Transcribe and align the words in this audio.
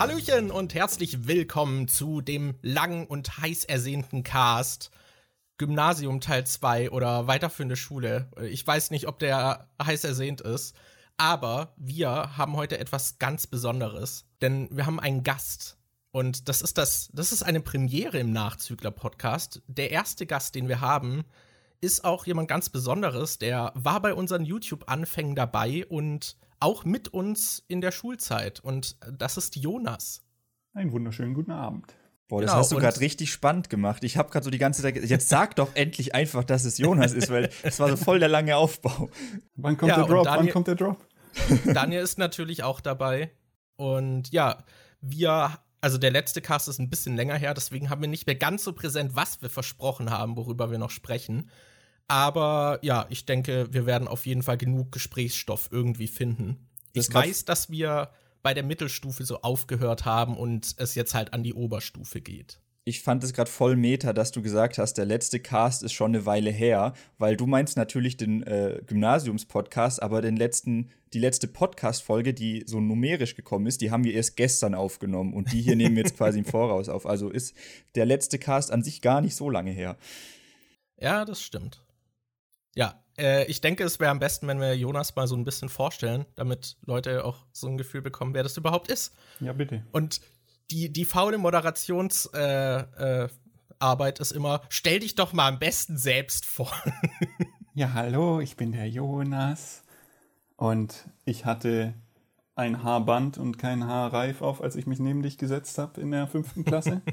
Hallöchen 0.00 0.50
und 0.50 0.72
herzlich 0.72 1.26
willkommen 1.26 1.86
zu 1.86 2.22
dem 2.22 2.54
lang 2.62 3.06
und 3.06 3.36
heiß 3.36 3.66
ersehnten 3.66 4.22
Cast 4.22 4.90
Gymnasium 5.58 6.22
Teil 6.22 6.46
2 6.46 6.88
oder 6.90 7.26
weiterführende 7.26 7.76
Schule. 7.76 8.30
Ich 8.48 8.66
weiß 8.66 8.92
nicht, 8.92 9.08
ob 9.08 9.18
der 9.18 9.68
heiß 9.84 10.04
ersehnt 10.04 10.40
ist, 10.40 10.74
aber 11.18 11.74
wir 11.76 12.38
haben 12.38 12.56
heute 12.56 12.78
etwas 12.78 13.18
ganz 13.18 13.46
Besonderes, 13.46 14.24
denn 14.40 14.74
wir 14.74 14.86
haben 14.86 15.00
einen 15.00 15.22
Gast. 15.22 15.76
Und 16.12 16.48
das 16.48 16.62
ist 16.62 16.78
das, 16.78 17.10
das 17.12 17.30
ist 17.30 17.42
eine 17.42 17.60
Premiere 17.60 18.20
im 18.20 18.32
Nachzügler-Podcast. 18.32 19.60
Der 19.66 19.90
erste 19.90 20.24
Gast, 20.24 20.54
den 20.54 20.68
wir 20.68 20.80
haben, 20.80 21.26
ist 21.82 22.06
auch 22.06 22.24
jemand 22.24 22.48
ganz 22.48 22.70
Besonderes. 22.70 23.36
Der 23.36 23.70
war 23.74 24.00
bei 24.00 24.14
unseren 24.14 24.46
YouTube-Anfängen 24.46 25.36
dabei 25.36 25.84
und 25.84 26.38
auch 26.60 26.84
mit 26.84 27.08
uns 27.08 27.64
in 27.66 27.80
der 27.80 27.90
Schulzeit. 27.90 28.60
Und 28.60 28.96
das 29.18 29.36
ist 29.36 29.56
Jonas. 29.56 30.22
Einen 30.74 30.92
wunderschönen 30.92 31.34
guten 31.34 31.50
Abend. 31.50 31.94
Boah, 32.28 32.40
das 32.40 32.52
genau, 32.52 32.60
hast 32.60 32.70
du 32.70 32.76
gerade 32.76 33.00
richtig 33.00 33.32
spannend 33.32 33.70
gemacht. 33.70 34.04
Ich 34.04 34.16
habe 34.16 34.30
gerade 34.30 34.44
so 34.44 34.50
die 34.50 34.58
ganze 34.58 34.82
Zeit, 34.82 34.96
jetzt 34.96 35.28
sag 35.28 35.56
doch 35.56 35.74
endlich 35.74 36.14
einfach, 36.14 36.44
dass 36.44 36.64
es 36.64 36.78
Jonas 36.78 37.12
ist, 37.12 37.28
weil 37.28 37.50
es 37.64 37.80
war 37.80 37.88
so 37.88 37.96
voll 37.96 38.20
der 38.20 38.28
lange 38.28 38.56
Aufbau. 38.56 39.10
Wann 39.56 39.76
kommt 39.76 39.90
ja, 39.90 39.96
der 39.96 40.06
Drop? 40.06 40.24
Daniel, 40.24 40.46
Wann 40.46 40.52
kommt 40.52 40.68
der 40.68 40.76
Drop? 40.76 41.04
Daniel 41.64 42.02
ist 42.02 42.18
natürlich 42.18 42.62
auch 42.62 42.80
dabei. 42.80 43.32
Und 43.74 44.30
ja, 44.30 44.62
wir, 45.00 45.58
also 45.80 45.98
der 45.98 46.12
letzte 46.12 46.40
Cast 46.40 46.68
ist 46.68 46.78
ein 46.78 46.88
bisschen 46.88 47.16
länger 47.16 47.34
her, 47.34 47.52
deswegen 47.52 47.90
haben 47.90 48.00
wir 48.00 48.08
nicht 48.08 48.26
mehr 48.26 48.36
ganz 48.36 48.62
so 48.62 48.74
präsent, 48.74 49.16
was 49.16 49.42
wir 49.42 49.50
versprochen 49.50 50.10
haben, 50.10 50.36
worüber 50.36 50.70
wir 50.70 50.78
noch 50.78 50.90
sprechen. 50.90 51.50
Aber 52.10 52.80
ja, 52.82 53.06
ich 53.08 53.24
denke, 53.24 53.68
wir 53.70 53.86
werden 53.86 54.08
auf 54.08 54.26
jeden 54.26 54.42
Fall 54.42 54.58
genug 54.58 54.90
Gesprächsstoff 54.90 55.68
irgendwie 55.70 56.08
finden. 56.08 56.68
Das 56.92 57.08
ich 57.08 57.14
weiß, 57.14 57.44
dass 57.44 57.70
wir 57.70 58.10
bei 58.42 58.52
der 58.52 58.64
Mittelstufe 58.64 59.24
so 59.24 59.42
aufgehört 59.42 60.06
haben 60.06 60.36
und 60.36 60.74
es 60.78 60.96
jetzt 60.96 61.14
halt 61.14 61.32
an 61.32 61.44
die 61.44 61.54
Oberstufe 61.54 62.20
geht. 62.20 62.58
Ich 62.82 63.02
fand 63.02 63.22
es 63.22 63.32
gerade 63.32 63.48
voll 63.48 63.76
meta, 63.76 64.12
dass 64.12 64.32
du 64.32 64.42
gesagt 64.42 64.78
hast, 64.78 64.94
der 64.94 65.04
letzte 65.04 65.38
Cast 65.38 65.84
ist 65.84 65.92
schon 65.92 66.12
eine 66.12 66.26
Weile 66.26 66.50
her, 66.50 66.94
weil 67.18 67.36
du 67.36 67.46
meinst 67.46 67.76
natürlich 67.76 68.16
den 68.16 68.42
äh, 68.42 68.82
Gymnasiums-Podcast, 68.84 70.02
aber 70.02 70.20
den 70.20 70.36
letzten, 70.36 70.90
die 71.12 71.20
letzte 71.20 71.46
Podcast-Folge, 71.46 72.34
die 72.34 72.64
so 72.66 72.80
numerisch 72.80 73.36
gekommen 73.36 73.66
ist, 73.66 73.82
die 73.82 73.92
haben 73.92 74.02
wir 74.02 74.14
erst 74.14 74.36
gestern 74.36 74.74
aufgenommen 74.74 75.32
und 75.32 75.52
die 75.52 75.62
hier 75.62 75.76
nehmen 75.76 75.94
wir 75.94 76.02
jetzt 76.02 76.16
quasi 76.16 76.40
im 76.40 76.44
Voraus 76.46 76.88
auf. 76.88 77.06
Also 77.06 77.30
ist 77.30 77.54
der 77.94 78.04
letzte 78.04 78.40
Cast 78.40 78.72
an 78.72 78.82
sich 78.82 79.00
gar 79.00 79.20
nicht 79.20 79.36
so 79.36 79.48
lange 79.48 79.70
her. 79.70 79.96
Ja, 80.98 81.24
das 81.24 81.40
stimmt. 81.40 81.80
Ja, 82.74 83.02
äh, 83.18 83.44
ich 83.46 83.60
denke, 83.60 83.84
es 83.84 84.00
wäre 84.00 84.10
am 84.10 84.18
besten, 84.18 84.46
wenn 84.46 84.60
wir 84.60 84.76
Jonas 84.76 85.14
mal 85.16 85.26
so 85.26 85.36
ein 85.36 85.44
bisschen 85.44 85.68
vorstellen, 85.68 86.26
damit 86.36 86.76
Leute 86.84 87.24
auch 87.24 87.46
so 87.52 87.68
ein 87.68 87.78
Gefühl 87.78 88.02
bekommen, 88.02 88.34
wer 88.34 88.42
das 88.42 88.56
überhaupt 88.56 88.90
ist. 88.90 89.14
Ja, 89.40 89.52
bitte. 89.52 89.84
Und 89.92 90.20
die, 90.70 90.92
die 90.92 91.04
faule 91.04 91.38
Moderationsarbeit 91.38 93.28
äh, 93.80 94.18
äh, 94.18 94.22
ist 94.22 94.32
immer, 94.32 94.62
stell 94.68 95.00
dich 95.00 95.14
doch 95.14 95.32
mal 95.32 95.48
am 95.48 95.58
besten 95.58 95.96
selbst 95.96 96.46
vor. 96.46 96.72
ja, 97.74 97.92
hallo, 97.92 98.40
ich 98.40 98.56
bin 98.56 98.72
der 98.72 98.88
Jonas. 98.88 99.82
Und 100.56 101.08
ich 101.24 101.44
hatte 101.44 101.94
ein 102.54 102.82
Haarband 102.82 103.38
und 103.38 103.58
kein 103.58 103.86
Haarreif 103.86 104.42
auf, 104.42 104.62
als 104.62 104.76
ich 104.76 104.86
mich 104.86 104.98
neben 104.98 105.22
dich 105.22 105.38
gesetzt 105.38 105.78
habe 105.78 106.00
in 106.00 106.10
der 106.10 106.26
fünften 106.26 106.64
Klasse. 106.64 107.00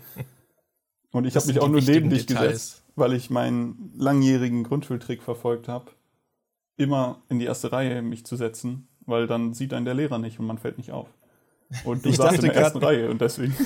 Und 1.12 1.26
ich 1.26 1.38
habe 1.38 1.48
mich 1.48 1.60
auch 1.62 1.70
nur 1.70 1.82
neben 1.82 2.10
dich 2.10 2.26
Details. 2.26 2.52
gesetzt, 2.52 2.84
weil 2.98 3.14
ich 3.14 3.30
meinen 3.30 3.94
langjährigen 3.96 4.64
Grundschultrick 4.64 5.22
verfolgt 5.22 5.68
habe, 5.68 5.92
immer 6.76 7.22
in 7.30 7.40
die 7.40 7.46
erste 7.46 7.72
Reihe 7.72 8.02
mich 8.02 8.26
zu 8.26 8.36
setzen, 8.36 8.88
weil 9.06 9.28
dann 9.28 9.54
sieht 9.54 9.72
einen 9.74 9.86
der 9.86 9.94
Lehrer 9.94 10.18
nicht 10.18 10.40
und 10.40 10.48
man 10.48 10.58
fällt 10.58 10.78
nicht 10.78 10.92
auf. 10.92 11.08
Und 11.86 12.04
du 12.04 12.10
ich 12.10 12.18
saßt 12.18 12.40
in 12.40 12.46
der 12.46 12.56
ersten 12.56 12.80
Reihe 12.80 13.10
und 13.10 13.22
deswegen. 13.22 13.56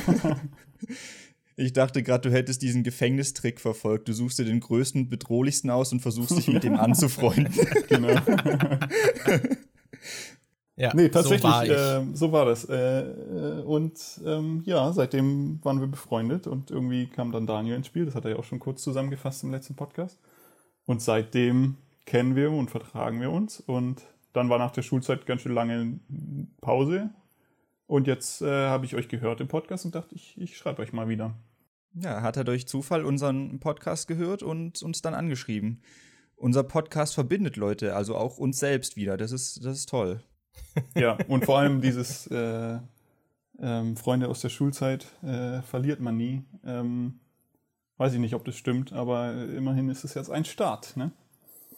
Ich 1.58 1.74
dachte 1.74 2.02
gerade, 2.02 2.28
du 2.28 2.36
hättest 2.36 2.62
diesen 2.64 2.82
Gefängnistrick 2.82 3.60
verfolgt. 3.60 4.08
Du 4.08 4.14
suchst 4.14 4.40
dir 4.40 4.46
den 4.46 4.62
größten, 4.62 5.10
bedrohlichsten 5.10 5.70
aus 5.70 5.92
und 5.92 6.00
versuchst 6.00 6.36
dich 6.36 6.48
mit 6.48 6.64
dem 6.64 6.76
anzufreunden. 6.80 7.54
genau. 7.88 8.16
Ja, 10.82 10.92
nee, 10.96 11.10
tatsächlich, 11.10 11.42
so 11.44 11.48
war, 11.48 11.66
äh, 11.68 12.06
so 12.14 12.32
war 12.32 12.46
das. 12.46 12.66
Äh, 12.66 13.02
äh, 13.02 13.62
und 13.62 14.20
ähm, 14.26 14.64
ja, 14.66 14.92
seitdem 14.92 15.60
waren 15.64 15.80
wir 15.80 15.86
befreundet 15.86 16.48
und 16.48 16.72
irgendwie 16.72 17.06
kam 17.06 17.32
dann 17.32 17.46
Daniel 17.46 17.76
ins 17.76 17.86
Spiel. 17.86 18.06
Das 18.06 18.16
hat 18.16 18.26
er 18.26 18.32
ja 18.32 18.38
auch 18.38 18.44
schon 18.44 18.60
kurz 18.60 18.82
zusammengefasst 18.82 19.44
im 19.44 19.52
letzten 19.52 19.76
Podcast. 19.76 20.18
Und 20.88 21.04
seitdem 21.04 21.78
kennen 22.08 22.36
wir 22.36 22.50
und 22.50 22.72
vertragen 22.72 23.22
wir 23.22 23.30
uns. 23.30 23.60
Und 23.60 24.02
dann 24.34 24.50
war 24.50 24.58
nach 24.58 24.72
der 24.72 24.82
Schulzeit 24.82 25.28
ganz 25.28 25.44
schön 25.44 25.54
lange 25.54 26.00
Pause. 26.62 27.12
Und 27.86 28.08
jetzt 28.08 28.42
äh, 28.42 28.68
habe 28.68 28.86
ich 28.86 28.96
euch 28.96 29.08
gehört 29.08 29.40
im 29.40 29.48
Podcast 29.48 29.86
und 29.86 29.94
dachte, 29.94 30.16
ich, 30.16 30.36
ich 30.42 30.58
schreibe 30.58 30.82
euch 30.82 30.94
mal 30.94 31.10
wieder. 31.10 31.36
Ja, 31.94 32.24
hat 32.24 32.38
er 32.38 32.44
durch 32.44 32.68
Zufall 32.68 33.06
unseren 33.06 33.60
Podcast 33.60 34.08
gehört 34.08 34.42
und 34.42 34.82
uns 34.82 35.04
dann 35.04 35.14
angeschrieben. 35.14 35.84
Unser 36.38 36.64
Podcast 36.64 37.14
verbindet 37.14 37.56
Leute, 37.56 37.96
also 37.96 38.16
auch 38.16 38.40
uns 38.40 38.58
selbst 38.58 38.96
wieder. 38.96 39.16
Das 39.16 39.32
ist, 39.32 39.64
das 39.64 39.78
ist 39.78 39.90
toll. 39.90 40.24
Ja, 40.96 41.18
und 41.28 41.46
vor 41.46 41.60
allem 41.60 41.82
dieses 41.82 42.28
äh, 42.28 42.80
ähm, 43.60 43.98
Freunde 43.98 44.30
aus 44.30 44.42
der 44.42 44.50
Schulzeit 44.50 45.06
äh, 45.24 45.62
verliert 45.62 46.00
man 46.00 46.18
nie. 46.18 46.44
Ähm, 46.66 47.20
weiß 47.98 48.14
ich 48.14 48.20
nicht, 48.20 48.34
ob 48.34 48.46
das 48.46 48.56
stimmt, 48.56 48.94
aber 48.94 49.34
immerhin 49.34 49.90
ist 49.90 50.04
es 50.04 50.14
jetzt 50.14 50.30
ein 50.30 50.46
Start, 50.46 50.96
ne? 50.98 51.12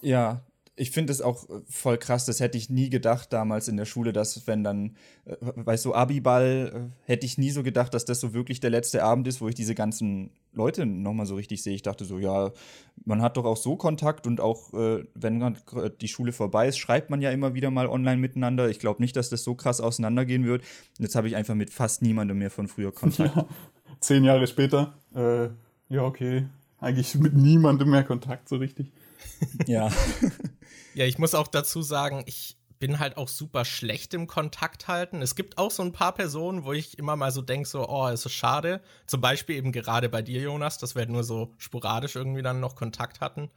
Ja, 0.01 0.41
ich 0.75 0.91
finde 0.91 1.13
es 1.13 1.21
auch 1.21 1.49
äh, 1.49 1.61
voll 1.69 1.97
krass, 1.97 2.25
das 2.25 2.39
hätte 2.39 2.57
ich 2.57 2.69
nie 2.69 2.89
gedacht 2.89 3.31
damals 3.31 3.67
in 3.67 3.77
der 3.77 3.85
Schule, 3.85 4.11
dass 4.11 4.47
wenn 4.47 4.63
dann, 4.63 4.95
äh, 5.25 5.35
weißt 5.39 5.85
du, 5.85 5.93
Abiball, 5.93 6.91
äh, 7.05 7.11
hätte 7.11 7.25
ich 7.25 7.37
nie 7.37 7.51
so 7.51 7.61
gedacht, 7.61 7.93
dass 7.93 8.05
das 8.05 8.19
so 8.19 8.33
wirklich 8.33 8.59
der 8.59 8.71
letzte 8.71 9.03
Abend 9.03 9.27
ist, 9.27 9.39
wo 9.39 9.47
ich 9.47 9.55
diese 9.55 9.75
ganzen 9.75 10.31
Leute 10.51 10.85
nochmal 10.85 11.27
so 11.27 11.35
richtig 11.35 11.61
sehe. 11.61 11.75
Ich 11.75 11.83
dachte 11.83 12.05
so, 12.05 12.17
ja, 12.17 12.51
man 13.05 13.21
hat 13.21 13.37
doch 13.37 13.45
auch 13.45 13.57
so 13.57 13.75
Kontakt 13.75 14.25
und 14.25 14.41
auch, 14.41 14.73
äh, 14.73 15.03
wenn 15.13 15.57
die 16.01 16.07
Schule 16.07 16.31
vorbei 16.31 16.67
ist, 16.67 16.77
schreibt 16.77 17.09
man 17.11 17.21
ja 17.21 17.29
immer 17.29 17.53
wieder 17.53 17.69
mal 17.69 17.87
online 17.87 18.17
miteinander. 18.17 18.69
Ich 18.69 18.79
glaube 18.79 19.01
nicht, 19.01 19.15
dass 19.15 19.29
das 19.29 19.43
so 19.43 19.53
krass 19.53 19.79
auseinandergehen 19.79 20.45
wird. 20.45 20.63
Und 20.97 21.03
jetzt 21.03 21.15
habe 21.15 21.27
ich 21.27 21.35
einfach 21.35 21.55
mit 21.55 21.69
fast 21.69 22.01
niemandem 22.01 22.39
mehr 22.39 22.51
von 22.51 22.67
früher 22.67 22.91
Kontakt. 22.91 23.35
Ja, 23.35 23.47
zehn 23.99 24.23
Jahre 24.23 24.47
später, 24.47 24.97
äh, 25.13 25.49
ja, 25.93 26.03
okay, 26.03 26.47
eigentlich 26.79 27.13
mit 27.15 27.35
niemandem 27.35 27.91
mehr 27.91 28.03
Kontakt 28.03 28.49
so 28.49 28.55
richtig. 28.55 28.91
ja. 29.67 29.91
ja, 30.93 31.05
ich 31.05 31.17
muss 31.17 31.35
auch 31.35 31.47
dazu 31.47 31.81
sagen, 31.81 32.23
ich 32.25 32.57
bin 32.79 32.99
halt 32.99 33.15
auch 33.15 33.29
super 33.29 33.63
schlecht 33.63 34.13
im 34.13 34.27
Kontakt 34.27 34.89
halten. 34.89 35.21
Es 35.21 35.35
gibt 35.35 35.57
auch 35.57 35.71
so 35.71 35.83
ein 35.83 35.93
paar 35.93 36.13
Personen, 36.13 36.65
wo 36.65 36.73
ich 36.73 36.97
immer 36.99 37.15
mal 37.15 37.31
so 37.31 37.41
denke, 37.41 37.67
so, 37.67 37.87
oh, 37.87 38.07
ist 38.09 38.23
so 38.23 38.29
schade. 38.29 38.81
Zum 39.07 39.21
Beispiel 39.21 39.55
eben 39.55 39.71
gerade 39.71 40.09
bei 40.09 40.21
dir, 40.21 40.41
Jonas, 40.41 40.79
dass 40.79 40.93
wir 40.93 41.05
nur 41.05 41.23
so 41.23 41.53
sporadisch 41.57 42.17
irgendwie 42.17 42.41
dann 42.41 42.59
noch 42.59 42.75
Kontakt 42.75 43.21
hatten. 43.21 43.49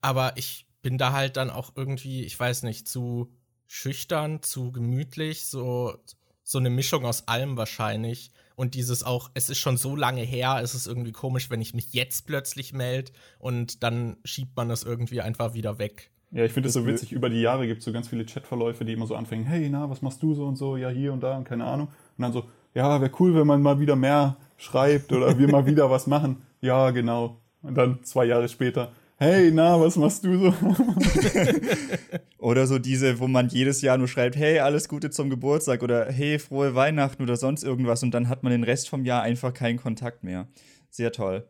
Aber 0.00 0.36
ich 0.36 0.66
bin 0.82 0.98
da 0.98 1.12
halt 1.12 1.36
dann 1.36 1.50
auch 1.50 1.72
irgendwie, 1.76 2.24
ich 2.24 2.38
weiß 2.38 2.64
nicht, 2.64 2.88
zu 2.88 3.32
schüchtern, 3.68 4.42
zu 4.42 4.72
gemütlich, 4.72 5.46
so, 5.46 5.96
so 6.42 6.58
eine 6.58 6.70
Mischung 6.70 7.06
aus 7.06 7.28
allem 7.28 7.56
wahrscheinlich. 7.56 8.32
Und 8.56 8.74
dieses 8.74 9.02
auch, 9.04 9.30
es 9.34 9.48
ist 9.48 9.58
schon 9.58 9.76
so 9.76 9.94
lange 9.94 10.22
her, 10.22 10.60
es 10.62 10.74
ist 10.74 10.86
irgendwie 10.86 11.12
komisch, 11.12 11.50
wenn 11.50 11.60
ich 11.60 11.74
mich 11.74 11.92
jetzt 11.92 12.26
plötzlich 12.26 12.72
melde 12.72 13.12
und 13.38 13.82
dann 13.82 14.16
schiebt 14.24 14.56
man 14.56 14.68
das 14.68 14.82
irgendwie 14.82 15.20
einfach 15.20 15.54
wieder 15.54 15.78
weg. 15.78 16.10
Ja, 16.32 16.44
ich 16.44 16.52
finde 16.52 16.68
es 16.68 16.74
so 16.74 16.86
witzig. 16.86 17.12
Über 17.12 17.30
die 17.30 17.40
Jahre 17.40 17.66
gibt 17.66 17.78
es 17.78 17.84
so 17.84 17.92
ganz 17.92 18.08
viele 18.08 18.24
Chatverläufe, 18.24 18.84
die 18.84 18.92
immer 18.92 19.06
so 19.06 19.14
anfangen: 19.14 19.44
Hey, 19.44 19.68
na, 19.70 19.88
was 19.88 20.02
machst 20.02 20.22
du 20.22 20.34
so 20.34 20.46
und 20.46 20.56
so? 20.56 20.76
Ja, 20.76 20.88
hier 20.88 21.12
und 21.12 21.22
da 21.22 21.36
und 21.36 21.44
keine 21.44 21.64
Ahnung. 21.64 21.88
Und 22.18 22.22
dann 22.22 22.32
so: 22.32 22.44
Ja, 22.74 23.00
wäre 23.00 23.12
cool, 23.20 23.34
wenn 23.34 23.46
man 23.46 23.62
mal 23.62 23.78
wieder 23.78 23.96
mehr 23.96 24.36
schreibt 24.56 25.12
oder 25.12 25.38
wir 25.38 25.48
mal 25.48 25.66
wieder 25.66 25.90
was 25.90 26.06
machen. 26.06 26.42
Ja, 26.60 26.90
genau. 26.90 27.40
Und 27.62 27.76
dann 27.76 28.02
zwei 28.02 28.24
Jahre 28.24 28.48
später: 28.48 28.92
Hey, 29.18 29.50
na, 29.52 29.80
was 29.80 29.96
machst 29.96 30.24
du 30.24 30.50
so? 30.50 30.54
oder 32.38 32.66
so 32.66 32.78
diese, 32.78 33.20
wo 33.20 33.28
man 33.28 33.48
jedes 33.48 33.80
Jahr 33.80 33.96
nur 33.96 34.08
schreibt: 34.08 34.36
Hey, 34.36 34.58
alles 34.58 34.88
Gute 34.88 35.10
zum 35.10 35.30
Geburtstag 35.30 35.82
oder 35.82 36.06
Hey, 36.10 36.40
frohe 36.40 36.74
Weihnachten 36.74 37.22
oder 37.22 37.36
sonst 37.36 37.62
irgendwas. 37.62 38.02
Und 38.02 38.10
dann 38.10 38.28
hat 38.28 38.42
man 38.42 38.50
den 38.50 38.64
Rest 38.64 38.88
vom 38.88 39.04
Jahr 39.04 39.22
einfach 39.22 39.54
keinen 39.54 39.78
Kontakt 39.78 40.24
mehr. 40.24 40.48
Sehr 40.90 41.12
toll. 41.12 41.46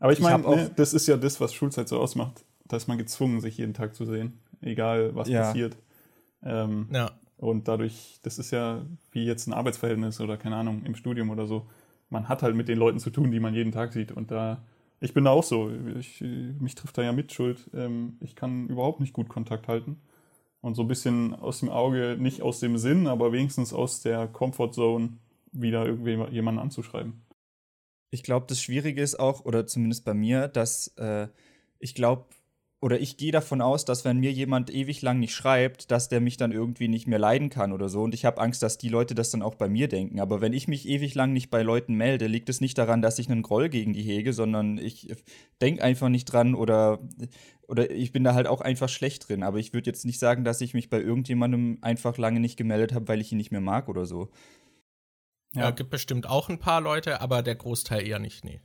Aber 0.00 0.12
ich 0.12 0.20
meine, 0.20 0.42
ne, 0.48 0.70
das 0.76 0.94
ist 0.94 1.08
ja 1.08 1.16
das, 1.16 1.40
was 1.40 1.52
Schulzeit 1.52 1.88
so 1.88 1.98
ausmacht 1.98 2.44
da 2.68 2.76
ist 2.76 2.88
man 2.88 2.98
gezwungen, 2.98 3.40
sich 3.40 3.58
jeden 3.58 3.74
Tag 3.74 3.94
zu 3.94 4.04
sehen, 4.04 4.38
egal 4.60 5.14
was 5.14 5.28
ja. 5.28 5.42
passiert. 5.42 5.76
Ähm, 6.42 6.88
ja. 6.92 7.10
Und 7.38 7.68
dadurch, 7.68 8.18
das 8.22 8.38
ist 8.38 8.50
ja 8.50 8.84
wie 9.12 9.24
jetzt 9.24 9.46
ein 9.46 9.52
Arbeitsverhältnis 9.52 10.20
oder 10.20 10.36
keine 10.36 10.56
Ahnung, 10.56 10.82
im 10.84 10.94
Studium 10.94 11.30
oder 11.30 11.46
so. 11.46 11.66
Man 12.10 12.28
hat 12.28 12.42
halt 12.42 12.56
mit 12.56 12.68
den 12.68 12.78
Leuten 12.78 12.98
zu 12.98 13.10
tun, 13.10 13.30
die 13.30 13.40
man 13.40 13.54
jeden 13.54 13.72
Tag 13.72 13.92
sieht. 13.92 14.12
Und 14.12 14.30
da, 14.30 14.64
ich 15.00 15.14
bin 15.14 15.24
da 15.24 15.30
auch 15.30 15.44
so. 15.44 15.70
Ich, 15.98 16.20
mich 16.20 16.74
trifft 16.74 16.98
da 16.98 17.02
ja 17.02 17.12
Mitschuld. 17.12 17.70
Ähm, 17.74 18.16
ich 18.20 18.34
kann 18.34 18.68
überhaupt 18.68 19.00
nicht 19.00 19.12
gut 19.12 19.28
Kontakt 19.28 19.68
halten. 19.68 20.00
Und 20.60 20.74
so 20.74 20.82
ein 20.82 20.88
bisschen 20.88 21.34
aus 21.34 21.60
dem 21.60 21.68
Auge, 21.68 22.16
nicht 22.18 22.42
aus 22.42 22.58
dem 22.58 22.76
Sinn, 22.76 23.06
aber 23.06 23.32
wenigstens 23.32 23.72
aus 23.72 24.00
der 24.00 24.26
Comfortzone 24.26 25.18
wieder 25.52 25.86
irgendwie 25.86 26.20
jemanden 26.32 26.60
anzuschreiben. 26.60 27.22
Ich 28.10 28.24
glaube, 28.24 28.46
das 28.48 28.60
Schwierige 28.60 29.02
ist 29.02 29.20
auch, 29.20 29.44
oder 29.44 29.66
zumindest 29.66 30.04
bei 30.04 30.14
mir, 30.14 30.48
dass 30.48 30.88
äh, 30.96 31.28
ich 31.78 31.94
glaube, 31.94 32.24
oder 32.80 33.00
ich 33.00 33.16
gehe 33.16 33.32
davon 33.32 33.60
aus, 33.60 33.84
dass 33.84 34.04
wenn 34.04 34.18
mir 34.18 34.30
jemand 34.30 34.70
ewig 34.70 35.02
lang 35.02 35.18
nicht 35.18 35.34
schreibt, 35.34 35.90
dass 35.90 36.08
der 36.08 36.20
mich 36.20 36.36
dann 36.36 36.52
irgendwie 36.52 36.86
nicht 36.86 37.08
mehr 37.08 37.18
leiden 37.18 37.50
kann 37.50 37.72
oder 37.72 37.88
so. 37.88 38.02
Und 38.02 38.14
ich 38.14 38.24
habe 38.24 38.40
Angst, 38.40 38.62
dass 38.62 38.78
die 38.78 38.88
Leute 38.88 39.16
das 39.16 39.30
dann 39.30 39.42
auch 39.42 39.56
bei 39.56 39.68
mir 39.68 39.88
denken. 39.88 40.20
Aber 40.20 40.40
wenn 40.40 40.52
ich 40.52 40.68
mich 40.68 40.88
ewig 40.88 41.16
lang 41.16 41.32
nicht 41.32 41.50
bei 41.50 41.62
Leuten 41.62 41.94
melde, 41.94 42.28
liegt 42.28 42.48
es 42.48 42.60
nicht 42.60 42.78
daran, 42.78 43.02
dass 43.02 43.18
ich 43.18 43.28
einen 43.28 43.42
Groll 43.42 43.68
gegen 43.68 43.94
die 43.94 44.02
hege, 44.02 44.32
sondern 44.32 44.78
ich 44.78 45.12
denke 45.60 45.82
einfach 45.82 46.08
nicht 46.08 46.26
dran 46.26 46.54
oder, 46.54 47.00
oder 47.66 47.90
ich 47.90 48.12
bin 48.12 48.22
da 48.22 48.34
halt 48.34 48.46
auch 48.46 48.60
einfach 48.60 48.88
schlecht 48.88 49.28
drin. 49.28 49.42
Aber 49.42 49.58
ich 49.58 49.72
würde 49.72 49.90
jetzt 49.90 50.04
nicht 50.04 50.20
sagen, 50.20 50.44
dass 50.44 50.60
ich 50.60 50.72
mich 50.72 50.88
bei 50.88 51.00
irgendjemandem 51.00 51.78
einfach 51.80 52.16
lange 52.16 52.38
nicht 52.38 52.56
gemeldet 52.56 52.94
habe, 52.94 53.08
weil 53.08 53.20
ich 53.20 53.32
ihn 53.32 53.38
nicht 53.38 53.50
mehr 53.50 53.60
mag 53.60 53.88
oder 53.88 54.06
so. 54.06 54.28
Ja, 55.52 55.62
ja 55.62 55.70
gibt 55.72 55.90
bestimmt 55.90 56.28
auch 56.28 56.48
ein 56.48 56.60
paar 56.60 56.80
Leute, 56.80 57.20
aber 57.20 57.42
der 57.42 57.56
Großteil 57.56 58.06
eher 58.06 58.20
nicht, 58.20 58.44
nee. 58.44 58.60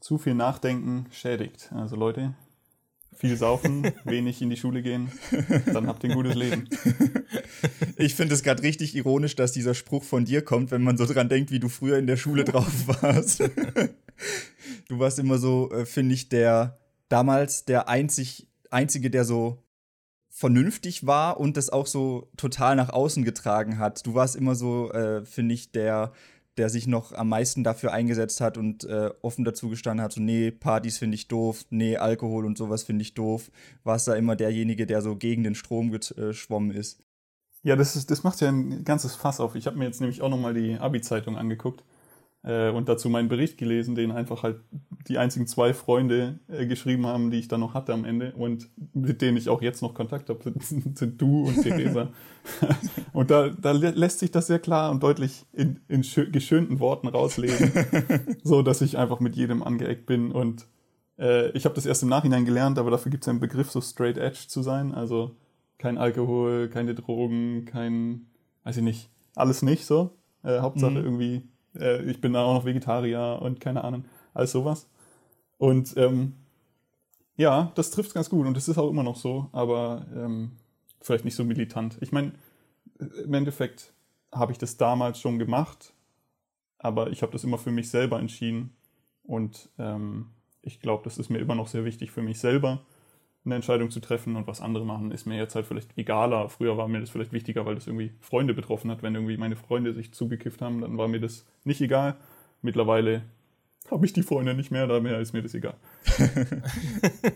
Zu 0.00 0.16
viel 0.16 0.34
Nachdenken 0.34 1.06
schädigt. 1.10 1.70
Also 1.72 1.96
Leute, 1.96 2.34
viel 3.14 3.36
saufen, 3.36 3.92
wenig 4.04 4.42
in 4.42 4.50
die 4.50 4.56
Schule 4.56 4.82
gehen, 4.82 5.10
dann 5.72 5.86
habt 5.86 6.04
ihr 6.04 6.10
ein 6.10 6.16
gutes 6.16 6.34
Leben. 6.34 6.68
Ich 7.96 8.14
finde 8.14 8.34
es 8.34 8.42
gerade 8.42 8.62
richtig 8.62 8.94
ironisch, 8.94 9.36
dass 9.36 9.52
dieser 9.52 9.74
Spruch 9.74 10.02
von 10.02 10.24
dir 10.24 10.42
kommt, 10.42 10.70
wenn 10.70 10.82
man 10.82 10.96
so 10.96 11.06
dran 11.06 11.28
denkt, 11.28 11.50
wie 11.50 11.60
du 11.60 11.68
früher 11.68 11.98
in 11.98 12.06
der 12.06 12.16
Schule 12.16 12.44
drauf 12.44 12.86
warst. 13.02 13.42
Du 14.88 14.98
warst 14.98 15.18
immer 15.18 15.38
so, 15.38 15.70
äh, 15.70 15.86
finde 15.86 16.14
ich, 16.14 16.28
der 16.28 16.78
damals 17.08 17.64
der 17.64 17.88
einzig, 17.88 18.48
einzige, 18.70 19.10
der 19.10 19.24
so 19.24 19.62
vernünftig 20.28 21.06
war 21.06 21.38
und 21.38 21.56
das 21.56 21.70
auch 21.70 21.86
so 21.86 22.28
total 22.36 22.74
nach 22.74 22.90
außen 22.90 23.24
getragen 23.24 23.78
hat. 23.78 24.04
Du 24.04 24.14
warst 24.14 24.34
immer 24.34 24.56
so, 24.56 24.90
äh, 24.90 25.24
finde 25.24 25.54
ich, 25.54 25.70
der 25.70 26.12
der 26.56 26.68
sich 26.68 26.86
noch 26.86 27.12
am 27.12 27.28
meisten 27.28 27.64
dafür 27.64 27.92
eingesetzt 27.92 28.40
hat 28.40 28.56
und 28.58 28.84
äh, 28.84 29.10
offen 29.22 29.44
dazu 29.44 29.68
gestanden 29.68 30.04
hat, 30.04 30.12
so, 30.12 30.20
nee, 30.20 30.50
Partys 30.50 30.98
finde 30.98 31.16
ich 31.16 31.28
doof, 31.28 31.64
nee, 31.70 31.96
Alkohol 31.96 32.46
und 32.46 32.56
sowas 32.56 32.84
finde 32.84 33.02
ich 33.02 33.14
doof, 33.14 33.50
war 33.82 33.96
es 33.96 34.04
da 34.04 34.14
immer 34.14 34.36
derjenige, 34.36 34.86
der 34.86 35.02
so 35.02 35.16
gegen 35.16 35.42
den 35.42 35.54
Strom 35.54 35.90
geschwommen 35.90 36.70
äh, 36.70 36.78
ist. 36.78 37.00
Ja, 37.62 37.76
das, 37.76 37.96
ist, 37.96 38.10
das 38.10 38.22
macht 38.22 38.40
ja 38.40 38.48
ein 38.48 38.84
ganzes 38.84 39.14
Fass 39.14 39.40
auf. 39.40 39.54
Ich 39.54 39.66
habe 39.66 39.78
mir 39.78 39.86
jetzt 39.86 40.00
nämlich 40.00 40.20
auch 40.20 40.28
nochmal 40.28 40.54
die 40.54 40.76
Abi-Zeitung 40.76 41.38
angeguckt 41.38 41.82
äh, 42.44 42.70
und 42.70 42.88
dazu 42.88 43.08
meinen 43.08 43.28
Bericht 43.28 43.58
gelesen, 43.58 43.94
den 43.94 44.12
einfach 44.12 44.42
halt 44.42 44.60
die 45.08 45.18
einzigen 45.18 45.46
zwei 45.46 45.72
Freunde 45.74 46.38
äh, 46.48 46.66
geschrieben 46.66 47.06
haben, 47.06 47.30
die 47.30 47.38
ich 47.38 47.48
dann 47.48 47.60
noch 47.60 47.74
hatte 47.74 47.92
am 47.92 48.04
Ende 48.04 48.32
und 48.34 48.68
mit 48.92 49.22
denen 49.22 49.36
ich 49.36 49.48
auch 49.48 49.62
jetzt 49.62 49.82
noch 49.82 49.94
Kontakt 49.94 50.28
habe, 50.28 50.52
sind, 50.60 51.20
du 51.20 51.46
und 51.46 51.62
Theresa. 51.62 52.10
und 53.12 53.30
da, 53.30 53.48
da 53.48 53.72
lässt 53.72 54.18
sich 54.18 54.30
das 54.30 54.46
sehr 54.46 54.58
klar 54.58 54.90
und 54.90 55.02
deutlich 55.02 55.46
in, 55.52 55.80
in 55.88 56.02
geschönten 56.30 56.80
Worten 56.80 57.08
rauslesen, 57.08 57.72
so 58.44 58.62
dass 58.62 58.82
ich 58.82 58.98
einfach 58.98 59.20
mit 59.20 59.36
jedem 59.36 59.62
angeeckt 59.62 60.06
bin 60.06 60.30
und 60.30 60.66
äh, 61.18 61.50
ich 61.52 61.64
habe 61.64 61.74
das 61.74 61.86
erst 61.86 62.02
im 62.02 62.10
Nachhinein 62.10 62.44
gelernt, 62.44 62.78
aber 62.78 62.90
dafür 62.90 63.10
gibt 63.10 63.24
es 63.24 63.28
einen 63.28 63.40
Begriff, 63.40 63.70
so 63.70 63.80
straight 63.80 64.18
edge 64.18 64.46
zu 64.48 64.62
sein, 64.62 64.92
also 64.92 65.36
kein 65.78 65.96
Alkohol, 65.96 66.68
keine 66.68 66.94
Drogen, 66.94 67.64
kein, 67.64 68.26
weiß 68.64 68.76
ich 68.76 68.82
nicht, 68.82 69.10
alles 69.34 69.62
nicht 69.62 69.86
so. 69.86 70.16
Äh, 70.42 70.60
Hauptsache 70.60 70.90
mhm. 70.90 71.04
irgendwie 71.04 71.42
äh, 71.78 72.02
ich 72.02 72.20
bin 72.20 72.34
auch 72.36 72.54
noch 72.54 72.64
Vegetarier 72.64 73.38
und 73.40 73.60
keine 73.60 73.84
Ahnung, 73.84 74.04
alles 74.32 74.52
sowas. 74.52 74.88
Und 75.58 75.96
ähm, 75.96 76.34
ja, 77.36 77.72
das 77.74 77.90
trifft 77.90 78.14
ganz 78.14 78.30
gut 78.30 78.46
und 78.46 78.56
es 78.56 78.68
ist 78.68 78.78
auch 78.78 78.90
immer 78.90 79.02
noch 79.02 79.16
so, 79.16 79.48
aber 79.52 80.06
ähm, 80.14 80.52
vielleicht 81.00 81.24
nicht 81.24 81.34
so 81.34 81.44
militant. 81.44 81.98
Ich 82.00 82.12
meine, 82.12 82.32
im 82.98 83.34
Endeffekt 83.34 83.92
habe 84.32 84.52
ich 84.52 84.58
das 84.58 84.76
damals 84.76 85.20
schon 85.20 85.38
gemacht, 85.38 85.92
aber 86.78 87.10
ich 87.10 87.22
habe 87.22 87.32
das 87.32 87.44
immer 87.44 87.58
für 87.58 87.70
mich 87.70 87.90
selber 87.90 88.18
entschieden 88.18 88.76
und 89.22 89.68
ähm, 89.78 90.30
ich 90.62 90.80
glaube, 90.80 91.04
das 91.04 91.18
ist 91.18 91.28
mir 91.28 91.38
immer 91.38 91.54
noch 91.54 91.68
sehr 91.68 91.84
wichtig 91.84 92.10
für 92.10 92.22
mich 92.22 92.38
selber 92.38 92.84
eine 93.44 93.56
Entscheidung 93.56 93.90
zu 93.90 94.00
treffen 94.00 94.36
und 94.36 94.46
was 94.46 94.60
andere 94.60 94.86
machen, 94.86 95.10
ist 95.10 95.26
mir 95.26 95.36
jetzt 95.36 95.54
halt 95.54 95.66
vielleicht 95.66 95.96
egaler. 95.98 96.48
Früher 96.48 96.76
war 96.78 96.88
mir 96.88 97.00
das 97.00 97.10
vielleicht 97.10 97.32
wichtiger, 97.32 97.66
weil 97.66 97.74
das 97.74 97.86
irgendwie 97.86 98.12
Freunde 98.20 98.54
betroffen 98.54 98.90
hat. 98.90 99.02
Wenn 99.02 99.14
irgendwie 99.14 99.36
meine 99.36 99.56
Freunde 99.56 99.92
sich 99.92 100.12
zugekifft 100.12 100.62
haben, 100.62 100.80
dann 100.80 100.96
war 100.96 101.08
mir 101.08 101.20
das 101.20 101.44
nicht 101.64 101.80
egal. 101.80 102.16
Mittlerweile 102.62 103.22
habe 103.90 104.06
ich 104.06 104.14
die 104.14 104.22
Freunde 104.22 104.54
nicht 104.54 104.70
mehr, 104.70 104.86
daher 104.86 105.20
ist 105.20 105.34
mir 105.34 105.42
das 105.42 105.52
egal. 105.52 105.76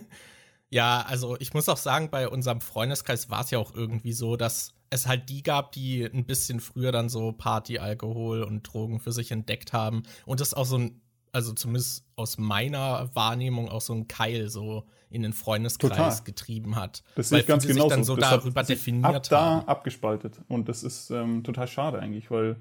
ja, 0.71 1.05
also 1.07 1.37
ich 1.41 1.53
muss 1.53 1.69
auch 1.69 1.77
sagen, 1.77 2.09
bei 2.11 2.27
unserem 2.29 2.63
Freundeskreis 2.63 3.29
war 3.29 3.43
es 3.43 3.51
ja 3.51 3.59
auch 3.59 3.75
irgendwie 3.75 4.15
so, 4.15 4.37
dass 4.37 4.75
es 4.89 5.07
halt 5.07 5.29
die 5.29 5.43
gab, 5.43 5.73
die 5.73 6.05
ein 6.05 6.25
bisschen 6.25 6.61
früher 6.61 6.91
dann 6.91 7.11
so 7.11 7.33
Party, 7.33 7.79
Alkohol 7.79 8.43
und 8.43 8.63
Drogen 8.63 9.01
für 9.01 9.13
sich 9.13 9.31
entdeckt 9.31 9.75
haben 9.75 10.05
und 10.25 10.41
das 10.41 10.55
auch 10.55 10.65
so 10.65 10.79
ein, 10.79 11.03
also 11.33 11.53
zumindest 11.53 12.07
aus 12.17 12.39
meiner 12.39 13.15
Wahrnehmung 13.15 13.69
auch 13.69 13.83
so 13.83 13.93
ein 13.93 14.09
Keil 14.09 14.49
so 14.49 14.87
in 15.11 15.23
den 15.23 15.33
Freundeskreis 15.33 15.91
Total. 15.91 16.25
getrieben 16.25 16.77
hat. 16.77 17.03
Das 17.15 17.31
sehe 17.31 17.41
ich 17.41 17.47
ganz 17.47 17.67
genau. 17.67 17.89
dann 17.89 18.05
so 18.05 18.17
das 18.17 18.31
darüber 18.31 18.63
definiert 18.63 19.15
ab 19.15 19.23
da 19.29 19.59
abgespaltet. 19.61 20.41
Und 20.49 20.69
das 20.69 20.83
ist 20.83 21.11
ähm, 21.11 21.45
total 21.45 21.67
schade 21.67 21.99
eigentlich, 21.99 22.31
weil 22.31 22.57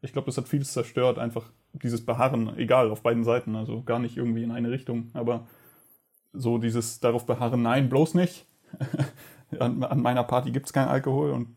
ich 0.00 0.12
glaube, 0.12 0.26
das 0.26 0.36
hat 0.36 0.48
vieles 0.48 0.72
zerstört, 0.72 1.18
einfach 1.18 1.44
dieses 1.72 2.04
Beharren, 2.04 2.56
egal, 2.56 2.90
auf 2.90 3.02
beiden 3.02 3.24
Seiten, 3.24 3.56
also 3.56 3.82
gar 3.82 3.98
nicht 3.98 4.16
irgendwie 4.16 4.42
in 4.42 4.52
eine 4.52 4.70
Richtung, 4.70 5.10
aber 5.12 5.46
so 6.32 6.58
dieses 6.58 7.00
darauf 7.00 7.26
beharren, 7.26 7.62
nein, 7.62 7.88
bloß 7.88 8.14
nicht. 8.14 8.46
an, 9.58 9.82
an, 9.82 10.00
meiner 10.00 10.24
Party 10.24 10.50
gibt 10.50 10.66
es 10.66 10.72
keinen 10.72 10.88
Alkohol 10.88 11.30
und 11.30 11.48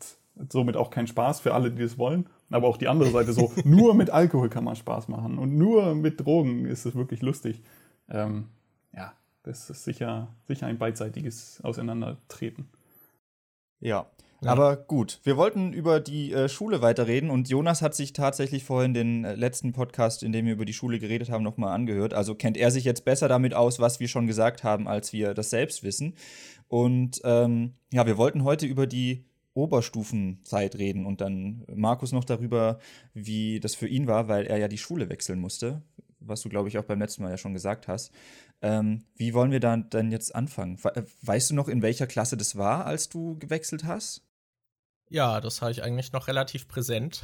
somit 0.49 0.77
auch 0.77 0.89
keinen 0.89 1.07
Spaß 1.07 1.41
für 1.41 1.53
alle, 1.53 1.71
die 1.71 1.83
es 1.83 1.97
wollen. 1.97 2.27
Aber 2.49 2.67
auch 2.67 2.77
die 2.77 2.87
andere 2.87 3.09
Seite 3.09 3.33
so, 3.33 3.51
nur 3.63 3.93
mit 3.93 4.09
Alkohol 4.09 4.49
kann 4.49 4.63
man 4.63 4.75
Spaß 4.75 5.07
machen 5.07 5.37
und 5.37 5.57
nur 5.57 5.93
mit 5.95 6.19
Drogen 6.19 6.65
ist 6.65 6.85
es 6.85 6.95
wirklich 6.95 7.21
lustig. 7.21 7.61
Ähm, 8.09 8.47
ja, 8.93 9.13
das 9.43 9.69
ist 9.69 9.83
sicher, 9.83 10.27
sicher 10.47 10.67
ein 10.67 10.77
beidseitiges 10.77 11.61
Auseinandertreten. 11.63 12.67
Ja. 13.79 14.07
ja. 14.41 14.51
Aber 14.51 14.77
gut, 14.77 15.19
wir 15.23 15.37
wollten 15.37 15.73
über 15.73 15.99
die 15.99 16.31
äh, 16.31 16.47
Schule 16.47 16.81
weiterreden 16.81 17.29
und 17.29 17.49
Jonas 17.49 17.81
hat 17.81 17.95
sich 17.95 18.13
tatsächlich 18.13 18.63
vorhin 18.63 18.93
den 18.93 19.25
äh, 19.25 19.35
letzten 19.35 19.73
Podcast, 19.73 20.23
in 20.23 20.31
dem 20.31 20.45
wir 20.45 20.53
über 20.53 20.65
die 20.65 20.73
Schule 20.73 20.99
geredet 20.99 21.31
haben, 21.31 21.43
nochmal 21.43 21.73
angehört. 21.73 22.13
Also 22.13 22.35
kennt 22.35 22.57
er 22.57 22.69
sich 22.69 22.83
jetzt 22.83 23.03
besser 23.03 23.27
damit 23.27 23.53
aus, 23.53 23.79
was 23.79 23.99
wir 23.99 24.07
schon 24.07 24.27
gesagt 24.27 24.63
haben, 24.63 24.87
als 24.87 25.13
wir 25.13 25.33
das 25.33 25.49
selbst 25.49 25.83
wissen. 25.83 26.15
Und 26.67 27.19
ähm, 27.23 27.73
ja, 27.91 28.05
wir 28.05 28.17
wollten 28.17 28.43
heute 28.43 28.67
über 28.67 28.85
die 28.85 29.25
Oberstufenzeit 29.53 30.77
reden 30.77 31.05
und 31.05 31.19
dann 31.19 31.65
Markus 31.73 32.11
noch 32.11 32.23
darüber, 32.23 32.79
wie 33.13 33.59
das 33.59 33.75
für 33.75 33.87
ihn 33.87 34.07
war, 34.07 34.27
weil 34.27 34.45
er 34.45 34.57
ja 34.57 34.67
die 34.67 34.77
Schule 34.77 35.09
wechseln 35.09 35.39
musste, 35.39 35.81
was 36.19 36.41
du, 36.41 36.49
glaube 36.49 36.69
ich, 36.69 36.77
auch 36.77 36.85
beim 36.85 36.99
letzten 36.99 37.23
Mal 37.23 37.31
ja 37.31 37.37
schon 37.37 37.53
gesagt 37.53 37.87
hast. 37.87 38.11
Ähm, 38.61 39.05
wie 39.15 39.33
wollen 39.33 39.51
wir 39.51 39.59
dann 39.59 39.89
denn 39.89 40.11
jetzt 40.11 40.35
anfangen? 40.35 40.77
Äh, 40.83 41.03
weißt 41.23 41.51
du 41.51 41.55
noch, 41.55 41.67
in 41.67 41.81
welcher 41.81 42.07
Klasse 42.07 42.37
das 42.37 42.55
war, 42.55 42.85
als 42.85 43.09
du 43.09 43.37
gewechselt 43.39 43.83
hast? 43.85 44.23
Ja, 45.09 45.41
das 45.41 45.61
habe 45.61 45.71
ich 45.71 45.83
eigentlich 45.83 46.13
noch 46.13 46.27
relativ 46.27 46.67
präsent. 46.67 47.21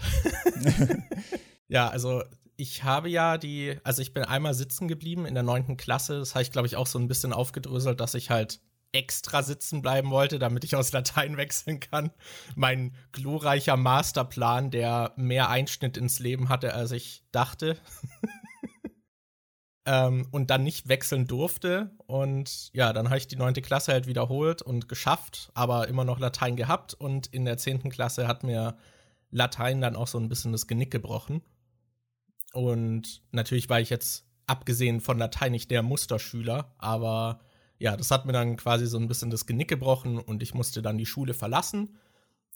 ja, 1.67 1.88
also 1.88 2.24
ich 2.58 2.84
habe 2.84 3.08
ja 3.08 3.38
die, 3.38 3.77
also 3.84 4.01
ich 4.01 4.13
bin 4.13 4.24
einmal 4.24 4.56
sitzen 4.56 4.88
geblieben 4.88 5.25
in 5.25 5.36
der 5.36 5.44
neunten 5.44 5.77
Klasse. 5.77 6.20
Das 6.20 6.34
habe 6.34 6.41
ich, 6.41 6.51
glaube 6.51 6.67
ich, 6.67 6.75
auch 6.75 6.88
so 6.88 7.00
ein 7.00 7.08
bisschen 7.08 7.32
aufgedröselt, 7.32 8.00
dass 8.01 8.15
ich 8.15 8.29
halt 8.32 8.60
extra 8.91 9.44
sitzen 9.44 9.82
bleiben 9.82 10.10
wollte, 10.10 10.39
damit 10.39 10.63
ich 10.63 10.75
aus 10.75 10.91
Latein 10.91 11.38
wechseln 11.38 11.79
kann. 11.79 12.12
Mein 12.56 12.96
glorreicher 13.12 13.77
Masterplan, 13.77 14.72
der 14.72 15.13
mehr 15.15 15.50
Einschnitt 15.50 15.98
ins 15.98 16.20
Leben 16.20 16.50
hatte, 16.50 16.74
als 16.74 16.91
ich 16.91 17.24
dachte. 17.32 17.77
Ähm, 19.88 20.27
und 20.32 20.50
dann 20.50 20.63
nicht 20.63 20.89
wechseln 20.89 21.25
durfte. 21.27 21.91
Und 22.06 22.70
ja, 22.74 22.91
dann 22.91 23.08
habe 23.08 23.17
ich 23.17 23.27
die 23.27 23.38
neunte 23.38 23.62
Klasse 23.62 23.94
halt 23.94 24.06
wiederholt 24.06 24.62
und 24.62 24.89
geschafft, 24.89 25.50
aber 25.53 25.88
immer 25.88 26.03
noch 26.03 26.20
Latein 26.20 26.58
gehabt. 26.58 26.94
Und 26.94 27.27
in 27.27 27.46
der 27.46 27.58
zehnten 27.58 27.89
Klasse 27.89 28.27
hat 28.27 28.44
mir 28.44 28.77
Latein 29.32 29.79
dann 29.82 29.96
auch 29.96 30.08
so 30.08 30.20
ein 30.20 30.27
bisschen 30.27 30.51
das 30.51 30.67
Genick 30.67 30.91
gebrochen. 30.91 31.41
Und 32.53 33.22
natürlich 33.32 33.70
war 33.70 33.79
ich 33.79 33.89
jetzt, 33.89 34.25
abgesehen 34.46 35.00
von 35.00 35.17
Latein, 35.17 35.53
nicht 35.53 35.72
der 35.72 35.84
Musterschüler, 35.84 36.74
aber 36.77 37.39
ja, 37.79 37.96
das 37.96 38.12
hat 38.12 38.25
mir 38.25 38.34
dann 38.34 38.56
quasi 38.56 38.88
so 38.88 38.98
ein 38.98 39.08
bisschen 39.08 39.29
das 39.29 39.46
Genick 39.46 39.67
gebrochen 39.67 40.20
und 40.20 40.41
ich 40.41 40.53
musste 40.53 40.82
dann 40.82 40.98
die 40.98 41.06
Schule 41.06 41.34
verlassen. 41.34 41.98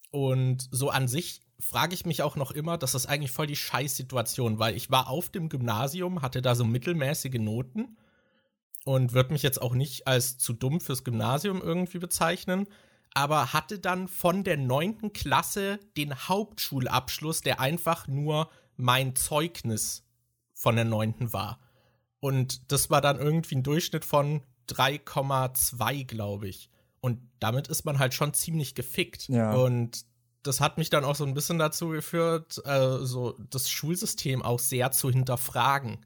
Und 0.10 0.68
so 0.72 0.90
an 0.90 1.08
sich 1.08 1.42
frage 1.62 1.94
ich 1.94 2.06
mich 2.06 2.24
auch 2.24 2.36
noch 2.36 2.52
immer, 2.52 2.78
das 2.78 2.96
ist 2.96 3.06
eigentlich 3.06 3.32
voll 3.32 3.48
die 3.48 3.56
Scheißsituation, 3.56 4.60
weil 4.60 4.76
ich 4.76 4.90
war 4.92 5.08
auf 5.10 5.30
dem 5.30 5.48
Gymnasium, 5.48 6.22
hatte 6.22 6.42
da 6.42 6.56
so 6.56 6.66
mittelmäßige 6.66 7.40
Noten 7.40 7.98
und 8.84 9.14
würde 9.14 9.32
mich 9.32 9.44
jetzt 9.44 9.62
auch 9.62 9.74
nicht 9.74 10.08
als 10.08 10.38
zu 10.38 10.54
dumm 10.54 10.82
fürs 10.82 11.04
Gymnasium 11.04 11.62
irgendwie 11.62 12.00
bezeichnen, 12.00 12.68
aber 13.14 13.54
hatte 13.54 13.80
dann 13.80 14.08
von 14.08 14.44
der 14.44 14.58
neunten 14.58 15.14
Klasse 15.14 15.80
den 15.98 16.16
Hauptschulabschluss, 16.16 17.42
der 17.42 17.60
einfach 17.60 18.08
nur 18.08 18.50
mein 18.76 19.16
Zeugnis 19.16 20.04
von 20.54 20.76
der 20.76 20.86
neunten 20.86 21.34
war. 21.34 21.60
Und 22.20 22.72
das 22.72 22.90
war 22.90 23.02
dann 23.02 23.20
irgendwie 23.20 23.56
ein 23.56 23.64
Durchschnitt 23.64 24.06
von 24.06 24.42
3,2, 24.70 26.06
glaube 26.06 26.48
ich. 26.48 26.70
Und 27.02 27.20
damit 27.40 27.68
ist 27.68 27.84
man 27.84 28.00
halt 28.00 28.14
schon 28.14 28.34
ziemlich 28.34 28.76
gefickt. 28.76 29.28
Ja. 29.28 29.54
Und 29.54 30.06
das 30.44 30.60
hat 30.60 30.78
mich 30.78 30.90
dann 30.90 31.06
auch 31.06 31.16
so 31.16 31.26
ein 31.26 31.34
bisschen 31.34 31.60
dazu 31.60 31.90
geführt, 31.90 32.62
äh, 32.66 32.98
so 33.00 33.38
das 33.50 33.70
Schulsystem 33.70 34.42
auch 34.42 34.60
sehr 34.60 34.92
zu 34.92 35.10
hinterfragen. 35.10 36.06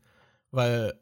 Weil 0.52 1.00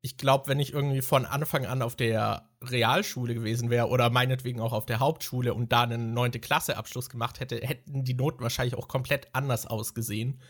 ich 0.00 0.16
glaube, 0.16 0.48
wenn 0.48 0.58
ich 0.58 0.72
irgendwie 0.72 1.00
von 1.00 1.24
Anfang 1.24 1.64
an 1.64 1.80
auf 1.80 1.94
der 1.94 2.48
Realschule 2.60 3.34
gewesen 3.34 3.70
wäre 3.70 3.88
oder 3.88 4.10
meinetwegen 4.10 4.60
auch 4.60 4.72
auf 4.72 4.86
der 4.86 4.98
Hauptschule 4.98 5.54
und 5.54 5.72
da 5.72 5.82
einen 5.82 6.12
neunte 6.12 6.40
Klasse 6.40 6.76
Abschluss 6.76 7.08
gemacht 7.08 7.38
hätte, 7.40 7.56
hätten 7.56 8.04
die 8.04 8.14
Noten 8.14 8.42
wahrscheinlich 8.42 8.74
auch 8.74 8.88
komplett 8.88 9.28
anders 9.32 9.66
ausgesehen. 9.66 10.40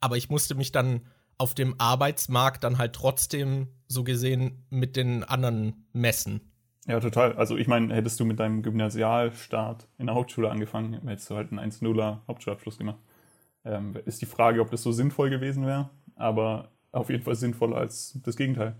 Aber 0.00 0.16
ich 0.16 0.28
musste 0.28 0.54
mich 0.54 0.72
dann 0.72 1.06
auf 1.38 1.54
dem 1.54 1.74
Arbeitsmarkt 1.78 2.64
dann 2.64 2.78
halt 2.78 2.94
trotzdem 2.94 3.68
so 3.86 4.04
gesehen 4.04 4.66
mit 4.70 4.96
den 4.96 5.24
anderen 5.24 5.86
messen. 5.92 6.47
Ja, 6.88 7.00
total. 7.00 7.34
Also 7.34 7.58
ich 7.58 7.68
meine, 7.68 7.94
hättest 7.94 8.18
du 8.18 8.24
mit 8.24 8.40
deinem 8.40 8.62
Gymnasialstart 8.62 9.86
in 9.98 10.06
der 10.06 10.14
Hauptschule 10.14 10.50
angefangen, 10.50 11.06
hättest 11.06 11.28
du 11.28 11.36
halt 11.36 11.52
einen 11.52 11.60
1-0er 11.60 12.20
Hauptschulabschluss 12.26 12.78
gemacht. 12.78 12.98
Ähm, 13.64 13.94
ist 14.06 14.22
die 14.22 14.26
Frage, 14.26 14.62
ob 14.62 14.70
das 14.70 14.82
so 14.82 14.90
sinnvoll 14.90 15.28
gewesen 15.28 15.66
wäre, 15.66 15.90
aber 16.16 16.72
auf 16.90 17.10
jeden 17.10 17.22
Fall 17.22 17.34
sinnvoller 17.36 17.76
als 17.76 18.18
das 18.24 18.36
Gegenteil. 18.36 18.74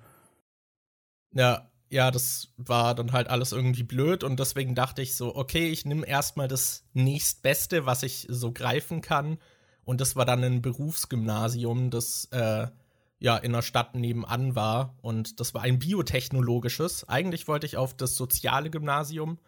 Ja, 1.35 1.71
ja, 1.91 2.11
das 2.11 2.55
war 2.57 2.95
dann 2.95 3.13
halt 3.13 3.29
alles 3.29 3.53
irgendwie 3.53 3.83
blöd 3.83 4.25
und 4.25 4.41
deswegen 4.41 4.75
dachte 4.75 5.03
ich 5.03 5.15
so, 5.15 5.37
okay, 5.37 5.69
ich 5.69 5.85
nehme 5.85 6.07
erstmal 6.07 6.49
das 6.49 6.89
nächstbeste, 6.95 7.85
was 7.85 8.03
ich 8.03 8.27
so 8.31 8.53
greifen 8.53 9.03
kann. 9.03 9.39
Und 9.85 10.01
das 10.01 10.17
war 10.17 10.25
dann 10.25 10.45
ein 10.45 10.63
Berufsgymnasium, 10.63 11.91
das 11.91 12.27
äh, 12.31 12.69
ja 13.19 13.37
in 13.37 13.53
der 13.53 13.63
Stadt 13.63 13.95
nebenan 13.95 14.55
war. 14.55 14.97
Und 15.03 15.41
das 15.41 15.55
war 15.55 15.63
ein 15.63 15.79
biotechnologisches. 15.79 17.09
Eigentlich 17.09 17.49
wollte 17.49 17.67
ich 17.67 17.77
auf 17.77 17.97
das 17.97 18.15
soziale 18.15 18.71
Gymnasium. 18.71 19.39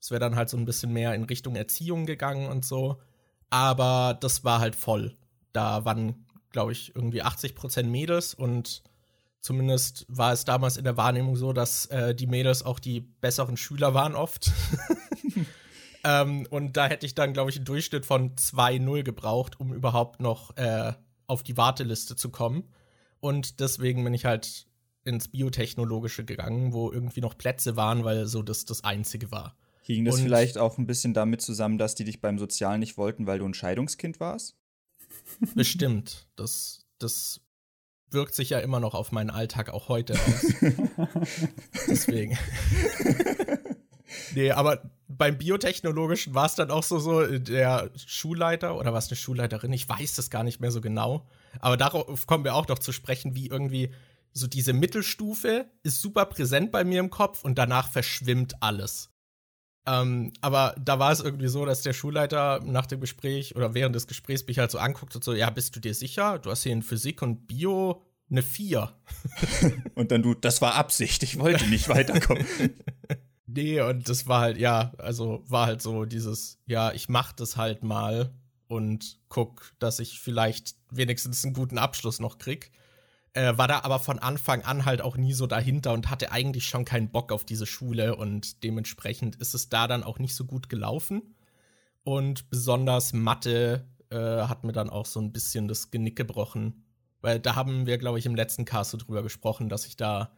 Es 0.00 0.10
wäre 0.10 0.20
dann 0.20 0.36
halt 0.36 0.48
so 0.48 0.56
ein 0.56 0.64
bisschen 0.64 0.92
mehr 0.92 1.14
in 1.14 1.24
Richtung 1.24 1.56
Erziehung 1.56 2.06
gegangen 2.06 2.48
und 2.48 2.64
so. 2.64 3.00
Aber 3.50 4.16
das 4.20 4.44
war 4.44 4.60
halt 4.60 4.76
voll. 4.76 5.16
Da 5.52 5.84
waren, 5.84 6.26
glaube 6.50 6.72
ich, 6.72 6.94
irgendwie 6.94 7.22
80 7.22 7.54
Prozent 7.54 7.90
Mädels 7.90 8.34
und 8.34 8.82
Zumindest 9.40 10.04
war 10.08 10.32
es 10.32 10.44
damals 10.44 10.76
in 10.76 10.84
der 10.84 10.98
Wahrnehmung 10.98 11.34
so, 11.34 11.54
dass 11.54 11.86
äh, 11.86 12.14
die 12.14 12.26
Mädels 12.26 12.62
auch 12.62 12.78
die 12.78 13.00
besseren 13.00 13.56
Schüler 13.56 13.94
waren 13.94 14.14
oft. 14.14 14.52
ähm, 16.04 16.46
und 16.50 16.76
da 16.76 16.86
hätte 16.86 17.06
ich 17.06 17.14
dann, 17.14 17.32
glaube 17.32 17.48
ich, 17.48 17.56
einen 17.56 17.64
Durchschnitt 17.64 18.04
von 18.04 18.36
2-0 18.36 19.02
gebraucht, 19.02 19.58
um 19.58 19.72
überhaupt 19.72 20.20
noch 20.20 20.54
äh, 20.58 20.92
auf 21.26 21.42
die 21.42 21.56
Warteliste 21.56 22.16
zu 22.16 22.28
kommen. 22.28 22.68
Und 23.20 23.60
deswegen 23.60 24.02
bin 24.04 24.14
ich 24.14 24.24
halt 24.24 24.66
ins 25.04 25.28
Biotechnologische 25.28 26.24
gegangen, 26.24 26.72
wo 26.72 26.90
irgendwie 26.90 27.20
noch 27.20 27.36
Plätze 27.36 27.76
waren, 27.76 28.04
weil 28.04 28.26
so 28.26 28.42
das 28.42 28.64
das 28.64 28.84
Einzige 28.84 29.30
war. 29.30 29.56
Hing 29.82 30.04
das 30.04 30.16
und 30.16 30.22
vielleicht 30.22 30.58
auch 30.58 30.78
ein 30.78 30.86
bisschen 30.86 31.14
damit 31.14 31.42
zusammen, 31.42 31.78
dass 31.78 31.94
die 31.94 32.04
dich 32.04 32.20
beim 32.20 32.38
Sozialen 32.38 32.80
nicht 32.80 32.96
wollten, 32.96 33.26
weil 33.26 33.38
du 33.38 33.46
ein 33.46 33.54
Scheidungskind 33.54 34.20
warst? 34.20 34.56
Bestimmt. 35.54 36.28
Das, 36.36 36.86
das 36.98 37.40
wirkt 38.10 38.34
sich 38.34 38.50
ja 38.50 38.58
immer 38.58 38.80
noch 38.80 38.94
auf 38.94 39.12
meinen 39.12 39.30
Alltag 39.30 39.70
auch 39.70 39.88
heute 39.88 40.14
aus. 40.14 40.54
Deswegen. 41.88 42.38
nee, 44.34 44.50
aber 44.50 44.82
beim 45.08 45.38
Biotechnologischen 45.38 46.34
war 46.34 46.46
es 46.46 46.54
dann 46.54 46.70
auch 46.70 46.82
so, 46.82 46.98
so, 46.98 47.26
der 47.38 47.90
Schulleiter 47.96 48.76
oder 48.76 48.92
war 48.92 48.98
es 48.98 49.08
eine 49.08 49.16
Schulleiterin? 49.16 49.72
Ich 49.72 49.88
weiß 49.88 50.16
das 50.16 50.30
gar 50.30 50.44
nicht 50.44 50.60
mehr 50.60 50.70
so 50.70 50.80
genau. 50.80 51.26
Aber 51.58 51.76
darauf 51.76 52.26
kommen 52.26 52.44
wir 52.44 52.54
auch 52.54 52.68
noch 52.68 52.78
zu 52.78 52.92
sprechen, 52.92 53.34
wie 53.34 53.48
irgendwie 53.48 53.90
so 54.32 54.46
diese 54.46 54.72
Mittelstufe 54.72 55.70
ist 55.82 56.00
super 56.00 56.26
präsent 56.26 56.70
bei 56.70 56.84
mir 56.84 57.00
im 57.00 57.10
Kopf 57.10 57.42
und 57.44 57.58
danach 57.58 57.90
verschwimmt 57.90 58.62
alles. 58.62 59.10
Ähm, 59.86 60.32
aber 60.40 60.74
da 60.78 60.98
war 60.98 61.10
es 61.10 61.20
irgendwie 61.20 61.48
so, 61.48 61.64
dass 61.64 61.82
der 61.82 61.94
Schulleiter 61.94 62.60
nach 62.64 62.86
dem 62.86 63.00
Gespräch 63.00 63.56
oder 63.56 63.74
während 63.74 63.96
des 63.96 64.06
Gesprächs 64.06 64.46
mich 64.46 64.58
halt 64.58 64.70
so 64.70 64.78
anguckt 64.78 65.16
und 65.16 65.24
so, 65.24 65.32
ja, 65.32 65.50
bist 65.50 65.74
du 65.74 65.80
dir 65.80 65.94
sicher? 65.94 66.38
Du 66.38 66.50
hast 66.50 66.62
hier 66.62 66.72
in 66.72 66.82
Physik 66.82 67.22
und 67.22 67.46
Bio 67.46 68.02
eine 68.30 68.42
4. 68.42 68.92
und 69.94 70.12
dann 70.12 70.22
du, 70.22 70.34
das 70.34 70.60
war 70.60 70.74
Absicht, 70.74 71.22
ich 71.22 71.38
wollte 71.38 71.66
nicht 71.66 71.88
weiterkommen. 71.88 72.46
nee, 73.46 73.80
und 73.80 74.08
das 74.08 74.26
war 74.28 74.40
halt, 74.40 74.58
ja, 74.58 74.92
also 74.98 75.42
war 75.48 75.66
halt 75.66 75.82
so 75.82 76.04
dieses, 76.04 76.58
ja, 76.66 76.92
ich 76.92 77.08
mach 77.08 77.32
das 77.32 77.56
halt 77.56 77.82
mal 77.82 78.32
und 78.70 79.18
guck, 79.28 79.72
dass 79.80 79.98
ich 79.98 80.20
vielleicht 80.20 80.76
wenigstens 80.90 81.44
einen 81.44 81.54
guten 81.54 81.76
Abschluss 81.76 82.20
noch 82.20 82.38
krieg. 82.38 82.70
Äh, 83.32 83.58
war 83.58 83.66
da 83.66 83.80
aber 83.80 83.98
von 83.98 84.20
Anfang 84.20 84.62
an 84.62 84.84
halt 84.84 85.02
auch 85.02 85.16
nie 85.16 85.32
so 85.32 85.48
dahinter 85.48 85.92
und 85.92 86.08
hatte 86.08 86.30
eigentlich 86.30 86.66
schon 86.66 86.84
keinen 86.84 87.10
Bock 87.10 87.32
auf 87.32 87.44
diese 87.44 87.66
Schule 87.66 88.14
und 88.14 88.62
dementsprechend 88.62 89.36
ist 89.36 89.54
es 89.54 89.68
da 89.68 89.88
dann 89.88 90.04
auch 90.04 90.20
nicht 90.20 90.36
so 90.36 90.44
gut 90.44 90.68
gelaufen. 90.68 91.34
Und 92.04 92.48
besonders 92.48 93.12
Mathe 93.12 93.88
äh, 94.10 94.16
hat 94.16 94.62
mir 94.62 94.72
dann 94.72 94.88
auch 94.88 95.06
so 95.06 95.20
ein 95.20 95.32
bisschen 95.32 95.66
das 95.66 95.90
Genick 95.90 96.14
gebrochen. 96.14 96.84
Weil 97.20 97.40
da 97.40 97.56
haben 97.56 97.86
wir, 97.86 97.98
glaube 97.98 98.20
ich, 98.20 98.26
im 98.26 98.36
letzten 98.36 98.64
Cast 98.64 98.92
so 98.92 98.98
drüber 98.98 99.22
gesprochen, 99.22 99.68
dass 99.68 99.84
ich 99.86 99.96
da 99.96 100.32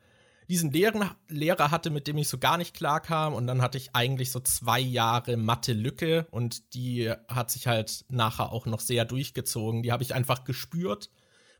diesen 0.48 0.70
Lehren, 0.72 1.10
Lehrer 1.28 1.70
hatte, 1.70 1.90
mit 1.90 2.06
dem 2.06 2.18
ich 2.18 2.28
so 2.28 2.38
gar 2.38 2.58
nicht 2.58 2.74
klar 2.74 3.00
kam. 3.00 3.34
Und 3.34 3.46
dann 3.46 3.62
hatte 3.62 3.78
ich 3.78 3.94
eigentlich 3.94 4.30
so 4.30 4.40
zwei 4.40 4.80
Jahre 4.80 5.36
Mathe-Lücke 5.36 6.26
und 6.30 6.74
die 6.74 7.12
hat 7.28 7.50
sich 7.50 7.66
halt 7.66 8.04
nachher 8.08 8.52
auch 8.52 8.66
noch 8.66 8.80
sehr 8.80 9.04
durchgezogen. 9.04 9.82
Die 9.82 9.92
habe 9.92 10.02
ich 10.02 10.14
einfach 10.14 10.44
gespürt 10.44 11.10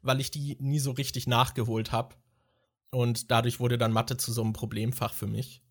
weil 0.02 0.20
ich 0.20 0.30
die 0.30 0.56
nie 0.60 0.80
so 0.80 0.90
richtig 0.90 1.26
nachgeholt 1.26 1.92
habe. 1.92 2.16
Und 2.90 3.30
dadurch 3.30 3.58
wurde 3.60 3.78
dann 3.78 3.92
Mathe 3.92 4.16
zu 4.16 4.32
so 4.32 4.42
einem 4.42 4.52
Problemfach 4.52 5.14
für 5.14 5.26
mich. 5.26 5.62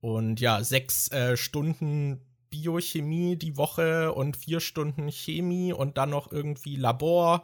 Und 0.00 0.40
ja, 0.40 0.62
sechs 0.64 1.10
äh, 1.10 1.36
Stunden 1.36 2.20
Biochemie 2.48 3.36
die 3.36 3.56
Woche 3.56 4.12
und 4.12 4.36
vier 4.36 4.60
Stunden 4.60 5.10
Chemie 5.10 5.72
und 5.72 5.98
dann 5.98 6.10
noch 6.10 6.30
irgendwie 6.32 6.76
Labor 6.76 7.42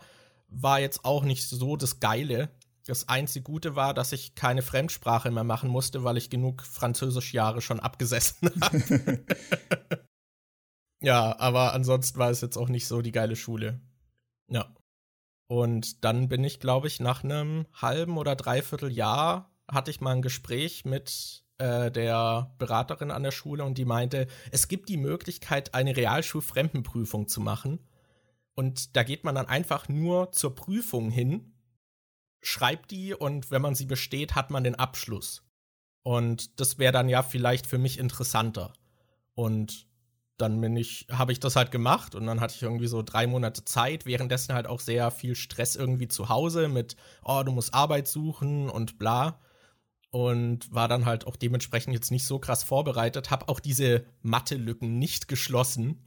war 0.49 0.80
jetzt 0.80 1.04
auch 1.04 1.25
nicht 1.25 1.47
so 1.47 1.76
das 1.76 1.99
Geile. 1.99 2.50
Das 2.87 3.09
einzige 3.09 3.45
Gute 3.45 3.77
war, 3.77 3.95
dass 3.95 4.12
ich 4.12 4.35
keine 4.35 4.62
Fremdsprache 4.62 5.31
mehr 5.31 5.45
machen 5.45 5.71
musste, 5.71 6.03
weil 6.03 6.17
ich 6.17 6.31
genug 6.31 6.62
Französischjahre 6.62 7.61
schon 7.61 7.81
abgesessen 7.81 8.51
habe. 8.61 9.25
ja, 11.01 11.39
aber 11.39 11.75
ansonsten 11.75 12.19
war 12.19 12.31
es 12.31 12.41
jetzt 12.41 12.57
auch 12.57 12.69
nicht 12.69 12.89
so 12.89 13.03
die 13.03 13.12
geile 13.12 13.37
Schule. 13.37 13.81
Ja. 14.49 14.75
Und 15.47 16.05
dann 16.05 16.29
bin 16.29 16.43
ich, 16.45 16.61
glaube 16.61 16.89
ich, 16.89 16.99
nach 16.99 17.23
einem 17.23 17.67
halben 17.75 18.17
oder 18.17 18.35
dreiviertel 18.35 18.91
Jahr 18.91 19.51
hatte 19.71 19.91
ich 19.91 20.01
mal 20.01 20.12
ein 20.12 20.23
Gespräch 20.23 20.85
mit 20.85 21.45
äh, 21.59 21.91
der 21.91 22.55
Beraterin 22.59 23.11
an 23.11 23.23
der 23.23 23.31
Schule 23.31 23.65
und 23.65 23.79
die 23.79 23.85
meinte, 23.85 24.27
es 24.51 24.67
gibt 24.67 24.89
die 24.89 24.97
Möglichkeit, 24.97 25.75
eine 25.75 25.97
Realschulfremdenprüfung 25.97 27.29
zu 27.29 27.41
machen. 27.41 27.79
Und 28.55 28.97
da 28.97 29.03
geht 29.03 29.25
man 29.25 29.35
dann 29.35 29.47
einfach 29.47 29.89
nur 29.89 30.33
zur 30.33 30.55
Prüfung 30.55 31.11
hin, 31.11 31.51
schreibt 32.43 32.91
die 32.91 33.15
und 33.15 33.51
wenn 33.51 33.63
man 33.63 33.75
sie 33.75 33.87
besteht, 33.87 34.35
hat 34.35 34.51
man 34.51 34.65
den 34.65 34.75
Abschluss. 34.75 35.43
Und 36.03 36.61
das 36.61 36.79
wäre 36.79 36.93
dann 36.93 37.09
ja 37.09 37.23
vielleicht 37.23 37.67
für 37.67 37.79
mich 37.79 37.99
interessanter. 37.99 38.73
Und 39.35 39.87
dann 40.37 40.61
bin 40.61 40.77
ich, 40.77 41.07
habe 41.11 41.31
ich 41.31 41.39
das 41.39 41.55
halt 41.55 41.71
gemacht 41.71 42.15
und 42.15 42.27
dann 42.27 42.41
hatte 42.41 42.55
ich 42.57 42.63
irgendwie 42.63 42.89
so 42.89 43.03
drei 43.03 43.27
Monate 43.29 43.65
Zeit, 43.65 44.07
währenddessen 44.07 44.55
halt 44.55 44.67
auch 44.67 44.81
sehr 44.81 45.11
viel 45.13 45.37
Stress 45.37 45.77
irgendwie 45.77 46.09
zu 46.09 46.29
Hause 46.29 46.69
mit, 46.69 46.97
oh, 47.25 47.43
du 47.45 47.53
musst 47.53 47.73
Arbeit 47.73 48.09
suchen 48.09 48.69
und 48.69 48.99
bla. 48.99 49.41
Und 50.11 50.71
war 50.75 50.89
dann 50.89 51.07
halt 51.07 51.27
auch 51.27 51.37
dementsprechend 51.37 51.95
jetzt 51.95 52.11
nicht 52.11 52.27
so 52.27 52.39
krass 52.39 52.65
vorbereitet, 52.65 53.31
habe 53.31 53.49
auch 53.49 53.61
diese 53.61 54.05
Mathe-Lücken 54.21 54.99
nicht 54.99 55.27
geschlossen 55.27 56.07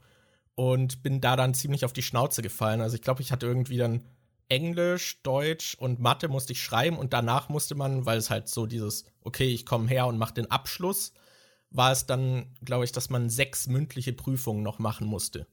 und 0.54 1.02
bin 1.02 1.20
da 1.20 1.34
dann 1.34 1.54
ziemlich 1.54 1.84
auf 1.84 1.92
die 1.92 2.02
Schnauze 2.02 2.40
gefallen. 2.40 2.80
Also 2.80 2.94
ich 2.94 3.02
glaube, 3.02 3.22
ich 3.22 3.32
hatte 3.32 3.46
irgendwie 3.46 3.78
dann 3.78 4.04
Englisch, 4.48 5.22
Deutsch 5.22 5.74
und 5.74 6.00
Mathe 6.00 6.28
musste 6.28 6.52
ich 6.52 6.62
schreiben 6.62 6.98
und 6.98 7.12
danach 7.12 7.48
musste 7.48 7.74
man, 7.74 8.06
weil 8.06 8.18
es 8.18 8.30
halt 8.30 8.48
so 8.48 8.66
dieses, 8.66 9.04
okay, 9.22 9.52
ich 9.52 9.66
komme 9.66 9.88
her 9.88 10.06
und 10.06 10.18
mache 10.18 10.34
den 10.34 10.50
Abschluss, 10.50 11.12
war 11.70 11.92
es 11.92 12.06
dann, 12.06 12.54
glaube 12.64 12.84
ich, 12.84 12.92
dass 12.92 13.10
man 13.10 13.28
sechs 13.28 13.66
mündliche 13.66 14.12
Prüfungen 14.12 14.62
noch 14.62 14.78
machen 14.78 15.06
musste. 15.06 15.46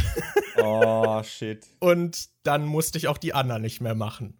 oh, 0.58 1.22
shit. 1.24 1.66
Und 1.80 2.28
dann 2.42 2.66
musste 2.66 2.98
ich 2.98 3.08
auch 3.08 3.18
die 3.18 3.34
anderen 3.34 3.62
nicht 3.62 3.80
mehr 3.80 3.94
machen 3.94 4.38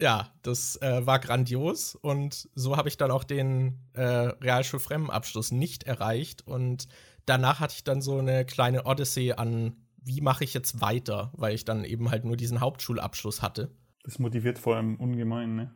ja, 0.00 0.32
das 0.42 0.76
äh, 0.82 1.06
war 1.06 1.18
grandios 1.18 1.94
und 1.94 2.48
so 2.54 2.76
habe 2.76 2.88
ich 2.88 2.96
dann 2.96 3.10
auch 3.10 3.24
den 3.24 3.78
äh, 3.92 4.02
Realschulfremdenabschluss 4.02 5.52
nicht 5.52 5.84
erreicht 5.84 6.46
und 6.46 6.88
danach 7.26 7.60
hatte 7.60 7.74
ich 7.76 7.84
dann 7.84 8.02
so 8.02 8.18
eine 8.18 8.44
kleine 8.44 8.84
Odyssee 8.84 9.32
an, 9.32 9.76
wie 10.02 10.20
mache 10.20 10.44
ich 10.44 10.52
jetzt 10.52 10.80
weiter, 10.80 11.32
weil 11.34 11.54
ich 11.54 11.64
dann 11.64 11.84
eben 11.84 12.10
halt 12.10 12.24
nur 12.24 12.36
diesen 12.36 12.60
Hauptschulabschluss 12.60 13.40
hatte. 13.40 13.70
Das 14.02 14.18
motiviert 14.18 14.58
vor 14.58 14.76
allem 14.76 14.96
ungemein, 14.96 15.54
ne? 15.54 15.74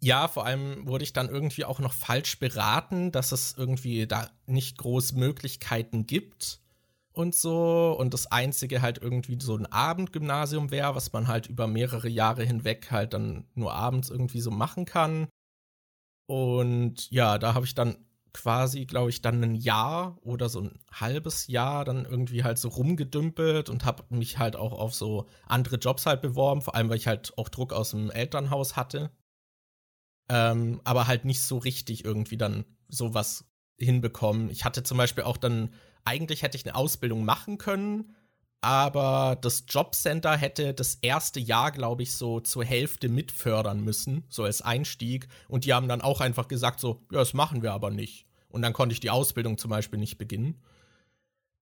Ja, 0.00 0.26
vor 0.26 0.44
allem 0.44 0.86
wurde 0.86 1.04
ich 1.04 1.12
dann 1.12 1.28
irgendwie 1.28 1.64
auch 1.64 1.78
noch 1.78 1.92
falsch 1.92 2.38
beraten, 2.38 3.12
dass 3.12 3.30
es 3.32 3.56
irgendwie 3.56 4.06
da 4.06 4.30
nicht 4.46 4.78
groß 4.78 5.12
Möglichkeiten 5.12 6.06
gibt. 6.06 6.60
Und 7.12 7.34
so. 7.34 7.96
Und 7.98 8.14
das 8.14 8.30
einzige 8.30 8.82
halt 8.82 8.98
irgendwie 8.98 9.38
so 9.40 9.56
ein 9.56 9.66
Abendgymnasium 9.66 10.70
wäre, 10.70 10.94
was 10.94 11.12
man 11.12 11.28
halt 11.28 11.46
über 11.48 11.66
mehrere 11.66 12.08
Jahre 12.08 12.44
hinweg 12.44 12.90
halt 12.90 13.12
dann 13.14 13.46
nur 13.54 13.72
abends 13.74 14.10
irgendwie 14.10 14.40
so 14.40 14.50
machen 14.50 14.84
kann. 14.84 15.28
Und 16.26 17.10
ja, 17.10 17.38
da 17.38 17.54
habe 17.54 17.66
ich 17.66 17.74
dann 17.74 17.96
quasi, 18.32 18.86
glaube 18.86 19.10
ich, 19.10 19.20
dann 19.20 19.42
ein 19.42 19.54
Jahr 19.54 20.18
oder 20.22 20.48
so 20.48 20.60
ein 20.60 20.80
halbes 20.90 21.46
Jahr 21.48 21.84
dann 21.84 22.04
irgendwie 22.04 22.44
halt 22.44 22.58
so 22.58 22.68
rumgedümpelt 22.68 23.68
und 23.68 23.84
habe 23.84 24.04
mich 24.08 24.38
halt 24.38 24.56
auch 24.56 24.72
auf 24.72 24.94
so 24.94 25.26
andere 25.46 25.76
Jobs 25.76 26.06
halt 26.06 26.22
beworben, 26.22 26.62
vor 26.62 26.74
allem 26.74 26.88
weil 26.88 26.96
ich 26.96 27.06
halt 27.06 27.36
auch 27.36 27.48
Druck 27.48 27.72
aus 27.72 27.90
dem 27.90 28.10
Elternhaus 28.10 28.76
hatte. 28.76 29.10
Ähm, 30.30 30.80
aber 30.84 31.06
halt 31.06 31.24
nicht 31.24 31.42
so 31.42 31.58
richtig 31.58 32.04
irgendwie 32.04 32.38
dann 32.38 32.64
sowas 32.88 33.44
hinbekommen. 33.76 34.48
Ich 34.50 34.64
hatte 34.64 34.82
zum 34.82 34.96
Beispiel 34.96 35.24
auch 35.24 35.36
dann, 35.36 35.74
eigentlich 36.04 36.42
hätte 36.42 36.56
ich 36.56 36.64
eine 36.64 36.74
Ausbildung 36.74 37.24
machen 37.24 37.58
können, 37.58 38.14
aber 38.62 39.36
das 39.40 39.64
Jobcenter 39.68 40.36
hätte 40.36 40.72
das 40.72 40.94
erste 41.02 41.40
Jahr, 41.40 41.72
glaube 41.72 42.04
ich, 42.04 42.14
so 42.14 42.38
zur 42.38 42.64
Hälfte 42.64 43.08
mitfördern 43.08 43.80
müssen, 43.80 44.24
so 44.28 44.44
als 44.44 44.62
Einstieg. 44.62 45.26
Und 45.48 45.64
die 45.64 45.74
haben 45.74 45.88
dann 45.88 46.00
auch 46.00 46.20
einfach 46.20 46.46
gesagt, 46.46 46.78
so, 46.78 47.04
ja, 47.10 47.18
das 47.18 47.34
machen 47.34 47.62
wir 47.62 47.72
aber 47.72 47.90
nicht. 47.90 48.24
Und 48.48 48.62
dann 48.62 48.72
konnte 48.72 48.92
ich 48.92 49.00
die 49.00 49.10
Ausbildung 49.10 49.58
zum 49.58 49.70
Beispiel 49.70 49.98
nicht 49.98 50.16
beginnen. 50.16 50.62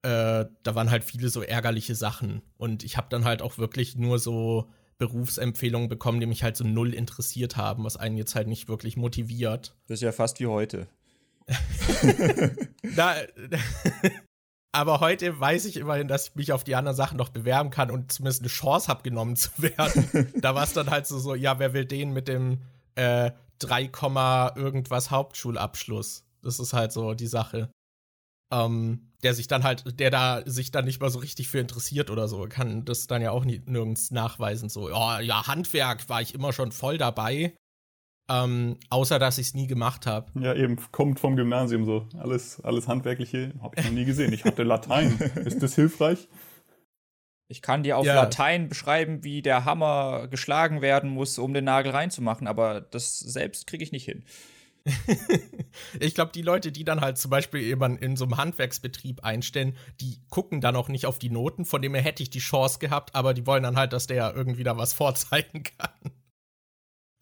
Äh, 0.02 0.44
da 0.62 0.75
waren 0.75 0.90
halt 0.90 1.02
viele 1.04 1.30
so 1.30 1.42
ärgerliche 1.42 1.94
Sachen. 1.94 2.42
Und 2.59 2.85
ich 2.85 2.99
habe 2.99 3.09
dann 3.09 3.25
halt 3.25 3.40
auch 3.40 3.56
wirklich 3.56 3.97
nur 3.97 4.18
so 4.18 4.68
Berufsempfehlungen 4.99 5.88
bekommen, 5.88 6.20
die 6.20 6.26
mich 6.26 6.42
halt 6.42 6.59
so 6.59 6.64
null 6.64 6.92
interessiert 6.92 7.56
haben, 7.56 7.85
was 7.85 7.97
einen 7.97 8.18
jetzt 8.18 8.35
halt 8.35 8.47
nicht 8.47 8.68
wirklich 8.68 8.99
motiviert. 8.99 9.75
Das 9.87 9.97
ist 9.97 10.02
ja 10.02 10.12
fast 10.12 10.38
wie 10.38 10.49
heute. 10.49 10.87
da, 12.94 13.16
aber 14.73 15.00
heute 15.00 15.39
weiß 15.39 15.65
ich 15.65 15.77
immerhin, 15.77 16.09
dass 16.09 16.29
ich 16.29 16.35
mich 16.37 16.53
auf 16.53 16.65
die 16.65 16.77
anderen 16.77 16.97
Sachen 16.97 17.17
noch 17.17 17.31
bewerben 17.31 17.71
kann 17.71 17.91
und 17.91 18.12
zumindest 18.12 18.43
eine 18.43 18.49
Chance 18.49 18.89
habe, 18.89 19.03
genommen 19.03 19.37
zu 19.37 19.50
werden. 19.59 20.33
da 20.37 20.55
war 20.55 20.65
es 20.65 20.73
dann 20.73 20.91
halt 20.91 21.07
so, 21.07 21.19
so, 21.19 21.35
ja, 21.35 21.59
wer 21.59 21.73
will 21.73 21.85
den 21.85 22.12
mit 22.12 22.29
dem 22.29 22.59
äh, 22.95 23.33
3, 23.59 23.91
irgendwas 24.57 25.11
Hauptschulabschluss? 25.11 26.25
Das 26.43 26.59
ist 26.59 26.73
halt 26.73 26.93
so 26.93 27.15
die 27.15 27.27
Sache. 27.27 27.71
Ähm, 28.53 29.12
der 29.23 29.35
sich 29.35 29.49
dann 29.49 29.65
halt, 29.65 30.00
der 30.00 30.11
da 30.11 30.43
sich 30.47 30.71
dann 30.71 30.87
nicht 30.87 31.00
mal 31.00 31.11
so 31.11 31.19
richtig 31.19 31.49
für 31.49 31.59
interessiert 31.59 32.11
oder 32.11 32.27
so, 32.27 32.47
kann 32.49 32.85
das 32.85 33.07
dann 33.07 33.23
ja 33.23 33.31
auch 33.31 33.45
nie, 33.45 33.61
nirgends 33.67 34.11
nachweisen. 34.11 34.69
So, 34.69 34.89
oh, 34.89 35.19
ja, 35.21 35.47
Handwerk 35.47 36.09
war 36.09 36.23
ich 36.23 36.35
immer 36.35 36.53
schon 36.53 36.73
voll 36.73 36.97
dabei. 36.97 37.55
Ähm, 38.31 38.77
außer 38.91 39.19
dass 39.19 39.39
ich 39.39 39.49
es 39.49 39.55
nie 39.55 39.67
gemacht 39.67 40.07
habe. 40.07 40.31
Ja, 40.41 40.55
eben, 40.55 40.77
kommt 40.93 41.19
vom 41.19 41.35
Gymnasium 41.35 41.85
so. 41.85 42.07
Alles, 42.17 42.61
alles 42.63 42.87
Handwerkliche 42.87 43.53
habe 43.61 43.75
ich 43.77 43.85
noch 43.85 43.91
nie 43.91 44.05
gesehen. 44.05 44.33
Ich 44.33 44.45
hatte 44.45 44.63
Latein. 44.63 45.19
Ist 45.45 45.61
das 45.61 45.75
hilfreich? 45.75 46.29
Ich 47.49 47.61
kann 47.61 47.83
dir 47.83 47.99
auf 47.99 48.07
ja. 48.07 48.15
Latein 48.15 48.69
beschreiben, 48.69 49.25
wie 49.25 49.43
der 49.43 49.65
Hammer 49.65 50.29
geschlagen 50.29 50.81
werden 50.81 51.11
muss, 51.11 51.41
um 51.41 51.53
den 51.53 51.65
Nagel 51.65 51.91
reinzumachen, 51.91 52.47
aber 52.47 52.81
das 52.81 53.19
selbst 53.19 53.67
kriege 53.67 53.83
ich 53.83 53.91
nicht 53.91 54.05
hin. 54.05 54.25
ich 56.01 56.15
glaube, 56.15 56.31
die 56.33 56.43
Leute, 56.43 56.71
die 56.71 56.85
dann 56.85 57.01
halt 57.01 57.19
zum 57.19 57.33
Beispiel 57.33 57.63
eben 57.63 57.99
in 57.99 58.17
so 58.17 58.25
einem 58.25 58.37
Handwerksbetrieb 58.37 59.25
einstellen, 59.25 59.77
die 60.01 60.21
gucken 60.31 60.61
dann 60.61 60.77
auch 60.77 60.89
nicht 60.89 61.07
auf 61.07 61.19
die 61.19 61.31
Noten, 61.31 61.65
von 61.65 61.83
dem 61.83 61.95
her 61.95 62.05
hätte 62.05 62.23
ich 62.23 62.31
die 62.31 62.39
Chance 62.39 62.79
gehabt, 62.79 63.17
aber 63.17 63.35
die 63.35 63.47
wollen 63.47 63.65
dann 63.65 63.77
halt, 63.77 63.93
dass 63.93 64.07
der 64.07 64.33
irgendwie 64.37 64.63
da 64.63 64.77
was 64.77 64.93
vorzeigen 64.93 65.65
kann. 65.65 66.13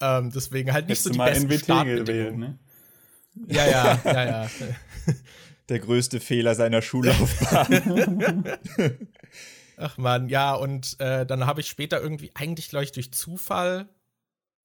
Ähm, 0.01 0.31
deswegen 0.31 0.73
halt 0.73 0.89
nicht 0.89 0.99
Hättest 0.99 1.05
so 1.05 1.11
die 1.11 1.19
mal 1.19 1.31
besten 1.31 1.49
NWT 1.49 2.07
gewählt, 2.07 2.37
ne? 2.37 2.59
Ja, 3.47 3.67
ja, 3.67 4.01
ja, 4.05 4.25
ja. 4.25 4.51
Der 5.69 5.79
größte 5.81 6.19
Fehler 6.21 6.55
seiner 6.55 6.81
Schullaufbahn. 6.81 8.45
Ach 9.77 9.99
man, 9.99 10.29
ja, 10.29 10.55
und 10.55 10.99
äh, 10.99 11.27
dann 11.27 11.47
habe 11.47 11.61
ich 11.61 11.69
später 11.69 12.01
irgendwie, 12.01 12.31
eigentlich 12.35 12.71
glaube 12.71 12.85
ich 12.85 12.93
durch 12.93 13.13
Zufall, 13.13 13.89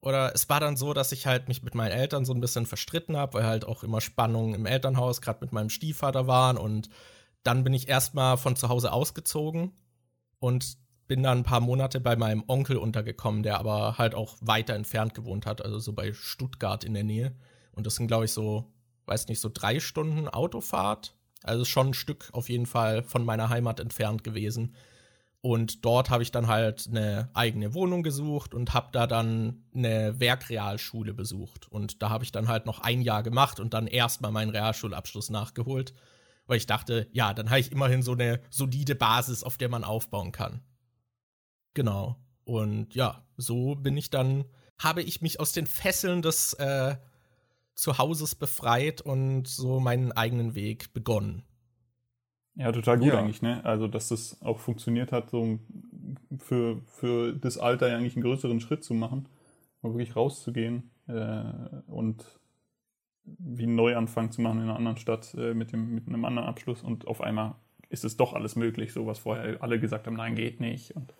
oder 0.04 0.36
es 0.36 0.50
war 0.50 0.60
dann 0.60 0.75
so, 0.75 0.94
dass 0.94 1.13
ich 1.13 1.28
halt 1.28 1.48
mich 1.48 1.63
mit 1.63 1.75
meinen 1.75 1.92
Eltern 1.92 2.25
so 2.25 2.34
ein 2.34 2.42
bisschen 2.42 2.66
verstritten 2.66 3.16
habe, 3.16 3.36
weil 3.36 3.46
halt 3.46 3.66
auch 3.66 3.84
immer 3.84 4.02
Spannungen 4.02 4.54
im 4.54 4.66
Elternhaus, 4.66 5.22
gerade 5.22 5.40
mit 5.42 5.54
meinem 5.54 5.70
Stiefvater 5.70 6.28
waren. 6.28 6.58
Und 6.58 6.90
dann 7.44 7.63
bin 7.63 7.74
ich 7.74 7.88
erstmal 7.88 8.38
von 8.38 8.57
zu 8.57 8.68
Hause 8.68 8.92
ausgezogen 8.92 9.72
und 10.40 10.77
bin 11.07 11.24
dann 11.24 11.39
ein 11.39 11.44
paar 11.44 11.59
Monate 11.59 12.00
bei 12.00 12.16
meinem 12.16 12.44
Onkel 12.48 12.77
untergekommen, 12.77 13.44
der 13.44 13.59
aber 13.59 13.98
halt 13.98 14.16
auch 14.16 14.35
weiter 14.42 14.74
entfernt 14.74 15.13
gewohnt 15.13 15.46
hat, 15.46 15.63
also 15.63 15.79
so 15.79 15.94
bei 15.94 16.13
Stuttgart 16.13 16.83
in 16.83 16.94
der 16.94 17.03
Nähe. 17.03 17.35
Und 17.72 17.85
das 17.85 17.96
sind, 17.96 18.07
glaube 18.07 18.25
ich, 18.25 18.31
so, 18.31 18.72
weiß 19.05 19.27
nicht, 19.27 19.39
so 19.39 19.50
drei 19.53 19.79
Stunden 19.79 20.27
Autofahrt. 20.27 21.16
Also 21.44 21.66
schon 21.66 21.87
ein 21.87 21.94
Stück 21.94 22.29
auf 22.31 22.48
jeden 22.50 22.66
Fall 22.66 23.03
von 23.03 23.25
meiner 23.25 23.50
Heimat 23.50 23.79
entfernt 23.79 24.24
gewesen. 24.24 24.74
Und 25.42 25.83
dort 25.83 26.09
habe 26.09 26.24
ich 26.24 26.31
dann 26.31 26.48
halt 26.48 26.87
eine 26.87 27.29
eigene 27.33 27.74
Wohnung 27.74 28.01
gesucht 28.01 28.53
und 28.53 28.74
habe 28.74 28.87
da 28.94 29.07
dann 29.07 29.66
eine 29.75 30.18
Werkrealschule 30.22 31.13
besucht. 31.13 31.70
Und 31.70 32.01
da 32.01 32.09
habe 32.09 32.24
ich 32.24 32.31
dann 32.31 32.48
halt 32.48 32.66
noch 32.66 32.79
ein 32.79 33.01
Jahr 33.01 33.24
gemacht 33.24 33.59
und 33.59 33.74
dann 33.74 33.87
erstmal 33.87 34.31
meinen 34.31 34.51
Realschulabschluss 34.51 35.29
nachgeholt. 35.29 35.94
Weil 36.48 36.57
ich 36.57 36.66
dachte, 36.66 37.09
ja, 37.11 37.33
dann 37.33 37.50
habe 37.50 37.59
ich 37.59 37.74
immerhin 37.74 38.03
so 38.03 38.13
eine 38.13 38.39
solide 38.50 38.96
Basis, 38.96 39.44
auf 39.44 39.57
der 39.57 39.68
man 39.68 39.83
aufbauen 39.83 40.31
kann. 40.31 40.61
Genau. 41.74 42.18
Und 42.46 42.94
ja, 42.96 43.24
so 43.38 43.75
bin 43.75 43.98
ich 43.98 44.09
dann, 44.09 44.46
habe 44.77 45.01
ich 45.01 45.22
mich 45.22 45.40
aus 45.40 45.53
den 45.53 45.66
Fesseln 45.66 46.22
des 46.22 46.53
äh, 46.53 46.96
Zuhauses 47.75 48.36
befreit 48.36 49.01
und 49.01 49.48
so 49.48 49.79
meinen 49.79 50.12
eigenen 50.12 50.55
Weg 50.55 50.94
begonnen. 50.94 51.44
Ja, 52.55 52.72
total 52.72 53.00
gut 53.00 53.07
ja. 53.07 53.20
eigentlich, 53.20 53.42
ne? 53.42 53.66
Also, 53.66 53.88
dass 53.88 54.09
das 54.09 54.40
auch 54.42 54.59
funktioniert 54.59 55.12
hat, 55.12 55.31
so 55.31 55.59
für, 56.38 56.81
für 56.86 57.33
das 57.33 57.57
Alter 57.57 57.90
ja 57.90 57.98
eigentlich 57.98 58.16
einen 58.16 58.24
größeren 58.24 58.59
Schritt 58.59 58.83
zu 58.83 58.94
machen, 58.94 59.27
mal 59.81 59.94
wirklich 59.94 60.16
rauszugehen 60.16 60.92
äh, 61.07 61.44
und 61.88 62.24
wie 63.25 63.64
einen 63.64 63.75
Neuanfang 63.75 64.31
zu 64.31 64.42
machen 64.42 64.57
in 64.57 64.64
einer 64.64 64.75
anderen 64.75 64.98
Stadt 64.98 65.33
äh, 65.36 65.53
mit, 65.53 65.72
dem, 65.72 65.96
mit 65.96 66.07
einem 66.07 66.25
anderen 66.25 66.48
Abschluss 66.48 66.83
und 66.83 67.07
auf 67.07 67.22
einmal 67.22 67.55
ist 67.90 68.03
es 68.03 68.18
doch 68.18 68.33
alles 68.33 68.55
möglich, 68.55 68.92
so 68.92 69.07
was 69.07 69.20
vorher 69.20 69.62
alle 69.62 69.79
gesagt 69.79 70.07
haben, 70.07 70.16
nein, 70.16 70.36
geht 70.36 70.59
nicht. 70.59 70.96
Und 70.96 71.14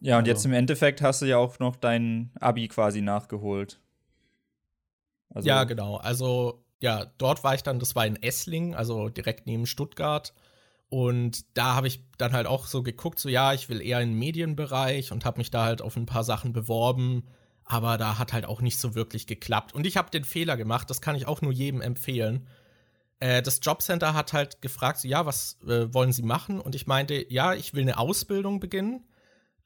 ja, 0.00 0.16
und 0.16 0.22
also. 0.22 0.30
jetzt 0.30 0.44
im 0.46 0.52
Endeffekt 0.52 1.02
hast 1.02 1.22
du 1.22 1.26
ja 1.26 1.38
auch 1.38 1.58
noch 1.58 1.76
dein 1.76 2.30
Abi 2.40 2.68
quasi 2.68 3.00
nachgeholt. 3.00 3.80
Also 5.30 5.48
ja, 5.48 5.64
genau. 5.64 5.96
Also, 5.96 6.64
ja, 6.80 7.06
dort 7.18 7.44
war 7.44 7.54
ich 7.54 7.62
dann, 7.62 7.78
das 7.78 7.96
war 7.96 8.06
in 8.06 8.20
Essling, 8.22 8.74
also 8.74 9.08
direkt 9.08 9.46
neben 9.46 9.66
Stuttgart. 9.66 10.32
Und 10.88 11.44
da 11.56 11.74
habe 11.74 11.86
ich 11.86 12.02
dann 12.16 12.32
halt 12.32 12.46
auch 12.46 12.66
so 12.66 12.82
geguckt, 12.82 13.18
so 13.18 13.28
ja, 13.28 13.52
ich 13.52 13.68
will 13.68 13.82
eher 13.82 14.00
in 14.00 14.10
den 14.10 14.18
Medienbereich 14.18 15.12
und 15.12 15.24
habe 15.24 15.38
mich 15.38 15.50
da 15.50 15.64
halt 15.64 15.82
auf 15.82 15.96
ein 15.96 16.06
paar 16.06 16.24
Sachen 16.24 16.52
beworben. 16.52 17.24
Aber 17.64 17.98
da 17.98 18.18
hat 18.18 18.32
halt 18.32 18.46
auch 18.46 18.62
nicht 18.62 18.78
so 18.78 18.94
wirklich 18.94 19.26
geklappt. 19.26 19.74
Und 19.74 19.86
ich 19.86 19.98
habe 19.98 20.10
den 20.10 20.24
Fehler 20.24 20.56
gemacht, 20.56 20.88
das 20.88 21.02
kann 21.02 21.16
ich 21.16 21.26
auch 21.26 21.42
nur 21.42 21.52
jedem 21.52 21.82
empfehlen. 21.82 22.46
Äh, 23.20 23.42
das 23.42 23.60
Jobcenter 23.62 24.14
hat 24.14 24.32
halt 24.32 24.62
gefragt, 24.62 25.00
so 25.00 25.08
ja, 25.08 25.26
was 25.26 25.58
äh, 25.66 25.92
wollen 25.92 26.12
Sie 26.12 26.22
machen? 26.22 26.60
Und 26.60 26.74
ich 26.74 26.86
meinte, 26.86 27.30
ja, 27.30 27.52
ich 27.52 27.74
will 27.74 27.82
eine 27.82 27.98
Ausbildung 27.98 28.60
beginnen 28.60 29.07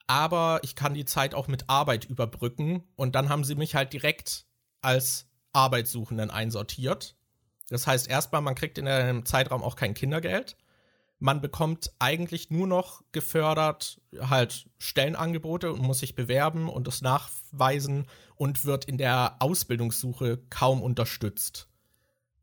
aber 0.07 0.59
ich 0.63 0.75
kann 0.75 0.93
die 0.93 1.05
Zeit 1.05 1.33
auch 1.33 1.47
mit 1.47 1.69
Arbeit 1.69 2.05
überbrücken 2.05 2.83
und 2.95 3.15
dann 3.15 3.29
haben 3.29 3.43
sie 3.43 3.55
mich 3.55 3.75
halt 3.75 3.93
direkt 3.93 4.45
als 4.81 5.27
Arbeitssuchenden 5.53 6.29
einsortiert. 6.29 7.15
Das 7.69 7.87
heißt 7.87 8.09
erstmal, 8.09 8.41
man 8.41 8.55
kriegt 8.55 8.77
in 8.77 8.87
einem 8.87 9.25
Zeitraum 9.25 9.63
auch 9.63 9.75
kein 9.75 9.93
Kindergeld. 9.93 10.57
Man 11.19 11.39
bekommt 11.39 11.93
eigentlich 11.99 12.49
nur 12.49 12.67
noch 12.67 13.01
gefördert 13.13 14.01
halt 14.19 14.69
Stellenangebote 14.77 15.71
und 15.71 15.81
muss 15.81 15.99
sich 15.99 16.15
bewerben 16.15 16.67
und 16.67 16.85
das 16.85 17.01
nachweisen 17.01 18.07
und 18.35 18.65
wird 18.65 18.85
in 18.85 18.97
der 18.97 19.37
Ausbildungssuche 19.39 20.43
kaum 20.49 20.81
unterstützt. 20.81 21.69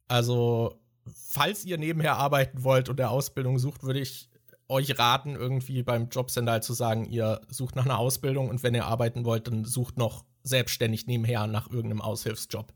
Also, 0.08 0.80
falls 1.14 1.64
ihr 1.66 1.76
nebenher 1.76 2.16
arbeiten 2.16 2.64
wollt 2.64 2.88
und 2.88 2.96
der 2.96 3.10
Ausbildung 3.10 3.58
sucht, 3.58 3.82
würde 3.82 4.00
ich 4.00 4.29
euch 4.70 4.98
raten, 4.98 5.34
irgendwie 5.34 5.82
beim 5.82 6.08
Jobcenter 6.08 6.52
halt 6.52 6.64
zu 6.64 6.72
sagen, 6.72 7.04
ihr 7.04 7.40
sucht 7.48 7.76
nach 7.76 7.84
einer 7.84 7.98
Ausbildung 7.98 8.48
und 8.48 8.62
wenn 8.62 8.74
ihr 8.74 8.86
arbeiten 8.86 9.24
wollt, 9.24 9.48
dann 9.48 9.64
sucht 9.64 9.98
noch 9.98 10.24
selbstständig 10.42 11.06
nebenher 11.06 11.46
nach 11.46 11.68
irgendeinem 11.70 12.00
Aushilfsjob. 12.00 12.72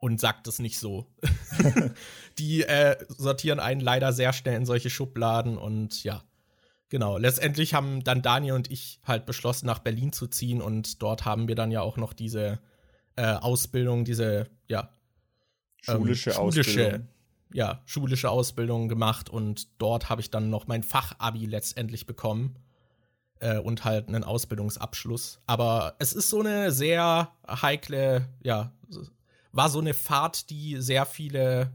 Und 0.00 0.20
sagt 0.20 0.46
es 0.46 0.60
nicht 0.60 0.78
so. 0.78 1.06
die 2.38 2.62
äh, 2.62 2.96
sortieren 3.08 3.58
einen 3.58 3.80
leider 3.80 4.12
sehr 4.12 4.32
schnell 4.32 4.56
in 4.56 4.66
solche 4.66 4.90
Schubladen 4.90 5.56
und 5.58 6.04
ja. 6.04 6.22
Genau, 6.90 7.18
letztendlich 7.18 7.74
haben 7.74 8.02
dann 8.02 8.22
Daniel 8.22 8.54
und 8.54 8.70
ich 8.70 9.00
halt 9.04 9.26
beschlossen, 9.26 9.66
nach 9.66 9.80
Berlin 9.80 10.12
zu 10.12 10.26
ziehen 10.26 10.62
und 10.62 11.02
dort 11.02 11.24
haben 11.24 11.46
wir 11.46 11.54
dann 11.54 11.70
ja 11.70 11.82
auch 11.82 11.98
noch 11.98 12.14
diese 12.14 12.60
äh, 13.16 13.34
Ausbildung, 13.34 14.04
diese, 14.04 14.48
ja, 14.68 14.88
schulische, 15.82 16.30
ähm, 16.30 16.36
schulische 16.36 16.38
Ausbildung 16.38 17.08
ja, 17.52 17.82
schulische 17.86 18.30
Ausbildung 18.30 18.88
gemacht 18.88 19.30
und 19.30 19.68
dort 19.78 20.08
habe 20.08 20.20
ich 20.20 20.30
dann 20.30 20.50
noch 20.50 20.66
mein 20.66 20.82
Fachabi 20.82 21.46
letztendlich 21.46 22.06
bekommen 22.06 22.56
äh, 23.40 23.58
und 23.58 23.84
halt 23.84 24.08
einen 24.08 24.24
Ausbildungsabschluss. 24.24 25.40
Aber 25.46 25.94
es 25.98 26.12
ist 26.12 26.30
so 26.30 26.40
eine 26.40 26.72
sehr 26.72 27.32
heikle, 27.48 28.28
ja, 28.42 28.72
war 29.52 29.70
so 29.70 29.80
eine 29.80 29.94
Fahrt, 29.94 30.50
die 30.50 30.76
sehr 30.80 31.06
viele 31.06 31.72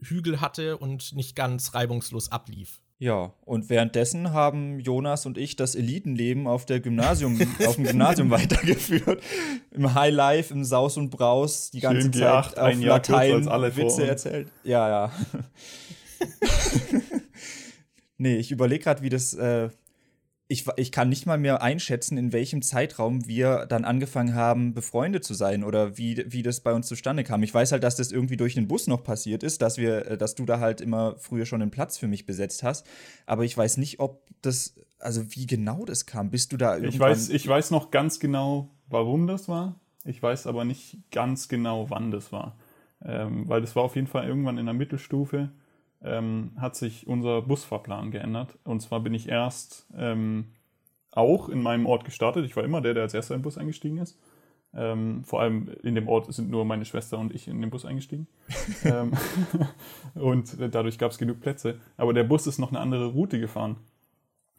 Hügel 0.00 0.40
hatte 0.40 0.78
und 0.78 1.14
nicht 1.14 1.36
ganz 1.36 1.74
reibungslos 1.74 2.32
ablief. 2.32 2.80
Ja, 3.02 3.32
und 3.46 3.70
währenddessen 3.70 4.34
haben 4.34 4.78
Jonas 4.78 5.24
und 5.24 5.38
ich 5.38 5.56
das 5.56 5.74
Elitenleben 5.74 6.46
auf 6.46 6.66
der 6.66 6.80
Gymnasium, 6.80 7.40
auf 7.66 7.76
dem 7.76 7.84
Gymnasium 7.84 8.28
weitergeführt. 8.28 9.22
Im 9.70 9.94
High 9.94 10.12
Life, 10.12 10.52
im 10.52 10.64
Saus 10.64 10.98
und 10.98 11.08
Braus, 11.08 11.70
die 11.70 11.80
ganze 11.80 12.02
Schön 12.02 12.12
Zeit 12.12 12.58
auf 12.58 12.64
ein 12.66 12.82
Latein 12.82 13.46
Witze 13.46 14.06
erzählt. 14.06 14.52
Ja, 14.64 14.86
ja. 14.86 15.12
nee, 18.18 18.36
ich 18.36 18.50
überlege 18.50 18.84
gerade, 18.84 19.00
wie 19.00 19.08
das 19.08 19.32
äh, 19.32 19.70
ich, 20.50 20.66
ich 20.76 20.90
kann 20.90 21.08
nicht 21.08 21.26
mal 21.26 21.38
mehr 21.38 21.62
einschätzen, 21.62 22.18
in 22.18 22.32
welchem 22.32 22.60
Zeitraum 22.60 23.28
wir 23.28 23.66
dann 23.66 23.84
angefangen 23.84 24.34
haben, 24.34 24.74
befreundet 24.74 25.22
zu 25.22 25.32
sein 25.32 25.62
oder 25.62 25.96
wie, 25.96 26.24
wie 26.26 26.42
das 26.42 26.58
bei 26.58 26.72
uns 26.72 26.88
zustande 26.88 27.22
kam. 27.22 27.44
Ich 27.44 27.54
weiß 27.54 27.70
halt, 27.70 27.84
dass 27.84 27.94
das 27.94 28.10
irgendwie 28.10 28.36
durch 28.36 28.54
den 28.54 28.66
Bus 28.66 28.88
noch 28.88 29.04
passiert 29.04 29.44
ist, 29.44 29.62
dass 29.62 29.78
wir, 29.78 30.06
äh, 30.06 30.18
dass 30.18 30.34
du 30.34 30.44
da 30.44 30.58
halt 30.58 30.80
immer 30.80 31.14
früher 31.18 31.46
schon 31.46 31.62
einen 31.62 31.70
Platz 31.70 31.98
für 31.98 32.08
mich 32.08 32.26
besetzt 32.26 32.64
hast. 32.64 32.84
Aber 33.26 33.44
ich 33.44 33.56
weiß 33.56 33.76
nicht, 33.76 34.00
ob 34.00 34.24
das, 34.42 34.74
also 34.98 35.22
wie 35.36 35.46
genau 35.46 35.84
das 35.84 36.04
kam. 36.04 36.30
Bist 36.30 36.52
du 36.52 36.56
da 36.56 36.74
irgendwann. 36.74 36.92
Ich 36.94 36.98
weiß, 36.98 37.28
ich 37.28 37.46
weiß 37.46 37.70
noch 37.70 37.92
ganz 37.92 38.18
genau, 38.18 38.70
warum 38.88 39.28
das 39.28 39.48
war. 39.48 39.78
Ich 40.04 40.20
weiß 40.20 40.48
aber 40.48 40.64
nicht 40.64 40.98
ganz 41.12 41.46
genau, 41.46 41.90
wann 41.90 42.10
das 42.10 42.32
war. 42.32 42.56
Ähm, 43.04 43.48
weil 43.48 43.60
das 43.60 43.76
war 43.76 43.84
auf 43.84 43.94
jeden 43.94 44.08
Fall 44.08 44.26
irgendwann 44.26 44.58
in 44.58 44.66
der 44.66 44.74
Mittelstufe 44.74 45.50
ähm, 46.02 46.52
hat 46.58 46.76
sich 46.76 47.06
unser 47.06 47.42
Busfahrplan 47.42 48.10
geändert. 48.10 48.58
Und 48.64 48.80
zwar 48.80 49.00
bin 49.00 49.14
ich 49.14 49.28
erst 49.28 49.86
ähm, 49.96 50.46
auch 51.12 51.48
in 51.48 51.62
meinem 51.62 51.86
Ort 51.86 52.04
gestartet. 52.04 52.44
Ich 52.44 52.56
war 52.56 52.64
immer 52.64 52.80
der, 52.80 52.94
der 52.94 53.04
als 53.04 53.14
erster 53.14 53.34
im 53.34 53.42
Bus 53.42 53.58
eingestiegen 53.58 53.98
ist. 53.98 54.18
Ähm, 54.72 55.24
vor 55.24 55.40
allem 55.40 55.68
in 55.82 55.96
dem 55.96 56.08
Ort 56.08 56.32
sind 56.32 56.48
nur 56.48 56.64
meine 56.64 56.84
Schwester 56.84 57.18
und 57.18 57.34
ich 57.34 57.48
in 57.48 57.60
den 57.60 57.70
Bus 57.70 57.84
eingestiegen. 57.84 58.28
ähm, 58.84 59.12
und 60.14 60.56
dadurch 60.58 60.98
gab 60.98 61.10
es 61.10 61.18
genug 61.18 61.40
Plätze. 61.40 61.80
Aber 61.96 62.12
der 62.12 62.24
Bus 62.24 62.46
ist 62.46 62.58
noch 62.58 62.70
eine 62.70 62.80
andere 62.80 63.06
Route 63.06 63.40
gefahren. 63.40 63.76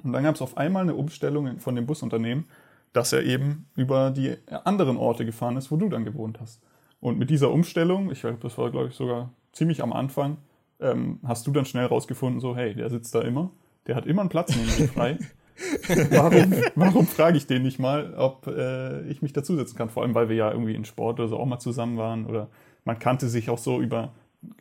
Und 0.03 0.13
dann 0.13 0.23
gab 0.23 0.35
es 0.35 0.41
auf 0.41 0.57
einmal 0.57 0.83
eine 0.83 0.95
Umstellung 0.95 1.59
von 1.59 1.75
dem 1.75 1.85
Busunternehmen, 1.85 2.45
dass 2.93 3.13
er 3.13 3.23
eben 3.23 3.67
über 3.75 4.11
die 4.11 4.35
anderen 4.65 4.97
Orte 4.97 5.25
gefahren 5.25 5.57
ist, 5.57 5.71
wo 5.71 5.77
du 5.77 5.87
dann 5.87 6.03
gewohnt 6.03 6.39
hast. 6.41 6.61
Und 6.99 7.17
mit 7.17 7.29
dieser 7.29 7.51
Umstellung, 7.51 8.11
ich 8.11 8.21
glaube, 8.21 8.37
das 8.41 8.57
war, 8.57 8.69
glaube 8.69 8.89
ich, 8.89 8.95
sogar 8.95 9.31
ziemlich 9.53 9.81
am 9.81 9.93
Anfang, 9.93 10.37
ähm, 10.81 11.19
hast 11.23 11.47
du 11.47 11.51
dann 11.51 11.65
schnell 11.65 11.85
rausgefunden, 11.85 12.39
so, 12.39 12.55
hey, 12.55 12.73
der 12.75 12.89
sitzt 12.89 13.15
da 13.15 13.21
immer, 13.21 13.51
der 13.87 13.95
hat 13.95 14.05
immer 14.05 14.21
einen 14.21 14.29
Platz 14.29 14.55
neben 14.55 14.81
mir 14.81 14.87
frei. 14.87 15.17
warum 16.09 16.53
warum 16.75 17.07
frage 17.07 17.37
ich 17.37 17.45
den 17.45 17.61
nicht 17.61 17.79
mal, 17.79 18.15
ob 18.15 18.47
äh, 18.47 19.01
ich 19.07 19.21
mich 19.21 19.33
dazusetzen 19.33 19.77
kann? 19.77 19.89
Vor 19.89 20.03
allem, 20.03 20.15
weil 20.15 20.29
wir 20.29 20.35
ja 20.35 20.51
irgendwie 20.51 20.75
in 20.75 20.85
Sport 20.85 21.19
oder 21.19 21.29
so 21.29 21.37
auch 21.37 21.45
mal 21.45 21.59
zusammen 21.59 21.97
waren 21.97 22.25
oder 22.25 22.49
man 22.83 22.97
kannte 22.97 23.29
sich 23.29 23.49
auch 23.49 23.59
so 23.59 23.79
über 23.79 24.11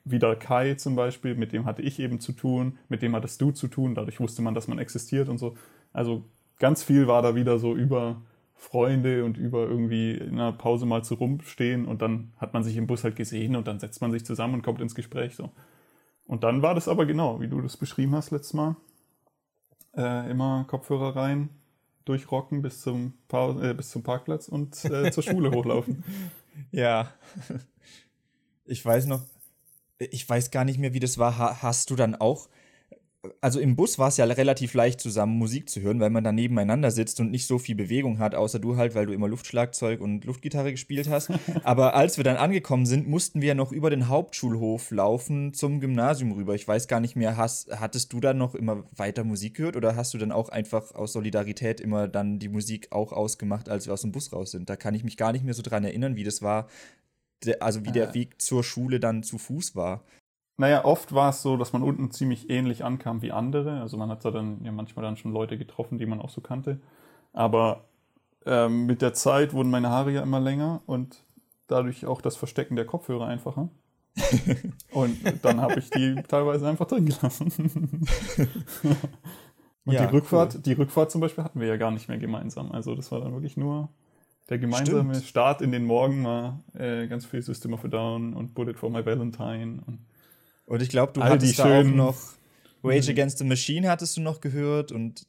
wieder 0.05 0.37
Kai 0.37 0.75
zum 0.75 0.95
Beispiel, 0.95 1.35
mit 1.35 1.53
dem 1.53 1.65
hatte 1.65 1.83
ich 1.83 2.01
eben 2.01 2.21
zu 2.21 2.33
tun, 2.33 2.79
mit 2.89 3.01
dem 3.01 3.15
hattest 3.15 3.41
du 3.41 3.51
zu 3.51 3.67
tun, 3.69 3.95
dadurch 3.95 4.21
wusste 4.21 4.43
man, 4.43 4.55
dass 4.55 4.69
man 4.69 4.79
existiert 4.79 5.29
und 5.29 5.39
so. 5.39 5.55
Also 5.93 6.25
ganz 6.59 6.83
viel 6.83 7.07
war 7.07 7.23
da 7.23 7.35
wieder 7.35 7.59
so 7.59 7.75
über 7.75 8.21
Freunde 8.55 9.25
und 9.25 9.39
über 9.39 9.67
irgendwie 9.67 10.13
in 10.13 10.35
einer 10.35 10.53
Pause 10.53 10.85
mal 10.85 11.03
zu 11.03 11.15
rumstehen 11.15 11.87
und 11.87 12.03
dann 12.03 12.33
hat 12.37 12.53
man 12.53 12.63
sich 12.63 12.77
im 12.77 12.87
Bus 12.87 13.05
halt 13.05 13.17
gesehen 13.17 13.57
und 13.57 13.67
dann 13.67 13.81
setzt 13.81 14.03
man 14.03 14.13
sich 14.13 14.25
zusammen 14.27 14.55
und 14.55 14.63
kommt 14.63 14.83
ins 14.83 14.95
Gespräch 14.95 15.35
so. 15.35 15.51
Und 16.31 16.45
dann 16.45 16.63
war 16.63 16.77
das 16.77 16.87
aber 16.87 17.07
genau, 17.07 17.41
wie 17.41 17.49
du 17.49 17.61
das 17.61 17.77
beschrieben 17.77 18.15
hast 18.15 18.31
letztes 18.31 18.53
Mal. 18.53 18.77
Äh, 19.97 20.31
immer 20.31 20.65
Kopfhörer 20.69 21.17
rein, 21.17 21.49
durchrocken 22.05 22.63
bis 22.63 22.83
zum, 22.83 23.15
pa 23.27 23.61
äh, 23.61 23.75
bis 23.75 23.91
zum 23.91 24.05
Parkplatz 24.05 24.47
und 24.47 24.85
äh, 24.85 25.11
zur 25.11 25.25
Schule 25.25 25.51
hochlaufen. 25.55 26.05
Ja. 26.71 27.13
Ich 28.65 28.85
weiß 28.85 29.07
noch, 29.07 29.23
ich 29.99 30.29
weiß 30.29 30.53
gar 30.53 30.65
nicht 30.65 30.79
mehr, 30.79 30.95
wie 30.95 31.01
das 31.01 31.19
war. 31.19 31.61
hast 31.63 31.91
du 31.91 31.97
dann 31.97 32.15
auch 32.15 32.49
also 33.43 33.61
im 33.61 33.77
Bus 33.77 33.99
war 33.99 34.09
es 34.09 34.17
ja 34.17 34.25
relativ 34.25 34.73
leicht 34.73 35.01
zusammen 35.01 35.37
Musik 35.37 35.69
zu 35.69 35.81
hören, 35.83 36.01
weil 36.01 36.09
man 36.09 36.25
da 36.25 36.33
nebeneinander 36.33 36.91
sitzt 36.91 37.21
und 37.21 37.31
nicht 37.31 37.47
so 37.47 37.59
viel 37.59 37.75
Bewegung 37.75 38.19
hat, 38.19 38.35
außer 38.35 38.59
du 38.59 38.77
halt, 38.77 38.95
weil 38.95 39.07
du 39.07 39.13
immer 39.13 39.29
Luftschlagzeug 39.29 40.01
und 40.01 40.25
Luftgitarre 40.25 40.71
gespielt 40.71 41.09
hast. 41.09 41.31
Aber 41.63 41.95
als 41.95 42.17
wir 42.17 42.25
dann 42.25 42.37
angekommen 42.37 42.87
sind, 42.87 43.09
mussten 43.09 43.43
wir 43.43 43.49
ja 43.49 43.55
noch 43.55 43.73
über 43.73 43.91
den 43.91 44.09
Hauptschulhof 44.09 44.91
laufen 44.91 45.53
zum 45.53 45.81
Gymnasium 45.81 46.33
rüber. 46.33 46.55
Ich 46.55 46.67
weiß 46.67 46.89
gar 46.89 47.01
nicht 47.01 47.15
mehr, 47.15 47.37
hast, 47.37 47.71
hattest 47.79 48.13
du 48.13 48.21
dann 48.21 48.39
noch 48.39 48.55
immer 48.55 48.85
weiter 48.97 49.25
Musik 49.25 49.57
gehört 49.57 49.77
oder 49.77 49.97
hast 49.97 50.15
du 50.15 50.19
dann 50.19 50.33
auch 50.33 50.49
einfach 50.49 50.95
aus 50.95 51.13
Solidarität 51.13 51.81
immer 51.81 52.09
dann 52.09 52.39
die 52.39 52.49
Musik 52.49 52.89
auch 52.91 53.13
ausgemacht, 53.13 53.69
als 53.69 53.87
wir 53.87 53.93
aus 53.93 54.03
dem 54.03 54.13
Bus 54.13 54.33
raus 54.33 54.51
sind? 54.51 54.71
Da 54.71 54.77
kann 54.77 54.95
ich 54.95 55.05
mich 55.05 55.19
gar 55.19 55.33
nicht 55.33 55.45
mehr 55.45 55.55
so 55.55 55.63
dran 55.63 55.85
erinnern, 55.85 56.17
wie 56.17 56.25
das 56.25 56.41
war, 56.41 56.69
also 57.61 57.85
wie 57.85 57.93
der 57.93 58.15
Weg 58.15 58.41
zur 58.41 58.65
Schule 58.65 58.99
dann 58.99 59.23
zu 59.23 59.37
Fuß 59.37 59.77
war. 59.77 60.05
Naja, 60.61 60.85
oft 60.85 61.15
war 61.15 61.31
es 61.31 61.41
so, 61.41 61.57
dass 61.57 61.73
man 61.73 61.83
unten 61.83 62.11
ziemlich 62.11 62.51
ähnlich 62.51 62.85
ankam 62.85 63.23
wie 63.23 63.33
andere. 63.33 63.81
Also 63.81 63.97
man 63.97 64.11
hat 64.11 64.27
da 64.27 64.31
dann 64.31 64.63
ja 64.63 64.71
manchmal 64.73 65.03
dann 65.03 65.17
schon 65.17 65.33
Leute 65.33 65.57
getroffen, 65.57 65.97
die 65.97 66.05
man 66.05 66.21
auch 66.21 66.29
so 66.29 66.43
kannte. 66.43 66.79
Aber 67.33 67.87
ähm, 68.45 68.85
mit 68.85 69.01
der 69.01 69.15
Zeit 69.15 69.55
wurden 69.55 69.71
meine 69.71 69.89
Haare 69.89 70.11
ja 70.11 70.23
immer 70.23 70.39
länger 70.39 70.83
und 70.85 71.25
dadurch 71.67 72.05
auch 72.05 72.21
das 72.21 72.37
Verstecken 72.37 72.77
der 72.77 72.85
Kopfhörer 72.85 73.27
einfacher. 73.27 73.71
und 74.93 75.19
dann 75.43 75.63
habe 75.63 75.79
ich 75.79 75.89
die 75.89 76.17
teilweise 76.29 76.69
einfach 76.69 76.87
drin 76.87 77.07
gelassen. 77.07 77.51
und 79.87 79.95
ja, 79.95 80.05
die 80.05 80.15
Rückfahrt, 80.15 80.57
cool. 80.57 80.61
die 80.61 80.73
Rückfahrt 80.75 81.11
zum 81.11 81.23
Beispiel 81.23 81.43
hatten 81.43 81.61
wir 81.61 81.69
ja 81.69 81.79
gar 81.79 81.91
nicht 81.91 82.11
mehr 82.11 82.19
gemeinsam. 82.19 82.71
Also 82.71 82.95
das 82.95 83.11
war 83.13 83.21
dann 83.21 83.33
wirklich 83.33 83.57
nur 83.57 83.89
der 84.51 84.59
gemeinsame 84.59 85.15
Stimmt. 85.15 85.27
Start 85.27 85.63
in 85.63 85.73
den 85.73 85.87
Morgen 85.87 86.23
war 86.23 86.61
äh, 86.75 87.07
ganz 87.07 87.25
viel 87.25 87.41
System 87.41 87.73
of 87.73 87.83
a 87.87 87.89
Down 87.89 88.35
und 88.35 88.53
Bullet 88.53 88.75
for 88.75 88.91
My 88.91 89.07
Valentine 89.07 89.81
und 89.87 90.01
und 90.71 90.83
ich 90.83 90.89
glaube, 90.89 91.13
du 91.13 91.21
All 91.21 91.31
hattest 91.31 91.59
da 91.59 91.81
auch 91.81 91.85
noch 91.85 92.17
Rage 92.85 93.11
Against 93.11 93.39
the 93.39 93.45
Machine 93.45 93.89
hattest 93.89 94.17
du 94.17 94.21
noch 94.21 94.41
gehört 94.41 94.93
und 94.93 95.27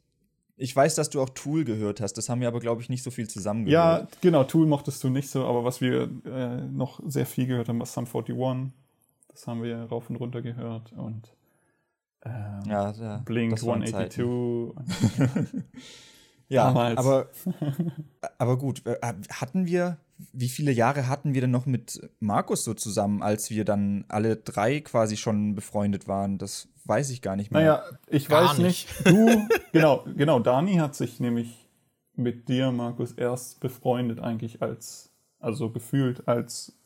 ich 0.55 0.75
weiß, 0.75 0.93
dass 0.93 1.09
du 1.09 1.19
auch 1.19 1.29
Tool 1.29 1.65
gehört 1.65 1.99
hast. 1.99 2.13
Das 2.13 2.29
haben 2.29 2.41
wir 2.41 2.47
aber, 2.47 2.59
glaube 2.59 2.83
ich, 2.83 2.89
nicht 2.89 3.01
so 3.01 3.09
viel 3.09 3.27
zusammen 3.27 3.65
gehört. 3.65 4.11
Ja, 4.11 4.17
genau, 4.21 4.43
Tool 4.43 4.67
mochtest 4.67 5.03
du 5.03 5.09
nicht 5.09 5.31
so, 5.31 5.43
aber 5.45 5.63
was 5.63 5.81
wir 5.81 6.11
äh, 6.25 6.61
noch 6.61 6.99
sehr 7.07 7.25
viel 7.25 7.47
gehört 7.47 7.69
haben, 7.69 7.79
war 7.79 7.87
Sum 7.87 8.05
41. 8.05 8.71
Das 9.29 9.47
haben 9.47 9.63
wir 9.63 9.77
rauf 9.85 10.11
und 10.11 10.17
runter 10.17 10.43
gehört 10.43 10.93
und 10.93 11.33
ähm, 12.23 12.61
ja, 12.67 12.91
ja, 12.91 13.17
Blink 13.25 13.53
182. 13.53 14.17
ja, 14.19 14.25
aber, 16.59 17.29
aber 18.37 18.57
gut, 18.57 18.85
äh, 18.85 18.97
hatten 19.31 19.65
wir 19.65 19.97
wie 20.33 20.49
viele 20.49 20.71
Jahre 20.71 21.07
hatten 21.07 21.33
wir 21.33 21.41
denn 21.41 21.51
noch 21.51 21.65
mit 21.65 21.99
Markus 22.19 22.63
so 22.63 22.73
zusammen, 22.73 23.21
als 23.21 23.49
wir 23.49 23.65
dann 23.65 24.05
alle 24.07 24.35
drei 24.35 24.81
quasi 24.81 25.17
schon 25.17 25.55
befreundet 25.55 26.07
waren? 26.07 26.37
Das 26.37 26.67
weiß 26.85 27.09
ich 27.09 27.21
gar 27.21 27.35
nicht 27.35 27.51
mehr. 27.51 27.61
Naja, 27.61 27.83
ich 28.07 28.27
gar 28.27 28.49
weiß 28.49 28.57
nicht. 28.59 28.87
nicht. 29.05 29.07
Du, 29.07 29.47
genau, 29.71 30.05
genau, 30.15 30.39
Dani 30.39 30.75
hat 30.75 30.95
sich 30.95 31.19
nämlich 31.19 31.67
mit 32.15 32.49
dir, 32.49 32.71
Markus, 32.71 33.13
erst 33.13 33.59
befreundet 33.59 34.19
eigentlich 34.19 34.61
als, 34.61 35.11
also 35.39 35.69
gefühlt 35.71 36.27
als 36.27 36.77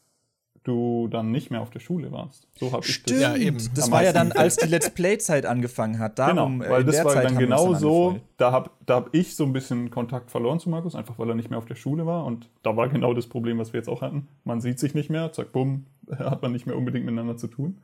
du 0.65 1.07
dann 1.07 1.31
nicht 1.31 1.51
mehr 1.51 1.61
auf 1.61 1.69
der 1.69 1.79
Schule 1.79 2.11
warst. 2.11 2.47
So 2.59 2.71
habe 2.71 2.85
ich 2.85 3.03
das. 3.03 3.19
Ja, 3.19 3.35
eben. 3.35 3.57
Das 3.75 3.91
war 3.91 4.03
ja 4.03 4.11
dann, 4.11 4.31
als 4.31 4.57
die 4.57 4.67
Let's 4.67 4.89
Play-Zeit 4.89 5.45
angefangen 5.45 5.99
hat. 5.99 6.19
Darum, 6.19 6.59
genau, 6.59 6.71
weil 6.71 6.83
das 6.83 7.03
war 7.03 7.13
Zeit 7.13 7.25
dann 7.25 7.37
genau 7.37 7.71
dann 7.71 7.79
so, 7.79 8.19
da 8.37 8.51
habe 8.51 8.71
da 8.85 8.95
hab 8.95 9.13
ich 9.13 9.35
so 9.35 9.45
ein 9.45 9.53
bisschen 9.53 9.91
Kontakt 9.91 10.31
verloren 10.31 10.59
zu 10.59 10.69
Markus, 10.69 10.95
einfach 10.95 11.17
weil 11.19 11.29
er 11.29 11.35
nicht 11.35 11.49
mehr 11.49 11.59
auf 11.59 11.65
der 11.65 11.75
Schule 11.75 12.05
war. 12.05 12.25
Und 12.25 12.49
da 12.63 12.75
war 12.75 12.89
genau 12.89 13.13
das 13.13 13.27
Problem, 13.27 13.59
was 13.59 13.73
wir 13.73 13.79
jetzt 13.79 13.87
auch 13.87 14.01
hatten. 14.01 14.27
Man 14.43 14.59
sieht 14.59 14.79
sich 14.79 14.95
nicht 14.95 15.09
mehr, 15.09 15.31
zack, 15.31 15.51
bumm, 15.51 15.85
hat 16.17 16.41
man 16.41 16.51
nicht 16.51 16.65
mehr 16.65 16.75
unbedingt 16.75 17.05
miteinander 17.05 17.37
zu 17.37 17.47
tun. 17.47 17.77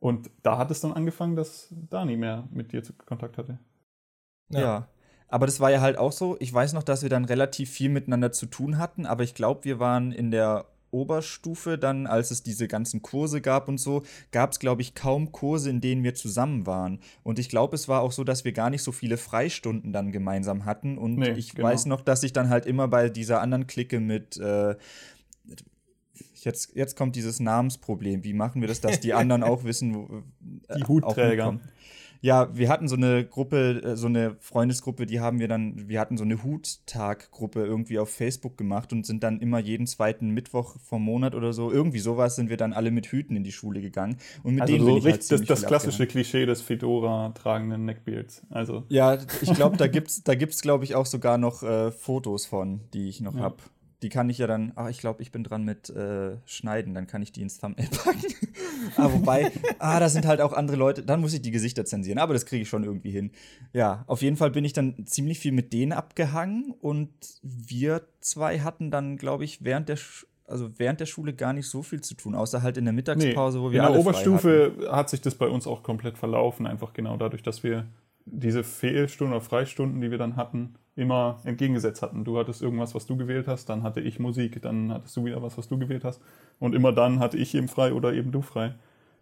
Und 0.00 0.30
da 0.42 0.58
hat 0.58 0.70
es 0.70 0.80
dann 0.80 0.92
angefangen, 0.92 1.36
dass 1.36 1.68
Dani 1.90 2.16
mehr 2.16 2.44
mit 2.50 2.72
dir 2.72 2.82
Kontakt 3.06 3.38
hatte. 3.38 3.58
ja. 4.50 4.60
ja. 4.60 4.88
Aber 5.28 5.46
das 5.46 5.58
war 5.58 5.72
ja 5.72 5.80
halt 5.80 5.98
auch 5.98 6.12
so. 6.12 6.36
Ich 6.38 6.52
weiß 6.54 6.74
noch, 6.74 6.84
dass 6.84 7.02
wir 7.02 7.08
dann 7.08 7.24
relativ 7.24 7.68
viel 7.68 7.88
miteinander 7.88 8.30
zu 8.30 8.46
tun 8.46 8.78
hatten, 8.78 9.04
aber 9.04 9.24
ich 9.24 9.34
glaube, 9.34 9.64
wir 9.64 9.80
waren 9.80 10.12
in 10.12 10.30
der 10.30 10.66
Oberstufe 10.94 11.76
dann, 11.76 12.06
als 12.06 12.30
es 12.30 12.42
diese 12.42 12.68
ganzen 12.68 13.02
Kurse 13.02 13.40
gab 13.40 13.68
und 13.68 13.78
so, 13.78 14.04
gab 14.30 14.52
es, 14.52 14.58
glaube 14.58 14.82
ich, 14.82 14.94
kaum 14.94 15.32
Kurse, 15.32 15.68
in 15.68 15.80
denen 15.80 16.04
wir 16.04 16.14
zusammen 16.14 16.66
waren. 16.66 17.00
Und 17.22 17.38
ich 17.38 17.48
glaube, 17.48 17.74
es 17.74 17.88
war 17.88 18.00
auch 18.00 18.12
so, 18.12 18.24
dass 18.24 18.44
wir 18.44 18.52
gar 18.52 18.70
nicht 18.70 18.82
so 18.82 18.92
viele 18.92 19.16
Freistunden 19.16 19.92
dann 19.92 20.12
gemeinsam 20.12 20.64
hatten. 20.64 20.96
Und 20.96 21.16
nee, 21.16 21.32
ich 21.32 21.54
genau. 21.54 21.68
weiß 21.68 21.86
noch, 21.86 22.00
dass 22.00 22.22
ich 22.22 22.32
dann 22.32 22.48
halt 22.48 22.64
immer 22.64 22.88
bei 22.88 23.08
dieser 23.08 23.40
anderen 23.40 23.66
Clique 23.66 24.00
mit 24.00 24.36
äh, 24.38 24.76
Jetzt, 26.44 26.76
jetzt 26.76 26.94
kommt 26.94 27.16
dieses 27.16 27.40
Namensproblem. 27.40 28.22
Wie 28.22 28.34
machen 28.34 28.60
wir 28.60 28.68
das, 28.68 28.82
dass 28.82 29.00
die 29.00 29.14
anderen 29.14 29.42
auch 29.42 29.64
wissen, 29.64 29.94
wo. 29.94 30.22
Äh, 30.68 30.76
die 30.76 30.84
Hutträger. 30.84 31.58
Ja, 32.20 32.56
wir 32.56 32.68
hatten 32.68 32.88
so 32.88 32.96
eine 32.96 33.24
Gruppe, 33.24 33.82
äh, 33.82 33.96
so 33.96 34.06
eine 34.06 34.36
Freundesgruppe, 34.40 35.06
die 35.06 35.20
haben 35.20 35.38
wir 35.38 35.48
dann, 35.48 35.88
wir 35.88 36.00
hatten 36.00 36.16
so 36.16 36.24
eine 36.24 36.42
Huttag-Gruppe 36.42 37.64
irgendwie 37.64 37.98
auf 37.98 38.10
Facebook 38.10 38.56
gemacht 38.56 38.92
und 38.92 39.06
sind 39.06 39.22
dann 39.22 39.40
immer 39.40 39.58
jeden 39.58 39.86
zweiten 39.86 40.30
Mittwoch 40.30 40.76
vom 40.82 41.02
Monat 41.02 41.34
oder 41.34 41.52
so, 41.52 41.70
irgendwie 41.70 41.98
sowas, 41.98 42.36
sind 42.36 42.50
wir 42.50 42.56
dann 42.56 42.72
alle 42.72 42.90
mit 42.90 43.06
Hüten 43.06 43.36
in 43.36 43.44
die 43.44 43.52
Schule 43.52 43.80
gegangen. 43.80 44.16
Und 44.42 44.54
mit 44.54 44.62
also 44.62 44.72
denen 44.72 44.86
so 44.86 44.94
bin 44.94 45.02
richtig, 45.02 45.30
halt 45.30 45.50
das, 45.50 45.60
das 45.60 45.66
klassische 45.66 46.06
Klischee 46.06 46.46
des 46.46 46.62
Fedora 46.62 47.30
tragenden 47.34 47.84
Neckbeards. 47.84 48.42
Also. 48.50 48.84
Ja, 48.88 49.18
ich 49.40 49.52
glaube, 49.54 49.76
da 49.76 49.86
gibt's, 49.86 50.22
da 50.22 50.34
gibt's, 50.34 50.62
glaube 50.62 50.84
ich, 50.84 50.94
auch 50.94 51.06
sogar 51.06 51.38
noch 51.38 51.62
äh, 51.62 51.90
Fotos 51.90 52.46
von, 52.46 52.80
die 52.92 53.08
ich 53.08 53.20
noch 53.20 53.34
ja. 53.34 53.42
habe 53.42 53.56
Die 54.04 54.10
kann 54.10 54.28
ich 54.28 54.36
ja 54.36 54.46
dann, 54.46 54.72
ach, 54.76 54.90
ich 54.90 54.98
glaube, 54.98 55.22
ich 55.22 55.32
bin 55.32 55.44
dran 55.44 55.64
mit 55.64 55.88
äh, 55.88 56.36
Schneiden, 56.44 56.92
dann 56.92 57.06
kann 57.06 57.22
ich 57.22 57.32
die 57.32 57.40
ins 57.40 57.58
Thumbnail 57.58 57.88
packen. 57.88 58.34
ah, 58.98 59.10
wobei, 59.10 59.50
ah, 59.78 59.98
da 59.98 60.10
sind 60.10 60.26
halt 60.26 60.42
auch 60.42 60.52
andere 60.52 60.76
Leute, 60.76 61.02
dann 61.02 61.22
muss 61.22 61.32
ich 61.32 61.40
die 61.40 61.50
Gesichter 61.50 61.86
zensieren, 61.86 62.18
aber 62.18 62.34
das 62.34 62.44
kriege 62.44 62.60
ich 62.60 62.68
schon 62.68 62.84
irgendwie 62.84 63.10
hin. 63.10 63.30
Ja, 63.72 64.04
auf 64.06 64.20
jeden 64.20 64.36
Fall 64.36 64.50
bin 64.50 64.62
ich 64.62 64.74
dann 64.74 65.06
ziemlich 65.06 65.38
viel 65.38 65.52
mit 65.52 65.72
denen 65.72 65.92
abgehangen 65.92 66.74
und 66.82 67.08
wir 67.42 68.02
zwei 68.20 68.60
hatten 68.60 68.90
dann, 68.90 69.16
glaube 69.16 69.44
ich, 69.44 69.64
während 69.64 69.88
der 69.88 69.96
also 70.46 70.68
während 70.78 71.00
der 71.00 71.06
Schule 71.06 71.32
gar 71.32 71.54
nicht 71.54 71.66
so 71.66 71.82
viel 71.82 72.02
zu 72.02 72.14
tun, 72.14 72.34
außer 72.34 72.60
halt 72.60 72.76
in 72.76 72.84
der 72.84 72.92
Mittagspause, 72.92 73.56
nee, 73.56 73.64
wo 73.64 73.72
wir 73.72 73.86
in 73.86 73.90
der 73.90 73.98
Oberstufe 73.98 74.90
hat 74.90 75.08
sich 75.08 75.22
das 75.22 75.34
bei 75.34 75.46
uns 75.46 75.66
auch 75.66 75.82
komplett 75.82 76.18
verlaufen, 76.18 76.66
einfach 76.66 76.92
genau 76.92 77.16
dadurch, 77.16 77.42
dass 77.42 77.62
wir 77.62 77.86
diese 78.26 78.64
Fehlstunden 78.64 79.34
oder 79.34 79.42
Freistunden, 79.42 80.02
die 80.02 80.10
wir 80.10 80.18
dann 80.18 80.36
hatten, 80.36 80.74
immer 80.96 81.40
entgegengesetzt 81.44 82.02
hatten. 82.02 82.24
Du 82.24 82.38
hattest 82.38 82.62
irgendwas, 82.62 82.94
was 82.94 83.06
du 83.06 83.16
gewählt 83.16 83.48
hast, 83.48 83.68
dann 83.68 83.82
hatte 83.82 84.00
ich 84.00 84.18
Musik, 84.18 84.62
dann 84.62 84.92
hattest 84.92 85.16
du 85.16 85.24
wieder 85.24 85.42
was, 85.42 85.58
was 85.58 85.68
du 85.68 85.78
gewählt 85.78 86.04
hast. 86.04 86.20
Und 86.60 86.74
immer 86.74 86.92
dann 86.92 87.18
hatte 87.18 87.36
ich 87.36 87.54
eben 87.54 87.68
frei 87.68 87.92
oder 87.92 88.12
eben 88.12 88.30
du 88.30 88.42
frei. 88.42 88.74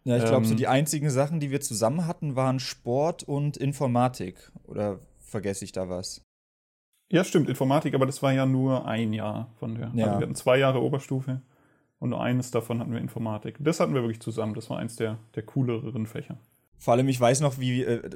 Ja, 0.05 0.17
ich 0.17 0.25
glaube, 0.25 0.39
ähm, 0.39 0.45
so 0.45 0.55
die 0.55 0.67
einzigen 0.67 1.11
Sachen, 1.11 1.41
die 1.41 1.51
wir 1.51 1.61
zusammen 1.61 2.07
hatten, 2.07 2.37
waren 2.37 2.59
Sport 2.61 3.23
und 3.23 3.57
Informatik. 3.57 4.51
Oder 4.65 4.99
vergesse 5.19 5.65
ich 5.65 5.73
da 5.73 5.89
was? 5.89 6.23
Ja, 7.11 7.25
stimmt, 7.25 7.49
Informatik, 7.49 7.95
aber 7.95 8.07
das 8.07 8.23
war 8.23 8.33
ja 8.33 8.47
nur 8.47 8.87
ein 8.87 9.13
Jahr 9.13 9.51
von 9.59 9.75
der. 9.75 9.93
Ja. 9.95 10.07
Also 10.07 10.19
wir 10.19 10.23
hatten 10.23 10.35
zwei 10.35 10.59
Jahre 10.59 10.83
Oberstufe 10.83 11.41
und 11.99 12.11
nur 12.11 12.23
eines 12.23 12.51
davon 12.51 12.81
hatten 12.81 12.93
wir 12.93 13.01
Informatik. 13.01 13.57
Das 13.61 13.81
hatten 13.81 13.95
wir 13.95 14.03
wirklich 14.03 14.21
zusammen. 14.21 14.55
Das 14.55 14.69
war 14.71 14.79
eins 14.79 14.97
der, 14.97 15.19
der 15.35 15.45
cooleren 15.45 16.07
Fächer. 16.07 16.39
Vor 16.79 16.95
allem, 16.95 17.09
ich 17.09 17.21
weiß 17.21 17.41
noch, 17.41 17.61
wie, 17.61 17.83
äh, 17.83 18.11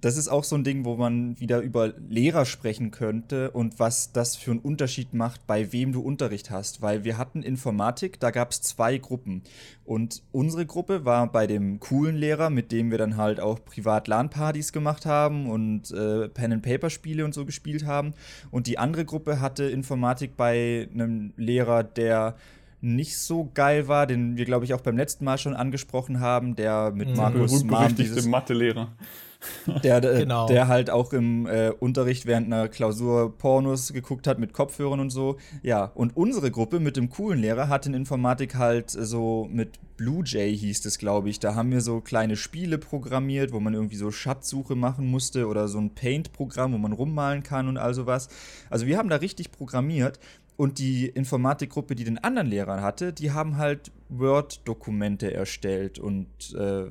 das 0.00 0.16
ist 0.16 0.28
auch 0.28 0.44
so 0.44 0.54
ein 0.54 0.62
Ding, 0.62 0.84
wo 0.84 0.96
man 0.96 1.38
wieder 1.40 1.60
über 1.60 1.92
Lehrer 2.08 2.44
sprechen 2.44 2.92
könnte 2.92 3.50
und 3.50 3.80
was 3.80 4.12
das 4.12 4.36
für 4.36 4.52
einen 4.52 4.60
Unterschied 4.60 5.12
macht, 5.12 5.46
bei 5.48 5.72
wem 5.72 5.92
du 5.92 6.00
Unterricht 6.00 6.50
hast. 6.50 6.82
Weil 6.82 7.02
wir 7.02 7.18
hatten 7.18 7.42
Informatik, 7.42 8.20
da 8.20 8.30
gab 8.30 8.52
es 8.52 8.62
zwei 8.62 8.98
Gruppen. 8.98 9.42
Und 9.84 10.22
unsere 10.30 10.66
Gruppe 10.66 11.04
war 11.04 11.30
bei 11.32 11.48
dem 11.48 11.80
coolen 11.80 12.16
Lehrer, 12.16 12.48
mit 12.48 12.70
dem 12.70 12.92
wir 12.92 12.98
dann 12.98 13.16
halt 13.16 13.40
auch 13.40 13.64
privat 13.64 14.06
LAN-Partys 14.06 14.72
gemacht 14.72 15.04
haben 15.04 15.50
und 15.50 15.90
äh, 15.90 16.28
Pen-and-Paper-Spiele 16.28 17.24
und 17.24 17.34
so 17.34 17.44
gespielt 17.44 17.84
haben. 17.84 18.14
Und 18.52 18.68
die 18.68 18.78
andere 18.78 19.04
Gruppe 19.04 19.40
hatte 19.40 19.64
Informatik 19.64 20.36
bei 20.36 20.88
einem 20.92 21.32
Lehrer, 21.36 21.82
der 21.82 22.36
nicht 22.80 23.18
so 23.18 23.50
geil 23.54 23.88
war, 23.88 24.06
den 24.06 24.36
wir, 24.36 24.44
glaube 24.44 24.64
ich, 24.64 24.74
auch 24.74 24.80
beim 24.80 24.96
letzten 24.96 25.24
Mal 25.24 25.38
schon 25.38 25.54
angesprochen 25.54 26.20
haben, 26.20 26.54
der 26.54 26.92
mit 26.92 27.08
mhm. 27.08 27.16
Markus 27.16 27.64
Marm 27.64 27.96
dieses 27.96 28.26
Mathelehrer. 28.26 28.92
Der, 29.84 30.02
äh, 30.02 30.20
genau. 30.20 30.48
der 30.48 30.66
halt 30.66 30.90
auch 30.90 31.12
im 31.12 31.46
äh, 31.46 31.70
Unterricht 31.70 32.26
während 32.26 32.46
einer 32.46 32.68
Klausur 32.68 33.36
Pornos 33.36 33.92
geguckt 33.92 34.26
hat 34.26 34.38
mit 34.38 34.52
Kopfhörern 34.52 34.98
und 34.98 35.10
so. 35.10 35.36
Ja, 35.62 35.84
und 35.94 36.16
unsere 36.16 36.50
Gruppe 36.50 36.80
mit 36.80 36.96
dem 36.96 37.08
coolen 37.08 37.38
Lehrer 37.38 37.68
hat 37.68 37.86
in 37.86 37.94
Informatik 37.94 38.56
halt 38.56 38.90
so 38.90 39.48
mit 39.50 39.78
Blue 39.96 40.22
Jay 40.24 40.56
hieß 40.56 40.84
es, 40.86 40.98
glaube 40.98 41.28
ich. 41.28 41.38
Da 41.38 41.54
haben 41.54 41.70
wir 41.70 41.80
so 41.80 42.00
kleine 42.00 42.36
Spiele 42.36 42.78
programmiert, 42.78 43.52
wo 43.52 43.60
man 43.60 43.74
irgendwie 43.74 43.96
so 43.96 44.10
Schatzsuche 44.10 44.74
machen 44.74 45.06
musste 45.06 45.46
oder 45.46 45.68
so 45.68 45.78
ein 45.78 45.94
Paint-Programm, 45.94 46.72
wo 46.72 46.78
man 46.78 46.92
rummalen 46.92 47.42
kann 47.42 47.68
und 47.68 47.76
all 47.76 47.94
sowas. 47.94 48.28
Also 48.70 48.86
wir 48.86 48.98
haben 48.98 49.08
da 49.08 49.16
richtig 49.16 49.52
programmiert. 49.52 50.18
Und 50.56 50.80
die 50.80 51.06
Informatikgruppe, 51.06 51.94
die 51.94 52.02
den 52.02 52.18
anderen 52.18 52.48
Lehrer 52.48 52.82
hatte, 52.82 53.12
die 53.12 53.30
haben 53.30 53.58
halt 53.58 53.92
Word-Dokumente 54.08 55.32
erstellt 55.32 56.00
und 56.00 56.26
äh, 56.58 56.90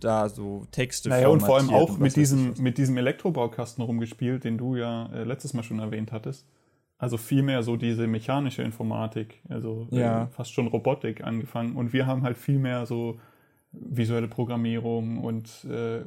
da 0.00 0.28
so 0.28 0.66
Texte 0.70 1.08
Naja, 1.08 1.28
und 1.28 1.40
vor 1.40 1.58
allem 1.58 1.70
auch 1.70 1.98
mit 1.98 2.16
diesem, 2.16 2.54
mit 2.58 2.78
diesem 2.78 2.96
Elektrobaukasten 2.96 3.84
rumgespielt, 3.84 4.44
den 4.44 4.58
du 4.58 4.76
ja 4.76 5.06
äh, 5.12 5.24
letztes 5.24 5.54
Mal 5.54 5.62
schon 5.62 5.78
erwähnt 5.78 6.12
hattest. 6.12 6.46
Also 6.98 7.16
vielmehr 7.16 7.62
so 7.62 7.76
diese 7.76 8.06
mechanische 8.06 8.62
Informatik, 8.62 9.42
also 9.48 9.88
äh, 9.90 10.00
ja. 10.00 10.22
äh, 10.24 10.26
fast 10.28 10.52
schon 10.52 10.68
Robotik 10.68 11.24
angefangen. 11.24 11.74
Und 11.74 11.92
wir 11.92 12.06
haben 12.06 12.22
halt 12.22 12.38
viel 12.38 12.58
mehr 12.58 12.86
so 12.86 13.18
visuelle 13.72 14.28
Programmierung 14.28 15.18
und 15.18 15.64
äh, 15.64 16.02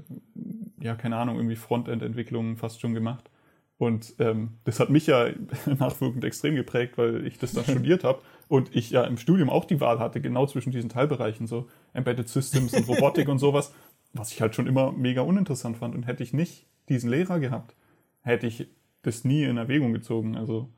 ja, 0.80 0.96
keine 0.96 1.18
Ahnung, 1.18 1.38
irgendwie 1.38 1.56
Frontend-Entwicklung 1.56 2.58
fast 2.58 2.80
schon 2.80 2.94
gemacht. 2.94 3.30
Und 3.78 4.16
ähm, 4.20 4.52
das 4.64 4.80
hat 4.80 4.90
mich 4.90 5.08
ja 5.08 5.28
nachwirkend 5.66 6.24
extrem 6.24 6.56
geprägt, 6.56 6.98
weil 6.98 7.28
ich 7.28 7.40
das 7.40 7.52
dann 7.54 7.64
studiert 7.66 8.04
habe 8.04 8.22
und 8.48 8.76
ich 8.76 8.90
ja 8.92 9.04
im 9.04 9.18
Studium 9.18 9.50
auch 9.50 9.66
die 9.66 9.80
Wahl 9.80 10.00
hatte, 10.00 10.22
genau 10.22 10.46
zwischen 10.46 10.72
diesen 10.72 10.90
Teilbereichen, 10.90 11.48
so 11.48 11.68
Embedded 11.94 12.30
Systems 12.30 12.74
und 12.74 12.88
Robotik 12.88 13.28
und 13.28 13.40
sowas, 13.40 13.74
was 14.14 14.32
ich 14.32 14.42
halt 14.42 14.56
schon 14.56 14.68
immer 14.68 14.92
mega 14.92 15.22
uninteressant 15.22 15.78
fand. 15.78 15.96
Und 15.96 16.08
hätte 16.08 16.24
ich 16.24 16.34
nicht 16.34 16.68
diesen 16.90 17.10
Lehrer 17.10 17.40
gehabt, 17.40 17.76
hätte 18.22 18.48
ich 18.48 18.68
das 19.02 19.24
nie 19.24 19.44
in 19.44 19.58
Erwägung 19.58 19.94
gezogen. 19.94 20.38
Also 20.38 20.70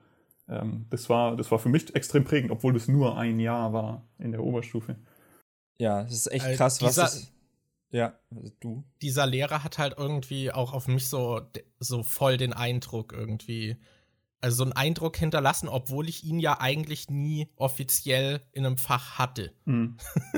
ähm, 0.50 0.86
das, 0.90 1.10
war, 1.10 1.36
das 1.36 1.52
war 1.52 1.60
für 1.60 1.70
mich 1.70 1.94
extrem 1.96 2.24
prägend, 2.24 2.52
obwohl 2.52 2.74
das 2.74 2.88
nur 2.88 3.18
ein 3.18 3.40
Jahr 3.40 3.74
war 3.74 4.06
in 4.18 4.32
der 4.32 4.44
Oberstufe. 4.44 4.96
Ja, 5.80 6.04
das 6.04 6.14
ist 6.14 6.32
echt 6.32 6.46
also 6.46 6.58
krass, 6.58 6.82
was 6.82 6.96
das 6.96 7.32
ja, 7.90 8.20
also 8.36 8.52
du. 8.60 8.84
Dieser 9.02 9.26
Lehrer 9.26 9.64
hat 9.64 9.78
halt 9.78 9.96
irgendwie 9.98 10.52
auch 10.52 10.74
auf 10.74 10.88
mich 10.88 11.08
so, 11.08 11.42
so 11.80 12.04
voll 12.04 12.38
den 12.38 12.54
Eindruck 12.54 13.14
irgendwie 13.14 13.78
also 14.42 14.58
so 14.58 14.64
einen 14.64 14.74
Eindruck 14.74 15.18
hinterlassen, 15.18 15.68
obwohl 15.68 16.08
ich 16.08 16.24
ihn 16.24 16.40
ja 16.40 16.60
eigentlich 16.60 17.10
nie 17.10 17.50
offiziell 17.56 18.42
in 18.52 18.66
einem 18.66 18.78
Fach 18.78 19.18
hatte. 19.18 19.52
Mhm. 19.66 19.98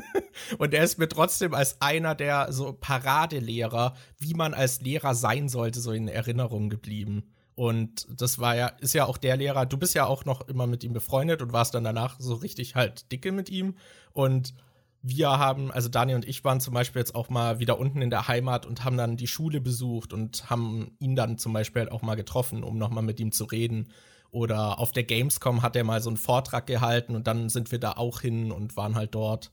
und 0.58 0.74
er 0.74 0.84
ist 0.84 0.98
mir 0.98 1.10
trotzdem 1.10 1.54
als 1.54 1.82
einer 1.82 2.16
der 2.16 2.52
so 2.52 2.74
Paradelehrer, 2.74 3.96
wie 4.18 4.34
man 4.34 4.54
als 4.54 4.82
Lehrer 4.82 5.16
sein 5.16 5.50
sollte, 5.50 5.80
so 5.82 5.92
in 5.92 6.08
Erinnerung 6.08 6.70
geblieben. 6.70 7.34
Und 7.56 8.08
das 8.10 8.40
war 8.40 8.56
ja, 8.56 8.68
ist 8.68 8.94
ja 8.94 9.06
auch 9.06 9.18
der 9.18 9.36
Lehrer, 9.36 9.66
du 9.66 9.78
bist 9.78 9.94
ja 9.94 10.06
auch 10.06 10.24
noch 10.24 10.48
immer 10.48 10.66
mit 10.66 10.86
ihm 10.86 10.94
befreundet 10.94 11.42
und 11.42 11.52
warst 11.52 11.74
dann 11.74 11.84
danach 11.84 12.16
so 12.18 12.36
richtig 12.36 12.76
halt 12.76 13.12
dicke 13.12 13.34
mit 13.34 13.50
ihm. 13.50 13.76
Und 14.14 14.54
wir 15.02 15.30
haben, 15.30 15.72
also 15.72 15.88
Dani 15.88 16.16
und 16.16 16.28
ich 16.28 16.44
waren 16.44 16.60
zum 16.60 16.74
Beispiel 16.74 17.00
jetzt 17.00 17.16
auch 17.16 17.30
mal 17.30 17.60
wieder 17.60 17.80
unten 17.80 18.02
in 18.02 18.10
der 18.10 18.28
Heimat 18.28 18.66
und 18.66 18.84
haben 18.84 18.98
dann 18.98 19.18
die 19.18 19.28
Schule 19.28 19.62
besucht 19.62 20.14
und 20.14 20.50
haben 20.50 20.92
ihn 21.00 21.16
dann 21.16 21.38
zum 21.38 21.54
Beispiel 21.54 21.84
halt 21.84 21.92
auch 21.92 22.02
mal 22.02 22.16
getroffen, 22.16 22.64
um 22.64 22.78
nochmal 22.78 23.04
mit 23.04 23.20
ihm 23.20 23.32
zu 23.32 23.46
reden. 23.46 23.90
Oder 24.32 24.78
auf 24.80 24.92
der 24.92 25.04
Gamescom 25.04 25.62
hat 25.62 25.76
er 25.76 25.84
mal 25.84 26.02
so 26.02 26.10
einen 26.10 26.18
Vortrag 26.18 26.68
gehalten 26.68 27.16
und 27.16 27.28
dann 27.28 27.50
sind 27.50 27.72
wir 27.72 27.80
da 27.80 27.94
auch 27.94 28.22
hin 28.22 28.52
und 28.52 28.78
waren 28.78 28.96
halt 28.96 29.16
dort. 29.16 29.52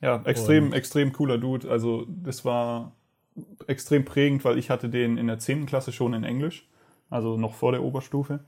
Ja, 0.00 0.22
extrem, 0.24 0.66
und 0.66 0.72
extrem 0.72 1.12
cooler 1.12 1.38
Dude. 1.38 1.70
Also 1.70 2.06
das 2.08 2.44
war 2.44 2.92
extrem 3.66 4.04
prägend, 4.04 4.44
weil 4.44 4.58
ich 4.58 4.68
hatte 4.68 4.88
den 4.88 5.16
in 5.16 5.28
der 5.28 5.38
10. 5.38 5.66
Klasse 5.66 5.92
schon 5.92 6.12
in 6.12 6.24
Englisch, 6.24 6.68
also 7.08 7.36
noch 7.36 7.54
vor 7.54 7.72
der 7.72 7.82
Oberstufe. 7.82 8.40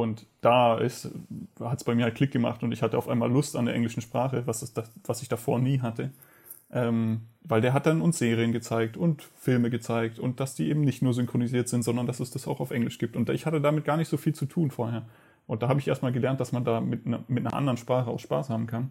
Und 0.00 0.26
da 0.40 0.78
hat 0.78 1.78
es 1.78 1.84
bei 1.84 1.94
mir 1.94 2.04
halt 2.04 2.14
Klick 2.14 2.30
gemacht 2.30 2.62
und 2.62 2.72
ich 2.72 2.82
hatte 2.82 2.98
auf 2.98 3.08
einmal 3.08 3.30
Lust 3.30 3.56
an 3.56 3.66
der 3.66 3.74
englischen 3.74 4.00
Sprache, 4.00 4.46
was, 4.46 4.60
das, 4.72 4.90
was 5.04 5.22
ich 5.22 5.28
davor 5.28 5.58
nie 5.58 5.80
hatte. 5.80 6.10
Ähm, 6.72 7.22
weil 7.42 7.60
der 7.60 7.72
hat 7.72 7.86
dann 7.86 8.00
uns 8.00 8.18
Serien 8.18 8.52
gezeigt 8.52 8.96
und 8.96 9.22
Filme 9.22 9.70
gezeigt 9.70 10.18
und 10.18 10.40
dass 10.40 10.54
die 10.54 10.68
eben 10.68 10.80
nicht 10.80 11.00
nur 11.00 11.14
synchronisiert 11.14 11.68
sind, 11.68 11.84
sondern 11.84 12.06
dass 12.06 12.18
es 12.18 12.30
das 12.30 12.48
auch 12.48 12.58
auf 12.58 12.72
Englisch 12.72 12.98
gibt. 12.98 13.16
Und 13.16 13.30
ich 13.30 13.46
hatte 13.46 13.60
damit 13.60 13.84
gar 13.84 13.96
nicht 13.96 14.08
so 14.08 14.16
viel 14.16 14.34
zu 14.34 14.46
tun 14.46 14.70
vorher. 14.70 15.06
Und 15.46 15.62
da 15.62 15.68
habe 15.68 15.78
ich 15.78 15.86
erstmal 15.86 16.12
gelernt, 16.12 16.40
dass 16.40 16.50
man 16.52 16.64
da 16.64 16.80
mit, 16.80 17.06
ne, 17.06 17.22
mit 17.28 17.46
einer 17.46 17.54
anderen 17.54 17.76
Sprache 17.76 18.10
auch 18.10 18.18
Spaß 18.18 18.50
haben 18.50 18.66
kann. 18.66 18.90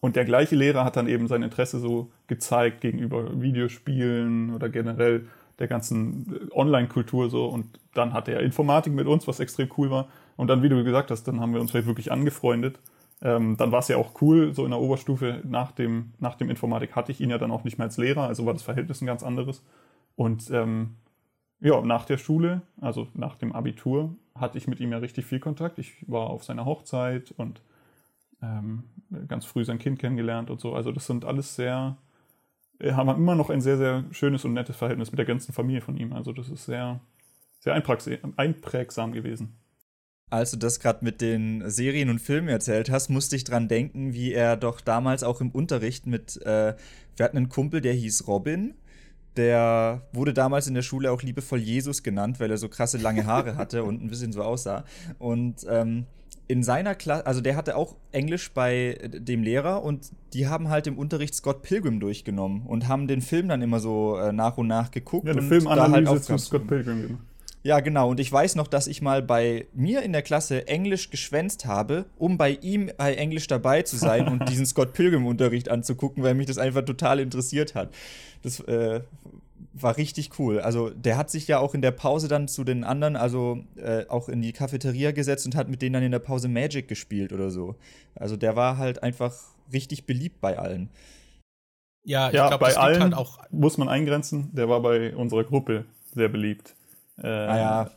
Und 0.00 0.16
der 0.16 0.24
gleiche 0.24 0.56
Lehrer 0.56 0.84
hat 0.84 0.96
dann 0.96 1.08
eben 1.08 1.28
sein 1.28 1.42
Interesse 1.42 1.78
so 1.78 2.10
gezeigt 2.26 2.80
gegenüber 2.80 3.40
Videospielen 3.40 4.54
oder 4.54 4.68
generell 4.68 5.26
der 5.62 5.68
ganzen 5.68 6.50
äh, 6.50 6.52
Online-Kultur 6.52 7.30
so. 7.30 7.46
Und 7.46 7.66
dann 7.94 8.12
hatte 8.12 8.32
er 8.32 8.40
Informatik 8.40 8.92
mit 8.92 9.06
uns, 9.06 9.26
was 9.26 9.40
extrem 9.40 9.70
cool 9.78 9.90
war. 9.90 10.08
Und 10.36 10.48
dann, 10.48 10.62
wie 10.62 10.68
du 10.68 10.84
gesagt 10.84 11.10
hast, 11.10 11.24
dann 11.24 11.40
haben 11.40 11.54
wir 11.54 11.60
uns 11.60 11.72
halt 11.72 11.86
wirklich 11.86 12.12
angefreundet. 12.12 12.78
Ähm, 13.22 13.56
dann 13.56 13.70
war 13.72 13.78
es 13.78 13.88
ja 13.88 13.96
auch 13.96 14.20
cool, 14.20 14.52
so 14.52 14.64
in 14.64 14.72
der 14.72 14.80
Oberstufe 14.80 15.40
nach 15.44 15.70
dem, 15.70 16.12
nach 16.18 16.34
dem 16.34 16.50
Informatik 16.50 16.96
hatte 16.96 17.12
ich 17.12 17.20
ihn 17.20 17.30
ja 17.30 17.38
dann 17.38 17.52
auch 17.52 17.62
nicht 17.62 17.78
mehr 17.78 17.86
als 17.86 17.96
Lehrer, 17.96 18.26
also 18.26 18.44
war 18.46 18.52
das 18.52 18.64
Verhältnis 18.64 19.00
ein 19.00 19.06
ganz 19.06 19.22
anderes. 19.22 19.62
Und 20.16 20.50
ähm, 20.50 20.96
ja, 21.60 21.80
nach 21.82 22.04
der 22.04 22.18
Schule, 22.18 22.62
also 22.80 23.06
nach 23.14 23.36
dem 23.36 23.52
Abitur, 23.52 24.16
hatte 24.34 24.58
ich 24.58 24.66
mit 24.66 24.80
ihm 24.80 24.90
ja 24.90 24.98
richtig 24.98 25.26
viel 25.26 25.38
Kontakt. 25.38 25.78
Ich 25.78 26.04
war 26.08 26.30
auf 26.30 26.42
seiner 26.42 26.64
Hochzeit 26.64 27.32
und 27.36 27.62
ähm, 28.42 28.82
ganz 29.28 29.44
früh 29.44 29.64
sein 29.64 29.78
Kind 29.78 30.00
kennengelernt 30.00 30.50
und 30.50 30.60
so. 30.60 30.74
Also 30.74 30.90
das 30.90 31.06
sind 31.06 31.24
alles 31.24 31.54
sehr, 31.54 31.96
haben 32.90 33.08
immer 33.10 33.34
noch 33.34 33.50
ein 33.50 33.60
sehr, 33.60 33.76
sehr 33.76 34.04
schönes 34.10 34.44
und 34.44 34.54
nettes 34.54 34.76
Verhältnis 34.76 35.12
mit 35.12 35.18
der 35.18 35.26
ganzen 35.26 35.52
Familie 35.52 35.80
von 35.80 35.96
ihm. 35.96 36.12
Also 36.12 36.32
das 36.32 36.48
ist 36.48 36.64
sehr, 36.64 37.00
sehr 37.60 37.74
einprägsam 37.74 39.12
gewesen. 39.12 39.56
Als 40.30 40.50
du 40.50 40.56
das 40.56 40.80
gerade 40.80 41.04
mit 41.04 41.20
den 41.20 41.68
Serien 41.68 42.08
und 42.08 42.18
Filmen 42.18 42.48
erzählt 42.48 42.90
hast, 42.90 43.10
musste 43.10 43.36
ich 43.36 43.44
dran 43.44 43.68
denken, 43.68 44.14
wie 44.14 44.32
er 44.32 44.56
doch 44.56 44.80
damals 44.80 45.22
auch 45.22 45.42
im 45.42 45.50
Unterricht 45.50 46.06
mit, 46.06 46.40
äh, 46.46 46.74
wir 47.16 47.24
hatten 47.24 47.36
einen 47.36 47.50
Kumpel, 47.50 47.82
der 47.82 47.92
hieß 47.92 48.26
Robin. 48.26 48.74
Der 49.36 50.08
wurde 50.12 50.32
damals 50.32 50.66
in 50.66 50.74
der 50.74 50.82
Schule 50.82 51.12
auch 51.12 51.22
liebevoll 51.22 51.60
Jesus 51.60 52.02
genannt, 52.02 52.40
weil 52.40 52.50
er 52.50 52.58
so 52.58 52.68
krasse 52.68 52.98
lange 52.98 53.26
Haare 53.26 53.56
hatte 53.56 53.84
und 53.84 54.02
ein 54.02 54.08
bisschen 54.08 54.32
so 54.32 54.42
aussah. 54.42 54.84
Und 55.18 55.66
ähm, 55.68 56.06
in 56.48 56.62
seiner 56.62 56.94
Klasse, 56.94 57.26
also 57.26 57.40
der 57.40 57.56
hatte 57.56 57.76
auch 57.76 57.96
Englisch 58.10 58.52
bei 58.52 58.98
dem 59.12 59.42
Lehrer 59.42 59.82
und 59.82 60.10
die 60.34 60.48
haben 60.48 60.68
halt 60.68 60.86
im 60.86 60.98
Unterricht 60.98 61.34
Scott 61.34 61.62
Pilgrim 61.62 62.00
durchgenommen 62.00 62.66
und 62.66 62.88
haben 62.88 63.06
den 63.06 63.22
Film 63.22 63.48
dann 63.48 63.62
immer 63.62 63.80
so 63.80 64.16
äh, 64.18 64.32
nach 64.32 64.58
und 64.58 64.66
nach 64.66 64.90
geguckt. 64.90 65.26
Ja, 65.26 65.32
eine 65.32 65.42
Filmanalyse 65.42 66.10
halt 66.10 66.24
zu 66.24 66.38
Scott 66.38 66.66
Pilgrim 66.66 67.02
gemacht. 67.02 67.22
Ja, 67.64 67.78
genau. 67.78 68.10
Und 68.10 68.18
ich 68.18 68.30
weiß 68.30 68.56
noch, 68.56 68.66
dass 68.66 68.88
ich 68.88 69.02
mal 69.02 69.22
bei 69.22 69.66
mir 69.72 70.02
in 70.02 70.12
der 70.12 70.22
Klasse 70.22 70.66
Englisch 70.66 71.10
geschwänzt 71.10 71.64
habe, 71.64 72.06
um 72.18 72.36
bei 72.36 72.58
ihm 72.60 72.90
bei 72.96 73.14
Englisch 73.14 73.46
dabei 73.46 73.82
zu 73.82 73.96
sein 73.96 74.26
und 74.26 74.48
diesen 74.48 74.66
Scott 74.66 74.92
Pilgrim-Unterricht 74.94 75.68
anzugucken, 75.68 76.24
weil 76.24 76.34
mich 76.34 76.46
das 76.46 76.58
einfach 76.58 76.84
total 76.84 77.20
interessiert 77.20 77.76
hat. 77.76 77.94
Das 78.42 78.58
äh, 78.60 79.00
war 79.72 79.96
richtig 79.96 80.38
cool. 80.38 80.60
Also 80.60 80.90
der 80.90 81.16
hat 81.16 81.30
sich 81.30 81.48
ja 81.48 81.58
auch 81.58 81.74
in 81.74 81.82
der 81.82 81.90
Pause 81.90 82.28
dann 82.28 82.48
zu 82.48 82.64
den 82.64 82.84
anderen, 82.84 83.16
also 83.16 83.64
äh, 83.76 84.06
auch 84.08 84.28
in 84.28 84.42
die 84.42 84.52
Cafeteria 84.52 85.12
gesetzt 85.12 85.46
und 85.46 85.56
hat 85.56 85.68
mit 85.68 85.82
denen 85.82 85.94
dann 85.94 86.02
in 86.02 86.12
der 86.12 86.18
Pause 86.18 86.48
Magic 86.48 86.88
gespielt 86.88 87.32
oder 87.32 87.50
so. 87.50 87.76
Also 88.14 88.36
der 88.36 88.56
war 88.56 88.78
halt 88.78 89.02
einfach 89.02 89.34
richtig 89.72 90.06
beliebt 90.06 90.40
bei 90.40 90.58
allen. 90.58 90.90
Ja, 92.04 92.28
ich 92.28 92.34
ja, 92.34 92.48
glaube, 92.48 92.64
bei 92.64 92.76
allen 92.76 93.02
halt 93.02 93.14
auch 93.14 93.38
muss 93.50 93.78
man 93.78 93.88
eingrenzen. 93.88 94.50
Der 94.52 94.68
war 94.68 94.80
bei 94.80 95.14
unserer 95.14 95.44
Gruppe 95.44 95.84
sehr 96.14 96.28
beliebt. 96.28 96.74
Äh, 97.22 97.28
ah 97.28 97.56
ja. 97.56 97.90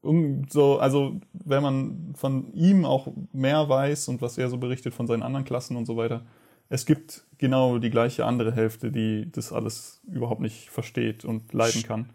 Um, 0.00 0.46
so, 0.48 0.78
also 0.78 1.20
wenn 1.32 1.62
man 1.62 2.14
von 2.16 2.52
ihm 2.54 2.84
auch 2.84 3.08
mehr 3.32 3.68
weiß 3.68 4.08
und 4.08 4.22
was 4.22 4.38
er 4.38 4.48
so 4.48 4.56
berichtet 4.56 4.94
von 4.94 5.06
seinen 5.06 5.22
anderen 5.22 5.44
Klassen 5.44 5.76
und 5.76 5.84
so 5.84 5.96
weiter, 5.96 6.22
es 6.68 6.86
gibt 6.86 7.24
genau 7.38 7.78
die 7.78 7.90
gleiche 7.90 8.24
andere 8.24 8.52
Hälfte, 8.52 8.90
die 8.90 9.30
das 9.30 9.52
alles 9.52 10.00
überhaupt 10.06 10.40
nicht 10.40 10.70
versteht 10.70 11.24
und 11.24 11.52
leiden 11.52 11.82
kann. 11.82 12.10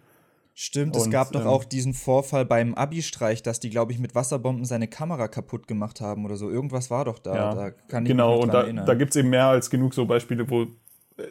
Stimmt, 0.54 0.96
und, 0.96 1.02
es 1.02 1.10
gab 1.10 1.32
doch 1.32 1.42
ähm, 1.42 1.48
auch 1.48 1.64
diesen 1.64 1.94
Vorfall 1.94 2.46
beim 2.46 2.74
Abi-Streich, 2.74 3.42
dass 3.42 3.60
die, 3.60 3.70
glaube 3.70 3.94
ich, 3.94 4.00
mit 4.00 4.16
Wasserbomben 4.16 4.66
seine 4.66 4.88
Kamera 4.88 5.28
kaputt 5.28 5.68
gemacht 5.68 6.02
haben 6.02 6.26
oder 6.26 6.36
so. 6.36 6.50
Irgendwas 6.50 6.92
war 6.92 7.06
doch 7.06 7.20
da. 7.20 7.36
Ja, 7.36 7.56
da 7.56 7.72
kann 7.72 8.06
ich 8.06 8.12
genau, 8.12 8.36
mich 8.36 8.44
und 8.44 8.54
da, 8.54 8.64
erinnern. 8.64 8.86
da 8.86 8.94
gibt 8.94 9.12
es 9.12 9.16
eben 9.16 9.30
mehr 9.30 9.48
als 9.48 9.70
genug 9.70 9.94
so 9.94 10.06
Beispiele, 10.06 10.50
wo 10.50 10.68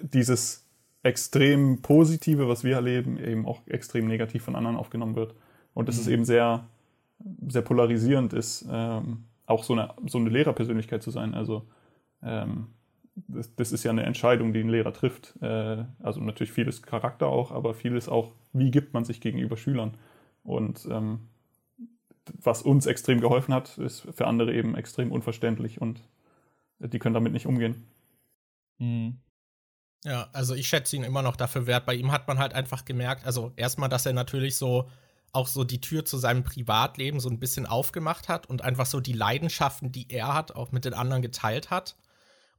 dieses 0.00 0.66
extrem 1.02 1.83
Positive, 1.83 2.48
was 2.48 2.64
wir 2.64 2.76
erleben, 2.76 3.18
eben 3.18 3.46
auch 3.46 3.61
extrem 3.66 4.06
negativ 4.06 4.42
von 4.42 4.56
anderen 4.56 4.76
aufgenommen 4.76 5.16
wird. 5.16 5.35
Und 5.74 5.88
dass 5.88 5.96
mhm. 5.96 6.00
es 6.02 6.09
eben 6.09 6.24
sehr, 6.24 6.66
sehr 7.46 7.62
polarisierend 7.62 8.33
ist, 8.33 8.66
ähm, 8.70 9.24
auch 9.46 9.64
so 9.64 9.74
eine, 9.74 9.92
so 10.06 10.18
eine 10.18 10.30
Lehrerpersönlichkeit 10.30 11.02
zu 11.02 11.11
sein. 11.11 11.35
Also 11.35 11.66
ähm, 12.22 12.68
das, 13.28 13.54
das, 13.54 13.72
ist 13.72 13.85
ja 13.85 13.90
eine 13.90 14.04
Entscheidung, 14.04 14.52
die 14.52 14.61
ein 14.61 14.68
Lehrer 14.68 14.92
trifft. 14.92 15.35
Äh, 15.42 15.85
also 16.00 16.20
natürlich 16.20 16.52
vieles 16.52 16.83
Charakter 16.83 17.26
auch, 17.26 17.52
aber 17.52 17.74
vieles 17.74 18.09
auch, 18.09 18.33
wie 18.52 18.70
gibt 18.70 18.94
man 18.94 19.04
sich 19.04 19.20
gegenüber 19.20 19.56
Schülern. 19.56 19.96
Und 20.42 20.87
ähm, 20.90 21.20
was 22.38 22.62
uns 22.62 22.87
extrem 22.87 23.20
geholfen 23.20 23.54
hat, 23.54 23.78
ist 23.78 24.06
für 24.12 24.26
andere 24.26 24.54
eben 24.54 24.76
extrem 24.76 25.12
unverständlich 25.12 25.80
und 25.80 26.00
die 26.78 26.98
können 26.98 27.14
damit 27.14 27.33
nicht 27.33 27.46
umgehen. 27.46 27.87
Mhm. 28.78 29.18
Ja, 30.04 30.28
also 30.33 30.54
ich 30.54 30.66
schätze 30.68 30.96
ihn 30.96 31.04
immer 31.04 31.22
noch 31.22 31.37
dafür 31.37 31.66
wert. 31.66 31.85
Bei 31.85 31.94
ihm 31.94 32.11
hat 32.11 32.26
man 32.26 32.38
halt 32.38 32.54
einfach 32.54 32.87
gemerkt, 32.87 33.26
also 33.26 33.52
erstmal, 33.56 33.90
dass 33.90 34.06
er 34.06 34.14
natürlich 34.14 34.56
so 34.56 34.88
auch 35.33 35.46
so 35.46 35.62
die 35.62 35.80
Tür 35.80 36.04
zu 36.04 36.16
seinem 36.16 36.42
Privatleben 36.42 37.20
so 37.20 37.28
ein 37.28 37.38
bisschen 37.38 37.66
aufgemacht 37.66 38.28
hat 38.28 38.46
und 38.46 38.62
einfach 38.62 38.87
so 38.87 39.00
die 39.00 39.12
Leidenschaften, 39.12 39.92
die 39.92 40.11
er 40.11 40.35
hat, 40.35 40.56
auch 40.56 40.72
mit 40.72 40.85
den 40.85 40.94
anderen 40.94 41.22
geteilt 41.22 41.70
hat 41.70 41.96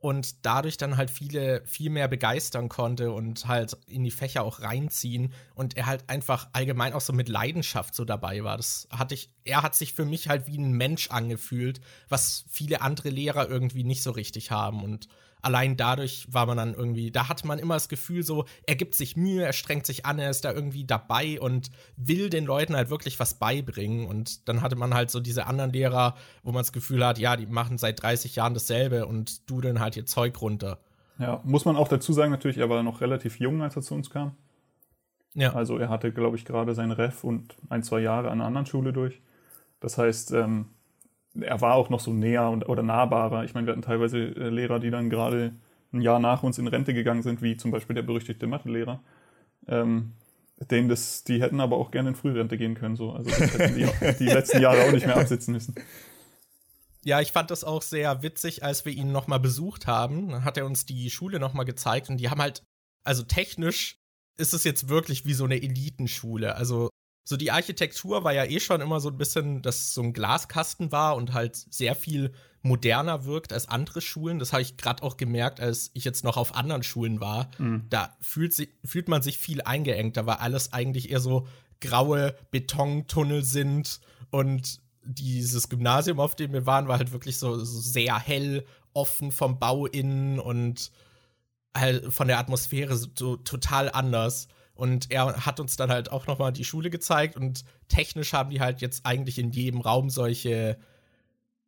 und 0.01 0.45
dadurch 0.45 0.77
dann 0.77 0.97
halt 0.97 1.11
viele 1.11 1.63
viel 1.65 1.91
mehr 1.91 2.07
begeistern 2.07 2.69
konnte 2.69 3.11
und 3.11 3.47
halt 3.47 3.77
in 3.87 4.03
die 4.03 4.11
Fächer 4.11 4.43
auch 4.43 4.61
reinziehen 4.61 5.31
und 5.53 5.77
er 5.77 5.85
halt 5.85 6.09
einfach 6.09 6.49
allgemein 6.53 6.93
auch 6.93 7.01
so 7.01 7.13
mit 7.13 7.29
Leidenschaft 7.29 7.93
so 7.93 8.03
dabei 8.03 8.43
war. 8.43 8.57
Das 8.57 8.87
hatte 8.91 9.13
ich, 9.13 9.31
er 9.45 9.61
hat 9.61 9.75
sich 9.75 9.93
für 9.93 10.05
mich 10.05 10.27
halt 10.27 10.47
wie 10.47 10.57
ein 10.57 10.73
Mensch 10.73 11.11
angefühlt, 11.11 11.81
was 12.09 12.45
viele 12.49 12.81
andere 12.81 13.09
Lehrer 13.09 13.47
irgendwie 13.47 13.83
nicht 13.83 14.01
so 14.01 14.11
richtig 14.11 14.49
haben 14.49 14.83
und 14.83 15.07
allein 15.41 15.77
dadurch 15.77 16.27
war 16.32 16.45
man 16.45 16.58
dann 16.58 16.73
irgendwie, 16.73 17.12
da 17.12 17.30
hatte 17.30 17.47
man 17.47 17.60
immer 17.60 17.75
das 17.75 17.89
Gefühl 17.89 18.23
so, 18.23 18.45
er 18.65 18.75
gibt 18.75 18.95
sich 18.95 19.15
Mühe, 19.17 19.43
er 19.43 19.54
strengt 19.54 19.86
sich 19.86 20.06
an, 20.06 20.19
er 20.19 20.30
ist 20.30 20.45
da 20.45 20.51
irgendwie 20.51 20.86
dabei 20.86 21.39
und 21.39 21.71
will 21.95 22.30
den 22.30 22.45
Leuten 22.45 22.75
halt 22.75 22.89
wirklich 22.89 23.19
was 23.19 23.36
beibringen. 23.36 24.08
Und 24.08 24.47
dann 24.47 24.62
hatte 24.62 24.75
man 24.75 24.93
halt 24.93 25.12
so 25.12 25.19
diese 25.19 25.47
anderen 25.47 25.71
Lehrer, 25.71 26.15
wo 26.43 26.51
man 26.51 26.62
das 26.62 26.73
Gefühl 26.73 27.06
hat, 27.06 27.17
ja, 27.19 27.36
die 27.36 27.47
machen 27.47 27.77
seit 27.77 28.01
30 28.01 28.36
Jahren 28.36 28.54
dasselbe 28.54 29.06
und 29.06 29.49
dudeln 29.49 29.80
halt 29.80 29.97
ihr 29.97 30.06
Zeug 30.06 30.41
runter. 30.41 30.80
Ja, 31.17 31.41
muss 31.43 31.65
man 31.65 31.75
auch 31.75 31.88
dazu 31.88 32.13
sagen, 32.13 32.32
natürlich, 32.32 32.58
er 32.58 32.69
war 32.69 32.82
noch 32.84 33.01
relativ 33.01 33.39
jung, 33.39 33.62
als 33.62 33.75
er 33.75 33.82
zu 33.82 33.93
uns 33.93 34.10
kam. 34.10 34.36
Ja. 35.34 35.54
Also 35.54 35.77
er 35.77 35.89
hatte, 35.89 36.12
glaube 36.12 36.36
ich, 36.36 36.45
gerade 36.45 36.73
sein 36.73 36.91
Ref 36.91 37.23
und 37.23 37.56
ein, 37.69 37.84
zwei 37.84 37.99
Jahre 37.99 38.30
an 38.30 38.39
einer 38.39 38.45
anderen 38.45 38.65
Schule 38.65 38.91
durch. 38.91 39.21
Das 39.80 39.97
heißt, 39.97 40.32
ähm, 40.32 40.67
er 41.39 41.62
war 41.62 41.76
auch 41.76 41.89
noch 41.89 42.00
so 42.00 42.12
näher 42.12 42.50
und, 42.50 42.67
oder 42.67 42.84
nahbarer. 42.84 43.44
Ich 43.44 43.54
meine, 43.54 43.67
wir 43.67 43.74
hatten 43.74 43.82
teilweise 43.82 44.17
äh, 44.17 44.50
Lehrer, 44.50 44.80
die 44.80 44.91
dann 44.91 45.10
gerade 45.10 45.54
ein 45.94 46.02
Jahr 46.02 46.20
nach 46.20 46.44
uns 46.44 46.58
in 46.58 46.67
Rente 46.67 46.94
gegangen 46.94 47.24
sind, 47.24 47.41
wie 47.41 47.58
zum 47.58 47.72
Beispiel 47.72 47.96
der 47.96 48.04
berüchtigte 48.04 48.48
Mathelehrer. 48.48 49.02
Ähm, 49.67 50.13
dem 50.70 50.89
das, 50.89 51.24
die 51.24 51.41
hätten 51.41 51.60
aber 51.60 51.78
auch 51.78 51.91
gerne 51.91 52.10
in 52.10 52.15
Frührente 52.15 52.58
gehen 52.58 52.76
können. 52.76 52.96
So. 52.96 53.12
Also 53.12 53.30
das 53.30 53.58
hätten 53.58 53.76
die, 53.76 53.88
die 54.20 54.26
letzten 54.26 54.62
Jahre 54.62 54.84
auch 54.84 54.91
nicht 54.91 55.06
mehr 55.06 55.17
absitzen 55.17 55.54
müssen. 55.54 55.76
Ja, 57.04 57.20
ich 57.20 57.32
fand 57.32 57.50
das 57.50 57.63
auch 57.63 57.82
sehr 57.82 58.22
witzig, 58.22 58.63
als 58.63 58.86
wir 58.86 58.94
ihn 58.94 59.12
nochmal 59.12 59.39
besucht 59.39 59.88
haben. 59.88 60.30
Dann 60.30 60.46
hat 60.46 60.58
er 60.58 60.65
uns 60.65 60.86
die 60.86 61.10
Schule 61.10 61.39
nochmal 61.39 61.65
gezeigt 61.65 62.10
und 62.10 62.17
die 62.17 62.30
haben 62.30 62.41
halt, 62.41 62.63
also 63.04 63.24
technisch 63.24 63.98
ist 64.38 64.54
es 64.54 64.63
jetzt 64.63 64.88
wirklich 64.88 65.26
wie 65.26 65.34
so 65.34 65.46
eine 65.46 65.62
Elitenschule. 65.62 66.56
Also 66.56 66.89
so 67.32 67.38
die 67.38 67.52
Architektur 67.52 68.26
war 68.26 68.34
ja 68.34 68.44
eh 68.44 68.60
schon 68.60 68.82
immer 68.82 69.00
so 69.00 69.08
ein 69.08 69.17
bisschen, 69.17 69.62
dass 69.62 69.94
so 69.94 70.02
ein 70.02 70.12
Glaskasten 70.12 70.91
war 70.91 71.15
und 71.15 71.34
halt 71.34 71.56
sehr 71.56 71.96
viel 71.96 72.34
moderner 72.62 73.24
wirkt 73.24 73.54
als 73.54 73.70
andere 73.70 74.02
Schulen. 74.02 74.38
Das 74.38 74.52
habe 74.52 74.62
ich 74.62 74.76
gerade 74.76 75.02
auch 75.02 75.15
gemerkt, 75.15 75.62
als 75.62 75.91
ich 75.94 76.04
jetzt 76.04 76.26
noch 76.26 76.36
auf 76.36 76.54
anderen 76.56 76.84
Schulen 76.84 77.22
war. 77.22 77.50
Mhm. 77.58 77.86
Da 77.89 78.17
fühlt, 78.20 78.54
sich, 78.54 78.70
fühlt 78.84 79.08
man 79.08 79.22
sich 79.22 79.38
viel 79.38 79.62
eingeengt. 79.62 80.17
Da 80.17 80.26
war 80.26 80.41
alles 80.41 80.74
eigentlich 80.74 81.10
eher 81.10 81.22
so 81.22 81.48
graue 81.80 82.36
Betontunnel 82.52 83.44
sind 83.44 84.02
und 84.30 84.82
dieses 85.04 85.70
Gymnasium, 85.70 86.20
auf 86.20 86.36
dem 86.36 86.52
wir 86.52 86.65
waren, 86.65 86.89
war 86.89 86.98
halt 86.98 87.13
wirklich 87.13 87.38
so, 87.38 87.63
so 87.63 87.80
sehr 87.80 88.20
hell, 88.20 88.65
offen 88.94 89.32
vom 89.32 89.58
Bau 89.58 89.86
innen 89.86 90.38
und 90.38 90.91
halt 91.76 92.13
von 92.13 92.28
der 92.28 92.39
Atmosphäre 92.39 92.96
so 92.98 93.38
total 93.38 93.89
anders. 93.89 94.50
Und 94.73 95.12
er 95.12 95.45
hat 95.45 95.60
uns 95.60 95.75
dann 95.75 95.91
halt 95.91 96.12
auch 96.12 96.27
nochmal 96.27 96.51
die 96.51 96.63
Schule 96.63 96.89
gezeigt 96.89 97.36
und 97.36 97.65
technisch 97.88 98.34
haben 98.34 98.49
die 98.49 98.62
halt 98.62 98.81
jetzt 98.81 99.05
eigentlich 99.05 99.38
in 99.38 99.51
jedem 99.51 99.81
Raum 99.81 100.10
solche 100.10 100.77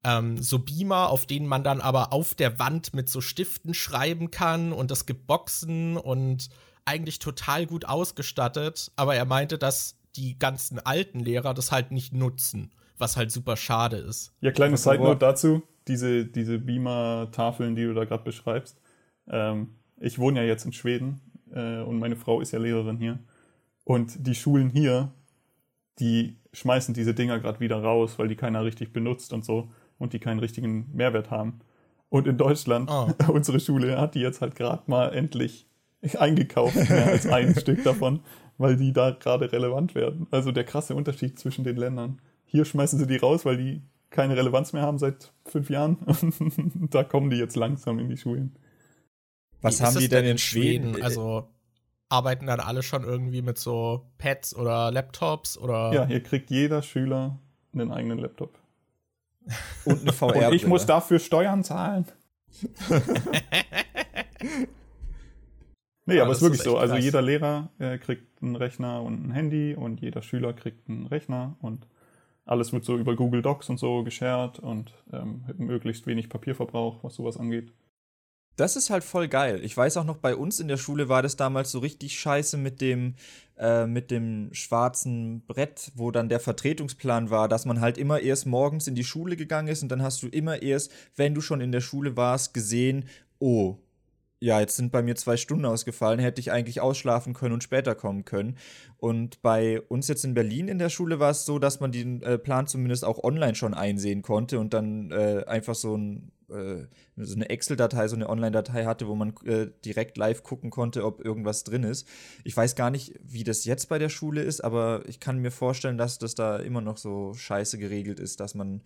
ähm, 0.04 0.38
so 0.38 0.60
Beamer, 0.60 1.10
auf 1.10 1.26
denen 1.26 1.48
man 1.48 1.64
dann 1.64 1.82
aber 1.82 2.14
auf 2.14 2.36
der 2.36 2.60
Wand 2.60 2.94
mit 2.94 3.10
so 3.10 3.22
Stiften 3.22 3.74
schreiben 3.74 4.32
kann 4.32 4.74
und 4.74 4.92
das 4.92 5.06
Geboxen 5.06 5.98
und 5.98 6.50
eigentlich 6.86 7.20
total 7.20 7.66
gut 7.66 7.86
ausgestattet. 7.86 8.92
Aber 8.96 9.16
er 9.16 9.26
meinte, 9.26 9.58
dass 9.58 9.96
die 10.16 10.38
ganzen 10.38 10.80
alten 10.80 11.20
Lehrer 11.20 11.54
das 11.54 11.72
halt 11.72 11.92
nicht 11.92 12.14
nutzen, 12.14 12.72
was 12.98 13.18
halt 13.18 13.32
super 13.32 13.58
schade 13.58 13.98
ist. 13.98 14.34
Ja, 14.42 14.52
kleine 14.52 14.78
Side 14.78 15.00
Note 15.00 15.20
dazu: 15.20 15.64
diese, 15.88 16.26
diese 16.26 16.60
Beamer-Tafeln, 16.60 17.76
die 17.76 17.84
du 17.84 17.94
da 17.94 18.06
gerade 18.06 18.24
beschreibst. 18.24 18.82
Ähm, 19.28 19.76
ich 20.00 20.20
wohne 20.20 20.42
ja 20.42 20.46
jetzt 20.46 20.66
in 20.66 20.74
Schweden 20.74 21.22
äh, 21.54 21.82
und 21.82 22.00
meine 22.00 22.16
Frau 22.16 22.42
ist 22.42 22.52
ja 22.52 22.60
Lehrerin 22.60 22.98
hier. 22.98 23.20
Und 23.84 24.26
die 24.26 24.36
Schulen 24.36 24.70
hier, 24.70 25.12
die 26.00 26.38
schmeißen 26.54 26.94
diese 26.94 27.14
Dinger 27.14 27.40
gerade 27.40 27.60
wieder 27.60 27.82
raus, 27.82 28.18
weil 28.18 28.28
die 28.28 28.36
keiner 28.36 28.64
richtig 28.64 28.94
benutzt 28.94 29.34
und 29.34 29.44
so 29.44 29.70
und 29.98 30.14
die 30.14 30.20
keinen 30.20 30.40
richtigen 30.40 30.90
Mehrwert 30.94 31.32
haben. 31.32 31.60
Und 32.10 32.28
in 32.28 32.38
Deutschland, 32.38 32.90
oh. 32.92 33.10
unsere 33.32 33.60
Schule 33.60 34.00
hat 34.00 34.16
die 34.16 34.20
jetzt 34.20 34.42
halt 34.42 34.56
gerade 34.56 34.84
mal 34.88 35.14
endlich 35.14 35.68
eingekauft, 36.18 36.76
mehr 36.90 37.08
als 37.08 37.26
ein 37.26 37.56
Stück 37.60 37.84
davon, 37.84 38.20
weil 38.58 38.76
die 38.76 38.94
da 38.94 39.12
gerade 39.12 39.52
relevant 39.52 39.96
werden. 39.96 40.28
Also 40.32 40.52
der 40.52 40.64
krasse 40.64 40.96
Unterschied 40.96 41.40
zwischen 41.40 41.64
den 41.64 41.78
Ländern. 41.78 42.22
Hier 42.46 42.66
schmeißen 42.66 43.00
sie 43.00 43.08
die 43.08 43.18
raus, 43.18 43.46
weil 43.46 43.58
die 43.58 43.82
keine 44.10 44.38
Relevanz 44.38 44.74
mehr 44.74 44.84
haben 44.84 45.00
seit 45.00 45.34
fünf 45.46 45.70
Jahren. 45.70 45.98
da 46.92 47.04
kommen 47.04 47.30
die 47.30 47.38
jetzt 47.38 47.56
langsam 47.56 47.98
in 48.00 48.10
die 48.10 48.18
Schulen. 48.18 48.56
Was 49.64 49.82
haben 49.82 49.98
die 49.98 50.10
denn 50.10 50.26
in 50.26 50.38
Schweden? 50.38 50.94
Schweden? 50.94 51.04
Also 51.04 51.48
arbeiten 52.10 52.46
dann 52.46 52.60
alle 52.60 52.84
schon 52.84 53.04
irgendwie 53.04 53.42
mit 53.42 53.58
so 53.58 54.06
Pads 54.18 54.56
oder 54.56 54.92
Laptops 54.92 55.58
oder? 55.58 55.92
Ja, 55.94 56.06
hier 56.06 56.22
kriegt 56.22 56.52
jeder 56.52 56.82
Schüler 56.82 57.40
einen 57.74 57.92
eigenen 57.92 58.20
Laptop. 58.20 58.60
Und 59.86 60.02
eine 60.02 60.14
VR. 60.14 60.50
Und 60.50 60.54
ich 60.54 60.68
muss 60.68 60.86
dafür 60.86 61.20
Steuern 61.20 61.64
zahlen. 61.64 62.06
nee, 66.06 66.16
ja, 66.16 66.24
aber 66.24 66.32
es 66.32 66.38
ist 66.38 66.44
wirklich 66.44 66.62
so. 66.62 66.78
Also 66.78 66.96
jeder 66.96 67.22
Lehrer 67.22 67.70
äh, 67.80 67.98
kriegt 67.98 68.42
einen 68.44 68.56
Rechner 68.56 69.02
und 69.02 69.26
ein 69.26 69.32
Handy 69.32 69.74
und 69.74 70.02
jeder 70.02 70.22
Schüler 70.22 70.54
kriegt 70.54 70.88
einen 70.88 71.08
Rechner 71.08 71.58
und 71.62 71.88
alles 72.46 72.72
wird 72.74 72.86
so 72.86 72.98
über 72.98 73.16
Google 73.16 73.42
Docs 73.42 73.70
und 73.70 73.80
so 73.80 74.04
geshared 74.04 74.60
und 74.60 74.94
ähm, 75.12 75.46
möglichst 75.58 76.06
wenig 76.06 76.30
Papierverbrauch, 76.30 77.04
was 77.04 77.16
sowas 77.16 77.38
angeht. 77.38 77.74
Das 78.56 78.76
ist 78.76 78.92
halt 78.92 79.04
voll 79.04 79.28
geil. 79.28 79.62
Ich 79.64 79.76
weiß 79.76 79.98
auch 79.98 80.04
noch, 80.04 80.18
bei 80.18 80.36
uns 80.36 80.60
in 80.60 80.68
der 80.68 80.78
Schule 80.78 81.10
war 81.10 81.24
das 81.24 81.36
damals 81.36 81.72
so 81.72 81.80
richtig 81.80 82.20
scheiße 82.20 82.58
mit 82.58 82.82
dem, 82.82 83.16
äh, 83.58 83.88
mit 83.88 84.12
dem 84.12 84.54
schwarzen 84.54 85.44
Brett, 85.48 85.92
wo 85.96 86.12
dann 86.12 86.30
der 86.30 86.40
Vertretungsplan 86.40 87.32
war, 87.32 87.48
dass 87.48 87.66
man 87.66 87.82
halt 87.82 87.98
immer 87.98 88.20
erst 88.20 88.46
morgens 88.46 88.88
in 88.88 88.94
die 88.94 89.04
Schule 89.04 89.36
gegangen 89.38 89.70
ist 89.70 89.82
und 89.82 89.90
dann 89.90 90.04
hast 90.04 90.22
du 90.22 90.28
immer 90.28 90.62
erst, 90.62 90.92
wenn 91.16 91.34
du 91.34 91.42
schon 91.42 91.62
in 91.62 91.72
der 91.72 91.82
Schule 91.82 92.16
warst, 92.16 92.54
gesehen, 92.54 93.06
oh, 93.40 93.80
ja, 94.40 94.60
jetzt 94.60 94.76
sind 94.76 94.92
bei 94.92 95.02
mir 95.02 95.16
zwei 95.16 95.38
Stunden 95.38 95.66
ausgefallen, 95.66 96.20
hätte 96.20 96.42
ich 96.42 96.52
eigentlich 96.52 96.82
ausschlafen 96.82 97.34
können 97.34 97.54
und 97.54 97.64
später 97.64 97.96
kommen 97.96 98.26
können. 98.26 98.58
Und 98.98 99.42
bei 99.42 99.80
uns 99.80 100.10
jetzt 100.10 100.26
in 100.26 100.34
Berlin 100.34 100.68
in 100.68 100.80
der 100.80 100.90
Schule 100.90 101.20
war 101.20 101.32
es 101.32 101.46
so, 101.46 101.60
dass 101.60 101.80
man 101.80 101.94
den 101.94 102.22
äh, 102.24 102.38
Plan 102.38 102.68
zumindest 102.68 103.06
auch 103.06 103.24
online 103.24 103.56
schon 103.56 103.74
einsehen 103.74 104.22
konnte 104.22 104.60
und 104.60 104.74
dann 104.74 105.12
äh, 105.12 105.46
einfach 105.48 105.76
so, 105.76 105.96
ein, 105.96 106.34
äh, 106.50 106.86
so 107.18 107.36
eine 107.36 107.50
Excel-Datei, 107.50 108.08
so 108.08 108.16
eine 108.16 108.30
Online-Datei 108.30 108.86
hatte, 108.86 109.08
wo 109.08 109.16
man 109.16 109.34
äh, 109.46 109.68
direkt 109.86 110.18
live 110.18 110.44
gucken 110.44 110.70
konnte, 110.70 111.06
ob 111.06 111.24
irgendwas 111.24 111.64
drin 111.64 111.84
ist. 111.84 112.08
Ich 112.44 112.56
weiß 112.56 112.76
gar 112.76 112.90
nicht, 112.90 113.20
wie 113.24 113.44
das 113.44 113.66
jetzt 113.66 113.90
bei 113.90 114.00
der 114.00 114.10
Schule 114.10 114.42
ist, 114.42 114.62
aber 114.62 115.04
ich 115.08 115.20
kann 115.20 115.40
mir 115.40 115.52
vorstellen, 115.52 115.98
dass 115.98 116.20
das 116.20 116.36
da 116.36 116.58
immer 116.58 116.82
noch 116.82 116.98
so 116.98 117.34
scheiße 117.34 117.78
geregelt 117.78 118.20
ist, 118.20 118.40
dass 118.40 118.56
man 118.56 118.82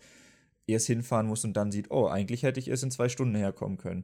erst 0.67 0.87
hinfahren 0.87 1.27
muss 1.27 1.45
und 1.45 1.53
dann 1.53 1.71
sieht, 1.71 1.91
oh, 1.91 2.07
eigentlich 2.07 2.43
hätte 2.43 2.59
ich 2.59 2.69
erst 2.69 2.83
in 2.83 2.91
zwei 2.91 3.09
Stunden 3.09 3.35
herkommen 3.35 3.77
können. 3.77 4.03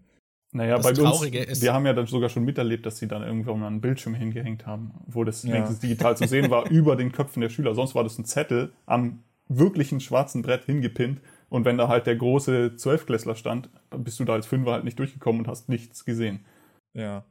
Naja, 0.53 0.77
das 0.77 0.85
bei 0.85 0.93
Traurige 0.93 1.39
uns, 1.39 1.49
ist, 1.49 1.61
wir 1.63 1.73
haben 1.73 1.85
ja 1.85 1.93
dann 1.93 2.05
sogar 2.05 2.29
schon 2.29 2.43
miterlebt, 2.43 2.85
dass 2.85 2.99
sie 2.99 3.07
dann 3.07 3.23
irgendwann 3.23 3.59
mal 3.59 3.67
einen 3.67 3.81
Bildschirm 3.81 4.13
hingehängt 4.13 4.67
haben, 4.67 4.93
wo 5.07 5.23
das 5.23 5.43
ja. 5.43 5.53
wenigstens 5.53 5.79
digital 5.79 6.15
zu 6.15 6.27
sehen 6.27 6.51
war, 6.51 6.69
über 6.71 6.95
den 6.95 7.11
Köpfen 7.11 7.41
der 7.41 7.49
Schüler. 7.49 7.73
Sonst 7.73 7.95
war 7.95 8.03
das 8.03 8.17
ein 8.19 8.25
Zettel 8.25 8.71
am 8.85 9.23
wirklichen 9.49 9.99
schwarzen 9.99 10.43
Brett 10.43 10.65
hingepinnt. 10.65 11.21
Und 11.53 11.65
wenn 11.65 11.77
da 11.77 11.87
halt 11.87 12.07
der 12.07 12.15
große 12.15 12.77
Zwölfklässler 12.77 13.35
stand, 13.35 13.69
dann 13.91 14.03
bist 14.03 14.19
du 14.19 14.25
da 14.25 14.33
als 14.33 14.47
Fünfer 14.47 14.71
halt 14.71 14.85
nicht 14.85 14.97
durchgekommen 14.97 15.41
und 15.41 15.47
hast 15.47 15.69
nichts 15.69 16.03
gesehen. 16.03 16.47
Ja. 16.93 17.25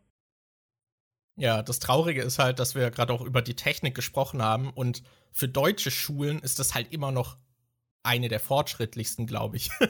Ja, 1.34 1.64
das 1.64 1.80
Traurige 1.80 2.22
ist 2.22 2.38
halt, 2.38 2.60
dass 2.60 2.76
wir 2.76 2.92
gerade 2.92 3.12
auch 3.12 3.22
über 3.22 3.42
die 3.42 3.56
Technik 3.56 3.96
gesprochen 3.96 4.40
haben 4.40 4.70
und 4.70 5.02
für 5.32 5.48
deutsche 5.48 5.90
Schulen 5.90 6.38
ist 6.38 6.60
das 6.60 6.72
halt 6.72 6.92
immer 6.92 7.10
noch 7.10 7.36
eine 8.04 8.28
der 8.28 8.38
fortschrittlichsten, 8.38 9.26
glaube 9.26 9.56
ich. 9.56 9.70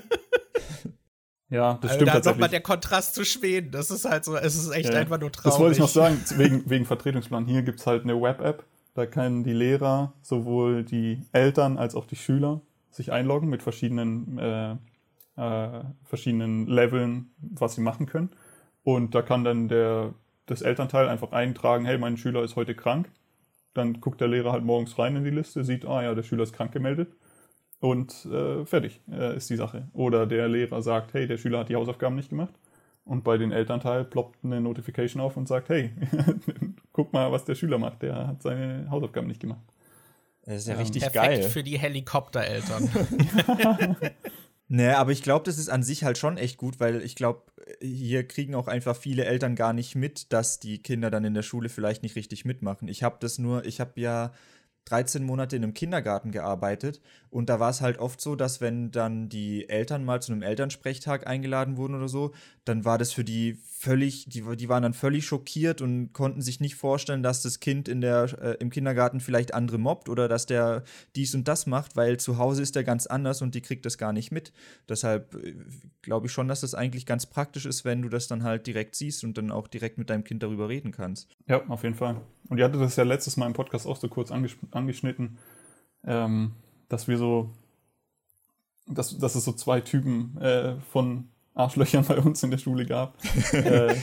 Ja, 1.50 1.74
das 1.82 1.90
also 1.90 1.94
stimmt 1.96 2.08
da 2.08 2.12
tatsächlich. 2.14 2.36
nochmal 2.36 2.48
der 2.48 2.62
Kontrast 2.62 3.14
zu 3.14 3.26
Schweden, 3.26 3.72
das 3.72 3.90
ist 3.90 4.06
halt 4.06 4.24
so, 4.24 4.34
es 4.38 4.56
ist 4.56 4.70
echt 4.70 4.88
ja. 4.88 4.98
einfach 4.98 5.20
nur 5.20 5.30
traurig. 5.30 5.52
Das 5.52 5.60
wollte 5.60 5.72
ich 5.74 5.80
noch 5.80 5.88
sagen, 5.88 6.18
wegen, 6.36 6.70
wegen 6.70 6.86
Vertretungsplan. 6.86 7.44
Hier 7.44 7.60
gibt 7.60 7.78
es 7.78 7.86
halt 7.86 8.04
eine 8.04 8.18
Web-App, 8.18 8.64
da 8.94 9.04
können 9.04 9.44
die 9.44 9.52
Lehrer, 9.52 10.14
sowohl 10.22 10.82
die 10.82 11.26
Eltern 11.32 11.76
als 11.76 11.94
auch 11.94 12.06
die 12.06 12.16
Schüler 12.16 12.62
sich 12.92 13.10
einloggen 13.10 13.48
mit 13.48 13.62
verschiedenen, 13.62 14.38
äh, 14.38 14.76
äh, 15.36 15.84
verschiedenen 16.04 16.66
Leveln, 16.66 17.32
was 17.38 17.74
sie 17.74 17.80
machen 17.80 18.06
können. 18.06 18.30
Und 18.84 19.14
da 19.14 19.22
kann 19.22 19.44
dann 19.44 19.68
der, 19.68 20.14
das 20.46 20.62
Elternteil 20.62 21.08
einfach 21.08 21.32
eintragen, 21.32 21.84
hey, 21.84 21.98
mein 21.98 22.16
Schüler 22.16 22.42
ist 22.42 22.56
heute 22.56 22.74
krank. 22.74 23.10
Dann 23.74 24.00
guckt 24.00 24.20
der 24.20 24.28
Lehrer 24.28 24.52
halt 24.52 24.64
morgens 24.64 24.98
rein 24.98 25.16
in 25.16 25.24
die 25.24 25.30
Liste, 25.30 25.64
sieht, 25.64 25.86
ah 25.86 26.02
ja, 26.02 26.14
der 26.14 26.22
Schüler 26.22 26.42
ist 26.42 26.52
krank 26.52 26.72
gemeldet 26.72 27.16
und 27.80 28.26
äh, 28.26 28.64
fertig 28.66 29.00
äh, 29.10 29.36
ist 29.36 29.50
die 29.50 29.56
Sache. 29.56 29.88
Oder 29.92 30.26
der 30.26 30.48
Lehrer 30.48 30.82
sagt, 30.82 31.14
hey, 31.14 31.26
der 31.26 31.38
Schüler 31.38 31.60
hat 31.60 31.68
die 31.68 31.76
Hausaufgaben 31.76 32.14
nicht 32.14 32.30
gemacht. 32.30 32.54
Und 33.04 33.24
bei 33.24 33.38
den 33.38 33.50
Elternteil 33.50 34.04
ploppt 34.04 34.44
eine 34.44 34.60
Notification 34.60 35.20
auf 35.20 35.36
und 35.36 35.48
sagt, 35.48 35.68
hey, 35.68 35.90
guck 36.92 37.12
mal, 37.12 37.32
was 37.32 37.44
der 37.44 37.56
Schüler 37.56 37.78
macht, 37.78 38.02
der 38.02 38.28
hat 38.28 38.42
seine 38.42 38.88
Hausaufgaben 38.90 39.26
nicht 39.26 39.40
gemacht. 39.40 39.71
Das 40.44 40.56
ist 40.56 40.66
ja 40.68 40.74
ähm, 40.74 40.80
richtig 40.80 41.02
perfekt 41.02 41.42
geil. 41.42 41.42
für 41.48 41.62
die 41.62 41.78
Helikoptereltern. 41.78 42.90
nee, 44.68 44.88
aber 44.88 45.12
ich 45.12 45.22
glaube, 45.22 45.44
das 45.44 45.58
ist 45.58 45.68
an 45.68 45.82
sich 45.82 46.04
halt 46.04 46.18
schon 46.18 46.36
echt 46.36 46.56
gut, 46.56 46.80
weil 46.80 47.02
ich 47.02 47.14
glaube, 47.14 47.42
hier 47.80 48.26
kriegen 48.26 48.54
auch 48.54 48.68
einfach 48.68 48.96
viele 48.96 49.24
Eltern 49.24 49.54
gar 49.54 49.72
nicht 49.72 49.94
mit, 49.94 50.32
dass 50.32 50.58
die 50.58 50.82
Kinder 50.82 51.10
dann 51.10 51.24
in 51.24 51.34
der 51.34 51.42
Schule 51.42 51.68
vielleicht 51.68 52.02
nicht 52.02 52.16
richtig 52.16 52.44
mitmachen. 52.44 52.88
Ich 52.88 53.02
habe 53.02 53.16
das 53.20 53.38
nur, 53.38 53.64
ich 53.64 53.80
habe 53.80 54.00
ja 54.00 54.32
13 54.86 55.24
Monate 55.24 55.56
in 55.56 55.62
einem 55.62 55.74
Kindergarten 55.74 56.32
gearbeitet 56.32 57.00
und 57.32 57.48
da 57.48 57.58
war 57.58 57.70
es 57.70 57.80
halt 57.80 57.98
oft 57.98 58.20
so, 58.20 58.36
dass 58.36 58.60
wenn 58.60 58.90
dann 58.90 59.30
die 59.30 59.66
Eltern 59.70 60.04
mal 60.04 60.20
zu 60.20 60.32
einem 60.32 60.42
Elternsprechtag 60.42 61.26
eingeladen 61.26 61.78
wurden 61.78 61.94
oder 61.94 62.08
so, 62.08 62.32
dann 62.66 62.84
war 62.84 62.98
das 62.98 63.12
für 63.12 63.24
die 63.24 63.56
völlig, 63.82 64.26
die, 64.28 64.44
die 64.56 64.68
waren 64.68 64.82
dann 64.82 64.92
völlig 64.92 65.24
schockiert 65.24 65.80
und 65.80 66.12
konnten 66.12 66.42
sich 66.42 66.60
nicht 66.60 66.74
vorstellen, 66.74 67.22
dass 67.22 67.40
das 67.40 67.58
Kind 67.58 67.88
in 67.88 68.02
der, 68.02 68.24
äh, 68.38 68.56
im 68.60 68.68
Kindergarten 68.68 69.18
vielleicht 69.20 69.54
andere 69.54 69.78
mobbt 69.78 70.10
oder 70.10 70.28
dass 70.28 70.44
der 70.44 70.84
dies 71.16 71.34
und 71.34 71.48
das 71.48 71.66
macht, 71.66 71.96
weil 71.96 72.20
zu 72.20 72.36
Hause 72.36 72.60
ist 72.60 72.76
der 72.76 72.84
ganz 72.84 73.06
anders 73.06 73.40
und 73.40 73.54
die 73.54 73.62
kriegt 73.62 73.86
das 73.86 73.96
gar 73.96 74.12
nicht 74.12 74.30
mit. 74.30 74.52
Deshalb 74.86 75.34
äh, 75.34 75.54
glaube 76.02 76.26
ich 76.26 76.32
schon, 76.32 76.48
dass 76.48 76.60
das 76.60 76.74
eigentlich 76.74 77.06
ganz 77.06 77.24
praktisch 77.24 77.64
ist, 77.64 77.86
wenn 77.86 78.02
du 78.02 78.10
das 78.10 78.28
dann 78.28 78.42
halt 78.42 78.66
direkt 78.66 78.94
siehst 78.94 79.24
und 79.24 79.38
dann 79.38 79.50
auch 79.50 79.68
direkt 79.68 79.96
mit 79.96 80.10
deinem 80.10 80.24
Kind 80.24 80.42
darüber 80.42 80.68
reden 80.68 80.92
kannst. 80.92 81.28
Ja, 81.48 81.66
auf 81.68 81.82
jeden 81.82 81.94
Fall. 81.94 82.20
Und 82.48 82.58
ihr 82.58 82.64
hattet 82.64 82.82
das 82.82 82.96
ja 82.96 83.04
letztes 83.04 83.38
Mal 83.38 83.46
im 83.46 83.54
Podcast 83.54 83.86
auch 83.86 83.96
so 83.96 84.08
kurz 84.08 84.30
anges 84.30 84.52
angeschnitten, 84.74 85.38
ähm, 86.04 86.52
dass 86.88 87.08
wir 87.08 87.18
so, 87.18 87.50
dass, 88.86 89.16
dass 89.18 89.34
es 89.34 89.44
so 89.44 89.52
zwei 89.52 89.80
Typen 89.80 90.36
äh, 90.38 90.76
von 90.90 91.28
Arschlöchern 91.54 92.04
bei 92.08 92.18
uns 92.18 92.42
in 92.42 92.50
der 92.50 92.58
Schule 92.58 92.86
gab. 92.86 93.16
äh, 93.52 93.94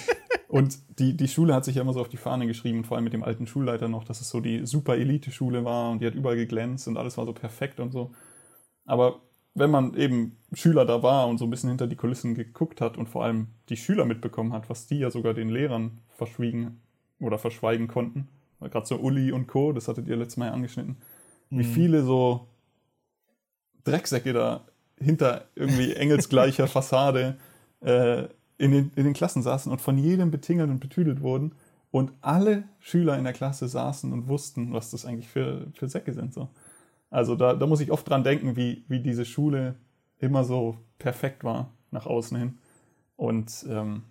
und 0.48 0.80
die, 0.98 1.16
die 1.16 1.28
Schule 1.28 1.54
hat 1.54 1.66
sich 1.66 1.76
ja 1.76 1.84
immer 1.84 1.94
so 1.94 2.02
auf 2.02 2.10
die 2.10 2.18
Fahne 2.18 2.48
geschrieben, 2.48 2.84
vor 2.84 2.98
allem 2.98 3.04
mit 3.04 3.14
dem 3.14 3.24
alten 3.24 3.46
Schulleiter 3.46 3.88
noch, 3.88 4.04
dass 4.04 4.22
es 4.22 4.30
so 4.30 4.40
die 4.40 4.66
super 4.66 4.96
Elite-Schule 4.96 5.64
war 5.64 5.92
und 5.92 6.02
die 6.02 6.08
hat 6.08 6.16
überall 6.16 6.38
geglänzt 6.38 6.88
und 6.88 6.98
alles 6.98 7.18
war 7.18 7.26
so 7.26 7.34
perfekt 7.34 7.80
und 7.80 7.92
so. 7.92 8.12
Aber 8.86 9.22
wenn 9.54 9.70
man 9.70 9.94
eben 9.96 10.38
Schüler 10.54 10.86
da 10.86 11.04
war 11.04 11.28
und 11.28 11.38
so 11.38 11.46
ein 11.46 11.50
bisschen 11.50 11.70
hinter 11.70 11.88
die 11.88 11.96
Kulissen 11.96 12.34
geguckt 12.34 12.82
hat 12.82 12.98
und 12.98 13.10
vor 13.10 13.24
allem 13.24 13.48
die 13.70 13.78
Schüler 13.78 14.06
mitbekommen 14.06 14.54
hat, 14.54 14.70
was 14.70 14.88
die 14.88 15.00
ja 15.00 15.12
sogar 15.12 15.34
den 15.34 15.50
Lehrern 15.50 16.00
verschwiegen 16.10 16.82
oder 17.20 17.38
verschweigen 17.38 17.88
konnten, 17.88 18.28
gerade 18.60 18.86
so 18.86 18.98
Uli 18.98 19.32
und 19.32 19.48
Co., 19.48 19.72
das 19.72 19.88
hattet 19.88 20.08
ihr 20.08 20.16
letztes 20.16 20.38
Mal 20.38 20.48
ja 20.48 20.54
angeschnitten, 20.54 20.98
mhm. 21.50 21.60
wie 21.60 21.64
viele 21.64 22.04
so 22.04 22.48
Drecksäcke 23.84 24.34
da 24.34 24.66
hinter 24.98 25.46
irgendwie 25.56 25.94
engelsgleicher 25.94 26.68
Fassade 26.68 27.38
äh, 27.82 28.26
in, 28.58 28.72
den, 28.72 28.92
in 28.96 29.06
den 29.06 29.14
Klassen 29.14 29.42
saßen 29.42 29.72
und 29.72 29.82
von 29.82 29.98
jedem 29.98 30.32
betingelt 30.32 30.70
und 30.70 30.80
betüdelt 30.80 31.22
wurden. 31.22 31.54
Und 31.92 32.12
alle 32.22 32.66
Schüler 32.80 33.18
in 33.18 33.24
der 33.24 33.34
Klasse 33.34 33.68
saßen 33.68 34.14
und 34.14 34.28
wussten, 34.28 34.74
was 34.74 34.92
das 34.92 35.06
eigentlich 35.06 35.28
für, 35.28 35.68
für 35.74 35.88
Säcke 35.88 36.14
sind. 36.14 36.34
So. 36.34 36.50
Also 37.10 37.36
da, 37.36 37.56
da 37.56 37.66
muss 37.66 37.80
ich 37.80 37.92
oft 37.92 38.08
dran 38.08 38.24
denken, 38.24 38.56
wie, 38.56 38.84
wie 38.88 39.00
diese 39.00 39.26
Schule 39.26 39.76
immer 40.20 40.44
so 40.44 40.78
perfekt 41.00 41.44
war 41.44 41.72
nach 41.90 42.06
außen 42.06 42.38
hin. 42.38 42.58
Und 43.16 43.66
ähm, 43.68 44.04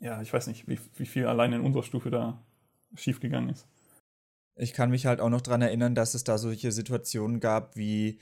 ja, 0.00 0.20
ich 0.20 0.32
weiß 0.32 0.48
nicht, 0.48 0.68
wie, 0.68 0.78
wie 0.96 1.06
viel 1.06 1.26
allein 1.26 1.52
in 1.52 1.62
unserer 1.62 1.82
Stufe 1.82 2.10
da 2.10 2.38
schiefgegangen 2.94 3.50
ist. 3.50 3.66
Ich 4.58 4.72
kann 4.72 4.90
mich 4.90 5.06
halt 5.06 5.20
auch 5.20 5.28
noch 5.28 5.42
daran 5.42 5.62
erinnern, 5.62 5.94
dass 5.94 6.14
es 6.14 6.24
da 6.24 6.38
solche 6.38 6.72
Situationen 6.72 7.40
gab 7.40 7.76
wie 7.76 8.18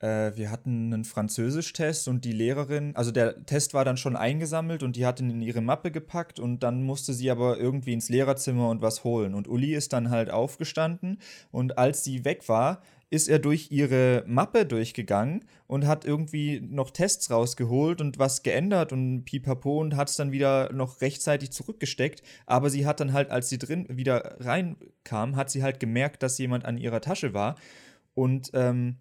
äh, 0.00 0.32
wir 0.36 0.50
hatten 0.50 0.92
einen 0.92 1.04
Französisch-Test 1.04 2.08
und 2.08 2.24
die 2.24 2.32
Lehrerin, 2.32 2.94
also 2.94 3.10
der 3.10 3.44
Test 3.46 3.74
war 3.74 3.84
dann 3.84 3.96
schon 3.96 4.16
eingesammelt 4.16 4.82
und 4.82 4.96
die 4.96 5.06
hat 5.06 5.20
ihn 5.20 5.30
in 5.30 5.42
ihre 5.42 5.60
Mappe 5.60 5.90
gepackt 5.90 6.38
und 6.38 6.62
dann 6.62 6.82
musste 6.82 7.12
sie 7.12 7.30
aber 7.30 7.58
irgendwie 7.58 7.92
ins 7.92 8.08
Lehrerzimmer 8.08 8.68
und 8.68 8.82
was 8.82 9.02
holen. 9.04 9.34
Und 9.34 9.48
Uli 9.48 9.74
ist 9.74 9.92
dann 9.92 10.10
halt 10.10 10.30
aufgestanden 10.30 11.18
und 11.50 11.78
als 11.78 12.04
sie 12.04 12.24
weg 12.24 12.48
war, 12.48 12.82
ist 13.10 13.28
er 13.28 13.38
durch 13.38 13.70
ihre 13.70 14.22
Mappe 14.26 14.66
durchgegangen 14.66 15.44
und 15.66 15.86
hat 15.86 16.04
irgendwie 16.04 16.60
noch 16.60 16.90
Tests 16.90 17.30
rausgeholt 17.30 18.00
und 18.00 18.18
was 18.18 18.42
geändert 18.42 18.92
und 18.92 19.24
pipapo 19.24 19.80
und 19.80 19.96
hat 19.96 20.10
es 20.10 20.16
dann 20.16 20.30
wieder 20.30 20.72
noch 20.72 21.00
rechtzeitig 21.00 21.50
zurückgesteckt. 21.50 22.22
Aber 22.44 22.68
sie 22.68 22.84
hat 22.86 23.00
dann 23.00 23.14
halt, 23.14 23.30
als 23.30 23.48
sie 23.48 23.58
drin 23.58 23.86
wieder 23.88 24.36
reinkam, 24.40 25.36
hat 25.36 25.50
sie 25.50 25.62
halt 25.62 25.80
gemerkt, 25.80 26.22
dass 26.22 26.38
jemand 26.38 26.66
an 26.66 26.76
ihrer 26.76 27.00
Tasche 27.00 27.32
war. 27.32 27.56
Und 28.14 28.50
ähm, 28.52 28.96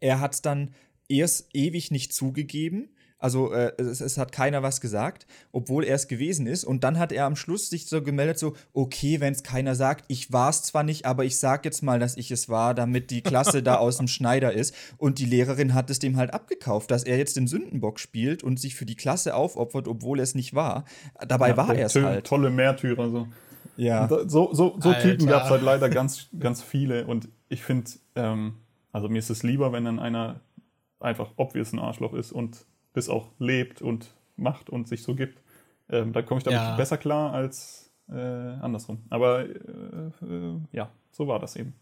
er 0.00 0.20
hat 0.20 0.34
es 0.34 0.42
dann 0.42 0.72
erst 1.08 1.54
ewig 1.54 1.90
nicht 1.90 2.12
zugegeben. 2.12 2.88
Also 3.20 3.52
äh, 3.52 3.72
es, 3.76 4.00
es, 4.00 4.16
hat 4.18 4.32
keiner 4.32 4.62
was 4.62 4.80
gesagt, 4.80 5.26
obwohl 5.52 5.84
er 5.84 5.94
es 5.94 6.08
gewesen 6.08 6.46
ist. 6.46 6.64
Und 6.64 6.82
dann 6.84 6.98
hat 6.98 7.12
er 7.12 7.26
am 7.26 7.36
Schluss 7.36 7.68
sich 7.68 7.86
so 7.86 8.02
gemeldet, 8.02 8.38
so, 8.38 8.54
okay, 8.72 9.20
wenn 9.20 9.34
es 9.34 9.42
keiner 9.42 9.74
sagt, 9.74 10.06
ich 10.08 10.32
war 10.32 10.48
es 10.48 10.62
zwar 10.62 10.82
nicht, 10.82 11.04
aber 11.04 11.24
ich 11.24 11.38
sag 11.38 11.66
jetzt 11.66 11.82
mal, 11.82 11.98
dass 11.98 12.16
ich 12.16 12.30
es 12.30 12.48
war, 12.48 12.74
damit 12.74 13.10
die 13.10 13.20
Klasse 13.20 13.62
da 13.62 13.74
aus 13.78 13.98
dem 13.98 14.08
Schneider 14.08 14.54
ist. 14.54 14.74
Und 14.96 15.18
die 15.18 15.26
Lehrerin 15.26 15.74
hat 15.74 15.90
es 15.90 15.98
dem 15.98 16.16
halt 16.16 16.32
abgekauft, 16.32 16.90
dass 16.90 17.04
er 17.04 17.18
jetzt 17.18 17.36
den 17.36 17.46
Sündenbock 17.46 18.00
spielt 18.00 18.42
und 18.42 18.58
sich 18.58 18.74
für 18.74 18.86
die 18.86 18.96
Klasse 18.96 19.34
aufopfert, 19.34 19.86
obwohl 19.86 20.18
er 20.18 20.24
es 20.24 20.34
nicht 20.34 20.54
war. 20.54 20.86
Dabei 21.28 21.50
ja, 21.50 21.56
war 21.58 21.74
er 21.74 21.86
es 21.86 21.94
halt. 21.94 22.26
Tolle 22.26 22.48
Märtyrer, 22.50 23.10
so. 23.10 23.28
Ja. 23.76 24.08
so, 24.08 24.52
so, 24.52 24.76
so 24.78 24.92
Typen 24.94 25.26
gab 25.26 25.44
es 25.44 25.50
halt 25.50 25.62
leider 25.62 25.88
ganz, 25.88 26.28
ganz 26.38 26.62
viele. 26.62 27.06
Und 27.06 27.28
ich 27.48 27.62
finde, 27.62 27.90
ähm, 28.14 28.54
also 28.92 29.08
mir 29.08 29.18
ist 29.18 29.30
es 29.30 29.42
lieber, 29.42 29.72
wenn 29.72 29.84
dann 29.84 29.98
einer 29.98 30.40
einfach 30.98 31.30
obvious 31.36 31.72
ein 31.72 31.78
Arschloch 31.78 32.12
ist 32.12 32.32
und 32.32 32.66
das 32.92 33.08
auch 33.08 33.30
lebt 33.38 33.82
und 33.82 34.14
macht 34.36 34.70
und 34.70 34.88
sich 34.88 35.02
so 35.02 35.14
gibt. 35.14 35.42
Ähm, 35.88 36.12
da 36.12 36.22
komme 36.22 36.38
ich 36.38 36.44
damit 36.44 36.60
ja. 36.60 36.76
besser 36.76 36.98
klar 36.98 37.32
als 37.32 37.90
äh, 38.08 38.14
andersrum. 38.14 39.04
Aber 39.10 39.44
äh, 39.44 40.10
äh, 40.22 40.60
ja, 40.72 40.90
so 41.12 41.28
war 41.28 41.38
das 41.38 41.56
eben. 41.56 41.74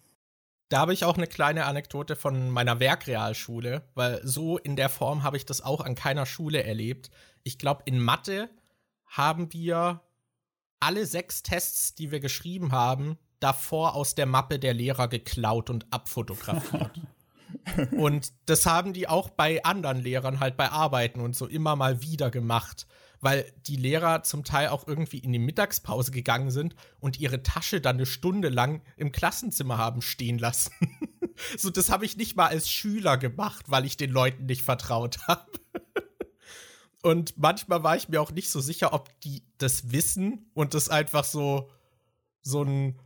Da 0.68 0.80
habe 0.80 0.92
ich 0.92 1.04
auch 1.04 1.16
eine 1.16 1.26
kleine 1.26 1.64
Anekdote 1.64 2.14
von 2.14 2.50
meiner 2.50 2.78
Werkrealschule, 2.78 3.82
weil 3.94 4.20
so 4.22 4.58
in 4.58 4.76
der 4.76 4.90
Form 4.90 5.22
habe 5.22 5.38
ich 5.38 5.46
das 5.46 5.62
auch 5.62 5.80
an 5.80 5.94
keiner 5.94 6.26
Schule 6.26 6.62
erlebt. 6.62 7.10
Ich 7.42 7.58
glaube, 7.58 7.82
in 7.86 8.00
Mathe 8.00 8.50
haben 9.06 9.52
wir 9.54 10.02
alle 10.80 11.06
sechs 11.06 11.42
Tests, 11.42 11.94
die 11.94 12.10
wir 12.10 12.20
geschrieben 12.20 12.72
haben, 12.72 13.16
davor 13.40 13.94
aus 13.94 14.14
der 14.14 14.26
Mappe 14.26 14.58
der 14.58 14.74
Lehrer 14.74 15.08
geklaut 15.08 15.70
und 15.70 15.86
abfotografiert. 15.90 16.90
und 17.92 18.32
das 18.46 18.66
haben 18.66 18.92
die 18.92 19.08
auch 19.08 19.30
bei 19.30 19.64
anderen 19.64 19.98
Lehrern 19.98 20.40
halt 20.40 20.56
bei 20.56 20.70
Arbeiten 20.70 21.20
und 21.20 21.36
so 21.36 21.46
immer 21.46 21.76
mal 21.76 22.02
wieder 22.02 22.30
gemacht. 22.30 22.86
weil 23.20 23.52
die 23.66 23.76
Lehrer 23.76 24.22
zum 24.22 24.44
Teil 24.44 24.68
auch 24.68 24.86
irgendwie 24.86 25.18
in 25.18 25.32
die 25.32 25.40
Mittagspause 25.40 26.12
gegangen 26.12 26.52
sind 26.52 26.76
und 27.00 27.18
ihre 27.18 27.42
Tasche 27.42 27.80
dann 27.80 27.96
eine 27.96 28.06
Stunde 28.06 28.48
lang 28.48 28.80
im 28.96 29.10
Klassenzimmer 29.10 29.76
haben 29.76 30.02
stehen 30.02 30.38
lassen. 30.38 30.72
so, 31.58 31.70
das 31.70 31.90
habe 31.90 32.04
ich 32.04 32.16
nicht 32.16 32.36
mal 32.36 32.46
als 32.46 32.70
Schüler 32.70 33.18
gemacht, 33.18 33.66
weil 33.68 33.84
ich 33.84 33.96
den 33.96 34.10
Leuten 34.10 34.46
nicht 34.46 34.62
vertraut 34.62 35.18
habe. 35.26 35.50
und 37.02 37.36
manchmal 37.38 37.82
war 37.82 37.96
ich 37.96 38.08
mir 38.08 38.20
auch 38.20 38.30
nicht 38.30 38.50
so 38.50 38.60
sicher, 38.60 38.92
ob 38.92 39.20
die 39.20 39.42
das 39.58 39.90
wissen 39.90 40.50
und 40.54 40.74
das 40.74 40.88
einfach 40.88 41.24
so 41.24 41.70
so 42.42 42.62
ein 42.62 43.00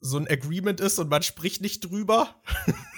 so 0.00 0.18
ein 0.18 0.28
Agreement 0.28 0.80
ist 0.80 0.98
und 0.98 1.08
man 1.08 1.22
spricht 1.22 1.62
nicht 1.62 1.80
drüber. 1.80 2.34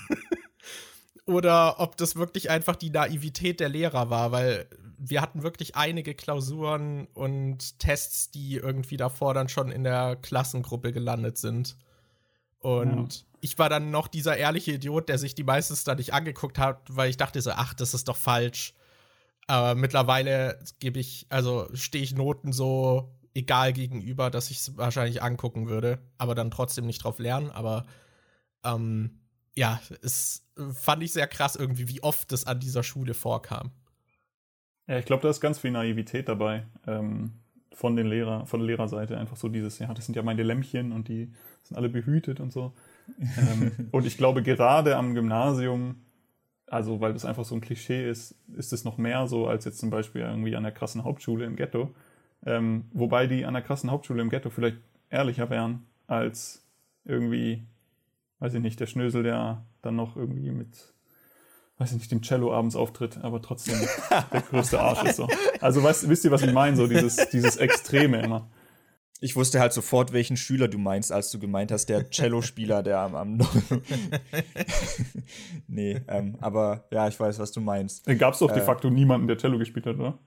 Oder 1.28 1.78
ob 1.78 1.98
das 1.98 2.16
wirklich 2.16 2.48
einfach 2.48 2.74
die 2.74 2.88
Naivität 2.88 3.60
der 3.60 3.68
Lehrer 3.68 4.08
war, 4.08 4.32
weil 4.32 4.66
wir 4.96 5.20
hatten 5.20 5.42
wirklich 5.42 5.76
einige 5.76 6.14
Klausuren 6.14 7.06
und 7.12 7.78
Tests, 7.78 8.30
die 8.30 8.54
irgendwie 8.54 8.96
davor 8.96 9.34
dann 9.34 9.50
schon 9.50 9.70
in 9.70 9.84
der 9.84 10.16
Klassengruppe 10.16 10.90
gelandet 10.90 11.36
sind. 11.36 11.76
Und 12.60 13.14
ja. 13.14 13.20
ich 13.42 13.58
war 13.58 13.68
dann 13.68 13.90
noch 13.90 14.08
dieser 14.08 14.38
ehrliche 14.38 14.72
Idiot, 14.72 15.10
der 15.10 15.18
sich 15.18 15.34
die 15.34 15.44
meistens 15.44 15.84
da 15.84 15.94
nicht 15.94 16.14
angeguckt 16.14 16.58
hat, 16.58 16.80
weil 16.88 17.10
ich 17.10 17.18
dachte 17.18 17.42
so, 17.42 17.50
ach, 17.50 17.74
das 17.74 17.92
ist 17.92 18.08
doch 18.08 18.16
falsch. 18.16 18.72
Aber 19.46 19.74
mittlerweile 19.74 20.58
gebe 20.78 20.98
ich, 20.98 21.26
also 21.28 21.68
stehe 21.74 22.02
ich 22.02 22.14
Noten 22.14 22.54
so 22.54 23.14
egal 23.34 23.74
gegenüber, 23.74 24.30
dass 24.30 24.50
ich 24.50 24.60
es 24.60 24.78
wahrscheinlich 24.78 25.22
angucken 25.22 25.68
würde, 25.68 25.98
aber 26.16 26.34
dann 26.34 26.50
trotzdem 26.50 26.86
nicht 26.86 27.04
drauf 27.04 27.18
lernen. 27.18 27.50
Aber 27.50 27.84
ähm, 28.64 29.20
ja, 29.54 29.80
es 30.02 30.44
fand 30.72 31.02
ich 31.02 31.12
sehr 31.12 31.26
krass 31.26 31.56
irgendwie, 31.56 31.88
wie 31.88 32.02
oft 32.02 32.32
es 32.32 32.46
an 32.46 32.60
dieser 32.60 32.82
Schule 32.82 33.14
vorkam. 33.14 33.70
Ja, 34.86 34.98
ich 34.98 35.04
glaube, 35.04 35.22
da 35.22 35.30
ist 35.30 35.40
ganz 35.40 35.58
viel 35.58 35.70
Naivität 35.70 36.28
dabei 36.28 36.64
ähm, 36.86 37.32
von 37.72 37.94
den 37.94 38.06
Lehrer, 38.06 38.46
von 38.46 38.60
der 38.60 38.66
Lehrerseite. 38.66 39.18
Einfach 39.18 39.36
so 39.36 39.48
dieses, 39.48 39.78
ja, 39.78 39.92
das 39.92 40.06
sind 40.06 40.14
ja 40.14 40.22
meine 40.22 40.42
Lämmchen 40.42 40.92
und 40.92 41.08
die 41.08 41.30
sind 41.62 41.76
alle 41.76 41.88
behütet 41.88 42.40
und 42.40 42.52
so. 42.52 42.72
ähm, 43.36 43.72
und 43.92 44.06
ich 44.06 44.16
glaube, 44.16 44.42
gerade 44.42 44.96
am 44.96 45.14
Gymnasium, 45.14 45.96
also 46.66 47.00
weil 47.00 47.12
das 47.12 47.24
einfach 47.24 47.44
so 47.44 47.54
ein 47.54 47.60
Klischee 47.60 48.08
ist, 48.08 48.34
ist 48.56 48.72
es 48.72 48.84
noch 48.84 48.96
mehr 48.96 49.26
so 49.26 49.46
als 49.46 49.64
jetzt 49.64 49.78
zum 49.78 49.90
Beispiel 49.90 50.22
irgendwie 50.22 50.56
an 50.56 50.62
der 50.62 50.72
krassen 50.72 51.04
Hauptschule 51.04 51.44
im 51.44 51.56
Ghetto. 51.56 51.94
Ähm, 52.46 52.84
wobei 52.92 53.26
die 53.26 53.44
an 53.44 53.54
der 53.54 53.62
krassen 53.62 53.90
Hauptschule 53.90 54.22
im 54.22 54.30
Ghetto 54.30 54.50
vielleicht 54.50 54.78
ehrlicher 55.10 55.50
wären 55.50 55.86
als 56.06 56.64
irgendwie, 57.04 57.64
weiß 58.38 58.54
ich 58.54 58.60
nicht, 58.60 58.80
der 58.80 58.86
Schnösel, 58.86 59.22
der 59.22 59.66
dann 59.82 59.96
noch 59.96 60.16
irgendwie 60.16 60.50
mit 60.50 60.94
weiß 61.78 61.92
ich 61.92 61.98
nicht, 61.98 62.10
dem 62.10 62.22
Cello 62.22 62.52
abends 62.52 62.76
auftritt, 62.76 63.18
aber 63.22 63.40
trotzdem 63.40 63.76
der 64.32 64.42
größte 64.42 64.80
Arsch 64.80 65.04
ist 65.04 65.16
so. 65.16 65.28
Also 65.60 65.82
weißt, 65.82 66.08
wisst 66.08 66.24
ihr, 66.24 66.30
was 66.30 66.42
ich 66.42 66.52
meine? 66.52 66.76
So 66.76 66.86
dieses, 66.86 67.16
dieses 67.30 67.56
Extreme 67.56 68.20
immer. 68.20 68.50
Ich 69.20 69.34
wusste 69.34 69.58
halt 69.58 69.72
sofort, 69.72 70.12
welchen 70.12 70.36
Schüler 70.36 70.68
du 70.68 70.78
meinst, 70.78 71.10
als 71.10 71.30
du 71.30 71.40
gemeint 71.40 71.72
hast, 71.72 71.86
der 71.86 72.08
Cello-Spieler, 72.10 72.84
der 72.84 73.00
am. 73.00 73.14
am 73.16 73.38
nee, 75.66 76.00
ähm, 76.06 76.36
aber 76.40 76.86
ja, 76.92 77.08
ich 77.08 77.18
weiß, 77.18 77.40
was 77.40 77.50
du 77.50 77.60
meinst. 77.60 78.06
Gab 78.18 78.34
es 78.34 78.40
doch 78.40 78.52
de 78.52 78.62
äh, 78.62 78.64
facto 78.64 78.90
niemanden, 78.90 79.26
der 79.26 79.38
Cello 79.38 79.58
gespielt 79.58 79.86
hat, 79.86 79.96
oder? 79.96 80.18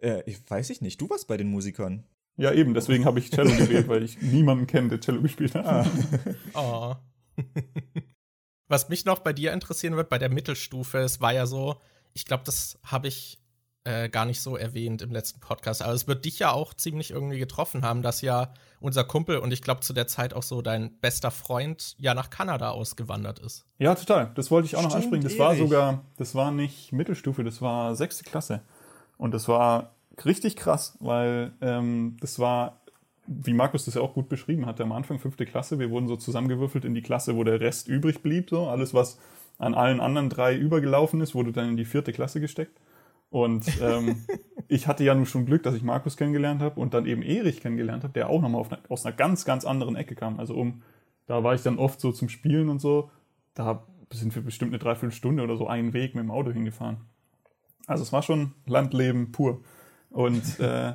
Äh, 0.00 0.22
ich 0.24 0.38
weiß 0.50 0.70
ich 0.70 0.80
nicht. 0.80 1.00
Du 1.00 1.10
warst 1.10 1.28
bei 1.28 1.36
den 1.36 1.48
Musikern. 1.48 2.04
Ja, 2.38 2.52
eben, 2.52 2.72
deswegen 2.72 3.04
habe 3.04 3.18
ich 3.18 3.30
Cello 3.30 3.54
gewählt, 3.54 3.88
weil 3.88 4.02
ich 4.02 4.22
niemanden 4.22 4.66
kenne, 4.66 4.88
der 4.88 5.00
Cello 5.00 5.20
gespielt 5.20 5.54
hat. 5.54 5.86
Ah. 6.54 6.96
oh. 6.98 7.11
Was 8.68 8.88
mich 8.88 9.04
noch 9.04 9.18
bei 9.18 9.32
dir 9.32 9.52
interessieren 9.52 9.96
wird, 9.96 10.08
bei 10.08 10.18
der 10.18 10.30
Mittelstufe, 10.30 10.98
es 10.98 11.20
war 11.20 11.32
ja 11.32 11.46
so, 11.46 11.76
ich 12.14 12.24
glaube, 12.24 12.44
das 12.44 12.78
habe 12.84 13.08
ich 13.08 13.38
äh, 13.84 14.08
gar 14.08 14.24
nicht 14.24 14.40
so 14.40 14.56
erwähnt 14.56 15.02
im 15.02 15.10
letzten 15.10 15.40
Podcast, 15.40 15.82
aber 15.82 15.92
es 15.92 16.06
wird 16.06 16.24
dich 16.24 16.38
ja 16.38 16.52
auch 16.52 16.72
ziemlich 16.74 17.10
irgendwie 17.10 17.38
getroffen 17.38 17.84
haben, 17.84 18.02
dass 18.02 18.20
ja 18.20 18.54
unser 18.80 19.04
Kumpel 19.04 19.38
und 19.38 19.52
ich 19.52 19.62
glaube 19.62 19.80
zu 19.80 19.92
der 19.92 20.06
Zeit 20.06 20.34
auch 20.34 20.42
so 20.42 20.62
dein 20.62 20.98
bester 21.00 21.30
Freund 21.30 21.96
ja 21.98 22.14
nach 22.14 22.30
Kanada 22.30 22.70
ausgewandert 22.70 23.40
ist. 23.40 23.66
Ja, 23.78 23.94
total. 23.94 24.30
Das 24.34 24.50
wollte 24.50 24.66
ich 24.66 24.76
auch 24.76 24.80
Stimmt, 24.80 24.92
noch 24.92 25.00
ansprechen. 25.00 25.22
Das 25.24 25.32
ewig. 25.32 25.40
war 25.40 25.56
sogar, 25.56 26.04
das 26.16 26.34
war 26.34 26.52
nicht 26.52 26.92
Mittelstufe, 26.92 27.44
das 27.44 27.60
war 27.60 27.96
sechste 27.96 28.24
Klasse. 28.24 28.62
Und 29.18 29.34
das 29.34 29.48
war 29.48 29.96
richtig 30.24 30.56
krass, 30.56 30.96
weil 31.00 31.52
ähm, 31.60 32.16
das 32.20 32.38
war 32.38 32.81
wie 33.26 33.52
Markus 33.52 33.84
das 33.84 33.94
ja 33.94 34.00
auch 34.00 34.14
gut 34.14 34.28
beschrieben 34.28 34.66
hatte, 34.66 34.82
am 34.82 34.92
Anfang 34.92 35.18
fünfte 35.18 35.46
Klasse, 35.46 35.78
wir 35.78 35.90
wurden 35.90 36.08
so 36.08 36.16
zusammengewürfelt 36.16 36.84
in 36.84 36.94
die 36.94 37.02
Klasse, 37.02 37.36
wo 37.36 37.44
der 37.44 37.60
Rest 37.60 37.88
übrig 37.88 38.22
blieb. 38.22 38.50
So. 38.50 38.66
Alles, 38.66 38.94
was 38.94 39.18
an 39.58 39.74
allen 39.74 40.00
anderen 40.00 40.28
drei 40.28 40.56
übergelaufen 40.56 41.20
ist, 41.20 41.34
wurde 41.34 41.52
dann 41.52 41.68
in 41.68 41.76
die 41.76 41.84
vierte 41.84 42.12
Klasse 42.12 42.40
gesteckt. 42.40 42.80
Und 43.30 43.80
ähm, 43.80 44.24
ich 44.68 44.86
hatte 44.86 45.04
ja 45.04 45.14
nun 45.14 45.26
schon 45.26 45.46
Glück, 45.46 45.62
dass 45.62 45.74
ich 45.74 45.82
Markus 45.82 46.16
kennengelernt 46.16 46.60
habe 46.60 46.80
und 46.80 46.94
dann 46.94 47.06
eben 47.06 47.22
Erich 47.22 47.60
kennengelernt 47.60 48.02
habe, 48.02 48.12
der 48.12 48.28
auch 48.28 48.40
nochmal 48.40 48.66
aus 48.88 49.06
einer 49.06 49.14
ganz, 49.14 49.44
ganz 49.44 49.64
anderen 49.64 49.96
Ecke 49.96 50.14
kam. 50.14 50.40
Also 50.40 50.54
um, 50.54 50.82
da 51.26 51.44
war 51.44 51.54
ich 51.54 51.62
dann 51.62 51.78
oft 51.78 52.00
so 52.00 52.12
zum 52.12 52.28
Spielen 52.28 52.68
und 52.68 52.80
so. 52.80 53.10
Da 53.54 53.84
sind 54.12 54.34
wir 54.34 54.42
bestimmt 54.42 54.72
eine 54.72 54.78
Dreiviertelstunde 54.78 55.42
oder 55.42 55.56
so 55.56 55.66
einen 55.66 55.92
Weg 55.92 56.14
mit 56.14 56.24
dem 56.24 56.30
Auto 56.30 56.50
hingefahren. 56.50 56.98
Also 57.86 58.02
es 58.02 58.12
war 58.12 58.22
schon 58.22 58.52
Landleben 58.66 59.32
pur. 59.32 59.62
Und 60.10 60.60
äh, 60.60 60.94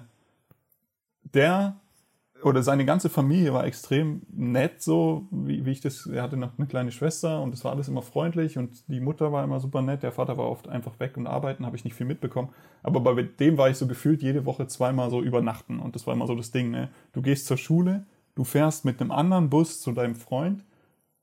der 1.34 1.78
oder 2.44 2.62
seine 2.62 2.86
ganze 2.86 3.10
Familie 3.10 3.54
war 3.54 3.66
extrem 3.66 4.22
nett, 4.32 4.82
so 4.82 5.28
wie, 5.32 5.66
wie 5.66 5.72
ich 5.72 5.82
das. 5.82 6.06
Er 6.06 6.22
hatte 6.22 6.38
noch 6.38 6.58
eine 6.58 6.68
kleine 6.68 6.92
Schwester 6.92 7.42
und 7.42 7.54
es 7.54 7.64
war 7.64 7.72
alles 7.72 7.88
immer 7.88 8.02
freundlich 8.02 8.58
und 8.58 8.84
die 8.88 9.00
Mutter 9.00 9.32
war 9.32 9.44
immer 9.44 9.60
super 9.60 9.82
nett. 9.82 10.04
Der 10.04 10.12
Vater 10.12 10.38
war 10.38 10.50
oft 10.50 10.68
einfach 10.68 11.00
weg 11.00 11.18
und 11.18 11.28
arbeiten, 11.28 11.66
habe 11.66 11.76
ich 11.76 11.84
nicht 11.84 11.96
viel 11.96 12.06
mitbekommen. 12.06 12.50
Aber 12.84 13.00
bei 13.02 13.24
dem 13.24 13.58
war 13.58 13.70
ich 13.70 13.78
so 13.78 13.88
gefühlt 13.88 14.22
jede 14.22 14.46
Woche 14.46 14.68
zweimal 14.68 15.10
so 15.10 15.22
übernachten 15.22 15.80
und 15.80 15.96
das 15.96 16.06
war 16.06 16.14
immer 16.14 16.28
so 16.28 16.36
das 16.36 16.52
Ding. 16.52 16.70
Ne? 16.70 16.90
Du 17.14 17.22
gehst 17.22 17.48
zur 17.48 17.58
Schule, 17.58 18.06
du 18.36 18.44
fährst 18.44 18.86
mit 18.86 19.02
einem 19.02 19.12
anderen 19.12 19.50
Bus 19.50 19.82
zu 19.82 19.92
deinem 19.92 20.16
Freund, 20.16 20.64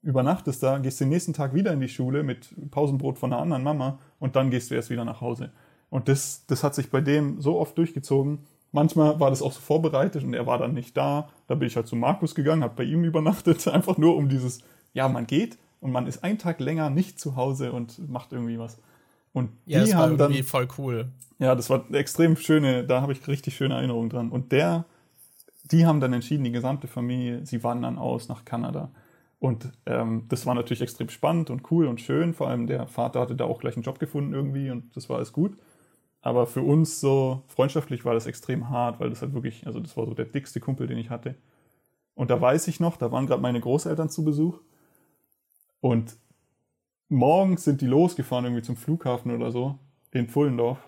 übernachtest 0.03 0.63
da, 0.63 0.79
gehst 0.79 1.01
den 1.01 1.09
nächsten 1.11 1.33
Tag 1.33 1.55
wieder 1.55 1.73
in 1.73 1.81
die 1.81 1.89
Schule 1.89 2.25
mit 2.25 2.55
Pausenbrot 2.71 3.19
von 3.19 3.33
einer 3.33 3.41
anderen 3.41 3.63
Mama 3.63 3.99
und 4.19 4.37
dann 4.37 4.51
gehst 4.51 4.71
du 4.71 4.75
erst 4.75 4.91
wieder 4.91 5.05
nach 5.05 5.21
Hause. 5.21 5.53
Und 5.91 6.09
das, 6.09 6.45
das 6.47 6.65
hat 6.65 6.75
sich 6.75 6.91
bei 6.91 7.01
dem 7.01 7.41
so 7.41 7.59
oft 7.59 7.79
durchgezogen 7.79 8.41
Manchmal 8.75 9.21
war 9.21 9.31
das 9.31 9.41
auch 9.41 9.53
so 9.53 9.61
vorbereitet 9.61 10.25
und 10.25 10.35
er 10.35 10.47
war 10.47 10.59
dann 10.59 10.75
nicht 10.75 10.97
da. 10.97 11.29
Da 11.47 11.55
bin 11.55 11.69
ich 11.69 11.77
halt 11.77 11.87
zu 11.87 11.95
Markus 11.95 12.35
gegangen, 12.35 12.65
habe 12.65 12.75
bei 12.75 12.83
ihm 12.83 13.05
übernachtet, 13.05 13.69
einfach 13.73 13.99
nur 13.99 14.17
um 14.17 14.29
dieses, 14.29 14.63
ja, 14.95 15.09
man 15.09 15.29
geht 15.29 15.59
und 15.81 15.93
man 15.93 16.09
ist 16.09 16.25
einen 16.25 16.39
Tag 16.39 16.59
länger 16.59 16.91
nicht 16.91 17.21
zu 17.21 17.37
Hause 17.37 17.71
und 17.71 18.11
macht 18.11 18.33
irgendwie 18.33 18.59
was. 18.59 18.79
Und 19.33 19.51
ja, 19.65 19.79
die 19.79 19.87
das 19.87 19.95
haben 19.95 20.19
war 20.19 20.29
irgendwie 20.29 20.41
dann, 20.41 20.49
voll 20.49 20.69
cool. 20.77 21.07
Ja, 21.39 21.55
das 21.55 21.71
war 21.71 21.85
extrem 21.93 22.37
schöne, 22.37 22.83
da 22.83 23.01
habe 23.01 23.13
ich 23.13 23.29
richtig 23.29 23.55
schöne 23.55 23.75
Erinnerungen 23.77 24.11
dran. 24.11 24.31
Und 24.31 24.51
der, 24.51 24.87
die 25.71 25.87
haben 25.87 26.01
dann 26.01 26.13
entschieden, 26.13 26.43
die 26.43 26.51
gesamte 26.51 26.89
Familie, 26.89 27.47
sie 27.47 27.63
wandern 27.63 27.97
aus 27.97 28.29
nach 28.29 28.45
Kanada. 28.45 28.91
Und 29.39 29.71
ähm, 29.87 30.25
das 30.29 30.47
war 30.47 30.55
natürlich 30.57 30.83
extrem 30.83 31.11
spannend 31.11 31.49
und 31.49 31.71
cool 31.71 31.87
und 31.87 32.01
schön. 32.01 32.35
Vor 32.35 32.49
allem 32.49 32.67
der 32.67 32.89
Vater 32.89 33.21
hatte 33.21 33.37
da 33.37 33.45
auch 33.45 33.61
gleich 33.61 33.77
einen 33.77 33.85
Job 33.85 34.01
gefunden 34.01 34.35
irgendwie 34.35 34.73
und 34.73 34.97
das 34.97 35.09
war 35.09 35.19
alles 35.19 35.33
gut. 35.33 35.57
Aber 36.25 36.47
für 36.47 36.63
uns 36.63 37.01
so 37.01 37.43
freundschaftlich 37.49 38.07
war 38.07 38.15
das 38.15 38.27
extrem 38.27 38.71
hart, 38.71 38.99
weil 38.99 39.11
das 39.11 39.21
halt 39.21 39.35
wirklich, 39.35 39.67
also 39.67 39.79
das 39.79 39.95
war 39.95 40.07
so 40.07 40.15
der 40.15 40.25
dickste 40.25 40.59
Kumpel, 40.59 40.87
den 40.87 40.97
ich 40.97 41.11
hatte. 41.11 41.35
Und 42.15 42.31
da 42.31 42.41
weiß 42.41 42.67
ich 42.69 42.81
noch, 42.81 42.97
da 42.97 43.13
waren 43.13 43.27
gerade 43.27 43.43
meine 43.43 43.61
Großeltern 43.61 44.09
zu 44.09 44.25
Besuch. 44.25 44.59
Und 45.83 46.17
morgens 47.11 47.65
sind 47.65 47.83
die 47.83 47.87
losgefahren 47.87 48.47
irgendwie 48.47 48.63
zum 48.63 48.77
Flughafen 48.77 49.33
oder 49.33 49.51
so 49.51 49.79
in 50.13 50.27
Pfullendorf. 50.27 50.79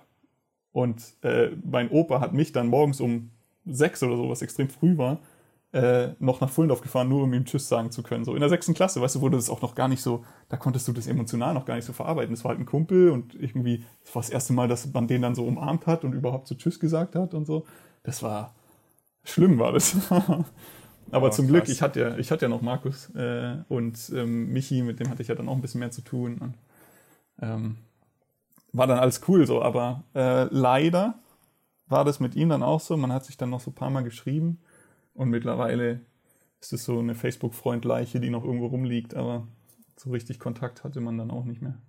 Und 0.73 1.03
äh, 1.23 1.51
mein 1.71 1.91
Opa 1.91 2.21
hat 2.21 2.33
mich 2.33 2.53
dann 2.53 2.69
morgens 2.69 3.03
um 3.03 3.31
sechs 3.67 4.03
oder 4.03 4.17
so, 4.17 4.31
was 4.31 4.41
extrem 4.41 4.71
früh 4.71 4.97
war, 4.97 5.21
äh, 5.77 6.15
noch 6.21 6.41
nach 6.41 6.49
Fullendorf 6.49 6.81
gefahren, 6.81 7.11
nur 7.11 7.25
um 7.25 7.35
ihm 7.35 7.45
Tschüss 7.45 7.69
sagen 7.69 7.91
zu 7.91 8.03
können. 8.03 8.25
So 8.25 8.35
in 8.35 8.41
der 8.41 8.49
sechsten 8.49 8.73
Klasse, 8.73 9.03
weißt 9.03 9.17
du, 9.17 9.21
wurde 9.21 9.37
das 9.37 9.51
auch 9.51 9.61
noch 9.61 9.75
gar 9.75 9.89
nicht 9.89 10.01
so, 10.01 10.25
da 10.49 10.57
konntest 10.57 10.89
du 10.89 10.93
das 10.95 11.07
emotional 11.07 11.53
noch 11.53 11.67
gar 11.67 11.75
nicht 11.75 11.85
so 11.85 11.93
verarbeiten. 11.93 12.35
Das 12.35 12.45
war 12.45 12.51
halt 12.51 12.61
ein 12.61 12.65
Kumpel 12.65 13.11
und 13.11 13.35
irgendwie, 13.35 13.85
das 14.03 14.15
war 14.15 14.23
das 14.23 14.31
erste 14.31 14.55
Mal, 14.55 14.69
dass 14.69 14.91
man 14.91 15.07
den 15.07 15.21
dann 15.21 15.35
so 15.35 15.45
umarmt 15.45 15.87
hat 15.87 16.05
und 16.05 16.15
überhaupt 16.15 16.47
so 16.49 16.55
Tschüss 16.55 16.81
gesagt 16.81 17.15
hat 17.15 17.35
und 17.35 17.45
so. 17.45 17.67
Das 18.05 18.23
war, 18.23 18.55
schlimm 19.25 19.59
war 19.59 19.73
das. 19.73 19.97
Aber 21.11 21.27
oh, 21.27 21.31
zum 21.31 21.45
krass. 21.45 21.53
Glück, 21.53 21.69
ich 21.69 21.83
hatte 21.83 22.01
ja, 22.01 22.17
ich 22.17 22.31
hatte 22.31 22.47
ja 22.47 22.49
noch 22.49 22.63
Markus 22.63 23.15
äh, 23.15 23.59
und 23.69 24.11
ähm, 24.15 24.53
Michi, 24.55 24.83
mit 24.83 24.99
dem 24.99 25.11
hatte 25.11 25.21
ich 25.21 25.29
ja 25.29 25.35
dann 25.35 25.49
auch 25.49 25.55
ein 25.55 25.61
bisschen 25.61 25.81
mehr 25.81 25.91
zu 25.91 26.01
tun. 26.01 26.39
Und, 26.39 26.55
ähm, 27.43 27.77
war 28.73 28.87
dann 28.87 28.99
alles 28.99 29.21
cool 29.29 29.47
so, 29.47 29.61
aber 29.61 30.05
äh, 30.15 30.45
leider 30.45 31.19
war 31.87 32.07
das 32.07 32.19
mit 32.19 32.35
ihm 32.35 32.49
dann 32.49 32.63
auch 32.63 32.81
so. 32.81 32.97
Man 32.97 33.13
hat 33.13 33.27
sich 33.27 33.37
dann 33.37 33.51
noch 33.51 33.61
so 33.61 33.73
ein 33.73 33.75
paar 33.75 33.91
Mal 33.91 34.05
geschrieben 34.05 34.59
und 35.17 35.31
mittlerweile 35.31 36.01
ist 36.61 36.73
es 36.73 36.85
so 36.85 36.99
eine 36.99 37.15
Facebook-Freund-Leiche, 37.15 38.21
die 38.21 38.31
noch 38.31 38.45
irgendwo 38.45 38.67
rumliegt, 38.67 39.15
aber 39.15 39.47
so 39.97 40.11
richtig 40.11 40.39
Kontakt 40.39 40.85
hatte 40.85 41.01
man 41.01 41.19
dann 41.19 41.31
auch 41.31 41.45
nicht 41.45 41.63
mehr. 41.63 41.81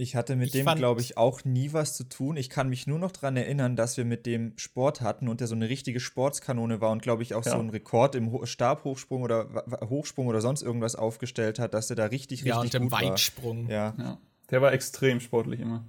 Ich 0.00 0.14
hatte 0.14 0.36
mit 0.36 0.46
ich 0.46 0.52
dem, 0.52 0.66
glaube 0.76 1.00
ich, 1.00 1.16
auch 1.16 1.44
nie 1.44 1.72
was 1.72 1.96
zu 1.96 2.04
tun. 2.04 2.36
Ich 2.36 2.50
kann 2.50 2.68
mich 2.68 2.86
nur 2.86 3.00
noch 3.00 3.10
daran 3.10 3.36
erinnern, 3.36 3.74
dass 3.74 3.96
wir 3.96 4.04
mit 4.04 4.26
dem 4.26 4.56
Sport 4.56 5.00
hatten 5.00 5.28
und 5.28 5.40
der 5.40 5.48
so 5.48 5.56
eine 5.56 5.68
richtige 5.68 5.98
Sportskanone 5.98 6.80
war 6.80 6.92
und, 6.92 7.02
glaube 7.02 7.24
ich, 7.24 7.34
auch 7.34 7.44
ja. 7.44 7.50
so 7.50 7.58
einen 7.58 7.70
Rekord 7.70 8.14
im 8.14 8.46
Stabhochsprung 8.46 9.22
oder 9.22 9.64
Hochsprung 9.88 10.28
oder 10.28 10.40
sonst 10.40 10.62
irgendwas 10.62 10.94
aufgestellt 10.94 11.58
hat, 11.58 11.74
dass 11.74 11.90
er 11.90 11.96
da 11.96 12.04
richtig, 12.04 12.44
richtig 12.44 12.46
ja, 12.46 12.60
und 12.60 12.74
im 12.76 12.92
Weitsprung. 12.92 13.68
Ja. 13.68 13.96
ja. 13.98 14.18
Der 14.50 14.62
war 14.62 14.72
extrem 14.72 15.18
sportlich 15.18 15.58
immer. 15.58 15.84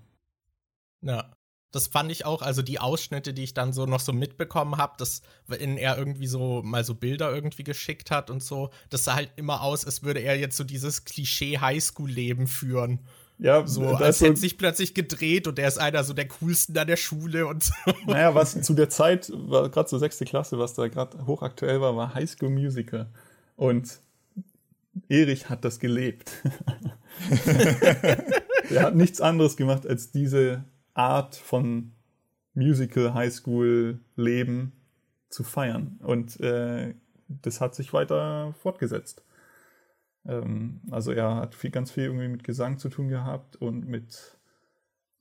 Ja. 1.01 1.30
Das 1.72 1.88
fand 1.88 2.11
ich 2.11 2.26
auch, 2.26 2.41
also 2.41 2.61
die 2.61 2.80
Ausschnitte, 2.80 3.34
die 3.34 3.43
ich 3.43 3.53
dann 3.53 3.74
so 3.74 3.86
noch 3.86 3.99
so 3.99 4.11
mitbekommen 4.11 4.78
habe, 4.78 4.93
dass 4.97 5.22
in 5.59 5.78
er 5.78 5.97
irgendwie 5.97 6.28
so 6.28 6.63
mal 6.63 6.84
so 6.84 6.95
Bilder 6.95 7.34
irgendwie 7.34 7.63
geschickt 7.63 8.09
hat 8.09 8.30
und 8.30 8.41
so, 8.41 8.72
das 8.89 9.03
sah 9.03 9.15
halt 9.15 9.32
immer 9.36 9.61
aus, 9.61 9.86
als 9.86 10.01
würde 10.01 10.20
er 10.20 10.38
jetzt 10.38 10.57
so 10.57 10.63
dieses 10.63 11.05
Klischee 11.05 11.59
Highschool-Leben 11.59 12.47
führen. 12.47 12.99
Ja, 13.38 13.65
so 13.65 13.88
als 13.88 14.20
hätte 14.20 14.36
so 14.36 14.41
sich 14.41 14.57
plötzlich 14.57 14.93
gedreht 14.93 15.47
und 15.47 15.57
er 15.59 15.70
ist 15.70 15.78
einer 15.78 16.03
so 16.03 16.13
der 16.13 16.28
coolsten 16.28 16.78
an 16.78 16.88
der 16.88 16.97
Schule 16.97 17.47
und 17.47 17.63
so. 17.63 17.74
Naja, 18.05 18.36
was 18.36 18.61
zu 18.61 18.74
der 18.74 18.89
Zeit, 18.89 19.32
war 19.34 19.70
gerade 19.70 19.88
so 19.88 19.97
sechste 19.97 20.26
Klasse, 20.26 20.59
was 20.59 20.74
da 20.74 20.88
gerade 20.89 21.26
hochaktuell 21.26 21.80
war, 21.80 21.95
war 21.95 22.13
Highschool 22.13 22.49
Musical. 22.49 23.07
Und 23.55 24.01
Erich 25.07 25.49
hat 25.49 25.63
das 25.63 25.80
gelebt. 25.80 26.32
er 28.70 28.84
hat 28.84 28.95
nichts 28.95 29.22
anderes 29.22 29.55
gemacht, 29.55 29.88
als 29.88 30.11
diese 30.11 30.65
Art 30.93 31.35
von 31.35 31.91
Musical, 32.53 33.13
Highschool, 33.13 33.99
Leben 34.15 34.73
zu 35.29 35.43
feiern. 35.43 35.99
Und 36.03 36.39
äh, 36.39 36.95
das 37.27 37.61
hat 37.61 37.75
sich 37.75 37.93
weiter 37.93 38.53
fortgesetzt. 38.59 39.23
Ähm, 40.25 40.81
also 40.91 41.11
er 41.11 41.35
hat 41.35 41.55
viel, 41.55 41.71
ganz 41.71 41.91
viel 41.91 42.05
irgendwie 42.05 42.27
mit 42.27 42.43
Gesang 42.43 42.77
zu 42.79 42.89
tun 42.89 43.07
gehabt 43.09 43.55
und 43.55 43.87
mit 43.87 44.37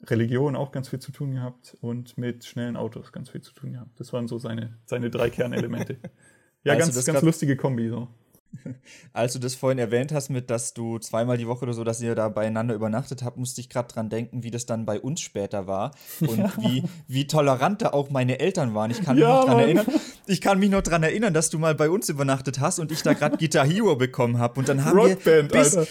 Religion 0.05 0.57
auch 0.57 0.73
ganz 0.73 0.89
viel 0.89 1.01
zu 1.01 1.13
tun 1.13 1.35
gehabt 1.35 1.77
und 1.81 2.19
mit 2.19 2.45
schnellen 2.45 2.77
Autos 2.77 3.13
ganz 3.13 3.31
viel 3.31 3.43
zu 3.43 3.53
tun 3.53 3.73
gehabt. 3.73 3.99
Das 3.99 4.13
waren 4.13 4.29
so 4.29 4.39
seine, 4.39 4.79
seine 4.87 5.11
drei 5.11 5.29
Kernelemente. 5.31 5.97
ja, 6.65 6.75
also 6.75 6.93
ganz, 6.93 7.05
ganz 7.05 7.23
lustige 7.23 7.57
Kombi 7.57 7.89
so. 7.89 8.09
Als 9.13 9.33
du 9.35 9.39
das 9.39 9.55
vorhin 9.55 9.79
erwähnt 9.79 10.13
hast, 10.13 10.29
mit 10.29 10.51
dass 10.51 10.75
du 10.75 10.99
zweimal 10.99 11.39
die 11.39 11.47
Woche 11.47 11.63
oder 11.63 11.73
so, 11.73 11.85
dass 11.85 12.01
ihr 12.01 12.15
da 12.15 12.29
beieinander 12.29 12.75
übernachtet 12.75 13.23
habt, 13.23 13.37
musste 13.37 13.61
ich 13.61 13.69
gerade 13.69 13.93
dran 13.93 14.09
denken, 14.09 14.43
wie 14.43 14.51
das 14.51 14.67
dann 14.67 14.87
bei 14.87 15.01
uns 15.01 15.21
später 15.21 15.67
war 15.67 15.93
und 16.21 16.39
ja. 16.39 16.53
wie, 16.59 16.85
wie 17.07 17.27
tolerant 17.27 17.83
da 17.83 17.91
auch 17.91 18.11
meine 18.11 18.39
Eltern 18.41 18.75
waren. 18.75 18.91
Ich 18.91 19.03
kann, 19.03 19.17
ja, 19.19 19.29
mich 19.29 19.37
noch 19.37 19.45
dran 19.47 19.59
erinnern, 19.59 19.87
ich 20.27 20.41
kann 20.41 20.59
mich 20.59 20.71
noch 20.71 20.83
dran 20.83 21.03
erinnern, 21.03 21.35
dass 21.35 21.51
du 21.51 21.59
mal 21.59 21.75
bei 21.75 21.91
uns 21.91 22.09
übernachtet 22.09 22.61
hast 22.61 22.79
und 22.79 22.93
ich 22.93 23.03
da 23.03 23.15
gerade 23.15 23.37
Guitar 23.39 23.67
Hero 23.67 23.97
bekommen 23.97 24.39
habe. 24.39 24.59
Und 24.59 24.69
dann 24.69 24.85
haben 24.85 24.99
Rockband, 24.99 25.53
wir 25.53 25.61
bis, 25.61 25.77
Alter. 25.77 25.91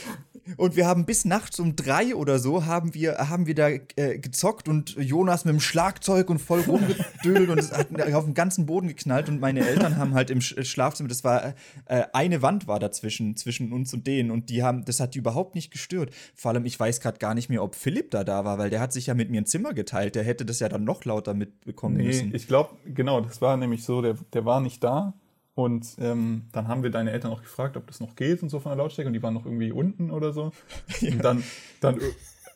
Und 0.55 0.75
wir 0.75 0.87
haben 0.87 1.05
bis 1.05 1.25
nachts 1.25 1.59
um 1.59 1.75
drei 1.75 2.15
oder 2.15 2.39
so 2.39 2.65
haben 2.65 2.93
wir, 2.93 3.17
haben 3.29 3.47
wir 3.47 3.55
da 3.55 3.69
äh, 3.69 4.17
gezockt 4.19 4.69
und 4.69 4.95
Jonas 4.97 5.45
mit 5.45 5.53
dem 5.53 5.59
Schlagzeug 5.59 6.29
und 6.29 6.39
voll 6.39 6.61
rumgedödelt 6.61 7.49
und 7.49 7.59
es 7.59 7.71
hat 7.71 7.87
auf 8.13 8.25
den 8.25 8.33
ganzen 8.33 8.65
Boden 8.65 8.87
geknallt 8.87 9.29
und 9.29 9.39
meine 9.39 9.67
Eltern 9.67 9.97
haben 9.97 10.13
halt 10.13 10.29
im 10.29 10.41
Schlafzimmer, 10.41 11.09
das 11.09 11.23
war 11.23 11.53
äh, 11.85 12.03
eine 12.13 12.41
Wand 12.41 12.67
war 12.67 12.79
dazwischen, 12.79 13.35
zwischen 13.35 13.73
uns 13.73 13.93
und 13.93 14.07
denen 14.07 14.31
und 14.31 14.49
die 14.49 14.63
haben, 14.63 14.85
das 14.85 14.99
hat 14.99 15.15
die 15.15 15.19
überhaupt 15.19 15.55
nicht 15.55 15.71
gestört. 15.71 16.11
Vor 16.35 16.51
allem, 16.51 16.65
ich 16.65 16.79
weiß 16.79 17.01
gerade 17.01 17.17
gar 17.17 17.33
nicht 17.33 17.49
mehr, 17.49 17.63
ob 17.63 17.75
Philipp 17.75 18.11
da 18.11 18.23
da 18.23 18.45
war, 18.45 18.57
weil 18.57 18.69
der 18.69 18.79
hat 18.79 18.93
sich 18.93 19.07
ja 19.07 19.13
mit 19.13 19.29
mir 19.29 19.41
ein 19.41 19.45
Zimmer 19.45 19.73
geteilt, 19.73 20.15
der 20.15 20.23
hätte 20.23 20.45
das 20.45 20.59
ja 20.59 20.69
dann 20.69 20.83
noch 20.83 21.03
lauter 21.05 21.33
mitbekommen 21.33 21.97
nee, 21.97 22.07
müssen. 22.07 22.33
ich 22.33 22.47
glaube, 22.47 22.75
genau, 22.85 23.21
das 23.21 23.41
war 23.41 23.57
nämlich 23.57 23.83
so, 23.83 24.01
der, 24.01 24.15
der 24.33 24.45
war 24.45 24.61
nicht 24.61 24.83
da 24.83 25.13
und 25.57 25.95
ähm, 25.97 26.43
dann 26.51 26.67
haben 26.67 26.83
wir 26.83 26.91
deine 26.91 27.09
Eltern 27.11 27.31
auch 27.31 27.41
gefragt, 27.41 27.77
ob 27.77 27.87
das 27.87 27.99
noch 27.99 28.15
geht 28.15 28.43
und 28.43 28.49
so 28.49 28.59
von 28.59 28.69
der 28.69 28.77
Lautstärke. 28.77 29.07
Und 29.07 29.13
die 29.13 29.23
waren 29.23 29.33
noch 29.33 29.43
irgendwie 29.43 29.71
unten 29.71 30.11
oder 30.11 30.31
so. 30.31 30.51
Ja. 31.01 31.13
Und 31.13 31.25
dann, 31.25 31.43
dann 31.81 31.99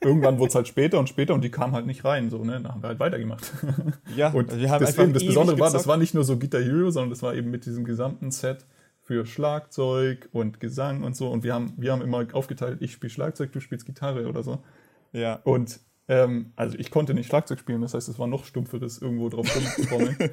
irgendwann 0.02 0.38
wurde 0.38 0.50
es 0.50 0.56
halt 0.56 0.68
später 0.68 1.00
und 1.00 1.10
später 1.10 1.34
und 1.34 1.44
die 1.44 1.50
kamen 1.50 1.74
halt 1.74 1.88
nicht 1.88 2.06
rein. 2.06 2.30
So, 2.30 2.44
ne? 2.44 2.62
Dann 2.62 2.68
haben 2.68 2.84
wir 2.84 2.90
halt 2.90 3.00
weitergemacht. 3.00 3.52
Ja, 4.16 4.30
und 4.30 4.56
wir 4.56 4.70
haben 4.70 4.86
deswegen, 4.86 5.14
das 5.14 5.26
Besondere 5.26 5.58
war, 5.58 5.72
das 5.72 5.88
war 5.88 5.98
nicht 5.98 6.14
nur 6.14 6.24
so 6.24 6.38
Guitar 6.38 6.62
Hero, 6.62 6.92
sondern 6.92 7.10
das 7.10 7.24
war 7.24 7.34
eben 7.34 7.50
mit 7.50 7.66
diesem 7.66 7.86
gesamten 7.86 8.30
Set 8.30 8.68
für 9.02 9.26
Schlagzeug 9.26 10.30
und 10.32 10.60
Gesang 10.60 11.02
und 11.02 11.16
so. 11.16 11.32
Und 11.32 11.44
wir 11.44 11.56
haben, 11.56 11.74
wir 11.78 11.94
haben 11.94 12.04
immer 12.04 12.28
aufgeteilt, 12.34 12.84
ich 12.84 12.92
spiele 12.92 13.10
Schlagzeug, 13.10 13.52
du 13.52 13.62
spielst 13.62 13.88
Gitarre 13.88 14.28
oder 14.28 14.44
so. 14.44 14.60
Ja. 15.12 15.40
Und 15.44 15.80
ähm, 16.08 16.54
also 16.56 16.78
ich 16.78 16.92
konnte 16.92 17.16
nicht 17.16 17.26
Schlagzeug 17.26 17.58
spielen, 17.58 17.82
das 17.82 17.96
heißt, 17.96 18.10
es 18.10 18.20
war 18.20 18.28
noch 18.28 18.46
stumpferes, 18.46 19.02
irgendwo 19.02 19.30
drauf 19.30 19.48
rumzutrommeln. 19.56 20.18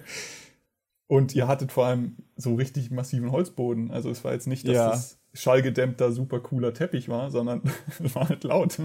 Und 1.08 1.34
ihr 1.34 1.48
hattet 1.48 1.72
vor 1.72 1.86
allem 1.86 2.16
so 2.36 2.54
richtig 2.54 2.90
massiven 2.90 3.32
Holzboden. 3.32 3.90
Also 3.90 4.10
es 4.10 4.22
war 4.24 4.32
jetzt 4.32 4.46
nicht, 4.46 4.68
dass 4.68 4.74
ja. 4.74 4.90
das 4.90 5.18
schallgedämmter, 5.32 6.12
super 6.12 6.40
cooler 6.40 6.74
Teppich 6.74 7.08
war, 7.08 7.30
sondern 7.30 7.62
es 8.04 8.14
war 8.14 8.28
halt 8.28 8.44
laut. 8.44 8.78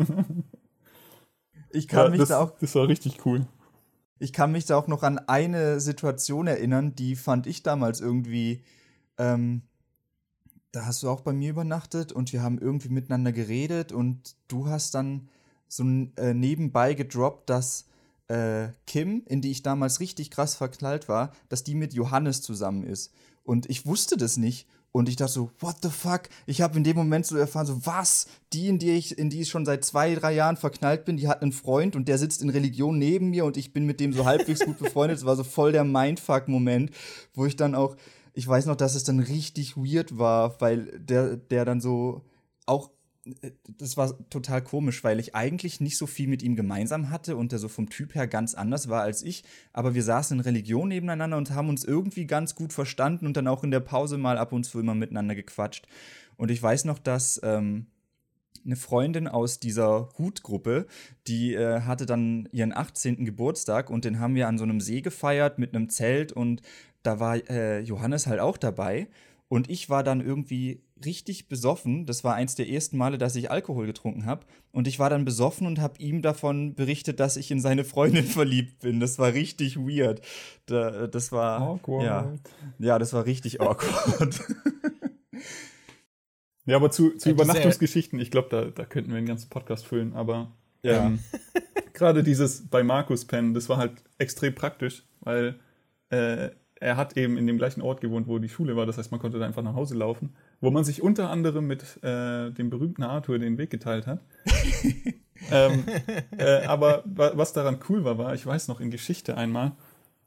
Ich 1.71 1.87
kann 1.87 2.05
ja, 2.05 2.09
mich 2.09 2.19
das, 2.19 2.29
da 2.29 2.39
auch. 2.39 2.57
Das 2.59 2.73
war 2.75 2.87
richtig 2.87 3.25
cool. 3.25 3.45
Ich 4.19 4.31
kann 4.31 4.53
mich 4.53 4.65
da 4.65 4.77
auch 4.77 4.87
noch 4.87 5.03
an 5.03 5.19
eine 5.19 5.81
Situation 5.81 6.47
erinnern, 6.47 6.95
die 6.95 7.15
fand 7.15 7.45
ich 7.45 7.61
damals 7.61 7.99
irgendwie. 7.99 8.63
Ähm, 9.17 9.63
da 10.71 10.85
hast 10.85 11.03
du 11.03 11.09
auch 11.09 11.21
bei 11.21 11.33
mir 11.33 11.51
übernachtet 11.51 12.11
und 12.11 12.33
wir 12.33 12.41
haben 12.41 12.57
irgendwie 12.57 12.89
miteinander 12.89 13.31
geredet 13.31 13.91
und 13.91 14.35
du 14.47 14.67
hast 14.67 14.95
dann 14.95 15.29
so 15.67 15.83
äh, 16.15 16.33
nebenbei 16.33 16.93
gedroppt, 16.93 17.49
dass 17.49 17.85
äh, 18.27 18.69
Kim, 18.85 19.23
in 19.27 19.41
die 19.41 19.51
ich 19.51 19.63
damals 19.63 19.99
richtig 19.99 20.31
krass 20.31 20.55
verknallt 20.55 21.07
war, 21.07 21.31
dass 21.49 21.63
die 21.63 21.75
mit 21.75 21.93
Johannes 21.93 22.41
zusammen 22.41 22.83
ist. 22.83 23.11
Und 23.43 23.69
ich 23.69 23.85
wusste 23.85 24.17
das 24.17 24.37
nicht. 24.37 24.67
Und 24.93 25.09
ich 25.09 25.15
dachte 25.15 25.33
so, 25.33 25.49
what 25.59 25.77
the 25.81 25.89
fuck? 25.89 26.29
Ich 26.45 26.61
habe 26.61 26.77
in 26.77 26.83
dem 26.83 26.95
Moment 26.95 27.25
so 27.25 27.35
erfahren, 27.35 27.65
so, 27.65 27.83
was? 27.85 28.27
Die, 28.53 28.67
in 28.67 28.77
die 28.77 28.91
ich, 28.91 29.17
in 29.17 29.31
die 29.31 29.41
ich 29.41 29.49
schon 29.49 29.65
seit 29.65 29.83
zwei, 29.83 30.13
drei 30.13 30.33
Jahren 30.33 30.55
verknallt 30.55 31.03
bin, 31.03 31.17
die 31.17 31.27
hat 31.27 31.41
einen 31.41 31.51
Freund 31.51 31.95
und 31.95 32.07
der 32.07 32.19
sitzt 32.19 32.43
in 32.43 32.49
Religion 32.51 32.99
neben 32.99 33.31
mir 33.31 33.43
und 33.43 33.57
ich 33.57 33.73
bin 33.73 33.85
mit 33.85 33.99
dem 33.99 34.13
so 34.13 34.25
halbwegs 34.25 34.63
gut 34.63 34.77
befreundet. 34.77 35.17
Es 35.17 35.25
war 35.25 35.35
so 35.35 35.43
voll 35.43 35.71
der 35.71 35.83
Mindfuck-Moment, 35.83 36.91
wo 37.33 37.47
ich 37.47 37.55
dann 37.55 37.73
auch, 37.73 37.95
ich 38.33 38.47
weiß 38.47 38.67
noch, 38.67 38.75
dass 38.75 38.93
es 38.93 39.03
dann 39.03 39.19
richtig 39.19 39.75
weird 39.75 40.19
war, 40.19 40.61
weil 40.61 40.99
der, 40.99 41.37
der 41.37 41.65
dann 41.65 41.81
so 41.81 42.21
auch 42.67 42.91
das 43.77 43.95
war 43.95 44.17
total 44.29 44.61
komisch, 44.61 45.03
weil 45.03 45.19
ich 45.19 45.33
eigentlich 45.33 45.79
nicht 45.79 45.97
so 45.97 46.07
viel 46.07 46.27
mit 46.27 46.43
ihm 46.43 46.55
gemeinsam 46.55 47.09
hatte 47.09 47.37
und 47.37 47.53
er 47.53 47.59
so 47.59 47.69
vom 47.69 47.89
Typ 47.89 48.15
her 48.15 48.27
ganz 48.27 48.53
anders 48.53 48.89
war 48.89 49.01
als 49.01 49.23
ich. 49.23 49.43
Aber 49.71 49.95
wir 49.95 50.03
saßen 50.03 50.37
in 50.37 50.43
Religion 50.43 50.89
nebeneinander 50.89 51.37
und 51.37 51.51
haben 51.51 51.69
uns 51.69 51.85
irgendwie 51.85 52.27
ganz 52.27 52.55
gut 52.55 52.73
verstanden 52.73 53.25
und 53.25 53.37
dann 53.37 53.47
auch 53.47 53.63
in 53.63 53.71
der 53.71 53.79
Pause 53.79 54.17
mal 54.17 54.37
ab 54.37 54.51
und 54.51 54.65
zu 54.65 54.79
immer 54.79 54.95
miteinander 54.95 55.35
gequatscht. 55.35 55.87
Und 56.35 56.51
ich 56.51 56.61
weiß 56.61 56.83
noch, 56.85 56.99
dass 56.99 57.39
ähm, 57.43 57.87
eine 58.65 58.75
Freundin 58.75 59.27
aus 59.27 59.59
dieser 59.59 60.09
Hutgruppe, 60.17 60.87
die 61.27 61.53
äh, 61.53 61.81
hatte 61.81 62.05
dann 62.05 62.49
ihren 62.51 62.75
18. 62.75 63.23
Geburtstag 63.25 63.89
und 63.89 64.05
den 64.05 64.19
haben 64.19 64.35
wir 64.35 64.47
an 64.47 64.57
so 64.57 64.63
einem 64.63 64.81
See 64.81 65.01
gefeiert 65.01 65.59
mit 65.59 65.75
einem 65.75 65.89
Zelt 65.89 66.31
und 66.31 66.61
da 67.03 67.19
war 67.19 67.37
äh, 67.49 67.79
Johannes 67.79 68.27
halt 68.27 68.39
auch 68.39 68.57
dabei. 68.57 69.07
Und 69.53 69.69
ich 69.69 69.87
war 69.87 70.03
dann 70.03 70.19
irgendwie 70.19 70.81
richtig 71.05 71.47
besoffen. 71.47 72.07
Das 72.07 72.23
war 72.23 72.33
eins 72.33 72.55
der 72.55 72.69
ersten 72.69 72.97
Male, 72.97 73.19
dass 73.19 73.35
ich 73.35 73.51
Alkohol 73.51 73.85
getrunken 73.85 74.25
habe. 74.25 74.47
Und 74.71 74.87
ich 74.87 74.97
war 74.97 75.11
dann 75.11 75.25
besoffen 75.25 75.67
und 75.67 75.79
habe 75.79 75.99
ihm 75.99 76.23
davon 76.23 76.73
berichtet, 76.73 77.19
dass 77.19 77.37
ich 77.37 77.51
in 77.51 77.59
seine 77.59 77.83
Freundin 77.83 78.25
verliebt 78.25 78.79
bin. 78.79 78.99
Das 78.99 79.19
war 79.19 79.33
richtig 79.33 79.77
weird. 79.77 80.21
Da, 80.65 81.05
das 81.05 81.31
war. 81.31 81.61
Awkward. 81.61 82.03
Ja, 82.03 82.33
ja, 82.79 82.97
das 82.97 83.13
war 83.13 83.27
richtig 83.27 83.61
awkward. 83.61 84.41
ja, 86.65 86.75
aber 86.75 86.89
zu, 86.89 87.11
zu 87.11 87.29
Übernachtungsgeschichten, 87.29 88.19
ich 88.19 88.31
glaube, 88.31 88.47
da, 88.49 88.65
da 88.71 88.85
könnten 88.85 89.11
wir 89.11 89.19
einen 89.19 89.27
ganzen 89.27 89.51
Podcast 89.51 89.85
füllen. 89.85 90.13
Aber 90.13 90.51
ja. 90.81 91.05
ähm, 91.05 91.19
gerade 91.93 92.23
dieses 92.23 92.67
bei 92.69 92.81
Markus 92.81 93.25
pennen, 93.25 93.53
das 93.53 93.69
war 93.69 93.77
halt 93.77 94.03
extrem 94.17 94.55
praktisch, 94.55 95.03
weil. 95.19 95.59
Äh, 96.09 96.49
er 96.83 96.97
hat 96.97 97.15
eben 97.17 97.37
in 97.37 97.47
dem 97.47 97.57
gleichen 97.57 97.81
Ort 97.81 98.01
gewohnt, 98.01 98.27
wo 98.27 98.39
die 98.39 98.49
Schule 98.49 98.75
war. 98.75 98.85
Das 98.85 98.97
heißt, 98.97 99.11
man 99.11 99.19
konnte 99.19 99.39
da 99.39 99.45
einfach 99.45 99.63
nach 99.63 99.73
Hause 99.73 99.95
laufen, 99.95 100.35
wo 100.59 100.69
man 100.69 100.83
sich 100.83 101.01
unter 101.01 101.29
anderem 101.29 101.65
mit 101.65 102.03
äh, 102.03 102.51
dem 102.51 102.69
berühmten 102.69 103.03
Arthur 103.03 103.39
den 103.39 103.57
Weg 103.57 103.69
geteilt 103.69 104.05
hat. 104.05 104.21
ähm, 105.51 105.85
äh, 106.37 106.65
aber 106.65 107.03
was 107.05 107.53
daran 107.53 107.79
cool 107.89 108.03
war, 108.03 108.17
war, 108.17 108.33
ich 108.33 108.45
weiß 108.45 108.67
noch 108.67 108.79
in 108.79 108.91
Geschichte 108.91 109.37
einmal, 109.37 109.71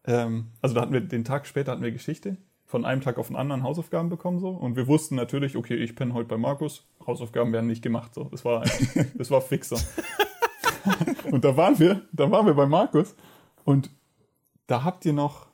ähm, 0.06 0.46
also 0.62 0.74
da 0.74 0.80
hatten 0.80 0.92
wir 0.92 1.00
den 1.00 1.24
Tag 1.24 1.46
später 1.46 1.72
hatten 1.72 1.82
wir 1.82 1.92
Geschichte, 1.92 2.36
von 2.64 2.84
einem 2.84 3.00
Tag 3.00 3.18
auf 3.18 3.28
den 3.28 3.36
anderen 3.36 3.62
Hausaufgaben 3.62 4.08
bekommen 4.08 4.40
so 4.40 4.48
und 4.48 4.76
wir 4.76 4.86
wussten 4.86 5.14
natürlich, 5.14 5.56
okay, 5.56 5.76
ich 5.76 5.94
penne 5.94 6.14
heute 6.14 6.28
bei 6.28 6.36
Markus, 6.36 6.86
Hausaufgaben 7.06 7.52
werden 7.52 7.66
nicht 7.66 7.82
gemacht 7.82 8.14
so. 8.14 8.24
Das 8.24 8.44
war 8.44 8.64
das 9.14 9.30
war 9.30 9.40
fixer. 9.40 9.78
und 11.30 11.44
da 11.44 11.56
waren 11.56 11.78
wir, 11.78 12.02
da 12.12 12.30
waren 12.30 12.46
wir 12.46 12.54
bei 12.54 12.66
Markus 12.66 13.14
und 13.64 13.90
da 14.66 14.84
habt 14.84 15.04
ihr 15.04 15.12
noch 15.12 15.46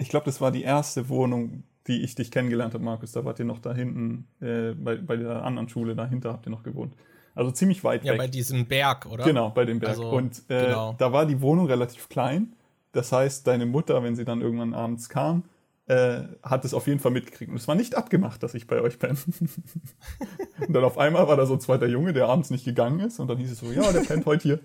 ich 0.00 0.08
glaube, 0.08 0.24
das 0.24 0.40
war 0.40 0.50
die 0.50 0.62
erste 0.62 1.08
Wohnung, 1.08 1.62
die 1.86 2.02
ich 2.02 2.14
dich 2.14 2.30
kennengelernt 2.30 2.74
habe, 2.74 2.82
Markus. 2.82 3.12
Da 3.12 3.24
wart 3.24 3.38
ihr 3.38 3.44
noch 3.44 3.58
da 3.58 3.74
hinten, 3.74 4.26
äh, 4.40 4.72
bei, 4.72 4.96
bei 4.96 5.16
der 5.16 5.44
anderen 5.44 5.68
Schule 5.68 5.94
dahinter 5.94 6.32
habt 6.32 6.46
ihr 6.46 6.50
noch 6.50 6.62
gewohnt. 6.62 6.94
Also 7.34 7.50
ziemlich 7.50 7.84
weit 7.84 8.04
ja, 8.04 8.12
weg. 8.12 8.18
Ja, 8.18 8.24
bei 8.24 8.28
diesem 8.28 8.66
Berg, 8.66 9.06
oder? 9.06 9.24
Genau, 9.24 9.50
bei 9.50 9.64
dem 9.64 9.78
Berg. 9.78 9.90
Also, 9.90 10.10
und 10.10 10.42
äh, 10.48 10.66
genau. 10.66 10.94
da 10.98 11.12
war 11.12 11.26
die 11.26 11.40
Wohnung 11.40 11.66
relativ 11.66 12.08
klein. 12.08 12.54
Das 12.92 13.12
heißt, 13.12 13.46
deine 13.46 13.66
Mutter, 13.66 14.02
wenn 14.02 14.16
sie 14.16 14.24
dann 14.24 14.40
irgendwann 14.40 14.74
abends 14.74 15.08
kam, 15.08 15.44
äh, 15.86 16.22
hat 16.42 16.64
es 16.64 16.74
auf 16.74 16.86
jeden 16.86 16.98
Fall 16.98 17.12
mitgekriegt. 17.12 17.50
Und 17.50 17.56
es 17.56 17.68
war 17.68 17.74
nicht 17.74 17.94
abgemacht, 17.94 18.42
dass 18.42 18.54
ich 18.54 18.66
bei 18.66 18.80
euch 18.80 18.98
bin. 18.98 19.10
und 20.66 20.72
dann 20.72 20.84
auf 20.84 20.98
einmal 20.98 21.28
war 21.28 21.36
da 21.36 21.46
so 21.46 21.54
ein 21.54 21.60
zweiter 21.60 21.86
Junge, 21.86 22.12
der 22.12 22.28
abends 22.28 22.50
nicht 22.50 22.64
gegangen 22.64 23.00
ist. 23.00 23.20
Und 23.20 23.28
dann 23.28 23.38
hieß 23.38 23.52
es 23.52 23.58
so, 23.58 23.70
ja, 23.70 23.92
der 23.92 24.00
pennt 24.00 24.26
heute 24.26 24.42
hier. 24.42 24.60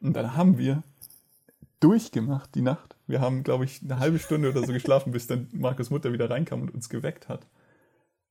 Und 0.00 0.14
dann 0.14 0.36
haben 0.36 0.58
wir 0.58 0.82
durchgemacht 1.80 2.54
die 2.54 2.62
Nacht. 2.62 2.97
Wir 3.08 3.20
haben, 3.20 3.42
glaube 3.42 3.64
ich, 3.64 3.80
eine 3.82 3.98
halbe 3.98 4.18
Stunde 4.18 4.50
oder 4.50 4.64
so 4.64 4.72
geschlafen, 4.72 5.12
bis 5.12 5.26
dann 5.26 5.48
Markus 5.52 5.90
Mutter 5.90 6.12
wieder 6.12 6.30
reinkam 6.30 6.62
und 6.62 6.72
uns 6.72 6.88
geweckt 6.88 7.28
hat. 7.28 7.46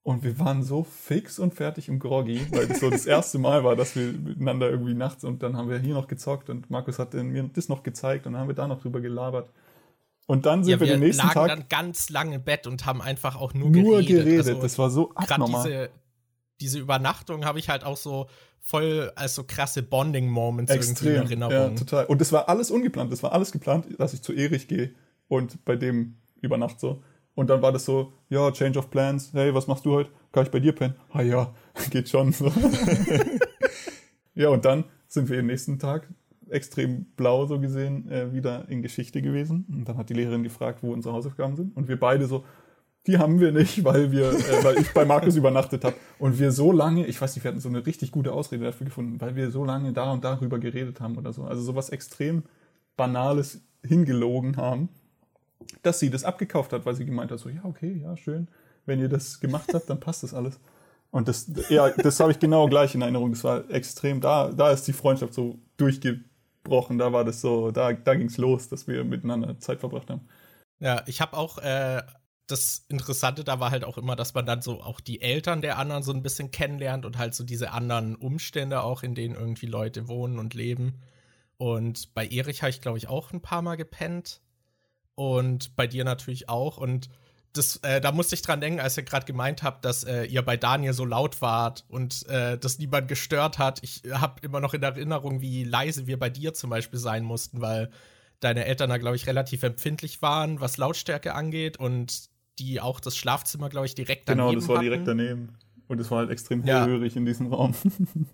Und 0.04 0.24
wir 0.24 0.40
waren 0.40 0.64
so 0.64 0.84
fix 0.84 1.38
und 1.38 1.54
fertig 1.54 1.90
im 1.90 2.00
Groggy, 2.00 2.40
weil 2.52 2.68
das 2.68 2.80
so 2.80 2.90
das 2.90 3.06
erste 3.06 3.40
Mal 3.40 3.66
war, 3.66 3.76
dass 3.76 3.96
wir 3.98 4.14
miteinander 4.14 4.70
irgendwie 4.70 4.94
nachts 4.94 5.26
und 5.26 5.44
dann 5.44 5.58
haben 5.58 5.70
wir 5.70 5.80
hier 5.80 5.96
noch 5.96 6.08
gezockt 6.08 6.50
und 6.50 6.70
Markus 6.70 6.98
hat 6.98 7.14
mir 7.14 7.50
das 7.54 7.68
noch 7.68 7.84
gezeigt 7.84 8.26
und 8.26 8.34
dann 8.34 8.42
haben 8.44 8.48
wir 8.48 8.56
da 8.56 8.68
noch 8.68 8.82
drüber 8.82 9.02
gelabert. 9.02 9.52
Und 10.28 10.46
dann 10.46 10.64
sind 10.64 10.72
ja, 10.72 10.80
wir, 10.80 10.88
wir 10.88 10.94
den 10.94 11.02
nächsten 11.02 11.26
lagen 11.26 11.34
Tag 11.34 11.48
dann 11.48 11.66
ganz 11.68 12.10
lange 12.10 12.36
im 12.36 12.44
Bett 12.44 12.68
und 12.68 12.86
haben 12.86 13.02
einfach 13.02 13.36
auch 13.36 13.54
nur, 13.54 13.70
nur 13.70 14.02
geredet. 14.02 14.26
geredet. 14.26 14.48
Also, 14.48 14.62
das 14.62 14.78
war 14.78 14.90
so 14.90 15.12
abnormal. 15.16 15.64
Diese, 15.66 15.90
diese 16.62 16.80
Übernachtung 16.80 17.46
habe 17.46 17.60
ich 17.60 17.70
halt 17.70 17.84
auch 17.84 17.98
so 17.98 18.28
voll 18.68 19.14
als 19.16 19.36
so 19.36 19.46
krasse 19.46 19.82
Bonding-Moments 19.82 20.70
irgendwie 20.70 21.08
in 21.08 21.16
Erinnerung. 21.16 21.54
Ja, 21.54 21.70
total. 21.70 22.06
Und 22.06 22.20
das 22.20 22.34
war 22.34 22.50
alles 22.50 22.70
ungeplant. 22.70 23.14
Das 23.14 23.24
war 23.24 23.32
alles 23.32 23.54
geplant, 23.54 23.88
dass 23.98 24.14
ich 24.14 24.22
zu 24.22 24.34
Erich 24.34 24.68
gehe 24.68 24.92
und 25.30 25.64
bei 25.64 25.78
dem 25.78 26.18
übernacht 26.42 26.82
so. 26.82 27.02
Und 27.34 27.50
dann 27.50 27.62
war 27.62 27.72
das 27.72 27.86
so, 27.86 28.12
ja, 28.28 28.52
Change 28.52 28.78
of 28.78 28.90
Plans, 28.90 29.32
hey, 29.32 29.54
was 29.54 29.68
machst 29.68 29.86
du 29.86 29.94
heute? 29.94 30.10
Kann 30.34 30.44
ich 30.44 30.52
bei 30.52 30.60
dir 30.60 30.74
pennen? 30.74 30.96
Ah 31.14 31.22
ja, 31.22 31.54
geht 31.92 32.10
schon. 32.10 32.34
So. 32.34 32.52
ja, 34.36 34.50
und 34.50 34.66
dann 34.66 34.84
sind 35.08 35.30
wir 35.30 35.40
am 35.40 35.46
nächsten 35.46 35.80
Tag 35.80 36.10
extrem 36.50 37.06
blau 37.16 37.46
so 37.46 37.62
gesehen 37.62 38.12
äh, 38.12 38.34
wieder 38.34 38.68
in 38.68 38.82
Geschichte 38.82 39.22
gewesen. 39.22 39.66
Und 39.70 39.88
dann 39.88 39.98
hat 39.98 40.10
die 40.10 40.14
Lehrerin 40.14 40.44
gefragt, 40.44 40.80
wo 40.82 40.92
unsere 40.92 41.16
Hausaufgaben 41.16 41.56
sind. 41.56 41.78
Und 41.78 41.88
wir 41.88 41.98
beide 41.98 42.28
so, 42.28 42.44
die 43.08 43.18
haben 43.18 43.40
wir 43.40 43.52
nicht, 43.52 43.84
weil 43.84 44.12
wir, 44.12 44.32
äh, 44.32 44.64
weil 44.64 44.80
ich 44.80 44.94
bei 44.94 45.06
Markus 45.06 45.36
übernachtet 45.36 45.84
habe. 45.84 45.96
Und 46.20 46.40
wir 46.40 46.52
so 46.52 46.72
lange, 46.72 47.06
ich 47.06 47.20
weiß 47.20 47.36
nicht, 47.36 47.44
wir 47.44 47.50
hatten 47.50 47.62
so 47.62 47.70
eine 47.70 47.86
richtig 47.86 48.12
gute 48.12 48.34
Ausrede 48.34 48.66
dafür 48.66 48.86
gefunden, 48.86 49.20
weil 49.22 49.36
wir 49.36 49.50
so 49.50 49.66
lange 49.66 49.94
da 49.94 50.12
und 50.12 50.24
darüber 50.24 50.60
geredet 50.60 51.00
haben 51.00 51.18
oder 51.18 51.34
so. 51.34 51.44
Also 51.44 51.62
sowas 51.62 51.90
extrem 51.90 52.44
Banales 52.96 53.62
hingelogen 53.84 54.58
haben 54.58 54.90
dass 55.82 56.00
sie 56.00 56.10
das 56.10 56.24
abgekauft 56.24 56.74
hat, 56.74 56.86
weil 56.86 56.96
sie 56.96 57.06
gemeint 57.06 57.32
hat, 57.32 57.40
so, 57.40 57.50
ja, 57.50 57.62
okay, 57.64 58.00
ja, 58.04 58.16
schön. 58.18 58.48
Wenn 58.86 59.00
ihr 59.00 59.10
das 59.10 59.40
gemacht 59.40 59.74
habt, 59.74 59.90
dann 59.90 60.00
passt 60.00 60.24
das 60.24 60.34
alles. 60.34 60.60
Und 61.12 61.28
das, 61.28 61.50
ja, 61.70 61.90
das 61.90 62.20
habe 62.20 62.32
ich 62.32 62.40
genau 62.40 62.68
gleich 62.68 62.96
in 62.96 63.02
Erinnerung. 63.02 63.32
Das 63.32 63.44
war 63.44 63.70
extrem, 63.70 64.22
da, 64.22 64.52
da 64.52 64.72
ist 64.72 64.88
die 64.88 64.94
Freundschaft 64.94 65.34
so 65.34 65.58
durchgebrochen. 65.78 66.98
Da 66.98 67.12
war 67.12 67.24
das 67.24 67.42
so, 67.42 67.72
da, 67.72 67.94
da 67.94 68.14
es 68.14 68.38
los, 68.38 68.70
dass 68.70 68.88
wir 68.88 69.04
miteinander 69.04 69.60
Zeit 69.60 69.80
verbracht 69.80 70.10
haben. 70.10 70.22
Ja, 70.80 71.04
ich 71.06 71.22
habe 71.22 71.36
auch, 71.36 71.58
äh, 71.60 72.02
das 72.48 72.86
Interessante 72.88 73.44
da 73.44 73.60
war 73.60 73.72
halt 73.72 73.84
auch 73.84 73.98
immer, 73.98 74.16
dass 74.16 74.34
man 74.34 74.46
dann 74.46 74.62
so 74.62 74.82
auch 74.82 75.02
die 75.02 75.22
Eltern 75.22 75.62
der 75.62 75.78
anderen 75.78 76.02
so 76.02 76.14
ein 76.14 76.24
bisschen 76.24 76.50
kennenlernt 76.50 77.06
und 77.06 77.18
halt 77.18 77.36
so 77.36 77.44
diese 77.44 77.72
anderen 77.72 78.16
Umstände 78.16 78.82
auch, 78.82 79.04
in 79.04 79.16
denen 79.16 79.36
irgendwie 79.36 79.66
Leute 79.66 80.08
wohnen 80.08 80.40
und 80.40 80.54
leben. 80.54 81.02
Und 81.58 82.14
bei 82.14 82.26
Erich 82.26 82.62
habe 82.62 82.70
ich, 82.70 82.82
glaube 82.82 82.98
ich, 82.98 83.10
auch 83.10 83.34
ein 83.34 83.42
paar 83.42 83.62
Mal 83.62 83.76
gepennt 83.76 84.42
und 85.16 85.76
bei 85.76 85.88
dir 85.88 86.06
natürlich 86.06 86.48
auch. 86.48 86.78
Und 86.78 87.10
das, 87.52 87.78
äh, 87.78 88.00
da 88.00 88.12
musste 88.14 88.36
ich 88.36 88.44
dran 88.44 88.62
denken, 88.62 88.80
als 88.80 88.96
ihr 88.96 89.04
gerade 89.04 89.26
gemeint 89.26 89.64
habt, 89.64 89.84
dass 89.84 90.06
äh, 90.06 90.24
ihr 90.24 90.42
bei 90.42 90.56
Daniel 90.56 90.94
so 90.94 91.04
laut 91.04 91.42
wart 91.42 91.84
und 91.90 92.28
äh, 92.30 92.58
das 92.58 92.80
niemand 92.80 93.10
gestört 93.10 93.58
hat. 93.58 93.84
Ich 93.84 94.04
habe 94.10 94.40
immer 94.42 94.62
noch 94.62 94.74
in 94.74 94.84
Erinnerung, 94.84 95.42
wie 95.42 95.66
leise 95.66 96.08
wir 96.08 96.18
bei 96.18 96.30
dir 96.30 96.54
zum 96.54 96.70
Beispiel 96.70 97.00
sein 97.00 97.24
mussten, 97.24 97.60
weil 97.60 97.90
deine 98.40 98.66
Eltern 98.66 98.90
da, 98.90 98.98
glaube 98.98 99.16
ich, 99.16 99.28
relativ 99.28 99.64
empfindlich 99.64 100.22
waren, 100.22 100.62
was 100.62 100.78
Lautstärke 100.78 101.34
angeht 101.34 101.78
und 101.78 102.30
die 102.60 102.82
auch 102.82 103.00
das 103.00 103.16
Schlafzimmer, 103.18 103.70
glaube 103.70 103.86
ich, 103.86 103.96
direkt 103.96 104.28
daneben 104.30 104.48
Genau, 104.50 104.60
das 104.60 104.68
war 104.68 104.78
hatten. 104.78 104.86
direkt 104.86 105.08
daneben. 105.08 105.58
Und 105.88 106.00
es 106.00 106.12
war 106.12 106.20
halt 106.20 106.30
extrem 106.30 106.64
hellhörig 106.64 107.14
ja. 107.14 107.20
in 107.20 107.26
diesem 107.26 107.48
Raum. 107.54 107.74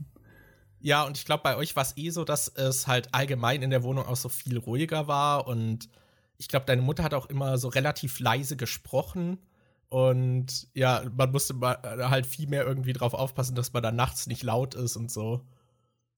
ja, 0.79 1.03
und 1.03 1.17
ich 1.17 1.25
glaube, 1.25 1.43
bei 1.43 1.55
euch 1.55 1.75
war 1.75 1.83
es 1.83 1.95
eh 1.97 2.09
so, 2.09 2.23
dass 2.23 2.47
es 2.47 2.87
halt 2.87 3.13
allgemein 3.13 3.61
in 3.61 3.69
der 3.69 3.83
Wohnung 3.83 4.05
auch 4.05 4.15
so 4.15 4.29
viel 4.29 4.57
ruhiger 4.57 5.07
war 5.07 5.47
und 5.47 5.89
ich 6.37 6.47
glaube, 6.47 6.65
deine 6.65 6.81
Mutter 6.81 7.03
hat 7.03 7.13
auch 7.13 7.27
immer 7.27 7.57
so 7.57 7.69
relativ 7.69 8.19
leise 8.19 8.57
gesprochen. 8.57 9.37
Und 9.89 10.67
ja, 10.73 11.03
man 11.15 11.31
musste 11.31 11.53
äh, 11.53 12.03
halt 12.03 12.25
viel 12.25 12.49
mehr 12.49 12.65
irgendwie 12.65 12.93
drauf 12.93 13.13
aufpassen, 13.13 13.55
dass 13.55 13.73
man 13.73 13.83
da 13.83 13.91
nachts 13.91 14.27
nicht 14.27 14.43
laut 14.43 14.75
ist 14.75 14.95
und 14.95 15.11
so. 15.11 15.41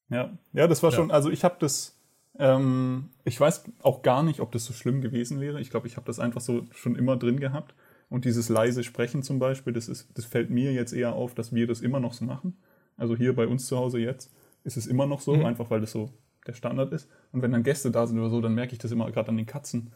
Ja, 0.09 0.31
ja, 0.53 0.67
das 0.67 0.81
war 0.81 0.91
ja. 0.91 0.95
schon, 0.95 1.11
also 1.11 1.29
ich 1.29 1.43
habe 1.43 1.55
das, 1.59 1.97
ähm, 2.39 3.09
ich 3.23 3.39
weiß 3.39 3.65
auch 3.81 4.01
gar 4.01 4.23
nicht, 4.23 4.39
ob 4.39 4.51
das 4.51 4.65
so 4.65 4.73
schlimm 4.73 5.01
gewesen 5.01 5.41
wäre. 5.41 5.59
Ich 5.59 5.69
glaube, 5.69 5.87
ich 5.87 5.97
habe 5.97 6.05
das 6.05 6.19
einfach 6.19 6.41
so 6.41 6.65
schon 6.71 6.95
immer 6.95 7.17
drin 7.17 7.39
gehabt. 7.39 7.75
Und 8.09 8.25
dieses 8.25 8.49
leise 8.49 8.83
Sprechen 8.83 9.23
zum 9.23 9.39
Beispiel, 9.39 9.73
das, 9.73 9.87
ist, 9.87 10.09
das 10.13 10.25
fällt 10.25 10.49
mir 10.49 10.73
jetzt 10.73 10.93
eher 10.93 11.13
auf, 11.13 11.33
dass 11.33 11.53
wir 11.53 11.67
das 11.67 11.81
immer 11.81 11.99
noch 11.99 12.13
so 12.13 12.25
machen. 12.25 12.57
Also 12.97 13.15
hier 13.15 13.35
bei 13.35 13.47
uns 13.47 13.65
zu 13.65 13.77
Hause 13.77 13.99
jetzt 13.99 14.33
ist 14.63 14.77
es 14.77 14.87
immer 14.87 15.05
noch 15.05 15.21
so, 15.21 15.35
mhm. 15.35 15.45
einfach 15.45 15.69
weil 15.69 15.81
das 15.81 15.91
so 15.91 16.11
der 16.47 16.53
Standard 16.53 16.93
ist. 16.93 17.09
Und 17.31 17.41
wenn 17.41 17.51
dann 17.51 17.63
Gäste 17.63 17.91
da 17.91 18.05
sind 18.05 18.19
oder 18.19 18.29
so, 18.29 18.41
dann 18.41 18.53
merke 18.53 18.73
ich 18.73 18.79
das 18.79 18.91
immer 18.91 19.11
gerade 19.11 19.29
an 19.29 19.37
den 19.37 19.45
Katzen 19.45 19.91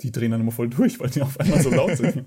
die 0.00 0.12
drehen 0.12 0.30
dann 0.30 0.40
immer 0.40 0.52
voll 0.52 0.68
durch, 0.68 0.98
weil 1.00 1.10
die 1.10 1.22
auf 1.22 1.38
einmal 1.38 1.60
so 1.60 1.70
laut 1.70 1.96
sind. 1.96 2.24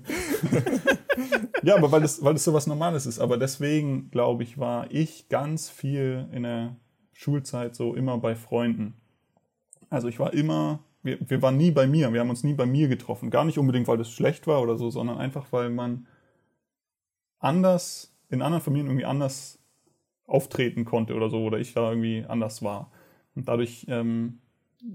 ja, 1.62 1.76
aber 1.76 1.92
weil 1.92 2.00
das, 2.00 2.22
weil 2.24 2.32
das 2.32 2.44
so 2.44 2.54
was 2.54 2.66
Normales 2.66 3.06
ist. 3.06 3.18
Aber 3.18 3.36
deswegen, 3.36 4.10
glaube 4.10 4.42
ich, 4.42 4.58
war 4.58 4.90
ich 4.90 5.28
ganz 5.28 5.68
viel 5.68 6.28
in 6.32 6.44
der 6.44 6.76
Schulzeit 7.12 7.74
so 7.74 7.94
immer 7.94 8.18
bei 8.18 8.34
Freunden. 8.34 8.94
Also 9.90 10.08
ich 10.08 10.18
war 10.18 10.32
immer, 10.32 10.80
wir, 11.02 11.18
wir 11.20 11.42
waren 11.42 11.56
nie 11.56 11.70
bei 11.70 11.86
mir, 11.86 12.12
wir 12.12 12.20
haben 12.20 12.30
uns 12.30 12.44
nie 12.44 12.54
bei 12.54 12.66
mir 12.66 12.88
getroffen. 12.88 13.30
Gar 13.30 13.44
nicht 13.44 13.58
unbedingt, 13.58 13.88
weil 13.88 13.98
das 13.98 14.10
schlecht 14.10 14.46
war 14.46 14.62
oder 14.62 14.76
so, 14.76 14.90
sondern 14.90 15.18
einfach, 15.18 15.46
weil 15.52 15.70
man 15.70 16.06
anders, 17.38 18.14
in 18.28 18.42
anderen 18.42 18.62
Familien 18.62 18.86
irgendwie 18.88 19.06
anders 19.06 19.58
auftreten 20.26 20.84
konnte 20.84 21.14
oder 21.14 21.30
so, 21.30 21.44
oder 21.44 21.58
ich 21.58 21.72
da 21.72 21.90
irgendwie 21.90 22.24
anders 22.28 22.62
war. 22.62 22.90
Und 23.34 23.48
dadurch 23.48 23.86
ähm, 23.88 24.40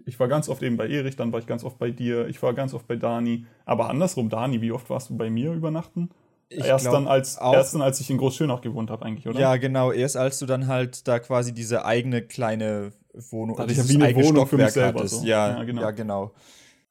ich 0.06 0.20
war 0.20 0.28
ganz 0.28 0.50
oft 0.50 0.64
eben 0.64 0.78
bei 0.78 0.88
Erich, 0.88 1.16
dann 1.16 1.32
war 1.32 1.40
ich 1.40 1.48
ganz 1.48 1.64
oft 1.64 1.78
bei 1.78 1.92
dir, 1.92 2.28
ich 2.28 2.42
war 2.42 2.54
ganz 2.54 2.74
oft 2.74 2.88
bei 2.88 2.96
Dani. 2.96 3.46
Aber 3.66 3.90
andersrum, 3.90 4.30
Dani, 4.30 4.62
wie 4.62 4.72
oft 4.72 4.90
warst 4.90 5.10
du 5.10 5.18
bei 5.18 5.30
mir 5.30 5.54
übernachten? 5.54 6.10
Ich 6.56 6.66
erst 6.66 6.86
dann 6.86 7.08
als 7.08 7.38
erst 7.38 7.74
dann, 7.74 7.82
als 7.82 8.00
ich 8.00 8.10
in 8.10 8.18
Großschönach 8.18 8.62
gewohnt 8.62 8.90
habe 8.90 9.06
eigentlich, 9.06 9.28
oder? 9.28 9.40
Ja, 9.40 9.58
genau, 9.58 9.92
erst 9.92 10.18
als 10.18 10.40
du 10.40 10.46
dann 10.46 10.68
halt 10.68 11.08
da 11.08 11.20
quasi 11.20 11.54
diese 11.54 11.86
eigene 11.86 12.22
kleine 12.22 12.94
Wohnung, 13.14 13.60
also 13.60 13.82
ich 13.82 13.90
wie 13.90 14.04
eine 14.04 14.16
Wohnung 14.16 14.48
für 14.48 14.58
mich 14.58 14.72
selber 14.72 15.00
hattest. 15.00 15.22
So. 15.22 15.26
Ja, 15.26 15.58
ja, 15.58 15.64
genau. 15.64 15.82
ja, 15.82 15.92
genau. 15.92 16.34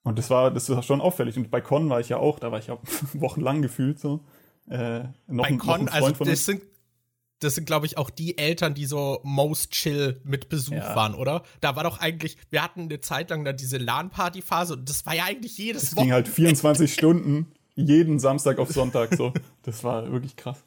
Und 0.03 0.19
das 0.19 0.31
war 0.31 0.51
das 0.51 0.69
war 0.69 0.83
schon 0.83 1.01
auffällig 1.01 1.37
und 1.37 1.51
bei 1.51 1.61
Con 1.61 1.89
war 1.89 2.01
ich 2.01 2.09
ja 2.09 2.17
auch, 2.17 2.39
da 2.39 2.51
war 2.51 2.59
ich 2.59 2.67
ja 2.67 2.79
wochenlang 3.15 3.63
gefühlt 3.63 3.99
so. 3.99 4.21
Äh, 4.69 5.01
noch 5.27 5.45
bei 5.45 5.49
ein, 5.49 5.59
Con, 5.59 5.85
noch 5.85 5.93
ein 5.93 6.03
also 6.05 6.25
das 6.25 6.45
sind 6.47 6.63
das 7.43 7.57
sind, 7.57 7.65
glaube 7.67 7.87
ich, 7.87 7.99
auch 7.99 8.11
die 8.11 8.39
Eltern, 8.39 8.75
die 8.75 8.87
so 8.87 9.21
most 9.25 9.73
chill 9.73 10.21
mit 10.25 10.49
Besuch 10.49 10.75
ja. 10.75 10.95
waren, 10.95 11.15
oder? 11.15 11.43
Da 11.61 11.77
war 11.77 11.85
doch 11.85 11.99
eigentlich, 11.99 12.37
wir 12.51 12.63
hatten 12.63 12.83
eine 12.83 13.01
Zeit 13.01 13.31
lang 13.31 13.45
da 13.45 13.53
diese 13.53 13.79
LAN-Party-Phase 13.79 14.75
und 14.75 14.89
das 14.89 15.05
war 15.07 15.15
ja 15.15 15.25
eigentlich 15.25 15.59
jedes 15.59 15.91
Das 15.91 15.97
ging 15.97 16.13
halt 16.13 16.29
24 16.29 16.93
Stunden, 16.95 17.53
jeden 17.75 18.19
Samstag 18.19 18.59
auf 18.59 18.71
Sonntag 18.71 19.15
so. 19.15 19.33
Das 19.63 19.85
war 19.85 20.11
wirklich 20.11 20.37
krass. 20.37 20.63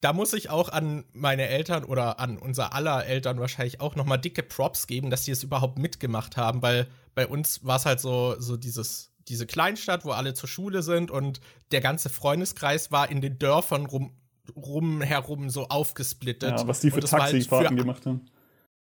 Da 0.00 0.12
muss 0.12 0.32
ich 0.32 0.50
auch 0.50 0.68
an 0.68 1.04
meine 1.12 1.48
Eltern 1.48 1.84
oder 1.84 2.20
an 2.20 2.38
unser 2.38 2.74
aller 2.74 3.06
Eltern 3.06 3.40
wahrscheinlich 3.40 3.80
auch 3.80 3.96
noch 3.96 4.04
mal 4.04 4.18
dicke 4.18 4.42
Props 4.42 4.86
geben, 4.86 5.10
dass 5.10 5.24
sie 5.24 5.32
es 5.32 5.42
überhaupt 5.42 5.78
mitgemacht 5.78 6.36
haben, 6.36 6.62
weil 6.62 6.86
bei 7.14 7.26
uns 7.26 7.64
war 7.64 7.76
es 7.76 7.86
halt 7.86 8.00
so, 8.00 8.36
so 8.38 8.56
dieses 8.56 9.12
diese 9.28 9.46
Kleinstadt, 9.46 10.04
wo 10.04 10.10
alle 10.10 10.34
zur 10.34 10.48
Schule 10.48 10.82
sind 10.82 11.10
und 11.10 11.40
der 11.72 11.80
ganze 11.80 12.08
Freundeskreis 12.08 12.92
war 12.92 13.10
in 13.10 13.20
den 13.20 13.38
Dörfern 13.38 13.86
rum 13.86 14.12
rum 14.54 15.00
herum 15.00 15.50
so 15.50 15.66
aufgesplittet. 15.66 16.60
Ja, 16.60 16.68
was 16.68 16.80
die 16.80 16.90
für 16.90 17.00
halt 17.00 17.10
Taxifahrten 17.10 17.70
halt 17.70 17.78
gemacht 17.78 18.06
haben. 18.06 18.26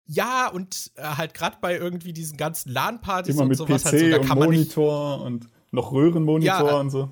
Ja, 0.07 0.49
und 0.49 0.93
äh, 0.95 1.03
halt 1.03 1.35
gerade 1.35 1.57
bei 1.61 1.77
irgendwie 1.77 2.13
diesen 2.13 2.37
ganzen 2.37 2.71
LAN-Partys 2.73 3.37
und 3.37 3.55
sowas. 3.55 3.83
PC 3.83 3.87
halt 3.87 4.01
so, 4.01 4.11
da 4.11 4.19
kann 4.19 4.39
und 4.39 4.45
Monitor 4.45 5.17
nicht, 5.17 5.27
und 5.27 5.49
noch 5.73 5.93
Röhrenmonitor 5.93 6.69
ja, 6.69 6.77
und 6.81 6.91
so. 6.91 7.09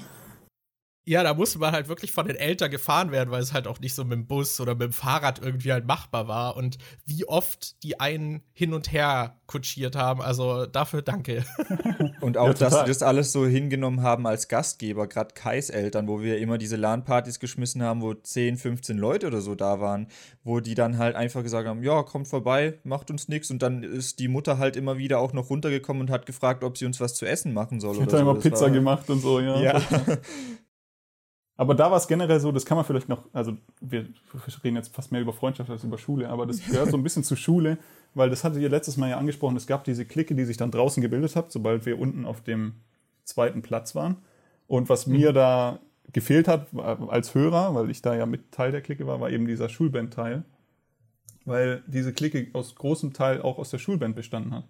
Ja, 1.09 1.23
da 1.23 1.33
musste 1.33 1.59
man 1.59 1.73
halt 1.73 1.89
wirklich 1.89 2.13
von 2.13 2.27
den 2.27 2.37
Eltern 2.37 2.71
gefahren 2.71 3.11
werden, 3.11 3.31
weil 3.31 3.41
es 3.41 3.55
halt 3.55 3.67
auch 3.67 3.81
nicht 3.81 3.95
so 3.95 4.05
mit 4.05 4.13
dem 4.13 4.27
Bus 4.27 4.61
oder 4.61 4.75
mit 4.75 4.83
dem 4.83 4.93
Fahrrad 4.93 5.41
irgendwie 5.41 5.73
halt 5.73 5.87
machbar 5.87 6.29
war. 6.29 6.57
Und 6.57 6.77
wie 7.07 7.27
oft 7.27 7.83
die 7.83 7.99
einen 7.99 8.43
hin 8.53 8.75
und 8.75 8.93
her 8.93 9.39
kutschiert 9.49 9.97
haben. 9.97 10.23
Also 10.23 10.67
dafür 10.67 11.03
danke. 11.03 11.45
Und 12.21 12.37
auch, 12.37 12.49
ja, 12.49 12.53
dass 12.53 12.81
sie 12.81 12.85
das 12.87 13.03
alles 13.03 13.33
so 13.33 13.47
hingenommen 13.47 14.03
haben 14.03 14.27
als 14.27 14.47
Gastgeber, 14.47 15.09
gerade 15.09 15.35
Kais 15.35 15.71
Eltern, 15.71 16.07
wo 16.07 16.21
wir 16.21 16.39
immer 16.39 16.59
diese 16.59 16.77
LAN-Partys 16.77 17.41
geschmissen 17.41 17.83
haben, 17.83 18.03
wo 18.03 18.15
10, 18.15 18.59
15 18.59 18.99
Leute 18.99 19.27
oder 19.27 19.41
so 19.41 19.55
da 19.55 19.81
waren, 19.81 20.09
wo 20.45 20.61
die 20.61 20.75
dann 20.75 20.99
halt 20.99 21.17
einfach 21.17 21.43
gesagt 21.43 21.67
haben, 21.67 21.83
ja, 21.83 22.03
kommt 22.03 22.29
vorbei, 22.29 22.79
macht 22.85 23.11
uns 23.11 23.29
nichts. 23.29 23.51
Und 23.51 23.63
dann 23.63 23.83
ist 23.83 24.19
die 24.19 24.29
Mutter 24.29 24.59
halt 24.59 24.77
immer 24.77 24.99
wieder 24.99 25.19
auch 25.19 25.33
noch 25.33 25.51
runtergekommen 25.51 26.03
und 26.03 26.11
hat 26.11 26.27
gefragt, 26.27 26.63
ob 26.63 26.77
sie 26.77 26.85
uns 26.85 27.01
was 27.01 27.15
zu 27.15 27.25
essen 27.25 27.55
machen 27.55 27.81
soll. 27.81 27.97
Ich 27.97 28.03
hat 28.03 28.11
so. 28.11 28.19
immer 28.19 28.35
Pizza 28.35 28.67
war, 28.67 28.71
gemacht 28.71 29.09
und 29.11 29.21
so, 29.21 29.41
ja. 29.41 29.61
ja. 29.61 29.83
Aber 31.59 31.75
da 31.75 31.91
war 31.91 31.99
es 31.99 32.07
generell 32.07 32.39
so, 32.39 32.53
das 32.53 32.65
kann 32.65 32.77
man 32.77 32.85
vielleicht 32.85 33.09
noch, 33.09 33.25
also 33.33 33.57
wir 33.81 34.07
reden 34.63 34.77
jetzt 34.77 34.95
fast 34.95 35.11
mehr 35.11 35.21
über 35.21 35.33
Freundschaft 35.33 35.69
als 35.69 35.83
über 35.83 35.99
Schule, 35.99 36.29
aber 36.29 36.47
das 36.47 36.65
gehört 36.65 36.89
so 36.89 36.97
ein 36.97 37.03
bisschen 37.03 37.25
zur 37.25 37.37
Schule, 37.37 37.79
weil 38.15 38.31
das 38.31 38.45
hattet 38.45 38.63
ihr 38.63 38.69
letztes 38.69 38.97
Mal 38.97 39.11
ja 39.11 39.19
angesprochen, 39.19 39.57
es 39.57 39.67
gab 39.67 39.83
diese 39.83 40.05
Clique, 40.05 40.37
die 40.37 40.45
sich 40.45 40.57
dann 40.57 40.71
draußen 40.71 41.03
gebildet 41.03 41.35
hat, 41.35 41.51
sobald 41.51 41.85
wir 41.85 41.99
unten 41.99 42.27
auf 42.27 42.43
dem 42.43 42.75
zweiten 43.25 43.61
Platz 43.61 43.97
waren. 43.97 44.19
Und 44.69 44.89
was 44.89 45.09
mhm. 45.09 45.17
mir 45.17 45.33
da 45.33 45.81
gefehlt 46.13 46.47
hat 46.47 46.69
als 47.09 47.35
Hörer, 47.35 47.75
weil 47.75 47.91
ich 47.91 48.03
da 48.03 48.15
ja 48.15 48.25
mit 48.25 48.53
Teil 48.53 48.71
der 48.71 48.81
Clique 48.81 49.09
war, 49.09 49.21
war 49.21 49.31
eben 49.31 49.47
dieser 49.49 49.69
Schulband-Teil. 49.69 50.45
Weil 51.45 51.83
diese 51.89 52.13
Clique 52.13 52.49
aus 52.53 52.77
großem 52.77 53.15
Teil 53.15 53.43
auch 53.43 53.59
aus 53.59 53.71
der 53.71 53.79
Schulband 53.79 54.15
bestanden 54.15 54.55
hat. 54.55 54.65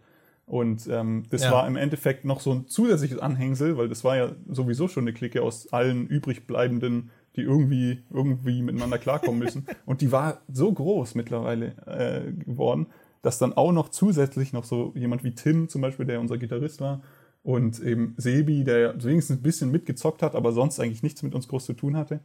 Und 0.48 0.88
ähm, 0.90 1.24
das 1.28 1.42
ja. 1.42 1.52
war 1.52 1.66
im 1.66 1.76
Endeffekt 1.76 2.24
noch 2.24 2.40
so 2.40 2.52
ein 2.52 2.68
zusätzliches 2.68 3.18
Anhängsel, 3.18 3.76
weil 3.76 3.88
das 3.88 4.02
war 4.02 4.16
ja 4.16 4.32
sowieso 4.48 4.88
schon 4.88 5.04
eine 5.04 5.12
Clique 5.12 5.42
aus 5.42 5.72
allen 5.74 6.06
übrig 6.06 6.46
bleibenden, 6.46 7.10
die 7.36 7.42
irgendwie, 7.42 8.02
irgendwie 8.10 8.62
miteinander 8.62 8.98
klarkommen 8.98 9.38
müssen. 9.38 9.66
Und 9.84 10.00
die 10.00 10.10
war 10.10 10.40
so 10.50 10.72
groß 10.72 11.14
mittlerweile 11.16 11.74
äh, 11.86 12.32
geworden, 12.32 12.86
dass 13.20 13.38
dann 13.38 13.52
auch 13.52 13.72
noch 13.72 13.90
zusätzlich 13.90 14.54
noch 14.54 14.64
so 14.64 14.92
jemand 14.94 15.22
wie 15.22 15.34
Tim 15.34 15.68
zum 15.68 15.82
Beispiel, 15.82 16.06
der 16.06 16.18
unser 16.18 16.38
Gitarrist 16.38 16.80
war, 16.80 17.02
und 17.42 17.80
eben 17.80 18.14
Sebi, 18.16 18.64
der 18.64 19.02
wenigstens 19.02 19.38
ein 19.38 19.42
bisschen 19.42 19.70
mitgezockt 19.70 20.22
hat, 20.22 20.34
aber 20.34 20.52
sonst 20.52 20.80
eigentlich 20.80 21.02
nichts 21.02 21.22
mit 21.22 21.34
uns 21.34 21.48
groß 21.48 21.66
zu 21.66 21.72
tun 21.74 21.96
hatte. 21.96 22.20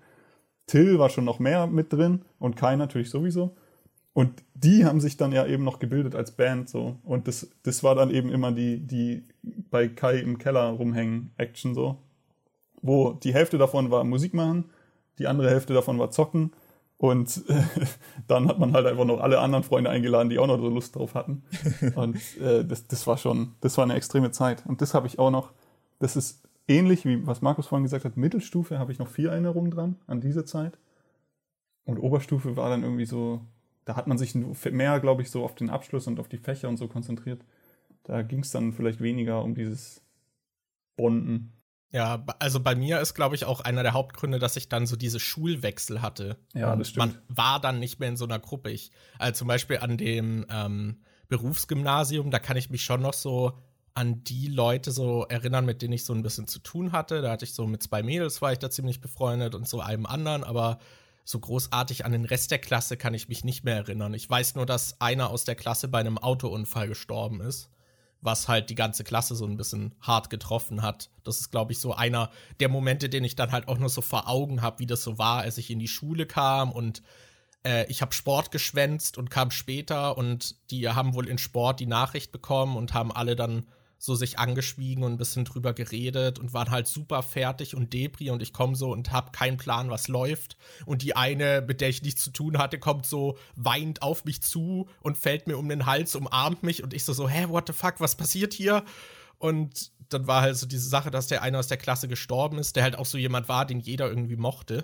Till 0.65 0.97
war 0.97 1.09
schon 1.09 1.25
noch 1.25 1.39
mehr 1.39 1.67
mit 1.67 1.91
drin 1.93 2.23
und 2.39 2.55
Kai 2.55 2.75
natürlich 2.75 3.09
sowieso. 3.09 3.55
Und 4.13 4.43
die 4.53 4.85
haben 4.85 5.01
sich 5.01 5.17
dann 5.17 5.31
ja 5.31 5.45
eben 5.45 5.63
noch 5.63 5.79
gebildet 5.79 6.15
als 6.15 6.31
Band 6.31 6.69
so. 6.69 6.97
Und 7.03 7.27
das, 7.27 7.49
das 7.63 7.83
war 7.83 7.95
dann 7.95 8.11
eben 8.11 8.29
immer 8.29 8.51
die, 8.51 8.79
die 8.79 9.23
bei 9.41 9.87
Kai 9.87 10.19
im 10.19 10.37
Keller 10.37 10.69
rumhängen 10.69 11.31
Action 11.37 11.73
so. 11.73 11.97
Wo 12.81 13.13
die 13.13 13.33
Hälfte 13.33 13.57
davon 13.57 13.89
war 13.89 14.03
Musik 14.03 14.33
machen, 14.33 14.65
die 15.17 15.27
andere 15.27 15.49
Hälfte 15.49 15.73
davon 15.73 15.97
war 15.97 16.11
zocken. 16.11 16.51
Und 16.97 17.43
äh, 17.49 17.63
dann 18.27 18.47
hat 18.47 18.59
man 18.59 18.73
halt 18.73 18.85
einfach 18.85 19.05
noch 19.05 19.19
alle 19.19 19.39
anderen 19.39 19.63
Freunde 19.63 19.89
eingeladen, 19.89 20.29
die 20.29 20.37
auch 20.37 20.47
noch 20.47 20.59
so 20.59 20.69
Lust 20.69 20.95
drauf 20.95 21.15
hatten. 21.15 21.43
Und 21.95 22.17
äh, 22.37 22.63
das, 22.63 22.87
das 22.87 23.07
war 23.07 23.17
schon, 23.17 23.55
das 23.61 23.77
war 23.77 23.83
eine 23.83 23.95
extreme 23.95 24.31
Zeit. 24.31 24.63
Und 24.67 24.81
das 24.81 24.93
habe 24.93 25.07
ich 25.07 25.17
auch 25.17 25.31
noch, 25.31 25.53
das 25.99 26.15
ist 26.15 26.43
ähnlich 26.67 27.03
wie 27.05 27.25
was 27.25 27.41
Markus 27.41 27.67
vorhin 27.67 27.83
gesagt 27.83 28.05
hat, 28.05 28.15
Mittelstufe 28.15 28.77
habe 28.77 28.91
ich 28.91 28.99
noch 28.99 29.09
vier 29.09 29.31
Erinnerungen 29.31 29.71
dran 29.71 29.95
an 30.05 30.21
diese 30.21 30.45
Zeit. 30.45 30.77
Und 31.85 31.97
Oberstufe 31.97 32.55
war 32.55 32.69
dann 32.69 32.83
irgendwie 32.83 33.05
so, 33.05 33.41
da 33.85 33.95
hat 33.95 34.07
man 34.07 34.17
sich 34.17 34.35
mehr, 34.35 34.99
glaube 34.99 35.21
ich, 35.21 35.31
so 35.31 35.43
auf 35.43 35.55
den 35.55 35.69
Abschluss 35.69 36.07
und 36.07 36.19
auf 36.19 36.29
die 36.29 36.37
Fächer 36.37 36.69
und 36.69 36.77
so 36.77 36.87
konzentriert. 36.87 37.43
Da 38.03 38.21
ging 38.21 38.39
es 38.39 38.51
dann 38.51 38.73
vielleicht 38.73 39.01
weniger 39.01 39.43
um 39.43 39.55
dieses 39.55 40.01
Bonden. 40.95 41.53
Ja, 41.91 42.25
also 42.39 42.59
bei 42.59 42.73
mir 42.73 42.99
ist, 42.99 43.13
glaube 43.13 43.35
ich, 43.35 43.45
auch 43.45 43.61
einer 43.61 43.83
der 43.83 43.93
Hauptgründe, 43.93 44.39
dass 44.39 44.55
ich 44.55 44.67
dann 44.67 44.87
so 44.87 44.95
diese 44.95 45.19
Schulwechsel 45.19 46.01
hatte. 46.01 46.37
Ja, 46.53 46.75
das 46.75 46.89
stimmt. 46.89 47.13
Man 47.13 47.21
war 47.27 47.59
dann 47.59 47.79
nicht 47.79 47.99
mehr 47.99 48.09
in 48.09 48.17
so 48.17 48.25
einer 48.25 48.39
Gruppe. 48.39 48.71
Ich, 48.71 48.91
also 49.19 49.39
zum 49.39 49.47
Beispiel 49.47 49.77
an 49.77 49.97
dem 49.97 50.45
ähm, 50.49 51.01
Berufsgymnasium, 51.27 52.31
da 52.31 52.39
kann 52.39 52.57
ich 52.57 52.71
mich 52.71 52.83
schon 52.83 53.01
noch 53.01 53.13
so 53.13 53.59
an 53.93 54.23
die 54.23 54.47
Leute 54.47 54.91
so 54.91 55.25
erinnern, 55.25 55.65
mit 55.65 55.83
denen 55.83 55.93
ich 55.93 56.03
so 56.03 56.13
ein 56.13 56.23
bisschen 56.23 56.47
zu 56.47 56.59
tun 56.59 56.93
hatte. 56.93 57.21
Da 57.21 57.31
hatte 57.31 57.45
ich 57.45 57.53
so 57.53 57.67
mit 57.67 57.83
zwei 57.83 58.01
Mädels, 58.01 58.41
war 58.41 58.51
ich 58.51 58.59
da 58.59 58.71
ziemlich 58.71 58.99
befreundet 58.99 59.53
und 59.53 59.67
so 59.67 59.79
einem 59.79 60.07
anderen, 60.07 60.43
aber 60.43 60.79
so 61.23 61.39
großartig 61.39 62.05
an 62.05 62.11
den 62.11 62.25
Rest 62.25 62.51
der 62.51 62.59
Klasse 62.59 62.97
kann 62.97 63.13
ich 63.13 63.29
mich 63.29 63.43
nicht 63.43 63.63
mehr 63.63 63.75
erinnern. 63.75 64.13
Ich 64.13 64.29
weiß 64.29 64.55
nur, 64.55 64.65
dass 64.65 64.99
einer 64.99 65.29
aus 65.29 65.45
der 65.45 65.55
Klasse 65.55 65.87
bei 65.87 65.99
einem 65.99 66.17
Autounfall 66.17 66.87
gestorben 66.87 67.41
ist, 67.41 67.69
was 68.21 68.47
halt 68.47 68.69
die 68.69 68.75
ganze 68.75 69.03
Klasse 69.03 69.35
so 69.35 69.45
ein 69.45 69.57
bisschen 69.57 69.95
hart 70.01 70.29
getroffen 70.29 70.81
hat. 70.81 71.09
Das 71.23 71.39
ist, 71.39 71.51
glaube 71.51 71.71
ich, 71.71 71.79
so 71.79 71.93
einer 71.93 72.29
der 72.59 72.69
Momente, 72.69 73.09
den 73.09 73.23
ich 73.23 73.35
dann 73.35 73.51
halt 73.51 73.67
auch 73.67 73.77
nur 73.77 73.89
so 73.89 74.01
vor 74.01 74.27
Augen 74.27 74.61
habe, 74.61 74.79
wie 74.79 74.87
das 74.87 75.03
so 75.03 75.17
war, 75.17 75.41
als 75.41 75.57
ich 75.57 75.69
in 75.69 75.79
die 75.79 75.87
Schule 75.87 76.25
kam 76.25 76.71
und 76.71 77.01
äh, 77.63 77.85
ich 77.89 78.01
habe 78.01 78.13
Sport 78.13 78.51
geschwänzt 78.51 79.17
und 79.17 79.29
kam 79.29 79.51
später 79.51 80.17
und 80.17 80.55
die 80.71 80.87
haben 80.89 81.13
wohl 81.13 81.27
in 81.27 81.37
Sport 81.37 81.79
die 81.79 81.85
Nachricht 81.85 82.31
bekommen 82.31 82.75
und 82.75 82.93
haben 82.93 83.11
alle 83.11 83.35
dann 83.35 83.65
so 84.03 84.15
sich 84.15 84.37
angeschwiegen 84.37 85.05
und 85.05 85.13
ein 85.13 85.17
bisschen 85.17 85.45
drüber 85.45 85.71
geredet 85.71 86.37
und 86.37 86.53
waren 86.53 86.71
halt 86.71 86.87
super 86.87 87.23
fertig 87.23 87.73
und 87.73 87.93
debris 87.93 88.31
und 88.31 88.41
ich 88.41 88.51
komme 88.51 88.75
so 88.75 88.91
und 88.91 89.13
habe 89.13 89.31
keinen 89.31 89.55
Plan, 89.55 89.89
was 89.89 90.09
läuft. 90.09 90.57
Und 90.85 91.03
die 91.03 91.15
eine, 91.15 91.63
mit 91.65 91.79
der 91.79 91.87
ich 91.87 92.01
nichts 92.01 92.21
zu 92.21 92.31
tun 92.31 92.57
hatte, 92.57 92.79
kommt 92.79 93.05
so 93.05 93.37
weint 93.55 94.01
auf 94.01 94.25
mich 94.25 94.41
zu 94.41 94.89
und 94.99 95.17
fällt 95.17 95.47
mir 95.47 95.57
um 95.57 95.69
den 95.69 95.85
Hals, 95.85 96.17
umarmt 96.17 96.63
mich 96.63 96.83
und 96.83 96.93
ich 96.93 97.05
so 97.05 97.13
so, 97.13 97.29
hä, 97.29 97.45
what 97.47 97.65
the 97.67 97.71
fuck, 97.71 98.01
was 98.01 98.17
passiert 98.17 98.53
hier? 98.53 98.83
Und 99.37 99.93
dann 100.09 100.27
war 100.27 100.41
halt 100.41 100.57
so 100.57 100.65
diese 100.65 100.89
Sache, 100.89 101.09
dass 101.09 101.27
der 101.27 101.41
eine 101.41 101.57
aus 101.57 101.69
der 101.69 101.77
Klasse 101.77 102.09
gestorben 102.09 102.57
ist, 102.57 102.75
der 102.75 102.83
halt 102.83 102.97
auch 102.97 103.05
so 103.05 103.17
jemand 103.17 103.47
war, 103.47 103.65
den 103.65 103.79
jeder 103.79 104.09
irgendwie 104.09 104.35
mochte. 104.35 104.83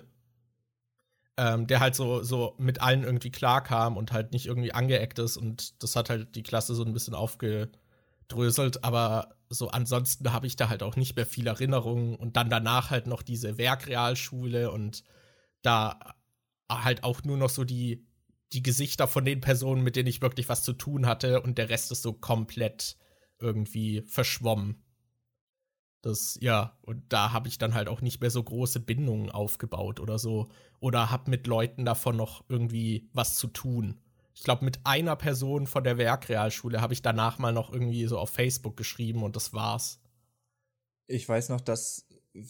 Ähm, 1.36 1.66
der 1.66 1.80
halt 1.80 1.94
so, 1.94 2.22
so 2.22 2.54
mit 2.56 2.80
allen 2.80 3.04
irgendwie 3.04 3.30
klarkam 3.30 3.98
und 3.98 4.12
halt 4.12 4.32
nicht 4.32 4.46
irgendwie 4.46 4.72
angeeckt 4.72 5.18
ist 5.18 5.36
und 5.36 5.82
das 5.82 5.94
hat 5.94 6.08
halt 6.08 6.34
die 6.36 6.42
Klasse 6.42 6.74
so 6.74 6.84
ein 6.84 6.94
bisschen 6.94 7.14
aufge 7.14 7.68
dröselt, 8.32 8.84
aber 8.84 9.36
so 9.48 9.68
ansonsten 9.68 10.32
habe 10.32 10.46
ich 10.46 10.56
da 10.56 10.68
halt 10.68 10.82
auch 10.82 10.96
nicht 10.96 11.16
mehr 11.16 11.26
viel 11.26 11.46
Erinnerungen 11.46 12.16
und 12.16 12.36
dann 12.36 12.50
danach 12.50 12.90
halt 12.90 13.06
noch 13.06 13.22
diese 13.22 13.58
Werkrealschule 13.58 14.70
und 14.70 15.04
da 15.62 16.14
halt 16.70 17.04
auch 17.04 17.22
nur 17.24 17.36
noch 17.36 17.50
so 17.50 17.64
die, 17.64 18.06
die 18.52 18.62
Gesichter 18.62 19.08
von 19.08 19.24
den 19.24 19.40
Personen, 19.40 19.82
mit 19.82 19.96
denen 19.96 20.08
ich 20.08 20.22
wirklich 20.22 20.48
was 20.48 20.62
zu 20.62 20.72
tun 20.72 21.06
hatte 21.06 21.42
und 21.42 21.58
der 21.58 21.68
Rest 21.68 21.90
ist 21.92 22.02
so 22.02 22.12
komplett 22.12 22.96
irgendwie 23.38 24.02
verschwommen. 24.02 24.84
Das, 26.02 26.38
ja, 26.40 26.78
und 26.82 27.12
da 27.12 27.32
habe 27.32 27.48
ich 27.48 27.58
dann 27.58 27.74
halt 27.74 27.88
auch 27.88 28.00
nicht 28.00 28.20
mehr 28.20 28.30
so 28.30 28.42
große 28.42 28.80
Bindungen 28.80 29.30
aufgebaut 29.30 30.00
oder 30.00 30.18
so. 30.18 30.48
Oder 30.78 31.10
habe 31.10 31.30
mit 31.30 31.46
Leuten 31.46 31.84
davon 31.84 32.16
noch 32.16 32.44
irgendwie 32.48 33.10
was 33.12 33.36
zu 33.36 33.48
tun 33.48 34.00
ich 34.34 34.42
glaube, 34.42 34.64
mit 34.64 34.80
einer 34.84 35.16
Person 35.16 35.66
von 35.66 35.84
der 35.84 35.98
Werkrealschule 35.98 36.80
habe 36.80 36.92
ich 36.92 37.02
danach 37.02 37.38
mal 37.38 37.52
noch 37.52 37.72
irgendwie 37.72 38.06
so 38.06 38.18
auf 38.18 38.30
Facebook 38.30 38.76
geschrieben 38.76 39.22
und 39.22 39.36
das 39.36 39.52
war's. 39.52 40.00
Ich 41.06 41.28
weiß 41.28 41.48
noch, 41.48 41.60
dass 41.60 42.06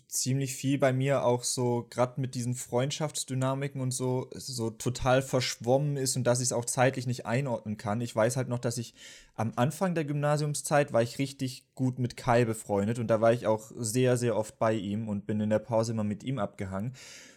ziemlich 0.08 0.54
viel 0.54 0.78
bei 0.78 0.92
mir 0.92 1.24
auch 1.24 1.42
so 1.42 1.86
gerade 1.88 2.20
mit 2.20 2.34
diesen 2.34 2.54
Freundschaftsdynamiken 2.54 3.80
und 3.80 3.92
so 3.92 4.28
so 4.34 4.68
total 4.68 5.22
verschwommen 5.22 5.96
ist 5.96 6.16
und 6.16 6.24
dass 6.24 6.40
ich 6.40 6.48
es 6.48 6.52
auch 6.52 6.66
zeitlich 6.66 7.06
nicht 7.06 7.24
einordnen 7.24 7.78
kann. 7.78 8.02
Ich 8.02 8.14
weiß 8.14 8.36
halt 8.36 8.48
noch, 8.48 8.58
dass 8.58 8.76
ich 8.76 8.94
am 9.34 9.52
Anfang 9.56 9.94
der 9.94 10.04
Gymnasiumszeit 10.04 10.92
war 10.92 11.02
ich 11.02 11.18
richtig 11.18 11.64
gut 11.74 11.98
mit 11.98 12.18
Kai 12.18 12.44
befreundet 12.44 12.98
und 12.98 13.06
da 13.06 13.22
war 13.22 13.32
ich 13.32 13.46
auch 13.46 13.72
sehr 13.74 14.18
sehr 14.18 14.36
oft 14.36 14.58
bei 14.58 14.74
ihm 14.74 15.08
und 15.08 15.26
bin 15.26 15.40
in 15.40 15.50
der 15.50 15.60
Pause 15.60 15.92
immer 15.92 16.04
mit 16.04 16.24
ihm 16.24 16.38
abgehangen 16.38 16.92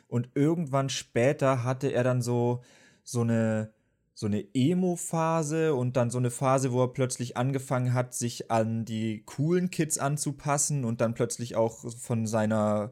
und 0.10 0.30
irgendwann 0.36 0.90
später 0.90 1.64
hatte 1.64 1.94
er 1.94 2.04
dann 2.04 2.22
so 2.22 2.62
so 3.06 3.22
eine 3.22 3.74
so 4.16 4.28
eine 4.28 4.46
Emo-Phase 4.54 5.74
und 5.74 5.98
dann 5.98 6.10
so 6.10 6.20
eine 6.20 6.30
Phase, 6.30 6.72
wo 6.72 6.84
er 6.84 6.94
plötzlich 6.94 7.36
angefangen 7.36 7.94
hat, 7.94 8.14
sich 8.14 8.52
an 8.52 8.86
die 8.86 9.24
coolen 9.26 9.72
Kids 9.72 9.98
anzupassen 9.98 10.86
und 10.86 11.02
dann 11.02 11.14
plötzlich 11.14 11.56
auch 11.56 11.92
von 11.92 12.28
seiner 12.28 12.92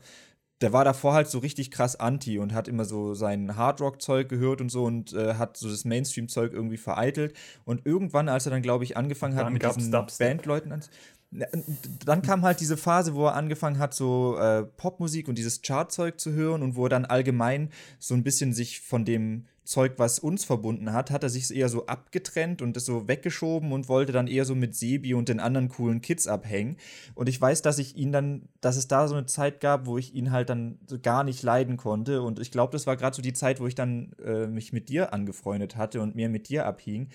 der 0.62 0.74
war 0.74 0.86
davor 0.86 1.14
halt 1.14 1.28
so 1.28 1.40
richtig 1.40 1.72
krass 1.72 1.96
anti 1.96 2.38
und 2.38 2.54
hat 2.54 2.68
immer 2.68 2.86
so 2.86 3.14
sein 3.14 3.56
Hardrock-Zeug 3.56 4.30
gehört 4.30 4.62
und 4.62 4.70
so 4.70 4.86
und 4.86 5.14
äh, 5.14 5.34
hat 5.34 5.58
so 5.58 5.68
das 5.68 5.86
Mainstream-Zeug 5.86 6.54
irgendwie 6.54 6.78
vereitelt. 6.78 7.36
Und 7.66 7.86
irgendwann, 7.86 8.30
als 8.30 8.46
er 8.46 8.52
dann, 8.52 8.62
glaube 8.62 8.84
ich, 8.84 8.96
angefangen 8.96 9.36
hat, 9.36 9.52
mit 9.52 9.64
diesen 9.64 9.92
Bandleuten 9.92 10.72
an. 10.72 10.84
Dann 12.06 12.22
kam 12.22 12.44
halt 12.44 12.60
diese 12.60 12.78
Phase, 12.78 13.16
wo 13.16 13.26
er 13.26 13.36
angefangen 13.36 13.80
hat, 13.80 13.94
so 13.94 14.38
äh, 14.38 14.64
Popmusik 14.64 15.28
und 15.28 15.38
dieses 15.38 15.62
Chartzeug 15.62 16.20
zu 16.20 16.34
hören 16.34 16.62
und 16.62 16.76
wo 16.76 16.86
er 16.86 16.90
dann 16.90 17.06
allgemein 17.06 17.70
so 18.00 18.14
ein 18.14 18.24
bisschen 18.24 18.54
sich 18.54 18.82
von 18.82 19.06
dem 19.06 19.48
Zeug, 19.72 19.94
was 19.96 20.20
uns 20.20 20.44
verbunden 20.44 20.92
hat, 20.92 21.12
hat 21.12 21.24
er 21.24 21.30
sich 21.30 21.50
eher 21.56 21.70
so 21.70 21.86
abgetrennt 21.86 22.62
und 22.62 22.76
das 22.76 22.86
so 22.86 23.08
weggeschoben 23.08 23.72
und 23.72 23.88
wollte 23.88 24.12
dann 24.12 24.28
eher 24.28 24.44
so 24.44 24.54
mit 24.54 24.76
Sebi 24.76 25.14
und 25.14 25.30
den 25.30 25.40
anderen 25.40 25.70
coolen 25.70 26.02
Kids 26.02 26.28
abhängen. 26.28 26.76
Und 27.16 27.30
ich 27.30 27.40
weiß, 27.40 27.62
dass 27.62 27.80
ich 27.80 27.96
ihn 27.96 28.12
dann, 28.12 28.50
dass 28.60 28.76
es 28.76 28.90
da 28.90 29.08
so 29.08 29.16
eine 29.16 29.28
Zeit 29.28 29.62
gab, 29.62 29.86
wo 29.86 29.98
ich 29.98 30.14
ihn 30.14 30.32
halt 30.32 30.50
dann 30.50 30.78
so 30.88 31.00
gar 31.00 31.24
nicht 31.24 31.42
leiden 31.42 31.78
konnte. 31.78 32.22
Und 32.22 32.40
ich 32.40 32.52
glaube, 32.52 32.74
das 32.74 32.86
war 32.86 32.98
gerade 32.98 33.16
so 33.16 33.22
die 33.22 33.32
Zeit, 33.32 33.62
wo 33.62 33.68
ich 33.68 33.76
dann 33.76 34.12
äh, 34.24 34.46
mich 34.46 34.74
mit 34.74 34.90
dir 34.90 35.14
angefreundet 35.14 35.78
hatte 35.78 36.02
und 36.02 36.16
mehr 36.16 36.28
mit 36.28 36.50
dir 36.50 36.66
abhing. 36.66 37.08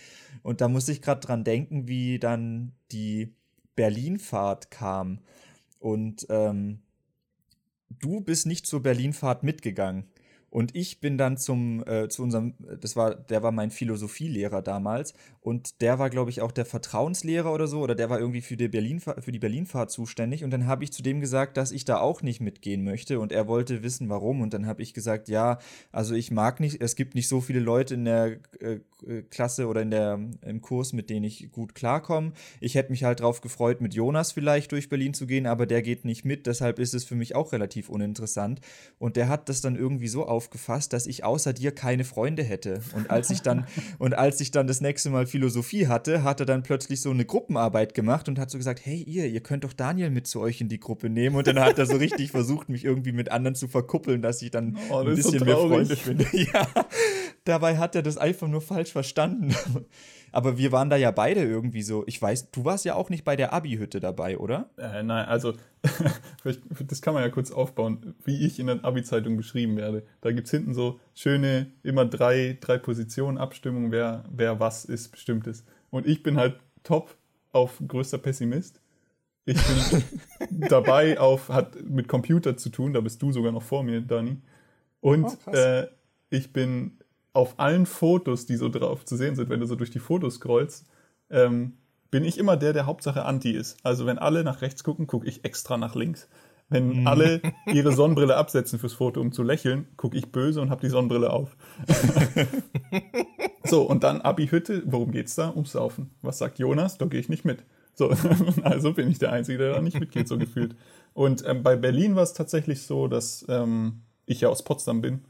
Und 0.42 0.62
da 0.62 0.68
musste 0.68 0.92
ich 0.92 1.02
gerade 1.02 1.20
dran 1.20 1.44
denken, 1.44 1.88
wie 1.88 2.18
dann 2.18 2.72
die 2.90 3.34
Berlinfahrt 3.74 4.70
kam. 4.70 5.20
Und 5.78 6.26
ähm, 6.30 6.80
du 7.90 8.22
bist 8.22 8.46
nicht 8.46 8.66
zur 8.66 8.82
Berlinfahrt 8.82 9.42
mitgegangen. 9.42 10.06
Und 10.56 10.74
ich 10.74 11.00
bin 11.00 11.18
dann 11.18 11.36
zum, 11.36 11.86
äh, 11.86 12.08
zu 12.08 12.22
unserem, 12.22 12.54
das 12.80 12.96
war, 12.96 13.14
der 13.14 13.42
war 13.42 13.52
mein 13.52 13.70
Philosophielehrer 13.70 14.62
damals 14.62 15.12
und 15.46 15.80
der 15.80 16.00
war, 16.00 16.10
glaube 16.10 16.28
ich, 16.30 16.40
auch 16.40 16.50
der 16.50 16.64
Vertrauenslehrer 16.64 17.52
oder 17.52 17.68
so, 17.68 17.78
oder 17.78 17.94
der 17.94 18.10
war 18.10 18.18
irgendwie 18.18 18.40
für 18.40 18.56
die, 18.56 18.66
Berlin, 18.66 18.98
für 18.98 19.30
die 19.30 19.38
Berlinfahrt 19.38 19.92
zuständig. 19.92 20.42
Und 20.42 20.50
dann 20.50 20.66
habe 20.66 20.82
ich 20.82 20.92
zu 20.92 21.04
dem 21.04 21.20
gesagt, 21.20 21.56
dass 21.56 21.70
ich 21.70 21.84
da 21.84 22.00
auch 22.00 22.20
nicht 22.20 22.40
mitgehen 22.40 22.82
möchte. 22.82 23.20
Und 23.20 23.30
er 23.30 23.46
wollte 23.46 23.84
wissen, 23.84 24.08
warum. 24.08 24.40
Und 24.40 24.54
dann 24.54 24.66
habe 24.66 24.82
ich 24.82 24.92
gesagt, 24.92 25.28
ja, 25.28 25.60
also 25.92 26.16
ich 26.16 26.32
mag 26.32 26.58
nicht, 26.58 26.82
es 26.82 26.96
gibt 26.96 27.14
nicht 27.14 27.28
so 27.28 27.40
viele 27.40 27.60
Leute 27.60 27.94
in 27.94 28.06
der 28.06 28.38
äh, 28.58 28.80
Klasse 29.30 29.68
oder 29.68 29.82
in 29.82 29.92
der, 29.92 30.18
im 30.42 30.62
Kurs, 30.62 30.92
mit 30.92 31.10
denen 31.10 31.22
ich 31.22 31.52
gut 31.52 31.76
klarkomme. 31.76 32.32
Ich 32.58 32.74
hätte 32.74 32.90
mich 32.90 33.04
halt 33.04 33.20
drauf 33.20 33.40
gefreut, 33.40 33.80
mit 33.80 33.94
Jonas 33.94 34.32
vielleicht 34.32 34.72
durch 34.72 34.88
Berlin 34.88 35.14
zu 35.14 35.28
gehen, 35.28 35.46
aber 35.46 35.66
der 35.66 35.82
geht 35.82 36.04
nicht 36.04 36.24
mit. 36.24 36.48
Deshalb 36.48 36.80
ist 36.80 36.92
es 36.92 37.04
für 37.04 37.14
mich 37.14 37.36
auch 37.36 37.52
relativ 37.52 37.88
uninteressant. 37.88 38.60
Und 38.98 39.14
der 39.14 39.28
hat 39.28 39.48
das 39.48 39.60
dann 39.60 39.76
irgendwie 39.76 40.08
so 40.08 40.26
aufgefasst, 40.26 40.92
dass 40.92 41.06
ich 41.06 41.22
außer 41.22 41.52
dir 41.52 41.70
keine 41.70 42.02
Freunde 42.02 42.42
hätte. 42.42 42.80
Und 42.96 43.10
als 43.10 43.30
ich 43.30 43.42
dann, 43.42 43.68
und 44.00 44.14
als 44.14 44.40
ich 44.40 44.50
dann 44.50 44.66
das 44.66 44.80
nächste 44.80 45.10
Mal 45.10 45.28
Philosophie 45.36 45.86
hatte, 45.86 46.22
hat 46.22 46.40
er 46.40 46.46
dann 46.46 46.62
plötzlich 46.62 47.02
so 47.02 47.10
eine 47.10 47.26
Gruppenarbeit 47.26 47.92
gemacht 47.92 48.26
und 48.26 48.38
hat 48.38 48.50
so 48.50 48.56
gesagt, 48.56 48.80
hey 48.82 49.02
ihr, 49.02 49.26
ihr 49.26 49.40
könnt 49.40 49.64
doch 49.64 49.74
Daniel 49.74 50.08
mit 50.08 50.26
zu 50.26 50.40
euch 50.40 50.62
in 50.62 50.70
die 50.70 50.80
Gruppe 50.80 51.10
nehmen. 51.10 51.36
Und 51.36 51.46
dann 51.46 51.60
hat 51.60 51.78
er 51.78 51.84
so 51.84 51.96
richtig 51.96 52.30
versucht, 52.30 52.70
mich 52.70 52.86
irgendwie 52.86 53.12
mit 53.12 53.30
anderen 53.30 53.54
zu 53.54 53.68
verkuppeln, 53.68 54.22
dass 54.22 54.40
ich 54.40 54.50
dann 54.50 54.78
oh, 54.88 55.00
ein 55.00 55.14
bisschen 55.14 55.40
so 55.40 55.44
mehr 55.44 55.58
Freunde 55.58 55.94
finde. 55.94 56.26
ja. 56.32 56.66
Dabei 57.44 57.76
hat 57.76 57.94
er 57.94 58.02
das 58.02 58.16
einfach 58.16 58.48
nur 58.48 58.62
falsch 58.62 58.92
verstanden. 58.92 59.54
Aber 60.32 60.58
wir 60.58 60.72
waren 60.72 60.90
da 60.90 60.96
ja 60.96 61.10
beide 61.10 61.42
irgendwie 61.42 61.82
so. 61.82 62.04
Ich 62.06 62.20
weiß, 62.20 62.50
du 62.50 62.64
warst 62.64 62.84
ja 62.84 62.94
auch 62.94 63.10
nicht 63.10 63.24
bei 63.24 63.36
der 63.36 63.52
Abi-Hütte 63.52 64.00
dabei, 64.00 64.38
oder? 64.38 64.70
Äh, 64.76 65.02
nein, 65.02 65.26
also 65.26 65.54
das 66.86 67.02
kann 67.02 67.14
man 67.14 67.22
ja 67.22 67.28
kurz 67.28 67.50
aufbauen, 67.50 68.14
wie 68.24 68.44
ich 68.46 68.58
in 68.58 68.66
der 68.66 68.84
Abi-Zeitung 68.84 69.36
beschrieben 69.36 69.76
werde. 69.76 70.04
Da 70.20 70.32
gibt 70.32 70.46
es 70.46 70.50
hinten 70.50 70.74
so 70.74 71.00
schöne, 71.14 71.72
immer 71.82 72.04
drei, 72.04 72.58
drei 72.60 72.78
Positionen, 72.78 73.38
Abstimmung, 73.38 73.92
wer, 73.92 74.24
wer 74.30 74.60
was 74.60 74.84
ist, 74.84 75.10
bestimmtes. 75.10 75.64
Und 75.90 76.06
ich 76.06 76.22
bin 76.22 76.36
halt 76.36 76.58
top 76.82 77.16
auf 77.52 77.80
größter 77.86 78.18
Pessimist. 78.18 78.80
Ich 79.44 79.56
bin 79.56 80.02
dabei 80.68 81.18
auf, 81.18 81.48
hat 81.48 81.82
mit 81.84 82.08
Computer 82.08 82.56
zu 82.56 82.68
tun, 82.68 82.92
da 82.92 83.00
bist 83.00 83.22
du 83.22 83.32
sogar 83.32 83.52
noch 83.52 83.62
vor 83.62 83.82
mir, 83.82 84.00
Dani. 84.00 84.42
Und 85.00 85.26
oh, 85.46 85.50
äh, 85.52 85.86
ich 86.30 86.52
bin 86.52 86.98
auf 87.36 87.54
allen 87.58 87.84
Fotos, 87.84 88.46
die 88.46 88.56
so 88.56 88.70
drauf 88.70 89.04
zu 89.04 89.14
sehen 89.14 89.36
sind, 89.36 89.50
wenn 89.50 89.60
du 89.60 89.66
so 89.66 89.76
durch 89.76 89.90
die 89.90 89.98
Fotos 89.98 90.36
scrollst, 90.36 90.86
ähm, 91.30 91.74
bin 92.10 92.24
ich 92.24 92.38
immer 92.38 92.56
der, 92.56 92.72
der 92.72 92.86
Hauptsache 92.86 93.26
Anti 93.26 93.50
ist. 93.50 93.76
Also 93.82 94.06
wenn 94.06 94.18
alle 94.18 94.42
nach 94.42 94.62
rechts 94.62 94.82
gucken, 94.82 95.06
gucke 95.06 95.28
ich 95.28 95.44
extra 95.44 95.76
nach 95.76 95.94
links. 95.94 96.28
Wenn 96.70 97.00
mhm. 97.00 97.06
alle 97.06 97.42
ihre 97.66 97.92
Sonnenbrille 97.96 98.36
absetzen 98.36 98.78
fürs 98.78 98.94
Foto, 98.94 99.20
um 99.20 99.32
zu 99.32 99.42
lächeln, 99.42 99.86
gucke 99.98 100.16
ich 100.16 100.32
böse 100.32 100.62
und 100.62 100.70
habe 100.70 100.80
die 100.80 100.88
Sonnenbrille 100.88 101.30
auf. 101.30 101.56
so, 103.64 103.82
und 103.82 104.02
dann 104.02 104.22
Abi-Hütte, 104.22 104.82
worum 104.86 105.12
geht's 105.12 105.34
da? 105.34 105.50
Ums 105.50 105.72
Saufen. 105.72 106.10
Was 106.22 106.38
sagt 106.38 106.58
Jonas? 106.58 106.96
Da 106.96 107.04
gehe 107.04 107.20
ich 107.20 107.28
nicht 107.28 107.44
mit. 107.44 107.64
So, 107.94 108.10
also 108.62 108.94
bin 108.94 109.10
ich 109.10 109.18
der 109.18 109.32
Einzige, 109.32 109.58
der 109.58 109.74
da 109.74 109.82
nicht 109.82 110.00
mitgeht, 110.00 110.26
so 110.26 110.38
gefühlt. 110.38 110.74
Und 111.12 111.44
ähm, 111.46 111.62
bei 111.62 111.76
Berlin 111.76 112.16
war 112.16 112.22
es 112.22 112.32
tatsächlich 112.32 112.82
so, 112.82 113.08
dass 113.08 113.44
ähm, 113.50 114.00
ich 114.24 114.40
ja 114.40 114.48
aus 114.48 114.64
Potsdam 114.64 115.02
bin 115.02 115.20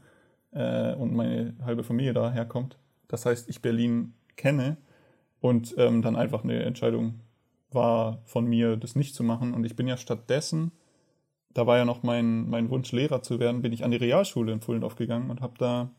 äh, 0.57 0.95
und 0.95 1.13
meine 1.13 1.55
halbe 1.63 1.83
Familie 1.83 2.13
daher 2.13 2.45
kommt. 2.45 2.77
Das 3.07 3.25
heißt, 3.25 3.49
ich 3.49 3.61
Berlin 3.61 4.13
kenne 4.35 4.77
und 5.39 5.75
ähm, 5.77 6.01
dann 6.01 6.15
einfach 6.15 6.43
eine 6.43 6.63
Entscheidung 6.63 7.21
war 7.71 8.19
von 8.25 8.45
mir, 8.45 8.77
das 8.77 8.95
nicht 8.95 9.13
zu 9.13 9.23
machen. 9.23 9.53
Und 9.53 9.65
ich 9.65 9.75
bin 9.75 9.87
ja 9.87 9.97
stattdessen, 9.97 10.71
da 11.53 11.67
war 11.67 11.77
ja 11.77 11.85
noch 11.85 12.03
mein, 12.03 12.49
mein 12.49 12.69
Wunsch, 12.69 12.91
Lehrer 12.91 13.21
zu 13.21 13.39
werden, 13.39 13.61
bin 13.61 13.73
ich 13.73 13.83
an 13.83 13.91
die 13.91 13.97
Realschule 13.97 14.51
in 14.51 14.61
Fullendorf 14.61 14.95
gegangen 14.95 15.29
und 15.29 15.41
habe 15.41 15.53
da 15.57 15.91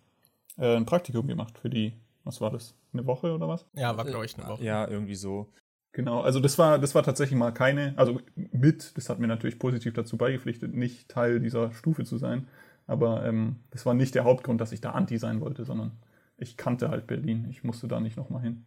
äh, 0.57 0.77
ein 0.77 0.87
Praktikum 0.87 1.27
gemacht 1.27 1.59
für 1.59 1.71
die, 1.71 1.95
was 2.25 2.41
war 2.41 2.51
das, 2.51 2.75
eine 2.93 3.07
Woche 3.07 3.33
oder 3.35 3.49
was? 3.49 3.67
Ja, 3.75 3.97
war 3.97 4.05
glaube 4.05 4.25
ich 4.25 4.39
eine 4.39 4.49
Woche. 4.49 4.65
Ja, 4.65 4.89
irgendwie 4.89 5.15
so. 5.15 5.49
Genau, 5.93 6.21
also 6.21 6.39
das 6.41 6.59
war, 6.59 6.79
das 6.79 6.95
war 6.95 7.03
tatsächlich 7.03 7.39
mal 7.39 7.53
keine, 7.53 7.95
also 7.97 8.21
mit, 8.35 8.97
das 8.97 9.09
hat 9.09 9.19
mir 9.19 9.27
natürlich 9.27 9.59
positiv 9.59 9.95
dazu 9.95 10.17
beigepflichtet, 10.17 10.75
nicht 10.75 11.09
Teil 11.09 11.41
dieser 11.41 11.73
Stufe 11.73 12.05
zu 12.05 12.19
sein. 12.19 12.49
Aber 12.89 13.25
ähm, 13.25 13.57
das 13.71 13.87
war 13.87 13.95
nicht 13.95 14.17
der 14.17 14.25
Hauptgrund, 14.25 14.61
dass 14.61 14.73
ich 14.73 14.81
da 14.81 14.91
Anti 14.91 15.19
sein 15.19 15.41
wollte, 15.41 15.65
sondern 15.65 15.93
ich 16.37 16.57
kannte 16.57 16.89
halt 16.91 17.07
Berlin. 17.07 17.47
Ich 17.51 17.63
musste 17.63 17.87
da 17.87 18.01
nicht 18.01 18.17
nochmal 18.17 18.43
hin 18.43 18.65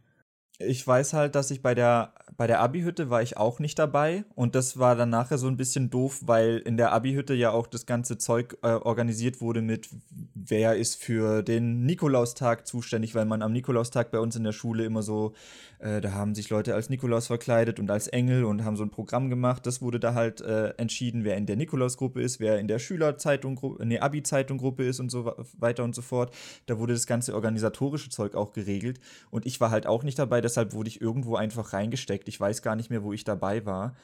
ich 0.67 0.85
weiß 0.85 1.13
halt, 1.13 1.35
dass 1.35 1.51
ich 1.51 1.61
bei 1.61 1.75
der, 1.75 2.13
bei 2.37 2.47
der 2.47 2.59
Abi-Hütte 2.61 3.09
war 3.09 3.21
ich 3.21 3.37
auch 3.37 3.59
nicht 3.59 3.77
dabei. 3.77 4.23
Und 4.35 4.55
das 4.55 4.79
war 4.79 4.95
dann 4.95 5.09
nachher 5.09 5.37
so 5.37 5.47
ein 5.47 5.57
bisschen 5.57 5.89
doof, 5.89 6.21
weil 6.25 6.57
in 6.57 6.77
der 6.77 6.91
Abi-Hütte 6.91 7.33
ja 7.33 7.51
auch 7.51 7.67
das 7.67 7.85
ganze 7.85 8.17
Zeug 8.17 8.57
äh, 8.63 8.69
organisiert 8.69 9.41
wurde 9.41 9.61
mit, 9.61 9.89
wer 10.33 10.75
ist 10.75 11.01
für 11.01 11.43
den 11.43 11.85
Nikolaustag 11.85 12.65
zuständig, 12.67 13.15
weil 13.15 13.25
man 13.25 13.41
am 13.41 13.51
Nikolaustag 13.51 14.11
bei 14.11 14.19
uns 14.19 14.35
in 14.35 14.43
der 14.43 14.51
Schule 14.51 14.85
immer 14.85 15.03
so, 15.03 15.33
äh, 15.79 15.99
da 15.99 16.13
haben 16.13 16.35
sich 16.35 16.49
Leute 16.49 16.75
als 16.75 16.89
Nikolaus 16.89 17.27
verkleidet 17.27 17.79
und 17.79 17.89
als 17.89 18.07
Engel 18.07 18.45
und 18.45 18.63
haben 18.63 18.75
so 18.75 18.83
ein 18.83 18.91
Programm 18.91 19.29
gemacht. 19.29 19.65
Das 19.65 19.81
wurde 19.81 19.99
da 19.99 20.13
halt 20.13 20.41
äh, 20.41 20.69
entschieden, 20.77 21.23
wer 21.23 21.37
in 21.37 21.45
der 21.45 21.55
Nikolausgruppe 21.55 22.21
ist, 22.21 22.39
wer 22.39 22.59
in 22.59 22.67
der 22.67 22.79
Schülerzeitung, 22.79 23.77
nee, 23.83 23.99
Abi-Zeitung-Gruppe 23.99 24.85
ist 24.85 24.99
und 24.99 25.09
so 25.09 25.33
weiter 25.57 25.83
und 25.83 25.95
so 25.95 26.01
fort. 26.01 26.33
Da 26.67 26.77
wurde 26.77 26.93
das 26.93 27.07
ganze 27.07 27.33
organisatorische 27.33 28.09
Zeug 28.09 28.35
auch 28.35 28.53
geregelt. 28.53 28.99
Und 29.31 29.45
ich 29.45 29.59
war 29.59 29.71
halt 29.71 29.87
auch 29.87 30.03
nicht 30.03 30.19
dabei, 30.19 30.41
deshalb 30.51 30.73
wurde 30.73 30.89
ich 30.89 31.01
irgendwo 31.01 31.35
einfach 31.35 31.73
reingesteckt. 31.73 32.27
Ich 32.27 32.39
weiß 32.39 32.61
gar 32.61 32.75
nicht 32.75 32.89
mehr, 32.89 33.03
wo 33.03 33.13
ich 33.13 33.23
dabei 33.23 33.65
war. 33.65 33.95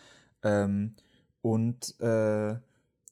Ähm, 0.43 0.95
und 1.41 1.99
äh, 1.99 2.55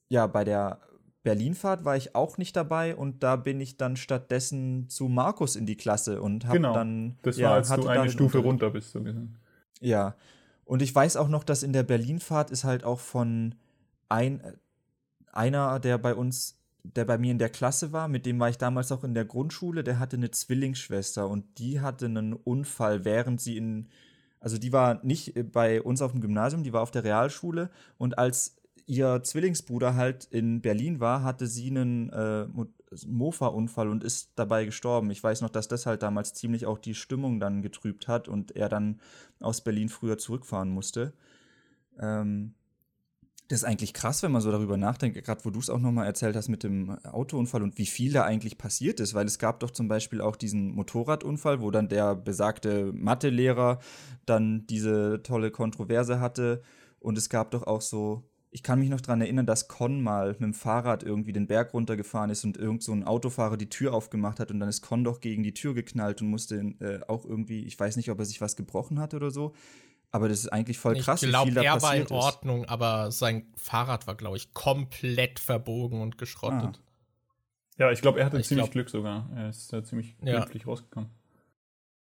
ja, 0.08 0.26
bei 0.26 0.44
der 0.44 0.80
Berlinfahrt 1.22 1.84
war 1.84 1.96
ich 1.96 2.14
auch 2.14 2.38
nicht 2.38 2.56
dabei 2.56 2.94
und 2.94 3.22
da 3.22 3.36
bin 3.36 3.60
ich 3.60 3.76
dann 3.76 3.96
stattdessen 3.96 4.88
zu 4.88 5.08
Markus 5.08 5.56
in 5.56 5.66
die 5.66 5.76
Klasse 5.76 6.22
und 6.22 6.46
habe 6.46 6.58
genau, 6.58 6.72
dann. 6.72 7.18
Das 7.22 7.36
ja, 7.36 7.50
war, 7.50 7.56
als 7.56 7.68
du 7.68 7.88
eine 7.88 8.10
Stufe 8.10 8.38
runter 8.38 8.70
bist, 8.70 8.92
so. 8.92 9.04
Ja. 9.80 10.14
Und 10.64 10.82
ich 10.82 10.94
weiß 10.94 11.16
auch 11.16 11.28
noch, 11.28 11.44
dass 11.44 11.62
in 11.62 11.72
der 11.72 11.82
Berlinfahrt 11.82 12.50
ist 12.50 12.64
halt 12.64 12.84
auch 12.84 13.00
von 13.00 13.54
ein, 14.08 14.40
einer, 15.32 15.78
der 15.80 15.98
bei 15.98 16.14
uns 16.14 16.58
der 16.94 17.04
bei 17.04 17.18
mir 17.18 17.30
in 17.30 17.38
der 17.38 17.48
Klasse 17.48 17.92
war, 17.92 18.08
mit 18.08 18.26
dem 18.26 18.38
war 18.38 18.48
ich 18.48 18.58
damals 18.58 18.92
auch 18.92 19.04
in 19.04 19.14
der 19.14 19.24
Grundschule, 19.24 19.82
der 19.82 19.98
hatte 19.98 20.16
eine 20.16 20.30
Zwillingsschwester 20.30 21.28
und 21.28 21.58
die 21.58 21.80
hatte 21.80 22.06
einen 22.06 22.32
Unfall, 22.32 23.04
während 23.04 23.40
sie 23.40 23.56
in, 23.56 23.88
also 24.40 24.58
die 24.58 24.72
war 24.72 25.04
nicht 25.04 25.34
bei 25.52 25.82
uns 25.82 26.02
auf 26.02 26.12
dem 26.12 26.20
Gymnasium, 26.20 26.62
die 26.62 26.72
war 26.72 26.82
auf 26.82 26.90
der 26.90 27.04
Realschule 27.04 27.70
und 27.98 28.18
als 28.18 28.56
ihr 28.86 29.22
Zwillingsbruder 29.22 29.94
halt 29.94 30.24
in 30.26 30.60
Berlin 30.60 31.00
war, 31.00 31.22
hatte 31.22 31.46
sie 31.46 31.70
einen 31.70 32.10
äh, 32.10 32.46
Mofa-Unfall 33.06 33.88
und 33.88 34.04
ist 34.04 34.30
dabei 34.36 34.64
gestorben. 34.64 35.10
Ich 35.10 35.22
weiß 35.22 35.40
noch, 35.40 35.50
dass 35.50 35.66
das 35.66 35.86
halt 35.86 36.02
damals 36.02 36.34
ziemlich 36.34 36.66
auch 36.66 36.78
die 36.78 36.94
Stimmung 36.94 37.40
dann 37.40 37.62
getrübt 37.62 38.06
hat 38.06 38.28
und 38.28 38.54
er 38.54 38.68
dann 38.68 39.00
aus 39.40 39.60
Berlin 39.60 39.88
früher 39.88 40.18
zurückfahren 40.18 40.70
musste. 40.70 41.12
Ähm, 41.98 42.54
das 43.48 43.60
ist 43.60 43.64
eigentlich 43.64 43.94
krass, 43.94 44.22
wenn 44.22 44.32
man 44.32 44.42
so 44.42 44.50
darüber 44.50 44.76
nachdenkt, 44.76 45.22
gerade 45.24 45.44
wo 45.44 45.50
du 45.50 45.60
es 45.60 45.70
auch 45.70 45.78
nochmal 45.78 46.06
erzählt 46.06 46.34
hast 46.34 46.48
mit 46.48 46.64
dem 46.64 46.98
Autounfall 47.04 47.62
und 47.62 47.78
wie 47.78 47.86
viel 47.86 48.12
da 48.12 48.24
eigentlich 48.24 48.58
passiert 48.58 48.98
ist, 48.98 49.14
weil 49.14 49.26
es 49.26 49.38
gab 49.38 49.60
doch 49.60 49.70
zum 49.70 49.86
Beispiel 49.86 50.20
auch 50.20 50.34
diesen 50.34 50.74
Motorradunfall, 50.74 51.60
wo 51.60 51.70
dann 51.70 51.88
der 51.88 52.16
besagte 52.16 52.92
Mathelehrer 52.92 53.78
dann 54.24 54.66
diese 54.66 55.22
tolle 55.22 55.52
Kontroverse 55.52 56.18
hatte 56.18 56.62
und 56.98 57.16
es 57.16 57.28
gab 57.28 57.52
doch 57.52 57.62
auch 57.62 57.82
so, 57.82 58.24
ich 58.50 58.64
kann 58.64 58.80
mich 58.80 58.88
noch 58.88 59.00
daran 59.00 59.20
erinnern, 59.20 59.46
dass 59.46 59.68
Con 59.68 60.00
mal 60.00 60.30
mit 60.30 60.40
dem 60.40 60.54
Fahrrad 60.54 61.04
irgendwie 61.04 61.32
den 61.32 61.46
Berg 61.46 61.72
runtergefahren 61.72 62.30
ist 62.30 62.44
und 62.44 62.56
irgend 62.56 62.82
so 62.82 62.92
ein 62.92 63.04
Autofahrer 63.04 63.56
die 63.56 63.68
Tür 63.68 63.94
aufgemacht 63.94 64.40
hat 64.40 64.50
und 64.50 64.58
dann 64.58 64.68
ist 64.68 64.82
Con 64.82 65.04
doch 65.04 65.20
gegen 65.20 65.44
die 65.44 65.54
Tür 65.54 65.74
geknallt 65.74 66.20
und 66.20 66.30
musste 66.30 66.74
äh, 66.80 67.00
auch 67.06 67.24
irgendwie, 67.24 67.64
ich 67.64 67.78
weiß 67.78 67.96
nicht, 67.96 68.10
ob 68.10 68.18
er 68.18 68.24
sich 68.24 68.40
was 68.40 68.56
gebrochen 68.56 68.98
hat 68.98 69.14
oder 69.14 69.30
so. 69.30 69.52
Aber 70.10 70.28
das 70.28 70.40
ist 70.40 70.48
eigentlich 70.48 70.78
voll 70.78 70.96
krass. 70.96 71.22
Ich 71.22 71.28
glaube, 71.28 71.52
er 71.64 71.82
war 71.82 71.94
in 71.94 72.06
Ordnung, 72.08 72.64
ist. 72.64 72.70
aber 72.70 73.10
sein 73.10 73.52
Fahrrad 73.56 74.06
war, 74.06 74.14
glaube 74.14 74.36
ich, 74.36 74.54
komplett 74.54 75.38
verbogen 75.38 76.00
und 76.00 76.16
geschrottet. 76.16 76.80
Ah. 76.80 77.78
Ja, 77.78 77.90
ich 77.90 78.00
glaube, 78.00 78.20
er 78.20 78.26
hatte 78.26 78.38
ich 78.38 78.46
ziemlich 78.46 78.64
glaub, 78.66 78.72
Glück 78.72 78.90
sogar. 78.90 79.28
Er 79.34 79.50
ist 79.50 79.72
da 79.72 79.84
ziemlich 79.84 80.16
ja. 80.22 80.36
glimpflich 80.36 80.66
rausgekommen. 80.66 81.10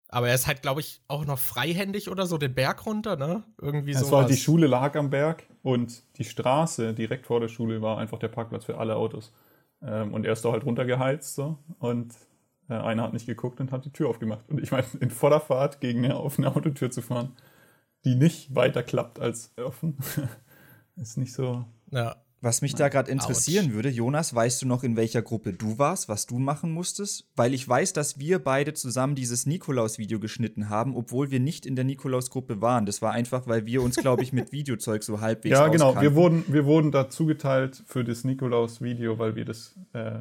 Aber 0.07 0.29
er 0.29 0.35
ist 0.35 0.47
halt, 0.47 0.61
glaube 0.61 0.81
ich, 0.81 1.01
auch 1.07 1.25
noch 1.25 1.37
freihändig 1.37 2.09
oder 2.09 2.25
so 2.25 2.37
den 2.37 2.55
Berg 2.55 2.85
runter, 2.85 3.15
ne? 3.15 3.43
Irgendwie 3.61 3.93
so. 3.93 4.05
Es 4.05 4.11
war 4.11 4.25
die 4.25 4.37
Schule 4.37 4.65
lag 4.65 4.95
am 4.95 5.11
Berg 5.11 5.43
und 5.61 6.01
die 6.17 6.23
Straße 6.23 6.93
direkt 6.93 7.27
vor 7.27 7.39
der 7.39 7.47
Schule 7.47 7.81
war 7.81 7.99
einfach 7.99 8.17
der 8.17 8.29
Parkplatz 8.29 8.65
für 8.65 8.79
alle 8.79 8.95
Autos. 8.95 9.31
Ähm, 9.83 10.13
und 10.13 10.25
er 10.25 10.33
ist 10.33 10.43
da 10.43 10.51
halt 10.51 10.65
runtergeheizt 10.65 11.35
so 11.35 11.59
und 11.77 12.13
äh, 12.69 12.73
einer 12.73 13.03
hat 13.03 13.13
nicht 13.13 13.27
geguckt 13.27 13.59
und 13.59 13.71
hat 13.71 13.85
die 13.85 13.91
Tür 13.91 14.09
aufgemacht. 14.09 14.49
Und 14.49 14.61
ich 14.61 14.71
meine, 14.71 14.87
in 14.99 15.11
voller 15.11 15.39
Fahrt 15.39 15.79
gegen 15.79 16.03
eine 16.03 16.19
offene 16.19 16.55
Autotür 16.55 16.89
zu 16.89 17.01
fahren, 17.01 17.35
die 18.05 18.15
nicht 18.15 18.55
weiter 18.55 18.83
klappt 18.83 19.19
als 19.19 19.51
offen. 19.57 19.97
ist 20.95 21.17
nicht 21.17 21.33
so. 21.33 21.65
Ja. 21.91 22.15
Was 22.41 22.61
mich 22.61 22.73
da 22.73 22.87
gerade 22.87 23.11
interessieren 23.11 23.67
Ouch. 23.67 23.73
würde, 23.73 23.89
Jonas, 23.89 24.33
weißt 24.33 24.61
du 24.61 24.65
noch, 24.65 24.83
in 24.83 24.95
welcher 24.95 25.21
Gruppe 25.21 25.51
du 25.51 25.77
warst, 25.77 26.07
was 26.07 26.25
du 26.25 26.39
machen 26.39 26.71
musstest? 26.71 27.27
Weil 27.35 27.53
ich 27.53 27.67
weiß, 27.67 27.91
dass 27.91 28.17
wir 28.17 28.39
beide 28.39 28.73
zusammen 28.73 29.15
dieses 29.15 29.45
Nikolaus-Video 29.45 30.21
geschnitten 30.21 30.69
haben, 30.69 30.95
obwohl 30.95 31.31
wir 31.31 31.41
nicht 31.41 31.65
in 31.65 31.75
der 31.75 31.83
Nikolaus-Gruppe 31.83 32.61
waren. 32.61 32.85
Das 32.85 33.01
war 33.01 33.11
einfach, 33.11 33.45
weil 33.47 33.65
wir 33.65 33.81
uns, 33.81 33.97
glaube 33.97 34.23
ich, 34.23 34.31
mit 34.31 34.51
Videozeug 34.53 35.03
so 35.03 35.19
halbwegs 35.19 35.51
Ja, 35.51 35.67
genau. 35.67 35.99
Wir 35.99 36.15
wurden, 36.15 36.45
wir 36.47 36.65
wurden 36.65 36.93
da 36.93 37.09
zugeteilt 37.09 37.83
für 37.85 38.05
das 38.05 38.23
Nikolaus-Video, 38.23 39.19
weil 39.19 39.35
wir 39.35 39.43
das 39.43 39.77
äh, 39.91 40.19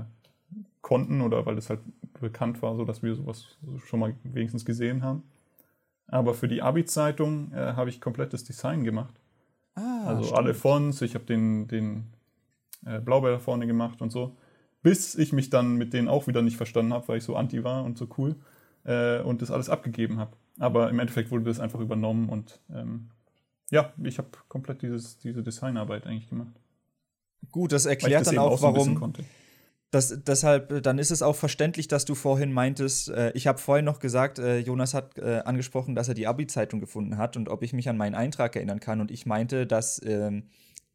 konnten 0.80 1.20
oder 1.20 1.46
weil 1.46 1.54
das 1.54 1.70
halt 1.70 1.80
bekannt 2.20 2.62
war, 2.62 2.74
so 2.74 2.84
dass 2.84 3.00
wir 3.00 3.14
sowas 3.14 3.44
schon 3.86 4.00
mal 4.00 4.16
wenigstens 4.24 4.64
gesehen 4.64 5.04
haben. 5.04 5.22
Aber 6.08 6.34
für 6.34 6.48
die 6.48 6.62
Abi-Zeitung 6.62 7.52
äh, 7.52 7.74
habe 7.74 7.90
ich 7.90 8.00
komplettes 8.00 8.44
Design 8.44 8.82
gemacht. 8.82 9.14
Ah, 9.74 10.06
also 10.06 10.24
stimmt. 10.24 10.38
alle 10.38 10.54
Fonts, 10.54 11.02
ich 11.02 11.14
habe 11.14 11.24
den, 11.24 11.68
den 11.68 12.04
äh, 12.84 12.98
Blaubeer 12.98 13.32
da 13.32 13.38
vorne 13.38 13.66
gemacht 13.66 14.02
und 14.02 14.10
so. 14.10 14.36
Bis 14.82 15.14
ich 15.14 15.32
mich 15.32 15.50
dann 15.50 15.76
mit 15.76 15.92
denen 15.92 16.08
auch 16.08 16.26
wieder 16.26 16.42
nicht 16.42 16.56
verstanden 16.56 16.92
habe, 16.92 17.06
weil 17.08 17.18
ich 17.18 17.24
so 17.24 17.36
anti 17.36 17.62
war 17.62 17.84
und 17.84 17.98
so 17.98 18.08
cool 18.16 18.36
äh, 18.84 19.20
und 19.20 19.42
das 19.42 19.50
alles 19.50 19.68
abgegeben 19.68 20.18
habe. 20.18 20.32
Aber 20.58 20.88
im 20.88 20.98
Endeffekt 20.98 21.30
wurde 21.30 21.44
das 21.44 21.60
einfach 21.60 21.80
übernommen 21.80 22.28
und 22.28 22.60
ähm, 22.74 23.10
ja, 23.70 23.92
ich 24.02 24.18
habe 24.18 24.28
komplett 24.48 24.82
dieses, 24.82 25.18
diese 25.18 25.42
Designarbeit 25.42 26.06
eigentlich 26.06 26.28
gemacht. 26.28 26.54
Gut, 27.52 27.72
das 27.72 27.86
erklärt 27.86 28.26
dann 28.26 28.38
auch, 28.38 28.52
auch 28.52 28.62
warum, 28.62 29.14
das, 29.90 30.22
deshalb, 30.22 30.70
äh, 30.70 30.82
dann 30.82 30.98
ist 30.98 31.10
es 31.10 31.22
auch 31.22 31.36
verständlich, 31.36 31.88
dass 31.88 32.04
du 32.04 32.14
vorhin 32.14 32.52
meintest, 32.52 33.08
äh, 33.08 33.32
ich 33.32 33.46
habe 33.46 33.58
vorhin 33.58 33.84
noch 33.84 34.00
gesagt, 34.00 34.38
äh, 34.38 34.58
Jonas 34.58 34.94
hat 34.94 35.18
äh, 35.18 35.40
angesprochen, 35.44 35.94
dass 35.94 36.08
er 36.08 36.14
die 36.14 36.26
Abi-Zeitung 36.26 36.80
gefunden 36.80 37.16
hat 37.16 37.36
und 37.36 37.48
ob 37.48 37.62
ich 37.62 37.72
mich 37.72 37.88
an 37.88 37.96
meinen 37.96 38.14
Eintrag 38.14 38.54
erinnern 38.56 38.80
kann. 38.80 39.00
Und 39.00 39.10
ich 39.10 39.24
meinte, 39.24 39.66
dass 39.66 40.00
ähm, 40.04 40.44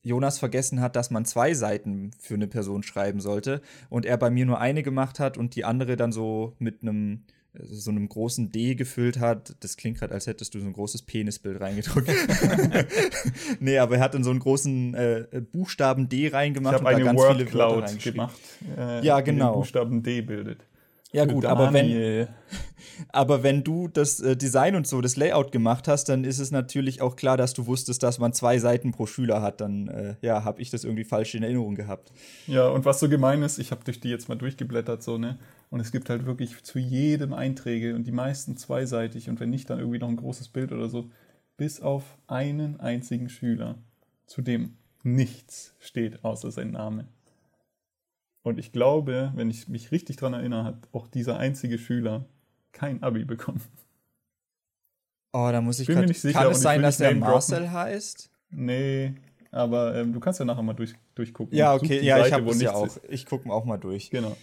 Jonas 0.03 0.37
vergessen 0.37 0.81
hat, 0.81 0.95
dass 0.95 1.11
man 1.11 1.25
zwei 1.25 1.53
Seiten 1.53 2.11
für 2.19 2.35
eine 2.35 2.47
Person 2.47 2.83
schreiben 2.83 3.19
sollte 3.19 3.61
und 3.89 4.05
er 4.05 4.17
bei 4.17 4.29
mir 4.29 4.45
nur 4.45 4.59
eine 4.59 4.83
gemacht 4.83 5.19
hat 5.19 5.37
und 5.37 5.55
die 5.55 5.65
andere 5.65 5.95
dann 5.95 6.11
so 6.11 6.55
mit 6.59 6.81
einem 6.81 7.23
so 7.61 7.91
einem 7.91 8.09
großen 8.09 8.51
D 8.51 8.75
gefüllt 8.75 9.19
hat. 9.19 9.55
Das 9.59 9.77
klingt 9.77 9.99
gerade, 9.99 10.13
als 10.13 10.27
hättest 10.27 10.55
du 10.55 10.59
so 10.59 10.65
ein 10.65 10.73
großes 10.73 11.03
Penisbild 11.03 11.61
reingedrückt. 11.61 12.09
nee, 13.59 13.77
aber 13.77 13.97
er 13.97 14.01
hat 14.01 14.15
dann 14.15 14.23
so 14.23 14.31
einen 14.31 14.39
großen 14.39 14.93
äh, 14.95 15.41
Buchstaben 15.51 16.09
D 16.09 16.29
reingemacht 16.29 16.75
ich 16.75 16.85
und 16.85 16.91
da 16.91 16.99
ganz 16.99 17.19
Word 17.19 17.37
viele 17.37 17.45
Cloud 17.45 17.99
gemacht. 17.99 18.39
Äh, 18.77 19.05
ja, 19.05 19.21
genau. 19.21 19.53
Buchstaben 19.53 20.01
D 20.01 20.21
bildet. 20.21 20.65
Ja, 21.13 21.25
gut, 21.25 21.45
aber 21.45 21.71
wenn, 21.71 22.27
aber 23.09 23.43
wenn 23.43 23.63
du 23.63 23.87
das 23.87 24.19
äh, 24.19 24.35
Design 24.35 24.75
und 24.75 24.87
so, 24.87 24.99
das 24.99 25.15
Layout 25.15 25.51
gemacht 25.51 25.87
hast, 25.87 26.09
dann 26.09 26.23
ist 26.23 26.39
es 26.39 26.49
natürlich 26.49 27.03
auch 27.03 27.15
klar, 27.15 27.37
dass 27.37 27.53
du 27.53 27.67
wusstest, 27.67 28.01
dass 28.01 28.17
man 28.17 28.33
zwei 28.33 28.57
Seiten 28.57 28.91
pro 28.91 29.05
Schüler 29.05 29.43
hat. 29.43 29.61
Dann, 29.61 29.89
äh, 29.89 30.15
ja, 30.21 30.43
habe 30.43 30.59
ich 30.59 30.71
das 30.71 30.83
irgendwie 30.83 31.03
falsch 31.03 31.35
in 31.35 31.43
Erinnerung 31.43 31.75
gehabt. 31.75 32.11
Ja, 32.47 32.67
und 32.67 32.83
was 32.85 32.99
so 32.99 33.09
gemein 33.09 33.43
ist, 33.43 33.59
ich 33.59 33.69
habe 33.69 33.83
durch 33.83 33.99
die 33.99 34.09
jetzt 34.09 34.27
mal 34.27 34.35
durchgeblättert, 34.35 35.03
so, 35.03 35.19
ne? 35.19 35.37
Und 35.73 35.79
es 35.79 35.91
gibt 35.91 36.11
halt 36.11 36.27
wirklich 36.27 36.63
zu 36.63 36.77
jedem 36.77 37.33
Einträge 37.33 37.95
und 37.95 38.03
die 38.03 38.11
meisten 38.11 38.57
zweiseitig 38.57 39.27
und 39.27 39.39
wenn 39.39 39.49
nicht, 39.49 39.71
dann 39.71 39.79
irgendwie 39.79 39.97
noch 39.97 40.07
ein 40.07 40.17
großes 40.17 40.49
Bild 40.49 40.71
oder 40.71 40.87
so. 40.87 41.09
Bis 41.57 41.81
auf 41.81 42.03
einen 42.27 42.79
einzigen 42.79 43.27
Schüler, 43.27 43.79
zu 44.27 44.43
dem 44.43 44.77
nichts 45.01 45.73
steht 45.79 46.23
außer 46.23 46.51
sein 46.51 46.69
Name. 46.69 47.07
Und 48.43 48.59
ich 48.59 48.71
glaube, 48.71 49.31
wenn 49.33 49.49
ich 49.49 49.67
mich 49.67 49.91
richtig 49.91 50.17
daran 50.17 50.35
erinnere, 50.35 50.63
hat 50.63 50.89
auch 50.91 51.07
dieser 51.07 51.39
einzige 51.39 51.79
Schüler 51.79 52.25
kein 52.71 53.01
Abi 53.01 53.25
bekommen. 53.25 53.63
Oh, 55.31 55.49
da 55.51 55.59
muss 55.59 55.79
ich 55.79 55.87
Bin 55.87 55.95
grad, 55.95 56.03
mir 56.03 56.09
nicht 56.09 56.21
sicher. 56.21 56.37
Kann 56.37 56.51
es 56.51 56.61
sein, 56.61 56.83
dass 56.83 56.99
der 56.99 57.15
Marcel 57.15 57.61
droppen. 57.61 57.73
heißt? 57.73 58.29
Nee, 58.51 59.15
aber 59.49 59.95
ähm, 59.95 60.13
du 60.13 60.19
kannst 60.19 60.39
ja 60.39 60.45
nachher 60.45 60.61
mal 60.61 60.73
durch, 60.73 60.93
durchgucken. 61.15 61.57
Ja, 61.57 61.73
okay, 61.73 61.99
ja, 62.01 62.17
Seite, 62.17 62.27
ich 62.27 62.33
habe 62.35 62.49
es 62.51 62.61
ja 62.61 62.73
auch. 62.75 62.85
Ist. 62.85 63.01
Ich 63.09 63.25
gucke 63.25 63.49
auch 63.51 63.65
mal 63.65 63.77
durch. 63.77 64.11
Genau. 64.11 64.37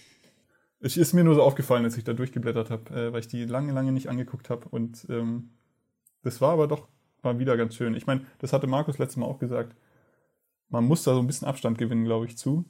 Es 0.80 0.96
ist 0.96 1.12
mir 1.12 1.24
nur 1.24 1.34
so 1.34 1.42
aufgefallen, 1.42 1.84
als 1.84 1.96
ich 1.96 2.04
da 2.04 2.12
durchgeblättert 2.12 2.70
habe, 2.70 2.94
äh, 2.94 3.12
weil 3.12 3.20
ich 3.20 3.28
die 3.28 3.44
lange, 3.44 3.72
lange 3.72 3.92
nicht 3.92 4.08
angeguckt 4.08 4.50
habe. 4.50 4.68
Und 4.68 5.06
ähm, 5.10 5.50
das 6.22 6.40
war 6.40 6.52
aber 6.52 6.68
doch 6.68 6.88
mal 7.22 7.38
wieder 7.38 7.56
ganz 7.56 7.74
schön. 7.74 7.94
Ich 7.94 8.06
meine, 8.06 8.22
das 8.38 8.52
hatte 8.52 8.66
Markus 8.66 8.98
letztes 8.98 9.18
Mal 9.18 9.26
auch 9.26 9.38
gesagt. 9.38 9.76
Man 10.68 10.84
muss 10.84 11.02
da 11.02 11.14
so 11.14 11.20
ein 11.20 11.26
bisschen 11.26 11.48
Abstand 11.48 11.78
gewinnen, 11.78 12.04
glaube 12.04 12.26
ich, 12.26 12.38
zu. 12.38 12.64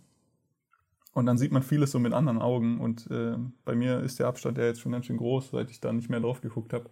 Und 1.13 1.27
dann 1.27 1.39
sieht 1.39 1.53
man 1.53 1.63
vieles 1.63 1.91
so 1.91 1.99
mit 1.99 2.13
anderen 2.13 2.41
Augen. 2.41 2.81
Und 2.81 3.11
äh, 3.11 3.37
bei 3.65 3.75
mir 3.75 4.01
ist 4.01 4.19
der 4.19 4.27
Abstand 4.27 4.59
ja 4.59 4.65
jetzt 4.65 4.81
schon 4.81 4.93
ganz 4.93 5.07
schön 5.07 5.17
groß, 5.17 5.51
seit 5.51 5.71
ich 5.71 5.81
da 5.81 5.93
nicht 5.93 6.09
mehr 6.09 6.21
drauf 6.21 6.41
geguckt 6.41 6.73
habe. 6.73 6.91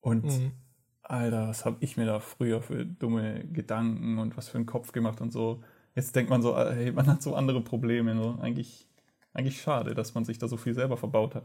Und 0.00 0.24
mhm. 0.24 0.52
Alter, 1.02 1.48
was 1.48 1.64
habe 1.64 1.78
ich 1.80 1.96
mir 1.96 2.06
da 2.06 2.20
früher 2.20 2.62
für 2.62 2.84
dumme 2.84 3.44
Gedanken 3.52 4.18
und 4.18 4.36
was 4.36 4.48
für 4.48 4.58
einen 4.58 4.66
Kopf 4.66 4.92
gemacht 4.92 5.20
und 5.20 5.32
so. 5.32 5.62
Jetzt 5.94 6.14
denkt 6.14 6.30
man 6.30 6.42
so, 6.42 6.56
äh, 6.56 6.72
hey, 6.74 6.92
man 6.92 7.06
hat 7.06 7.22
so 7.22 7.34
andere 7.34 7.60
Probleme. 7.60 8.14
So. 8.16 8.38
Eigentlich, 8.40 8.88
eigentlich 9.34 9.60
schade, 9.60 9.94
dass 9.94 10.14
man 10.14 10.24
sich 10.24 10.38
da 10.38 10.48
so 10.48 10.56
viel 10.56 10.74
selber 10.74 10.96
verbaut 10.96 11.34
hat. 11.34 11.44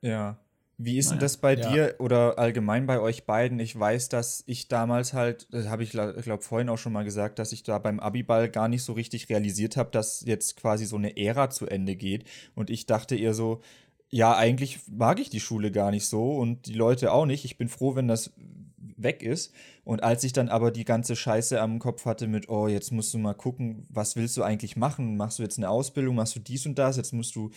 Ja. 0.00 0.38
Wie 0.80 0.96
ist 0.96 1.10
denn 1.10 1.18
das 1.18 1.38
bei 1.38 1.56
ja. 1.56 1.72
dir 1.72 1.94
oder 1.98 2.38
allgemein 2.38 2.86
bei 2.86 3.00
euch 3.00 3.26
beiden? 3.26 3.58
Ich 3.58 3.76
weiß, 3.76 4.10
dass 4.10 4.44
ich 4.46 4.68
damals 4.68 5.12
halt, 5.12 5.52
das 5.52 5.66
habe 5.66 5.82
ich 5.82 5.90
glaube 5.90 6.42
vorhin 6.42 6.68
auch 6.68 6.78
schon 6.78 6.92
mal 6.92 7.02
gesagt, 7.02 7.40
dass 7.40 7.50
ich 7.50 7.64
da 7.64 7.78
beim 7.78 7.98
Abiball 7.98 8.48
gar 8.48 8.68
nicht 8.68 8.84
so 8.84 8.92
richtig 8.92 9.28
realisiert 9.28 9.76
habe, 9.76 9.90
dass 9.90 10.24
jetzt 10.24 10.56
quasi 10.56 10.86
so 10.86 10.94
eine 10.94 11.16
Ära 11.16 11.50
zu 11.50 11.66
Ende 11.66 11.96
geht. 11.96 12.28
Und 12.54 12.70
ich 12.70 12.86
dachte 12.86 13.16
eher 13.16 13.34
so, 13.34 13.60
ja, 14.10 14.36
eigentlich 14.36 14.80
mag 14.90 15.20
ich 15.20 15.30
die 15.30 15.40
Schule 15.40 15.70
gar 15.70 15.90
nicht 15.90 16.06
so 16.06 16.36
und 16.36 16.66
die 16.66 16.74
Leute 16.74 17.12
auch 17.12 17.26
nicht. 17.26 17.44
Ich 17.44 17.58
bin 17.58 17.68
froh, 17.68 17.94
wenn 17.94 18.08
das 18.08 18.32
weg 18.96 19.22
ist. 19.22 19.52
Und 19.84 20.02
als 20.02 20.24
ich 20.24 20.32
dann 20.32 20.48
aber 20.48 20.70
die 20.70 20.84
ganze 20.84 21.16
Scheiße 21.16 21.60
am 21.60 21.78
Kopf 21.78 22.04
hatte 22.04 22.26
mit, 22.26 22.48
oh, 22.48 22.68
jetzt 22.68 22.90
musst 22.90 23.14
du 23.14 23.18
mal 23.18 23.34
gucken, 23.34 23.86
was 23.88 24.16
willst 24.16 24.36
du 24.36 24.42
eigentlich 24.42 24.76
machen? 24.76 25.16
Machst 25.16 25.38
du 25.38 25.42
jetzt 25.42 25.58
eine 25.58 25.70
Ausbildung, 25.70 26.16
machst 26.16 26.36
du 26.36 26.40
dies 26.40 26.66
und 26.66 26.78
das, 26.78 26.96
jetzt 26.96 27.12
musst 27.12 27.34
du 27.36 27.50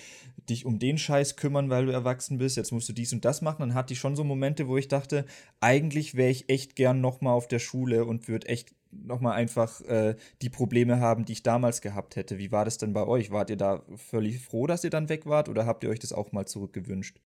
dich 0.49 0.65
um 0.65 0.79
den 0.79 0.97
Scheiß 0.97 1.35
kümmern, 1.35 1.69
weil 1.69 1.87
du 1.87 1.91
erwachsen 1.91 2.37
bist, 2.37 2.57
jetzt 2.57 2.71
musst 2.71 2.87
du 2.89 2.93
dies 2.93 3.11
und 3.11 3.25
das 3.25 3.41
machen. 3.41 3.61
Dann 3.61 3.73
hatte 3.73 3.93
ich 3.93 3.99
schon 3.99 4.15
so 4.15 4.23
Momente, 4.23 4.67
wo 4.67 4.77
ich 4.77 4.87
dachte, 4.87 5.25
eigentlich 5.59 6.15
wäre 6.15 6.29
ich 6.29 6.49
echt 6.49 6.75
gern 6.75 7.01
nochmal 7.01 7.33
auf 7.33 7.47
der 7.47 7.59
Schule 7.59 8.05
und 8.05 8.27
würde 8.27 8.47
echt 8.47 8.73
nochmal 8.91 9.33
einfach 9.33 9.81
äh, 9.81 10.15
die 10.41 10.49
Probleme 10.49 10.99
haben, 10.99 11.25
die 11.25 11.33
ich 11.33 11.43
damals 11.43 11.81
gehabt 11.81 12.15
hätte. 12.15 12.37
Wie 12.37 12.51
war 12.51 12.65
das 12.65 12.77
denn 12.77 12.93
bei 12.93 13.05
euch? 13.05 13.31
Wart 13.31 13.49
ihr 13.49 13.57
da 13.57 13.83
völlig 13.95 14.39
froh, 14.39 14.67
dass 14.67 14.83
ihr 14.83 14.89
dann 14.89 15.09
weg 15.09 15.25
wart 15.25 15.49
oder 15.49 15.65
habt 15.65 15.83
ihr 15.83 15.89
euch 15.89 15.99
das 15.99 16.13
auch 16.13 16.31
mal 16.31 16.45
zurückgewünscht? 16.45 17.19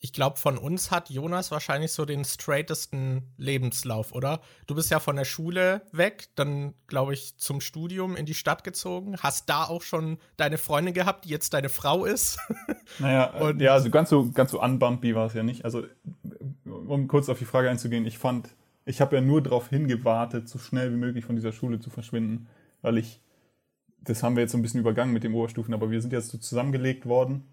ich 0.00 0.12
glaube, 0.12 0.36
von 0.36 0.56
uns 0.56 0.90
hat 0.92 1.10
Jonas 1.10 1.50
wahrscheinlich 1.50 1.90
so 1.92 2.04
den 2.04 2.24
straightesten 2.24 3.32
Lebenslauf, 3.36 4.12
oder? 4.12 4.40
Du 4.68 4.76
bist 4.76 4.90
ja 4.90 5.00
von 5.00 5.16
der 5.16 5.24
Schule 5.24 5.82
weg, 5.90 6.28
dann, 6.36 6.74
glaube 6.86 7.14
ich, 7.14 7.36
zum 7.36 7.60
Studium 7.60 8.14
in 8.14 8.24
die 8.24 8.34
Stadt 8.34 8.62
gezogen. 8.62 9.16
Hast 9.18 9.50
da 9.50 9.64
auch 9.64 9.82
schon 9.82 10.18
deine 10.36 10.56
Freundin 10.56 10.94
gehabt, 10.94 11.24
die 11.24 11.30
jetzt 11.30 11.52
deine 11.52 11.68
Frau 11.68 12.04
ist. 12.04 12.38
Naja, 13.00 13.30
Und 13.38 13.60
ja, 13.60 13.74
also 13.74 13.90
ganz 13.90 14.08
so, 14.08 14.30
ganz 14.30 14.50
so 14.50 14.62
unbumpy 14.62 15.14
war 15.14 15.26
es 15.26 15.34
ja 15.34 15.42
nicht. 15.42 15.64
Also, 15.64 15.84
um 16.64 17.06
kurz 17.06 17.28
auf 17.28 17.38
die 17.38 17.44
Frage 17.44 17.68
einzugehen, 17.68 18.06
ich 18.06 18.18
fand, 18.18 18.48
ich 18.88 19.02
habe 19.02 19.16
ja 19.16 19.22
nur 19.22 19.42
darauf 19.42 19.68
hingewartet, 19.68 20.48
so 20.48 20.58
schnell 20.58 20.90
wie 20.92 20.96
möglich 20.96 21.24
von 21.24 21.36
dieser 21.36 21.52
Schule 21.52 21.78
zu 21.78 21.90
verschwinden, 21.90 22.46
weil 22.80 22.96
ich, 22.96 23.20
das 24.00 24.22
haben 24.22 24.34
wir 24.34 24.42
jetzt 24.42 24.52
so 24.52 24.58
ein 24.58 24.62
bisschen 24.62 24.80
übergangen 24.80 25.12
mit 25.12 25.24
dem 25.24 25.34
Oberstufen, 25.34 25.74
aber 25.74 25.90
wir 25.90 26.00
sind 26.00 26.12
jetzt 26.12 26.30
so 26.30 26.38
zusammengelegt 26.38 27.04
worden 27.04 27.44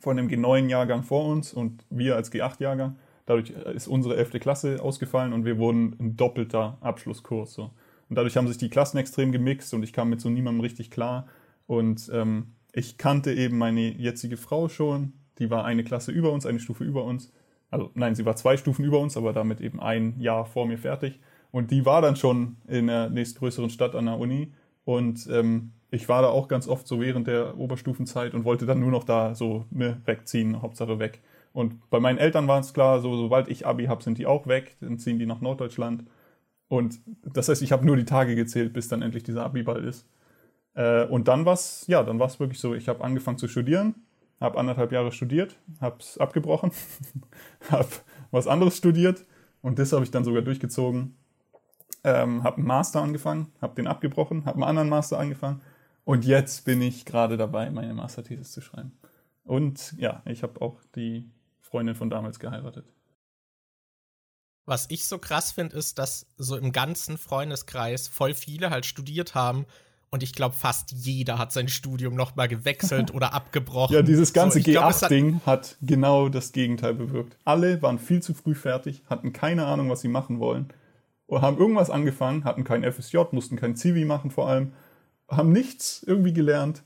von 0.00 0.16
dem 0.16 0.28
G9-Jahrgang 0.28 1.04
vor 1.04 1.24
uns 1.26 1.54
und 1.54 1.84
wir 1.88 2.16
als 2.16 2.30
G8-Jahrgang. 2.30 2.96
Dadurch 3.24 3.50
ist 3.50 3.88
unsere 3.88 4.16
11. 4.16 4.40
Klasse 4.40 4.82
ausgefallen 4.82 5.32
und 5.32 5.46
wir 5.46 5.56
wurden 5.56 5.96
ein 5.98 6.16
doppelter 6.16 6.76
Abschlusskurs. 6.80 7.54
So. 7.54 7.70
Und 8.10 8.16
dadurch 8.16 8.36
haben 8.36 8.48
sich 8.48 8.58
die 8.58 8.68
Klassen 8.68 8.98
extrem 8.98 9.32
gemixt 9.32 9.72
und 9.72 9.82
ich 9.82 9.92
kam 9.92 10.10
mit 10.10 10.20
so 10.20 10.28
niemandem 10.28 10.60
richtig 10.60 10.90
klar. 10.90 11.28
Und 11.66 12.10
ähm, 12.12 12.54
ich 12.72 12.98
kannte 12.98 13.32
eben 13.32 13.56
meine 13.56 13.92
jetzige 13.92 14.36
Frau 14.36 14.68
schon. 14.68 15.14
Die 15.38 15.50
war 15.50 15.64
eine 15.64 15.84
Klasse 15.84 16.12
über 16.12 16.32
uns, 16.32 16.44
eine 16.44 16.60
Stufe 16.60 16.84
über 16.84 17.04
uns. 17.04 17.32
Also 17.72 17.90
nein, 17.94 18.14
sie 18.14 18.26
war 18.26 18.36
zwei 18.36 18.56
Stufen 18.56 18.84
über 18.84 19.00
uns, 19.00 19.16
aber 19.16 19.32
damit 19.32 19.60
eben 19.60 19.80
ein 19.80 20.14
Jahr 20.20 20.44
vor 20.44 20.66
mir 20.66 20.78
fertig. 20.78 21.18
Und 21.50 21.70
die 21.70 21.84
war 21.86 22.02
dann 22.02 22.16
schon 22.16 22.58
in 22.68 22.86
der 22.86 23.08
nächstgrößeren 23.08 23.70
Stadt 23.70 23.94
an 23.94 24.06
der 24.06 24.18
Uni. 24.18 24.52
Und 24.84 25.26
ähm, 25.32 25.72
ich 25.90 26.08
war 26.08 26.22
da 26.22 26.28
auch 26.28 26.48
ganz 26.48 26.68
oft 26.68 26.86
so 26.86 27.00
während 27.00 27.26
der 27.26 27.58
Oberstufenzeit 27.58 28.34
und 28.34 28.44
wollte 28.44 28.66
dann 28.66 28.78
nur 28.78 28.90
noch 28.90 29.04
da 29.04 29.34
so 29.34 29.64
ne, 29.70 30.00
wegziehen, 30.04 30.60
Hauptsache 30.60 30.98
weg. 30.98 31.22
Und 31.54 31.88
bei 31.90 31.98
meinen 31.98 32.18
Eltern 32.18 32.46
war 32.46 32.60
es 32.60 32.74
klar, 32.74 33.00
so, 33.00 33.16
sobald 33.16 33.48
ich 33.48 33.66
Abi 33.66 33.86
habe, 33.86 34.02
sind 34.02 34.18
die 34.18 34.26
auch 34.26 34.46
weg, 34.46 34.76
dann 34.80 34.98
ziehen 34.98 35.18
die 35.18 35.26
nach 35.26 35.40
Norddeutschland. 35.40 36.04
Und 36.68 37.00
das 37.24 37.48
heißt, 37.48 37.62
ich 37.62 37.72
habe 37.72 37.86
nur 37.86 37.96
die 37.96 38.04
Tage 38.04 38.34
gezählt, 38.34 38.72
bis 38.72 38.88
dann 38.88 39.02
endlich 39.02 39.22
dieser 39.22 39.44
Abi-Ball 39.44 39.84
ist. 39.84 40.06
Äh, 40.74 41.04
und 41.06 41.28
dann 41.28 41.44
war 41.46 41.54
es, 41.54 41.86
ja, 41.86 42.02
dann 42.02 42.18
war 42.18 42.26
es 42.26 42.38
wirklich 42.40 42.60
so, 42.60 42.74
ich 42.74 42.88
habe 42.88 43.04
angefangen 43.04 43.38
zu 43.38 43.48
studieren, 43.48 43.94
habe 44.42 44.58
anderthalb 44.58 44.92
Jahre 44.92 45.12
studiert, 45.12 45.56
habe 45.80 45.96
es 46.00 46.18
abgebrochen, 46.18 46.72
habe 47.70 47.88
was 48.30 48.46
anderes 48.46 48.76
studiert 48.76 49.24
und 49.62 49.78
das 49.78 49.92
habe 49.92 50.04
ich 50.04 50.10
dann 50.10 50.24
sogar 50.24 50.42
durchgezogen. 50.42 51.16
Ähm, 52.04 52.42
habe 52.42 52.56
einen 52.56 52.66
Master 52.66 53.00
angefangen, 53.00 53.52
habe 53.60 53.76
den 53.76 53.86
abgebrochen, 53.86 54.44
habe 54.44 54.56
einen 54.56 54.64
anderen 54.64 54.88
Master 54.88 55.18
angefangen 55.20 55.60
und 56.04 56.24
jetzt 56.24 56.64
bin 56.64 56.82
ich 56.82 57.04
gerade 57.04 57.36
dabei, 57.36 57.70
meine 57.70 57.94
Masterthesis 57.94 58.50
zu 58.50 58.60
schreiben. 58.60 58.98
Und 59.44 59.94
ja, 59.98 60.22
ich 60.24 60.42
habe 60.42 60.60
auch 60.60 60.80
die 60.96 61.30
Freundin 61.60 61.94
von 61.94 62.10
damals 62.10 62.38
geheiratet. 62.40 62.86
Was 64.64 64.86
ich 64.90 65.06
so 65.06 65.18
krass 65.18 65.52
finde, 65.52 65.76
ist, 65.76 65.98
dass 65.98 66.26
so 66.36 66.56
im 66.56 66.72
ganzen 66.72 67.18
Freundeskreis 67.18 68.08
voll 68.08 68.34
viele 68.34 68.70
halt 68.70 68.86
studiert 68.86 69.34
haben 69.34 69.66
und 70.12 70.22
ich 70.22 70.32
glaube, 70.32 70.54
fast 70.54 70.92
jeder 70.92 71.38
hat 71.38 71.52
sein 71.52 71.66
Studium 71.66 72.14
nochmal 72.14 72.46
gewechselt 72.46 73.12
oder 73.12 73.34
abgebrochen. 73.34 73.96
Ja, 73.96 74.02
dieses 74.02 74.32
ganze 74.32 74.60
so, 74.60 74.70
G8-Ding 74.70 75.40
hat, 75.44 75.46
hat, 75.46 75.76
genau 75.82 76.28
das 76.28 76.52
Gegenteil 76.52 76.94
bewirkt. 76.94 77.36
Alle 77.44 77.82
waren 77.82 77.98
viel 77.98 78.22
zu 78.22 78.34
früh 78.34 78.54
fertig, 78.54 79.02
hatten 79.10 79.32
keine 79.32 79.66
Ahnung, 79.66 79.90
was 79.90 80.02
sie 80.02 80.08
machen 80.08 80.38
wollen. 80.38 80.68
Oder 81.26 81.42
haben 81.42 81.58
irgendwas 81.58 81.90
angefangen, 81.90 82.44
hatten 82.44 82.62
kein 82.62 82.84
FSJ, 82.84 83.18
mussten 83.32 83.56
kein 83.56 83.74
Zivi 83.74 84.04
machen 84.04 84.30
vor 84.30 84.48
allem 84.48 84.72
haben 85.36 85.52
nichts 85.52 86.02
irgendwie 86.06 86.32
gelernt, 86.32 86.82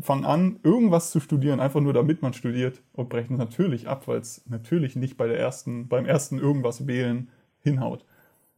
fangen 0.00 0.24
an, 0.24 0.60
irgendwas 0.62 1.10
zu 1.10 1.20
studieren, 1.20 1.60
einfach 1.60 1.80
nur 1.80 1.92
damit 1.92 2.22
man 2.22 2.32
studiert 2.32 2.80
und 2.92 3.08
brechen 3.08 3.36
natürlich 3.36 3.88
ab, 3.88 4.08
weil 4.08 4.18
es 4.18 4.42
natürlich 4.46 4.96
nicht 4.96 5.16
bei 5.16 5.26
der 5.26 5.38
ersten, 5.38 5.88
beim 5.88 6.06
ersten 6.06 6.38
irgendwas 6.38 6.86
wählen 6.86 7.28
hinhaut. 7.60 8.04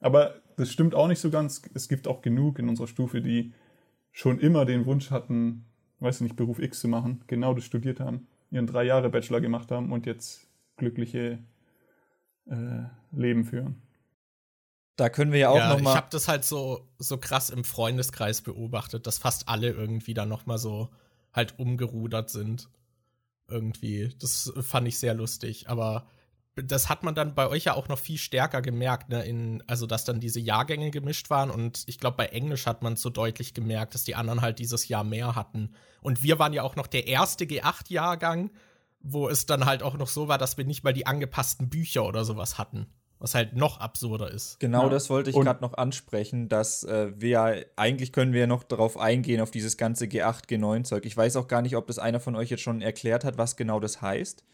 Aber 0.00 0.34
das 0.56 0.70
stimmt 0.70 0.94
auch 0.94 1.08
nicht 1.08 1.18
so 1.18 1.30
ganz. 1.30 1.62
Es 1.74 1.88
gibt 1.88 2.06
auch 2.06 2.22
genug 2.22 2.58
in 2.58 2.68
unserer 2.68 2.86
Stufe, 2.86 3.20
die 3.20 3.52
schon 4.14 4.38
immer 4.38 4.64
den 4.64 4.86
Wunsch 4.86 5.10
hatten, 5.10 5.66
weiß 5.98 6.22
nicht, 6.22 6.36
Beruf 6.36 6.60
X 6.60 6.80
zu 6.80 6.88
machen, 6.88 7.22
genau 7.26 7.52
das 7.52 7.64
studiert 7.64 8.00
haben, 8.00 8.28
ihren 8.50 8.66
drei 8.66 8.84
Jahre 8.84 9.10
Bachelor 9.10 9.40
gemacht 9.40 9.70
haben 9.72 9.92
und 9.92 10.06
jetzt 10.06 10.46
glückliche 10.76 11.40
äh, 12.46 12.84
Leben 13.12 13.44
führen. 13.44 13.82
Da 14.96 15.08
können 15.08 15.32
wir 15.32 15.40
ja 15.40 15.48
auch 15.48 15.56
ja, 15.56 15.74
noch 15.74 15.80
mal. 15.80 15.90
Ich 15.90 15.96
habe 15.96 16.06
das 16.10 16.28
halt 16.28 16.44
so 16.44 16.86
so 16.98 17.18
krass 17.18 17.50
im 17.50 17.64
Freundeskreis 17.64 18.42
beobachtet, 18.42 19.08
dass 19.08 19.18
fast 19.18 19.48
alle 19.48 19.70
irgendwie 19.70 20.14
dann 20.14 20.28
noch 20.28 20.46
mal 20.46 20.58
so 20.58 20.90
halt 21.32 21.58
umgerudert 21.58 22.30
sind. 22.30 22.68
Irgendwie, 23.48 24.14
das 24.20 24.52
fand 24.60 24.86
ich 24.86 24.98
sehr 24.98 25.14
lustig. 25.14 25.68
Aber 25.68 26.06
das 26.56 26.88
hat 26.88 27.02
man 27.02 27.14
dann 27.14 27.34
bei 27.34 27.48
euch 27.48 27.64
ja 27.64 27.74
auch 27.74 27.88
noch 27.88 27.98
viel 27.98 28.18
stärker 28.18 28.62
gemerkt, 28.62 29.08
ne? 29.08 29.24
In, 29.24 29.62
also 29.66 29.86
dass 29.86 30.04
dann 30.04 30.20
diese 30.20 30.40
Jahrgänge 30.40 30.90
gemischt 30.90 31.30
waren 31.30 31.50
und 31.50 31.82
ich 31.86 31.98
glaube, 31.98 32.16
bei 32.16 32.26
Englisch 32.26 32.66
hat 32.66 32.82
man 32.82 32.96
so 32.96 33.10
deutlich 33.10 33.54
gemerkt, 33.54 33.94
dass 33.94 34.04
die 34.04 34.14
anderen 34.14 34.40
halt 34.40 34.58
dieses 34.58 34.88
Jahr 34.88 35.04
mehr 35.04 35.34
hatten. 35.34 35.74
Und 36.00 36.22
wir 36.22 36.38
waren 36.38 36.52
ja 36.52 36.62
auch 36.62 36.76
noch 36.76 36.86
der 36.86 37.08
erste 37.08 37.44
G8-Jahrgang, 37.44 38.50
wo 39.00 39.28
es 39.28 39.46
dann 39.46 39.66
halt 39.66 39.82
auch 39.82 39.96
noch 39.96 40.08
so 40.08 40.28
war, 40.28 40.38
dass 40.38 40.56
wir 40.56 40.64
nicht 40.64 40.84
mal 40.84 40.92
die 40.92 41.06
angepassten 41.06 41.68
Bücher 41.68 42.04
oder 42.06 42.24
sowas 42.24 42.56
hatten. 42.56 42.86
Was 43.18 43.34
halt 43.34 43.54
noch 43.54 43.80
absurder 43.80 44.30
ist. 44.30 44.60
Genau, 44.60 44.84
ja. 44.84 44.88
das 44.90 45.08
wollte 45.08 45.30
ich 45.30 45.36
gerade 45.36 45.62
noch 45.62 45.74
ansprechen, 45.74 46.48
dass 46.48 46.84
äh, 46.84 47.10
wir 47.16 47.64
eigentlich 47.76 48.12
können 48.12 48.32
wir 48.32 48.40
ja 48.40 48.46
noch 48.46 48.64
darauf 48.64 48.98
eingehen, 48.98 49.40
auf 49.40 49.50
dieses 49.50 49.76
ganze 49.76 50.06
G8, 50.06 50.46
G9-Zeug. 50.46 51.06
Ich 51.06 51.16
weiß 51.16 51.36
auch 51.36 51.48
gar 51.48 51.62
nicht, 51.62 51.76
ob 51.76 51.86
das 51.86 51.98
einer 51.98 52.20
von 52.20 52.36
euch 52.36 52.50
jetzt 52.50 52.62
schon 52.62 52.82
erklärt 52.82 53.24
hat, 53.24 53.38
was 53.38 53.56
genau 53.56 53.80
das 53.80 54.02
heißt 54.02 54.44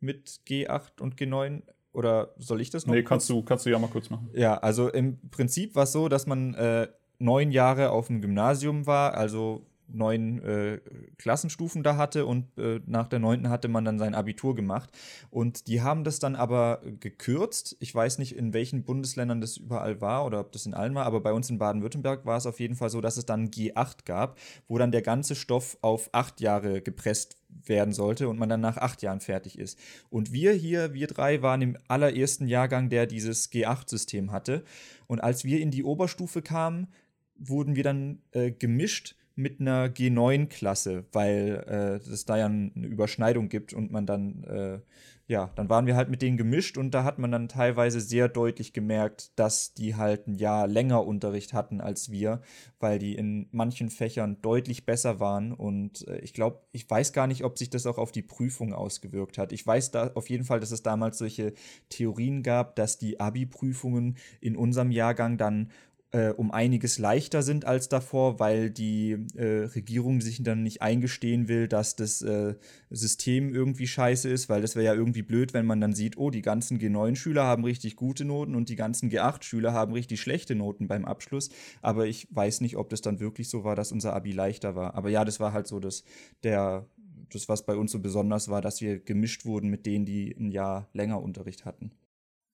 mit 0.00 0.40
G8 0.46 1.00
und 1.00 1.16
G9 1.16 1.62
oder 1.92 2.34
soll 2.38 2.60
ich 2.60 2.70
das 2.70 2.86
noch? 2.86 2.94
Nee, 2.94 3.02
kannst 3.02 3.28
du, 3.28 3.42
kannst 3.42 3.66
du 3.66 3.70
ja 3.70 3.78
mal 3.78 3.88
kurz 3.88 4.10
machen. 4.10 4.30
Ja, 4.34 4.58
also 4.58 4.88
im 4.88 5.18
Prinzip 5.30 5.74
war 5.74 5.84
es 5.84 5.92
so, 5.92 6.08
dass 6.08 6.26
man 6.26 6.54
äh, 6.54 6.88
neun 7.18 7.50
Jahre 7.50 7.90
auf 7.90 8.06
dem 8.06 8.20
Gymnasium 8.20 8.86
war, 8.86 9.14
also 9.14 9.66
neun 9.88 10.42
äh, 10.42 10.80
Klassenstufen 11.16 11.82
da 11.82 11.96
hatte 11.96 12.26
und 12.26 12.58
äh, 12.58 12.80
nach 12.86 13.08
der 13.08 13.18
neunten 13.18 13.48
hatte 13.48 13.68
man 13.68 13.84
dann 13.84 13.98
sein 13.98 14.14
Abitur 14.14 14.54
gemacht. 14.54 14.90
Und 15.30 15.66
die 15.66 15.82
haben 15.82 16.04
das 16.04 16.18
dann 16.18 16.36
aber 16.36 16.80
gekürzt. 17.00 17.76
Ich 17.80 17.94
weiß 17.94 18.18
nicht, 18.18 18.36
in 18.36 18.52
welchen 18.52 18.84
Bundesländern 18.84 19.40
das 19.40 19.56
überall 19.56 20.00
war 20.00 20.26
oder 20.26 20.40
ob 20.40 20.52
das 20.52 20.66
in 20.66 20.74
allen 20.74 20.94
war, 20.94 21.06
aber 21.06 21.20
bei 21.20 21.32
uns 21.32 21.50
in 21.50 21.58
Baden-Württemberg 21.58 22.26
war 22.26 22.36
es 22.36 22.46
auf 22.46 22.60
jeden 22.60 22.76
Fall 22.76 22.90
so, 22.90 23.00
dass 23.00 23.16
es 23.16 23.26
dann 23.26 23.48
G8 23.48 24.04
gab, 24.04 24.38
wo 24.66 24.78
dann 24.78 24.92
der 24.92 25.02
ganze 25.02 25.34
Stoff 25.34 25.78
auf 25.80 26.10
acht 26.12 26.40
Jahre 26.40 26.82
gepresst 26.82 27.36
werden 27.64 27.92
sollte 27.92 28.28
und 28.28 28.38
man 28.38 28.48
dann 28.48 28.60
nach 28.60 28.76
acht 28.76 29.02
Jahren 29.02 29.20
fertig 29.20 29.58
ist. 29.58 29.78
Und 30.10 30.32
wir 30.32 30.52
hier, 30.52 30.92
wir 30.92 31.06
drei, 31.06 31.42
waren 31.42 31.62
im 31.62 31.76
allerersten 31.88 32.46
Jahrgang, 32.46 32.90
der 32.90 33.06
dieses 33.06 33.50
G8-System 33.50 34.32
hatte. 34.32 34.64
Und 35.06 35.20
als 35.20 35.44
wir 35.44 35.60
in 35.60 35.70
die 35.70 35.84
Oberstufe 35.84 36.42
kamen, 36.42 36.88
wurden 37.36 37.76
wir 37.76 37.84
dann 37.84 38.20
äh, 38.32 38.50
gemischt 38.50 39.14
mit 39.38 39.60
einer 39.60 39.86
G9-Klasse, 39.86 41.04
weil 41.12 41.64
äh, 41.68 42.10
es 42.10 42.24
da 42.24 42.36
ja 42.36 42.46
eine 42.46 42.86
Überschneidung 42.86 43.48
gibt 43.48 43.72
und 43.72 43.92
man 43.92 44.04
dann, 44.04 44.42
äh, 44.42 44.80
ja, 45.28 45.52
dann 45.54 45.68
waren 45.68 45.86
wir 45.86 45.94
halt 45.94 46.08
mit 46.08 46.22
denen 46.22 46.36
gemischt 46.36 46.76
und 46.76 46.90
da 46.90 47.04
hat 47.04 47.20
man 47.20 47.30
dann 47.30 47.48
teilweise 47.48 48.00
sehr 48.00 48.28
deutlich 48.28 48.72
gemerkt, 48.72 49.38
dass 49.38 49.74
die 49.74 49.94
halt 49.94 50.26
ein 50.26 50.34
Jahr 50.34 50.66
länger 50.66 51.06
Unterricht 51.06 51.52
hatten 51.52 51.80
als 51.80 52.10
wir, 52.10 52.40
weil 52.80 52.98
die 52.98 53.14
in 53.14 53.46
manchen 53.52 53.90
Fächern 53.90 54.42
deutlich 54.42 54.86
besser 54.86 55.20
waren 55.20 55.52
und 55.52 56.08
äh, 56.08 56.18
ich 56.18 56.34
glaube, 56.34 56.62
ich 56.72 56.90
weiß 56.90 57.12
gar 57.12 57.28
nicht, 57.28 57.44
ob 57.44 57.58
sich 57.58 57.70
das 57.70 57.86
auch 57.86 57.98
auf 57.98 58.10
die 58.10 58.22
Prüfung 58.22 58.72
ausgewirkt 58.72 59.38
hat. 59.38 59.52
Ich 59.52 59.64
weiß 59.64 59.92
da 59.92 60.10
auf 60.14 60.28
jeden 60.30 60.44
Fall, 60.44 60.58
dass 60.58 60.72
es 60.72 60.82
damals 60.82 61.18
solche 61.18 61.52
Theorien 61.90 62.42
gab, 62.42 62.74
dass 62.74 62.98
die 62.98 63.20
Abi-Prüfungen 63.20 64.16
in 64.40 64.56
unserem 64.56 64.90
Jahrgang 64.90 65.38
dann 65.38 65.70
äh, 66.10 66.30
um 66.30 66.50
einiges 66.50 66.98
leichter 66.98 67.42
sind 67.42 67.66
als 67.66 67.88
davor, 67.88 68.40
weil 68.40 68.70
die 68.70 69.12
äh, 69.34 69.66
Regierung 69.66 70.20
sich 70.20 70.42
dann 70.42 70.62
nicht 70.62 70.80
eingestehen 70.80 71.48
will, 71.48 71.68
dass 71.68 71.96
das 71.96 72.22
äh, 72.22 72.54
System 72.90 73.54
irgendwie 73.54 73.86
scheiße 73.86 74.28
ist, 74.28 74.48
weil 74.48 74.62
das 74.62 74.74
wäre 74.74 74.86
ja 74.86 74.94
irgendwie 74.94 75.22
blöd, 75.22 75.52
wenn 75.52 75.66
man 75.66 75.80
dann 75.80 75.92
sieht, 75.92 76.16
oh, 76.16 76.30
die 76.30 76.40
ganzen 76.40 76.78
G9-Schüler 76.78 77.44
haben 77.44 77.64
richtig 77.64 77.96
gute 77.96 78.24
Noten 78.24 78.54
und 78.54 78.70
die 78.70 78.76
ganzen 78.76 79.10
G8-Schüler 79.10 79.72
haben 79.74 79.92
richtig 79.92 80.20
schlechte 80.20 80.54
Noten 80.54 80.88
beim 80.88 81.04
Abschluss. 81.04 81.50
Aber 81.82 82.06
ich 82.06 82.26
weiß 82.30 82.62
nicht, 82.62 82.76
ob 82.76 82.88
das 82.88 83.02
dann 83.02 83.20
wirklich 83.20 83.50
so 83.50 83.64
war, 83.64 83.76
dass 83.76 83.92
unser 83.92 84.14
Abi 84.14 84.32
leichter 84.32 84.74
war. 84.74 84.94
Aber 84.94 85.10
ja, 85.10 85.26
das 85.26 85.40
war 85.40 85.52
halt 85.52 85.66
so 85.66 85.78
das, 85.78 86.04
der, 86.42 86.86
das, 87.30 87.50
was 87.50 87.66
bei 87.66 87.76
uns 87.76 87.92
so 87.92 87.98
besonders 87.98 88.48
war, 88.48 88.62
dass 88.62 88.80
wir 88.80 88.98
gemischt 88.98 89.44
wurden 89.44 89.68
mit 89.68 89.84
denen, 89.84 90.06
die 90.06 90.34
ein 90.38 90.50
Jahr 90.50 90.88
länger 90.94 91.20
Unterricht 91.20 91.66
hatten. 91.66 91.92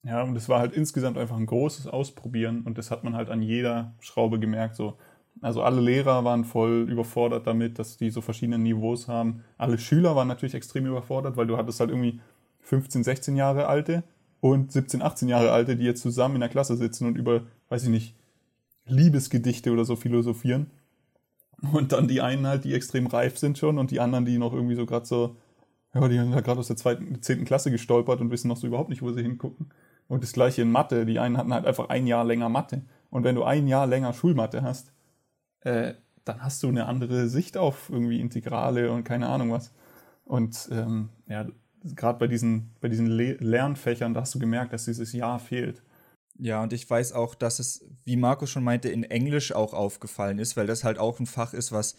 Ja, 0.05 0.23
und 0.23 0.37
es 0.37 0.49
war 0.49 0.61
halt 0.61 0.73
insgesamt 0.75 1.17
einfach 1.17 1.37
ein 1.37 1.47
großes 1.47 1.87
Ausprobieren 1.87 2.63
und 2.63 2.77
das 2.77 2.91
hat 2.91 3.05
man 3.05 3.15
halt 3.15 3.31
an 3.31 3.41
jeder 3.41 3.95
Schraube 4.01 4.39
gemerkt. 4.39 4.77
So. 4.77 4.99
Also 5.41 5.63
alle 5.63 5.81
Lehrer 5.81 6.25
waren 6.25 6.45
voll 6.45 6.87
überfordert 6.91 7.47
damit, 7.47 7.79
dass 7.79 7.97
die 7.97 8.11
so 8.11 8.21
verschiedene 8.21 8.59
Niveaus 8.59 9.09
haben. 9.09 9.45
Alle 9.57 9.79
Schüler 9.79 10.15
waren 10.15 10.29
natürlich 10.29 10.55
extrem 10.55 10.87
überfordert, 10.87 11.37
weil 11.37 11.47
du 11.47 11.57
hattest 11.57 11.81
halt 11.81 11.91
irgendwie 11.91 12.21
15, 12.61 13.03
16 13.03 13.37
Jahre 13.37 13.67
alte 13.67 14.05
und 14.41 14.73
17, 14.73 15.01
18 15.01 15.29
Jahre 15.29 15.53
alte, 15.53 15.75
die 15.75 15.85
jetzt 15.85 16.03
zusammen 16.03 16.35
in 16.35 16.41
der 16.41 16.51
Klasse 16.51 16.77
sitzen 16.77 17.07
und 17.07 17.17
über, 17.17 17.43
weiß 17.71 17.85
ich 17.85 17.89
nicht, 17.89 18.15
Liebesgedichte 18.87 19.73
oder 19.73 19.87
so 19.87 19.97
philosophieren. 19.97 20.71
Und 21.73 21.93
dann 21.93 22.09
die 22.09 22.21
einen 22.21 22.47
halt, 22.47 22.65
die 22.65 22.75
extrem 22.75 23.07
reif 23.07 23.39
sind 23.39 23.57
schon 23.57 23.79
und 23.79 23.91
die 23.91 24.01
anderen, 24.01 24.27
die 24.27 24.37
noch 24.37 24.53
irgendwie 24.53 24.75
so 24.75 24.85
gerade 24.85 25.07
so, 25.07 25.37
ja, 25.95 26.07
die 26.09 26.21
haben 26.21 26.33
ja 26.33 26.41
gerade 26.41 26.61
aus 26.61 26.67
der 26.67 26.77
zweiten, 26.77 27.23
zehnten 27.23 27.47
Klasse 27.47 27.71
gestolpert 27.71 28.21
und 28.21 28.31
wissen 28.31 28.49
noch 28.49 28.59
so 28.59 28.67
überhaupt 28.67 28.91
nicht, 28.91 29.01
wo 29.01 29.13
sie 29.13 29.23
hingucken. 29.23 29.71
Und 30.09 30.23
das 30.23 30.33
gleiche 30.33 30.63
in 30.63 30.71
Mathe. 30.71 31.07
Die 31.07 31.19
einen 31.19 31.37
hatten 31.37 31.55
halt 31.55 31.67
einfach 31.67 31.89
ein 31.89 32.07
Jahr 32.07 32.25
länger 32.25 32.49
Mathe. 32.49 32.83
Und 33.11 33.25
wenn 33.25 33.35
du 33.35 33.45
ein 33.45 33.67
Jahr 33.67 33.87
länger 33.87 34.13
Schulmathe 34.13 34.63
hast, 34.63 34.93
äh, 35.61 35.95
dann 36.25 36.43
hast 36.43 36.63
du 36.63 36.69
eine 36.69 36.87
andere 36.87 37.29
Sicht 37.29 37.57
auf 37.57 37.91
irgendwie 37.91 38.21
Integrale 38.21 38.91
und 38.91 39.05
keine 39.05 39.29
Ahnung 39.29 39.53
was. 39.53 39.73
Und 40.25 40.69
ähm, 40.73 41.11
ja, 41.27 41.47
gerade 41.85 42.19
bei 42.19 42.27
diesen, 42.27 42.71
bei 42.81 42.89
diesen 42.89 43.07
Le 43.07 43.35
Lernfächern, 43.35 44.15
da 44.15 44.23
hast 44.23 44.35
du 44.35 44.39
gemerkt, 44.39 44.73
dass 44.73 44.87
dieses 44.87 45.13
Jahr 45.13 45.39
fehlt. 45.39 45.83
Ja, 46.37 46.63
und 46.63 46.73
ich 46.73 46.89
weiß 46.89 47.13
auch, 47.13 47.35
dass 47.35 47.59
es, 47.59 47.87
wie 48.05 48.17
Markus 48.17 48.51
schon 48.51 48.65
meinte, 48.65 48.89
in 48.89 49.05
Englisch 49.05 49.53
auch 49.53 49.73
aufgefallen 49.73 50.39
ist, 50.39 50.57
weil 50.57 50.67
das 50.67 50.83
halt 50.83 50.99
auch 50.99 51.21
ein 51.21 51.27
Fach 51.27 51.55
ist, 51.55 51.71
was 51.71 51.95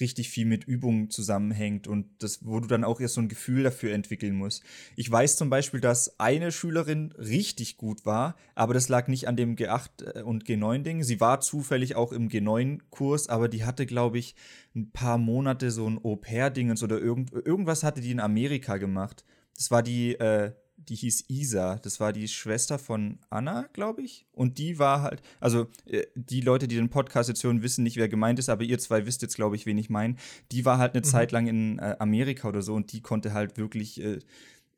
richtig 0.00 0.30
viel 0.30 0.46
mit 0.46 0.64
Übungen 0.64 1.10
zusammenhängt 1.10 1.86
und 1.86 2.06
das, 2.18 2.44
wo 2.44 2.60
du 2.60 2.66
dann 2.66 2.84
auch 2.84 3.00
erst 3.00 3.14
so 3.14 3.20
ein 3.20 3.28
Gefühl 3.28 3.62
dafür 3.62 3.92
entwickeln 3.92 4.34
musst. 4.34 4.62
Ich 4.94 5.10
weiß 5.10 5.36
zum 5.36 5.50
Beispiel, 5.50 5.80
dass 5.80 6.20
eine 6.20 6.52
Schülerin 6.52 7.12
richtig 7.12 7.76
gut 7.76 8.04
war, 8.04 8.36
aber 8.54 8.74
das 8.74 8.88
lag 8.88 9.08
nicht 9.08 9.28
an 9.28 9.36
dem 9.36 9.56
G8 9.56 10.18
äh, 10.18 10.22
und 10.22 10.44
G9-Ding. 10.44 11.02
Sie 11.02 11.20
war 11.20 11.40
zufällig 11.40 11.96
auch 11.96 12.12
im 12.12 12.28
G9-Kurs, 12.28 13.28
aber 13.28 13.48
die 13.48 13.64
hatte, 13.64 13.86
glaube 13.86 14.18
ich, 14.18 14.34
ein 14.74 14.90
paar 14.90 15.18
Monate 15.18 15.70
so 15.70 15.88
ein 15.88 15.98
Au-pair-Dingens 16.02 16.82
oder 16.82 16.98
irgend, 16.98 17.32
irgendwas 17.32 17.82
hatte 17.82 18.00
die 18.00 18.10
in 18.10 18.20
Amerika 18.20 18.76
gemacht. 18.76 19.24
Das 19.56 19.70
war 19.70 19.82
die, 19.82 20.14
äh, 20.14 20.52
die 20.76 20.94
hieß 20.94 21.24
Isa. 21.28 21.76
Das 21.76 22.00
war 22.00 22.12
die 22.12 22.28
Schwester 22.28 22.78
von 22.78 23.18
Anna, 23.30 23.68
glaube 23.72 24.02
ich. 24.02 24.26
Und 24.32 24.58
die 24.58 24.78
war 24.78 25.02
halt, 25.02 25.22
also 25.40 25.68
äh, 25.86 26.04
die 26.14 26.40
Leute, 26.40 26.68
die 26.68 26.76
den 26.76 26.90
Podcast 26.90 27.28
jetzt 27.28 27.42
hören, 27.42 27.62
wissen 27.62 27.82
nicht, 27.82 27.96
wer 27.96 28.08
gemeint 28.08 28.38
ist, 28.38 28.48
aber 28.48 28.62
ihr 28.62 28.78
zwei 28.78 29.06
wisst 29.06 29.22
jetzt, 29.22 29.36
glaube 29.36 29.56
ich, 29.56 29.66
wen 29.66 29.78
ich 29.78 29.90
meine. 29.90 30.16
Die 30.52 30.64
war 30.64 30.78
halt 30.78 30.94
eine 30.94 31.00
mhm. 31.00 31.10
Zeit 31.10 31.32
lang 31.32 31.46
in 31.46 31.78
äh, 31.78 31.96
Amerika 31.98 32.48
oder 32.48 32.62
so 32.62 32.74
und 32.74 32.92
die 32.92 33.00
konnte 33.00 33.32
halt 33.32 33.56
wirklich 33.56 34.00
äh, 34.00 34.18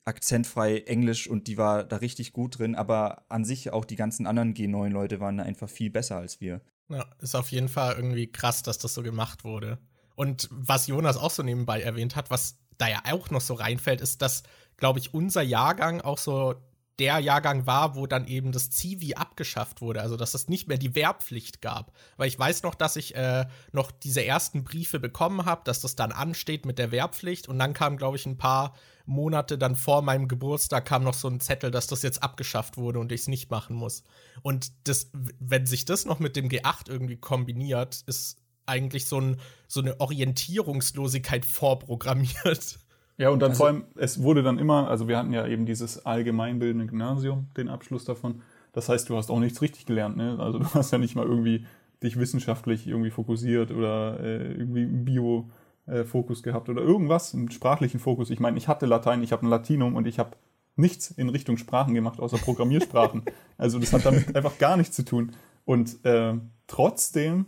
akzentfrei 0.05 0.79
Englisch 0.81 1.29
und 1.29 1.47
die 1.47 1.59
war 1.59 1.85
da 1.85 1.97
richtig 1.97 2.33
gut 2.33 2.59
drin. 2.59 2.75
Aber 2.75 3.25
an 3.29 3.45
sich 3.45 3.73
auch 3.73 3.85
die 3.85 3.97
ganzen 3.97 4.27
anderen 4.27 4.55
G9-Leute 4.55 5.21
waren 5.21 5.41
einfach 5.41 5.69
viel 5.69 5.91
besser 5.91 6.17
als 6.17 6.41
wir. 6.41 6.61
Ja, 6.89 7.05
ist 7.21 7.35
auf 7.35 7.51
jeden 7.51 7.69
Fall 7.69 7.97
irgendwie 7.97 8.27
krass, 8.27 8.63
dass 8.63 8.79
das 8.79 8.95
so 8.95 9.03
gemacht 9.03 9.45
wurde. 9.45 9.79
Und 10.15 10.49
was 10.51 10.87
Jonas 10.87 11.17
auch 11.17 11.31
so 11.31 11.43
nebenbei 11.43 11.83
erwähnt 11.83 12.17
hat, 12.17 12.31
was 12.31 12.57
da 12.79 12.89
ja 12.89 13.03
auch 13.11 13.31
noch 13.31 13.41
so 13.41 13.55
reinfällt, 13.55 14.01
ist, 14.01 14.23
dass 14.23 14.43
glaube 14.79 14.99
ich, 14.99 15.13
unser 15.13 15.43
Jahrgang 15.43 16.01
auch 16.01 16.19
so 16.19 16.55
der 16.99 17.21
Jahrgang 17.21 17.67
war, 17.67 17.95
wo 17.95 18.07
dann 18.07 18.27
eben 18.27 18.51
das 18.51 18.71
Zivi 18.71 19.15
abgeschafft 19.15 19.81
wurde, 19.81 20.03
also 20.03 20.17
dass 20.17 20.35
es 20.35 20.49
nicht 20.49 20.67
mehr 20.67 20.79
die 20.79 20.97
Wehrpflicht 20.97 21.63
gab. 21.63 21.93
Weil 22.17 22.27
ich 22.27 22.39
weiß 22.39 22.65
noch, 22.65 22.75
dass 22.75 22.97
ich 22.97 23.15
äh, 23.15 23.47
noch 23.71 23.93
diese 23.93 24.25
ersten 24.25 24.65
Briefe 24.65 24.99
bekommen 24.99 25.45
habe, 25.45 25.63
dass 25.65 25.81
das 25.81 25.95
dann 25.95 26.11
ansteht 26.11 26.67
mit 26.67 26.79
der 26.79 26.91
Wehrpflicht 26.91 27.49
und 27.49 27.59
dann 27.59 27.73
kam, 27.73 27.99
glaube 27.99 28.17
ich, 28.17 28.27
ein 28.27 28.39
paar 28.39 28.75
Monate 29.07 29.59
dann 29.59 29.77
vor 29.77 30.03
meinem 30.03 30.29
Geburtstag 30.29 30.85
kam 30.85 31.05
noch 31.05 31.15
so 31.15 31.29
ein 31.29 31.41
Zettel, 31.41 31.71
dass 31.71 31.87
das 31.87 32.03
jetzt 32.03 32.23
abgeschafft 32.23 32.77
wurde 32.77 32.99
und 32.99 33.13
ich 33.13 33.23
es 33.23 33.29
nicht 33.29 33.51
machen 33.51 33.77
muss. 33.77 34.03
Und 34.43 34.73
das, 34.89 35.11
wenn 35.13 35.67
sich 35.67 35.85
das 35.85 36.05
noch 36.05 36.19
mit 36.19 36.37
dem 36.37 36.49
G8 36.49 36.91
irgendwie 36.91 37.17
kombiniert, 37.17 38.03
ist 38.07 38.39
eigentlich 38.67 39.07
so, 39.07 39.21
ein, 39.21 39.41
so 39.67 39.81
eine 39.81 40.01
Orientierungslosigkeit 40.01 41.45
vorprogrammiert. 41.47 42.81
Ja, 43.19 43.31
und 43.31 43.41
dann 43.41 43.51
also, 43.51 43.59
vor 43.59 43.67
allem, 43.67 43.85
es 43.97 44.23
wurde 44.23 44.43
dann 44.43 44.59
immer, 44.59 44.89
also 44.89 45.09
wir 45.09 45.19
hatten 45.19 45.33
ja 45.33 45.47
eben 45.47 45.67
dieses 45.67 46.07
allgemeinbildende 46.07 46.87
Gymnasium, 46.87 47.49
den 47.57 47.69
Abschluss 47.69 48.05
davon. 48.05 48.43
Das 48.73 48.89
heißt, 48.89 49.09
du 49.09 49.17
hast 49.17 49.31
auch 49.31 49.41
nichts 49.41 49.61
richtig 49.61 49.87
gelernt, 49.87 50.17
ne? 50.17 50.39
Also 50.39 50.61
du 50.61 50.67
hast 50.75 50.93
ja 50.93 50.99
nicht 50.99 51.17
mal 51.17 51.27
irgendwie 51.27 51.67
dich 52.03 52.17
wissenschaftlich 52.17 52.87
irgendwie 52.87 53.11
fokussiert 53.11 53.73
oder 53.73 54.21
äh, 54.21 54.53
irgendwie 54.53 54.83
einen 54.83 55.05
Bio-Fokus 55.05 56.41
äh, 56.41 56.43
gehabt 56.43 56.69
oder 56.69 56.81
irgendwas, 56.81 57.35
einen 57.35 57.51
sprachlichen 57.51 57.99
Fokus. 57.99 58.31
Ich 58.31 58.39
meine, 58.39 58.57
ich 58.57 58.69
hatte 58.69 58.87
Latein, 58.87 59.23
ich 59.25 59.33
habe 59.33 59.45
ein 59.45 59.51
Latinum 59.51 59.97
und 59.97 60.07
ich 60.07 60.21
habe 60.21 60.37
nichts 60.77 61.11
in 61.11 61.29
Richtung 61.29 61.57
Sprachen 61.57 61.95
gemacht, 61.95 62.21
außer 62.21 62.39
Programmiersprachen. 62.39 63.25
also 63.59 63.81
das 63.81 63.93
hat 63.93 64.07
damit 64.07 64.37
einfach 64.37 64.59
gar 64.59 64.77
nichts 64.77 64.95
zu 64.95 65.05
tun. 65.05 65.33
Und 65.65 66.05
äh, 66.05 66.35
trotzdem 66.69 67.47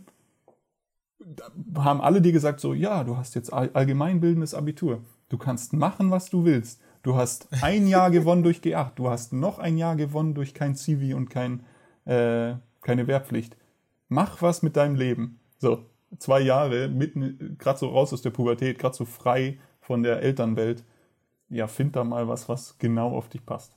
haben 1.77 2.01
alle 2.01 2.21
dir 2.21 2.33
gesagt, 2.33 2.59
so, 2.59 2.75
ja, 2.75 3.05
du 3.05 3.17
hast 3.17 3.37
jetzt 3.37 3.53
allgemeinbildendes 3.53 4.55
Abitur. 4.55 5.01
Du 5.31 5.39
kannst 5.39 5.73
machen, 5.73 6.11
was 6.11 6.29
du 6.29 6.45
willst. 6.45 6.83
Du 7.03 7.17
hast 7.17 7.49
ein 7.63 7.87
Jahr 7.87 8.11
gewonnen 8.11 8.43
durch 8.43 8.59
G8. 8.59 8.91
Du 8.97 9.09
hast 9.09 9.33
noch 9.33 9.59
ein 9.59 9.79
Jahr 9.79 9.97
gewonnen 9.97 10.35
durch 10.35 10.53
kein 10.53 10.75
Zivi 10.75 11.15
und 11.15 11.31
kein, 11.31 11.65
äh, 12.05 12.55
keine 12.83 13.07
Wehrpflicht. 13.07 13.57
Mach 14.09 14.43
was 14.43 14.63
mit 14.63 14.77
deinem 14.77 14.97
Leben. 14.97 15.39
So, 15.59 15.87
zwei 16.19 16.41
Jahre, 16.41 16.89
mitten, 16.89 17.57
gerade 17.59 17.79
so 17.79 17.89
raus 17.89 18.13
aus 18.13 18.23
der 18.23 18.31
Pubertät, 18.31 18.79
gerade 18.79 18.97
so 18.97 19.05
frei 19.05 19.59
von 19.81 20.03
der 20.03 20.21
Elternwelt. 20.21 20.85
Ja, 21.49 21.69
find 21.69 21.95
da 21.97 22.05
mal 22.05 22.29
was, 22.29 22.49
was 22.49 22.77
genau 22.79 23.17
auf 23.17 23.29
dich 23.29 23.47
passt. 23.47 23.73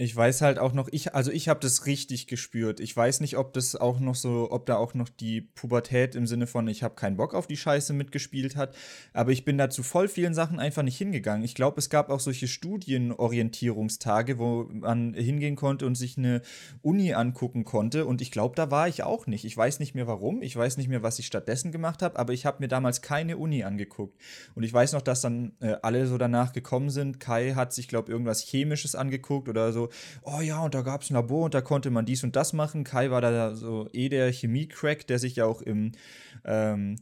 Ich 0.00 0.14
weiß 0.14 0.42
halt 0.42 0.60
auch 0.60 0.74
noch, 0.74 0.86
ich, 0.92 1.16
also 1.16 1.32
ich 1.32 1.48
habe 1.48 1.58
das 1.58 1.84
richtig 1.86 2.28
gespürt. 2.28 2.78
Ich 2.78 2.96
weiß 2.96 3.18
nicht, 3.18 3.36
ob 3.36 3.52
das 3.52 3.74
auch 3.74 3.98
noch 3.98 4.14
so, 4.14 4.46
ob 4.52 4.64
da 4.64 4.76
auch 4.76 4.94
noch 4.94 5.08
die 5.08 5.40
Pubertät 5.40 6.14
im 6.14 6.28
Sinne 6.28 6.46
von, 6.46 6.68
ich 6.68 6.84
habe 6.84 6.94
keinen 6.94 7.16
Bock 7.16 7.34
auf 7.34 7.48
die 7.48 7.56
Scheiße 7.56 7.92
mitgespielt 7.92 8.54
hat. 8.54 8.76
Aber 9.12 9.32
ich 9.32 9.44
bin 9.44 9.58
da 9.58 9.70
zu 9.70 9.82
voll 9.82 10.06
vielen 10.06 10.34
Sachen 10.34 10.60
einfach 10.60 10.84
nicht 10.84 10.96
hingegangen. 10.96 11.42
Ich 11.42 11.56
glaube, 11.56 11.80
es 11.80 11.90
gab 11.90 12.10
auch 12.10 12.20
solche 12.20 12.46
Studienorientierungstage, 12.46 14.38
wo 14.38 14.68
man 14.70 15.14
hingehen 15.14 15.56
konnte 15.56 15.84
und 15.84 15.96
sich 15.96 16.16
eine 16.16 16.42
Uni 16.80 17.14
angucken 17.14 17.64
konnte. 17.64 18.06
Und 18.06 18.20
ich 18.20 18.30
glaube, 18.30 18.54
da 18.54 18.70
war 18.70 18.86
ich 18.86 19.02
auch 19.02 19.26
nicht. 19.26 19.44
Ich 19.44 19.56
weiß 19.56 19.80
nicht 19.80 19.96
mehr 19.96 20.06
warum. 20.06 20.42
Ich 20.42 20.54
weiß 20.54 20.76
nicht 20.76 20.86
mehr, 20.86 21.02
was 21.02 21.18
ich 21.18 21.26
stattdessen 21.26 21.72
gemacht 21.72 22.02
habe. 22.02 22.20
Aber 22.20 22.32
ich 22.32 22.46
habe 22.46 22.58
mir 22.60 22.68
damals 22.68 23.02
keine 23.02 23.36
Uni 23.36 23.64
angeguckt. 23.64 24.16
Und 24.54 24.62
ich 24.62 24.72
weiß 24.72 24.92
noch, 24.92 25.02
dass 25.02 25.22
dann 25.22 25.56
äh, 25.58 25.74
alle 25.82 26.06
so 26.06 26.18
danach 26.18 26.52
gekommen 26.52 26.90
sind. 26.90 27.18
Kai 27.18 27.54
hat 27.54 27.72
sich, 27.72 27.88
glaube 27.88 28.12
irgendwas 28.12 28.42
Chemisches 28.42 28.94
angeguckt 28.94 29.48
oder 29.48 29.72
so 29.72 29.87
oh 30.22 30.40
ja, 30.40 30.62
und 30.62 30.74
da 30.74 30.82
gab 30.82 31.02
es 31.02 31.10
ein 31.10 31.14
Labor 31.14 31.44
und 31.44 31.54
da 31.54 31.60
konnte 31.60 31.90
man 31.90 32.06
dies 32.06 32.24
und 32.24 32.36
das 32.36 32.52
machen. 32.52 32.84
Kai 32.84 33.10
war 33.10 33.20
da 33.20 33.54
so 33.54 33.88
eh 33.92 34.08
der 34.08 34.32
Chemie-Crack, 34.32 35.06
der 35.06 35.18
sich 35.18 35.36
ja 35.36 35.44
auch 35.44 35.62
im, 35.62 35.92
ähm, 36.44 36.96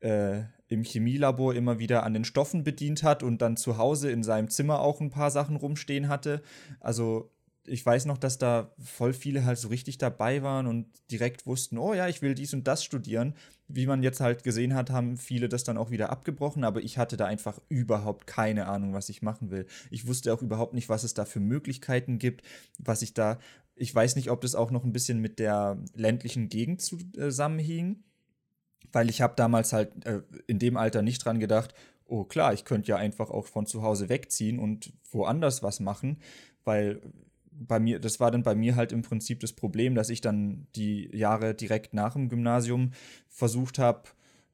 äh, 0.00 0.42
im 0.68 0.84
Chemielabor 0.84 1.54
immer 1.54 1.78
wieder 1.78 2.04
an 2.04 2.14
den 2.14 2.24
Stoffen 2.24 2.64
bedient 2.64 3.02
hat 3.02 3.22
und 3.22 3.42
dann 3.42 3.56
zu 3.56 3.78
Hause 3.78 4.10
in 4.10 4.22
seinem 4.22 4.48
Zimmer 4.48 4.80
auch 4.80 5.00
ein 5.00 5.10
paar 5.10 5.30
Sachen 5.30 5.56
rumstehen 5.56 6.08
hatte. 6.08 6.42
Also 6.80 7.31
ich 7.64 7.84
weiß 7.84 8.06
noch, 8.06 8.18
dass 8.18 8.38
da 8.38 8.72
voll 8.82 9.12
viele 9.12 9.44
halt 9.44 9.58
so 9.58 9.68
richtig 9.68 9.98
dabei 9.98 10.42
waren 10.42 10.66
und 10.66 10.86
direkt 11.10 11.46
wussten, 11.46 11.78
oh 11.78 11.94
ja, 11.94 12.08
ich 12.08 12.20
will 12.20 12.34
dies 12.34 12.54
und 12.54 12.66
das 12.66 12.82
studieren. 12.82 13.34
Wie 13.68 13.86
man 13.86 14.02
jetzt 14.02 14.20
halt 14.20 14.42
gesehen 14.42 14.74
hat, 14.74 14.90
haben 14.90 15.16
viele 15.16 15.48
das 15.48 15.62
dann 15.62 15.78
auch 15.78 15.90
wieder 15.90 16.10
abgebrochen, 16.10 16.64
aber 16.64 16.82
ich 16.82 16.98
hatte 16.98 17.16
da 17.16 17.26
einfach 17.26 17.60
überhaupt 17.68 18.26
keine 18.26 18.66
Ahnung, 18.66 18.92
was 18.92 19.08
ich 19.08 19.22
machen 19.22 19.50
will. 19.50 19.66
Ich 19.90 20.06
wusste 20.06 20.34
auch 20.34 20.42
überhaupt 20.42 20.74
nicht, 20.74 20.88
was 20.88 21.04
es 21.04 21.14
da 21.14 21.24
für 21.24 21.40
Möglichkeiten 21.40 22.18
gibt, 22.18 22.42
was 22.78 23.02
ich 23.02 23.14
da, 23.14 23.38
ich 23.76 23.94
weiß 23.94 24.16
nicht, 24.16 24.30
ob 24.30 24.40
das 24.40 24.54
auch 24.54 24.70
noch 24.70 24.84
ein 24.84 24.92
bisschen 24.92 25.20
mit 25.20 25.38
der 25.38 25.78
ländlichen 25.94 26.48
Gegend 26.48 26.80
zusammenhing, 26.80 28.02
weil 28.90 29.08
ich 29.08 29.22
habe 29.22 29.34
damals 29.36 29.72
halt 29.72 30.04
äh, 30.04 30.22
in 30.48 30.58
dem 30.58 30.76
Alter 30.76 31.02
nicht 31.02 31.24
dran 31.24 31.38
gedacht, 31.38 31.74
oh 32.06 32.24
klar, 32.24 32.52
ich 32.52 32.64
könnte 32.64 32.90
ja 32.90 32.96
einfach 32.96 33.30
auch 33.30 33.46
von 33.46 33.66
zu 33.66 33.82
Hause 33.82 34.08
wegziehen 34.08 34.58
und 34.58 34.92
woanders 35.10 35.62
was 35.62 35.80
machen, 35.80 36.18
weil 36.64 37.00
bei 37.52 37.78
mir, 37.78 37.98
das 37.98 38.20
war 38.20 38.30
dann 38.30 38.42
bei 38.42 38.54
mir 38.54 38.76
halt 38.76 38.92
im 38.92 39.02
Prinzip 39.02 39.40
das 39.40 39.52
Problem, 39.52 39.94
dass 39.94 40.10
ich 40.10 40.20
dann 40.20 40.66
die 40.76 41.14
Jahre 41.16 41.54
direkt 41.54 41.94
nach 41.94 42.14
dem 42.14 42.28
Gymnasium 42.28 42.92
versucht 43.28 43.78
habe, 43.78 44.10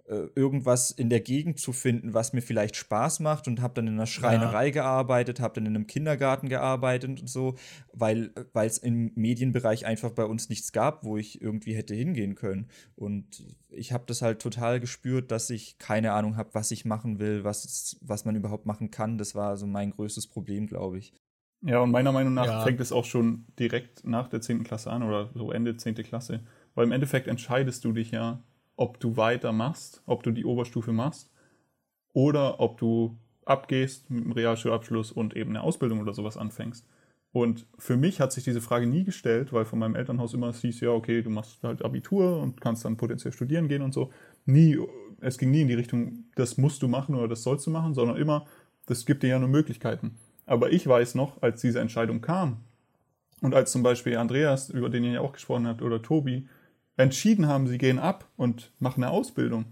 äh, 0.08 0.28
irgendwas 0.34 0.90
in 0.90 1.10
der 1.10 1.20
Gegend 1.20 1.60
zu 1.60 1.72
finden, 1.72 2.14
was 2.14 2.32
mir 2.32 2.40
vielleicht 2.40 2.76
Spaß 2.76 3.20
macht 3.20 3.46
und 3.46 3.60
habe 3.60 3.74
dann 3.74 3.88
in 3.88 3.94
einer 3.94 4.06
Schreinerei 4.06 4.66
ja. 4.66 4.72
gearbeitet, 4.72 5.38
habe 5.38 5.56
dann 5.56 5.66
in 5.66 5.76
einem 5.76 5.86
Kindergarten 5.86 6.48
gearbeitet 6.48 7.20
und 7.20 7.28
so, 7.28 7.56
weil 7.92 8.32
es 8.54 8.78
im 8.78 9.12
Medienbereich 9.16 9.84
einfach 9.84 10.10
bei 10.10 10.24
uns 10.24 10.48
nichts 10.48 10.72
gab, 10.72 11.04
wo 11.04 11.18
ich 11.18 11.42
irgendwie 11.42 11.74
hätte 11.74 11.94
hingehen 11.94 12.36
können. 12.36 12.68
Und 12.96 13.44
ich 13.68 13.92
habe 13.92 14.04
das 14.06 14.22
halt 14.22 14.40
total 14.40 14.80
gespürt, 14.80 15.30
dass 15.30 15.50
ich 15.50 15.78
keine 15.78 16.12
Ahnung 16.12 16.36
habe, 16.36 16.54
was 16.54 16.70
ich 16.70 16.86
machen 16.86 17.18
will, 17.18 17.44
was, 17.44 17.98
was 18.00 18.24
man 18.24 18.34
überhaupt 18.34 18.64
machen 18.64 18.90
kann. 18.90 19.18
Das 19.18 19.34
war 19.34 19.58
so 19.58 19.66
mein 19.66 19.90
größtes 19.90 20.26
Problem, 20.26 20.66
glaube 20.66 20.98
ich. 20.98 21.12
Ja, 21.62 21.80
und 21.80 21.90
meiner 21.90 22.12
Meinung 22.12 22.35
nach 22.35 22.47
ja. 22.47 22.60
fängt 22.62 22.80
es 22.80 22.93
auch 22.93 23.05
schon 23.05 23.44
direkt 23.59 24.06
nach 24.06 24.28
der 24.28 24.40
10. 24.40 24.62
Klasse 24.64 24.90
an 24.90 25.02
oder 25.02 25.30
so 25.35 25.51
Ende 25.51 25.76
10. 25.76 25.94
Klasse. 25.97 26.40
Weil 26.74 26.86
im 26.86 26.93
Endeffekt 26.93 27.26
entscheidest 27.26 27.85
du 27.85 27.93
dich 27.93 28.12
ja, 28.12 28.40
ob 28.76 29.01
du 29.01 29.16
weitermachst, 29.16 30.02
ob 30.06 30.22
du 30.22 30.30
die 30.30 30.44
Oberstufe 30.44 30.93
machst 30.93 31.30
oder 32.12 32.60
ob 32.60 32.78
du 32.78 33.18
abgehst 33.44 34.10
mit 34.10 34.24
einem 34.24 34.32
Realschulabschluss 34.32 35.10
und 35.10 35.35
eben 35.35 35.51
eine 35.51 35.62
Ausbildung 35.62 36.01
oder 36.01 36.14
sowas 36.14 36.36
anfängst. 36.36 36.86
Und 37.32 37.66
für 37.78 37.97
mich 37.97 38.20
hat 38.20 38.32
sich 38.32 38.44
diese 38.44 38.60
Frage 38.60 38.86
nie 38.86 39.05
gestellt, 39.05 39.52
weil 39.52 39.64
von 39.64 39.78
meinem 39.78 39.97
Elternhaus 39.97 40.35
immer 40.35 40.48
es 40.48 40.60
hieß, 40.60 40.80
ja, 40.80 40.90
okay, 40.90 41.22
du 41.22 41.30
machst 41.30 41.62
halt 41.62 41.85
Abitur 41.85 42.40
und 42.40 42.60
kannst 42.60 42.85
dann 42.85 42.97
potenziell 42.97 43.32
studieren 43.32 43.68
gehen 43.68 43.82
und 43.82 43.93
so. 43.93 44.10
Nie, 44.47 44.78
es 45.20 45.39
ging 45.39 45.51
nie 45.51 45.62
in 45.62 45.68
die 45.68 45.74
Richtung, 45.74 46.24
das 46.36 46.56
musst 46.56 46.82
du 46.82 46.89
machen 46.89 47.14
oder 47.14 47.28
das 47.28 47.43
sollst 47.43 47.66
du 47.66 47.70
machen, 47.70 47.94
sondern 47.94 48.16
immer, 48.16 48.47
das 48.86 49.05
gibt 49.05 49.22
dir 49.22 49.28
ja 49.28 49.39
nur 49.39 49.48
Möglichkeiten. 49.48 50.16
Aber 50.48 50.72
ich 50.72 50.86
weiß 50.86 51.14
noch, 51.14 51.42
als 51.42 51.60
diese 51.60 51.78
Entscheidung 51.78 52.22
kam 52.22 52.60
und 53.42 53.54
als 53.54 53.70
zum 53.70 53.82
Beispiel 53.82 54.16
Andreas, 54.16 54.70
über 54.70 54.88
den 54.88 55.04
ihr 55.04 55.12
ja 55.12 55.20
auch 55.20 55.34
gesprochen 55.34 55.66
habt, 55.66 55.82
oder 55.82 56.00
Tobi, 56.00 56.48
entschieden 56.96 57.46
haben, 57.46 57.66
sie 57.66 57.76
gehen 57.76 57.98
ab 57.98 58.26
und 58.36 58.72
machen 58.78 59.04
eine 59.04 59.12
Ausbildung, 59.12 59.66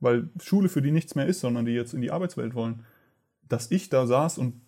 weil 0.00 0.28
Schule 0.42 0.68
für 0.68 0.82
die 0.82 0.90
nichts 0.90 1.14
mehr 1.14 1.26
ist, 1.26 1.40
sondern 1.40 1.64
die 1.64 1.72
jetzt 1.72 1.94
in 1.94 2.00
die 2.00 2.10
Arbeitswelt 2.10 2.56
wollen, 2.56 2.84
dass 3.48 3.70
ich 3.70 3.88
da 3.88 4.04
saß 4.04 4.38
und 4.38 4.60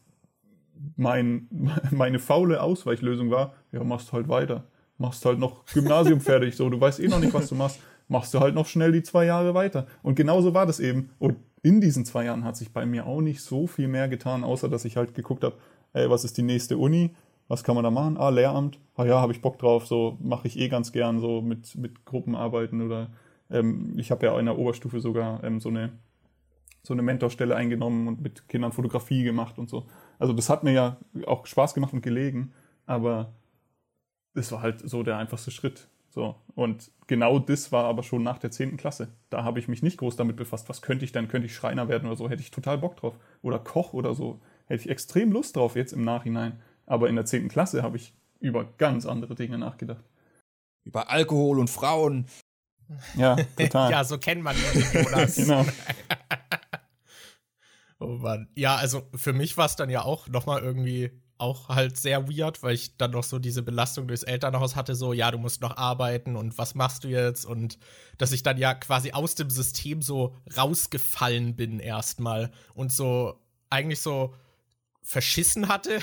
mein, 0.97 1.49
meine 1.91 2.21
faule 2.21 2.63
Ausweichlösung 2.63 3.33
war, 3.33 3.55
ja, 3.73 3.83
machst 3.83 4.13
halt 4.13 4.29
weiter. 4.29 4.65
Machst 4.97 5.25
halt 5.25 5.41
noch 5.41 5.65
Gymnasium 5.67 6.21
fertig, 6.23 6.55
so, 6.55 6.71
du 6.71 6.81
weißt 6.81 7.01
eh 7.01 7.09
noch 7.09 7.19
nicht, 7.19 7.35
was 7.35 7.49
du 7.49 7.57
machst, 7.57 7.81
machst 8.07 8.33
du 8.33 8.39
halt 8.39 8.55
noch 8.55 8.67
schnell 8.67 8.93
die 8.93 9.03
zwei 9.03 9.25
Jahre 9.25 9.55
weiter. 9.55 9.89
Und 10.05 10.15
genauso 10.15 10.55
war 10.55 10.67
das 10.67 10.79
eben. 10.79 11.11
Und 11.19 11.37
in 11.63 11.81
diesen 11.81 12.05
zwei 12.05 12.25
Jahren 12.25 12.45
hat 12.45 12.57
sich 12.57 12.73
bei 12.73 12.87
mir 12.87 13.07
auch 13.07 13.21
nicht 13.21 13.43
so 13.43 13.67
viel 13.67 13.89
mehr 13.89 14.09
getan, 14.09 14.45
außer 14.45 14.69
dass 14.69 14.85
ich 14.85 14.97
halt 14.97 15.15
geguckt 15.15 15.45
habe, 15.45 15.57
ey, 15.93 16.09
was 16.11 16.25
ist 16.25 16.37
die 16.37 16.43
nächste 16.43 16.79
Uni? 16.79 17.15
Was 17.49 17.65
kann 17.65 17.75
man 17.75 17.85
da 17.85 17.91
machen? 17.91 18.17
Ah, 18.19 18.29
Lehramt. 18.29 18.79
Ah 18.95 19.05
ja, 19.05 19.21
habe 19.21 19.33
ich 19.33 19.41
Bock 19.41 19.59
drauf. 19.59 19.87
So 19.87 20.19
mache 20.21 20.47
ich 20.47 20.59
eh 20.59 20.69
ganz 20.69 20.93
gern 20.93 21.21
so 21.21 21.41
mit, 21.41 21.75
mit 21.77 22.05
Gruppenarbeiten 22.05 22.83
oder 22.83 23.11
ähm, 23.51 23.99
ich 23.99 24.11
habe 24.11 24.27
ja 24.27 24.39
in 24.39 24.47
der 24.47 24.59
Oberstufe 24.59 25.01
sogar 25.01 25.43
ähm, 25.45 25.61
so 25.61 25.71
eine 25.71 25.93
so 26.83 26.95
eine 26.95 27.03
Mentorstelle 27.03 27.55
eingenommen 27.55 28.09
und 28.09 28.21
mit 28.23 28.49
Kindern 28.49 28.73
Fotografie 28.73 29.23
gemacht 29.23 29.59
und 29.59 29.69
so. 29.69 29.87
Also 30.19 30.33
das 30.33 30.49
hat 30.49 30.65
mir 30.65 30.73
ja 30.73 30.97
auch 31.27 31.45
Spaß 31.47 31.75
gemacht 31.75 31.93
und 31.93 32.03
gelegen, 32.03 32.53
aber 32.87 33.35
es 34.35 34.53
war 34.53 34.63
halt 34.63 34.89
so 34.89 35.03
der 35.03 35.19
einfachste 35.19 35.51
Schritt. 35.51 35.89
So. 36.11 36.37
Und 36.55 36.91
genau 37.07 37.39
das 37.39 37.71
war 37.71 37.85
aber 37.85 38.03
schon 38.03 38.23
nach 38.23 38.39
der 38.39 38.51
10. 38.51 38.77
Klasse. 38.77 39.09
Da 39.31 39.45
habe 39.45 39.59
ich 39.59 39.69
mich 39.69 39.83
nicht 39.83 39.99
groß 39.99 40.17
damit 40.17 40.37
befasst. 40.37 40.69
Was 40.69 40.83
könnte 40.83 41.05
ich 41.05 41.13
dann? 41.13 41.29
Könnte 41.29 41.47
ich 41.47 41.55
Schreiner 41.55 41.89
werden 41.89 42.07
oder 42.07 42.17
so? 42.17 42.29
Hätte 42.29 42.43
ich 42.43 42.51
total 42.51 42.79
Bock 42.79 42.97
drauf. 42.97 43.15
Oder 43.43 43.59
Koch 43.59 43.93
oder 43.93 44.15
so. 44.15 44.41
Hätte 44.67 44.83
ich 44.83 44.91
extrem 44.91 45.33
Lust 45.33 45.57
drauf 45.57 45.77
jetzt 45.77 45.93
im 45.93 46.05
Nachhinein. 46.05 46.61
Aber 46.87 47.09
in 47.09 47.17
der 47.17 47.27
10. 47.27 47.49
Klasse 47.49 47.83
habe 47.83 47.97
ich 47.97 48.15
über 48.41 48.65
ganz 48.79 49.07
andere 49.07 49.35
Dinge 49.35 49.59
nachgedacht. 49.59 50.05
Über 50.85 51.11
Alkohol 51.11 51.59
und 51.59 51.69
Frauen. 51.69 52.27
Ja, 53.15 53.37
total. 53.57 53.91
ja, 53.91 54.05
so 54.05 54.19
kennt 54.19 54.43
man 54.43 54.57
Jonas. 54.93 55.37
genau. 55.37 55.67
oh 58.01 58.17
Mann. 58.17 58.49
Ja, 58.55 58.77
also 58.77 59.03
für 59.15 59.33
mich 59.33 59.57
war 59.57 59.67
es 59.67 59.77
dann 59.77 59.91
ja 59.91 60.03
auch 60.03 60.29
nochmal 60.29 60.63
irgendwie 60.63 61.11
auch 61.39 61.69
halt 61.69 61.97
sehr 61.97 62.29
weird, 62.29 62.63
weil 62.63 62.75
ich 62.75 62.97
dann 62.97 63.13
noch 63.13 63.23
so 63.23 63.39
diese 63.39 63.63
Belastung 63.63 64.09
durchs 64.09 64.25
Elternhaus 64.25 64.75
hatte, 64.75 64.97
so, 64.97 65.13
ja, 65.13 65.31
du 65.31 65.39
musst 65.39 65.61
noch 65.61 65.77
arbeiten 65.77 66.37
und 66.37 66.59
was 66.59 66.75
machst 66.75 67.05
du 67.05 67.09
jetzt? 67.09 67.47
Und 67.47 67.79
dass 68.19 68.33
ich 68.33 68.43
dann 68.43 68.59
ja 68.59 68.75
quasi 68.75 69.13
aus 69.13 69.37
dem 69.37 69.49
System 69.49 70.03
so 70.03 70.35
rausgefallen 70.57 71.55
bin 71.55 71.79
erstmal 71.79 72.51
und 72.75 72.93
so 72.93 73.41
eigentlich 73.71 74.01
so 74.01 74.35
verschissen 75.01 75.69
hatte. 75.69 76.01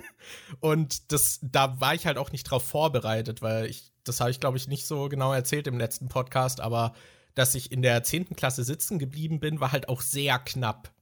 und 0.60 1.10
das, 1.12 1.40
da 1.42 1.80
war 1.80 1.94
ich 1.94 2.06
halt 2.06 2.16
auch 2.16 2.30
nicht 2.30 2.44
drauf 2.44 2.64
vorbereitet, 2.64 3.42
weil 3.42 3.66
ich, 3.66 3.92
das 4.04 4.20
habe 4.20 4.30
ich 4.30 4.38
glaube 4.38 4.58
ich 4.58 4.68
nicht 4.68 4.86
so 4.86 5.08
genau 5.08 5.32
erzählt 5.32 5.66
im 5.66 5.78
letzten 5.78 6.08
Podcast, 6.08 6.60
aber 6.60 6.94
dass 7.34 7.54
ich 7.54 7.72
in 7.72 7.82
der 7.82 8.02
10. 8.04 8.36
Klasse 8.36 8.62
sitzen 8.64 8.98
geblieben 8.98 9.40
bin, 9.40 9.60
war 9.60 9.72
halt 9.72 9.88
auch 9.88 10.00
sehr 10.00 10.38
knapp. 10.38 10.92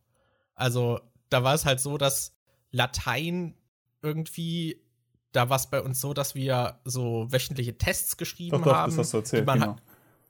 Also 0.54 1.00
da 1.28 1.44
war 1.44 1.54
es 1.54 1.66
halt 1.66 1.80
so, 1.80 1.98
dass 1.98 2.32
Latein 2.70 3.54
irgendwie, 4.06 4.80
da 5.32 5.50
war 5.50 5.56
es 5.56 5.68
bei 5.68 5.82
uns 5.82 6.00
so, 6.00 6.14
dass 6.14 6.34
wir 6.34 6.78
so 6.84 7.26
wöchentliche 7.30 7.76
Tests 7.76 8.16
geschrieben 8.16 8.58
doch, 8.58 8.64
doch, 8.64 8.74
haben. 8.74 8.90
Das 8.90 8.98
hast 8.98 9.12
du 9.12 9.18
erzählt, 9.18 9.46
genau. 9.46 9.76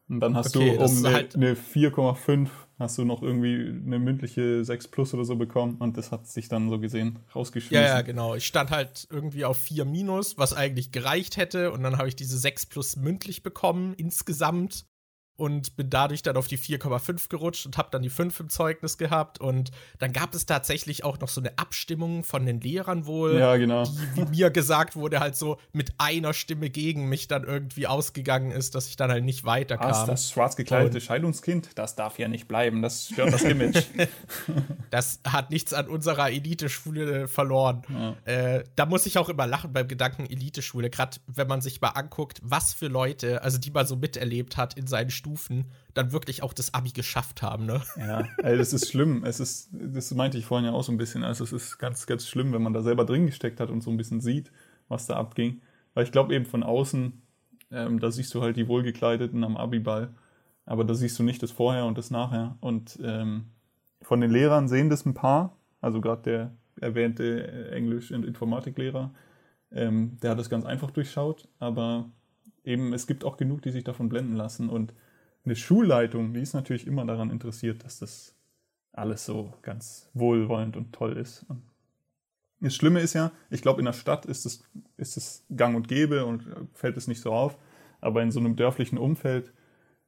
Und 0.09 0.20
dann 0.20 0.36
hast 0.36 0.57
okay, 0.57 0.77
du 0.77 0.85
um 0.85 0.98
eine, 0.98 1.15
halt 1.15 1.35
eine 1.35 1.55
4,5 1.55 2.48
hast 2.78 2.98
du 2.98 3.05
noch 3.05 3.23
irgendwie 3.23 3.69
eine 3.69 3.98
mündliche 3.98 4.65
6 4.65 4.89
plus 4.89 5.15
oder 5.15 5.24
so 5.24 5.35
bekommen 5.35 5.77
und 5.78 5.97
das 5.97 6.12
hat 6.12 6.28
sich 6.28 6.48
dann 6.48 6.70
so 6.70 6.78
gesehen 6.78 7.19
rausgeschmissen. 7.35 7.85
Ja, 7.85 7.97
ja, 7.97 8.03
genau. 8.03 8.35
Ich 8.35 8.47
stand 8.47 8.70
halt 8.70 9.09
irgendwie 9.11 9.44
auf 9.44 9.59
4 9.59 9.85
minus, 9.85 10.39
was 10.39 10.53
eigentlich 10.53 10.93
gereicht 10.93 11.36
hätte 11.36 11.73
und 11.73 11.82
dann 11.82 11.98
habe 11.98 12.09
ich 12.09 12.15
diese 12.15 12.39
6 12.39 12.66
plus 12.66 12.97
mündlich 12.97 13.43
bekommen 13.43 13.94
insgesamt 13.94 14.86
und 15.37 15.77
bin 15.77 15.91
dadurch 15.91 16.23
dann 16.23 16.37
auf 16.37 16.49
die 16.49 16.59
4,5 16.59 17.29
gerutscht 17.29 17.67
und 17.67 17.77
habe 17.77 17.89
dann 17.91 18.03
die 18.03 18.09
5 18.09 18.41
im 18.41 18.49
Zeugnis 18.49 18.97
gehabt. 18.97 19.39
Und 19.39 19.71
dann 19.99 20.13
gab 20.13 20.35
es 20.35 20.47
tatsächlich 20.47 21.05
auch 21.05 21.19
noch 21.21 21.29
so 21.29 21.41
eine 21.41 21.59
Abstimmung 21.59 22.25
von 22.25 22.47
den 22.47 22.61
Lehrern 22.61 23.07
wohl, 23.07 23.39
ja, 23.39 23.57
genau. 23.57 23.85
die, 23.85 24.17
wie 24.17 24.25
mir 24.25 24.51
gesagt 24.51 24.97
wurde, 24.97 25.21
halt 25.21 25.37
so 25.37 25.59
mit 25.73 25.93
einer 25.99 26.33
Stimme 26.33 26.71
gegen 26.71 27.09
mich 27.09 27.29
dann 27.29 27.45
irgendwie 27.45 27.87
ausgegangen 27.87 28.51
ist, 28.51 28.75
dass 28.75 28.89
ich 28.89 28.97
dann 28.97 29.11
halt 29.11 29.25
nicht 29.25 29.45
weiterkam. 29.45 29.91
Was, 29.91 30.07
das 30.07 30.31
schwarz 30.31 30.57
gekleidete 30.57 31.01
Scheidungskind, 31.01 31.71
das 31.75 31.97
darf 31.97 32.19
ja 32.19 32.29
nicht 32.29 32.49
bleiben, 32.49 32.81
das 32.81 33.09
stört 33.09 33.33
das 33.33 33.43
Image. 33.43 33.83
das 34.91 35.21
hat 35.27 35.51
nichts 35.51 35.75
an 35.75 35.89
unserer 35.89 36.31
Eliteschule 36.31 37.29
verloren. 37.29 37.83
Ja. 37.89 38.17
Äh, 38.25 38.65
da 38.75 38.87
muss 38.87 39.05
ich 39.05 39.19
auch 39.19 39.29
immer 39.29 39.47
lachen 39.47 39.73
beim 39.73 39.87
Gedanken 39.87 40.25
Eliteschule, 40.25 40.89
gerade 40.89 41.19
wenn 41.27 41.47
man 41.47 41.61
sich 41.61 41.81
mal 41.81 41.91
anguckt, 41.91 42.41
was 42.43 42.73
für 42.73 42.89
Leute, 42.89 43.43
also 43.43 43.59
die 43.59 43.71
man 43.71 43.87
so 43.87 43.97
miterlebt 43.97 44.57
hat 44.57 44.75
in 44.75 44.87
seinen 44.87 45.11
Stufen, 45.11 45.26
Stufen 45.27 45.65
dann 45.94 46.12
wirklich 46.12 46.44
auch 46.44 46.53
das 46.53 46.73
Abi 46.73 46.93
geschafft 46.93 47.43
haben, 47.43 47.66
ne? 47.66 47.82
Ja, 47.97 48.24
ey, 48.44 48.57
das 48.57 48.73
ist 48.73 48.89
schlimm. 48.89 49.24
Es 49.24 49.40
ist, 49.40 49.70
das 49.73 50.15
meinte 50.15 50.39
ich 50.39 50.47
vorhin 50.47 50.66
ja 50.66 50.73
auch 50.73 50.85
so 50.85 50.93
ein 50.93 50.98
bisschen. 50.98 51.24
Also 51.24 51.43
es 51.43 51.53
ist 51.53 51.78
ganz, 51.78 52.07
ganz 52.07 52.28
schlimm, 52.28 52.53
wenn 52.53 52.62
man 52.62 52.73
da 52.73 52.82
selber 52.82 53.05
drin 53.05 53.27
gesteckt 53.27 53.59
hat 53.59 53.70
und 53.70 53.82
so 53.82 53.90
ein 53.90 53.97
bisschen 53.97 54.20
sieht, 54.20 54.53
was 54.89 55.07
da 55.07 55.16
abging. 55.16 55.62
Weil 55.94 56.05
ich 56.05 56.12
glaube 56.12 56.32
eben 56.32 56.47
von 56.47 56.62
außen, 56.62 57.20
ähm, 57.73 57.98
da 57.98 58.12
siehst 58.12 58.32
du 58.35 58.43
halt 58.43 58.57
die 58.57 58.69
Wohlgekleideten 58.69 59.43
am 59.43 59.57
Abiball, 59.57 60.15
aber 60.65 60.85
da 60.85 60.94
siehst 60.94 61.19
du 61.19 61.24
nicht 61.24 61.43
das 61.43 61.51
Vorher 61.51 61.86
und 61.86 61.98
das 61.98 62.12
Nachher. 62.12 62.57
Und 62.61 63.01
ähm, 63.03 63.47
von 64.03 64.20
den 64.20 64.31
Lehrern 64.31 64.69
sehen 64.69 64.90
das 64.90 65.05
ein 65.07 65.15
paar, 65.15 65.57
also 65.81 66.01
gerade 66.01 66.23
der 66.23 66.57
erwähnte 66.81 67.48
äh, 67.48 67.70
Englisch- 67.74 68.12
und 68.12 68.24
Informatiklehrer, 68.24 69.12
ähm, 69.73 70.19
der 70.23 70.31
hat 70.31 70.39
das 70.39 70.51
ganz 70.51 70.65
einfach 70.65 70.93
durchschaut, 70.93 71.48
aber 71.59 72.11
eben 72.62 72.93
es 72.93 73.07
gibt 73.07 73.24
auch 73.24 73.36
genug, 73.36 73.62
die 73.62 73.70
sich 73.70 73.82
davon 73.82 74.09
blenden 74.09 74.36
lassen 74.36 74.69
und 74.69 74.93
eine 75.47 75.56
Schulleitung, 75.56 76.35
die 76.35 76.40
ist 76.40 76.55
natürlich 76.55 76.86
immer 76.86 77.05
daran 77.06 77.31
interessiert, 77.31 77.85
dass 77.85 77.98
das 77.98 78.35
alles 78.93 79.24
so 79.24 79.52
ganz 79.62 80.10
wohlwollend 80.14 80.77
und 80.77 80.93
toll 80.93 81.16
ist. 81.16 81.44
Und 81.48 81.62
das 82.60 82.74
Schlimme 82.74 83.01
ist 83.01 83.14
ja, 83.14 83.32
ich 83.51 83.62
glaube, 83.62 83.81
in 83.81 83.85
der 83.85 83.93
Stadt 83.93 84.27
ist 84.27 84.47
es, 84.47 84.64
ist 84.97 85.16
es 85.16 85.47
gang 85.55 85.77
und 85.77 85.89
gäbe 85.89 86.24
und 86.24 86.44
fällt 86.73 86.97
es 86.97 87.06
nicht 87.06 87.20
so 87.20 87.32
auf. 87.32 87.59
Aber 88.01 88.23
in 88.23 88.31
so 88.31 88.40
einem 88.40 88.56
dörflichen 88.56 88.98
Umfeld, 88.98 89.52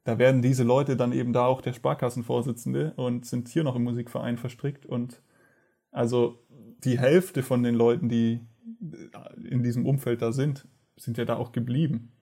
da 0.05 0.19
werden 0.19 0.43
diese 0.43 0.65
Leute 0.65 0.97
dann 0.97 1.13
eben 1.13 1.33
da 1.33 1.45
auch 1.45 1.61
der 1.61 1.73
Sparkassenvorsitzende 1.73 2.95
und 2.97 3.27
sind 3.27 3.49
hier 3.49 3.65
noch 3.65 3.77
im 3.77 3.85
Musikverein 3.85 4.39
verstrickt. 4.39 4.87
Und 4.87 5.21
also 5.91 6.43
die 6.85 6.99
Hälfte 6.99 7.43
von 7.43 7.63
den 7.63 7.75
Leuten, 7.75 8.09
die 8.09 8.41
in 9.45 9.63
diesem 9.63 9.87
Umfeld 9.87 10.23
da 10.23 10.33
sind, 10.33 10.67
sind 10.97 11.19
ja 11.19 11.25
da 11.25 11.37
auch 11.37 11.53
geblieben. 11.53 12.13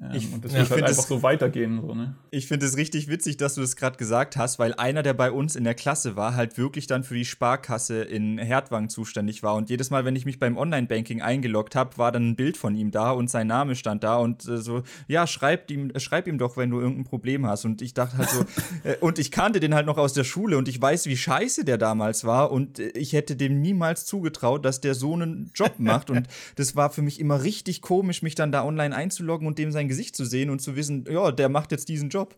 Ähm, 0.00 0.10
ich, 0.14 0.32
und 0.32 0.44
das 0.44 0.52
wird 0.54 0.70
halt 0.70 0.84
einfach 0.84 1.06
so 1.06 1.22
weitergehen. 1.22 1.80
So, 1.80 1.94
ne? 1.94 2.14
Ich 2.30 2.46
finde 2.46 2.66
es 2.66 2.76
richtig 2.76 3.08
witzig, 3.08 3.36
dass 3.36 3.54
du 3.54 3.60
das 3.60 3.76
gerade 3.76 3.96
gesagt 3.96 4.36
hast, 4.36 4.58
weil 4.58 4.74
einer, 4.74 5.02
der 5.02 5.14
bei 5.14 5.30
uns 5.30 5.54
in 5.54 5.64
der 5.64 5.74
Klasse 5.74 6.16
war, 6.16 6.34
halt 6.34 6.56
wirklich 6.56 6.86
dann 6.86 7.04
für 7.04 7.14
die 7.14 7.24
Sparkasse 7.24 8.02
in 8.02 8.38
Hertwang 8.38 8.88
zuständig 8.88 9.42
war. 9.42 9.54
Und 9.54 9.70
jedes 9.70 9.90
Mal, 9.90 10.04
wenn 10.04 10.16
ich 10.16 10.24
mich 10.24 10.38
beim 10.38 10.56
Online-Banking 10.56 11.20
eingeloggt 11.22 11.76
habe, 11.76 11.98
war 11.98 12.10
dann 12.10 12.30
ein 12.30 12.36
Bild 12.36 12.56
von 12.56 12.74
ihm 12.74 12.90
da 12.90 13.10
und 13.10 13.30
sein 13.30 13.46
Name 13.46 13.76
stand 13.76 14.02
da 14.02 14.16
und 14.16 14.46
äh, 14.48 14.58
so, 14.58 14.82
ja, 15.08 15.26
schreib 15.26 15.70
ihm, 15.70 15.90
äh, 15.90 16.00
schreib 16.00 16.26
ihm 16.26 16.38
doch, 16.38 16.56
wenn 16.56 16.70
du 16.70 16.80
irgendein 16.80 17.04
Problem 17.04 17.46
hast. 17.46 17.64
Und 17.64 17.82
ich 17.82 17.92
dachte 17.94 18.16
halt 18.18 18.30
so, 18.30 18.44
äh, 18.84 18.96
und 19.00 19.18
ich 19.18 19.30
kannte 19.30 19.60
den 19.60 19.74
halt 19.74 19.86
noch 19.86 19.98
aus 19.98 20.14
der 20.14 20.24
Schule 20.24 20.56
und 20.56 20.68
ich 20.68 20.80
weiß, 20.80 21.06
wie 21.06 21.16
scheiße 21.16 21.64
der 21.64 21.78
damals 21.78 22.24
war 22.24 22.50
und 22.50 22.78
äh, 22.78 22.88
ich 22.90 23.12
hätte 23.12 23.36
dem 23.36 23.60
niemals 23.60 24.06
zugetraut, 24.06 24.64
dass 24.64 24.80
der 24.80 24.94
so 24.94 25.12
einen 25.12 25.50
Job 25.54 25.74
macht. 25.78 26.10
und 26.10 26.26
das 26.56 26.76
war 26.76 26.90
für 26.90 27.02
mich 27.02 27.20
immer 27.20 27.42
richtig 27.42 27.82
komisch, 27.82 28.22
mich 28.22 28.34
dann 28.34 28.52
da 28.52 28.64
online 28.64 28.96
einzuloggen 28.96 29.46
und 29.46 29.58
dem 29.58 29.70
sein 29.70 29.91
Gesicht 29.92 30.16
zu 30.16 30.24
sehen 30.24 30.48
und 30.48 30.60
zu 30.60 30.74
wissen, 30.74 31.04
ja, 31.10 31.30
der 31.30 31.50
macht 31.50 31.70
jetzt 31.70 31.88
diesen 31.90 32.08
Job. 32.08 32.34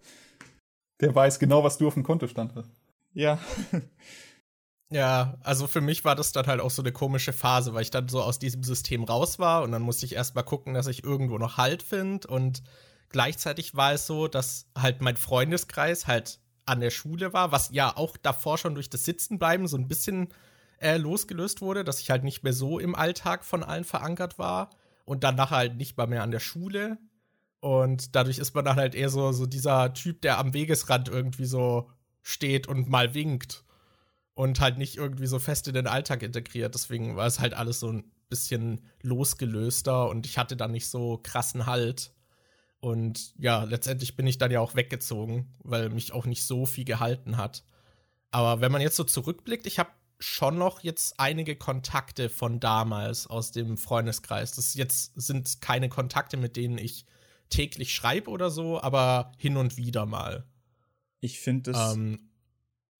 Der 1.01 1.15
weiß 1.15 1.39
genau, 1.39 1.63
was 1.63 1.79
du 1.79 1.87
auf 1.87 1.95
dem 1.95 2.03
Kontostand 2.03 2.55
hast. 2.57 2.71
Ja. 3.13 3.39
Ja, 4.93 5.39
also 5.43 5.67
für 5.67 5.81
mich 5.81 6.05
war 6.05 6.15
das 6.15 6.31
dann 6.31 6.47
halt 6.47 6.61
auch 6.61 6.71
so 6.71 6.81
eine 6.81 6.93
komische 6.93 7.33
Phase, 7.33 7.75
weil 7.75 7.83
ich 7.83 7.91
dann 7.91 8.09
so 8.09 8.23
aus 8.23 8.39
diesem 8.39 8.63
System 8.63 9.03
raus 9.03 9.41
war 9.41 9.63
und 9.65 9.73
dann 9.73 9.83
musste 9.83 10.07
ich 10.07 10.15
erstmal 10.15 10.45
gucken, 10.45 10.75
dass 10.75 10.87
ich 10.87 11.03
irgendwo 11.03 11.37
noch 11.39 11.57
Halt 11.57 11.83
finde 11.83 12.29
und 12.29 12.63
gleichzeitig 13.09 13.75
war 13.75 13.95
es 13.95 14.07
so, 14.07 14.29
dass 14.29 14.67
halt 14.79 15.01
mein 15.01 15.17
Freundeskreis 15.17 16.07
halt 16.07 16.39
an 16.67 16.79
der 16.79 16.91
Schule 16.91 17.33
war, 17.33 17.51
was 17.51 17.71
ja 17.73 17.97
auch 17.97 18.17
davor 18.17 18.57
schon 18.57 18.75
durch 18.75 18.89
das 18.89 19.05
Sitzenbleiben 19.05 19.67
so 19.67 19.77
ein 19.77 19.89
bisschen 19.89 20.29
äh, 20.81 20.97
losgelöst 20.97 21.61
wurde, 21.61 21.83
dass 21.83 21.99
ich 21.99 22.11
halt 22.11 22.23
nicht 22.23 22.45
mehr 22.45 22.53
so 22.53 22.79
im 22.79 22.95
Alltag 22.95 23.45
von 23.45 23.65
allen 23.65 23.85
verankert 23.85 24.39
war 24.39 24.71
und 25.07 25.25
dann 25.25 25.35
nachher 25.35 25.57
halt 25.57 25.77
nicht 25.77 25.97
mal 25.97 26.07
mehr 26.07 26.23
an 26.23 26.31
der 26.31 26.41
Schule 26.41 26.99
und 27.65 28.15
dadurch 28.15 28.39
ist 28.39 28.55
man 28.55 28.67
dann 28.67 28.77
halt 28.77 28.95
eher 28.95 29.09
so, 29.09 29.33
so 29.33 29.47
dieser 29.47 29.95
Typ, 29.95 30.21
der 30.21 30.37
am 30.37 30.53
Wegesrand 30.53 31.09
irgendwie 31.09 31.47
so 31.47 31.91
steht 32.21 32.67
und 32.69 32.91
mal 32.91 33.15
winkt. 33.15 33.65
Und 34.35 34.61
halt 34.61 34.77
nicht 34.77 34.99
irgendwie 34.99 35.27
so 35.27 35.39
fest 35.39 35.67
in 35.67 35.73
den 35.73 35.87
Alltag 35.87 36.23
integriert. 36.23 36.75
Deswegen 36.75 37.17
war 37.17 37.27
es 37.27 37.41
halt 37.41 37.55
alles 37.55 37.81
so 37.81 37.91
ein 37.91 38.13
bisschen 38.29 38.83
losgelöster 39.01 40.11
und 40.11 40.27
ich 40.27 40.37
hatte 40.37 40.59
dann 40.59 40.73
nicht 40.73 40.89
so 40.89 41.19
krassen 41.23 41.65
Halt. 41.65 42.13
Und 42.81 43.33
ja, 43.39 43.65
letztendlich 43.65 44.15
bin 44.15 44.27
ich 44.27 44.37
dann 44.37 44.51
ja 44.51 44.61
auch 44.61 44.75
weggezogen, 44.75 45.55
weil 45.61 45.89
mich 45.89 46.13
auch 46.13 46.27
nicht 46.27 46.45
so 46.45 46.67
viel 46.67 46.85
gehalten 46.85 47.39
hat. 47.39 47.65
Aber 48.31 48.61
wenn 48.61 48.73
man 48.73 48.83
jetzt 48.83 48.97
so 48.97 49.05
zurückblickt, 49.05 49.67
ich 49.67 49.79
habe 49.79 49.91
schon 50.19 50.59
noch 50.59 50.81
jetzt 50.81 51.19
einige 51.19 51.57
Kontakte 51.57 52.29
von 52.29 52.61
damals 52.61 53.27
aus 53.27 53.53
dem 53.53 53.79
Freundeskreis. 53.79 54.53
Das 54.53 54.75
jetzt 54.75 55.13
sind 55.17 55.63
keine 55.63 55.89
Kontakte, 55.89 56.37
mit 56.37 56.57
denen 56.57 56.77
ich 56.77 57.07
täglich 57.51 57.95
schreibe 57.95 58.31
oder 58.31 58.51
so, 58.51 58.81
aber 58.81 59.33
hin 59.39 59.57
und 59.57 59.77
wieder 59.77 60.07
mal. 60.07 60.45
Ich 61.21 61.41
finde 61.41 61.73
es. 61.73 61.95
Ähm, 61.95 62.31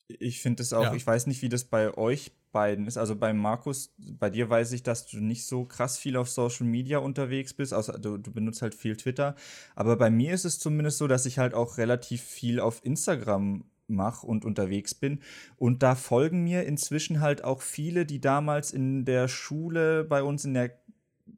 ich 0.07 0.41
finde 0.41 0.63
es 0.63 0.73
auch, 0.73 0.85
ja. 0.85 0.95
ich 0.95 1.07
weiß 1.07 1.27
nicht, 1.27 1.41
wie 1.43 1.49
das 1.49 1.65
bei 1.65 1.97
euch 1.97 2.33
beiden 2.53 2.87
ist. 2.87 2.97
Also 2.97 3.17
bei 3.17 3.35
Markus, 3.35 3.93
bei 3.99 4.31
dir 4.31 4.49
weiß 4.49 4.73
ich, 4.73 4.83
dass 4.83 5.07
du 5.07 5.19
nicht 5.19 5.47
so 5.47 5.65
krass 5.65 5.99
viel 5.99 6.17
auf 6.17 6.31
Social 6.31 6.67
Media 6.67 6.99
unterwegs 6.99 7.53
bist, 7.53 7.75
außer 7.75 7.99
du, 7.99 8.17
du, 8.17 8.33
benutzt 8.33 8.63
halt 8.63 8.75
viel 8.75 8.97
Twitter. 8.97 9.35
Aber 9.75 9.97
bei 9.97 10.11
mir 10.11 10.33
ist 10.33 10.45
es 10.45 10.59
zumindest 10.59 10.99
so, 10.99 11.07
dass 11.07 11.27
ich 11.27 11.39
halt 11.39 11.53
auch 11.53 11.79
relativ 11.79 12.23
viel 12.23 12.61
auf 12.61 12.85
Instagram 12.85 13.65
mache 13.87 14.27
und 14.27 14.45
unterwegs 14.45 14.95
bin. 14.95 15.21
Und 15.57 15.83
da 15.83 15.95
folgen 15.95 16.45
mir 16.45 16.65
inzwischen 16.65 17.21
halt 17.21 17.45
auch 17.45 17.61
viele, 17.61 18.07
die 18.07 18.21
damals 18.21 18.71
in 18.73 19.05
der 19.05 19.29
Schule 19.29 20.05
bei 20.05 20.23
uns 20.23 20.45
in 20.45 20.55
der 20.55 20.71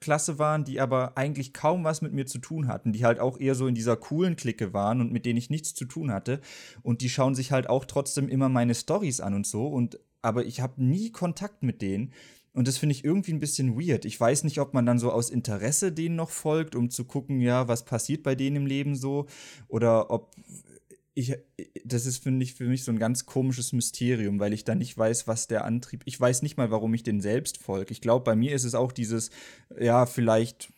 Klasse 0.00 0.38
waren, 0.38 0.64
die 0.64 0.80
aber 0.80 1.16
eigentlich 1.16 1.52
kaum 1.52 1.84
was 1.84 2.02
mit 2.02 2.12
mir 2.12 2.26
zu 2.26 2.38
tun 2.38 2.68
hatten, 2.68 2.92
die 2.92 3.04
halt 3.04 3.20
auch 3.20 3.38
eher 3.38 3.54
so 3.54 3.66
in 3.66 3.74
dieser 3.74 3.96
coolen 3.96 4.36
Clique 4.36 4.72
waren 4.72 5.00
und 5.00 5.12
mit 5.12 5.24
denen 5.26 5.38
ich 5.38 5.50
nichts 5.50 5.74
zu 5.74 5.84
tun 5.84 6.12
hatte. 6.12 6.40
Und 6.82 7.00
die 7.00 7.08
schauen 7.08 7.34
sich 7.34 7.52
halt 7.52 7.68
auch 7.68 7.84
trotzdem 7.84 8.28
immer 8.28 8.48
meine 8.48 8.74
Stories 8.74 9.20
an 9.20 9.34
und 9.34 9.46
so. 9.46 9.66
Und 9.66 9.98
aber 10.22 10.44
ich 10.44 10.60
habe 10.60 10.82
nie 10.82 11.10
Kontakt 11.12 11.62
mit 11.62 11.82
denen. 11.82 12.12
Und 12.52 12.66
das 12.66 12.78
finde 12.78 12.94
ich 12.94 13.04
irgendwie 13.04 13.32
ein 13.32 13.38
bisschen 13.38 13.78
weird. 13.78 14.06
Ich 14.06 14.18
weiß 14.18 14.42
nicht, 14.44 14.58
ob 14.60 14.72
man 14.72 14.86
dann 14.86 14.98
so 14.98 15.12
aus 15.12 15.30
Interesse 15.30 15.92
denen 15.92 16.16
noch 16.16 16.30
folgt, 16.30 16.74
um 16.74 16.90
zu 16.90 17.04
gucken, 17.04 17.40
ja, 17.40 17.68
was 17.68 17.84
passiert 17.84 18.22
bei 18.22 18.34
denen 18.34 18.56
im 18.56 18.66
Leben 18.66 18.96
so. 18.96 19.26
Oder 19.68 20.10
ob 20.10 20.34
ich, 21.16 21.34
das 21.82 22.04
ist, 22.04 22.22
finde 22.22 22.44
ich, 22.44 22.54
für 22.54 22.66
mich 22.66 22.84
so 22.84 22.92
ein 22.92 22.98
ganz 22.98 23.24
komisches 23.24 23.72
Mysterium, 23.72 24.38
weil 24.38 24.52
ich 24.52 24.64
da 24.64 24.74
nicht 24.74 24.96
weiß, 24.96 25.26
was 25.26 25.48
der 25.48 25.64
Antrieb, 25.64 26.02
ich 26.04 26.20
weiß 26.20 26.42
nicht 26.42 26.58
mal, 26.58 26.70
warum 26.70 26.92
ich 26.92 27.02
den 27.02 27.22
selbst 27.22 27.56
folge. 27.56 27.90
Ich 27.92 28.02
glaube, 28.02 28.22
bei 28.22 28.36
mir 28.36 28.54
ist 28.54 28.64
es 28.64 28.74
auch 28.74 28.92
dieses, 28.92 29.30
ja, 29.80 30.04
vielleicht, 30.04 30.70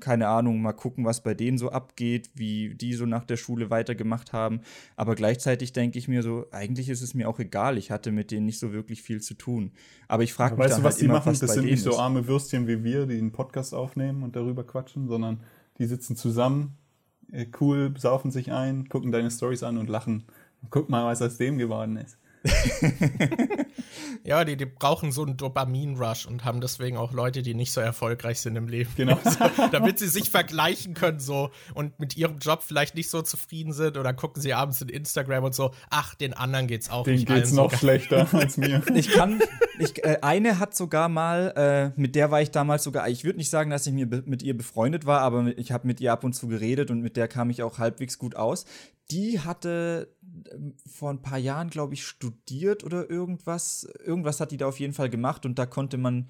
keine 0.00 0.28
Ahnung, 0.28 0.62
mal 0.62 0.72
gucken, 0.72 1.04
was 1.04 1.22
bei 1.22 1.34
denen 1.34 1.58
so 1.58 1.68
abgeht, 1.68 2.30
wie 2.34 2.74
die 2.74 2.94
so 2.94 3.04
nach 3.04 3.24
der 3.24 3.36
Schule 3.36 3.68
weitergemacht 3.68 4.32
haben. 4.32 4.62
Aber 4.96 5.16
gleichzeitig 5.16 5.74
denke 5.74 5.98
ich 5.98 6.08
mir 6.08 6.22
so, 6.22 6.46
eigentlich 6.50 6.88
ist 6.88 7.02
es 7.02 7.12
mir 7.12 7.28
auch 7.28 7.38
egal, 7.38 7.76
ich 7.76 7.90
hatte 7.90 8.10
mit 8.10 8.30
denen 8.30 8.46
nicht 8.46 8.60
so 8.60 8.72
wirklich 8.72 9.02
viel 9.02 9.20
zu 9.20 9.34
tun. 9.34 9.70
Aber 10.08 10.22
ich 10.22 10.32
frage 10.32 10.54
mich 10.54 10.64
weißt 10.64 10.72
dann 10.76 10.80
du, 10.80 10.84
was 10.86 10.94
halt 10.94 11.02
die 11.02 11.04
immer, 11.04 11.14
machen? 11.14 11.32
Was 11.32 11.40
das 11.40 11.52
sind 11.52 11.66
nicht 11.66 11.82
so 11.82 11.98
arme 11.98 12.26
Würstchen 12.26 12.66
wie 12.66 12.82
wir, 12.82 13.04
die 13.04 13.18
einen 13.18 13.32
Podcast 13.32 13.74
aufnehmen 13.74 14.22
und 14.22 14.34
darüber 14.34 14.64
quatschen, 14.64 15.08
sondern 15.08 15.42
die 15.76 15.84
sitzen 15.84 16.16
zusammen 16.16 16.78
cool, 17.60 17.94
saufen 17.98 18.30
sich 18.30 18.52
ein, 18.52 18.88
gucken 18.88 19.12
deine 19.12 19.30
Stories 19.30 19.62
an 19.62 19.78
und 19.78 19.88
lachen. 19.88 20.24
Guck 20.70 20.88
mal, 20.88 21.04
was 21.06 21.22
aus 21.22 21.36
dem 21.38 21.58
geworden 21.58 21.96
ist. 21.96 22.18
ja, 24.24 24.44
die, 24.44 24.56
die 24.56 24.66
brauchen 24.66 25.12
so 25.12 25.22
einen 25.24 25.36
Dopamin-Rush 25.36 26.26
und 26.26 26.44
haben 26.44 26.60
deswegen 26.60 26.96
auch 26.96 27.12
Leute, 27.12 27.42
die 27.42 27.54
nicht 27.54 27.72
so 27.72 27.80
erfolgreich 27.80 28.40
sind 28.40 28.56
im 28.56 28.68
Leben. 28.68 28.90
Genau. 28.96 29.18
so, 29.24 29.68
damit 29.72 29.98
sie 29.98 30.08
sich 30.08 30.30
vergleichen 30.30 30.94
können 30.94 31.20
so 31.20 31.50
und 31.74 31.98
mit 31.98 32.16
ihrem 32.16 32.38
Job 32.38 32.62
vielleicht 32.62 32.94
nicht 32.94 33.08
so 33.08 33.22
zufrieden 33.22 33.72
sind 33.72 33.96
oder 33.96 34.12
gucken 34.12 34.42
sie 34.42 34.52
abends 34.52 34.80
in 34.82 34.88
Instagram 34.88 35.44
und 35.44 35.54
so, 35.54 35.72
ach, 35.90 36.14
den 36.14 36.34
anderen 36.34 36.66
geht's 36.66 36.90
auch 36.90 37.04
Den 37.04 37.14
nicht 37.14 37.28
geht's 37.28 37.52
noch 37.52 37.70
so 37.70 37.78
schlechter 37.78 38.28
als 38.32 38.56
mir. 38.56 38.82
Ich 38.94 39.10
kann, 39.10 39.40
ich, 39.78 40.04
äh, 40.04 40.18
eine 40.22 40.58
hat 40.58 40.74
sogar 40.74 41.08
mal, 41.08 41.92
äh, 41.96 42.00
mit 42.00 42.14
der 42.14 42.30
war 42.30 42.40
ich 42.40 42.50
damals 42.50 42.84
sogar, 42.84 43.08
ich 43.08 43.24
würde 43.24 43.38
nicht 43.38 43.50
sagen, 43.50 43.70
dass 43.70 43.86
ich 43.86 43.92
mir 43.92 44.06
mit 44.24 44.42
ihr 44.42 44.56
befreundet 44.56 45.04
war, 45.04 45.20
aber 45.20 45.56
ich 45.58 45.72
habe 45.72 45.86
mit 45.86 46.00
ihr 46.00 46.12
ab 46.12 46.22
und 46.22 46.32
zu 46.32 46.46
geredet 46.46 46.90
und 46.90 47.00
mit 47.00 47.16
der 47.16 47.26
kam 47.26 47.50
ich 47.50 47.62
auch 47.62 47.78
halbwegs 47.78 48.18
gut 48.18 48.36
aus 48.36 48.66
die 49.10 49.40
hatte 49.40 50.14
ähm, 50.52 50.74
vor 50.86 51.10
ein 51.10 51.22
paar 51.22 51.38
Jahren, 51.38 51.70
glaube 51.70 51.94
ich, 51.94 52.06
studiert 52.06 52.84
oder 52.84 53.08
irgendwas. 53.10 53.86
Irgendwas 54.04 54.40
hat 54.40 54.50
die 54.50 54.56
da 54.56 54.66
auf 54.66 54.80
jeden 54.80 54.94
Fall 54.94 55.10
gemacht 55.10 55.44
und 55.46 55.58
da 55.58 55.66
konnte 55.66 55.98
man 55.98 56.28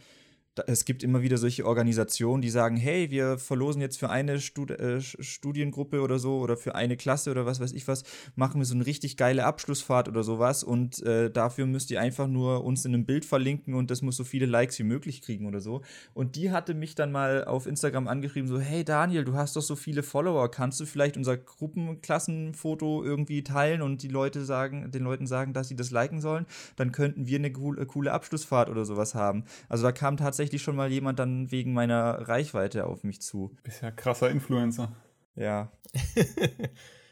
es 0.66 0.85
gibt 0.85 1.02
immer 1.02 1.22
wieder 1.22 1.36
solche 1.36 1.66
Organisationen, 1.66 2.40
die 2.40 2.51
sagen, 2.51 2.76
hey, 2.76 3.10
wir 3.10 3.39
verlosen 3.39 3.81
jetzt 3.81 3.98
für 3.98 4.10
eine 4.10 4.40
Stud 4.40 4.70
äh, 4.70 5.01
Studiengruppe 5.01 6.01
oder 6.01 6.18
so 6.18 6.39
oder 6.39 6.56
für 6.56 6.74
eine 6.74 6.97
Klasse 6.97 7.31
oder 7.31 7.44
was 7.44 7.60
weiß 7.60 7.72
ich 7.72 7.89
was, 7.89 8.05
machen 8.36 8.60
wir 8.60 8.64
so 8.64 8.74
eine 8.74 8.86
richtig 8.86 9.16
geile 9.16 9.44
Abschlussfahrt 9.44 10.09
oder 10.09 10.22
sowas 10.22 10.62
und 10.62 11.02
äh, 11.02 11.31
dafür 11.31 11.66
müsst 11.66 11.90
ihr 11.90 12.01
einfach 12.01 12.28
nur 12.28 12.64
uns 12.64 12.85
in 12.85 12.94
einem 12.94 13.05
Bild 13.05 13.24
verlinken 13.24 13.74
und 13.74 13.90
das 13.90 14.02
muss 14.02 14.16
so 14.16 14.24
viele 14.24 14.47
Likes 14.47 14.78
wie 14.78 14.85
möglich 14.85 15.22
kriegen 15.22 15.47
oder 15.47 15.60
so. 15.60 15.82
Und 16.14 16.36
die 16.36 16.52
hatte 16.52 16.74
mich 16.74 16.94
dann 16.94 17.10
mal 17.10 17.44
auf 17.44 17.66
Instagram 17.66 18.06
angeschrieben, 18.06 18.48
so, 18.48 18.60
hey 18.60 18.85
Daniel, 18.85 19.24
du 19.24 19.35
hast 19.35 19.56
doch 19.56 19.62
so 19.62 19.74
viele 19.74 20.02
Follower, 20.02 20.51
kannst 20.51 20.78
du 20.78 20.86
vielleicht 20.86 21.16
unser 21.16 21.36
Gruppenklassenfoto 21.36 23.02
irgendwie 23.02 23.43
teilen 23.43 23.82
und 23.82 24.02
die 24.02 24.09
Leute 24.09 24.44
sagen, 24.44 24.90
den 24.93 25.02
Leuten 25.02 25.26
sagen, 25.26 25.52
dass 25.52 25.68
sie 25.68 25.76
das 25.76 25.90
liken 25.90 26.20
sollen, 26.20 26.47
dann 26.76 26.93
könnten 26.93 27.26
wir 27.26 27.39
eine 27.39 27.52
coole, 27.52 27.86
coole 27.86 28.12
Abschlussfahrt 28.12 28.68
oder 28.68 28.85
sowas 28.85 29.14
haben. 29.14 29.44
Also 29.68 29.82
da 29.82 29.93
kam 29.93 30.16
tatsächlich 30.16 30.44
tatsächlich 30.45 30.62
schon 30.62 30.77
mal 30.77 30.93
jemand 30.93 31.19
dann 31.19 31.51
wegen 31.51 31.73
meiner 31.73 32.29
Reichweite 32.29 32.87
auf 32.87 33.03
mich 33.03 33.23
zu. 33.23 33.57
Bist 33.62 33.83
ja 33.83 33.91
krasser 33.91 34.31
Influencer. 34.31 34.93
Ja. 35.37 35.73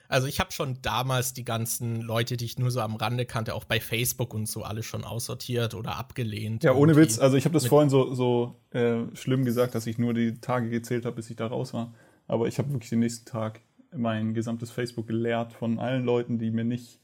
Also 0.09 0.27
ich 0.27 0.41
habe 0.41 0.53
schon 0.53 0.77
damals 0.83 1.33
die 1.33 1.43
ganzen 1.43 2.03
Leute, 2.03 2.37
die 2.37 2.45
ich 2.45 2.59
nur 2.59 2.71
so 2.71 2.83
am 2.83 2.97
Rande 2.97 3.25
kannte, 3.25 3.55
auch 3.55 3.65
bei 3.65 3.81
Facebook 3.81 4.35
und 4.35 4.47
so 4.47 4.63
alle 4.63 4.83
schon 4.83 5.05
aussortiert 5.05 5.73
oder 5.73 5.97
abgelehnt. 5.97 6.65
Ja, 6.65 6.75
ohne 6.75 6.97
Witz. 6.97 7.19
Also 7.19 7.39
ich 7.39 7.47
habe 7.47 7.55
das 7.55 7.67
vorhin 7.67 7.89
so, 7.89 8.13
so 8.13 8.61
äh, 8.73 9.05
schlimm 9.15 9.47
gesagt, 9.47 9.75
dass 9.75 9.87
ich 9.87 9.97
nur 9.97 10.13
die 10.13 10.39
Tage 10.39 10.69
gezählt 10.69 11.07
habe, 11.07 11.17
bis 11.17 11.31
ich 11.31 11.37
da 11.37 11.47
raus 11.47 11.73
war. 11.73 11.95
Aber 12.27 12.47
ich 12.47 12.59
habe 12.59 12.71
wirklich 12.75 12.91
den 12.91 12.99
nächsten 12.99 13.25
Tag 13.25 13.63
mein 13.91 14.35
gesamtes 14.35 14.71
Facebook 14.71 15.07
geleert 15.07 15.55
von 15.55 15.79
allen 15.79 16.05
Leuten, 16.05 16.39
die 16.39 16.51
mir 16.51 16.65
nicht 16.65 17.01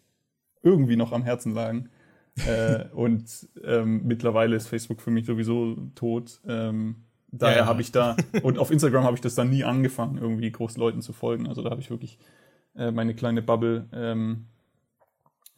irgendwie 0.63 0.97
noch 0.97 1.13
am 1.13 1.23
Herzen 1.23 1.55
lagen. 1.55 1.89
Äh, 2.47 2.87
und 2.93 3.49
ähm, 3.65 4.03
mittlerweile 4.05 4.57
ist 4.57 4.69
Facebook 4.69 5.01
für 5.01 5.11
mich 5.11 5.27
sowieso 5.27 5.77
tot. 5.95 6.41
Ähm, 6.47 6.97
daher 7.31 7.59
ja, 7.59 7.67
habe 7.67 7.81
ich 7.81 7.93
da, 7.93 8.17
und 8.43 8.59
auf 8.59 8.71
Instagram 8.71 9.05
habe 9.05 9.17
ich 9.17 9.21
das 9.21 9.35
dann 9.35 9.51
nie 9.51 9.65
angefangen, 9.65 10.19
irgendwie 10.19 10.51
groß 10.51 10.77
Leuten 10.77 11.03
zu 11.03 11.13
folgen. 11.13 11.47
Also 11.47 11.63
da 11.63 11.71
habe 11.71 11.81
ich 11.81 11.91
wirklich 11.91 12.19
äh, 12.77 12.91
meine 12.91 13.15
kleine 13.15 13.43
Bubble, 13.43 13.87
ähm, 13.93 14.47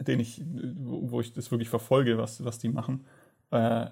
den 0.00 0.20
ich, 0.20 0.42
wo, 0.76 1.10
wo, 1.10 1.20
ich 1.20 1.32
das 1.32 1.50
wirklich 1.50 1.68
verfolge, 1.68 2.18
was, 2.18 2.44
was 2.44 2.58
die 2.58 2.68
machen. 2.68 3.04
Äh, 3.50 3.86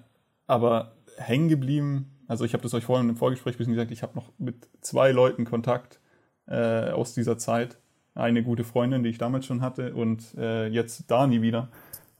aber 0.47 0.93
hängen 1.17 1.47
geblieben, 1.47 2.19
also 2.27 2.45
ich 2.45 2.53
habe 2.53 2.63
das 2.63 2.73
euch 2.73 2.85
vorhin 2.85 3.09
im 3.09 3.15
Vorgespräch 3.15 3.55
ein 3.55 3.57
bisschen 3.57 3.73
gesagt, 3.73 3.91
ich 3.91 4.03
habe 4.03 4.15
noch 4.15 4.31
mit 4.37 4.67
zwei 4.81 5.11
Leuten 5.11 5.45
Kontakt 5.45 5.99
äh, 6.47 6.89
aus 6.91 7.13
dieser 7.13 7.37
Zeit. 7.37 7.77
Eine 8.15 8.43
gute 8.43 8.63
Freundin, 8.63 9.03
die 9.03 9.09
ich 9.09 9.17
damals 9.17 9.45
schon 9.45 9.61
hatte, 9.61 9.93
und 9.93 10.35
äh, 10.37 10.67
jetzt 10.67 11.09
Dani 11.09 11.41
wieder. 11.41 11.69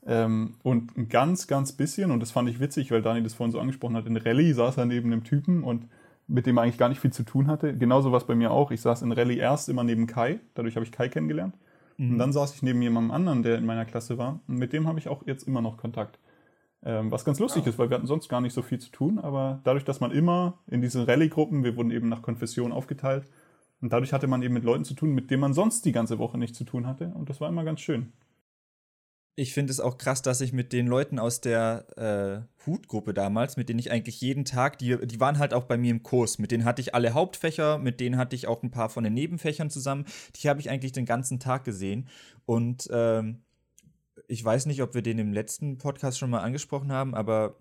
Ähm, 0.06 0.54
und 0.62 0.96
ein 0.96 1.08
ganz, 1.08 1.46
ganz 1.46 1.72
bisschen, 1.72 2.10
und 2.10 2.20
das 2.20 2.30
fand 2.30 2.48
ich 2.48 2.60
witzig, 2.60 2.90
weil 2.90 3.02
Dani 3.02 3.22
das 3.22 3.34
vorhin 3.34 3.52
so 3.52 3.60
angesprochen 3.60 3.96
hat, 3.96 4.06
in 4.06 4.16
Rallye 4.16 4.52
saß 4.52 4.78
er 4.78 4.86
neben 4.86 5.12
einem 5.12 5.24
Typen 5.24 5.62
und 5.62 5.86
mit 6.26 6.46
dem 6.46 6.56
er 6.56 6.62
eigentlich 6.62 6.78
gar 6.78 6.88
nicht 6.88 7.00
viel 7.00 7.12
zu 7.12 7.24
tun 7.24 7.48
hatte. 7.48 7.76
Genauso 7.76 8.12
war 8.12 8.18
es 8.18 8.26
bei 8.26 8.34
mir 8.34 8.50
auch. 8.50 8.70
Ich 8.70 8.80
saß 8.80 9.02
in 9.02 9.12
Rallye 9.12 9.38
erst 9.38 9.68
immer 9.68 9.84
neben 9.84 10.06
Kai, 10.06 10.40
dadurch 10.54 10.76
habe 10.76 10.86
ich 10.86 10.92
Kai 10.92 11.08
kennengelernt. 11.08 11.54
Mhm. 11.98 12.12
Und 12.12 12.18
dann 12.18 12.32
saß 12.32 12.54
ich 12.54 12.62
neben 12.62 12.80
jemandem 12.80 13.10
anderen, 13.10 13.42
der 13.42 13.58
in 13.58 13.66
meiner 13.66 13.84
Klasse 13.84 14.16
war. 14.16 14.40
Und 14.46 14.56
mit 14.56 14.72
dem 14.72 14.86
habe 14.86 14.98
ich 14.98 15.08
auch 15.08 15.26
jetzt 15.26 15.46
immer 15.46 15.60
noch 15.60 15.76
Kontakt. 15.76 16.18
Ähm, 16.82 17.10
was 17.10 17.26
ganz 17.26 17.38
lustig 17.38 17.64
ja. 17.64 17.70
ist, 17.70 17.78
weil 17.78 17.90
wir 17.90 17.96
hatten 17.96 18.06
sonst 18.06 18.28
gar 18.28 18.40
nicht 18.40 18.54
so 18.54 18.62
viel 18.62 18.78
zu 18.78 18.90
tun, 18.90 19.18
aber 19.18 19.60
dadurch, 19.64 19.84
dass 19.84 20.00
man 20.00 20.12
immer 20.12 20.58
in 20.66 20.80
diesen 20.80 21.04
Rallye-Gruppen, 21.04 21.62
wir 21.62 21.76
wurden 21.76 21.90
eben 21.90 22.08
nach 22.08 22.22
Konfession 22.22 22.72
aufgeteilt, 22.72 23.24
und 23.82 23.92
dadurch 23.92 24.12
hatte 24.12 24.26
man 24.26 24.42
eben 24.42 24.54
mit 24.54 24.64
Leuten 24.64 24.84
zu 24.84 24.94
tun, 24.94 25.14
mit 25.14 25.30
denen 25.30 25.40
man 25.40 25.54
sonst 25.54 25.84
die 25.84 25.92
ganze 25.92 26.18
Woche 26.18 26.38
nichts 26.38 26.56
zu 26.56 26.64
tun 26.64 26.86
hatte. 26.86 27.12
Und 27.14 27.30
das 27.30 27.40
war 27.40 27.48
immer 27.48 27.64
ganz 27.64 27.80
schön 27.80 28.12
ich 29.36 29.54
finde 29.54 29.70
es 29.70 29.80
auch 29.80 29.96
krass, 29.96 30.22
dass 30.22 30.40
ich 30.40 30.52
mit 30.52 30.72
den 30.72 30.86
Leuten 30.86 31.18
aus 31.18 31.40
der 31.40 31.86
äh, 31.96 32.66
Hutgruppe 32.66 33.14
damals, 33.14 33.56
mit 33.56 33.68
denen 33.68 33.78
ich 33.78 33.90
eigentlich 33.90 34.20
jeden 34.20 34.44
Tag, 34.44 34.78
die, 34.78 35.06
die 35.06 35.20
waren 35.20 35.38
halt 35.38 35.54
auch 35.54 35.64
bei 35.64 35.78
mir 35.78 35.90
im 35.90 36.02
Kurs. 36.02 36.38
Mit 36.38 36.50
denen 36.50 36.64
hatte 36.64 36.82
ich 36.82 36.94
alle 36.94 37.14
Hauptfächer, 37.14 37.78
mit 37.78 38.00
denen 38.00 38.18
hatte 38.18 38.36
ich 38.36 38.46
auch 38.46 38.62
ein 38.62 38.70
paar 38.70 38.90
von 38.90 39.04
den 39.04 39.14
Nebenfächern 39.14 39.70
zusammen. 39.70 40.04
Die 40.36 40.48
habe 40.48 40.60
ich 40.60 40.68
eigentlich 40.68 40.92
den 40.92 41.06
ganzen 41.06 41.40
Tag 41.40 41.64
gesehen. 41.64 42.08
Und 42.44 42.88
ähm, 42.92 43.42
ich 44.28 44.44
weiß 44.44 44.66
nicht, 44.66 44.82
ob 44.82 44.94
wir 44.94 45.02
den 45.02 45.18
im 45.18 45.32
letzten 45.32 45.78
Podcast 45.78 46.18
schon 46.18 46.30
mal 46.30 46.40
angesprochen 46.40 46.92
haben, 46.92 47.14
aber 47.14 47.56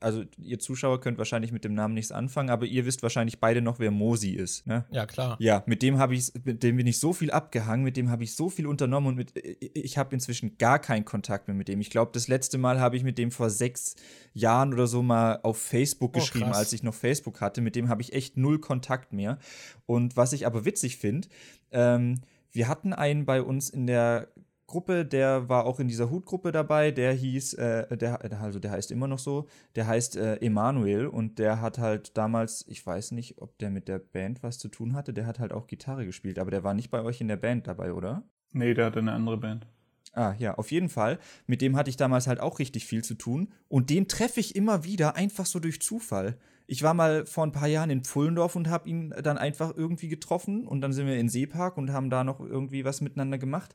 also 0.00 0.24
ihr 0.38 0.58
Zuschauer 0.58 1.00
könnt 1.00 1.18
wahrscheinlich 1.18 1.50
mit 1.50 1.64
dem 1.64 1.74
Namen 1.74 1.94
nichts 1.94 2.12
anfangen, 2.12 2.50
aber 2.50 2.66
ihr 2.66 2.86
wisst 2.86 3.02
wahrscheinlich 3.02 3.40
beide 3.40 3.62
noch, 3.62 3.78
wer 3.78 3.90
Mosi 3.90 4.30
ist. 4.30 4.66
Ne? 4.66 4.84
Ja, 4.90 5.06
klar. 5.06 5.36
Ja, 5.40 5.62
mit 5.66 5.82
dem 5.82 5.98
habe 5.98 6.14
ich, 6.14 6.32
mit 6.44 6.62
dem 6.62 6.76
bin 6.76 6.86
ich 6.86 7.00
so 7.00 7.12
viel 7.12 7.30
abgehangen, 7.30 7.84
mit 7.84 7.96
dem 7.96 8.10
habe 8.10 8.22
ich 8.22 8.34
so 8.34 8.48
viel 8.48 8.66
unternommen 8.66 9.08
und 9.08 9.16
mit, 9.16 9.32
ich 9.36 9.98
habe 9.98 10.14
inzwischen 10.14 10.56
gar 10.58 10.78
keinen 10.78 11.04
Kontakt 11.04 11.48
mehr 11.48 11.56
mit 11.56 11.68
dem. 11.68 11.80
Ich 11.80 11.90
glaube, 11.90 12.12
das 12.14 12.28
letzte 12.28 12.58
Mal 12.58 12.80
habe 12.80 12.96
ich 12.96 13.02
mit 13.02 13.18
dem 13.18 13.30
vor 13.32 13.50
sechs 13.50 13.96
Jahren 14.34 14.72
oder 14.72 14.86
so 14.86 15.02
mal 15.02 15.40
auf 15.42 15.58
Facebook 15.58 16.12
oh, 16.14 16.20
geschrieben, 16.20 16.46
krass. 16.46 16.58
als 16.58 16.72
ich 16.72 16.82
noch 16.82 16.94
Facebook 16.94 17.40
hatte. 17.40 17.60
Mit 17.60 17.74
dem 17.74 17.88
habe 17.88 18.02
ich 18.02 18.12
echt 18.12 18.36
null 18.36 18.60
Kontakt 18.60 19.12
mehr. 19.12 19.38
Und 19.86 20.16
was 20.16 20.32
ich 20.32 20.46
aber 20.46 20.64
witzig 20.64 20.98
finde, 20.98 21.28
ähm, 21.72 22.20
wir 22.52 22.68
hatten 22.68 22.92
einen 22.92 23.24
bei 23.24 23.42
uns 23.42 23.70
in 23.70 23.86
der 23.86 24.28
Gruppe, 24.72 25.04
der 25.04 25.48
war 25.48 25.66
auch 25.66 25.78
in 25.78 25.86
dieser 25.86 26.10
Hutgruppe 26.10 26.50
dabei, 26.50 26.90
der 26.90 27.12
hieß, 27.12 27.54
äh, 27.54 27.96
der, 27.96 28.20
also 28.40 28.58
der 28.58 28.70
heißt 28.70 28.90
immer 28.90 29.06
noch 29.06 29.18
so, 29.18 29.46
der 29.76 29.86
heißt 29.86 30.16
äh, 30.16 30.36
Emanuel 30.36 31.06
und 31.06 31.38
der 31.38 31.60
hat 31.60 31.78
halt 31.78 32.16
damals, 32.16 32.64
ich 32.66 32.84
weiß 32.84 33.12
nicht, 33.12 33.40
ob 33.40 33.58
der 33.58 33.70
mit 33.70 33.86
der 33.86 33.98
Band 33.98 34.42
was 34.42 34.58
zu 34.58 34.68
tun 34.68 34.94
hatte, 34.94 35.12
der 35.12 35.26
hat 35.26 35.38
halt 35.38 35.52
auch 35.52 35.66
Gitarre 35.66 36.06
gespielt, 36.06 36.38
aber 36.38 36.50
der 36.50 36.64
war 36.64 36.74
nicht 36.74 36.90
bei 36.90 37.02
euch 37.02 37.20
in 37.20 37.28
der 37.28 37.36
Band 37.36 37.66
dabei, 37.68 37.92
oder? 37.92 38.24
Nee, 38.52 38.74
der 38.74 38.86
hatte 38.86 39.00
eine 39.00 39.12
andere 39.12 39.36
Band. 39.36 39.66
Ah, 40.14 40.34
ja, 40.38 40.54
auf 40.56 40.70
jeden 40.70 40.88
Fall. 40.88 41.18
Mit 41.46 41.62
dem 41.62 41.76
hatte 41.76 41.88
ich 41.88 41.96
damals 41.96 42.26
halt 42.26 42.40
auch 42.40 42.58
richtig 42.58 42.86
viel 42.86 43.02
zu 43.02 43.14
tun. 43.14 43.52
Und 43.68 43.88
den 43.88 44.08
treffe 44.08 44.40
ich 44.40 44.56
immer 44.56 44.84
wieder, 44.84 45.16
einfach 45.16 45.46
so 45.46 45.58
durch 45.58 45.80
Zufall. 45.80 46.36
Ich 46.66 46.82
war 46.82 46.94
mal 46.94 47.26
vor 47.26 47.44
ein 47.44 47.52
paar 47.52 47.68
Jahren 47.68 47.90
in 47.90 48.04
Pfullendorf 48.04 48.56
und 48.56 48.68
habe 48.68 48.88
ihn 48.88 49.14
dann 49.22 49.38
einfach 49.38 49.76
irgendwie 49.76 50.08
getroffen 50.08 50.66
und 50.66 50.80
dann 50.80 50.92
sind 50.92 51.06
wir 51.06 51.16
in 51.16 51.28
Seepark 51.28 51.76
und 51.76 51.92
haben 51.92 52.10
da 52.10 52.24
noch 52.24 52.40
irgendwie 52.40 52.84
was 52.84 53.00
miteinander 53.00 53.38
gemacht. 53.38 53.74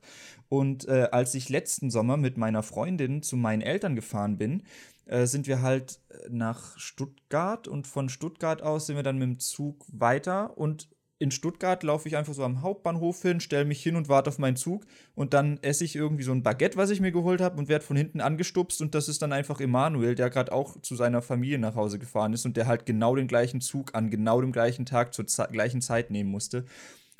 Und 0.50 0.88
äh, 0.88 1.10
als 1.12 1.34
ich 1.36 1.50
letzten 1.50 1.92
Sommer 1.92 2.18
mit 2.18 2.38
meiner 2.38 2.64
Freundin 2.64 3.22
zu 3.22 3.38
meinen 3.38 3.62
Eltern 3.62 3.96
gefahren 3.96 4.38
bin, 4.38 4.64
äh, 5.06 5.26
sind 5.26 5.48
wir 5.48 5.62
halt 5.62 6.00
nach 6.30 6.78
Stuttgart 6.78 7.68
und 7.68 7.88
von 7.88 8.10
Stuttgart 8.10 8.62
aus 8.62 8.88
sind 8.88 8.96
wir 8.96 9.04
dann 9.04 9.18
mit 9.18 9.28
dem 9.28 9.40
Zug 9.40 9.86
weiter 9.92 10.58
und 10.58 10.90
in 11.20 11.32
Stuttgart 11.32 11.82
laufe 11.84 12.08
ich 12.08 12.16
einfach 12.16 12.34
so 12.34 12.44
am 12.44 12.62
Hauptbahnhof 12.62 13.22
hin, 13.22 13.40
stelle 13.40 13.66
mich 13.66 13.82
hin 13.82 13.96
und 13.96 14.08
warte 14.08 14.30
auf 14.30 14.38
meinen 14.38 14.56
Zug 14.56 14.86
und 15.16 15.34
dann 15.34 15.58
esse 15.62 15.84
ich 15.84 15.96
irgendwie 15.96 16.24
so 16.24 16.32
ein 16.32 16.44
Baguette, 16.44 16.78
was 16.78 16.90
ich 16.90 17.02
mir 17.02 17.12
geholt 17.12 17.42
habe 17.42 17.58
und 17.58 17.70
werde 17.70 17.84
von 17.84 17.98
hinten 17.98 18.22
angestupst 18.22 18.82
und 18.82 18.94
das 18.94 19.10
ist 19.10 19.22
dann 19.22 19.34
einfach 19.34 19.60
Emanuel, 19.60 20.16
der 20.16 20.30
gerade 20.30 20.52
auch 20.52 20.80
zu 20.82 20.96
seiner 20.96 21.22
Familie 21.22 21.60
nach 21.60 21.76
Hause 21.76 21.98
gefahren 21.98 22.34
ist 22.34 22.46
und 22.46 22.56
der 22.56 22.68
halt 22.68 22.86
genau 22.86 23.16
den 23.16 23.28
gleichen 23.28 23.62
Zug 23.62 23.96
an 23.96 24.10
genau 24.12 24.42
dem 24.42 24.52
gleichen 24.52 24.86
Tag 24.86 25.14
zur 25.14 25.26
gleichen 25.48 25.82
Zeit 25.82 26.12
nehmen 26.12 26.30
musste. 26.30 26.66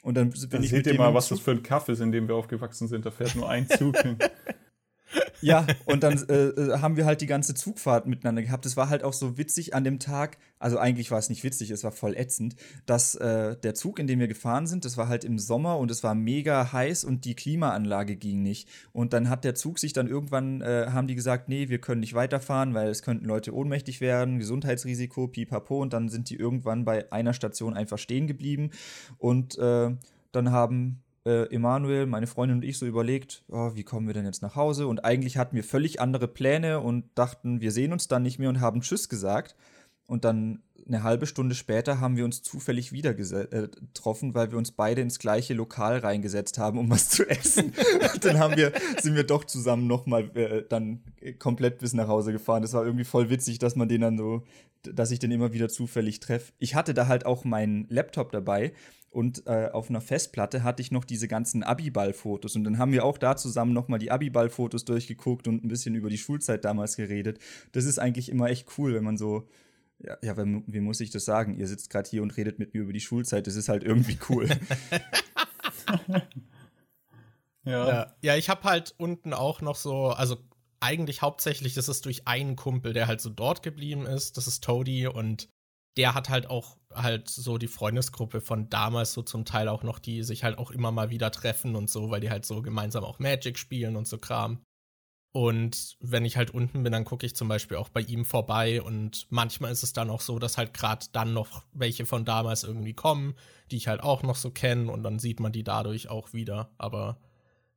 Und 0.04 0.16
dann 0.16 0.30
bin 0.30 0.50
dann 0.50 0.64
ich 0.64 0.70
seht 0.70 0.88
ihr 0.88 0.94
mal, 0.94 1.14
was 1.14 1.30
das 1.30 1.40
für 1.40 1.52
ein 1.52 1.64
Kaffee 1.64 1.92
ist, 1.94 2.00
in 2.00 2.12
dem 2.12 2.28
wir 2.28 2.36
aufgewachsen 2.36 2.88
sind. 2.88 3.06
Da 3.06 3.12
fährt 3.12 3.36
nur 3.36 3.50
ein 3.50 3.68
Zug 3.68 3.98
hin. 3.98 4.18
Ja, 5.42 5.66
und 5.86 6.04
dann 6.04 6.18
äh, 6.30 6.48
äh, 6.48 6.80
haben 6.80 6.98
wir 6.98 7.06
halt 7.06 7.22
die 7.22 7.28
ganze 7.28 7.54
Zugfahrt 7.54 8.08
miteinander 8.08 8.42
gehabt. 8.42 8.66
Es 8.66 8.76
war 8.76 8.90
halt 8.90 9.04
auch 9.04 9.14
so 9.14 9.38
witzig 9.38 9.74
an 9.76 9.84
dem 9.84 10.00
Tag, 10.00 10.38
also 10.60 10.78
eigentlich 10.80 11.12
war 11.12 11.20
es 11.20 11.30
nicht 11.30 11.44
witzig, 11.44 11.70
es 11.70 11.84
war 11.84 11.92
voll 11.92 12.16
ätzend, 12.16 12.56
dass 12.86 13.16
äh, 13.16 13.56
der 13.56 13.76
Zug, 13.76 14.00
in 14.00 14.08
dem 14.08 14.20
wir 14.20 14.28
gefahren 14.28 14.68
sind, 14.68 14.86
das 14.86 14.98
war 14.98 15.08
halt 15.08 15.24
im 15.24 15.38
Sommer 15.38 15.78
und 15.78 15.92
es 15.92 16.04
war 16.04 16.16
mega 16.16 16.74
heiß 16.74 17.04
und 17.04 17.26
die 17.26 17.36
Klimaanlage 17.36 18.16
ging 18.16 18.42
nicht. 18.42 18.68
Und 18.94 19.14
dann 19.14 19.30
hat 19.30 19.44
der 19.44 19.56
Zug 19.56 19.80
sich 19.80 19.94
dann 19.94 20.08
irgendwann, 20.08 20.62
äh, 20.62 20.88
haben 20.92 21.08
die 21.08 21.16
gesagt, 21.16 21.50
nee, 21.50 21.70
wir 21.70 21.80
können 21.80 22.02
nicht 22.02 22.14
weiterfahren, 22.14 22.74
weil 22.74 22.90
es 22.90 23.04
könnten 23.04 23.26
Leute 23.26 23.54
ohnmächtig 23.54 24.02
werden, 24.02 24.40
Gesundheitsrisiko, 24.40 25.28
pipapo. 25.28 25.82
Und 25.82 25.94
dann 25.94 26.10
sind 26.10 26.30
die 26.30 26.36
irgendwann 26.36 26.86
bei 26.86 27.12
einer 27.12 27.34
Station 27.34 27.76
einfach 27.76 27.98
stehen 27.98 28.28
geblieben 28.28 28.72
und 29.18 29.58
äh, 29.58 29.96
dann 30.32 30.52
haben 30.52 31.04
äh, 31.28 31.54
Emanuel, 31.54 32.06
meine 32.06 32.26
Freundin 32.26 32.60
und 32.60 32.64
ich 32.64 32.78
so 32.78 32.86
überlegt, 32.86 33.44
oh, 33.50 33.72
wie 33.76 33.84
kommen 33.84 34.08
wir 34.08 34.14
denn 34.14 34.26
jetzt 34.26 34.42
nach 34.42 34.56
Hause? 34.56 34.88
Und 34.88 35.04
eigentlich 35.04 35.38
hatten 35.38 35.56
wir 35.56 35.64
völlig 35.64 36.00
andere 36.00 36.28
Pläne 36.28 36.80
und 36.80 37.06
dachten, 37.16 37.60
wir 37.60 37.72
sehen 37.72 37.92
uns 37.92 38.08
dann 38.08 38.24
nicht 38.24 38.40
mehr 38.40 38.50
und 38.50 38.62
haben 38.62 38.82
Tschüss 38.82 39.10
gesagt. 39.10 39.56
Und 40.08 40.24
dann 40.24 40.64
eine 40.88 41.04
halbe 41.04 41.28
Stunde 41.28 41.54
später 41.54 42.00
haben 42.00 42.16
wir 42.16 42.24
uns 42.24 42.42
zufällig 42.42 42.94
wieder 42.94 43.10
äh, 43.10 43.68
getroffen, 43.68 44.34
weil 44.34 44.52
wir 44.52 44.58
uns 44.58 44.72
beide 44.72 45.02
ins 45.02 45.20
gleiche 45.20 45.54
Lokal 45.54 45.98
reingesetzt 45.98 46.58
haben, 46.58 46.80
um 46.80 46.90
was 46.90 47.10
zu 47.10 47.30
essen. 47.30 47.74
dann 48.22 48.40
haben 48.40 48.56
wir, 48.56 48.72
sind 49.02 49.16
wir 49.16 49.26
doch 49.26 49.44
zusammen 49.44 49.88
nochmal 49.88 50.32
äh, 50.38 50.64
dann 50.68 51.04
komplett 51.40 51.80
bis 51.80 51.92
nach 51.92 52.08
Hause 52.08 52.32
gefahren. 52.32 52.62
Das 52.62 52.72
war 52.72 52.86
irgendwie 52.86 53.04
voll 53.04 53.30
witzig, 53.30 53.60
dass 53.60 53.76
man 53.76 53.90
den 53.90 54.00
dann 54.00 54.18
so, 54.18 54.44
dass 54.84 55.12
ich 55.12 55.20
den 55.20 55.32
immer 55.32 55.52
wieder 55.52 55.68
zufällig 55.68 56.22
treffe. 56.22 56.54
Ich 56.58 56.74
hatte 56.74 56.94
da 56.94 57.08
halt 57.08 57.26
auch 57.26 57.44
meinen 57.44 57.86
Laptop 57.90 58.32
dabei 58.32 58.72
und 59.10 59.48
äh, 59.48 59.70
auf 59.72 59.90
einer 59.90 60.02
Festplatte 60.02 60.64
hatte 60.64 60.82
ich 60.82 60.92
noch 60.92 61.06
diese 61.06 61.28
ganzen 61.28 61.64
Abiball-Fotos. 61.64 62.56
Und 62.56 62.64
dann 62.66 62.78
haben 62.78 62.92
wir 62.92 63.06
auch 63.06 63.18
da 63.18 63.36
zusammen 63.36 63.74
nochmal 63.74 64.00
die 64.00 64.12
Abiball-Fotos 64.12 64.86
durchgeguckt 64.86 65.48
und 65.48 65.64
ein 65.64 65.68
bisschen 65.70 65.96
über 65.96 66.10
die 66.10 66.18
Schulzeit 66.18 66.66
damals 66.66 66.98
geredet. 66.98 67.40
Das 67.72 67.86
ist 67.86 68.00
eigentlich 68.00 68.30
immer 68.30 68.50
echt 68.50 68.68
cool, 68.78 68.94
wenn 68.94 69.04
man 69.04 69.18
so 69.18 69.48
ja, 70.00 70.18
ja 70.22 70.36
wie 70.38 70.80
muss 70.80 71.00
ich 71.00 71.10
das 71.10 71.26
sagen? 71.26 71.58
Ihr 71.58 71.68
sitzt 71.68 71.90
gerade 71.90 72.10
hier 72.10 72.22
und 72.22 72.38
redet 72.38 72.60
mit 72.60 72.74
mir 72.74 72.82
über 72.82 72.94
die 72.94 73.02
Schulzeit. 73.02 73.48
Das 73.48 73.56
ist 73.56 73.70
halt 73.70 73.84
irgendwie 73.84 74.18
cool. 74.30 74.48
ja. 77.66 77.88
ja. 77.88 78.16
ja. 78.22 78.36
ich 78.36 78.50
habe 78.50 78.64
halt 78.64 78.94
unten 78.98 79.34
auch 79.34 79.62
noch 79.62 79.76
so, 79.76 80.08
also 80.10 80.38
eigentlich 80.80 81.22
hauptsächlich, 81.22 81.74
das 81.74 81.90
ist 81.90 82.06
durch 82.06 82.28
einen 82.28 82.56
Kumpel, 82.56 82.94
der 82.94 83.08
halt 83.08 83.22
so 83.22 83.30
dort 83.30 83.64
geblieben 83.64 84.06
ist. 84.06 84.38
Das 84.38 84.48
ist 84.48 84.64
Toady 84.64 85.08
und 85.08 85.50
der 85.98 86.14
hat 86.14 86.30
halt 86.30 86.48
auch 86.48 86.78
halt 86.98 87.30
so 87.30 87.58
die 87.58 87.68
Freundesgruppe 87.68 88.42
von 88.42 88.70
damals 88.70 89.14
so 89.14 89.22
zum 89.22 89.46
Teil 89.46 89.68
auch 89.68 89.84
noch, 89.84 90.00
die 90.00 90.24
sich 90.24 90.44
halt 90.44 90.58
auch 90.58 90.72
immer 90.72 90.92
mal 90.92 91.10
wieder 91.10 91.32
treffen 91.32 91.76
und 91.76 91.90
so, 91.90 92.10
weil 92.10 92.22
die 92.22 92.30
halt 92.30 92.46
so 92.46 92.62
gemeinsam 92.62 93.04
auch 93.04 93.20
Magic 93.20 93.58
spielen 93.58 93.96
und 93.96 94.08
so 94.08 94.18
Kram. 94.18 94.62
Und 95.34 95.98
wenn 96.00 96.26
ich 96.26 96.36
halt 96.36 96.52
unten 96.52 96.84
bin, 96.84 96.92
dann 96.92 97.06
gucke 97.06 97.26
ich 97.26 97.36
zum 97.36 97.48
Beispiel 97.48 97.78
auch 97.78 97.90
bei 97.90 98.02
ihm 98.02 98.26
vorbei 98.26 98.82
und 98.82 99.28
manchmal 99.30 99.72
ist 99.72 99.84
es 99.84 99.94
dann 99.94 100.10
auch 100.10 100.22
so, 100.22 100.40
dass 100.40 100.58
halt 100.58 100.74
gerade 100.74 101.06
dann 101.12 101.34
noch 101.34 101.64
welche 101.74 102.06
von 102.06 102.26
damals 102.26 102.64
irgendwie 102.64 102.94
kommen, 102.94 103.36
die 103.70 103.78
ich 103.78 103.88
halt 103.88 104.02
auch 104.02 104.24
noch 104.24 104.36
so 104.36 104.50
kenne 104.50 104.92
und 104.92 105.04
dann 105.04 105.20
sieht 105.20 105.40
man 105.40 105.52
die 105.52 105.64
dadurch 105.64 106.10
auch 106.10 106.34
wieder. 106.34 106.72
Aber 106.78 107.20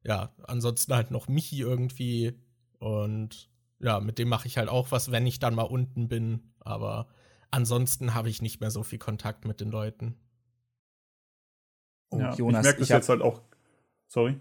ja, 0.05 0.33
ansonsten 0.45 0.95
halt 0.95 1.11
noch 1.11 1.29
Michi 1.29 1.61
irgendwie 1.61 2.33
und 2.79 3.51
ja, 3.79 4.01
mit 4.01 4.19
dem 4.19 4.29
mache 4.29 4.47
ich 4.47 4.57
halt 4.57 4.69
auch 4.69 4.91
was, 4.91 5.11
wenn 5.11 5.27
ich 5.27 5.39
dann 5.39 5.55
mal 5.55 5.63
unten 5.65 6.09
bin. 6.09 6.55
Aber 6.61 7.09
ansonsten 7.51 8.15
habe 8.15 8.29
ich 8.29 8.43
nicht 8.43 8.61
mehr 8.61 8.71
so 8.71 8.83
viel 8.83 8.99
Kontakt 8.99 9.45
mit 9.45 9.61
den 9.61 9.71
Leuten. 9.71 10.17
Oh, 12.11 12.19
ja, 12.19 12.35
Jonas, 12.35 12.61
ich 12.61 12.65
merke 12.65 12.79
das 12.81 12.89
ich 12.89 12.95
jetzt 12.95 13.09
halt 13.09 13.23
auch. 13.23 13.43
Sorry. 14.09 14.41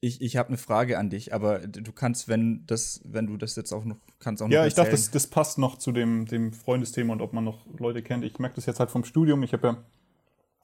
Ich, 0.00 0.20
ich 0.20 0.36
habe 0.36 0.48
eine 0.48 0.58
Frage 0.58 0.98
an 0.98 1.10
dich, 1.10 1.34
aber 1.34 1.58
du 1.58 1.92
kannst, 1.92 2.28
wenn 2.28 2.64
das, 2.66 3.00
wenn 3.04 3.26
du 3.26 3.36
das 3.36 3.56
jetzt 3.56 3.72
auch 3.72 3.84
noch 3.84 3.96
kannst, 4.20 4.42
auch 4.42 4.46
noch 4.46 4.52
Ja, 4.52 4.64
ich 4.66 4.74
dachte, 4.74 4.92
das, 4.92 5.10
das 5.10 5.26
passt 5.26 5.58
noch 5.58 5.76
zu 5.76 5.90
dem, 5.90 6.26
dem 6.26 6.52
Freundesthema 6.52 7.12
und 7.12 7.20
ob 7.20 7.32
man 7.32 7.42
noch 7.44 7.66
Leute 7.78 8.02
kennt. 8.02 8.24
Ich 8.24 8.38
merke 8.38 8.56
das 8.56 8.66
jetzt 8.66 8.78
halt 8.78 8.90
vom 8.90 9.04
Studium. 9.04 9.42
Ich 9.42 9.52
habe 9.52 9.82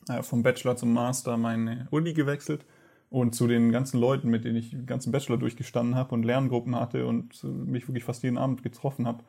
ja 0.08 0.18
äh, 0.18 0.22
vom 0.22 0.42
Bachelor 0.42 0.76
zum 0.76 0.92
Master 0.92 1.36
meine 1.36 1.88
Uni 1.90 2.12
gewechselt 2.12 2.64
und 3.10 3.34
zu 3.34 3.46
den 3.46 3.72
ganzen 3.72 3.98
Leuten, 3.98 4.28
mit 4.28 4.44
denen 4.44 4.56
ich 4.56 4.70
den 4.70 4.86
ganzen 4.86 5.10
Bachelor 5.10 5.38
durchgestanden 5.38 5.96
habe 5.96 6.14
und 6.14 6.24
Lerngruppen 6.24 6.76
hatte 6.76 7.06
und 7.06 7.42
mich 7.44 7.88
wirklich 7.88 8.04
fast 8.04 8.22
jeden 8.22 8.38
Abend 8.38 8.62
getroffen 8.62 9.06
habe, 9.06 9.24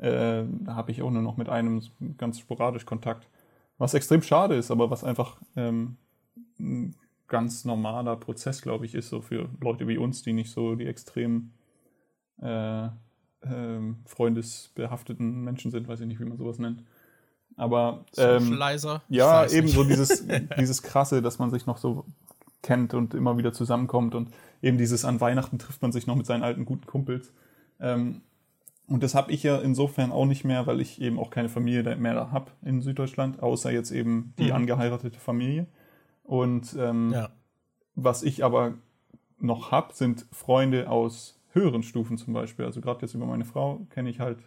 äh, 0.00 0.44
da 0.64 0.74
habe 0.74 0.90
ich 0.90 1.02
auch 1.02 1.10
nur 1.10 1.22
noch 1.22 1.36
mit 1.36 1.48
einem 1.48 1.82
ganz 2.16 2.38
sporadisch 2.38 2.86
Kontakt. 2.86 3.28
Was 3.78 3.94
extrem 3.94 4.22
schade 4.22 4.54
ist, 4.54 4.70
aber 4.70 4.90
was 4.90 5.04
einfach 5.04 5.40
ähm, 5.56 5.96
ganz 7.28 7.64
normaler 7.64 8.16
Prozess, 8.16 8.62
glaube 8.62 8.86
ich, 8.86 8.94
ist, 8.94 9.08
so 9.08 9.20
für 9.20 9.48
Leute 9.60 9.88
wie 9.88 9.98
uns, 9.98 10.22
die 10.22 10.32
nicht 10.32 10.50
so 10.50 10.74
die 10.74 10.86
extrem 10.86 11.52
äh, 12.40 12.86
äh, 12.86 12.90
freundesbehafteten 14.06 15.42
Menschen 15.42 15.70
sind, 15.70 15.86
weiß 15.86 16.00
ich 16.00 16.06
nicht, 16.06 16.20
wie 16.20 16.24
man 16.24 16.38
sowas 16.38 16.58
nennt. 16.58 16.82
Aber 17.56 18.04
ähm, 18.16 18.58
ja, 19.08 19.46
eben 19.46 19.68
so 19.68 19.84
dieses, 19.84 20.26
dieses 20.58 20.82
krasse, 20.82 21.20
dass 21.20 21.38
man 21.38 21.50
sich 21.50 21.66
noch 21.66 21.76
so 21.76 22.06
kennt 22.62 22.94
und 22.94 23.14
immer 23.14 23.36
wieder 23.36 23.52
zusammenkommt 23.52 24.14
und 24.14 24.30
eben 24.62 24.78
dieses 24.78 25.04
an 25.04 25.20
Weihnachten 25.20 25.58
trifft 25.58 25.82
man 25.82 25.92
sich 25.92 26.06
noch 26.06 26.16
mit 26.16 26.26
seinen 26.26 26.42
alten 26.42 26.64
guten 26.64 26.86
Kumpels. 26.86 27.32
Ähm, 27.80 28.22
und 28.90 29.04
das 29.04 29.14
habe 29.14 29.30
ich 29.30 29.44
ja 29.44 29.56
insofern 29.56 30.10
auch 30.10 30.26
nicht 30.26 30.44
mehr, 30.44 30.66
weil 30.66 30.80
ich 30.80 31.00
eben 31.00 31.20
auch 31.20 31.30
keine 31.30 31.48
Familie 31.48 31.94
mehr 31.94 32.14
da 32.14 32.32
habe 32.32 32.50
in 32.62 32.82
Süddeutschland, 32.82 33.40
außer 33.40 33.70
jetzt 33.70 33.92
eben 33.92 34.34
die 34.36 34.46
mhm. 34.46 34.52
angeheiratete 34.52 35.20
Familie. 35.20 35.68
Und 36.24 36.76
ähm, 36.76 37.12
ja. 37.12 37.30
was 37.94 38.24
ich 38.24 38.42
aber 38.42 38.74
noch 39.38 39.70
habe, 39.70 39.94
sind 39.94 40.26
Freunde 40.32 40.90
aus 40.90 41.40
höheren 41.52 41.84
Stufen 41.84 42.18
zum 42.18 42.34
Beispiel. 42.34 42.64
Also 42.64 42.80
gerade 42.80 43.02
jetzt 43.02 43.14
über 43.14 43.26
meine 43.26 43.44
Frau 43.44 43.86
kenne 43.90 44.10
ich 44.10 44.18
halt 44.18 44.38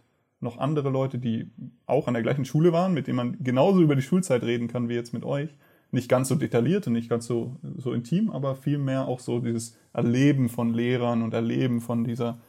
noch 0.41 0.57
andere 0.57 0.90
Leute, 0.90 1.20
die 1.20 1.49
auch 1.86 2.10
an 2.10 2.14
der 2.14 2.24
gleichen 2.24 2.44
Schule 2.44 2.74
waren, 2.74 2.94
mit 2.94 3.07
denen 3.07 3.15
man 3.15 3.38
genauso 3.41 3.82
über 3.82 3.95
die 3.95 4.02
Schulzeit 4.02 4.44
reden 4.44 4.68
kann 4.68 4.90
wie 4.90 4.95
jetzt 4.95 5.14
mit 5.14 5.24
euch. 5.24 5.56
Nicht 5.91 6.10
ganz 6.10 6.28
so 6.28 6.36
detailliert 6.36 6.86
und 6.88 6.94
nicht 6.94 7.10
ganz 7.10 7.28
so, 7.28 7.56
so 7.78 7.94
intim, 7.94 8.30
aber 8.30 8.56
vielmehr 8.56 9.07
auch 9.07 9.22
so 9.22 9.40
dieses 9.40 9.78
Erleben 9.94 10.49
von 10.49 10.74
Lehrern 10.74 11.22
und 11.22 11.34
Erleben 11.34 11.80
von 11.80 12.03
dieser, 12.03 12.40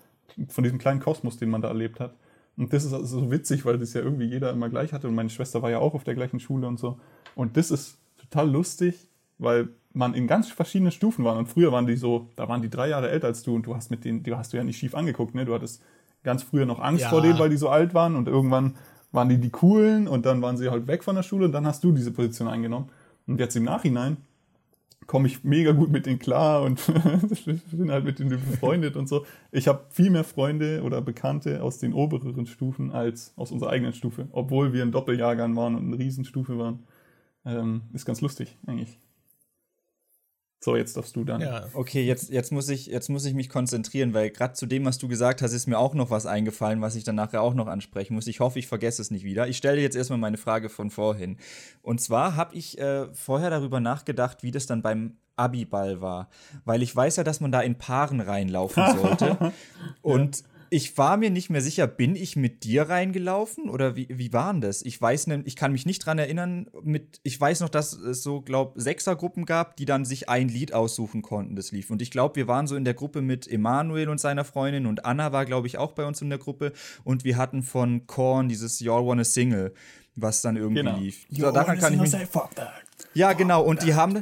von 0.48 0.65
diesem 0.65 0.78
kleinen 0.78 1.01
Kosmos, 1.01 1.36
den 1.36 1.51
man 1.51 1.62
da 1.62 1.69
erlebt 1.69 2.01
hat. 2.01 2.15
Und 2.56 2.73
das 2.73 2.85
ist 2.85 2.93
also 2.93 3.20
so 3.20 3.31
witzig, 3.31 3.65
weil 3.65 3.78
das 3.78 3.94
ja 3.94 4.01
irgendwie 4.01 4.27
jeder 4.27 4.51
immer 4.51 4.69
gleich 4.69 4.93
hatte 4.93 5.09
und 5.09 5.15
meine 5.15 5.31
Schwester 5.31 5.62
war 5.62 5.70
ja 5.70 5.78
auch 5.78 5.94
auf 5.94 6.05
der 6.05 6.15
gleichen 6.15 6.39
Schule 6.39 6.66
und 6.66 6.78
so. 6.78 6.98
Und 7.35 7.56
das 7.56 7.70
ist 7.70 7.98
total 8.16 8.51
lustig, 8.51 9.09
weil 9.39 9.69
man 9.93 10.15
in 10.15 10.27
ganz 10.27 10.48
verschiedenen 10.51 10.93
Stufen 10.93 11.24
war. 11.24 11.36
Und 11.36 11.47
früher 11.47 11.73
waren 11.73 11.86
die 11.86 11.97
so, 11.97 12.28
da 12.36 12.48
waren 12.48 12.62
die 12.62 12.70
drei 12.70 12.89
Jahre 12.89 13.11
älter 13.11 13.28
als 13.28 13.43
du 13.43 13.55
und 13.55 13.66
du 13.66 13.74
hast 13.74 13.90
mit 13.90 14.05
denen, 14.05 14.23
die 14.23 14.35
hast 14.35 14.52
du 14.52 14.56
ja 14.56 14.65
nicht 14.65 14.78
schief 14.78 14.94
angeguckt, 14.94 15.35
ne? 15.35 15.44
Du 15.44 15.55
hattest 15.55 15.82
ganz 16.23 16.43
früher 16.43 16.66
noch 16.66 16.81
Angst 16.81 17.02
ja. 17.02 17.11
vor 17.11 17.23
denen, 17.23 17.39
weil 17.39 17.51
die 17.51 17.56
so 17.56 17.69
alt 17.69 17.94
waren 17.94 18.16
und 18.16 18.28
irgendwann 18.28 18.74
waren 19.12 19.28
die 19.28 19.39
die 19.39 19.51
coolen 19.51 20.09
und 20.09 20.27
dann 20.27 20.43
waren 20.43 20.56
sie 20.56 20.70
halt 20.70 20.86
weg 20.86 21.05
von 21.05 21.15
der 21.15 21.23
Schule 21.23 21.47
und 21.47 21.52
dann 21.52 21.66
hast 21.66 21.85
du 21.85 21.93
diese 21.93 22.11
Position 22.11 22.48
eingenommen. 22.48 22.89
Und 23.27 23.39
jetzt 23.39 23.55
im 23.56 23.65
Nachhinein 23.65 24.16
komme 25.06 25.28
ich 25.28 25.44
mega 25.44 25.72
gut 25.72 25.90
mit 25.90 26.06
denen 26.06 26.18
klar 26.18 26.62
und 26.62 26.81
bin 27.72 27.90
halt 27.90 28.05
mit 28.05 28.18
denen 28.18 28.31
befreundet 28.31 28.97
und 28.97 29.09
so. 29.09 29.26
Ich 29.52 29.68
habe 29.68 29.85
viel 29.90 30.10
mehr 30.10 30.24
Freunde 30.24 30.82
oder 30.82 31.01
Bekannte 31.01 31.62
aus 31.62 31.78
den 31.78 31.93
obereren 31.93 32.47
Stufen 32.47 32.90
als 32.90 33.32
aus 33.36 33.52
unserer 33.52 33.70
eigenen 33.70 33.93
Stufe, 33.93 34.28
obwohl 34.32 34.72
wir 34.72 34.82
ein 34.82 34.93
Doppeljahrgang 34.93 35.56
waren 35.56 35.74
und 35.74 35.86
eine 35.86 35.98
Riesenstufe 35.98 36.59
waren. 36.59 36.81
Ähm, 37.44 37.82
ist 37.93 38.06
ganz 38.06 38.20
lustig 38.20 38.56
eigentlich. 38.66 38.98
So, 40.65 40.77
jetzt 40.77 40.97
darfst 40.97 41.15
du 41.15 41.24
dann. 41.24 41.43
Ja. 41.43 41.66
Okay, 41.74 42.03
jetzt, 42.07 42.31
jetzt, 42.31 42.51
muss 42.51 42.70
ich, 42.70 42.86
jetzt 42.86 43.11
muss 43.11 43.27
ich 43.27 43.35
mich 43.35 43.51
konzentrieren, 43.51 44.15
weil 44.15 44.31
gerade 44.31 44.55
zu 44.55 44.65
dem, 44.65 44.86
was 44.86 44.97
du 44.97 45.09
gesagt 45.09 45.43
hast, 45.43 45.53
ist 45.53 45.66
mir 45.66 45.78
auch 45.78 45.93
noch 45.93 46.09
was 46.09 46.24
eingefallen, 46.24 46.81
was 46.81 46.95
ich 46.95 47.05
dann 47.05 47.16
nachher 47.16 47.43
auch 47.43 47.53
noch 47.53 47.66
ansprechen 47.66 48.15
muss. 48.15 48.27
Ich 48.28 48.41
hoffe, 48.41 48.59
ich 48.59 48.66
vergesse 48.66 49.03
es 49.03 49.11
nicht 49.11 49.24
wieder. 49.24 49.47
Ich 49.47 49.59
stelle 49.59 49.82
jetzt 49.82 49.95
erstmal 49.95 50.19
meine 50.19 50.39
Frage 50.39 50.70
von 50.70 50.89
vorhin. 50.89 51.36
Und 51.82 52.01
zwar 52.01 52.36
habe 52.36 52.55
ich 52.55 52.78
äh, 52.78 53.12
vorher 53.12 53.51
darüber 53.51 53.78
nachgedacht, 53.78 54.43
wie 54.43 54.53
das 54.53 54.65
dann 54.65 54.81
beim 54.81 55.19
Abiball 55.36 56.01
war. 56.01 56.31
Weil 56.65 56.82
ich 56.82 56.97
weiß 56.97 57.16
ja, 57.16 57.24
dass 57.24 57.41
man 57.41 57.53
da 57.53 57.61
in 57.61 57.77
Paaren 57.77 58.23
reinlaufen 58.23 58.85
sollte. 58.97 59.53
Und 60.01 60.45
ich 60.75 60.99
war 60.99 61.17
mir 61.17 61.31
nicht 61.31 61.51
mehr 61.51 61.61
sicher, 61.61 61.87
bin 61.87 62.17
ich 62.17 62.35
mit 62.35 62.65
dir 62.65 62.89
reingelaufen 62.89 63.71
oder 63.71 63.95
wie, 63.95 64.09
wie 64.11 64.33
waren 64.33 64.61
das? 64.61 64.83
Ich 64.83 65.01
weiß 65.01 65.29
nämlich, 65.29 65.47
ich 65.47 65.55
kann 65.55 65.71
mich 65.71 65.87
nicht 65.87 66.05
dran 66.05 66.19
erinnern, 66.19 66.67
mit, 66.83 67.21
ich 67.23 67.41
weiß 67.41 67.61
noch, 67.61 67.69
dass 67.69 67.93
es 67.93 68.25
so, 68.25 68.41
glaub, 68.41 68.73
Sechsergruppen 68.75 69.47
gab, 69.47 69.77
die 69.77 69.85
dann 69.85 70.05
sich 70.05 70.29
ein 70.29 70.49
Lied 70.49 70.75
aussuchen 70.75 71.23
konnten, 71.23 71.55
das 71.55 71.71
lief. 71.71 71.91
Und 71.91 72.03
ich 72.03 72.11
glaube, 72.11 72.35
wir 72.35 72.49
waren 72.49 72.67
so 72.67 72.75
in 72.75 72.85
der 72.85 72.95
Gruppe 72.95 73.23
mit 73.23 73.47
Emanuel 73.47 74.09
und 74.09 74.19
seiner 74.19 74.45
Freundin 74.45 74.87
und 74.87 75.05
Anna 75.05 75.31
war, 75.31 75.45
glaube 75.45 75.69
ich, 75.69 75.79
auch 75.79 75.93
bei 75.93 76.05
uns 76.07 76.21
in 76.23 76.29
der 76.29 76.41
Gruppe 76.41 76.73
und 77.05 77.23
wir 77.23 77.37
hatten 77.37 77.63
von 77.63 78.09
Korn 78.09 78.49
dieses 78.49 78.81
Y'all 78.81 79.07
Wanna 79.07 79.23
Single, 79.23 79.75
was 80.17 80.43
dann 80.43 80.57
irgendwie 80.57 80.83
genau. 80.83 80.99
lief. 80.99 81.25
So, 81.31 81.53
daran 81.53 81.79
kann 81.79 81.95
ich 81.95 82.01
mich, 82.01 82.11
say, 82.11 82.27
fuck 82.27 82.53
that. 82.57 82.84
Ja, 83.15 83.33
genau. 83.33 83.62
Und 83.62 83.83
die 83.83 83.95
haben. 83.95 84.21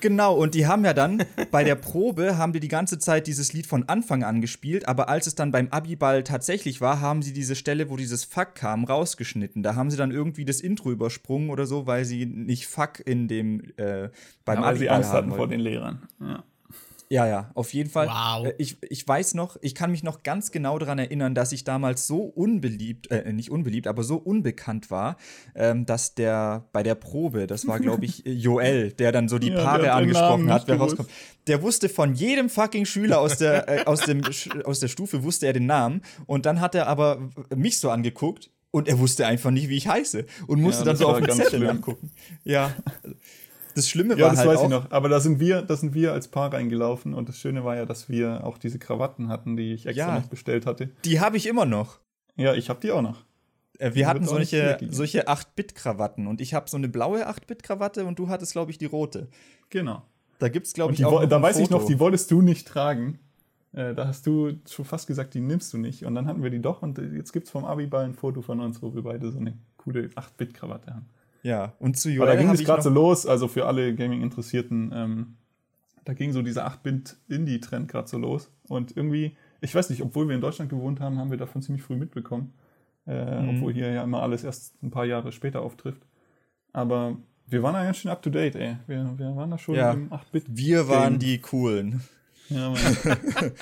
Genau, 0.00 0.34
und 0.34 0.54
die 0.54 0.66
haben 0.66 0.84
ja 0.84 0.92
dann 0.92 1.24
bei 1.50 1.64
der 1.64 1.74
Probe 1.74 2.36
haben 2.36 2.52
die 2.52 2.60
die 2.60 2.68
ganze 2.68 2.98
Zeit 2.98 3.26
dieses 3.26 3.52
Lied 3.52 3.66
von 3.66 3.88
Anfang 3.88 4.22
an 4.22 4.40
gespielt, 4.40 4.88
aber 4.88 5.08
als 5.08 5.26
es 5.26 5.34
dann 5.34 5.50
beim 5.50 5.68
Abiball 5.68 6.24
tatsächlich 6.24 6.80
war, 6.80 7.00
haben 7.00 7.22
sie 7.22 7.32
diese 7.32 7.54
Stelle, 7.54 7.90
wo 7.90 7.96
dieses 7.96 8.24
Fuck 8.24 8.54
kam, 8.54 8.84
rausgeschnitten. 8.84 9.62
Da 9.62 9.74
haben 9.74 9.90
sie 9.90 9.96
dann 9.96 10.10
irgendwie 10.10 10.44
das 10.44 10.60
Intro 10.60 10.90
übersprungen 10.90 11.50
oder 11.50 11.66
so, 11.66 11.86
weil 11.86 12.04
sie 12.04 12.26
nicht 12.26 12.66
Fuck 12.66 13.00
in 13.04 13.28
dem 13.28 13.60
äh, 13.76 14.10
beim 14.44 14.60
ja, 14.60 14.64
Abiball 14.64 14.76
sie 14.76 14.90
Angst 14.90 15.12
hatten 15.12 15.32
vor 15.32 15.48
den 15.48 15.60
Lehrern. 15.60 16.02
Ja. 16.20 16.44
Ja, 17.14 17.28
ja, 17.28 17.52
auf 17.54 17.72
jeden 17.72 17.90
Fall. 17.90 18.08
Wow. 18.08 18.46
Äh, 18.46 18.54
ich, 18.58 18.76
ich 18.82 19.06
weiß 19.06 19.34
noch, 19.34 19.56
ich 19.60 19.76
kann 19.76 19.92
mich 19.92 20.02
noch 20.02 20.24
ganz 20.24 20.50
genau 20.50 20.80
daran 20.80 20.98
erinnern, 20.98 21.32
dass 21.32 21.52
ich 21.52 21.62
damals 21.62 22.08
so 22.08 22.22
unbeliebt, 22.24 23.08
äh, 23.12 23.32
nicht 23.32 23.52
unbeliebt, 23.52 23.86
aber 23.86 24.02
so 24.02 24.16
unbekannt 24.16 24.90
war, 24.90 25.16
ähm, 25.54 25.86
dass 25.86 26.16
der 26.16 26.64
bei 26.72 26.82
der 26.82 26.96
Probe, 26.96 27.46
das 27.46 27.68
war, 27.68 27.78
glaube 27.78 28.04
ich, 28.04 28.24
Joel, 28.26 28.90
der 28.90 29.12
dann 29.12 29.28
so 29.28 29.38
die 29.38 29.50
ja, 29.50 29.62
Paare 29.62 29.92
angesprochen 29.92 30.52
hat, 30.52 30.66
wer 30.66 30.76
rauskommt. 30.76 31.08
Der 31.46 31.62
wusste 31.62 31.88
von 31.88 32.14
jedem 32.14 32.48
fucking 32.50 32.84
Schüler 32.84 33.20
aus 33.20 33.38
der, 33.38 33.68
äh, 33.68 33.84
aus, 33.84 34.00
dem, 34.00 34.22
aus 34.64 34.80
der 34.80 34.88
Stufe, 34.88 35.22
wusste 35.22 35.46
er 35.46 35.52
den 35.52 35.66
Namen. 35.66 36.02
Und 36.26 36.46
dann 36.46 36.60
hat 36.60 36.74
er 36.74 36.88
aber 36.88 37.30
mich 37.54 37.78
so 37.78 37.90
angeguckt 37.90 38.50
und 38.72 38.88
er 38.88 38.98
wusste 38.98 39.24
einfach 39.28 39.52
nicht, 39.52 39.68
wie 39.68 39.76
ich 39.76 39.86
heiße. 39.86 40.26
Und 40.48 40.60
musste 40.60 40.80
ja, 40.80 40.86
dann 40.86 40.96
so 40.96 41.06
auf 41.06 41.20
den 41.20 41.30
Zettel 41.30 41.60
nachgucken. 41.60 42.10
Ja. 42.42 42.74
Das 43.74 43.88
Schlimme 43.88 44.16
ja, 44.16 44.24
war 44.24 44.30
das 44.30 44.40
halt 44.40 44.50
weiß 44.50 44.58
auch, 44.58 44.64
ich 44.64 44.70
noch. 44.70 44.90
Aber 44.90 45.08
da 45.08 45.20
sind 45.20 45.40
wir, 45.40 45.62
da 45.62 45.76
sind 45.76 45.94
wir 45.94 46.12
als 46.12 46.28
Paar 46.28 46.52
reingelaufen 46.52 47.14
und 47.14 47.28
das 47.28 47.38
Schöne 47.38 47.64
war 47.64 47.76
ja, 47.76 47.86
dass 47.86 48.08
wir 48.08 48.44
auch 48.44 48.58
diese 48.58 48.78
Krawatten 48.78 49.28
hatten, 49.28 49.56
die 49.56 49.72
ich 49.72 49.86
extra 49.86 50.08
ja, 50.08 50.18
noch 50.18 50.26
bestellt 50.26 50.66
hatte. 50.66 50.90
Die 51.04 51.20
habe 51.20 51.36
ich 51.36 51.46
immer 51.46 51.64
noch. 51.64 51.98
Ja, 52.36 52.54
ich 52.54 52.68
habe 52.68 52.80
die 52.80 52.92
auch 52.92 53.02
noch. 53.02 53.24
Äh, 53.78 53.86
wir 53.86 53.92
die 53.92 54.06
hatten 54.06 54.24
solche, 54.24 54.78
solche 54.90 55.28
8-Bit-Krawatten 55.28 56.26
und 56.26 56.40
ich 56.40 56.54
habe 56.54 56.68
so 56.70 56.76
eine 56.76 56.88
blaue 56.88 57.28
8-Bit-Krawatte 57.28 58.04
und 58.04 58.18
du 58.18 58.28
hattest, 58.28 58.52
glaube 58.52 58.70
ich, 58.70 58.78
die 58.78 58.86
rote. 58.86 59.28
Genau. 59.70 60.02
Da 60.38 60.48
gibt 60.48 60.66
es, 60.66 60.72
glaube 60.72 60.92
ich, 60.94 61.04
auch. 61.04 61.24
Da 61.26 61.42
weiß 61.42 61.56
Foto. 61.56 61.64
ich 61.64 61.70
noch, 61.70 61.86
die 61.86 61.98
wolltest 61.98 62.30
du 62.30 62.42
nicht 62.42 62.66
tragen. 62.68 63.18
Äh, 63.72 63.94
da 63.94 64.06
hast 64.06 64.26
du 64.26 64.52
schon 64.70 64.84
fast 64.84 65.06
gesagt, 65.06 65.34
die 65.34 65.40
nimmst 65.40 65.72
du 65.72 65.78
nicht. 65.78 66.04
Und 66.04 66.14
dann 66.14 66.26
hatten 66.26 66.42
wir 66.42 66.50
die 66.50 66.60
doch 66.60 66.82
und 66.82 66.98
jetzt 66.98 67.32
gibt 67.32 67.46
es 67.46 67.50
vom 67.50 67.64
Abiball 67.64 68.04
ein 68.04 68.14
Foto 68.14 68.42
von 68.42 68.60
uns, 68.60 68.82
wo 68.82 68.94
wir 68.94 69.02
beide 69.02 69.30
so 69.30 69.38
eine 69.38 69.56
coole 69.76 70.06
8-Bit-Krawatte 70.08 70.94
haben. 70.94 71.06
Ja, 71.44 71.74
und 71.78 71.98
zu 71.98 72.08
Joel. 72.08 72.28
Aber 72.28 72.36
da 72.36 72.42
ging 72.42 72.50
es 72.50 72.64
gerade 72.64 72.82
so 72.82 72.88
los, 72.88 73.26
also 73.26 73.48
für 73.48 73.66
alle 73.66 73.94
Gaming-Interessierten, 73.94 74.92
ähm, 74.94 75.36
da 76.04 76.14
ging 76.14 76.32
so 76.32 76.40
dieser 76.40 76.66
8-Bit-Indie-Trend 76.66 77.86
gerade 77.86 78.08
so 78.08 78.18
los. 78.18 78.50
Und 78.68 78.96
irgendwie, 78.96 79.36
ich 79.60 79.74
weiß 79.74 79.90
nicht, 79.90 80.02
obwohl 80.02 80.26
wir 80.26 80.34
in 80.34 80.40
Deutschland 80.40 80.70
gewohnt 80.70 81.00
haben, 81.00 81.18
haben 81.18 81.30
wir 81.30 81.38
davon 81.38 81.60
ziemlich 81.60 81.82
früh 81.82 81.96
mitbekommen. 81.96 82.54
Äh, 83.06 83.42
mhm. 83.42 83.48
Obwohl 83.50 83.74
hier 83.74 83.92
ja 83.92 84.02
immer 84.02 84.22
alles 84.22 84.42
erst 84.42 84.82
ein 84.82 84.90
paar 84.90 85.04
Jahre 85.04 85.32
später 85.32 85.60
auftrifft. 85.60 86.02
Aber 86.72 87.18
wir 87.46 87.62
waren 87.62 87.74
da 87.74 87.84
ganz 87.84 87.98
schön 87.98 88.10
up 88.10 88.22
to 88.22 88.30
date, 88.30 88.56
ey. 88.56 88.76
Wir, 88.86 89.12
wir 89.18 89.36
waren 89.36 89.50
da 89.50 89.58
schon 89.58 89.74
ja. 89.74 89.92
im 89.92 90.10
8-Bit. 90.10 90.44
Wir 90.48 90.88
waren 90.88 91.18
die 91.18 91.38
coolen. 91.38 92.00
Ja, 92.48 92.70
Mann. 92.70 92.78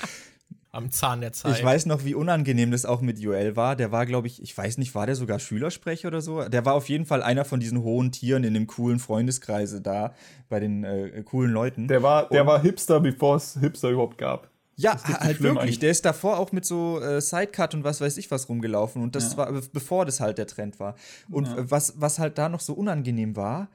am 0.73 0.89
Zahn 0.89 1.21
der 1.21 1.31
Zeit. 1.31 1.55
Ich 1.55 1.63
weiß 1.63 1.85
noch, 1.85 2.03
wie 2.03 2.15
unangenehm 2.15 2.71
das 2.71 2.83
auch 2.85 2.99
mit 2.99 3.19
Joel 3.19 3.55
war. 3.55 3.75
Der 3.75 3.91
war, 3.91 4.07
glaube 4.07 4.25
ich, 4.25 4.41
ich 4.41 4.57
weiß 4.57 4.79
nicht, 4.79 4.95
war 4.95 5.05
der 5.05 5.15
sogar 5.15 5.37
Schülersprecher 5.37 6.07
oder 6.07 6.19
so? 6.19 6.49
Der 6.49 6.65
war 6.65 6.73
auf 6.73 6.89
jeden 6.89 7.05
Fall 7.05 7.21
einer 7.21 7.45
von 7.45 7.59
diesen 7.59 7.83
hohen 7.83 8.11
Tieren 8.11 8.43
in 8.43 8.55
dem 8.55 8.65
coolen 8.65 8.97
Freundeskreise 8.97 9.81
da, 9.81 10.15
bei 10.49 10.59
den 10.59 10.83
äh, 10.83 11.21
coolen 11.23 11.51
Leuten. 11.51 11.87
Der 11.87 12.01
war, 12.01 12.27
der 12.27 12.47
war 12.47 12.59
Hipster, 12.59 12.99
bevor 12.99 13.35
es 13.35 13.53
Hipster 13.59 13.91
überhaupt 13.91 14.17
gab. 14.17 14.49
Ja, 14.75 14.99
halt 15.03 15.43
wirklich. 15.43 15.61
Eigentlich. 15.61 15.79
Der 15.79 15.91
ist 15.91 16.05
davor 16.05 16.39
auch 16.39 16.51
mit 16.51 16.65
so 16.65 16.99
äh, 16.99 17.21
Sidecut 17.21 17.75
und 17.75 17.83
was 17.83 18.01
weiß 18.01 18.17
ich 18.17 18.31
was 18.31 18.49
rumgelaufen. 18.49 19.03
Und 19.03 19.15
das 19.15 19.33
ja. 19.33 19.37
war, 19.37 19.61
bevor 19.71 20.05
das 20.05 20.19
halt 20.19 20.39
der 20.39 20.47
Trend 20.47 20.79
war. 20.79 20.95
Und 21.29 21.45
ja. 21.45 21.69
was, 21.69 21.93
was 21.97 22.17
halt 22.17 22.39
da 22.39 22.49
noch 22.49 22.61
so 22.61 22.73
unangenehm 22.73 23.35
war, 23.35 23.69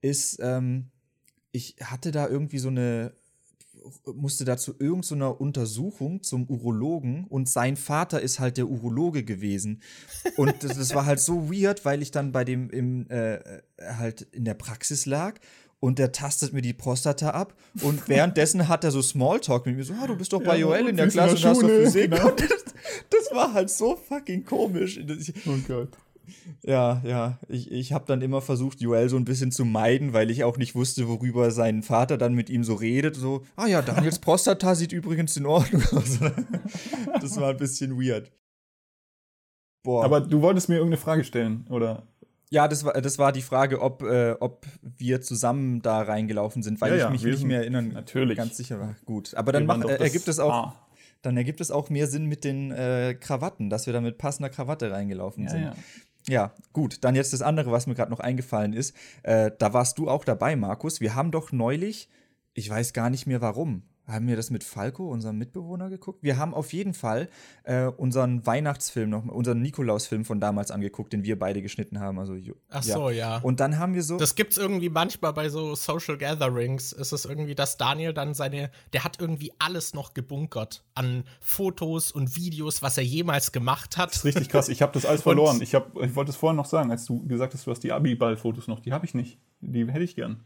ist, 0.00 0.38
ähm, 0.40 0.92
ich 1.50 1.74
hatte 1.82 2.12
da 2.12 2.28
irgendwie 2.28 2.58
so 2.58 2.68
eine 2.68 3.12
musste 4.14 4.44
da 4.44 4.56
zu 4.56 4.74
irgendeiner 4.78 5.40
Untersuchung 5.40 6.22
zum 6.22 6.48
Urologen 6.48 7.24
und 7.24 7.48
sein 7.48 7.76
Vater 7.76 8.20
ist 8.20 8.40
halt 8.40 8.56
der 8.56 8.68
Urologe 8.68 9.24
gewesen. 9.24 9.82
Und 10.36 10.62
das, 10.62 10.78
das 10.78 10.94
war 10.94 11.06
halt 11.06 11.20
so 11.20 11.50
weird, 11.50 11.84
weil 11.84 12.02
ich 12.02 12.10
dann 12.10 12.32
bei 12.32 12.44
dem 12.44 12.70
im, 12.70 13.08
äh, 13.10 13.38
halt 13.80 14.22
in 14.32 14.44
der 14.44 14.54
Praxis 14.54 15.06
lag 15.06 15.38
und 15.80 15.98
der 15.98 16.12
tastet 16.12 16.54
mir 16.54 16.62
die 16.62 16.72
Prostata 16.72 17.30
ab 17.30 17.54
und 17.82 18.08
währenddessen 18.08 18.68
hat 18.68 18.84
er 18.84 18.90
so 18.90 19.02
Smalltalk 19.02 19.66
mit 19.66 19.76
mir 19.76 19.84
so, 19.84 19.94
ah, 20.00 20.06
du 20.06 20.16
bist 20.16 20.32
doch 20.32 20.42
bei 20.42 20.54
ja, 20.54 20.62
Joel 20.62 20.88
in 20.88 20.96
der 20.96 21.08
Klasse 21.08 21.36
und 21.36 21.44
hast 21.44 21.62
doch 21.62 21.68
Physik. 21.68 22.10
Genau. 22.10 22.30
Das, 22.30 22.48
das, 23.10 23.30
war 23.32 23.52
halt 23.52 23.70
so 23.70 23.96
fucking 23.96 24.44
komisch. 24.44 24.98
Oh 25.46 25.58
Gott. 25.68 25.90
Ja, 26.62 27.02
ja, 27.04 27.38
ich, 27.48 27.70
ich 27.70 27.92
habe 27.92 28.04
dann 28.06 28.22
immer 28.22 28.40
versucht, 28.40 28.80
Joel 28.80 29.08
so 29.08 29.16
ein 29.16 29.24
bisschen 29.24 29.52
zu 29.52 29.64
meiden, 29.64 30.12
weil 30.12 30.30
ich 30.30 30.44
auch 30.44 30.56
nicht 30.56 30.74
wusste, 30.74 31.08
worüber 31.08 31.50
sein 31.50 31.82
Vater 31.82 32.18
dann 32.18 32.34
mit 32.34 32.50
ihm 32.50 32.64
so 32.64 32.74
redet. 32.74 33.16
So, 33.16 33.42
ah 33.56 33.66
ja, 33.66 33.82
Daniels 33.82 34.18
Prostata 34.20 34.74
sieht 34.74 34.92
übrigens 34.92 35.36
in 35.36 35.46
Ordnung 35.46 35.82
aus. 35.92 36.18
das 37.20 37.40
war 37.40 37.50
ein 37.50 37.56
bisschen 37.56 38.00
weird. 38.00 38.32
Boah. 39.82 40.04
Aber 40.04 40.20
du 40.20 40.40
wolltest 40.40 40.68
mir 40.68 40.76
irgendeine 40.76 41.00
Frage 41.00 41.24
stellen, 41.24 41.66
oder? 41.68 42.04
Ja, 42.50 42.68
das 42.68 42.84
war, 42.84 42.92
das 43.00 43.18
war 43.18 43.32
die 43.32 43.42
Frage, 43.42 43.80
ob, 43.80 44.02
äh, 44.02 44.36
ob 44.38 44.64
wir 44.82 45.20
zusammen 45.20 45.82
da 45.82 46.02
reingelaufen 46.02 46.62
sind, 46.62 46.80
weil 46.80 46.90
ja, 46.90 46.96
ich 46.96 47.02
ja, 47.02 47.10
mich 47.10 47.24
nicht 47.24 47.44
mehr 47.44 47.60
erinnern 47.60 47.88
natürlich. 47.88 48.36
ganz 48.36 48.56
sicher 48.56 48.78
war. 48.78 48.94
Gut, 49.04 49.34
aber 49.34 49.52
dann 49.52 49.66
mach, 49.66 49.82
äh, 49.84 49.96
ergibt 49.96 50.28
es 50.28 50.38
auch. 50.38 50.52
Ah. 50.52 50.86
Dann 51.22 51.36
ergibt 51.36 51.60
es 51.60 51.70
auch 51.70 51.90
mehr 51.90 52.06
Sinn 52.06 52.26
mit 52.26 52.44
den 52.44 52.70
äh, 52.70 53.16
Krawatten, 53.18 53.70
dass 53.70 53.86
wir 53.86 53.92
da 53.92 54.00
mit 54.00 54.18
passender 54.18 54.50
Krawatte 54.50 54.90
reingelaufen 54.90 55.44
ja, 55.44 55.50
sind. 55.50 55.72
Ja, 56.28 56.54
gut. 56.72 57.04
Dann 57.04 57.14
jetzt 57.14 57.32
das 57.32 57.42
andere, 57.42 57.70
was 57.70 57.86
mir 57.86 57.94
gerade 57.94 58.10
noch 58.10 58.20
eingefallen 58.20 58.72
ist. 58.72 58.96
Äh, 59.22 59.50
da 59.58 59.72
warst 59.72 59.98
du 59.98 60.08
auch 60.08 60.24
dabei, 60.24 60.56
Markus. 60.56 61.00
Wir 61.00 61.14
haben 61.14 61.30
doch 61.30 61.52
neulich, 61.52 62.08
ich 62.54 62.68
weiß 62.70 62.92
gar 62.92 63.10
nicht 63.10 63.26
mehr 63.26 63.40
warum, 63.40 63.82
haben 64.06 64.28
wir 64.28 64.36
das 64.36 64.50
mit 64.50 64.64
Falco, 64.64 65.08
unserem 65.10 65.38
Mitbewohner, 65.38 65.88
geguckt? 65.88 66.22
Wir 66.22 66.36
haben 66.36 66.52
auf 66.52 66.72
jeden 66.74 66.92
Fall 66.92 67.28
äh, 67.62 67.86
unseren 67.86 68.44
Weihnachtsfilm 68.46 69.08
noch, 69.08 69.24
unseren 69.24 69.62
Nikolausfilm 69.62 70.24
von 70.26 70.40
damals 70.40 70.70
angeguckt, 70.70 71.12
den 71.12 71.24
wir 71.24 71.38
beide 71.38 71.62
geschnitten 71.62 72.00
haben. 72.00 72.18
Also, 72.18 72.36
Ach 72.68 72.82
so, 72.82 73.08
ja. 73.08 73.38
Und 73.38 73.60
dann 73.60 73.78
haben 73.78 73.94
wir 73.94 74.02
so. 74.02 74.18
Das 74.18 74.34
gibt's 74.34 74.58
irgendwie 74.58 74.90
manchmal 74.90 75.32
bei 75.32 75.48
so 75.48 75.74
Social 75.74 76.18
Gatherings. 76.18 76.92
Ist 76.92 77.12
es 77.12 77.24
irgendwie, 77.24 77.54
dass 77.54 77.78
Daniel 77.78 78.12
dann 78.12 78.34
seine, 78.34 78.70
der 78.92 79.04
hat 79.04 79.20
irgendwie 79.20 79.52
alles 79.58 79.94
noch 79.94 80.12
gebunkert 80.12 80.84
an 80.94 81.24
Fotos 81.40 82.12
und 82.12 82.36
Videos, 82.36 82.82
was 82.82 82.98
er 82.98 83.04
jemals 83.04 83.52
gemacht 83.52 83.96
hat. 83.96 84.10
Das 84.10 84.18
ist 84.18 84.24
richtig 84.24 84.50
krass. 84.50 84.68
Ich 84.68 84.82
habe 84.82 84.92
das 84.92 85.06
alles 85.06 85.22
verloren. 85.22 85.62
ich, 85.62 85.74
hab, 85.74 85.96
ich 85.98 86.14
wollte 86.14 86.30
es 86.30 86.36
vorhin 86.36 86.56
noch 86.56 86.66
sagen, 86.66 86.90
als 86.90 87.06
du 87.06 87.26
gesagt 87.26 87.54
hast, 87.54 87.66
du 87.66 87.70
hast 87.70 87.80
die 87.80 87.92
Abi-Ball-Fotos 87.92 88.68
noch. 88.68 88.80
Die 88.80 88.92
habe 88.92 89.06
ich 89.06 89.14
nicht. 89.14 89.38
Die 89.60 89.86
hätte 89.86 90.04
ich 90.04 90.14
gern. 90.14 90.44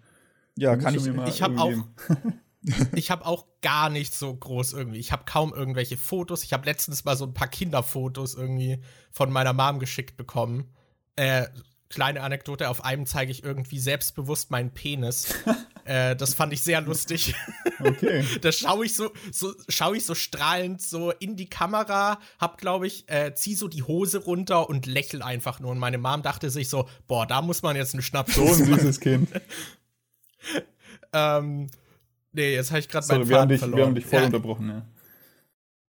Ja, 0.56 0.76
kann 0.76 0.94
ich. 0.94 1.06
Ich 1.26 1.42
habe 1.42 1.60
auch. 1.60 1.72
ich 2.94 3.10
habe 3.10 3.26
auch 3.26 3.46
gar 3.62 3.90
nicht 3.90 4.14
so 4.14 4.34
groß 4.34 4.72
irgendwie. 4.72 4.98
Ich 4.98 5.12
habe 5.12 5.24
kaum 5.24 5.54
irgendwelche 5.54 5.96
Fotos. 5.96 6.44
Ich 6.44 6.52
habe 6.52 6.66
letztens 6.66 7.04
mal 7.04 7.16
so 7.16 7.24
ein 7.24 7.34
paar 7.34 7.48
Kinderfotos 7.48 8.34
irgendwie 8.34 8.80
von 9.10 9.30
meiner 9.30 9.52
Mom 9.52 9.78
geschickt 9.78 10.16
bekommen. 10.16 10.70
Äh, 11.16 11.46
kleine 11.88 12.22
Anekdote, 12.22 12.68
auf 12.68 12.84
einem 12.84 13.06
zeige 13.06 13.32
ich 13.32 13.42
irgendwie 13.42 13.78
selbstbewusst 13.78 14.50
meinen 14.50 14.72
Penis. 14.72 15.34
äh, 15.84 16.14
das 16.16 16.34
fand 16.34 16.52
ich 16.52 16.62
sehr 16.62 16.80
lustig. 16.80 17.34
Okay. 17.80 18.24
da 18.42 18.52
schaue 18.52 18.84
ich 18.84 18.94
so, 18.94 19.10
so 19.32 19.54
schaue 19.68 19.96
ich 19.96 20.04
so 20.04 20.14
strahlend 20.14 20.82
so 20.82 21.10
in 21.12 21.36
die 21.36 21.48
Kamera, 21.48 22.18
hab 22.38 22.58
glaube 22.58 22.86
ich, 22.86 23.08
äh, 23.08 23.34
zieh 23.34 23.54
so 23.54 23.68
die 23.68 23.82
Hose 23.82 24.18
runter 24.18 24.68
und 24.68 24.86
lächel 24.86 25.22
einfach 25.22 25.60
nur. 25.60 25.70
Und 25.70 25.78
meine 25.78 25.98
Mom 25.98 26.22
dachte 26.22 26.50
sich 26.50 26.68
so, 26.68 26.88
boah, 27.06 27.26
da 27.26 27.42
muss 27.42 27.62
man 27.62 27.76
jetzt 27.76 27.94
einen 27.94 28.02
Schnaps 28.02 28.34
So 28.34 28.46
ein 28.46 28.54
süßes 28.54 29.00
Kind. 29.00 29.30
ähm, 31.12 31.70
Nee, 32.38 32.54
jetzt 32.54 32.70
habe 32.70 32.78
ich 32.78 32.88
gerade 32.88 33.04
meinen 33.08 33.26
Faden 33.26 33.28
wir 33.28 33.40
haben 33.40 33.48
dich, 33.48 33.58
verloren. 33.58 33.78
Wir 33.78 33.86
haben 33.86 33.94
dich 33.96 34.06
voll 34.06 34.20
ja. 34.20 34.26
unterbrochen, 34.26 34.68
ja. 34.68 34.82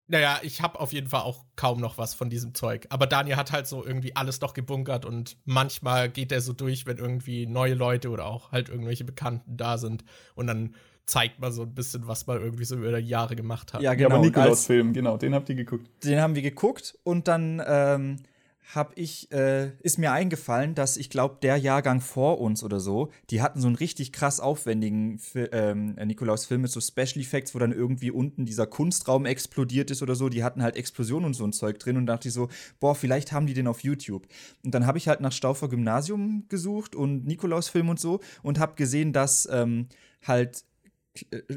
Naja, 0.07 0.39
ich 0.43 0.61
habe 0.61 0.79
auf 0.79 0.93
jeden 0.93 1.09
Fall 1.09 1.19
auch 1.19 1.43
kaum 1.57 1.81
noch 1.81 1.97
was 1.97 2.13
von 2.13 2.29
diesem 2.29 2.55
Zeug. 2.55 2.87
Aber 2.87 3.05
Daniel 3.05 3.35
hat 3.35 3.51
halt 3.51 3.67
so 3.67 3.85
irgendwie 3.85 4.15
alles 4.15 4.39
doch 4.39 4.53
gebunkert 4.53 5.03
und 5.03 5.35
manchmal 5.43 6.07
geht 6.07 6.31
er 6.31 6.39
so 6.39 6.53
durch, 6.53 6.85
wenn 6.85 6.99
irgendwie 6.99 7.45
neue 7.47 7.73
Leute 7.73 8.09
oder 8.09 8.27
auch 8.27 8.53
halt 8.53 8.69
irgendwelche 8.69 9.03
Bekannten 9.03 9.57
da 9.57 9.77
sind. 9.77 10.05
Und 10.35 10.47
dann 10.47 10.73
zeigt 11.05 11.41
man 11.41 11.51
so 11.51 11.63
ein 11.63 11.75
bisschen, 11.75 12.07
was 12.07 12.27
man 12.27 12.39
irgendwie 12.41 12.63
so 12.63 12.77
über 12.77 13.01
die 13.01 13.09
Jahre 13.09 13.35
gemacht 13.35 13.73
hat. 13.73 13.81
Ja, 13.81 13.93
genau. 13.93 14.11
Ja, 14.11 14.15
aber 14.15 14.25
Nikolaus-Film, 14.25 14.93
genau, 14.93 15.17
den 15.17 15.35
habt 15.35 15.49
ihr 15.49 15.55
geguckt. 15.55 15.89
Den 16.05 16.21
haben 16.21 16.35
wir 16.35 16.41
geguckt 16.41 16.97
und 17.03 17.27
dann 17.27 17.61
ähm, 17.67 18.15
habe 18.75 18.93
ich, 18.95 19.31
äh, 19.31 19.71
ist 19.79 19.97
mir 19.97 20.11
eingefallen, 20.11 20.75
dass 20.75 20.97
ich 20.97 21.09
glaube, 21.09 21.37
der 21.41 21.55
Jahrgang 21.55 22.01
vor 22.01 22.41
uns 22.41 22.63
oder 22.63 22.81
so, 22.81 23.09
die 23.29 23.41
hatten 23.41 23.61
so 23.61 23.67
einen 23.67 23.77
richtig 23.77 24.11
krass 24.11 24.41
aufwendigen 24.41 25.19
Fi 25.19 25.47
ähm, 25.53 25.95
Nikolaus-Film 25.95 26.61
mit 26.61 26.71
so 26.71 26.81
Special 26.81 27.21
Effects, 27.21 27.55
wo 27.55 27.59
dann 27.59 27.71
irgendwie 27.71 28.11
unten 28.11 28.45
dieser 28.45 28.67
Kunstraum 28.67 29.25
explodiert 29.25 29.89
ist 29.89 30.01
oder 30.01 30.15
so. 30.15 30.27
Die 30.27 30.43
hatten 30.43 30.61
halt 30.61 30.75
Explosionen 30.75 31.27
und 31.27 31.33
so 31.33 31.45
ein 31.45 31.53
Zeug 31.53 31.79
drin 31.79 31.95
und 31.95 32.07
dachte 32.07 32.27
ich 32.27 32.33
so, 32.33 32.49
boah, 32.81 32.93
vielleicht 32.93 33.31
haben 33.31 33.47
die 33.47 33.53
den 33.53 33.67
auf 33.67 33.83
YouTube. 33.83 34.27
Und 34.65 34.73
dann 34.73 34.85
habe 34.85 34.97
ich 34.97 35.07
halt 35.07 35.21
nach 35.21 35.31
Staufer 35.31 35.69
Gymnasium 35.69 36.45
gesucht 36.49 36.93
und 36.93 37.25
Nikolaus-Film 37.25 37.87
und 37.87 37.99
so 38.01 38.19
und 38.43 38.59
habe 38.59 38.75
gesehen, 38.75 39.13
dass 39.13 39.47
ähm, 39.49 39.87
halt 40.25 40.57
äh, 40.57 40.66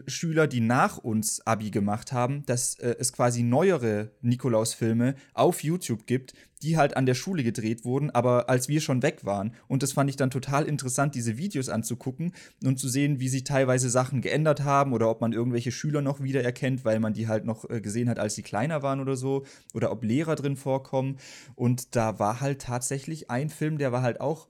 Schüler, 0.07 0.47
die 0.47 0.61
nach 0.61 0.99
uns 0.99 1.47
Abi 1.47 1.71
gemacht 1.71 2.13
haben, 2.13 2.45
dass 2.47 2.75
äh, 2.79 2.97
es 2.99 3.13
quasi 3.13 3.43
neuere 3.43 4.11
Nikolaus-Filme 4.23 5.15
auf 5.35 5.63
YouTube 5.63 6.07
gibt, 6.07 6.35
die 6.63 6.77
halt 6.77 6.97
an 6.97 7.07
der 7.07 7.15
Schule 7.15 7.43
gedreht 7.43 7.85
wurden, 7.85 8.11
aber 8.11 8.51
als 8.51 8.69
wir 8.69 8.81
schon 8.81 9.03
weg 9.03 9.25
waren. 9.25 9.55
Und 9.67 9.83
das 9.83 9.93
fand 9.93 10.11
ich 10.11 10.17
dann 10.17 10.31
total 10.31 10.67
interessant, 10.67 11.15
diese 11.15 11.39
Videos 11.39 11.69
anzugucken 11.69 12.33
und 12.65 12.79
zu 12.79 12.89
sehen, 12.89 13.21
wie 13.21 13.29
sich 13.29 13.45
teilweise 13.45 13.89
Sachen 13.89 14.21
geändert 14.21 14.63
haben 14.63 14.93
oder 14.93 15.11
ob 15.11 15.21
man 15.21 15.33
irgendwelche 15.33 15.73
Schüler 15.73 16.03
noch 16.03 16.21
wiedererkennt, 16.23 16.85
weil 16.85 17.01
man 17.01 17.15
die 17.15 17.29
halt 17.29 17.45
noch 17.45 17.69
äh, 17.71 17.81
gesehen 17.81 18.09
hat, 18.09 18.19
als 18.19 18.35
sie 18.35 18.43
kleiner 18.43 18.83
waren 18.83 19.01
oder 19.01 19.17
so, 19.17 19.45
oder 19.75 19.91
ob 19.91 20.05
Lehrer 20.05 20.37
drin 20.37 20.57
vorkommen. 20.57 21.17
Und 21.55 21.97
da 21.97 22.19
war 22.19 22.41
halt 22.41 22.63
tatsächlich 22.63 23.31
ein 23.31 23.49
Film, 23.49 23.79
der 23.79 23.93
war 23.93 24.03
halt 24.03 24.21
auch 24.21 24.49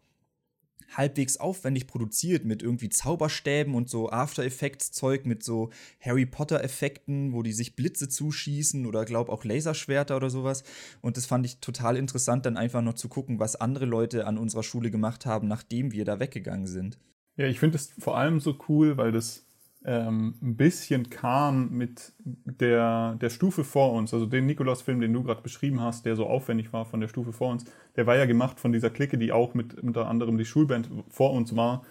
halbwegs 0.96 1.36
aufwendig 1.36 1.86
produziert 1.86 2.44
mit 2.44 2.62
irgendwie 2.62 2.88
Zauberstäben 2.88 3.74
und 3.74 3.88
so 3.88 4.10
After 4.10 4.44
Effects 4.44 4.92
Zeug 4.92 5.26
mit 5.26 5.42
so 5.42 5.70
Harry 6.00 6.26
Potter 6.26 6.62
Effekten, 6.62 7.32
wo 7.32 7.42
die 7.42 7.52
sich 7.52 7.76
Blitze 7.76 8.08
zuschießen 8.08 8.86
oder 8.86 9.04
glaub 9.04 9.28
auch 9.28 9.44
Laserschwerter 9.44 10.16
oder 10.16 10.30
sowas 10.30 10.64
und 11.00 11.16
das 11.16 11.26
fand 11.26 11.46
ich 11.46 11.60
total 11.60 11.96
interessant 11.96 12.46
dann 12.46 12.56
einfach 12.56 12.82
noch 12.82 12.94
zu 12.94 13.08
gucken, 13.08 13.38
was 13.38 13.56
andere 13.56 13.86
Leute 13.86 14.26
an 14.26 14.38
unserer 14.38 14.62
Schule 14.62 14.90
gemacht 14.90 15.26
haben, 15.26 15.48
nachdem 15.48 15.92
wir 15.92 16.04
da 16.04 16.20
weggegangen 16.20 16.66
sind. 16.66 16.98
Ja, 17.36 17.46
ich 17.46 17.58
finde 17.58 17.76
es 17.76 17.92
vor 17.98 18.18
allem 18.18 18.40
so 18.40 18.58
cool, 18.68 18.96
weil 18.96 19.12
das 19.12 19.46
ähm, 19.84 20.34
ein 20.42 20.56
bisschen 20.56 21.08
kam 21.08 21.70
mit 21.70 22.12
der, 22.24 23.16
der 23.20 23.30
Stufe 23.30 23.64
vor 23.64 23.92
uns. 23.92 24.12
Also 24.12 24.26
den 24.26 24.46
Nikolaus-Film, 24.46 25.00
den 25.00 25.12
du 25.12 25.22
gerade 25.22 25.40
beschrieben 25.40 25.80
hast, 25.80 26.04
der 26.04 26.16
so 26.16 26.26
aufwendig 26.26 26.72
war 26.72 26.84
von 26.84 27.00
der 27.00 27.08
Stufe 27.08 27.32
vor 27.32 27.50
uns, 27.50 27.64
der 27.96 28.06
war 28.06 28.16
ja 28.16 28.26
gemacht 28.26 28.60
von 28.60 28.72
dieser 28.72 28.90
Clique, 28.90 29.16
die 29.16 29.32
auch 29.32 29.54
mit 29.54 29.74
unter 29.74 30.06
anderem 30.06 30.36
die 30.36 30.44
Schulband 30.44 30.90
vor 31.08 31.32
uns 31.32 31.56
war, 31.56 31.82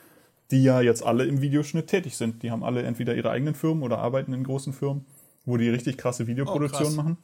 die 0.52 0.64
ja 0.64 0.82
jetzt 0.82 1.03
alle 1.03 1.26
im 1.26 1.41
Videoschnitt 1.41 1.88
tätig 1.88 2.16
sind. 2.16 2.44
Die 2.44 2.52
haben 2.52 2.64
alle 2.64 2.84
entweder 2.84 3.16
ihre 3.16 3.32
eigenen 3.32 3.56
Firmen 3.56 3.84
oder 3.84 3.98
arbeiten 3.99 4.34
in 4.34 4.44
großen 4.44 4.74
Firmen, 4.74 5.06
wo 5.45 5.57
die 5.57 5.70
richtig 5.70 5.98
krasse 5.98 6.28
Videoproduktionen 6.28 6.94
oh, 6.94 6.98
machen. 6.98 7.18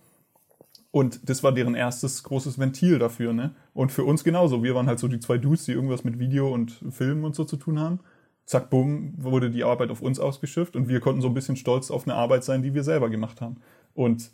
Und 0.90 1.30
das 1.30 1.44
war 1.44 1.52
deren 1.52 1.76
erstes 1.76 2.24
großes 2.24 2.58
Ventil 2.58 3.00
dafür, 3.00 3.34
ne? 3.34 3.54
Und 3.74 3.92
für 3.92 4.06
uns 4.06 4.24
genauso. 4.24 4.64
Wir 4.64 4.76
waren 4.76 4.88
halt 4.88 4.98
so 4.98 5.10
die 5.10 5.20
zwei 5.20 5.38
Dudes, 5.38 5.66
die 5.66 5.74
irgendwas 5.74 6.06
mit 6.06 6.20
Video 6.20 6.52
und 6.54 6.72
Filmen 6.90 7.26
und 7.26 7.36
so 7.36 7.44
zu 7.44 7.58
tun 7.58 7.80
haben 7.80 8.00
zack, 8.46 8.70
bumm, 8.70 9.14
wurde 9.18 9.50
die 9.50 9.64
Arbeit 9.64 9.90
auf 9.90 10.02
uns 10.02 10.20
ausgeschifft 10.20 10.76
und 10.76 10.88
wir 10.88 11.00
konnten 11.00 11.22
so 11.22 11.28
ein 11.28 11.34
bisschen 11.34 11.56
stolz 11.56 11.90
auf 11.90 12.08
eine 12.08 12.16
Arbeit 12.16 12.44
sein, 12.44 12.62
die 12.62 12.74
wir 12.74 12.84
selber 12.84 13.10
gemacht 13.10 13.42
haben. 13.42 13.58
Und 13.94 14.32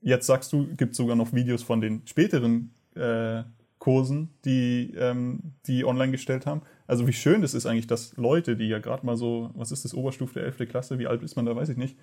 jetzt 0.00 0.26
sagst 0.26 0.52
du, 0.52 0.68
gibt 0.76 0.94
sogar 0.94 1.16
noch 1.16 1.32
Videos 1.32 1.62
von 1.62 1.80
den 1.80 2.02
späteren 2.06 2.72
äh, 2.94 3.42
Kursen, 3.78 4.30
die, 4.44 4.94
ähm, 4.96 5.40
die 5.66 5.84
online 5.84 6.12
gestellt 6.12 6.46
haben. 6.46 6.62
Also 6.86 7.06
wie 7.06 7.12
schön 7.12 7.42
das 7.42 7.54
ist 7.54 7.66
eigentlich, 7.66 7.86
dass 7.86 8.16
Leute, 8.16 8.56
die 8.56 8.68
ja 8.68 8.78
gerade 8.78 9.04
mal 9.04 9.16
so, 9.16 9.50
was 9.54 9.72
ist 9.72 9.84
das, 9.84 9.94
Oberstufe 9.94 10.34
der 10.34 10.44
11. 10.44 10.68
Klasse, 10.68 10.98
wie 10.98 11.06
alt 11.06 11.22
ist 11.22 11.36
man 11.36 11.46
da, 11.46 11.56
weiß 11.56 11.70
ich 11.70 11.76
nicht, 11.76 11.98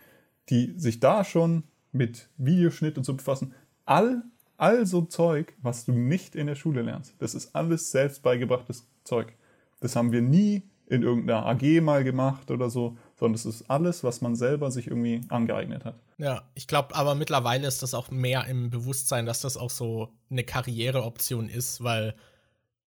die 0.50 0.74
sich 0.78 1.00
da 1.00 1.24
schon 1.24 1.64
mit 1.92 2.30
Videoschnitt 2.38 2.98
und 2.98 3.04
so 3.04 3.14
befassen, 3.14 3.54
all, 3.86 4.24
all 4.58 4.86
so 4.86 5.02
Zeug, 5.04 5.54
was 5.62 5.86
du 5.86 5.92
nicht 5.92 6.36
in 6.36 6.48
der 6.48 6.56
Schule 6.56 6.82
lernst, 6.82 7.16
das 7.20 7.36
ist 7.36 7.56
alles 7.56 7.92
selbst 7.92 8.24
beigebrachtes 8.24 8.88
Zeug. 9.04 9.34
Das 9.80 9.96
haben 9.96 10.12
wir 10.12 10.22
nie 10.22 10.64
in 10.92 11.04
irgendeiner 11.04 11.46
AG 11.46 11.82
mal 11.82 12.04
gemacht 12.04 12.52
oder 12.52 12.70
so, 12.70 12.98
sondern 13.16 13.36
es 13.36 13.46
ist 13.46 13.70
alles, 13.70 14.04
was 14.04 14.20
man 14.20 14.36
selber 14.36 14.72
sich 14.72 14.88
irgendwie 14.88 15.22
angeeignet 15.30 15.86
hat. 15.86 15.96
Ja, 16.18 16.44
ich 16.54 16.68
glaube, 16.68 16.94
aber 16.96 17.16
mittlerweile 17.16 17.66
ist 17.66 17.82
das 17.82 17.94
auch 17.94 18.12
mehr 18.12 18.46
im 18.48 18.70
Bewusstsein, 18.70 19.26
dass 19.26 19.40
das 19.40 19.56
auch 19.56 19.70
so 19.70 20.10
eine 20.30 20.44
Karriereoption 20.44 21.48
ist, 21.48 21.82
weil 21.82 22.14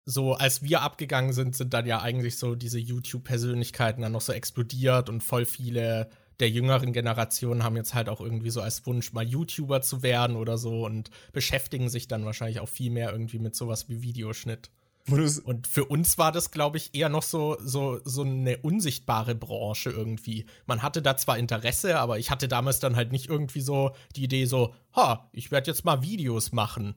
so 0.03 0.33
als 0.33 0.63
wir 0.63 0.81
abgegangen 0.81 1.31
sind, 1.31 1.55
sind 1.55 1.75
dann 1.75 1.85
ja 1.85 2.01
eigentlich 2.01 2.37
so 2.37 2.55
diese 2.55 2.79
YouTube-Persönlichkeiten 2.79 4.01
dann 4.01 4.13
noch 4.13 4.21
so 4.21 4.33
explodiert 4.33 5.07
und 5.07 5.21
voll 5.21 5.45
viele 5.45 6.09
der 6.39 6.49
jüngeren 6.49 6.91
Generation 6.91 7.63
haben 7.63 7.75
jetzt 7.75 7.93
halt 7.93 8.09
auch 8.09 8.19
irgendwie 8.19 8.49
so 8.49 8.61
als 8.61 8.83
Wunsch, 8.87 9.13
mal 9.13 9.27
YouTuber 9.27 9.83
zu 9.83 10.01
werden 10.01 10.37
oder 10.37 10.57
so 10.57 10.87
und 10.87 11.11
beschäftigen 11.33 11.87
sich 11.87 12.07
dann 12.07 12.25
wahrscheinlich 12.25 12.61
auch 12.61 12.69
viel 12.69 12.89
mehr 12.89 13.11
irgendwie 13.11 13.37
mit 13.37 13.55
sowas 13.55 13.89
wie 13.89 14.01
Videoschnitt. 14.01 14.71
Und 15.09 15.67
für 15.67 15.85
uns 15.85 16.17
war 16.17 16.31
das, 16.31 16.51
glaube 16.51 16.77
ich, 16.77 16.91
eher 16.93 17.09
noch 17.09 17.23
so, 17.23 17.57
so, 17.59 17.99
so 18.03 18.21
eine 18.23 18.57
unsichtbare 18.57 19.35
Branche 19.35 19.89
irgendwie. 19.89 20.45
Man 20.65 20.83
hatte 20.83 21.01
da 21.01 21.17
zwar 21.17 21.37
Interesse, 21.37 21.99
aber 21.99 22.19
ich 22.19 22.31
hatte 22.31 22.47
damals 22.47 22.79
dann 22.79 22.95
halt 22.95 23.11
nicht 23.11 23.27
irgendwie 23.29 23.61
so 23.61 23.91
die 24.15 24.23
Idee 24.23 24.45
so, 24.45 24.73
ha, 24.95 25.29
ich 25.33 25.51
werde 25.51 25.71
jetzt 25.71 25.85
mal 25.85 26.01
Videos 26.01 26.51
machen. 26.51 26.95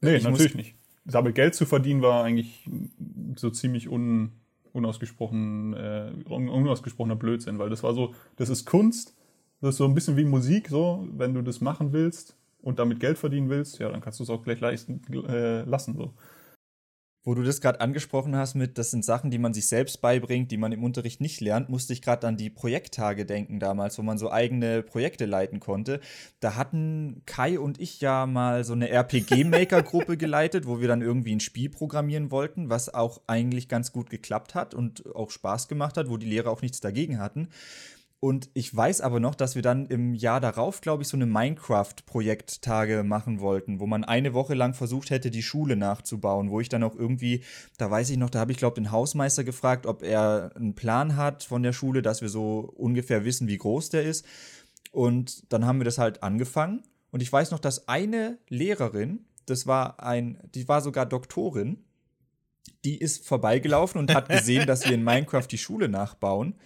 Nee, 0.00 0.16
ich 0.16 0.24
natürlich 0.24 0.54
nicht. 0.54 0.74
Damit 1.04 1.34
Geld 1.34 1.54
zu 1.54 1.64
verdienen 1.64 2.02
war 2.02 2.24
eigentlich 2.24 2.68
so 3.36 3.50
ziemlich 3.50 3.88
un, 3.88 4.32
unausgesprochen, 4.72 5.72
äh, 5.74 6.12
unausgesprochener 6.28 7.16
Blödsinn, 7.16 7.58
weil 7.58 7.70
das 7.70 7.82
war 7.82 7.94
so, 7.94 8.14
das 8.36 8.50
ist 8.50 8.66
Kunst, 8.66 9.14
das 9.60 9.70
ist 9.70 9.76
so 9.78 9.84
ein 9.84 9.94
bisschen 9.94 10.16
wie 10.16 10.24
Musik, 10.24 10.68
so, 10.68 11.08
wenn 11.12 11.34
du 11.34 11.42
das 11.42 11.60
machen 11.60 11.92
willst 11.92 12.36
und 12.60 12.78
damit 12.78 13.00
Geld 13.00 13.16
verdienen 13.16 13.48
willst, 13.48 13.78
ja, 13.78 13.88
dann 13.90 14.00
kannst 14.00 14.18
du 14.18 14.24
es 14.24 14.30
auch 14.30 14.42
gleich 14.42 14.60
leisten, 14.60 15.00
äh, 15.28 15.62
lassen, 15.62 15.96
so. 15.96 16.12
Wo 17.24 17.34
du 17.34 17.42
das 17.42 17.60
gerade 17.60 17.80
angesprochen 17.80 18.36
hast 18.36 18.54
mit, 18.54 18.78
das 18.78 18.90
sind 18.90 19.04
Sachen, 19.04 19.30
die 19.30 19.38
man 19.38 19.52
sich 19.52 19.66
selbst 19.66 20.00
beibringt, 20.00 20.50
die 20.50 20.56
man 20.56 20.72
im 20.72 20.84
Unterricht 20.84 21.20
nicht 21.20 21.40
lernt, 21.40 21.68
musste 21.68 21.92
ich 21.92 22.00
gerade 22.00 22.26
an 22.26 22.36
die 22.36 22.48
Projekttage 22.48 23.26
denken 23.26 23.58
damals, 23.58 23.98
wo 23.98 24.02
man 24.02 24.18
so 24.18 24.30
eigene 24.30 24.82
Projekte 24.82 25.26
leiten 25.26 25.60
konnte. 25.60 26.00
Da 26.40 26.54
hatten 26.54 27.22
Kai 27.26 27.58
und 27.58 27.80
ich 27.80 28.00
ja 28.00 28.24
mal 28.26 28.64
so 28.64 28.72
eine 28.72 28.88
RPG-Maker-Gruppe 28.88 30.16
geleitet, 30.18 30.66
wo 30.66 30.80
wir 30.80 30.88
dann 30.88 31.02
irgendwie 31.02 31.34
ein 31.34 31.40
Spiel 31.40 31.68
programmieren 31.68 32.30
wollten, 32.30 32.70
was 32.70 32.94
auch 32.94 33.20
eigentlich 33.26 33.68
ganz 33.68 33.92
gut 33.92 34.10
geklappt 34.10 34.54
hat 34.54 34.74
und 34.74 35.04
auch 35.14 35.30
Spaß 35.30 35.68
gemacht 35.68 35.96
hat, 35.96 36.08
wo 36.08 36.16
die 36.16 36.26
Lehrer 36.28 36.50
auch 36.50 36.62
nichts 36.62 36.80
dagegen 36.80 37.18
hatten. 37.18 37.48
Und 38.20 38.50
ich 38.52 38.74
weiß 38.74 39.00
aber 39.00 39.20
noch, 39.20 39.36
dass 39.36 39.54
wir 39.54 39.62
dann 39.62 39.86
im 39.86 40.12
Jahr 40.12 40.40
darauf, 40.40 40.80
glaube 40.80 41.04
ich, 41.04 41.08
so 41.08 41.16
eine 41.16 41.26
Minecraft-Projekttage 41.26 43.04
machen 43.04 43.38
wollten, 43.38 43.78
wo 43.78 43.86
man 43.86 44.02
eine 44.02 44.34
Woche 44.34 44.54
lang 44.54 44.74
versucht 44.74 45.10
hätte, 45.10 45.30
die 45.30 45.42
Schule 45.44 45.76
nachzubauen, 45.76 46.50
wo 46.50 46.58
ich 46.60 46.68
dann 46.68 46.82
auch 46.82 46.96
irgendwie, 46.96 47.44
da 47.76 47.88
weiß 47.88 48.10
ich 48.10 48.16
noch, 48.16 48.30
da 48.30 48.40
habe 48.40 48.50
ich, 48.50 48.58
glaube 48.58 48.74
ich, 48.74 48.84
den 48.84 48.90
Hausmeister 48.90 49.44
gefragt, 49.44 49.86
ob 49.86 50.02
er 50.02 50.50
einen 50.56 50.74
Plan 50.74 51.14
hat 51.14 51.44
von 51.44 51.62
der 51.62 51.72
Schule, 51.72 52.02
dass 52.02 52.20
wir 52.20 52.28
so 52.28 52.72
ungefähr 52.76 53.24
wissen, 53.24 53.46
wie 53.46 53.58
groß 53.58 53.90
der 53.90 54.02
ist. 54.02 54.26
Und 54.90 55.52
dann 55.52 55.64
haben 55.64 55.78
wir 55.78 55.84
das 55.84 55.98
halt 55.98 56.24
angefangen. 56.24 56.82
Und 57.12 57.22
ich 57.22 57.32
weiß 57.32 57.52
noch, 57.52 57.60
dass 57.60 57.86
eine 57.86 58.38
Lehrerin, 58.48 59.26
das 59.46 59.68
war 59.68 60.02
ein, 60.02 60.42
die 60.54 60.66
war 60.66 60.80
sogar 60.80 61.06
Doktorin, 61.06 61.84
die 62.84 62.98
ist 62.98 63.26
vorbeigelaufen 63.26 64.00
und 64.00 64.12
hat 64.12 64.28
gesehen, 64.28 64.66
dass 64.66 64.84
wir 64.84 64.92
in 64.92 65.04
Minecraft 65.04 65.46
die 65.48 65.58
Schule 65.58 65.88
nachbauen. 65.88 66.56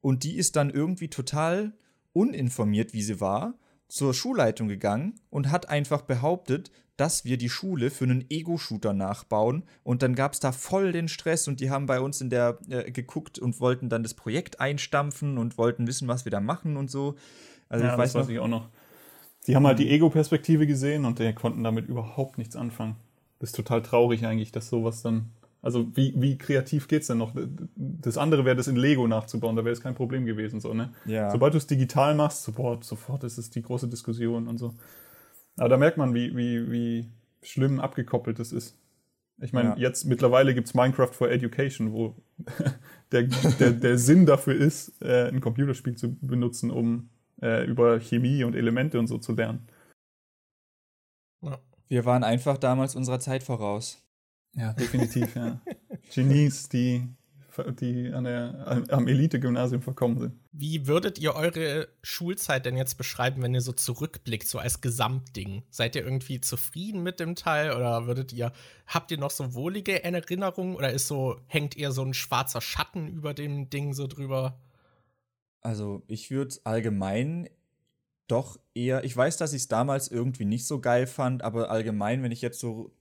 Und 0.00 0.24
die 0.24 0.36
ist 0.36 0.56
dann 0.56 0.70
irgendwie 0.70 1.08
total 1.08 1.72
uninformiert, 2.12 2.92
wie 2.92 3.02
sie 3.02 3.20
war, 3.20 3.54
zur 3.88 4.14
Schulleitung 4.14 4.68
gegangen 4.68 5.20
und 5.30 5.50
hat 5.50 5.68
einfach 5.68 6.02
behauptet, 6.02 6.70
dass 6.96 7.24
wir 7.24 7.38
die 7.38 7.48
Schule 7.48 7.90
für 7.90 8.04
einen 8.04 8.26
Ego-Shooter 8.28 8.92
nachbauen. 8.92 9.64
Und 9.82 10.02
dann 10.02 10.14
gab 10.14 10.34
es 10.34 10.40
da 10.40 10.52
voll 10.52 10.92
den 10.92 11.08
Stress 11.08 11.48
und 11.48 11.60
die 11.60 11.70
haben 11.70 11.86
bei 11.86 11.98
uns 11.98 12.20
in 12.20 12.28
der 12.28 12.58
äh, 12.68 12.90
geguckt 12.90 13.38
und 13.38 13.58
wollten 13.58 13.88
dann 13.88 14.02
das 14.02 14.12
Projekt 14.12 14.60
einstampfen 14.60 15.38
und 15.38 15.56
wollten 15.56 15.86
wissen, 15.86 16.08
was 16.08 16.26
wir 16.26 16.30
da 16.30 16.40
machen 16.40 16.76
und 16.76 16.90
so. 16.90 17.16
Also 17.70 17.86
ja, 17.86 17.92
ich 17.92 17.98
weiß 17.98 18.12
das 18.12 18.20
weiß 18.20 18.26
noch, 18.26 18.34
ich 18.34 18.38
auch 18.38 18.48
noch. 18.48 18.68
Die 19.46 19.56
haben 19.56 19.66
halt 19.66 19.78
die 19.78 19.88
Ego-Perspektive 19.88 20.66
gesehen 20.66 21.06
und 21.06 21.18
die 21.18 21.32
konnten 21.32 21.64
damit 21.64 21.88
überhaupt 21.88 22.36
nichts 22.36 22.54
anfangen. 22.54 22.96
Das 23.38 23.50
ist 23.50 23.56
total 23.56 23.80
traurig 23.80 24.26
eigentlich, 24.26 24.52
dass 24.52 24.68
sowas 24.68 25.00
dann 25.00 25.30
also 25.62 25.94
wie, 25.94 26.14
wie 26.16 26.38
kreativ 26.38 26.88
geht's 26.88 27.08
denn 27.08 27.18
noch? 27.18 27.34
Das 27.76 28.16
andere 28.16 28.44
wäre 28.44 28.56
das 28.56 28.68
in 28.68 28.76
Lego 28.76 29.06
nachzubauen, 29.06 29.56
da 29.56 29.64
wäre 29.64 29.72
es 29.72 29.82
kein 29.82 29.94
Problem 29.94 30.24
gewesen. 30.24 30.60
So, 30.60 30.72
ne? 30.72 30.92
ja. 31.04 31.30
Sobald 31.30 31.54
du 31.54 31.58
es 31.58 31.66
digital 31.66 32.14
machst, 32.14 32.44
sofort, 32.44 32.84
sofort 32.84 33.24
ist 33.24 33.38
es 33.38 33.50
die 33.50 33.62
große 33.62 33.88
Diskussion 33.88 34.48
und 34.48 34.58
so. 34.58 34.74
Aber 35.56 35.68
da 35.68 35.76
merkt 35.76 35.98
man, 35.98 36.14
wie, 36.14 36.34
wie, 36.36 36.70
wie 36.70 37.08
schlimm 37.42 37.80
abgekoppelt 37.80 38.38
es 38.38 38.52
ist. 38.52 38.76
Ich 39.42 39.52
meine, 39.52 39.70
ja. 39.70 39.76
jetzt 39.76 40.04
mittlerweile 40.04 40.54
gibt's 40.54 40.74
Minecraft 40.74 41.12
for 41.12 41.30
Education, 41.30 41.92
wo 41.92 42.14
der, 43.12 43.24
der, 43.58 43.72
der 43.72 43.98
Sinn 43.98 44.26
dafür 44.26 44.54
ist, 44.54 45.00
äh, 45.02 45.28
ein 45.28 45.40
Computerspiel 45.40 45.96
zu 45.96 46.14
benutzen, 46.20 46.70
um 46.70 47.08
äh, 47.42 47.64
über 47.64 48.00
Chemie 48.00 48.44
und 48.44 48.54
Elemente 48.54 48.98
und 48.98 49.06
so 49.06 49.18
zu 49.18 49.34
lernen. 49.34 49.66
Wir 51.88 52.04
waren 52.04 52.22
einfach 52.22 52.58
damals 52.58 52.94
unserer 52.94 53.18
Zeit 53.18 53.42
voraus. 53.42 54.02
Ja, 54.54 54.72
definitiv, 54.72 55.34
ja. 55.34 55.60
Genies, 56.14 56.68
die, 56.68 57.06
die 57.80 58.12
an 58.12 58.24
der, 58.24 58.84
am 58.90 59.06
Elite-Gymnasium 59.06 59.82
verkommen 59.82 60.18
sind. 60.18 60.34
Wie 60.52 60.86
würdet 60.86 61.18
ihr 61.18 61.34
eure 61.34 61.88
Schulzeit 62.02 62.66
denn 62.66 62.76
jetzt 62.76 62.96
beschreiben, 62.96 63.42
wenn 63.42 63.54
ihr 63.54 63.60
so 63.60 63.72
zurückblickt, 63.72 64.48
so 64.48 64.58
als 64.58 64.80
Gesamtding? 64.80 65.62
Seid 65.70 65.94
ihr 65.94 66.04
irgendwie 66.04 66.40
zufrieden 66.40 67.02
mit 67.02 67.20
dem 67.20 67.36
Teil 67.36 67.72
oder 67.72 68.06
würdet 68.06 68.32
ihr, 68.32 68.52
habt 68.86 69.10
ihr 69.10 69.18
noch 69.18 69.30
so 69.30 69.54
wohlige 69.54 70.02
Erinnerungen 70.02 70.74
oder 70.74 70.92
ist 70.92 71.06
so, 71.06 71.40
hängt 71.46 71.76
ihr 71.76 71.92
so 71.92 72.02
ein 72.02 72.14
schwarzer 72.14 72.60
Schatten 72.60 73.08
über 73.08 73.34
dem 73.34 73.70
Ding 73.70 73.94
so 73.94 74.06
drüber? 74.06 74.58
Also, 75.60 76.02
ich 76.08 76.30
würde 76.30 76.56
allgemein 76.64 77.48
doch 78.26 78.58
eher, 78.74 79.04
ich 79.04 79.16
weiß, 79.16 79.36
dass 79.36 79.52
ich 79.52 79.62
es 79.62 79.68
damals 79.68 80.08
irgendwie 80.08 80.44
nicht 80.44 80.66
so 80.66 80.80
geil 80.80 81.06
fand, 81.06 81.42
aber 81.42 81.70
allgemein, 81.70 82.22
wenn 82.22 82.32
ich 82.32 82.40
jetzt 82.40 82.60
so 82.60 82.92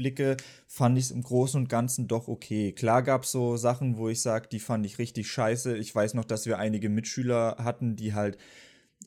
rückblicke, 0.00 0.36
fand 0.66 0.98
ich 0.98 1.04
es 1.04 1.10
im 1.10 1.22
Großen 1.22 1.60
und 1.60 1.68
Ganzen 1.68 2.08
doch 2.08 2.28
okay. 2.28 2.72
Klar 2.72 3.02
gab 3.02 3.24
es 3.24 3.32
so 3.32 3.56
Sachen, 3.56 3.96
wo 3.96 4.08
ich 4.08 4.22
sage, 4.22 4.48
die 4.50 4.58
fand 4.58 4.86
ich 4.86 4.98
richtig 4.98 5.30
scheiße. 5.30 5.76
Ich 5.76 5.94
weiß 5.94 6.14
noch, 6.14 6.24
dass 6.24 6.46
wir 6.46 6.58
einige 6.58 6.88
Mitschüler 6.88 7.56
hatten, 7.58 7.96
die 7.96 8.14
halt, 8.14 8.38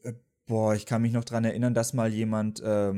äh, 0.04 0.14
boah, 0.46 0.76
ich 0.76 0.86
kann 0.86 1.02
mich 1.02 1.14
noch 1.14 1.24
dran 1.24 1.46
erinnern, 1.46 1.74
dass 1.74 1.94
mal 1.94 2.14
jemand 2.14 2.62
äh, 2.62 2.94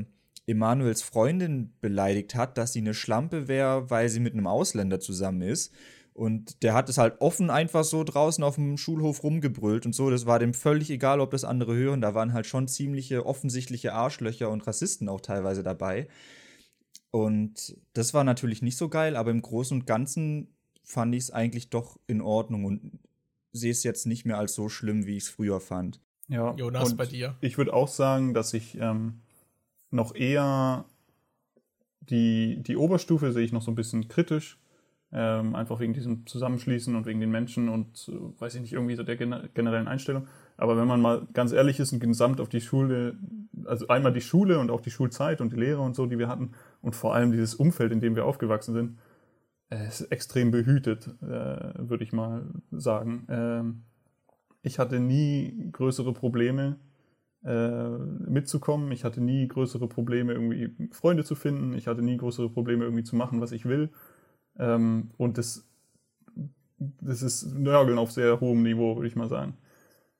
Emanuels 0.47 1.01
Freundin 1.01 1.73
beleidigt 1.81 2.35
hat, 2.35 2.57
dass 2.57 2.73
sie 2.73 2.79
eine 2.79 2.93
Schlampe 2.93 3.47
wäre, 3.47 3.89
weil 3.89 4.09
sie 4.09 4.19
mit 4.19 4.33
einem 4.33 4.47
Ausländer 4.47 4.99
zusammen 4.99 5.41
ist. 5.41 5.73
Und 6.13 6.63
der 6.63 6.73
hat 6.73 6.87
es 6.87 6.97
halt 6.97 7.19
offen 7.19 7.49
einfach 7.49 7.83
so 7.83 8.03
draußen 8.03 8.41
auf 8.43 8.55
dem 8.55 8.77
Schulhof 8.77 9.23
rumgebrüllt 9.23 9.85
und 9.85 9.93
so. 9.93 10.09
Das 10.09 10.25
war 10.25 10.39
dem 10.39 10.53
völlig 10.53 10.89
egal, 10.89 11.19
ob 11.19 11.31
das 11.31 11.43
andere 11.43 11.75
hören. 11.75 11.99
Da 11.99 12.13
waren 12.13 12.31
halt 12.31 12.45
schon 12.45 12.69
ziemliche 12.69 13.25
offensichtliche 13.25 13.91
Arschlöcher 13.91 14.49
und 14.49 14.65
Rassisten 14.65 15.09
auch 15.09 15.19
teilweise 15.19 15.61
dabei. 15.61 16.07
Und 17.15 17.77
das 17.93 18.13
war 18.13 18.25
natürlich 18.25 18.61
nicht 18.61 18.75
so 18.75 18.89
geil, 18.89 19.15
aber 19.15 19.31
im 19.31 19.41
Großen 19.41 19.79
und 19.79 19.87
Ganzen 19.87 20.49
fand 20.83 21.15
ich 21.15 21.23
es 21.23 21.31
eigentlich 21.31 21.69
doch 21.69 21.97
in 22.07 22.19
Ordnung 22.19 22.65
und 22.65 22.99
sehe 23.53 23.71
es 23.71 23.85
jetzt 23.85 24.05
nicht 24.05 24.25
mehr 24.25 24.37
als 24.37 24.53
so 24.53 24.67
schlimm, 24.67 25.05
wie 25.05 25.15
ich 25.15 25.23
es 25.23 25.29
früher 25.29 25.61
fand. 25.61 26.01
Ja, 26.27 26.53
Jonas, 26.55 26.91
und 26.91 26.97
bei 26.97 27.05
dir. 27.05 27.37
Ich 27.39 27.57
würde 27.57 27.73
auch 27.73 27.87
sagen, 27.87 28.33
dass 28.33 28.53
ich 28.53 28.77
ähm, 28.81 29.21
noch 29.91 30.13
eher 30.13 30.83
die, 32.01 32.61
die 32.61 32.75
Oberstufe 32.75 33.31
sehe 33.31 33.45
ich 33.45 33.53
noch 33.53 33.61
so 33.61 33.71
ein 33.71 33.75
bisschen 33.75 34.09
kritisch. 34.09 34.59
Ähm, 35.13 35.55
einfach 35.55 35.79
wegen 35.79 35.93
diesem 35.93 36.27
Zusammenschließen 36.27 36.97
und 36.97 37.05
wegen 37.05 37.21
den 37.21 37.31
Menschen 37.31 37.69
und 37.69 38.09
äh, 38.09 38.41
weiß 38.41 38.55
ich 38.55 38.61
nicht, 38.61 38.73
irgendwie 38.73 38.95
so 38.95 39.03
der 39.03 39.15
generellen 39.15 39.87
Einstellung. 39.87 40.27
Aber 40.57 40.77
wenn 40.77 40.87
man 40.87 41.01
mal 41.01 41.27
ganz 41.33 41.51
ehrlich 41.51 41.79
ist 41.79 41.91
und 41.91 41.99
gesamt 41.99 42.39
auf 42.39 42.49
die 42.49 42.61
Schule, 42.61 43.17
also 43.65 43.87
einmal 43.87 44.13
die 44.13 44.21
Schule 44.21 44.59
und 44.59 44.71
auch 44.71 44.81
die 44.81 44.91
Schulzeit 44.91 45.41
und 45.41 45.51
die 45.51 45.57
Lehrer 45.57 45.81
und 45.81 45.95
so, 45.95 46.05
die 46.05 46.17
wir 46.17 46.27
hatten 46.27 46.53
und 46.81 46.95
vor 46.95 47.13
allem 47.13 47.31
dieses 47.31 47.55
Umfeld, 47.55 47.91
in 47.91 47.99
dem 47.99 48.15
wir 48.15 48.25
aufgewachsen 48.25 48.73
sind, 48.73 48.97
äh, 49.69 49.87
ist 49.87 50.01
extrem 50.11 50.51
behütet, 50.51 51.07
äh, 51.21 51.89
würde 51.89 52.03
ich 52.03 52.13
mal 52.13 52.45
sagen. 52.71 53.25
Ähm, 53.29 53.83
ich 54.61 54.79
hatte 54.79 54.99
nie 54.99 55.69
größere 55.73 56.13
Probleme 56.13 56.77
äh, 57.43 57.89
mitzukommen. 57.89 58.91
Ich 58.91 59.03
hatte 59.03 59.21
nie 59.21 59.47
größere 59.47 59.87
Probleme, 59.87 60.33
irgendwie 60.33 60.73
Freunde 60.91 61.23
zu 61.25 61.35
finden. 61.35 61.73
Ich 61.73 61.87
hatte 61.87 62.01
nie 62.01 62.17
größere 62.17 62.49
Probleme, 62.49 62.85
irgendwie 62.85 63.03
zu 63.03 63.15
machen, 63.15 63.41
was 63.41 63.51
ich 63.51 63.65
will. 63.65 63.89
Ähm, 64.57 65.11
und 65.17 65.37
das, 65.37 65.67
das 67.01 67.21
ist 67.21 67.53
Nörgeln 67.53 67.97
auf 67.97 68.11
sehr 68.11 68.39
hohem 68.39 68.63
Niveau, 68.63 68.95
würde 68.95 69.07
ich 69.07 69.17
mal 69.17 69.27
sagen 69.27 69.57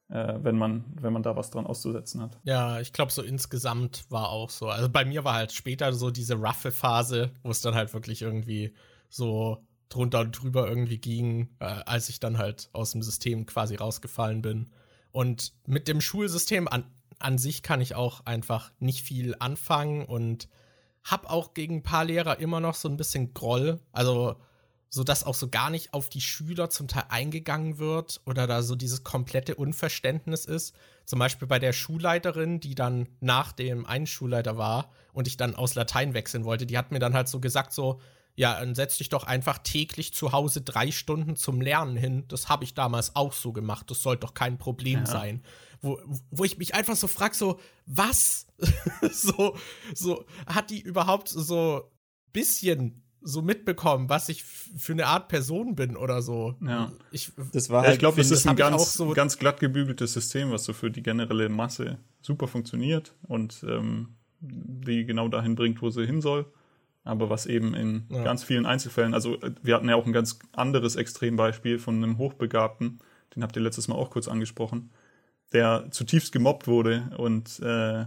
äh, 0.10 0.36
wenn, 0.42 0.58
man, 0.58 0.86
wenn 1.02 1.14
man 1.14 1.24
da 1.24 1.36
was 1.36 1.50
dran 1.50 1.66
auszusetzen 1.66 2.22
hat. 2.22 2.38
Ja, 2.44 2.80
ich 2.80 2.94
glaube, 2.94 3.12
so 3.12 3.22
insgesamt 3.22 4.06
war 4.10 4.30
auch 4.30 4.50
so. 4.50 4.68
Also 4.68 4.90
bei 4.90 5.06
mir 5.06 5.24
war 5.24 5.34
halt 5.34 5.52
später 5.52 5.94
so 5.94 6.12
diese 6.12 6.36
roughe 6.36 6.72
Phase, 6.72 7.32
wo 7.44 7.52
es 7.52 7.62
dann 7.62 7.76
halt 7.76 7.94
wirklich 7.94 8.22
irgendwie 8.22 8.74
so 9.10 9.64
drunter 9.90 10.22
und 10.22 10.32
drüber 10.32 10.68
irgendwie 10.68 10.98
ging, 10.98 11.50
äh, 11.60 11.66
als 11.66 12.10
ich 12.10 12.20
dann 12.20 12.38
halt 12.38 12.70
aus 12.74 12.92
dem 12.92 13.02
System 13.02 13.46
quasi 13.46 13.76
rausgefallen 13.76 14.42
bin. 14.42 14.70
Und 15.12 15.54
mit 15.66 15.88
dem 15.88 16.02
Schulsystem 16.02 16.68
an, 16.68 16.86
an 17.20 17.38
sich 17.38 17.64
kann 17.64 17.82
ich 17.82 17.96
auch 17.96 18.26
einfach 18.26 18.72
nicht 18.80 19.02
viel 19.02 19.36
anfangen 19.40 20.06
und 20.06 20.50
hab 21.04 21.30
auch 21.30 21.54
gegen 21.54 21.78
ein 21.78 21.84
paar 21.84 22.06
Lehrer 22.06 22.40
immer 22.40 22.60
noch 22.60 22.76
so 22.76 22.90
ein 22.90 22.98
bisschen 22.98 23.34
Groll. 23.34 23.80
Also 23.92 24.36
so 24.96 25.04
dass 25.04 25.26
auch 25.26 25.36
so 25.36 25.50
gar 25.50 25.70
nicht 25.70 25.94
auf 25.94 26.08
die 26.08 26.22
Schüler 26.22 26.70
zum 26.70 26.88
Teil 26.88 27.04
eingegangen 27.10 27.78
wird 27.78 28.22
oder 28.26 28.48
da 28.48 28.64
so 28.64 28.76
dieses 28.76 29.04
komplette 29.04 29.56
Unverständnis 29.56 30.46
ist. 30.46 30.74
Zum 31.06 31.20
Beispiel 31.20 31.48
bei 31.50 31.60
der 31.60 31.74
Schulleiterin, 31.74 32.62
die 32.62 32.76
dann 32.76 33.10
nach 33.20 33.52
dem 33.52 33.86
einen 33.86 34.08
Schulleiter 34.08 34.58
war 34.58 34.90
und 35.12 35.28
ich 35.28 35.36
dann 35.36 35.54
aus 35.54 35.76
Latein 35.76 36.14
wechseln 36.14 36.46
wollte, 36.46 36.66
die 36.66 36.78
hat 36.78 36.92
mir 36.92 37.00
dann 37.00 37.14
halt 37.14 37.28
so 37.28 37.42
gesagt, 37.42 37.74
so, 37.74 38.00
ja, 38.36 38.58
dann 38.58 38.74
setz 38.74 38.98
dich 38.98 39.10
doch 39.10 39.26
einfach 39.26 39.60
täglich 39.60 40.14
zu 40.14 40.32
Hause 40.32 40.62
drei 40.62 40.92
Stunden 40.92 41.36
zum 41.36 41.60
Lernen 41.60 41.98
hin. 41.98 42.24
Das 42.30 42.48
habe 42.48 42.64
ich 42.64 42.74
damals 42.74 43.18
auch 43.18 43.34
so 43.34 43.52
gemacht. 43.52 43.92
Das 43.92 44.02
sollte 44.02 44.22
doch 44.22 44.34
kein 44.34 44.58
Problem 44.58 45.00
ja. 45.00 45.06
sein. 45.06 45.44
Wo, 45.82 46.02
wo 46.32 46.46
ich 46.46 46.58
mich 46.58 46.74
einfach 46.74 46.96
so 46.96 47.08
frage, 47.08 47.36
so, 47.36 47.60
was? 47.86 48.48
so, 49.12 49.58
so, 49.94 50.26
hat 50.48 50.70
die 50.70 50.80
überhaupt 50.80 51.28
so 51.28 51.92
bisschen 52.32 53.05
so 53.28 53.42
mitbekommen, 53.42 54.08
was 54.08 54.30
ich 54.30 54.44
für 54.44 54.94
eine 54.94 55.08
Art 55.08 55.28
Person 55.28 55.76
bin 55.76 55.98
oder 55.98 56.22
so. 56.22 56.56
Ja. 56.62 56.92
Ich, 57.12 57.32
das 57.52 57.70
war 57.70 57.82
ja, 57.82 57.88
halt, 57.88 57.96
ich 57.96 58.00
glaube, 58.00 58.18
das 58.18 58.30
ist 58.30 58.48
ein 58.48 58.56
ganz, 58.56 58.94
so 58.94 59.10
ganz 59.10 59.40
glatt 59.40 59.60
gebügeltes 59.60 60.14
System, 60.14 60.52
was 60.52 60.64
so 60.64 60.74
für 60.74 60.92
die 60.92 61.02
generelle 61.02 61.50
Masse 61.50 61.98
super 62.22 62.48
funktioniert 62.48 63.16
und 63.24 63.66
ähm, 63.68 64.16
die 64.40 65.06
genau 65.06 65.28
dahin 65.28 65.56
bringt, 65.56 65.82
wo 65.82 65.90
sie 65.90 66.06
hin 66.06 66.22
soll. 66.22 66.46
aber 67.04 67.30
was 67.30 67.46
eben 67.46 67.74
in 67.74 68.04
ja. 68.10 68.24
ganz 68.24 68.44
vielen 68.44 68.66
Einzelfällen, 68.66 69.14
also 69.14 69.40
äh, 69.42 69.52
wir 69.62 69.76
hatten 69.76 69.88
ja 69.88 69.96
auch 69.96 70.06
ein 70.06 70.14
ganz 70.14 70.40
anderes 70.54 70.96
Extrembeispiel 70.96 71.80
von 71.80 72.04
einem 72.04 72.18
Hochbegabten, 72.18 73.00
den 73.36 73.44
habt 73.44 73.56
ihr 73.56 73.62
letztes 73.62 73.88
Mal 73.88 73.96
auch 73.96 74.10
kurz 74.10 74.28
angesprochen, 74.28 74.92
der 75.54 75.88
zutiefst 75.92 76.32
gemobbt 76.32 76.68
wurde 76.68 77.12
und 77.18 77.60
äh, 77.60 78.06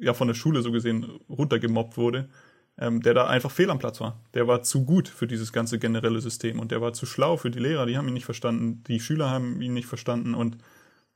ja 0.00 0.14
von 0.14 0.28
der 0.28 0.34
Schule 0.34 0.62
so 0.62 0.70
gesehen 0.70 1.04
runtergemobbt 1.28 1.96
wurde, 1.96 2.28
ähm, 2.80 3.02
der 3.02 3.14
da 3.14 3.26
einfach 3.26 3.50
fehl 3.50 3.70
am 3.70 3.78
Platz 3.78 4.00
war. 4.00 4.18
Der 4.34 4.48
war 4.48 4.62
zu 4.62 4.84
gut 4.84 5.06
für 5.06 5.26
dieses 5.26 5.52
ganze 5.52 5.78
generelle 5.78 6.20
System 6.20 6.58
und 6.58 6.72
der 6.72 6.80
war 6.80 6.92
zu 6.94 7.06
schlau 7.06 7.36
für 7.36 7.50
die 7.50 7.58
Lehrer, 7.58 7.86
die 7.86 7.96
haben 7.96 8.08
ihn 8.08 8.14
nicht 8.14 8.24
verstanden, 8.24 8.82
die 8.88 9.00
Schüler 9.00 9.30
haben 9.30 9.60
ihn 9.60 9.74
nicht 9.74 9.86
verstanden 9.86 10.34
und 10.34 10.56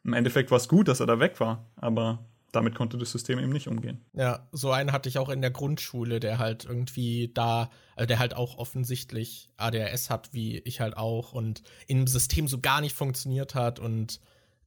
im 0.05 0.13
Endeffekt 0.13 0.51
war 0.51 0.59
es 0.59 0.69
gut, 0.69 0.89
dass 0.89 1.01
er 1.01 1.07
da 1.07 1.19
weg 1.19 1.41
war, 1.41 1.65
aber 1.77 2.25
damit 2.53 2.75
konnte 2.75 2.99
das 2.99 3.11
System 3.11 3.39
eben 3.39 3.51
nicht 3.51 3.67
umgehen. 3.67 4.05
Ja, 4.13 4.47
so 4.53 4.71
einen 4.71 4.93
hatte 4.93 5.09
ich 5.09 5.19
auch 5.19 5.31
in 5.31 5.41
der 5.41 5.51
Grundschule, 5.51 6.21
der 6.21 6.39
halt 6.39 6.67
irgendwie 6.67 7.33
da, 7.33 7.71
also 7.97 8.07
der 8.07 8.19
halt 8.19 8.35
auch 8.35 8.59
offensichtlich 8.59 9.49
ADHS 9.57 10.11
hat, 10.11 10.33
wie 10.33 10.59
ich 10.59 10.81
halt 10.81 10.97
auch, 10.97 11.33
und 11.33 11.63
im 11.89 12.07
System 12.07 12.47
so 12.47 12.61
gar 12.61 12.81
nicht 12.81 12.95
funktioniert 12.95 13.55
hat 13.55 13.81
und 13.81 14.21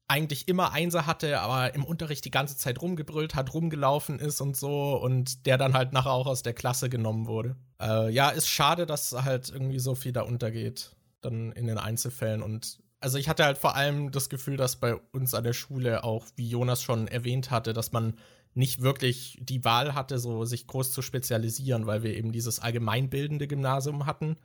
eigentlich 0.08 0.48
immer 0.48 0.72
Einser 0.72 1.06
hatte, 1.06 1.42
aber 1.42 1.76
im 1.76 1.84
Unterricht 1.84 2.24
die 2.24 2.32
ganze 2.32 2.58
Zeit 2.58 2.82
rumgebrüllt 2.82 3.36
hat, 3.36 3.54
rumgelaufen 3.54 4.20
ist 4.20 4.40
und 4.40 4.56
so 4.56 4.96
und 4.96 5.46
der 5.46 5.58
dann 5.58 5.74
halt 5.74 5.92
nachher 5.92 6.12
auch 6.12 6.28
aus 6.28 6.44
der 6.44 6.54
Klasse 6.54 6.90
genommen 6.90 7.28
wurde. 7.28 7.58
Äh, 7.82 8.12
ja, 8.12 8.30
ist 8.30 8.48
schade, 8.48 8.86
dass 8.86 9.12
halt 9.12 9.50
irgendwie 9.50 9.80
so 9.80 9.96
viel 9.96 10.14
da 10.14 10.22
untergeht, 10.22 10.96
dann 11.22 11.52
in 11.52 11.68
den 11.68 11.78
Einzelfällen 11.78 12.42
und 12.42 12.80
also 13.00 13.20
ich 13.20 13.30
hatte 13.30 13.46
halt 13.46 13.60
vor 13.60 13.76
allem 13.76 14.12
das 14.12 14.28
Gefühl, 14.28 14.58
dass 14.58 14.78
bei 14.78 14.96
uns 14.96 15.36
an 15.36 15.44
der 15.44 15.54
Schule 15.54 16.04
auch, 16.04 16.26
wie 16.36 16.50
Jonas 16.50 16.82
schon 16.82 17.08
erwähnt 17.08 17.52
hatte, 17.52 17.74
dass 17.74 17.92
man 17.92 18.18
nicht 18.56 18.82
wirklich 18.82 19.38
die 19.40 19.64
Wahl 19.64 19.94
hatte, 19.94 20.18
so 20.18 20.46
sich 20.46 20.66
groß 20.66 20.92
zu 20.92 21.04
spezialisieren, 21.04 21.86
weil 21.86 22.02
wir 22.02 22.18
eben 22.18 22.32
dieses 22.32 22.60
allgemeinbildende 22.60 23.48
Gymnasium 23.48 24.08
hatten. 24.08 24.38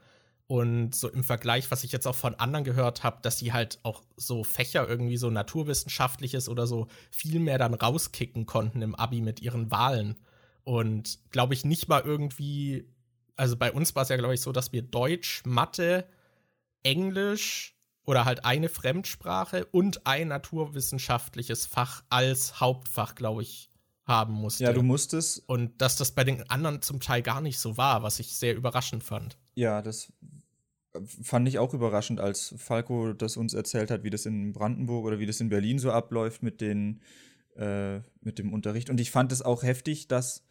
Und 0.47 0.93
so 0.93 1.09
im 1.09 1.23
Vergleich, 1.23 1.71
was 1.71 1.83
ich 1.83 1.91
jetzt 1.91 2.05
auch 2.05 2.15
von 2.15 2.35
anderen 2.35 2.65
gehört 2.65 3.03
habe, 3.03 3.21
dass 3.21 3.39
sie 3.39 3.53
halt 3.53 3.79
auch 3.83 4.03
so 4.17 4.43
Fächer 4.43 4.87
irgendwie 4.87 5.17
so 5.17 5.29
naturwissenschaftliches 5.29 6.49
oder 6.49 6.67
so 6.67 6.87
viel 7.11 7.39
mehr 7.39 7.57
dann 7.57 7.73
rauskicken 7.73 8.45
konnten 8.45 8.81
im 8.81 8.93
Abi 8.93 9.21
mit 9.21 9.41
ihren 9.41 9.71
Wahlen. 9.71 10.19
Und 10.63 11.19
glaube 11.31 11.53
ich 11.53 11.65
nicht 11.65 11.87
mal 11.87 12.01
irgendwie, 12.01 12.87
also 13.35 13.55
bei 13.55 13.71
uns 13.71 13.95
war 13.95 14.03
es 14.03 14.09
ja, 14.09 14.17
glaube 14.17 14.33
ich, 14.33 14.41
so, 14.41 14.51
dass 14.51 14.73
wir 14.73 14.81
Deutsch, 14.81 15.43
Mathe, 15.45 16.05
Englisch 16.83 17.75
oder 18.05 18.25
halt 18.25 18.45
eine 18.45 18.69
Fremdsprache 18.69 19.65
und 19.65 20.05
ein 20.05 20.27
naturwissenschaftliches 20.27 21.65
Fach 21.65 22.03
als 22.09 22.59
Hauptfach, 22.59 23.15
glaube 23.15 23.43
ich, 23.43 23.69
haben 24.05 24.33
mussten. 24.33 24.63
Ja, 24.63 24.73
du 24.73 24.83
musstest. 24.83 25.41
Und 25.47 25.81
dass 25.81 25.95
das 25.95 26.11
bei 26.11 26.25
den 26.25 26.49
anderen 26.49 26.81
zum 26.81 26.99
Teil 26.99 27.21
gar 27.21 27.39
nicht 27.39 27.59
so 27.59 27.77
war, 27.77 28.03
was 28.03 28.19
ich 28.19 28.35
sehr 28.35 28.55
überraschend 28.55 29.03
fand. 29.03 29.37
Ja, 29.55 29.81
das 29.81 30.11
fand 31.05 31.47
ich 31.47 31.59
auch 31.59 31.73
überraschend, 31.73 32.19
als 32.19 32.53
Falco 32.57 33.13
das 33.13 33.37
uns 33.37 33.53
erzählt 33.53 33.91
hat, 33.91 34.03
wie 34.03 34.09
das 34.09 34.25
in 34.25 34.53
Brandenburg 34.53 35.05
oder 35.05 35.19
wie 35.19 35.25
das 35.25 35.39
in 35.41 35.49
Berlin 35.49 35.79
so 35.79 35.91
abläuft 35.91 36.43
mit 36.43 36.61
den 36.61 37.01
äh, 37.55 37.99
mit 38.21 38.39
dem 38.39 38.53
Unterricht. 38.53 38.89
Und 38.89 38.99
ich 38.99 39.11
fand 39.11 39.31
es 39.31 39.41
auch 39.41 39.63
heftig, 39.63 40.07
dass 40.07 40.43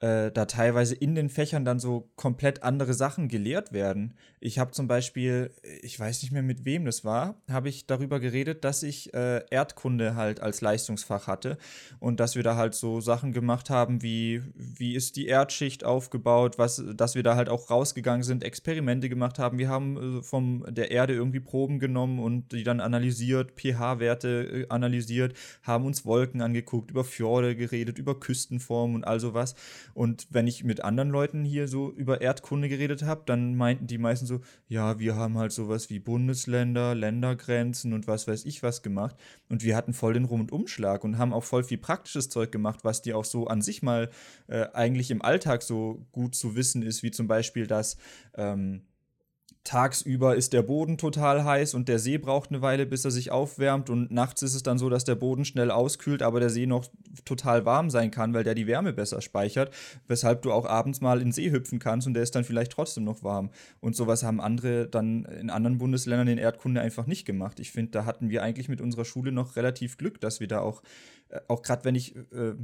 äh, 0.00 0.30
da 0.30 0.44
teilweise 0.44 0.94
in 0.94 1.14
den 1.14 1.30
Fächern 1.30 1.64
dann 1.64 1.78
so 1.78 2.10
komplett 2.16 2.62
andere 2.62 2.92
Sachen 2.92 3.28
gelehrt 3.28 3.72
werden. 3.72 4.14
Ich 4.40 4.58
habe 4.58 4.72
zum 4.72 4.88
Beispiel, 4.88 5.50
ich 5.80 5.98
weiß 5.98 6.22
nicht 6.22 6.32
mehr 6.32 6.42
mit 6.42 6.66
wem 6.66 6.84
das 6.84 7.04
war, 7.04 7.40
habe 7.50 7.70
ich 7.70 7.86
darüber 7.86 8.20
geredet, 8.20 8.64
dass 8.64 8.82
ich 8.82 9.14
äh, 9.14 9.42
Erdkunde 9.50 10.14
halt 10.14 10.40
als 10.40 10.60
Leistungsfach 10.60 11.26
hatte 11.26 11.56
und 11.98 12.20
dass 12.20 12.36
wir 12.36 12.42
da 12.42 12.56
halt 12.56 12.74
so 12.74 13.00
Sachen 13.00 13.32
gemacht 13.32 13.70
haben, 13.70 14.02
wie 14.02 14.42
wie 14.54 14.94
ist 14.94 15.16
die 15.16 15.26
Erdschicht 15.26 15.84
aufgebaut, 15.84 16.58
was, 16.58 16.84
dass 16.94 17.14
wir 17.14 17.22
da 17.22 17.36
halt 17.36 17.48
auch 17.48 17.70
rausgegangen 17.70 18.22
sind, 18.22 18.44
Experimente 18.44 19.08
gemacht 19.08 19.38
haben. 19.38 19.58
Wir 19.58 19.68
haben 19.68 20.18
äh, 20.18 20.22
vom 20.22 20.64
der 20.68 20.90
Erde 20.90 21.14
irgendwie 21.14 21.40
Proben 21.40 21.78
genommen 21.78 22.18
und 22.18 22.52
die 22.52 22.64
dann 22.64 22.80
analysiert, 22.80 23.52
pH-Werte 23.52 24.28
äh, 24.28 24.66
analysiert, 24.68 25.34
haben 25.62 25.86
uns 25.86 26.04
Wolken 26.04 26.42
angeguckt, 26.42 26.90
über 26.90 27.04
Fjorde 27.04 27.56
geredet, 27.56 27.98
über 27.98 28.20
Küstenformen 28.20 28.96
und 28.96 29.04
all 29.04 29.20
sowas. 29.20 29.54
Und 29.94 30.26
wenn 30.30 30.46
ich 30.46 30.64
mit 30.64 30.82
anderen 30.82 31.10
Leuten 31.10 31.44
hier 31.44 31.68
so 31.68 31.92
über 31.92 32.20
Erdkunde 32.20 32.68
geredet 32.68 33.02
habe, 33.02 33.22
dann 33.26 33.54
meinten 33.54 33.86
die 33.86 33.98
meisten 33.98 34.26
so, 34.26 34.40
ja, 34.68 34.98
wir 34.98 35.16
haben 35.16 35.38
halt 35.38 35.52
sowas 35.52 35.90
wie 35.90 35.98
Bundesländer, 35.98 36.94
Ländergrenzen 36.94 37.92
und 37.92 38.06
was 38.06 38.28
weiß 38.28 38.44
ich 38.44 38.62
was 38.62 38.82
gemacht. 38.82 39.16
Und 39.48 39.62
wir 39.64 39.76
hatten 39.76 39.92
voll 39.92 40.14
den 40.14 40.24
Rundumschlag 40.24 41.04
und 41.04 41.18
haben 41.18 41.32
auch 41.32 41.44
voll 41.44 41.64
viel 41.64 41.78
praktisches 41.78 42.28
Zeug 42.28 42.52
gemacht, 42.52 42.80
was 42.82 43.02
dir 43.02 43.16
auch 43.16 43.24
so 43.24 43.46
an 43.46 43.62
sich 43.62 43.82
mal 43.82 44.10
äh, 44.48 44.66
eigentlich 44.72 45.10
im 45.10 45.22
Alltag 45.22 45.62
so 45.62 46.06
gut 46.12 46.34
zu 46.34 46.56
wissen 46.56 46.82
ist, 46.82 47.02
wie 47.02 47.10
zum 47.10 47.28
Beispiel, 47.28 47.66
dass 47.66 47.96
ähm, 48.34 48.82
tagsüber 49.66 50.36
ist 50.36 50.52
der 50.52 50.62
Boden 50.62 50.96
total 50.96 51.44
heiß 51.44 51.74
und 51.74 51.88
der 51.88 51.98
See 51.98 52.18
braucht 52.18 52.50
eine 52.50 52.62
Weile, 52.62 52.86
bis 52.86 53.04
er 53.04 53.10
sich 53.10 53.32
aufwärmt 53.32 53.90
und 53.90 54.12
nachts 54.12 54.42
ist 54.42 54.54
es 54.54 54.62
dann 54.62 54.78
so, 54.78 54.88
dass 54.88 55.04
der 55.04 55.16
Boden 55.16 55.44
schnell 55.44 55.72
auskühlt, 55.72 56.22
aber 56.22 56.38
der 56.38 56.50
See 56.50 56.66
noch 56.66 56.86
total 57.24 57.64
warm 57.64 57.90
sein 57.90 58.12
kann, 58.12 58.32
weil 58.32 58.44
der 58.44 58.54
die 58.54 58.68
Wärme 58.68 58.92
besser 58.92 59.20
speichert, 59.20 59.74
weshalb 60.06 60.42
du 60.42 60.52
auch 60.52 60.66
abends 60.66 61.00
mal 61.00 61.18
in 61.18 61.28
den 61.28 61.32
See 61.32 61.50
hüpfen 61.50 61.80
kannst 61.80 62.06
und 62.06 62.14
der 62.14 62.22
ist 62.22 62.34
dann 62.36 62.44
vielleicht 62.44 62.72
trotzdem 62.72 63.04
noch 63.04 63.24
warm. 63.24 63.50
Und 63.80 63.96
sowas 63.96 64.22
haben 64.22 64.40
andere 64.40 64.86
dann 64.86 65.24
in 65.24 65.50
anderen 65.50 65.78
Bundesländern 65.78 66.28
in 66.28 66.38
Erdkunde 66.38 66.80
einfach 66.80 67.06
nicht 67.06 67.24
gemacht. 67.24 67.58
Ich 67.58 67.72
finde, 67.72 67.90
da 67.90 68.04
hatten 68.04 68.30
wir 68.30 68.44
eigentlich 68.44 68.68
mit 68.68 68.80
unserer 68.80 69.04
Schule 69.04 69.32
noch 69.32 69.56
relativ 69.56 69.96
Glück, 69.96 70.20
dass 70.20 70.38
wir 70.38 70.46
da 70.46 70.60
auch, 70.60 70.82
äh, 71.28 71.40
auch 71.48 71.62
gerade 71.62 71.84
wenn 71.84 71.96
ich 71.96 72.14
äh, 72.14 72.54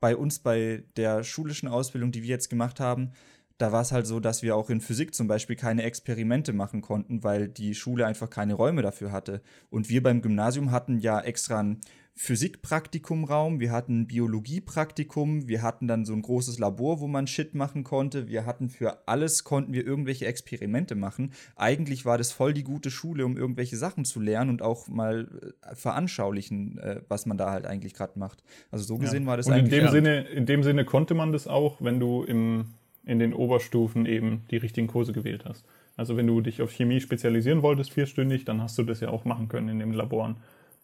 bei 0.00 0.16
uns 0.16 0.38
bei 0.38 0.84
der 0.96 1.22
schulischen 1.22 1.68
Ausbildung, 1.68 2.12
die 2.12 2.22
wir 2.22 2.30
jetzt 2.30 2.48
gemacht 2.48 2.80
haben, 2.80 3.12
da 3.60 3.72
war 3.72 3.82
es 3.82 3.92
halt 3.92 4.06
so, 4.06 4.20
dass 4.20 4.42
wir 4.42 4.56
auch 4.56 4.70
in 4.70 4.80
Physik 4.80 5.14
zum 5.14 5.28
Beispiel 5.28 5.56
keine 5.56 5.82
Experimente 5.82 6.52
machen 6.52 6.80
konnten, 6.80 7.22
weil 7.22 7.48
die 7.48 7.74
Schule 7.74 8.06
einfach 8.06 8.30
keine 8.30 8.54
Räume 8.54 8.80
dafür 8.82 9.12
hatte. 9.12 9.42
Und 9.68 9.90
wir 9.90 10.02
beim 10.02 10.22
Gymnasium 10.22 10.70
hatten 10.70 10.98
ja 10.98 11.20
extra 11.20 11.60
ein 11.60 11.80
Physikpraktikumraum, 12.14 13.60
wir 13.60 13.70
hatten 13.72 14.00
ein 14.00 14.06
Biologiepraktikum, 14.06 15.48
wir 15.48 15.62
hatten 15.62 15.88
dann 15.88 16.04
so 16.04 16.12
ein 16.12 16.22
großes 16.22 16.58
Labor, 16.58 17.00
wo 17.00 17.06
man 17.06 17.26
Shit 17.26 17.54
machen 17.54 17.84
konnte. 17.84 18.28
Wir 18.28 18.44
hatten 18.44 18.68
für 18.68 19.06
alles 19.08 19.44
konnten 19.44 19.72
wir 19.72 19.86
irgendwelche 19.86 20.26
Experimente 20.26 20.94
machen. 20.94 21.32
Eigentlich 21.56 22.04
war 22.04 22.18
das 22.18 22.32
voll 22.32 22.52
die 22.52 22.64
gute 22.64 22.90
Schule, 22.90 23.24
um 23.24 23.36
irgendwelche 23.36 23.76
Sachen 23.76 24.04
zu 24.04 24.20
lernen 24.20 24.50
und 24.50 24.60
auch 24.60 24.88
mal 24.88 25.54
äh, 25.62 25.74
veranschaulichen, 25.74 26.78
äh, 26.78 27.00
was 27.08 27.26
man 27.26 27.38
da 27.38 27.50
halt 27.52 27.66
eigentlich 27.66 27.94
gerade 27.94 28.18
macht. 28.18 28.42
Also 28.70 28.84
so 28.84 28.98
gesehen 28.98 29.22
ja. 29.22 29.28
war 29.28 29.36
das 29.36 29.46
und 29.46 29.52
eigentlich. 29.54 29.78
In 29.78 29.84
dem, 29.84 29.90
Sinne, 29.90 30.20
in 30.28 30.46
dem 30.46 30.62
Sinne 30.62 30.84
konnte 30.84 31.14
man 31.14 31.32
das 31.32 31.46
auch, 31.46 31.80
wenn 31.80 32.00
du 32.00 32.24
im 32.24 32.66
in 33.10 33.18
den 33.18 33.34
Oberstufen 33.34 34.06
eben 34.06 34.44
die 34.50 34.56
richtigen 34.56 34.86
Kurse 34.86 35.12
gewählt 35.12 35.44
hast. 35.44 35.64
Also 35.96 36.16
wenn 36.16 36.26
du 36.26 36.40
dich 36.40 36.62
auf 36.62 36.70
Chemie 36.70 37.00
spezialisieren 37.00 37.62
wolltest, 37.62 37.92
vierstündig, 37.92 38.44
dann 38.44 38.62
hast 38.62 38.78
du 38.78 38.84
das 38.84 39.00
ja 39.00 39.10
auch 39.10 39.24
machen 39.24 39.48
können 39.48 39.68
in 39.68 39.80
den 39.80 39.92
Laboren. 39.92 40.36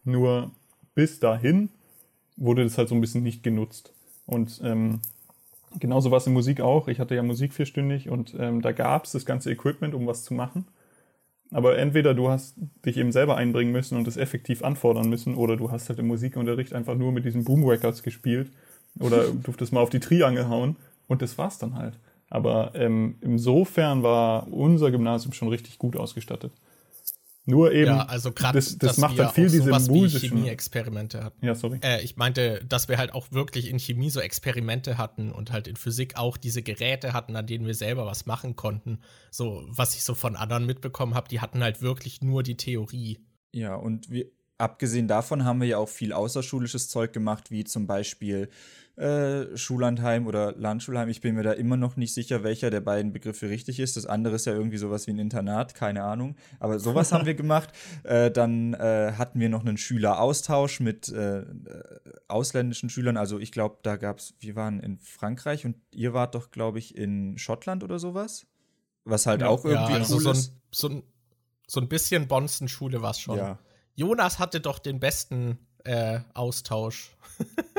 Nur 0.03 0.51
bis 0.93 1.19
dahin 1.19 1.69
wurde 2.35 2.63
das 2.63 2.77
halt 2.77 2.89
so 2.89 2.95
ein 2.95 3.01
bisschen 3.01 3.23
nicht 3.23 3.43
genutzt. 3.43 3.93
Und 4.25 4.59
ähm, 4.63 4.99
genauso 5.79 6.11
war 6.11 6.17
es 6.17 6.27
in 6.27 6.33
Musik 6.33 6.59
auch. 6.59 6.89
Ich 6.89 6.99
hatte 6.99 7.15
ja 7.15 7.23
Musik 7.23 7.53
vierstündig 7.53 8.09
und 8.09 8.35
ähm, 8.37 8.61
da 8.61 8.73
gab 8.73 9.05
es 9.05 9.13
das 9.13 9.25
ganze 9.25 9.49
Equipment, 9.51 9.93
um 9.93 10.05
was 10.05 10.25
zu 10.25 10.33
machen. 10.33 10.65
Aber 11.51 11.77
entweder 11.77 12.13
du 12.13 12.29
hast 12.29 12.55
dich 12.85 12.97
eben 12.97 13.13
selber 13.13 13.37
einbringen 13.37 13.71
müssen 13.71 13.97
und 13.97 14.05
das 14.05 14.17
effektiv 14.17 14.63
anfordern 14.63 15.09
müssen, 15.09 15.35
oder 15.35 15.55
du 15.55 15.71
hast 15.71 15.87
halt 15.87 15.99
im 15.99 16.07
Musikunterricht 16.07 16.73
einfach 16.73 16.95
nur 16.95 17.13
mit 17.13 17.23
diesen 17.23 17.45
Boom 17.45 17.63
Records 17.63 18.03
gespielt 18.03 18.51
oder 18.99 19.31
durftest 19.43 19.71
mal 19.71 19.79
auf 19.79 19.89
die 19.89 20.01
Triangel 20.01 20.49
hauen 20.49 20.75
und 21.07 21.21
das 21.21 21.37
war's 21.37 21.57
dann 21.57 21.75
halt. 21.75 21.97
Aber 22.29 22.73
ähm, 22.75 23.15
insofern 23.21 24.03
war 24.03 24.51
unser 24.51 24.91
Gymnasium 24.91 25.33
schon 25.33 25.47
richtig 25.47 25.77
gut 25.77 25.95
ausgestattet. 25.95 26.51
Nur 27.49 27.71
eben, 27.71 27.95
ja, 27.95 28.05
also 28.07 28.33
grad, 28.33 28.55
das, 28.55 28.77
das 28.77 28.97
macht 28.97 29.17
halt 29.17 29.31
viel 29.31 29.49
diese 29.49 29.71
musischen 29.71 30.31
Chemie-Experimente 30.31 31.23
hatten. 31.23 31.45
Ja, 31.45 31.55
sorry. 31.55 31.79
Äh, 31.81 32.03
ich 32.03 32.17
meinte, 32.17 32.61
dass 32.67 32.89
wir 32.89 32.97
halt 32.97 33.13
auch 33.13 33.31
wirklich 33.31 33.69
in 33.69 33.79
Chemie 33.79 34.09
so 34.09 34.19
Experimente 34.19 34.97
hatten 34.97 35.31
und 35.31 35.53
halt 35.53 35.69
in 35.69 35.77
Physik 35.77 36.17
auch 36.17 36.35
diese 36.35 36.61
Geräte 36.61 37.13
hatten, 37.13 37.37
an 37.37 37.47
denen 37.47 37.65
wir 37.65 37.73
selber 37.73 38.05
was 38.05 38.25
machen 38.25 38.57
konnten. 38.57 38.99
So, 39.31 39.63
was 39.69 39.95
ich 39.95 40.03
so 40.03 40.13
von 40.13 40.35
anderen 40.35 40.65
mitbekommen 40.65 41.15
habe, 41.15 41.29
die 41.29 41.39
hatten 41.39 41.63
halt 41.63 41.81
wirklich 41.81 42.21
nur 42.21 42.43
die 42.43 42.57
Theorie. 42.57 43.19
Ja, 43.53 43.75
und 43.75 44.11
wir, 44.11 44.25
abgesehen 44.57 45.07
davon 45.07 45.45
haben 45.45 45.61
wir 45.61 45.69
ja 45.69 45.77
auch 45.77 45.89
viel 45.89 46.11
außerschulisches 46.11 46.89
Zeug 46.89 47.13
gemacht, 47.13 47.49
wie 47.49 47.63
zum 47.63 47.87
Beispiel 47.87 48.49
äh, 48.97 49.55
Schullandheim 49.55 50.25
oder 50.25 50.53
Landschulheim. 50.53 51.07
Ich 51.09 51.21
bin 51.21 51.35
mir 51.35 51.43
da 51.43 51.51
immer 51.51 51.77
noch 51.77 51.97
nicht 51.97 52.13
sicher, 52.13 52.43
welcher 52.43 52.71
der 52.71 52.81
beiden 52.81 53.13
Begriffe 53.13 53.47
richtig 53.47 53.79
ist. 53.79 53.95
Das 53.95 54.07
andere 54.07 54.35
ist 54.35 54.45
ja 54.45 54.53
irgendwie 54.53 54.77
sowas 54.77 55.05
wie 55.05 55.11
ein 55.11 55.19
Internat, 55.19 55.75
keine 55.75 56.03
Ahnung. 56.03 56.35
Aber 56.59 56.79
sowas 56.79 57.11
haben 57.11 57.27
wir 57.27 57.35
gemacht. 57.35 57.69
Äh, 58.03 58.31
dann 58.31 58.73
äh, 58.73 59.13
hatten 59.15 59.39
wir 59.39 59.49
noch 59.49 59.61
einen 59.61 59.77
Schüleraustausch 59.77 60.79
mit 60.79 61.09
äh, 61.09 61.45
ausländischen 62.27 62.89
Schülern. 62.89 63.17
Also 63.17 63.37
ich 63.37 63.51
glaube, 63.51 63.77
da 63.83 63.97
gab 63.97 64.17
es, 64.17 64.33
wir 64.39 64.55
waren 64.55 64.79
in 64.79 64.97
Frankreich 64.99 65.65
und 65.65 65.77
ihr 65.91 66.13
wart 66.13 66.33
doch, 66.33 66.49
glaube 66.49 66.79
ich, 66.79 66.97
in 66.97 67.37
Schottland 67.37 67.83
oder 67.83 67.99
sowas. 67.99 68.47
Was 69.05 69.27
halt 69.27 69.41
ja, 69.41 69.47
auch 69.47 69.63
irgendwie 69.63 69.93
ja, 69.93 69.99
also 69.99 70.15
cool 70.15 70.21
so 70.21 70.31
ist. 70.31 70.49
Ein, 70.49 70.61
so, 70.71 70.89
ein, 70.89 71.03
so 71.67 71.81
ein 71.81 71.87
bisschen 71.87 72.27
Bonzen-Schule 72.27 73.03
war 73.03 73.11
es 73.11 73.19
schon. 73.19 73.37
Ja. 73.37 73.59
Jonas 73.93 74.39
hatte 74.39 74.59
doch 74.59 74.79
den 74.79 74.99
besten 74.99 75.59
äh, 75.83 76.19
Austausch. 76.33 77.15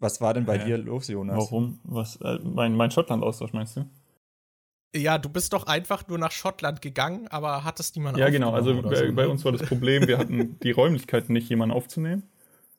Was 0.00 0.20
war 0.20 0.34
denn 0.34 0.44
bei 0.44 0.56
äh, 0.56 0.64
dir 0.64 0.78
los, 0.78 1.08
Jonas? 1.08 1.36
Warum? 1.36 1.80
Was, 1.84 2.16
äh, 2.16 2.38
mein 2.42 2.74
mein 2.74 2.90
Schottland-Austausch 2.90 3.52
meinst 3.52 3.76
du? 3.76 3.84
Ja, 4.96 5.18
du 5.18 5.28
bist 5.28 5.52
doch 5.52 5.66
einfach 5.66 6.08
nur 6.08 6.18
nach 6.18 6.32
Schottland 6.32 6.80
gegangen, 6.80 7.28
aber 7.28 7.64
hattest 7.64 7.94
niemanden 7.96 8.20
Ja, 8.20 8.30
genau. 8.30 8.52
Also 8.52 8.80
bei, 8.82 8.94
so, 8.94 9.12
bei, 9.12 9.24
ne? 9.24 9.28
uns 9.28 9.44
war 9.44 9.52
das 9.52 9.62
Problem, 9.62 10.06
wir 10.06 10.16
hatten 10.16 10.58
die 10.62 10.70
Räumlichkeiten 10.70 11.32
nicht, 11.32 11.48
jemanden 11.48 11.74
aufzunehmen. 11.74 12.22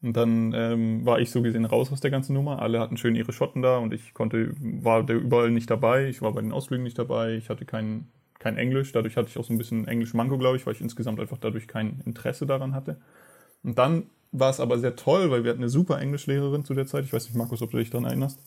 Und 0.02 0.16
dann 0.16 0.54
ähm, 0.54 1.06
war 1.06 1.20
ich 1.20 1.30
so 1.30 1.42
gesehen 1.42 1.66
raus 1.66 1.92
aus 1.92 2.00
der 2.00 2.10
ganzen 2.10 2.34
Nummer. 2.34 2.62
Alle 2.62 2.80
hatten 2.80 2.98
schön 2.98 3.16
ihre 3.16 3.34
Schotten 3.34 3.62
da 3.62 3.78
und 3.78 3.94
ich 3.94 4.14
konnte, 4.14 4.54
war 4.60 5.04
da 5.04 5.14
überall 5.14 5.52
nicht 5.52 5.70
dabei. 5.70 6.08
Ich 6.08 6.22
war 6.22 6.32
bei 6.32 6.42
den 6.42 6.54
Ausflügen 6.54 6.84
nicht 6.84 6.98
dabei. 6.98 7.36
Ich 7.36 7.50
hatte 7.50 7.66
kein, 7.66 8.08
kein 8.40 8.58
Englisch. 8.58 8.94
Dadurch 8.94 9.18
hatte 9.18 9.28
ich 9.28 9.38
auch 9.38 9.44
so 9.44 9.54
ein 9.54 9.58
bisschen 9.58 9.88
Englisch-Manko, 9.88 10.38
glaube 10.38 10.56
ich, 10.56 10.66
weil 10.66 10.74
ich 10.74 10.82
insgesamt 10.82 11.20
einfach 11.20 11.38
dadurch 11.38 11.68
kein 11.68 12.02
Interesse 12.06 12.48
daran 12.48 12.74
hatte. 12.74 12.98
Und 13.64 13.78
dann 13.78 14.04
war 14.32 14.50
es 14.50 14.60
aber 14.60 14.78
sehr 14.80 14.96
toll, 14.96 15.32
weil 15.32 15.44
wir 15.44 15.52
hatten 15.52 15.62
eine 15.62 15.70
super 15.70 16.00
Englischlehrerin 16.00 16.66
zu 16.66 16.74
der 16.74 16.86
Zeit. 16.86 17.06
Ich 17.06 17.14
weiß 17.14 17.26
nicht, 17.26 17.36
Markus, 17.36 17.62
ob 17.62 17.72
du 17.72 17.78
dich 17.78 17.90
daran 17.90 18.06
erinnerst, 18.06 18.40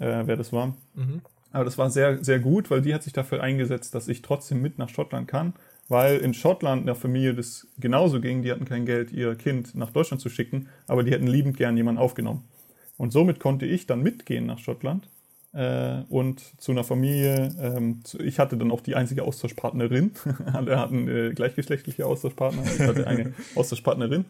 äh, 0.00 0.22
wer 0.26 0.36
das 0.36 0.52
war. 0.52 0.74
Mhm. 0.94 1.22
Aber 1.50 1.64
das 1.64 1.76
war 1.76 1.90
sehr, 1.90 2.24
sehr 2.24 2.38
gut, 2.38 2.70
weil 2.70 2.80
die 2.80 2.94
hat 2.94 3.02
sich 3.02 3.12
dafür 3.12 3.42
eingesetzt, 3.42 3.94
dass 3.94 4.08
ich 4.08 4.22
trotzdem 4.22 4.62
mit 4.62 4.78
nach 4.78 4.88
Schottland 4.88 5.28
kann, 5.28 5.52
weil 5.88 6.16
in 6.18 6.32
Schottland 6.32 6.86
der 6.86 6.94
Familie 6.94 7.34
das 7.34 7.66
genauso 7.78 8.20
ging. 8.20 8.42
Die 8.42 8.50
hatten 8.50 8.64
kein 8.64 8.86
Geld, 8.86 9.12
ihr 9.12 9.34
Kind 9.34 9.74
nach 9.74 9.90
Deutschland 9.90 10.22
zu 10.22 10.30
schicken, 10.30 10.68
aber 10.86 11.02
die 11.02 11.12
hätten 11.12 11.26
liebend 11.26 11.58
gern 11.58 11.76
jemanden 11.76 12.00
aufgenommen. 12.00 12.44
Und 12.96 13.12
somit 13.12 13.38
konnte 13.38 13.66
ich 13.66 13.86
dann 13.86 14.02
mitgehen 14.02 14.46
nach 14.46 14.58
Schottland 14.58 15.08
äh, 15.52 16.02
und 16.08 16.40
zu 16.60 16.72
einer 16.72 16.84
Familie. 16.84 17.54
Ähm, 17.60 18.04
zu, 18.04 18.18
ich 18.20 18.38
hatte 18.38 18.56
dann 18.56 18.70
auch 18.70 18.80
die 18.80 18.94
einzige 18.94 19.24
Austauschpartnerin. 19.24 20.12
Alle 20.52 20.78
hatten 20.78 21.08
äh, 21.08 21.32
gleichgeschlechtliche 21.34 22.06
Austauschpartner. 22.06 22.62
Ich 22.64 22.80
hatte 22.80 23.06
eine 23.06 23.34
Austauschpartnerin 23.54 24.24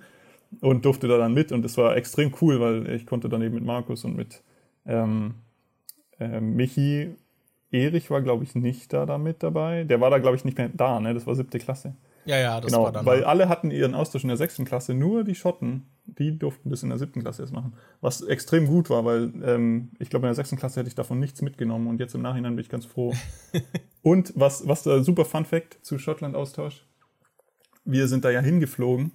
und 0.61 0.85
durfte 0.85 1.09
da 1.09 1.19
dann 1.19 1.35
mit. 1.35 1.53
Und 1.53 1.65
es 1.65 1.77
war 1.77 1.97
extrem 1.97 2.33
cool, 2.41 2.61
weil 2.61 2.91
ich 2.91 3.07
konnte 3.07 3.29
dann 3.29 3.43
eben 3.43 3.55
mit 3.55 3.65
Markus 3.65 4.05
und 4.05 4.17
mit 4.17 4.43
ähm, 4.87 5.35
äh, 6.19 6.41
Michi 6.41 7.15
Erich 7.71 8.11
war, 8.11 8.21
glaube 8.21 8.45
ich, 8.45 8.55
nicht 8.55 8.93
da, 8.93 9.07
da 9.07 9.17
mit 9.17 9.43
dabei. 9.43 9.85
Der 9.85 10.01
war 10.01 10.11
da, 10.11 10.19
glaube 10.19 10.37
ich, 10.37 10.45
nicht 10.45 10.59
mehr 10.59 10.69
da, 10.73 11.01
ne? 11.01 11.15
Das 11.15 11.27
war 11.27 11.35
siebte 11.35 11.59
Klasse. 11.59 11.95
Ja, 12.27 12.37
ja, 12.37 12.61
das 12.61 12.71
genau, 12.71 12.85
war 12.85 12.93
dann. 12.93 13.07
Weil 13.07 13.25
alle 13.25 13.49
hatten 13.49 13.71
ihren 13.71 13.95
Austausch 13.95 14.23
in 14.23 14.29
der 14.29 14.37
sechsten 14.37 14.67
Klasse, 14.67 14.93
nur 14.95 15.25
die 15.25 15.35
Schotten, 15.35 15.87
die 16.05 16.39
durften 16.39 16.71
das 16.71 16.83
in 16.83 16.89
der 16.89 16.99
siebten 16.99 17.21
Klasse 17.21 17.43
erst 17.43 17.53
machen. 17.53 17.75
Was 18.01 18.23
extrem 18.23 18.67
gut 18.67 18.91
war, 18.91 19.05
weil 19.05 19.33
ähm, 19.45 19.91
ich 19.99 20.11
glaube, 20.11 20.27
in 20.27 20.29
der 20.29 20.35
sechsten 20.35 20.57
Klasse 20.57 20.81
hätte 20.81 20.89
ich 20.89 20.95
davon 20.95 21.19
nichts 21.19 21.43
mitgenommen 21.43 21.87
und 21.87 22.01
jetzt 22.01 22.15
im 22.15 22.23
Nachhinein 22.23 22.55
bin 22.57 22.65
ich 22.65 22.71
ganz 22.71 22.85
froh. 22.85 23.15
und 24.03 24.33
was, 24.37 24.67
was 24.67 24.83
da 24.83 25.03
super 25.03 25.25
Fun 25.25 25.45
Fact 25.45 25.79
zu 25.83 25.99
Schottland-Austausch: 25.99 26.85
Wir 27.85 28.09
sind 28.09 28.25
da 28.25 28.31
ja 28.31 28.41
hingeflogen 28.41 29.13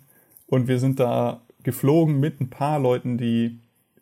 und 0.47 0.67
wir 0.67 0.79
sind 0.79 0.99
da 0.99 1.41
geflogen 1.63 2.19
mit 2.19 2.39
ein 2.39 2.49
paar 2.49 2.79
Leuten, 2.79 3.17
die 3.17 3.59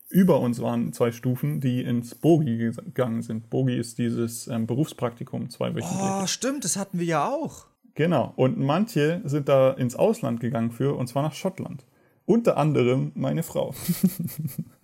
über 0.10 0.40
uns 0.40 0.62
waren 0.62 0.94
zwei 0.94 1.12
Stufen, 1.12 1.60
die 1.60 1.82
ins 1.82 2.16
Bogi 2.16 2.58
gegangen 2.58 3.22
sind. 3.22 3.50
Bogi 3.50 3.76
ist 3.76 3.98
dieses 3.98 4.48
ähm, 4.48 4.68
Berufspraktikum, 4.68 5.50
zweiwöchentlich. 5.50 6.00
Oh, 6.00 6.28
stimmt, 6.28 6.64
das 6.64 6.78
hatten 6.78 7.00
wir 7.00 7.06
ja 7.06 7.28
auch. 7.28 7.66
Genau, 7.96 8.34
und 8.36 8.60
manche 8.60 9.22
sind 9.24 9.50
da 9.50 9.72
ins 9.72 9.96
Ausland 9.96 10.40
gegangen 10.42 10.72
für, 10.72 10.96
und 10.96 11.08
zwar 11.08 11.24
nach 11.24 11.34
Schottland. 11.34 11.86
Unter 12.26 12.58
anderem 12.58 13.12
meine 13.16 13.44
Frau. 13.44 13.74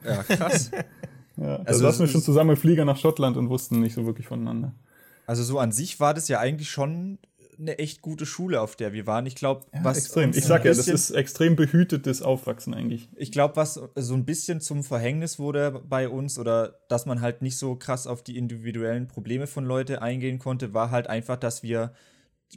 Ja, 0.03 0.23
krass. 0.23 0.71
ja, 1.37 1.57
da 1.59 1.63
also, 1.63 1.81
saßen 1.81 1.99
wir 1.99 2.11
schon 2.11 2.23
zusammen 2.23 2.49
im 2.51 2.57
Flieger 2.57 2.85
nach 2.85 2.97
Schottland 2.97 3.37
und 3.37 3.49
wussten 3.49 3.79
nicht 3.81 3.93
so 3.93 4.07
wirklich 4.07 4.25
voneinander. 4.25 4.73
Also 5.27 5.43
so 5.43 5.59
an 5.59 5.71
sich 5.71 5.99
war 5.99 6.15
das 6.15 6.27
ja 6.27 6.39
eigentlich 6.39 6.71
schon 6.71 7.19
eine 7.61 7.77
echt 7.77 8.01
gute 8.01 8.25
Schule, 8.25 8.59
auf 8.61 8.75
der 8.75 8.93
wir 8.93 9.07
waren. 9.07 9.25
Ich 9.25 9.35
glaube, 9.35 9.65
ja, 9.73 9.83
was. 9.83 9.97
Extrem. 9.99 10.31
Ich 10.31 10.45
sag 10.45 10.65
ja, 10.65 10.73
das 10.73 10.87
ist 10.87 11.11
extrem 11.11 11.55
behütetes 11.55 12.21
Aufwachsen 12.21 12.73
eigentlich. 12.73 13.09
Ich 13.15 13.31
glaube, 13.31 13.55
was 13.55 13.79
so 13.95 14.13
ein 14.13 14.25
bisschen 14.25 14.59
zum 14.59 14.83
Verhängnis 14.83 15.39
wurde 15.39 15.81
bei 15.87 16.09
uns 16.09 16.39
oder 16.39 16.79
dass 16.89 17.05
man 17.05 17.21
halt 17.21 17.41
nicht 17.41 17.57
so 17.57 17.75
krass 17.75 18.07
auf 18.07 18.23
die 18.23 18.37
individuellen 18.37 19.07
Probleme 19.07 19.47
von 19.47 19.65
Leute 19.65 20.01
eingehen 20.01 20.39
konnte, 20.39 20.73
war 20.73 20.91
halt 20.91 21.07
einfach, 21.07 21.37
dass 21.37 21.63
wir 21.63 21.93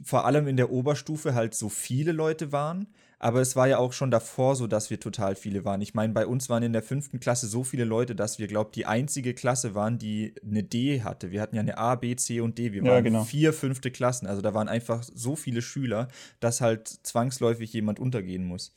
vor 0.03 0.25
allem 0.25 0.47
in 0.47 0.57
der 0.57 0.71
Oberstufe 0.71 1.35
halt 1.35 1.53
so 1.53 1.69
viele 1.69 2.11
Leute 2.11 2.51
waren. 2.51 2.87
Aber 3.19 3.41
es 3.41 3.55
war 3.55 3.67
ja 3.67 3.77
auch 3.77 3.93
schon 3.93 4.11
davor 4.11 4.55
so, 4.55 4.67
dass 4.67 4.89
wir 4.89 4.99
total 4.99 5.35
viele 5.35 5.65
waren. 5.65 5.81
Ich 5.81 5.93
meine, 5.93 6.13
bei 6.13 6.25
uns 6.25 6.49
waren 6.49 6.63
in 6.63 6.73
der 6.73 6.83
fünften 6.83 7.19
Klasse 7.19 7.47
so 7.47 7.63
viele 7.63 7.85
Leute, 7.85 8.15
dass 8.15 8.39
wir, 8.39 8.47
glaube 8.47 8.69
ich, 8.71 8.75
die 8.75 8.85
einzige 8.85 9.33
Klasse 9.33 9.75
waren, 9.75 9.97
die 9.97 10.35
eine 10.43 10.63
D 10.63 11.01
hatte. 11.03 11.31
Wir 11.31 11.41
hatten 11.41 11.55
ja 11.55 11.61
eine 11.61 11.77
A, 11.77 11.95
B, 11.95 12.15
C 12.15 12.41
und 12.41 12.57
D. 12.57 12.73
Wir 12.73 12.83
waren 12.83 12.91
ja, 12.91 13.01
genau. 13.01 13.23
vier 13.23 13.53
fünfte 13.53 13.91
Klassen. 13.91 14.27
Also 14.27 14.41
da 14.41 14.53
waren 14.53 14.69
einfach 14.69 15.03
so 15.03 15.35
viele 15.35 15.61
Schüler, 15.61 16.07
dass 16.39 16.61
halt 16.61 16.87
zwangsläufig 16.87 17.71
jemand 17.73 17.99
untergehen 17.99 18.45
muss. 18.45 18.75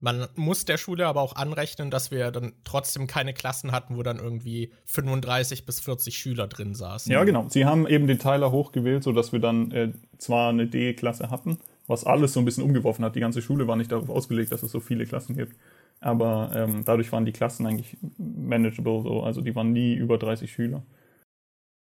Man 0.00 0.28
muss 0.36 0.64
der 0.64 0.76
Schule 0.76 1.08
aber 1.08 1.22
auch 1.22 1.34
anrechnen, 1.34 1.90
dass 1.90 2.12
wir 2.12 2.30
dann 2.30 2.52
trotzdem 2.62 3.08
keine 3.08 3.34
Klassen 3.34 3.72
hatten, 3.72 3.96
wo 3.96 4.04
dann 4.04 4.18
irgendwie 4.20 4.72
35 4.84 5.66
bis 5.66 5.80
40 5.80 6.16
Schüler 6.16 6.46
drin 6.46 6.74
saßen. 6.76 7.10
Ja, 7.10 7.24
genau. 7.24 7.48
Sie 7.48 7.64
haben 7.64 7.86
eben 7.88 8.06
den 8.06 8.20
Teiler 8.20 8.52
hochgewählt, 8.52 9.02
sodass 9.02 9.32
wir 9.32 9.40
dann 9.40 9.72
äh, 9.72 9.92
zwar 10.18 10.50
eine 10.50 10.68
D-Klasse 10.68 11.30
hatten, 11.30 11.58
was 11.88 12.04
alles 12.04 12.34
so 12.34 12.40
ein 12.40 12.44
bisschen 12.44 12.62
umgeworfen 12.62 13.04
hat. 13.04 13.16
Die 13.16 13.20
ganze 13.20 13.42
Schule 13.42 13.66
war 13.66 13.74
nicht 13.74 13.90
darauf 13.90 14.10
ausgelegt, 14.10 14.52
dass 14.52 14.62
es 14.62 14.70
so 14.70 14.78
viele 14.78 15.06
Klassen 15.06 15.36
gibt. 15.36 15.58
Aber 16.00 16.52
ähm, 16.54 16.84
dadurch 16.84 17.10
waren 17.10 17.24
die 17.24 17.32
Klassen 17.32 17.66
eigentlich 17.66 17.96
manageable 18.18 19.02
so. 19.02 19.22
Also 19.22 19.40
die 19.40 19.56
waren 19.56 19.72
nie 19.72 19.94
über 19.94 20.18
30 20.18 20.52
Schüler. 20.52 20.84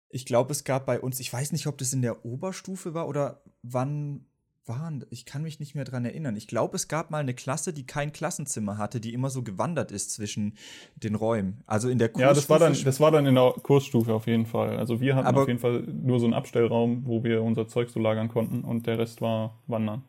Ich 0.09 0.25
glaube, 0.25 0.51
es 0.51 0.63
gab 0.63 0.85
bei 0.85 0.99
uns, 0.99 1.19
ich 1.19 1.33
weiß 1.33 1.51
nicht, 1.53 1.65
ob 1.65 1.77
das 1.77 1.93
in 1.93 2.01
der 2.01 2.25
Oberstufe 2.25 2.93
war 2.93 3.07
oder 3.07 3.41
wann 3.63 4.25
waren, 4.67 5.05
ich 5.09 5.25
kann 5.25 5.43
mich 5.43 5.59
nicht 5.59 5.75
mehr 5.75 5.85
dran 5.85 6.05
erinnern. 6.05 6.35
Ich 6.35 6.47
glaube, 6.47 6.75
es 6.75 6.87
gab 6.87 7.11
mal 7.11 7.19
eine 7.19 7.33
Klasse, 7.33 7.73
die 7.73 7.85
kein 7.85 8.11
Klassenzimmer 8.11 8.77
hatte, 8.77 8.99
die 8.99 9.13
immer 9.13 9.29
so 9.29 9.43
gewandert 9.43 9.91
ist 9.91 10.11
zwischen 10.11 10.55
den 10.95 11.15
Räumen. 11.15 11.63
Also 11.65 11.89
in 11.89 11.97
der 11.97 12.09
Kursstufe. 12.09 12.29
Ja, 12.29 12.33
das 12.33 12.49
war 12.49 12.59
dann, 12.59 12.73
das 12.83 12.99
war 12.99 13.11
dann 13.11 13.25
in 13.25 13.35
der 13.35 13.53
Kursstufe 13.61 14.13
auf 14.13 14.27
jeden 14.27 14.45
Fall. 14.45 14.77
Also 14.77 14.99
wir 15.01 15.15
hatten 15.15 15.35
auf 15.35 15.47
jeden 15.47 15.59
Fall 15.59 15.81
nur 15.81 16.19
so 16.19 16.25
einen 16.25 16.33
Abstellraum, 16.33 17.05
wo 17.05 17.23
wir 17.23 17.43
unser 17.43 17.67
Zeug 17.67 17.89
so 17.89 17.99
lagern 17.99 18.27
konnten 18.27 18.63
und 18.63 18.87
der 18.87 18.97
Rest 18.97 19.21
war 19.21 19.59
Wandern. 19.67 20.03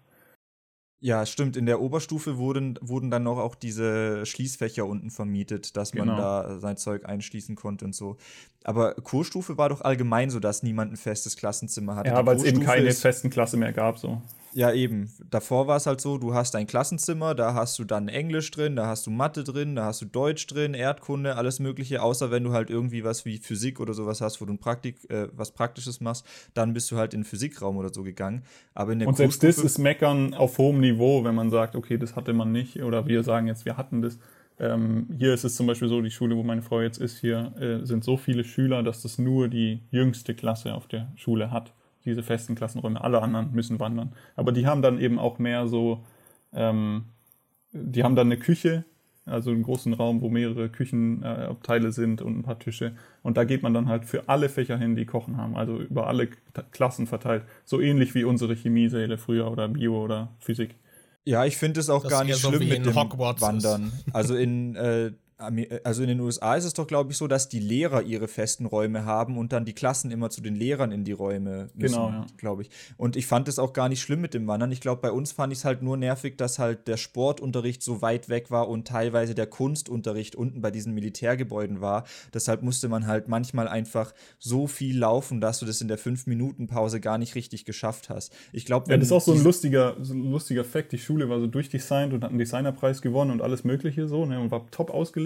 Ja, 0.99 1.27
stimmt. 1.27 1.57
In 1.57 1.66
der 1.66 1.81
Oberstufe 1.81 2.39
wurden, 2.39 2.78
wurden 2.81 3.11
dann 3.11 3.23
noch 3.23 3.39
auch 3.39 3.55
diese 3.55 4.24
Schließfächer 4.24 4.87
unten 4.87 5.11
vermietet, 5.11 5.77
dass 5.77 5.93
genau. 5.93 6.07
man 6.07 6.16
da 6.16 6.59
sein 6.59 6.78
Zeug 6.78 7.05
einschließen 7.05 7.55
konnte 7.55 7.85
und 7.85 7.95
so. 7.95 8.16
Aber 8.65 8.95
Kursstufe 8.95 9.59
war 9.59 9.69
doch 9.69 9.83
allgemein 9.83 10.31
so, 10.31 10.41
dass 10.41 10.62
niemand 10.62 10.93
ein 10.93 10.97
festes 10.97 11.37
Klassenzimmer 11.37 11.97
hatte. 11.97 12.11
Ja, 12.11 12.24
weil 12.24 12.37
es 12.37 12.45
eben 12.45 12.61
keine 12.61 12.91
festen 12.93 13.28
Klasse 13.28 13.59
mehr 13.59 13.73
gab, 13.73 13.99
so. 13.99 14.23
Ja, 14.52 14.73
eben. 14.73 15.10
Davor 15.31 15.66
war 15.66 15.77
es 15.77 15.86
halt 15.86 16.01
so, 16.01 16.18
du 16.18 16.35
hast 16.35 16.56
ein 16.56 16.66
Klassenzimmer, 16.66 17.35
da 17.35 17.55
hast 17.55 17.78
du 17.78 17.85
dann 17.85 18.09
Englisch 18.09 18.51
drin, 18.51 18.77
da 18.77 18.86
hast 18.86 19.06
du 19.06 19.10
Mathe 19.10 19.44
drin, 19.44 19.77
da 19.77 19.85
hast 19.85 20.01
du 20.01 20.06
Deutsch 20.06 20.47
drin, 20.47 20.74
Erdkunde, 20.74 21.36
alles 21.36 21.60
Mögliche, 21.60 22.02
außer 22.02 22.31
wenn 22.31 22.44
du 22.44 22.52
halt 22.52 22.70
irgendwie 22.70 23.05
was 23.05 23.24
wie 23.24 23.39
Physik 23.39 23.81
oder 23.81 23.93
sowas 23.93 24.20
hast, 24.20 24.40
wo 24.40 24.47
du 24.47 24.55
ein 24.55 24.59
Praktik, 24.59 25.10
äh, 25.10 25.28
was 25.36 25.52
Praktisches 25.52 26.01
machst, 26.01 26.27
dann 26.55 26.73
bist 26.73 26.90
du 26.90 26.97
halt 26.97 27.12
in 27.12 27.20
den 27.20 27.27
Physikraum 27.27 27.77
oder 27.77 27.93
so 27.93 28.02
gegangen. 28.02 28.44
Aber 28.74 28.93
in 28.93 29.01
der 29.01 29.09
Und 29.09 29.16
selbst 29.16 29.43
das 29.43 29.59
ist 29.59 29.78
Meckern 29.78 30.35
auf 30.35 30.59
hohem 30.59 30.81
Niveau, 30.81 31.24
wenn 31.24 31.35
man 31.35 31.51
sagt, 31.51 31.77
okay, 31.77 31.98
das 31.98 32.16
hatte 32.16 32.32
man 32.32 32.52
nicht, 32.52 32.82
oder 32.82 33.06
wir 33.06 33.23
sagen 33.23 33.47
jetzt, 33.47 33.64
wir 33.64 33.77
hatten 33.77 34.02
das. 34.02 34.18
Ähm, 34.59 35.09
hier 35.18 35.35
ist 35.35 35.44
es 35.44 35.55
zum 35.55 35.66
Beispiel 35.66 35.89
so, 35.89 36.01
die 36.01 36.10
Schule, 36.10 36.35
wo 36.35 36.43
meine 36.43 36.62
Frau 36.62 36.81
jetzt 36.81 36.97
ist, 36.97 37.18
hier 37.18 37.52
äh, 37.60 37.85
sind 37.85 38.05
so 38.05 38.16
viele 38.16 38.43
Schüler, 38.43 38.82
dass 38.82 39.02
das 39.02 39.18
nur 39.18 39.48
die 39.48 39.82
jüngste 39.90 40.35
Klasse 40.35 40.73
auf 40.73 40.86
der 40.86 41.12
Schule 41.16 41.51
hat 41.51 41.74
diese 42.07 42.23
festen 42.23 42.55
Klassenräume. 42.55 43.03
Alle 43.03 43.20
anderen 43.20 43.53
müssen 43.53 43.78
wandern. 43.78 44.12
Aber 44.35 44.53
die 44.53 44.66
haben 44.66 44.83
dann 44.83 44.99
eben 44.99 45.19
auch 45.19 45.39
mehr 45.39 45.66
so, 45.66 46.05
ähm, 46.55 47.05
die 47.73 48.03
haben 48.03 48.16
dann 48.16 48.28
eine 48.28 48.39
Küche, 48.39 48.85
also 49.27 49.51
einen 49.51 49.65
großen 49.65 49.93
Raum, 49.93 50.20
wo 50.20 50.31
mehrere 50.31 50.69
Küchenabteile 50.69 51.89
äh, 51.89 51.93
sind 51.93 52.23
und 52.23 52.39
ein 52.39 52.43
paar 52.43 52.59
Tische. 52.59 52.95
Und 53.23 53.37
da 53.37 53.45
geht 53.45 53.62
man 53.62 53.74
dann 53.74 53.89
halt 53.89 54.05
für 54.05 54.28
alle 54.28 54.49
Fächer 54.49 54.78
hin, 54.78 54.95
die 54.95 55.05
Kochen 55.05 55.37
haben, 55.37 55.57
also 55.57 55.81
über 55.81 56.07
alle 56.07 56.28
Klassen 56.70 57.07
verteilt. 57.07 57.43
So 57.65 57.81
ähnlich 57.81 58.15
wie 58.15 58.24
unsere 58.24 58.55
Chemiesäle 58.55 59.19
früher 59.19 59.51
oder 59.51 59.69
Bio 59.69 60.03
oder 60.03 60.33
Physik. 60.39 60.77
Ja, 61.24 61.45
ich 61.45 61.57
finde 61.57 61.81
es 61.81 61.91
auch 61.91 62.03
das 62.03 62.12
gar 62.12 62.24
nicht 62.24 62.39
schlimm 62.39 62.55
so 62.55 62.61
mit 62.61 62.87
dem 62.87 62.95
Hogwarts 62.95 63.43
Wandern. 63.43 63.87
Ist. 63.87 64.15
Also 64.15 64.37
in 64.37 64.77
äh, 64.77 65.11
also 65.39 66.03
in 66.03 66.09
den 66.09 66.21
USA 66.21 66.55
ist 66.55 66.65
es 66.65 66.73
doch, 66.73 66.87
glaube 66.87 67.13
ich, 67.13 67.19
so, 67.19 67.27
dass 67.27 67.51
die 67.51 67.59
Lehrer 67.59 68.03
ihre 68.03 68.27
festen 68.27 68.65
Räume 68.65 69.05
haben 69.05 69.37
und 69.37 69.53
dann 69.53 69.67
die 69.67 69.75
Klassen 69.75 70.11
immer 70.11 70.31
zu 70.31 70.41
den 70.41 70.57
Lehrern 70.57 70.93
in 70.93 71.05
die 71.05 71.13
Räume 71.13 71.69
müssen, 71.75 71.95
genau, 71.95 72.09
ja. 72.09 72.27
glaube 72.39 72.63
ich. 72.63 72.71
Und 72.97 73.17
ich 73.17 73.27
fand 73.27 73.47
es 73.49 73.59
auch 73.59 73.75
gar 73.75 73.91
nicht 73.91 74.01
schlimm 74.01 74.23
mit 74.23 74.33
dem 74.33 74.47
Wandern. 74.47 74.73
Ich 74.73 74.81
glaube, 74.81 75.03
bei 75.03 75.11
uns 75.13 75.33
fand 75.33 75.53
ich 75.53 75.59
es 75.59 75.65
halt 75.67 75.83
nur 75.83 75.99
nervig, 75.99 76.39
dass 76.39 76.59
halt 76.59 76.89
der 76.89 76.97
Sportunterricht 76.97 77.83
so 77.83 78.01
weit 78.01 78.31
weg 78.31 78.51
war 78.51 78.69
und 78.69 78.89
teilweise 78.89 79.35
der 79.35 79.47
Kunstunterricht 79.47 80.37
unten 80.37 80.63
bei 80.63 80.71
diesen 80.71 80.95
Militärgebäuden 80.95 81.83
war. 81.83 82.05
Deshalb 82.33 82.63
musste 82.63 82.89
man 82.89 83.07
halt 83.07 83.29
manchmal 83.29 83.69
einfach 83.69 84.15
so 84.39 84.67
viel 84.67 84.99
laufen, 84.99 85.43
dass 85.43 85.59
du 85.59 85.67
das 85.67 85.83
in 85.83 85.89
der 85.89 85.99
5-Minuten-Pause 85.99 87.01
gar 87.01 87.19
nicht 87.19 87.35
richtig 87.35 87.67
geschafft 87.67 88.09
hast. 88.09 88.35
Ich 88.53 88.65
glaube, 88.65 88.91
ja, 88.91 88.97
das 88.97 89.09
ist 89.09 89.13
auch 89.13 89.21
so 89.21 89.35
ein 89.35 89.45
lustiger, 89.45 89.97
so 90.01 90.15
ein 90.15 90.31
lustiger 90.31 90.65
Fakt. 90.65 90.93
Die 90.93 90.99
Schule 90.99 91.29
war 91.29 91.41
so 91.41 91.47
durchdesignt 91.47 92.15
und 92.15 92.25
hat 92.25 92.31
einen 92.31 92.39
Designerpreis 92.39 93.03
gewonnen 93.03 93.33
und 93.33 93.43
alles 93.43 93.65
Mögliche 93.65 94.09
so, 94.09 94.25
ne, 94.25 94.41
und 94.41 94.51
war 94.51 94.71
top 94.71 94.91
ausgelegt 94.91 95.26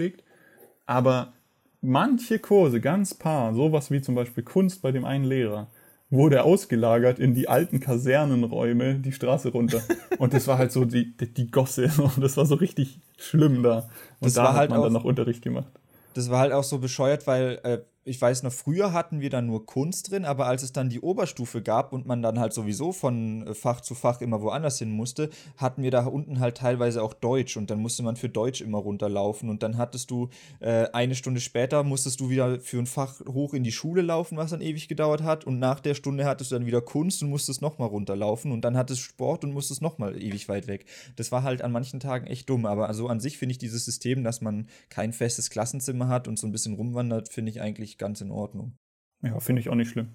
Aber 0.91 1.31
manche 1.79 2.37
Kurse, 2.39 2.81
ganz 2.81 3.13
paar, 3.13 3.53
sowas 3.53 3.91
wie 3.91 4.01
zum 4.01 4.13
Beispiel 4.13 4.43
Kunst 4.43 4.81
bei 4.81 4.91
dem 4.91 5.05
einen 5.05 5.23
Lehrer, 5.23 5.67
wurde 6.09 6.43
ausgelagert 6.43 7.17
in 7.17 7.33
die 7.33 7.47
alten 7.47 7.79
Kasernenräume 7.79 8.95
die 8.95 9.13
Straße 9.13 9.53
runter. 9.53 9.81
Und 10.17 10.33
das 10.33 10.47
war 10.47 10.57
halt 10.57 10.73
so 10.73 10.83
die, 10.83 11.15
die, 11.15 11.33
die 11.33 11.49
Gosse. 11.49 11.89
Das 12.19 12.35
war 12.35 12.45
so 12.45 12.55
richtig 12.55 12.99
schlimm 13.17 13.63
da. 13.63 13.89
Und 14.19 14.25
das 14.25 14.33
da 14.33 14.49
hat 14.49 14.55
halt 14.57 14.69
man 14.71 14.79
auch, 14.79 14.83
dann 14.83 14.93
noch 14.93 15.05
Unterricht 15.05 15.41
gemacht. 15.41 15.71
Das 16.13 16.29
war 16.29 16.39
halt 16.39 16.51
auch 16.51 16.65
so 16.65 16.79
bescheuert, 16.79 17.25
weil 17.25 17.61
äh, 17.63 17.77
ich 18.03 18.19
weiß 18.19 18.41
noch, 18.43 18.51
früher 18.51 18.93
hatten 18.93 19.21
wir 19.21 19.29
dann 19.29 19.45
nur 19.45 19.65
Kunst 19.65 20.11
drin, 20.11 20.25
aber 20.25 20.47
als 20.47 20.63
es 20.63 20.73
dann 20.73 20.89
die 20.89 21.01
Oberstufe 21.01 21.61
gab 21.61 21.93
und 21.93 22.07
man 22.07 22.23
dann 22.23 22.39
halt 22.39 22.51
sowieso 22.51 22.91
von 22.91 23.45
äh, 23.45 23.53
Fach 23.53 23.81
zu 23.81 23.93
Fach 23.93 24.21
immer 24.21 24.41
woanders 24.41 24.79
hin 24.79 24.89
musste, 24.89 25.29
hatten 25.57 25.83
wir 25.83 25.91
da 25.91 26.05
unten 26.05 26.39
halt 26.39 26.57
teilweise 26.57 27.03
auch 27.03 27.13
Deutsch 27.13 27.57
und 27.57 27.69
dann 27.69 27.79
musste 27.79 28.01
man 28.01 28.15
für 28.15 28.29
Deutsch 28.29 28.61
immer 28.61 28.79
runterlaufen 28.79 29.49
und 29.49 29.61
dann 29.61 29.77
hattest 29.77 30.09
du 30.09 30.29
äh, 30.61 30.87
eine 30.93 31.13
Stunde 31.13 31.41
später 31.41 31.83
musstest 31.83 32.19
du 32.19 32.29
wieder 32.29 32.59
für 32.59 32.79
ein 32.79 32.87
Fach 32.87 33.21
hoch 33.27 33.53
in 33.53 33.63
die 33.63 33.71
Schule 33.71 34.01
laufen, 34.01 34.37
was 34.37 34.49
dann 34.49 34.61
ewig 34.61 34.87
gedauert 34.87 35.21
hat 35.21 35.45
und 35.45 35.59
nach 35.59 35.79
der 35.79 35.93
Stunde 35.93 36.25
hattest 36.25 36.51
du 36.51 36.55
dann 36.55 36.65
wieder 36.65 36.81
Kunst 36.81 37.21
und 37.21 37.29
musstest 37.29 37.61
nochmal 37.61 37.89
runterlaufen 37.89 38.51
und 38.51 38.61
dann 38.61 38.77
hattest 38.77 39.01
Sport 39.01 39.43
und 39.43 39.53
musstest 39.53 39.81
nochmal 39.81 40.19
ewig 40.21 40.49
weit 40.49 40.67
weg. 40.67 40.85
Das 41.17 41.31
war 41.31 41.43
halt 41.43 41.61
an 41.61 41.71
manchen 41.71 41.99
Tagen 41.99 42.25
echt 42.25 42.49
dumm, 42.49 42.65
aber 42.65 42.87
also 42.87 43.07
an 43.07 43.19
sich 43.19 43.37
finde 43.37 43.51
ich 43.51 43.59
dieses 43.59 43.85
System, 43.85 44.23
dass 44.23 44.41
man 44.41 44.67
kein 44.89 45.13
festes 45.13 45.51
Klassenzimmer 45.51 46.07
hat 46.07 46.27
und 46.27 46.39
so 46.39 46.47
ein 46.47 46.51
bisschen 46.51 46.73
rumwandert, 46.73 47.29
finde 47.29 47.51
ich 47.51 47.61
eigentlich 47.61 47.90
ganz 47.97 48.21
in 48.21 48.31
Ordnung. 48.31 48.77
Ja, 49.23 49.39
finde 49.39 49.61
ich 49.61 49.69
auch 49.69 49.75
nicht 49.75 49.89
schlimm. 49.89 50.09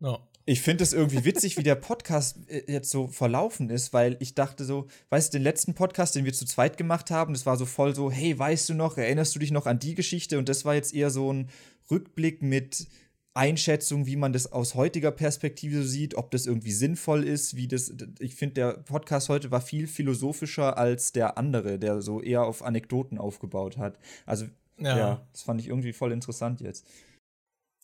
No. 0.00 0.18
Ich 0.46 0.60
finde 0.60 0.84
es 0.84 0.92
irgendwie 0.92 1.24
witzig, 1.24 1.56
wie 1.56 1.62
der 1.62 1.76
Podcast 1.76 2.38
äh, 2.50 2.70
jetzt 2.70 2.90
so 2.90 3.08
verlaufen 3.08 3.70
ist, 3.70 3.94
weil 3.94 4.16
ich 4.20 4.34
dachte 4.34 4.64
so, 4.64 4.88
weißt 5.08 5.32
du, 5.32 5.38
den 5.38 5.42
letzten 5.42 5.74
Podcast, 5.74 6.14
den 6.14 6.26
wir 6.26 6.34
zu 6.34 6.44
zweit 6.44 6.76
gemacht 6.76 7.10
haben, 7.10 7.32
das 7.32 7.46
war 7.46 7.56
so 7.56 7.64
voll 7.64 7.94
so, 7.94 8.10
hey, 8.10 8.38
weißt 8.38 8.68
du 8.68 8.74
noch, 8.74 8.98
erinnerst 8.98 9.34
du 9.34 9.38
dich 9.38 9.50
noch 9.50 9.64
an 9.64 9.78
die 9.78 9.94
Geschichte? 9.94 10.38
Und 10.38 10.50
das 10.50 10.66
war 10.66 10.74
jetzt 10.74 10.92
eher 10.92 11.10
so 11.10 11.32
ein 11.32 11.48
Rückblick 11.90 12.42
mit 12.42 12.86
Einschätzung, 13.32 14.06
wie 14.06 14.16
man 14.16 14.32
das 14.32 14.52
aus 14.52 14.74
heutiger 14.74 15.10
Perspektive 15.10 15.82
sieht, 15.82 16.14
ob 16.14 16.30
das 16.30 16.46
irgendwie 16.46 16.72
sinnvoll 16.72 17.24
ist, 17.24 17.56
wie 17.56 17.66
das. 17.66 17.92
Ich 18.20 18.36
finde, 18.36 18.54
der 18.54 18.72
Podcast 18.74 19.28
heute 19.28 19.50
war 19.50 19.60
viel 19.60 19.86
philosophischer 19.88 20.78
als 20.78 21.12
der 21.12 21.36
andere, 21.36 21.78
der 21.78 22.00
so 22.00 22.20
eher 22.20 22.44
auf 22.44 22.62
Anekdoten 22.62 23.18
aufgebaut 23.18 23.76
hat. 23.76 23.98
Also 24.24 24.46
ja. 24.78 24.98
ja, 24.98 25.26
das 25.32 25.42
fand 25.42 25.60
ich 25.60 25.68
irgendwie 25.68 25.92
voll 25.92 26.12
interessant 26.12 26.60
jetzt. 26.60 26.86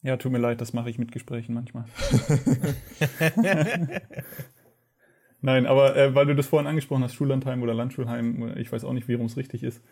Ja, 0.02 0.16
tut 0.16 0.32
mir 0.32 0.38
leid, 0.38 0.60
das 0.60 0.72
mache 0.72 0.88
ich 0.90 0.98
mit 0.98 1.12
Gesprächen 1.12 1.54
manchmal. 1.54 1.84
Nein, 5.42 5.66
aber 5.66 5.96
äh, 5.96 6.14
weil 6.14 6.26
du 6.26 6.34
das 6.34 6.46
vorhin 6.46 6.66
angesprochen 6.66 7.04
hast, 7.04 7.14
Schullandheim 7.14 7.62
oder 7.62 7.74
Landschulheim, 7.74 8.56
ich 8.56 8.70
weiß 8.72 8.84
auch 8.84 8.92
nicht, 8.92 9.08
wie 9.08 9.14
rum 9.14 9.26
es 9.26 9.36
richtig 9.36 9.62
ist. 9.62 9.82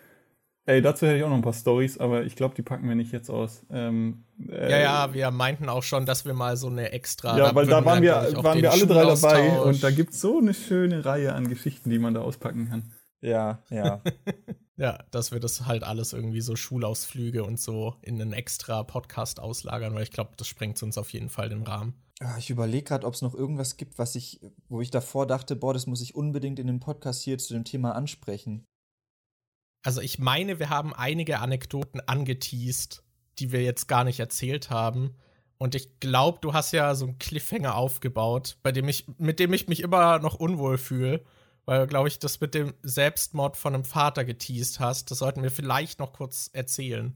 Ey, 0.66 0.82
dazu 0.82 1.06
hätte 1.06 1.16
ich 1.16 1.24
auch 1.24 1.30
noch 1.30 1.36
ein 1.36 1.42
paar 1.42 1.54
Stories, 1.54 1.96
aber 1.96 2.24
ich 2.24 2.36
glaube, 2.36 2.54
die 2.54 2.60
packen 2.60 2.86
wir 2.86 2.94
nicht 2.94 3.10
jetzt 3.10 3.30
aus. 3.30 3.64
Ähm, 3.70 4.24
äh, 4.50 4.70
ja, 4.70 4.78
ja, 4.78 5.14
wir 5.14 5.30
meinten 5.30 5.70
auch 5.70 5.82
schon, 5.82 6.04
dass 6.04 6.26
wir 6.26 6.34
mal 6.34 6.58
so 6.58 6.66
eine 6.68 6.92
extra. 6.92 7.38
Ja, 7.38 7.54
weil 7.54 7.66
da 7.66 7.82
waren 7.86 8.02
wir, 8.02 8.12
waren 8.42 8.60
wir 8.60 8.70
alle 8.70 8.86
drei 8.86 9.04
dabei 9.04 9.60
und 9.60 9.82
da 9.82 9.90
gibt 9.90 10.12
es 10.12 10.20
so 10.20 10.38
eine 10.38 10.52
schöne 10.52 11.06
Reihe 11.06 11.32
an 11.32 11.48
Geschichten, 11.48 11.88
die 11.88 11.98
man 11.98 12.12
da 12.12 12.20
auspacken 12.20 12.68
kann. 12.68 12.92
Ja, 13.22 13.62
ja. 13.70 14.02
Ja, 14.78 15.04
dass 15.10 15.32
wir 15.32 15.40
das 15.40 15.66
halt 15.66 15.82
alles 15.82 16.12
irgendwie 16.12 16.40
so 16.40 16.54
Schulausflüge 16.54 17.42
und 17.42 17.60
so 17.60 17.96
in 18.00 18.22
einen 18.22 18.32
extra 18.32 18.84
Podcast 18.84 19.40
auslagern, 19.40 19.92
weil 19.92 20.04
ich 20.04 20.12
glaube, 20.12 20.30
das 20.36 20.46
sprengt 20.46 20.80
uns 20.84 20.96
auf 20.96 21.12
jeden 21.12 21.30
Fall 21.30 21.48
den 21.48 21.64
Rahmen. 21.64 21.94
Ja, 22.20 22.38
ich 22.38 22.48
überlege 22.48 22.84
gerade, 22.84 23.06
ob 23.06 23.14
es 23.14 23.22
noch 23.22 23.34
irgendwas 23.34 23.76
gibt, 23.76 23.98
was 23.98 24.14
ich, 24.14 24.40
wo 24.68 24.80
ich 24.80 24.92
davor 24.92 25.26
dachte, 25.26 25.56
boah, 25.56 25.74
das 25.74 25.88
muss 25.88 26.00
ich 26.00 26.14
unbedingt 26.14 26.60
in 26.60 26.68
dem 26.68 26.78
Podcast 26.78 27.22
hier 27.22 27.38
zu 27.38 27.54
dem 27.54 27.64
Thema 27.64 27.96
ansprechen. 27.96 28.64
Also 29.84 30.00
ich 30.00 30.20
meine, 30.20 30.60
wir 30.60 30.70
haben 30.70 30.94
einige 30.94 31.40
Anekdoten 31.40 32.00
angeteased, 32.00 33.02
die 33.40 33.50
wir 33.50 33.62
jetzt 33.62 33.88
gar 33.88 34.04
nicht 34.04 34.20
erzählt 34.20 34.70
haben. 34.70 35.16
Und 35.58 35.74
ich 35.74 35.98
glaube, 35.98 36.38
du 36.40 36.52
hast 36.52 36.70
ja 36.70 36.94
so 36.94 37.06
einen 37.06 37.18
Cliffhanger 37.18 37.74
aufgebaut, 37.74 38.58
bei 38.62 38.70
dem 38.70 38.88
ich, 38.88 39.08
mit 39.18 39.40
dem 39.40 39.52
ich 39.52 39.66
mich 39.66 39.80
immer 39.80 40.20
noch 40.20 40.36
unwohl 40.36 40.78
fühle 40.78 41.24
weil, 41.68 41.86
glaube 41.86 42.08
ich, 42.08 42.18
das 42.18 42.40
mit 42.40 42.54
dem 42.54 42.72
Selbstmord 42.82 43.54
von 43.54 43.74
einem 43.74 43.84
Vater 43.84 44.24
geteased 44.24 44.80
hast. 44.80 45.10
Das 45.10 45.18
sollten 45.18 45.42
wir 45.42 45.50
vielleicht 45.50 45.98
noch 45.98 46.14
kurz 46.14 46.48
erzählen. 46.54 47.12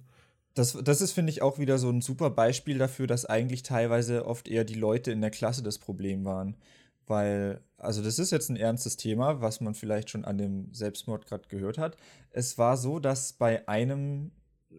Das, 0.52 0.76
das 0.84 1.00
ist, 1.00 1.12
finde 1.12 1.32
ich, 1.32 1.40
auch 1.40 1.58
wieder 1.58 1.78
so 1.78 1.88
ein 1.88 2.02
super 2.02 2.28
Beispiel 2.28 2.76
dafür, 2.76 3.06
dass 3.06 3.24
eigentlich 3.24 3.62
teilweise 3.62 4.26
oft 4.26 4.48
eher 4.48 4.64
die 4.64 4.74
Leute 4.74 5.10
in 5.10 5.22
der 5.22 5.30
Klasse 5.30 5.62
das 5.62 5.78
Problem 5.78 6.26
waren. 6.26 6.58
Weil, 7.06 7.62
also 7.78 8.02
das 8.02 8.18
ist 8.18 8.30
jetzt 8.30 8.50
ein 8.50 8.56
ernstes 8.56 8.98
Thema, 8.98 9.40
was 9.40 9.62
man 9.62 9.72
vielleicht 9.72 10.10
schon 10.10 10.26
an 10.26 10.36
dem 10.36 10.68
Selbstmord 10.74 11.24
gerade 11.24 11.48
gehört 11.48 11.78
hat. 11.78 11.96
Es 12.28 12.58
war 12.58 12.76
so, 12.76 12.98
dass 12.98 13.32
bei 13.32 13.66
einem 13.68 14.32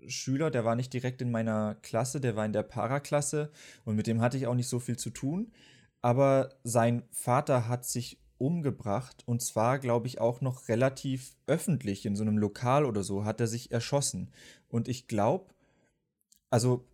Schüler, 0.06 0.52
der 0.52 0.66
war 0.66 0.76
nicht 0.76 0.94
direkt 0.94 1.20
in 1.20 1.32
meiner 1.32 1.78
Klasse, 1.82 2.22
der 2.22 2.36
war 2.36 2.46
in 2.46 2.54
der 2.54 2.62
Paraklasse 2.62 3.50
und 3.86 3.96
mit 3.96 4.06
dem 4.06 4.22
hatte 4.22 4.38
ich 4.38 4.46
auch 4.46 4.54
nicht 4.54 4.70
so 4.70 4.80
viel 4.80 4.98
zu 4.98 5.10
tun. 5.10 5.52
Aber 6.04 6.50
sein 6.64 7.02
Vater 7.10 7.68
hat 7.68 7.86
sich 7.86 8.23
umgebracht 8.44 9.24
und 9.26 9.42
zwar, 9.42 9.80
glaube 9.80 10.08
ich, 10.08 10.20
auch 10.20 10.42
noch 10.42 10.68
relativ 10.68 11.36
öffentlich 11.48 12.06
in 12.06 12.16
so 12.16 12.24
einem 12.24 12.38
Lokal 12.38 12.86
oder 12.86 13.04
so 13.04 13.26
hat 13.26 13.40
er 13.40 13.48
sich 13.48 13.72
erschossen. 13.72 14.32
Und 14.68 14.88
ich 14.88 15.08
glaube, 15.08 15.54
also 16.50 16.86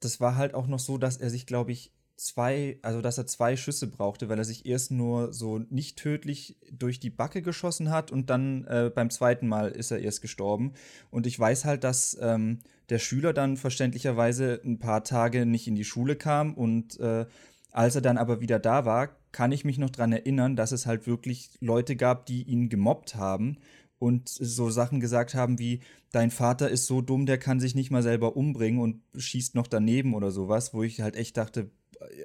das 0.00 0.20
war 0.20 0.36
halt 0.36 0.54
auch 0.54 0.66
noch 0.66 0.78
so, 0.78 0.98
dass 0.98 1.16
er 1.18 1.30
sich, 1.30 1.46
glaube 1.46 1.72
ich, 1.72 1.92
zwei, 2.16 2.78
also 2.82 3.00
dass 3.00 3.18
er 3.18 3.26
zwei 3.26 3.56
Schüsse 3.56 3.86
brauchte, 3.88 4.28
weil 4.28 4.38
er 4.38 4.44
sich 4.44 4.66
erst 4.66 4.90
nur 4.90 5.32
so 5.32 5.58
nicht 5.58 5.98
tödlich 5.98 6.56
durch 6.70 7.00
die 7.00 7.10
Backe 7.10 7.42
geschossen 7.42 7.90
hat 7.90 8.10
und 8.10 8.30
dann 8.30 8.64
äh, 8.66 8.90
beim 8.94 9.10
zweiten 9.10 9.48
Mal 9.48 9.70
ist 9.70 9.90
er 9.90 9.98
erst 9.98 10.22
gestorben. 10.22 10.74
Und 11.10 11.26
ich 11.26 11.38
weiß 11.38 11.64
halt, 11.64 11.84
dass 11.84 12.16
ähm, 12.20 12.60
der 12.90 12.98
Schüler 12.98 13.32
dann 13.32 13.56
verständlicherweise 13.56 14.60
ein 14.64 14.78
paar 14.78 15.04
Tage 15.04 15.46
nicht 15.46 15.66
in 15.66 15.74
die 15.74 15.84
Schule 15.84 16.16
kam 16.16 16.54
und 16.54 16.98
äh, 17.00 17.26
als 17.72 17.94
er 17.94 18.02
dann 18.02 18.18
aber 18.18 18.40
wieder 18.40 18.58
da 18.58 18.84
war, 18.84 19.16
kann 19.32 19.52
ich 19.52 19.64
mich 19.64 19.78
noch 19.78 19.90
daran 19.90 20.12
erinnern, 20.12 20.56
dass 20.56 20.72
es 20.72 20.86
halt 20.86 21.06
wirklich 21.06 21.50
Leute 21.60 21.96
gab, 21.96 22.26
die 22.26 22.42
ihn 22.42 22.68
gemobbt 22.68 23.14
haben 23.14 23.58
und 23.98 24.28
so 24.28 24.70
Sachen 24.70 25.00
gesagt 25.00 25.34
haben 25.34 25.58
wie, 25.58 25.80
dein 26.10 26.30
Vater 26.30 26.68
ist 26.68 26.86
so 26.86 27.00
dumm, 27.00 27.24
der 27.24 27.38
kann 27.38 27.60
sich 27.60 27.74
nicht 27.74 27.90
mal 27.90 28.02
selber 28.02 28.36
umbringen 28.36 28.80
und 28.80 29.00
schießt 29.16 29.54
noch 29.54 29.66
daneben 29.66 30.14
oder 30.14 30.30
sowas, 30.30 30.74
wo 30.74 30.82
ich 30.82 31.00
halt 31.00 31.16
echt 31.16 31.36
dachte, 31.36 31.70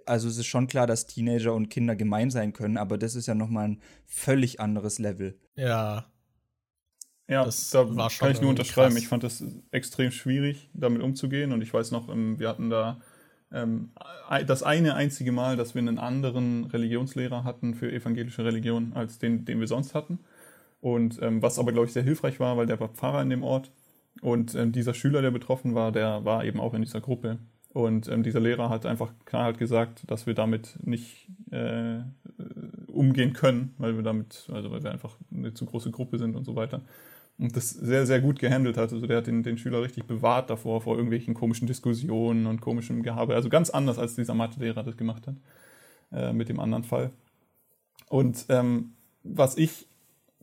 also 0.06 0.28
es 0.28 0.38
ist 0.38 0.48
schon 0.48 0.68
klar, 0.68 0.88
dass 0.88 1.08
Teenager 1.08 1.54
und 1.54 1.70
Kinder 1.70 1.96
gemein 1.96 2.32
sein 2.32 2.54
können, 2.54 2.78
aber 2.78 2.98
das 2.98 3.16
ist 3.16 3.28
ja 3.28 3.36
nochmal 3.36 3.70
ein 3.70 3.82
völlig 4.06 4.60
anderes 4.60 5.00
Level. 5.00 5.38
Ja. 5.56 6.06
Ja, 7.30 7.44
das 7.44 7.70
da 7.72 7.86
kann 8.18 8.32
ich 8.32 8.42
nur 8.42 8.52
unterschreiben. 8.52 8.94
Krass. 8.94 9.04
Ich 9.04 9.10
fand 9.10 9.24
das 9.24 9.44
extrem 9.72 10.12
schwierig, 10.12 10.70
damit 10.74 11.02
umzugehen 11.02 11.52
und 11.52 11.62
ich 11.62 11.74
weiß 11.74 11.92
noch, 11.92 12.10
ähm, 12.10 12.40
wir 12.40 12.48
hatten 12.48 12.70
da 12.70 13.02
ähm, 13.52 13.90
das 14.46 14.64
eine 14.64 14.96
einzige 14.96 15.32
Mal, 15.32 15.56
dass 15.56 15.74
wir 15.76 15.82
einen 15.82 16.00
anderen 16.00 16.66
Religionslehrer 16.66 17.44
hatten 17.44 17.74
für 17.74 17.92
evangelische 17.92 18.44
Religion 18.44 18.92
als 18.94 19.20
den, 19.20 19.46
den 19.46 19.60
wir 19.60 19.68
sonst 19.68 19.96
hatten. 19.96 20.20
Und 20.82 21.20
ähm, 21.22 21.42
was 21.42 21.60
aber, 21.60 21.72
glaube 21.72 21.88
ich, 21.88 21.94
sehr 21.94 22.04
hilfreich 22.04 22.40
war, 22.40 22.58
weil 22.58 22.68
der 22.68 22.80
war 22.80 22.90
Pfarrer 22.90 23.22
in 23.22 23.30
dem 23.30 23.44
Ort. 23.44 23.72
Und 24.22 24.56
ähm, 24.56 24.72
dieser 24.72 24.94
Schüler, 24.94 25.22
der 25.22 25.32
betroffen 25.32 25.76
war, 25.76 25.92
der 25.92 26.26
war 26.26 26.44
eben 26.44 26.60
auch 26.60 26.74
in 26.74 26.82
dieser 26.82 27.02
Gruppe. 27.02 27.40
Und 27.74 28.08
ähm, 28.08 28.24
dieser 28.24 28.40
Lehrer 28.40 28.70
hat 28.70 28.86
einfach 28.86 29.12
klar 29.26 29.44
halt 29.44 29.60
gesagt, 29.60 30.04
dass 30.08 30.26
wir 30.26 30.34
damit 30.34 30.78
nicht 30.84 31.28
äh, 31.52 32.00
umgehen 32.88 33.34
können, 33.34 33.76
weil 33.78 33.96
wir 33.96 34.04
damit, 34.04 34.48
also 34.52 34.72
weil 34.72 34.84
wir 34.84 34.92
einfach 34.92 35.16
eine 35.32 35.54
zu 35.54 35.66
große 35.66 35.92
Gruppe 35.92 36.18
sind 36.18 36.36
und 36.36 36.44
so 36.44 36.56
weiter 36.56 36.82
und 37.40 37.56
das 37.56 37.70
sehr, 37.70 38.06
sehr 38.06 38.20
gut 38.20 38.40
gehandelt 38.40 38.78
hat. 38.78 38.92
Also 38.92 39.06
der 39.06 39.18
hat 39.18 39.28
den, 39.28 39.44
den 39.44 39.58
Schüler 39.58 39.82
richtig 39.82 40.06
bewahrt 40.06 40.50
davor, 40.50 40.82
vor 40.82 40.96
irgendwelchen 40.96 41.34
komischen 41.34 41.68
Diskussionen 41.68 42.48
und 42.48 42.62
komischem 42.62 43.04
Gehabe. 43.04 43.36
Also 43.36 43.50
ganz 43.50 43.70
anders, 43.70 44.00
als 44.00 44.16
dieser 44.16 44.34
Mathelehrer 44.34 44.84
das 44.84 44.98
gemacht 44.98 45.28
hat 45.28 45.36
äh, 46.12 46.34
mit 46.34 46.50
dem 46.50 46.60
anderen 46.60 46.84
Fall. 46.84 47.12
Und 48.10 48.46
ähm, 48.50 48.94
was 49.24 49.58
ich 49.58 49.88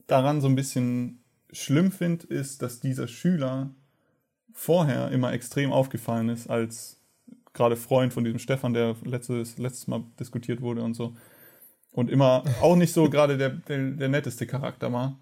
daran 0.07 0.41
so 0.41 0.49
ein 0.49 0.55
bisschen 0.55 1.21
schlimm 1.51 1.91
finde, 1.91 2.27
ist, 2.27 2.63
dass 2.63 2.81
dieser 2.81 3.09
Schüler 3.09 3.71
vorher 4.53 5.11
immer 5.11 5.33
extrem 5.33 5.73
aufgefallen 5.73 6.29
ist 6.29 6.49
als 6.49 7.01
gerade 7.55 7.77
Freund 7.77 8.13
von 8.13 8.25
diesem 8.25 8.39
Stefan, 8.39 8.75
der 8.75 8.97
letztes, 9.05 9.59
letztes 9.59 9.87
Mal 9.87 10.05
diskutiert 10.19 10.61
wurde 10.61 10.83
und 10.83 10.95
so. 10.95 11.15
Und 11.93 12.11
immer 12.11 12.45
auch 12.61 12.77
nicht 12.77 12.93
so 12.93 13.09
gerade 13.09 13.39
der, 13.39 13.51
der, 13.51 13.91
der 13.91 14.09
netteste 14.09 14.47
Charakter 14.47 14.93
war. 14.93 15.19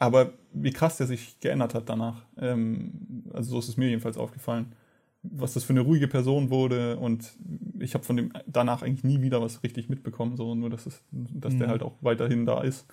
Aber 0.00 0.32
wie 0.54 0.70
krass 0.70 0.96
der 0.96 1.06
sich 1.06 1.38
geändert 1.40 1.74
hat 1.74 1.90
danach. 1.90 2.24
Ähm, 2.38 3.24
also 3.34 3.50
so 3.50 3.58
ist 3.58 3.68
es 3.68 3.76
mir 3.76 3.90
jedenfalls 3.90 4.16
aufgefallen. 4.16 4.74
Was 5.22 5.52
das 5.52 5.62
für 5.62 5.74
eine 5.74 5.82
ruhige 5.82 6.08
Person 6.08 6.48
wurde 6.48 6.96
und 6.96 7.36
ich 7.78 7.92
habe 7.92 8.02
von 8.02 8.16
dem 8.16 8.32
danach 8.46 8.80
eigentlich 8.80 9.04
nie 9.04 9.20
wieder 9.20 9.42
was 9.42 9.62
richtig 9.62 9.90
mitbekommen, 9.90 10.36
so 10.36 10.54
nur 10.54 10.70
dass, 10.70 10.86
es, 10.86 11.04
dass 11.10 11.52
mhm. 11.52 11.58
der 11.58 11.68
halt 11.68 11.82
auch 11.82 11.92
weiterhin 12.00 12.46
da 12.46 12.62
ist. 12.62 12.86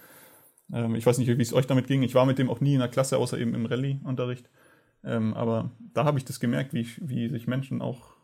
Ähm, 0.74 0.96
ich 0.96 1.06
weiß 1.06 1.18
nicht, 1.20 1.30
wie 1.30 1.42
es 1.42 1.54
euch 1.54 1.66
damit 1.66 1.88
ging. 1.88 2.04
Ich 2.04 2.14
war 2.14 2.26
mit 2.26 2.40
dem 2.40 2.50
auch 2.50 2.60
nie 2.60 2.74
in 2.74 2.80
der 2.80 2.90
Klasse, 2.90 3.18
außer 3.18 3.40
eben 3.40 3.56
im 3.56 3.66
Rallye-Unterricht. 3.66 4.50
Ähm, 5.06 5.34
aber 5.34 5.72
da 5.94 6.04
habe 6.04 6.18
ich 6.18 6.26
das 6.26 6.42
gemerkt, 6.42 6.74
wie, 6.74 6.86
wie 7.00 7.30
sich 7.30 7.48
Menschen 7.48 7.82
auch 7.82 8.18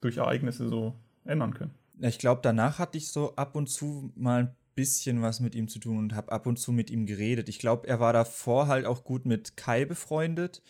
durch 0.00 0.18
Ereignisse 0.18 0.68
so 0.68 0.94
ändern 1.24 1.54
können. 1.54 1.74
Ich 2.00 2.20
glaube, 2.20 2.40
danach 2.44 2.78
hatte 2.78 2.98
ich 2.98 3.08
so 3.10 3.34
ab 3.34 3.56
und 3.56 3.68
zu 3.68 4.12
mal 4.14 4.42
ein 4.42 4.56
bisschen 4.78 5.22
was 5.22 5.40
mit 5.40 5.56
ihm 5.56 5.66
zu 5.66 5.80
tun 5.80 5.98
und 5.98 6.14
habe 6.14 6.30
ab 6.30 6.46
und 6.46 6.56
zu 6.56 6.70
mit 6.70 6.88
ihm 6.88 7.04
geredet. 7.04 7.48
Ich 7.48 7.58
glaube, 7.58 7.88
er 7.88 7.98
war 7.98 8.12
davor 8.12 8.68
halt 8.68 8.86
auch 8.86 9.02
gut 9.02 9.26
mit 9.26 9.56
Kai 9.56 9.84
befreundet. 9.84 10.62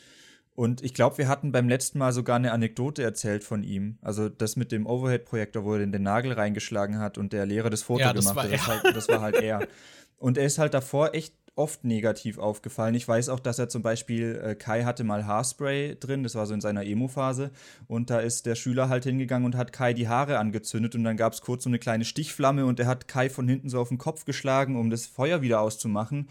Und 0.55 0.83
ich 0.83 0.95
glaube, 0.95 1.19
wir 1.19 1.29
hatten 1.29 1.53
beim 1.53 1.69
letzten 1.69 1.99
Mal 1.99 2.15
sogar 2.15 2.37
eine 2.37 2.53
Anekdote 2.53 3.03
erzählt 3.03 3.45
von 3.45 3.63
ihm. 3.63 3.99
Also 4.01 4.31
das 4.31 4.57
mit 4.57 4.73
dem 4.73 4.87
Overhead-Projektor, 4.87 5.63
wo 5.63 5.75
er 5.75 5.87
den 5.87 6.03
Nagel 6.03 6.33
reingeschlagen 6.33 6.99
hat 6.99 7.19
und 7.19 7.35
der 7.35 7.45
Lehrer 7.45 7.69
das 7.69 7.83
Foto 7.83 8.01
ja, 8.01 8.15
das 8.15 8.31
gemacht 8.31 8.47
hat. 8.47 8.53
Das, 8.55 8.67
halt, 8.67 8.97
das 8.97 9.09
war 9.09 9.21
halt 9.21 9.37
er. 9.37 9.69
Und 10.17 10.37
er 10.37 10.47
ist 10.47 10.59
halt 10.59 10.75
davor 10.75 11.15
echt 11.15 11.33
oft 11.59 11.85
negativ 11.85 12.39
aufgefallen. 12.39 12.95
Ich 12.95 13.07
weiß 13.07 13.29
auch, 13.29 13.41
dass 13.41 13.59
er 13.59 13.69
zum 13.69 13.83
Beispiel, 13.83 14.41
äh, 14.43 14.55
Kai 14.55 14.85
hatte 14.85 15.05
mal 15.05 15.27
Haarspray 15.27 15.97
drin, 15.99 16.23
das 16.23 16.35
war 16.35 16.47
so 16.47 16.55
in 16.55 16.61
seiner 16.61 16.85
Emo-Phase. 16.85 17.51
Und 17.87 18.11
da 18.11 18.21
ist 18.21 18.47
der 18.47 18.55
Schüler 18.55 18.89
halt 18.89 19.05
hingegangen 19.05 19.45
und 19.45 19.57
hat 19.57 19.73
Kai 19.73 19.93
die 19.93 20.09
Haare 20.09 20.39
angezündet. 20.39 20.95
Und 20.95 21.05
dann 21.05 21.17
gab 21.17 21.33
es 21.33 21.41
kurz 21.41 21.65
so 21.65 21.71
eine 21.71 21.79
kleine 21.79 22.05
Stichflamme 22.05 22.65
und 22.65 22.81
er 22.81 22.87
hat 22.87 23.09
Kai 23.09 23.29
von 23.29 23.49
hinten 23.49 23.69
so 23.69 23.81
auf 23.81 23.89
den 23.89 23.99
Kopf 23.99 24.25
geschlagen, 24.25 24.77
um 24.77 24.89
das 24.89 25.07
Feuer 25.07 25.43
wieder 25.43 25.61
auszumachen. 25.61 26.29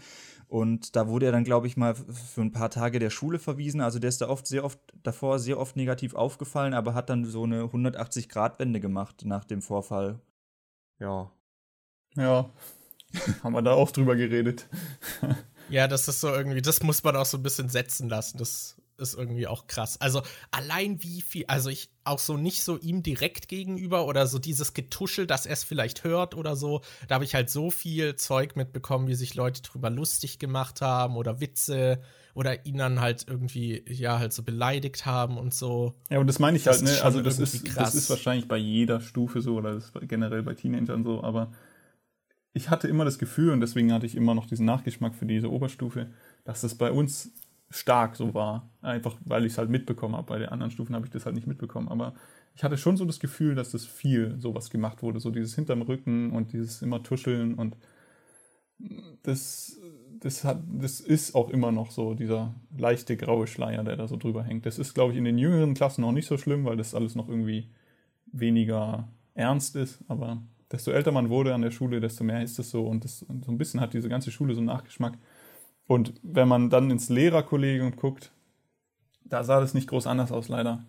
Und 0.48 0.96
da 0.96 1.08
wurde 1.08 1.26
er 1.26 1.32
dann, 1.32 1.44
glaube 1.44 1.66
ich, 1.66 1.76
mal 1.76 1.94
für 1.94 2.40
ein 2.40 2.52
paar 2.52 2.70
Tage 2.70 2.98
der 2.98 3.10
Schule 3.10 3.38
verwiesen. 3.38 3.82
Also 3.82 3.98
der 3.98 4.08
ist 4.08 4.22
da 4.22 4.28
oft 4.30 4.46
sehr 4.46 4.64
oft 4.64 4.80
davor 5.02 5.38
sehr 5.38 5.58
oft 5.58 5.76
negativ 5.76 6.14
aufgefallen, 6.14 6.72
aber 6.72 6.94
hat 6.94 7.10
dann 7.10 7.26
so 7.26 7.44
eine 7.44 7.64
180-Grad-Wende 7.64 8.80
gemacht 8.80 9.24
nach 9.26 9.44
dem 9.44 9.60
Vorfall. 9.60 10.20
Ja. 10.98 11.30
Ja, 12.16 12.50
haben 13.42 13.52
wir 13.52 13.62
da 13.62 13.72
auch 13.72 13.90
drüber 13.90 14.16
geredet. 14.16 14.66
ja, 15.70 15.88
das 15.88 16.08
ist 16.08 16.20
so 16.20 16.28
irgendwie, 16.28 16.62
das 16.62 16.82
muss 16.82 17.02
man 17.02 17.16
auch 17.16 17.26
so 17.26 17.38
ein 17.38 17.42
bisschen 17.42 17.68
setzen 17.68 18.08
lassen. 18.08 18.38
Das 18.38 18.76
ist 18.98 19.14
irgendwie 19.14 19.46
auch 19.46 19.66
krass. 19.66 20.00
Also 20.00 20.22
allein 20.50 21.02
wie 21.02 21.22
viel, 21.22 21.44
also 21.46 21.70
ich 21.70 21.90
auch 22.04 22.18
so 22.18 22.36
nicht 22.36 22.62
so 22.62 22.76
ihm 22.76 23.02
direkt 23.02 23.48
gegenüber 23.48 24.06
oder 24.06 24.26
so 24.26 24.38
dieses 24.38 24.74
Getuschel, 24.74 25.26
dass 25.26 25.46
er 25.46 25.52
es 25.52 25.64
vielleicht 25.64 26.04
hört 26.04 26.34
oder 26.34 26.56
so. 26.56 26.82
Da 27.06 27.16
habe 27.16 27.24
ich 27.24 27.34
halt 27.34 27.50
so 27.50 27.70
viel 27.70 28.16
Zeug 28.16 28.56
mitbekommen, 28.56 29.08
wie 29.08 29.14
sich 29.14 29.34
Leute 29.34 29.62
drüber 29.62 29.90
lustig 29.90 30.38
gemacht 30.38 30.80
haben 30.80 31.16
oder 31.16 31.40
Witze 31.40 32.00
oder 32.34 32.66
ihn 32.66 32.78
dann 32.78 33.00
halt 33.00 33.26
irgendwie, 33.28 33.84
ja, 33.88 34.18
halt 34.18 34.32
so 34.32 34.42
beleidigt 34.42 35.06
haben 35.06 35.38
und 35.38 35.54
so. 35.54 35.94
Ja, 36.08 36.18
und 36.18 36.26
das 36.26 36.38
meine 36.38 36.56
ich 36.56 36.64
das 36.64 36.82
halt, 36.82 36.90
ne? 36.90 37.02
Also 37.02 37.20
das 37.20 37.38
ist, 37.38 37.64
krass. 37.64 37.92
das 37.92 37.94
ist 37.94 38.10
wahrscheinlich 38.10 38.48
bei 38.48 38.56
jeder 38.56 39.00
Stufe 39.00 39.40
so 39.40 39.56
oder 39.56 39.74
das 39.74 39.86
ist 39.86 39.92
generell 40.08 40.42
bei 40.42 40.54
Teenagern 40.54 41.04
so, 41.04 41.22
aber 41.22 41.52
ich 42.58 42.70
hatte 42.70 42.88
immer 42.88 43.04
das 43.04 43.20
Gefühl, 43.20 43.52
und 43.52 43.60
deswegen 43.60 43.92
hatte 43.92 44.04
ich 44.04 44.16
immer 44.16 44.34
noch 44.34 44.46
diesen 44.46 44.66
Nachgeschmack 44.66 45.14
für 45.14 45.26
diese 45.26 45.48
Oberstufe, 45.48 46.08
dass 46.44 46.62
das 46.62 46.74
bei 46.74 46.90
uns 46.90 47.30
stark 47.70 48.16
so 48.16 48.34
war. 48.34 48.68
Einfach 48.82 49.16
weil 49.24 49.44
ich 49.44 49.52
es 49.52 49.58
halt 49.58 49.70
mitbekommen 49.70 50.16
habe. 50.16 50.26
Bei 50.26 50.38
den 50.40 50.48
anderen 50.48 50.72
Stufen 50.72 50.96
habe 50.96 51.06
ich 51.06 51.12
das 51.12 51.24
halt 51.24 51.36
nicht 51.36 51.46
mitbekommen. 51.46 51.88
Aber 51.88 52.14
ich 52.56 52.64
hatte 52.64 52.76
schon 52.76 52.96
so 52.96 53.04
das 53.04 53.20
Gefühl, 53.20 53.54
dass 53.54 53.70
das 53.70 53.86
viel 53.86 54.34
sowas 54.40 54.70
gemacht 54.70 55.02
wurde. 55.04 55.20
So 55.20 55.30
dieses 55.30 55.54
hinterm 55.54 55.82
Rücken 55.82 56.32
und 56.32 56.52
dieses 56.52 56.82
immer 56.82 57.00
Tuscheln 57.00 57.54
und 57.54 57.76
das, 59.22 59.78
das, 60.18 60.42
hat, 60.42 60.60
das 60.66 60.98
ist 60.98 61.36
auch 61.36 61.50
immer 61.50 61.70
noch 61.70 61.92
so, 61.92 62.14
dieser 62.14 62.56
leichte 62.76 63.16
graue 63.16 63.46
Schleier, 63.46 63.84
der 63.84 63.96
da 63.96 64.08
so 64.08 64.16
drüber 64.16 64.42
hängt. 64.42 64.66
Das 64.66 64.80
ist, 64.80 64.94
glaube 64.94 65.12
ich, 65.12 65.18
in 65.18 65.24
den 65.24 65.38
jüngeren 65.38 65.74
Klassen 65.74 66.00
noch 66.00 66.12
nicht 66.12 66.26
so 66.26 66.38
schlimm, 66.38 66.64
weil 66.64 66.76
das 66.76 66.94
alles 66.94 67.14
noch 67.14 67.28
irgendwie 67.28 67.68
weniger 68.32 69.08
ernst 69.34 69.76
ist. 69.76 70.00
Aber 70.08 70.42
desto 70.70 70.90
älter 70.90 71.12
man 71.12 71.30
wurde 71.30 71.54
an 71.54 71.62
der 71.62 71.70
Schule, 71.70 72.00
desto 72.00 72.24
mehr 72.24 72.42
ist 72.42 72.58
das 72.58 72.70
so. 72.70 72.86
Und, 72.86 73.04
das, 73.04 73.20
so 73.20 73.50
ein 73.50 73.58
bisschen 73.58 73.80
hat 73.80 73.94
diese 73.94 74.08
ganze 74.08 74.30
Schule 74.30 74.54
so 74.54 74.60
einen 74.60 74.66
Nachgeschmack. 74.66 75.18
Und 75.86 76.14
wenn 76.22 76.48
man 76.48 76.70
dann 76.70 76.90
ins 76.90 77.08
Lehrerkollegium 77.08 77.96
guckt, 77.96 78.32
da 79.24 79.44
sah 79.44 79.60
das 79.60 79.74
nicht 79.74 79.88
groß 79.88 80.06
anders 80.06 80.32
aus, 80.32 80.48
leider. 80.48 80.84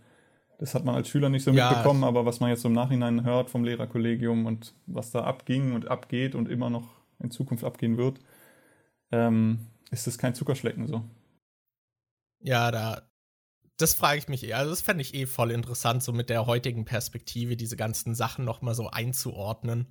Das 0.60 0.76
hat 0.76 0.84
man 0.84 0.96
als 0.96 1.08
Schüler 1.08 1.30
nicht 1.30 1.44
so 1.44 1.52
ja. 1.52 1.70
mitbekommen, 1.70 2.04
aber 2.04 2.26
was 2.26 2.42
man 2.42 2.50
jetzt 2.50 2.62
so 2.62 2.68
im 2.68 2.74
Nachhinein 2.74 3.24
hört 3.24 3.50
vom 3.50 3.64
Lehrerkollegium 3.64 4.46
und 4.46 4.74
was 4.88 5.12
da 5.12 5.24
abging 5.24 5.74
und 5.74 5.90
abgeht 5.90 6.36
und 6.36 6.50
immer 6.50 6.70
noch 6.70 7.00
in 7.20 7.32
Zukunft 7.32 7.64
abgehen 7.64 7.98
wird, 7.98 8.20
ähm, 9.12 9.68
ist 9.90 10.06
das 10.06 10.18
kein 10.18 10.36
Zuckerschlecken 10.36 10.86
so. 10.88 11.04
Ja, 12.42 12.72
da, 12.72 13.09
das 13.82 13.94
frage 13.94 14.20
ich 14.20 14.28
mich 14.28 14.44
eher. 14.44 14.58
Also, 14.58 14.72
das 14.72 14.82
fände 14.82 15.02
ich 15.02 15.14
eh 15.14 15.26
voll 15.26 15.52
interessant, 15.52 16.04
so 16.04 16.12
mit 16.12 16.30
der 16.30 16.46
heutigen 16.46 16.86
Perspektive 16.86 17.56
diese 17.56 17.78
ganzen 17.78 18.14
Sachen 18.14 18.46
nochmal 18.46 18.76
so 18.76 18.90
einzuordnen. 18.90 19.88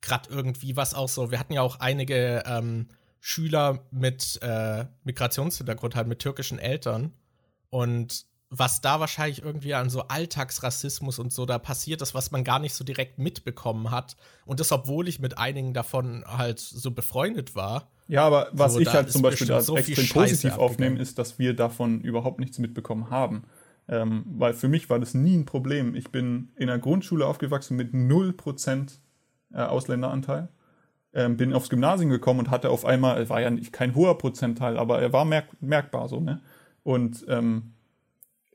Gerade 0.00 0.30
irgendwie, 0.30 0.76
was 0.76 0.94
auch 0.94 1.08
so, 1.08 1.30
wir 1.30 1.38
hatten 1.38 1.52
ja 1.52 1.62
auch 1.62 1.80
einige 1.80 2.42
ähm, 2.46 2.88
Schüler 3.20 3.86
mit 3.90 4.38
äh, 4.42 4.86
Migrationshintergrund, 5.04 5.96
halt 5.96 6.08
mit 6.08 6.18
türkischen 6.18 6.58
Eltern. 6.58 7.12
Und 7.70 8.26
was 8.48 8.80
da 8.80 9.00
wahrscheinlich 9.00 9.42
irgendwie 9.42 9.74
an 9.74 9.90
so 9.90 10.02
Alltagsrassismus 10.02 11.18
und 11.18 11.32
so 11.32 11.46
da 11.46 11.58
passiert 11.58 12.00
ist, 12.02 12.14
was 12.14 12.30
man 12.30 12.44
gar 12.44 12.58
nicht 12.58 12.74
so 12.74 12.84
direkt 12.84 13.18
mitbekommen 13.18 13.90
hat. 13.90 14.16
Und 14.44 14.60
das, 14.60 14.72
obwohl 14.72 15.08
ich 15.08 15.18
mit 15.18 15.36
einigen 15.38 15.74
davon 15.74 16.24
halt 16.26 16.60
so 16.60 16.90
befreundet 16.90 17.54
war. 17.54 17.90
Ja, 18.08 18.24
aber 18.24 18.48
was 18.52 18.74
so, 18.74 18.80
ich 18.80 18.88
halt 18.88 19.10
zum 19.10 19.22
Beispiel 19.22 19.52
als 19.52 19.66
so 19.66 19.76
extrem 19.76 20.08
positiv 20.08 20.58
aufnehme, 20.58 20.98
ist, 21.00 21.18
dass 21.18 21.38
wir 21.38 21.54
davon 21.54 22.00
überhaupt 22.00 22.38
nichts 22.38 22.58
mitbekommen 22.58 23.10
haben. 23.10 23.44
Ähm, 23.88 24.24
weil 24.26 24.52
für 24.52 24.68
mich 24.68 24.90
war 24.90 24.98
das 24.98 25.14
nie 25.14 25.36
ein 25.36 25.44
Problem. 25.44 25.94
Ich 25.94 26.10
bin 26.10 26.50
in 26.56 26.66
der 26.68 26.78
Grundschule 26.78 27.26
aufgewachsen 27.26 27.76
mit 27.76 27.94
0% 27.94 28.98
äh, 29.52 29.58
Ausländeranteil 29.58 30.48
ähm, 31.16 31.38
bin 31.38 31.54
aufs 31.54 31.70
Gymnasium 31.70 32.10
gekommen 32.10 32.40
und 32.40 32.50
hatte 32.50 32.68
auf 32.68 32.84
einmal, 32.84 33.20
es 33.22 33.30
war 33.30 33.40
ja 33.40 33.50
nicht 33.50 33.72
kein 33.72 33.94
hoher 33.94 34.18
Prozentteil, 34.18 34.76
aber 34.76 35.00
er 35.00 35.14
war 35.14 35.24
merk 35.24 35.46
merkbar 35.62 36.08
so, 36.08 36.20
ne? 36.20 36.42
Und 36.82 37.24
ähm, 37.28 37.72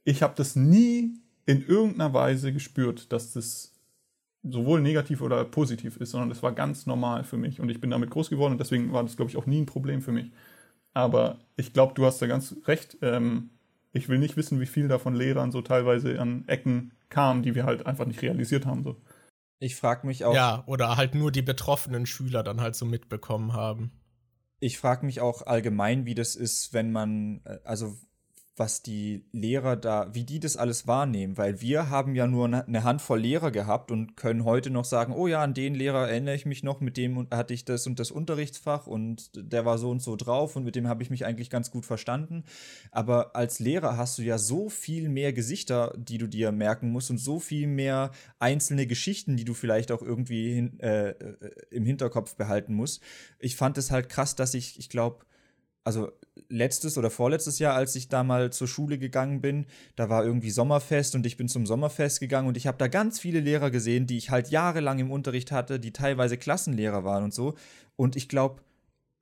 ich 0.03 0.22
habe 0.22 0.34
das 0.38 0.56
nie 0.56 1.15
in 1.48 1.65
irgendeiner 1.65 2.14
Weise 2.14 2.53
gespürt, 2.53 3.11
dass 3.11 3.34
das 3.34 3.70
sowohl 4.44 4.82
negativ 4.82 5.22
oder 5.22 5.44
positiv 5.46 5.98
ist, 5.98 6.12
sondern 6.12 6.30
das 6.30 6.42
war 6.42 6.52
ganz 6.52 6.86
normal 6.86 7.24
für 7.24 7.38
mich 7.38 7.60
und 7.60 7.70
ich 7.70 7.80
bin 7.80 7.92
damit 7.92 8.10
groß 8.10 8.30
geworden 8.30 8.54
und 8.54 8.58
deswegen 8.60 8.92
war 8.92 9.04
das, 9.04 9.16
glaube 9.16 9.30
ich, 9.30 9.38
auch 9.38 9.46
nie 9.46 9.62
ein 9.62 9.66
Problem 9.66 10.02
für 10.02 10.12
mich. 10.12 10.32
Aber 10.94 11.40
ich 11.56 11.74
glaube, 11.74 11.94
du 11.94 12.06
hast 12.06 12.22
da 12.22 12.28
ganz 12.28 12.56
recht. 12.66 12.98
Ähm, 13.02 13.52
ich 13.94 14.10
will 14.10 14.20
nicht 14.20 14.38
wissen, 14.38 14.60
wie 14.60 14.66
viel 14.66 14.88
da 14.88 15.00
von 15.00 15.16
Lehrern 15.16 15.52
so 15.52 15.62
teilweise 15.62 16.20
an 16.20 16.46
Ecken 16.48 16.94
kam, 17.10 17.44
die 17.44 17.56
wir 17.56 17.66
halt 17.66 17.86
einfach 17.86 18.06
nicht 18.06 18.22
realisiert 18.22 18.66
haben. 18.66 18.84
So. 18.84 18.98
Ich 19.60 19.76
frage 19.76 20.08
mich 20.08 20.26
auch. 20.26 20.34
Ja, 20.34 20.64
oder 20.66 20.98
halt 20.98 21.14
nur 21.14 21.32
die 21.32 21.42
betroffenen 21.42 22.06
Schüler 22.06 22.44
dann 22.44 22.62
halt 22.62 22.76
so 22.76 22.86
mitbekommen 22.86 23.54
haben. 23.54 23.92
Ich 24.60 24.78
frage 24.78 25.06
mich 25.06 25.22
auch 25.22 25.46
allgemein, 25.46 26.06
wie 26.06 26.16
das 26.16 26.36
ist, 26.36 26.74
wenn 26.74 26.92
man, 26.92 27.42
äh, 27.46 27.60
also 27.64 27.96
was 28.57 28.84
die 28.84 29.26
Lehrer 29.32 29.78
da, 29.78 30.14
wie 30.14 30.26
die 30.26 30.40
das 30.40 30.57
alles 30.57 30.86
wahrnehmen, 30.86 31.38
weil 31.38 31.61
wir 31.61 31.90
haben 31.90 32.15
ja 32.15 32.28
nur 32.28 32.45
eine 32.45 32.84
Handvoll 32.84 33.22
Lehrer 33.22 33.49
gehabt 33.49 33.91
und 33.91 34.18
können 34.18 34.44
heute 34.44 34.69
noch 34.69 34.84
sagen, 34.84 35.14
oh 35.14 35.28
ja, 35.28 35.41
an 35.41 35.53
den 35.53 35.73
Lehrer 35.73 36.10
erinnere 36.10 36.36
ich 36.36 36.45
mich 36.45 36.61
noch, 36.61 36.82
mit 36.82 36.98
dem 36.98 37.28
hatte 37.32 37.53
ich 37.53 37.64
das 37.64 37.88
und 37.88 37.99
das 37.99 38.11
Unterrichtsfach 38.11 38.88
und 38.88 39.32
der 39.36 39.65
war 39.65 39.78
so 39.78 39.90
und 39.90 40.02
so 40.02 40.18
drauf 40.18 40.57
und 40.57 40.65
mit 40.65 40.76
dem 40.76 40.88
habe 40.88 41.02
ich 41.02 41.10
mich 41.10 41.26
eigentlich 41.26 41.49
ganz 41.49 41.72
gut 41.72 41.86
verstanden. 41.86 42.44
Aber 42.91 43.36
als 43.36 43.60
Lehrer 43.60 43.95
hast 43.95 44.18
du 44.18 44.22
ja 44.22 44.38
so 44.38 44.69
viel 44.69 45.07
mehr 45.07 45.32
Gesichter, 45.32 45.94
die 45.98 46.18
du 46.18 46.28
dir 46.28 46.52
merken 46.52 46.91
musst 46.91 47.10
und 47.10 47.19
so 47.19 47.40
viel 47.40 47.68
mehr 47.68 48.11
einzelne 48.40 48.86
Geschichten, 48.86 49.38
die 49.38 49.45
du 49.45 49.53
vielleicht 49.53 49.91
auch 49.94 50.02
irgendwie 50.02 50.53
hin, 50.53 50.80
äh, 50.82 51.11
äh 51.11 51.38
im 51.72 51.86
Hinterkopf 51.86 52.36
behalten 52.36 52.73
musst. 52.73 53.02
Ich 53.40 53.56
fand 53.56 53.78
es 53.78 53.91
halt 53.91 54.10
krass, 54.10 54.36
dass 54.36 54.53
ich, 54.53 54.78
ich 54.78 54.90
glaube, 54.90 55.26
also 55.84 56.11
letztes 56.49 56.98
oder 56.98 57.10
vorletztes 57.10 57.60
Jahr, 57.60 57.76
als 57.76 57.95
ich 57.95 58.08
da 58.10 58.24
mal 58.24 58.52
zur 58.52 58.68
Schule 58.68 58.98
gegangen 58.98 59.41
bin, 59.41 59.66
da 59.95 60.10
war 60.10 60.24
irgendwie 60.24 60.52
Sommerfest 60.52 61.16
und 61.16 61.26
ich 61.26 61.38
bin 61.38 61.48
zum 61.48 61.66
Sommerfest 61.66 62.20
gegangen 62.20 62.48
und 62.48 62.58
ich 62.58 62.68
habe 62.68 62.78
da 62.78 62.88
ganz 62.88 63.20
viele 63.20 63.40
Lehrer 63.40 63.72
gesehen, 63.72 64.08
die 64.08 64.18
ich 64.18 64.30
halt 64.30 64.49
jahrelang 64.49 64.99
im 64.99 65.12
Unterricht 65.12 65.52
hatte, 65.52 65.80
die 65.80 65.91
teilweise 65.91 66.38
Klassenlehrer 66.38 67.03
waren 67.03 67.24
und 67.24 67.34
so. 67.34 67.56
Und 67.95 68.16
ich 68.16 68.30
glaube, 68.30 68.62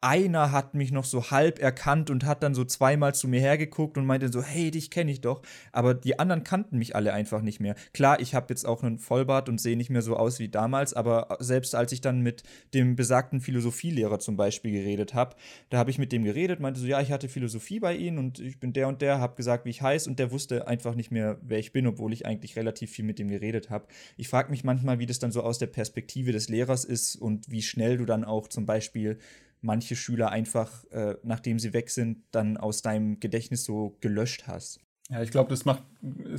einer 0.01 0.51
hat 0.51 0.75
mich 0.75 0.91
noch 0.91 1.03
so 1.03 1.29
halb 1.31 1.59
erkannt 1.59 2.09
und 2.09 2.25
hat 2.25 2.41
dann 2.41 2.53
so 2.53 2.63
zweimal 2.63 3.13
zu 3.13 3.27
mir 3.27 3.41
hergeguckt 3.41 3.97
und 3.97 4.05
meinte 4.05 4.31
so, 4.31 4.41
hey, 4.41 4.71
dich 4.71 4.91
kenne 4.91 5.11
ich 5.11 5.19
doch. 5.19 5.41
Aber 5.73 5.93
die 5.93 6.19
anderen 6.19 6.43
kannten 6.43 6.77
mich 6.77 6.95
alle 6.95 7.11
einfach 7.11 7.41
nicht 7.41 7.59
mehr. 7.59 7.75
Klar, 7.93 8.21
ich 8.21 8.33
habe 8.33 8.47
jetzt 8.49 8.65
auch 8.65 8.81
einen 8.81 8.97
Vollbart 8.97 9.49
und 9.49 9.59
sehe 9.59 9.75
nicht 9.75 9.89
mehr 9.89 10.01
so 10.01 10.15
aus 10.15 10.39
wie 10.39 10.47
damals, 10.47 10.93
aber 10.93 11.37
selbst 11.39 11.75
als 11.75 11.91
ich 11.91 11.99
dann 11.99 12.21
mit 12.21 12.43
dem 12.73 12.95
besagten 12.95 13.41
Philosophielehrer 13.41 14.19
zum 14.19 14.37
Beispiel 14.37 14.71
geredet 14.71 15.13
habe, 15.13 15.35
da 15.69 15.77
habe 15.77 15.91
ich 15.91 15.97
mit 15.97 16.13
dem 16.13 16.23
geredet, 16.23 16.61
meinte 16.61 16.79
so, 16.79 16.87
ja, 16.87 17.01
ich 17.01 17.11
hatte 17.11 17.27
Philosophie 17.27 17.79
bei 17.79 17.95
Ihnen 17.95 18.19
und 18.19 18.39
ich 18.39 18.59
bin 18.59 18.71
der 18.71 18.87
und 18.87 19.01
der, 19.01 19.19
habe 19.19 19.35
gesagt, 19.35 19.65
wie 19.65 19.69
ich 19.69 19.81
heiße 19.81 20.09
und 20.09 20.17
der 20.17 20.31
wusste 20.31 20.67
einfach 20.67 20.95
nicht 20.95 21.11
mehr, 21.11 21.37
wer 21.41 21.59
ich 21.59 21.73
bin, 21.73 21.87
obwohl 21.87 22.13
ich 22.13 22.25
eigentlich 22.25 22.55
relativ 22.55 22.91
viel 22.91 23.05
mit 23.05 23.19
dem 23.19 23.27
geredet 23.27 23.69
habe. 23.69 23.87
Ich 24.15 24.29
frage 24.29 24.49
mich 24.49 24.63
manchmal, 24.63 24.99
wie 24.99 25.05
das 25.05 25.19
dann 25.19 25.31
so 25.31 25.43
aus 25.43 25.59
der 25.59 25.67
Perspektive 25.67 26.31
des 26.31 26.47
Lehrers 26.47 26.85
ist 26.85 27.17
und 27.17 27.51
wie 27.51 27.61
schnell 27.61 27.97
du 27.97 28.05
dann 28.05 28.23
auch 28.23 28.47
zum 28.47 28.65
Beispiel 28.65 29.19
manche 29.61 29.95
Schüler 29.95 30.31
einfach, 30.31 30.83
äh, 30.91 31.15
nachdem 31.23 31.59
sie 31.59 31.73
weg 31.73 31.89
sind, 31.89 32.23
dann 32.31 32.57
aus 32.57 32.81
deinem 32.81 33.19
Gedächtnis 33.19 33.63
so 33.63 33.97
gelöscht 34.01 34.47
hast. 34.47 34.79
Ja, 35.09 35.21
ich 35.21 35.31
glaube, 35.31 35.49
das 35.49 35.65
macht, 35.65 35.83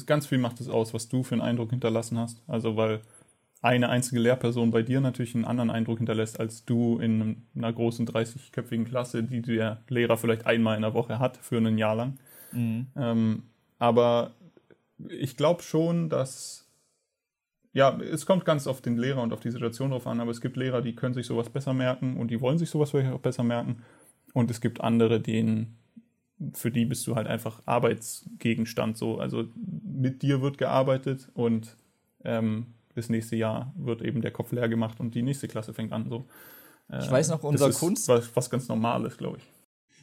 ganz 0.06 0.26
viel 0.26 0.38
macht 0.38 0.60
es 0.60 0.68
aus, 0.68 0.94
was 0.94 1.08
du 1.08 1.22
für 1.22 1.34
einen 1.34 1.42
Eindruck 1.42 1.70
hinterlassen 1.70 2.18
hast. 2.18 2.42
Also, 2.46 2.76
weil 2.76 3.00
eine 3.62 3.90
einzige 3.90 4.20
Lehrperson 4.20 4.70
bei 4.70 4.82
dir 4.82 5.00
natürlich 5.00 5.34
einen 5.34 5.44
anderen 5.44 5.70
Eindruck 5.70 5.98
hinterlässt, 5.98 6.40
als 6.40 6.64
du 6.64 6.98
in 6.98 7.42
einer 7.54 7.72
großen 7.72 8.06
30-köpfigen 8.06 8.84
Klasse, 8.84 9.22
die 9.22 9.42
der 9.42 9.82
Lehrer 9.88 10.16
vielleicht 10.16 10.46
einmal 10.46 10.76
in 10.76 10.82
der 10.82 10.94
Woche 10.94 11.18
hat, 11.18 11.36
für 11.36 11.58
ein 11.58 11.76
Jahr 11.76 11.94
lang. 11.94 12.18
Mhm. 12.52 12.86
Ähm, 12.96 13.42
aber 13.78 14.32
ich 15.08 15.36
glaube 15.36 15.62
schon, 15.62 16.08
dass 16.08 16.69
ja, 17.72 17.96
es 18.00 18.26
kommt 18.26 18.44
ganz 18.44 18.66
auf 18.66 18.80
den 18.80 18.96
Lehrer 18.96 19.22
und 19.22 19.32
auf 19.32 19.40
die 19.40 19.50
Situation 19.50 19.90
drauf 19.90 20.06
an, 20.06 20.20
aber 20.20 20.30
es 20.30 20.40
gibt 20.40 20.56
Lehrer, 20.56 20.82
die 20.82 20.94
können 20.94 21.14
sich 21.14 21.26
sowas 21.26 21.50
besser 21.50 21.72
merken 21.72 22.16
und 22.16 22.30
die 22.30 22.40
wollen 22.40 22.58
sich 22.58 22.70
sowas 22.70 22.90
vielleicht 22.90 23.12
auch 23.12 23.20
besser 23.20 23.44
merken. 23.44 23.82
Und 24.32 24.50
es 24.50 24.60
gibt 24.60 24.80
andere, 24.80 25.20
denen, 25.20 25.78
für 26.54 26.70
die 26.70 26.84
bist 26.84 27.06
du 27.06 27.14
halt 27.14 27.26
einfach 27.26 27.62
Arbeitsgegenstand 27.66 28.96
so. 28.96 29.18
Also 29.18 29.44
mit 29.54 30.22
dir 30.22 30.42
wird 30.42 30.58
gearbeitet 30.58 31.28
und 31.34 31.76
ähm, 32.24 32.66
das 32.94 33.08
nächste 33.08 33.36
Jahr 33.36 33.72
wird 33.76 34.02
eben 34.02 34.20
der 34.20 34.32
Kopf 34.32 34.50
leer 34.52 34.68
gemacht 34.68 34.98
und 34.98 35.14
die 35.14 35.22
nächste 35.22 35.46
Klasse 35.46 35.72
fängt 35.72 35.92
an. 35.92 36.08
So. 36.08 36.26
Äh, 36.90 37.00
ich 37.00 37.10
weiß 37.10 37.30
noch, 37.30 37.42
unser 37.44 37.68
das 37.68 37.78
Kunst. 37.78 38.08
Was, 38.08 38.34
was 38.34 38.50
ganz 38.50 38.68
Normales, 38.68 39.16
glaube 39.16 39.38
ich. 39.38 39.44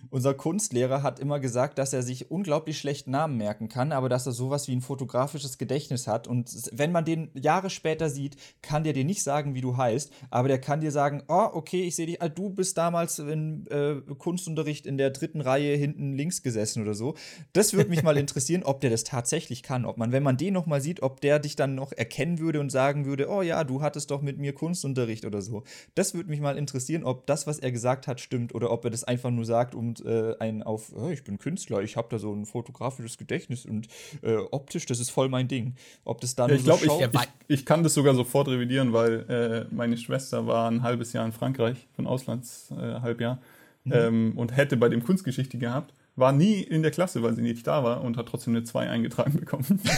Unser 0.10 0.34
Kunstlehrer 0.34 1.04
hat 1.04 1.20
immer 1.20 1.40
gesagt, 1.40 1.78
dass 1.78 1.94
er 1.94 2.04
sich 2.04 2.32
unglaublich 2.32 2.78
schlecht 2.78 3.08
Namen 3.08 3.38
merken 3.38 3.70
kann, 3.70 3.92
aber 3.92 4.10
dass 4.10 4.26
er 4.26 4.32
sowas 4.32 4.68
wie 4.68 4.76
ein 4.76 4.82
fotografisches 4.82 5.58
Gedächtnis 5.58 6.08
hat. 6.08 6.28
Und 6.28 6.50
wenn 6.72 6.92
man 6.92 7.06
den 7.06 7.30
Jahre 7.34 7.70
später 7.70 8.10
sieht, 8.10 8.38
kann 8.62 8.84
der 8.84 8.94
dir 8.94 9.06
nicht 9.06 9.24
sagen, 9.24 9.56
wie 9.56 9.62
du 9.62 9.78
heißt, 9.78 10.12
aber 10.30 10.48
der 10.48 10.60
kann 10.60 10.82
dir 10.82 10.92
sagen, 10.92 11.24
oh, 11.28 11.50
okay, 11.54 11.84
ich 11.84 11.96
sehe 11.96 12.06
dich, 12.06 12.22
ah, 12.22 12.30
du 12.30 12.50
bist 12.50 12.78
damals 12.78 13.20
im 13.20 13.66
äh, 13.70 13.96
Kunstunterricht 14.18 14.86
in 14.86 14.98
der 14.98 15.10
dritten 15.10 15.42
Reihe 15.42 15.76
hinten 15.76 16.14
links 16.14 16.44
gesessen 16.44 16.82
oder 16.82 16.94
so. 16.94 17.16
Das 17.54 17.74
würde 17.74 17.90
mich 17.90 18.04
mal 18.04 18.18
interessieren, 18.18 18.64
ob 18.64 18.82
der 18.82 18.90
das 18.90 19.04
tatsächlich 19.04 19.64
kann. 19.64 19.86
Ob 19.86 19.98
man, 19.98 20.12
wenn 20.12 20.24
man 20.24 20.38
den 20.38 20.54
noch 20.54 20.66
mal 20.66 20.82
sieht, 20.82 21.02
ob 21.02 21.22
der 21.22 21.40
dich 21.40 21.56
dann 21.56 21.76
noch 21.76 21.92
erkennen 21.92 22.40
würde 22.40 22.60
und 22.60 22.72
sagen 22.72 23.06
würde, 23.06 23.30
oh 23.30 23.42
ja, 23.42 23.64
du 23.64 23.82
hattest 23.82 24.12
doch 24.12 24.22
mit 24.22 24.38
mir 24.38 24.54
Kunstunterricht 24.54 25.26
oder 25.26 25.42
so. 25.42 25.64
Das 25.96 26.14
würde 26.14 26.30
mich 26.30 26.40
mal 26.40 26.58
interessieren, 26.58 27.04
ob 27.04 27.26
das, 27.28 27.48
was 27.48 27.60
er 27.60 27.72
gesagt 27.72 28.08
hat, 28.08 28.20
stimmt 28.20 28.54
oder 28.56 28.72
ob 28.72 28.84
er 28.86 28.92
das 28.92 29.04
einfach 29.04 29.32
nur 29.32 29.46
sagt, 29.46 29.76
um 29.76 29.94
äh, 30.06 30.36
einen 30.40 30.64
auf, 30.64 30.92
oh, 30.96 31.10
ich 31.10 31.24
bin 31.24 31.38
Künstler, 31.38 31.82
ich 31.82 31.98
habe 31.98 32.08
da 32.10 32.20
so 32.20 32.34
ein 32.34 32.46
fotografisches 32.46 33.18
Gedächtnis 33.18 33.66
und 33.66 33.88
äh, 34.22 34.36
optisch, 34.52 34.86
das 34.86 35.00
ist 35.00 35.10
voll 35.10 35.30
mein 35.30 35.48
Ding. 35.48 35.76
Ob 36.06 36.22
das 36.22 36.36
dann 36.36 36.50
ja, 36.50 36.56
ich 36.56 36.64
glaube, 36.64 36.86
so 36.86 37.00
ich, 37.00 37.08
ich, 37.14 37.30
ich, 37.48 37.66
kann 37.66 37.84
das 37.84 37.94
sogar 37.94 38.16
sofort 38.16 38.48
revidieren, 38.48 38.94
weil 38.94 39.68
äh, 39.70 39.74
meine 39.74 39.98
Schwester 39.98 40.48
war 40.48 40.70
ein 40.70 40.84
halbes 40.84 41.14
Jahr 41.14 41.26
in 41.26 41.32
Frankreich, 41.32 41.88
von 41.96 42.08
Auslandshalbjahr, 42.08 43.40
mhm. 43.84 43.94
ähm, 43.94 44.34
und 44.36 44.56
hätte 44.56 44.78
bei 44.78 44.90
dem 44.90 45.04
Kunstgeschichte 45.04 45.58
gehabt 45.58 45.94
war 46.18 46.32
nie 46.32 46.62
in 46.62 46.82
der 46.82 46.90
Klasse, 46.90 47.22
weil 47.22 47.36
sie 47.36 47.44
nicht 47.44 47.68
da 47.68 47.84
war 47.84 48.04
und 48.04 48.18
hat 48.18 48.28
trotzdem 48.28 48.56
eine 48.56 48.64
2 48.64 48.90
eingetragen 48.90 49.40
bekommen. 49.40 49.80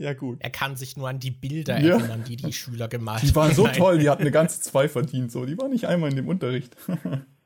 Ja, 0.00 0.14
gut. 0.14 0.38
Er 0.40 0.48
kann 0.48 0.76
sich 0.76 0.96
nur 0.96 1.10
an 1.10 1.20
die 1.20 1.30
Bilder 1.30 1.78
ja. 1.78 1.98
erinnern, 1.98 2.24
die 2.26 2.36
die 2.36 2.54
Schüler 2.54 2.88
gemalt 2.88 3.18
haben. 3.18 3.28
Die 3.28 3.36
waren 3.36 3.54
so 3.54 3.68
toll, 3.68 3.98
die 3.98 4.08
hatten 4.08 4.22
eine 4.22 4.30
ganze 4.30 4.58
2 4.62 4.88
verdient, 4.88 5.30
so. 5.30 5.44
Die 5.44 5.58
war 5.58 5.68
nicht 5.68 5.86
einmal 5.86 6.08
in 6.08 6.16
dem 6.16 6.26
Unterricht. 6.26 6.74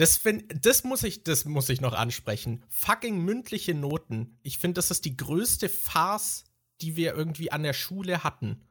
Das, 0.00 0.16
find, 0.16 0.64
das, 0.64 0.82
muss 0.82 1.02
ich, 1.02 1.24
das 1.24 1.44
muss 1.44 1.68
ich 1.68 1.82
noch 1.82 1.92
ansprechen. 1.92 2.64
Fucking 2.70 3.22
mündliche 3.22 3.74
Noten. 3.74 4.38
Ich 4.42 4.56
finde, 4.56 4.76
das 4.76 4.90
ist 4.90 5.04
die 5.04 5.14
größte 5.14 5.68
Farce, 5.68 6.44
die 6.80 6.96
wir 6.96 7.12
irgendwie 7.12 7.52
an 7.52 7.62
der 7.62 7.74
Schule 7.74 8.24
hatten. 8.24 8.62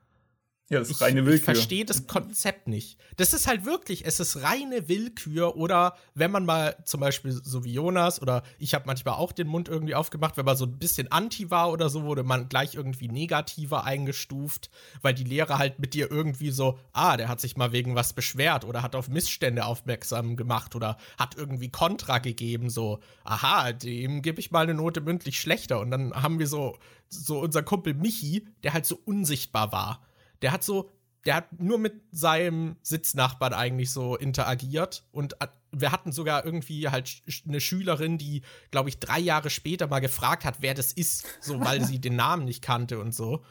Ja, 0.69 0.77
das 0.77 0.89
ist 0.89 0.97
ich, 0.97 1.01
reine 1.01 1.25
Willkür. 1.25 1.37
Ich 1.37 1.43
verstehe 1.43 1.83
das 1.83 2.05
Konzept 2.05 2.67
nicht. 2.67 2.99
Das 3.17 3.33
ist 3.33 3.47
halt 3.47 3.65
wirklich, 3.65 4.05
es 4.05 4.19
ist 4.19 4.43
reine 4.43 4.87
Willkür 4.87 5.55
oder 5.57 5.95
wenn 6.13 6.29
man 6.29 6.45
mal 6.45 6.77
zum 6.85 6.99
Beispiel 6.99 7.31
so 7.31 7.63
wie 7.63 7.73
Jonas 7.73 8.21
oder 8.21 8.43
ich 8.59 8.75
habe 8.75 8.85
manchmal 8.85 9.15
auch 9.15 9.31
den 9.31 9.47
Mund 9.47 9.67
irgendwie 9.67 9.95
aufgemacht, 9.95 10.37
wenn 10.37 10.45
man 10.45 10.55
so 10.55 10.65
ein 10.65 10.77
bisschen 10.77 11.11
anti 11.11 11.49
war 11.49 11.71
oder 11.71 11.89
so, 11.89 12.03
wurde 12.03 12.23
man 12.23 12.49
gleich 12.49 12.75
irgendwie 12.75 13.07
negativer 13.07 13.83
eingestuft, 13.83 14.69
weil 15.01 15.15
die 15.15 15.23
Lehrer 15.23 15.57
halt 15.57 15.79
mit 15.79 15.95
dir 15.95 16.11
irgendwie 16.11 16.51
so, 16.51 16.77
ah, 16.93 17.17
der 17.17 17.29
hat 17.29 17.41
sich 17.41 17.57
mal 17.57 17.71
wegen 17.71 17.95
was 17.95 18.13
beschwert 18.13 18.63
oder 18.63 18.83
hat 18.83 18.95
auf 18.95 19.09
Missstände 19.09 19.65
aufmerksam 19.65 20.35
gemacht 20.35 20.75
oder 20.75 20.97
hat 21.17 21.35
irgendwie 21.35 21.69
Kontra 21.69 22.19
gegeben, 22.19 22.69
so, 22.69 22.99
aha, 23.23 23.73
dem 23.73 24.21
gebe 24.21 24.39
ich 24.39 24.51
mal 24.51 24.63
eine 24.63 24.75
Note 24.75 25.01
mündlich 25.01 25.39
schlechter 25.39 25.79
und 25.79 25.89
dann 25.89 26.13
haben 26.13 26.37
wir 26.37 26.47
so, 26.47 26.77
so 27.09 27.39
unser 27.39 27.63
Kumpel 27.63 27.95
Michi, 27.95 28.47
der 28.61 28.73
halt 28.73 28.85
so 28.85 28.99
unsichtbar 29.03 29.71
war 29.71 30.05
der 30.41 30.51
hat 30.51 30.63
so, 30.63 30.89
der 31.25 31.35
hat 31.35 31.59
nur 31.59 31.77
mit 31.77 32.01
seinem 32.11 32.77
Sitznachbarn 32.81 33.53
eigentlich 33.53 33.91
so 33.91 34.15
interagiert 34.15 35.03
und 35.11 35.35
wir 35.71 35.91
hatten 35.91 36.11
sogar 36.11 36.45
irgendwie 36.45 36.89
halt 36.89 37.21
eine 37.47 37.59
Schülerin, 37.59 38.17
die, 38.17 38.41
glaube 38.71 38.89
ich, 38.89 38.99
drei 38.99 39.19
Jahre 39.19 39.49
später 39.49 39.87
mal 39.87 39.99
gefragt 39.99 40.45
hat, 40.45 40.57
wer 40.61 40.73
das 40.73 40.93
ist, 40.93 41.25
so 41.41 41.59
weil 41.59 41.83
sie 41.83 41.99
den 41.99 42.15
Namen 42.15 42.45
nicht 42.45 42.61
kannte 42.61 42.99
und 42.99 43.13
so. 43.13 43.43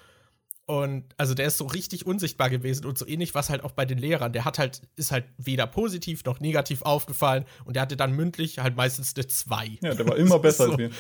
Und 0.67 1.15
also 1.17 1.33
der 1.33 1.47
ist 1.47 1.57
so 1.57 1.65
richtig 1.65 2.05
unsichtbar 2.05 2.51
gewesen 2.51 2.85
und 2.85 2.99
so 2.99 3.07
ähnlich 3.07 3.35
was 3.35 3.49
halt 3.49 3.65
auch 3.65 3.73
bei 3.73 3.87
den 3.87 3.97
Lehrern. 3.97 4.35
Der 4.35 4.45
hat 4.45 4.59
halt, 4.59 4.83
ist 4.97 5.13
halt 5.13 5.25
weder 5.39 5.67
positiv 5.67 6.25
noch 6.25 6.41
negativ 6.41 6.83
aufgefallen 6.83 7.47
und 7.65 7.75
der 7.75 7.83
hatte 7.83 7.97
dann 7.97 8.13
mündlich 8.13 8.59
halt 8.59 8.77
meistens 8.77 9.15
eine 9.17 9.27
2. 9.27 9.79
Ja, 9.83 9.95
der 9.95 10.07
war 10.07 10.17
immer 10.17 10.39
besser 10.41 10.67
so. 10.67 10.71
als 10.73 10.79
wir. 10.79 10.91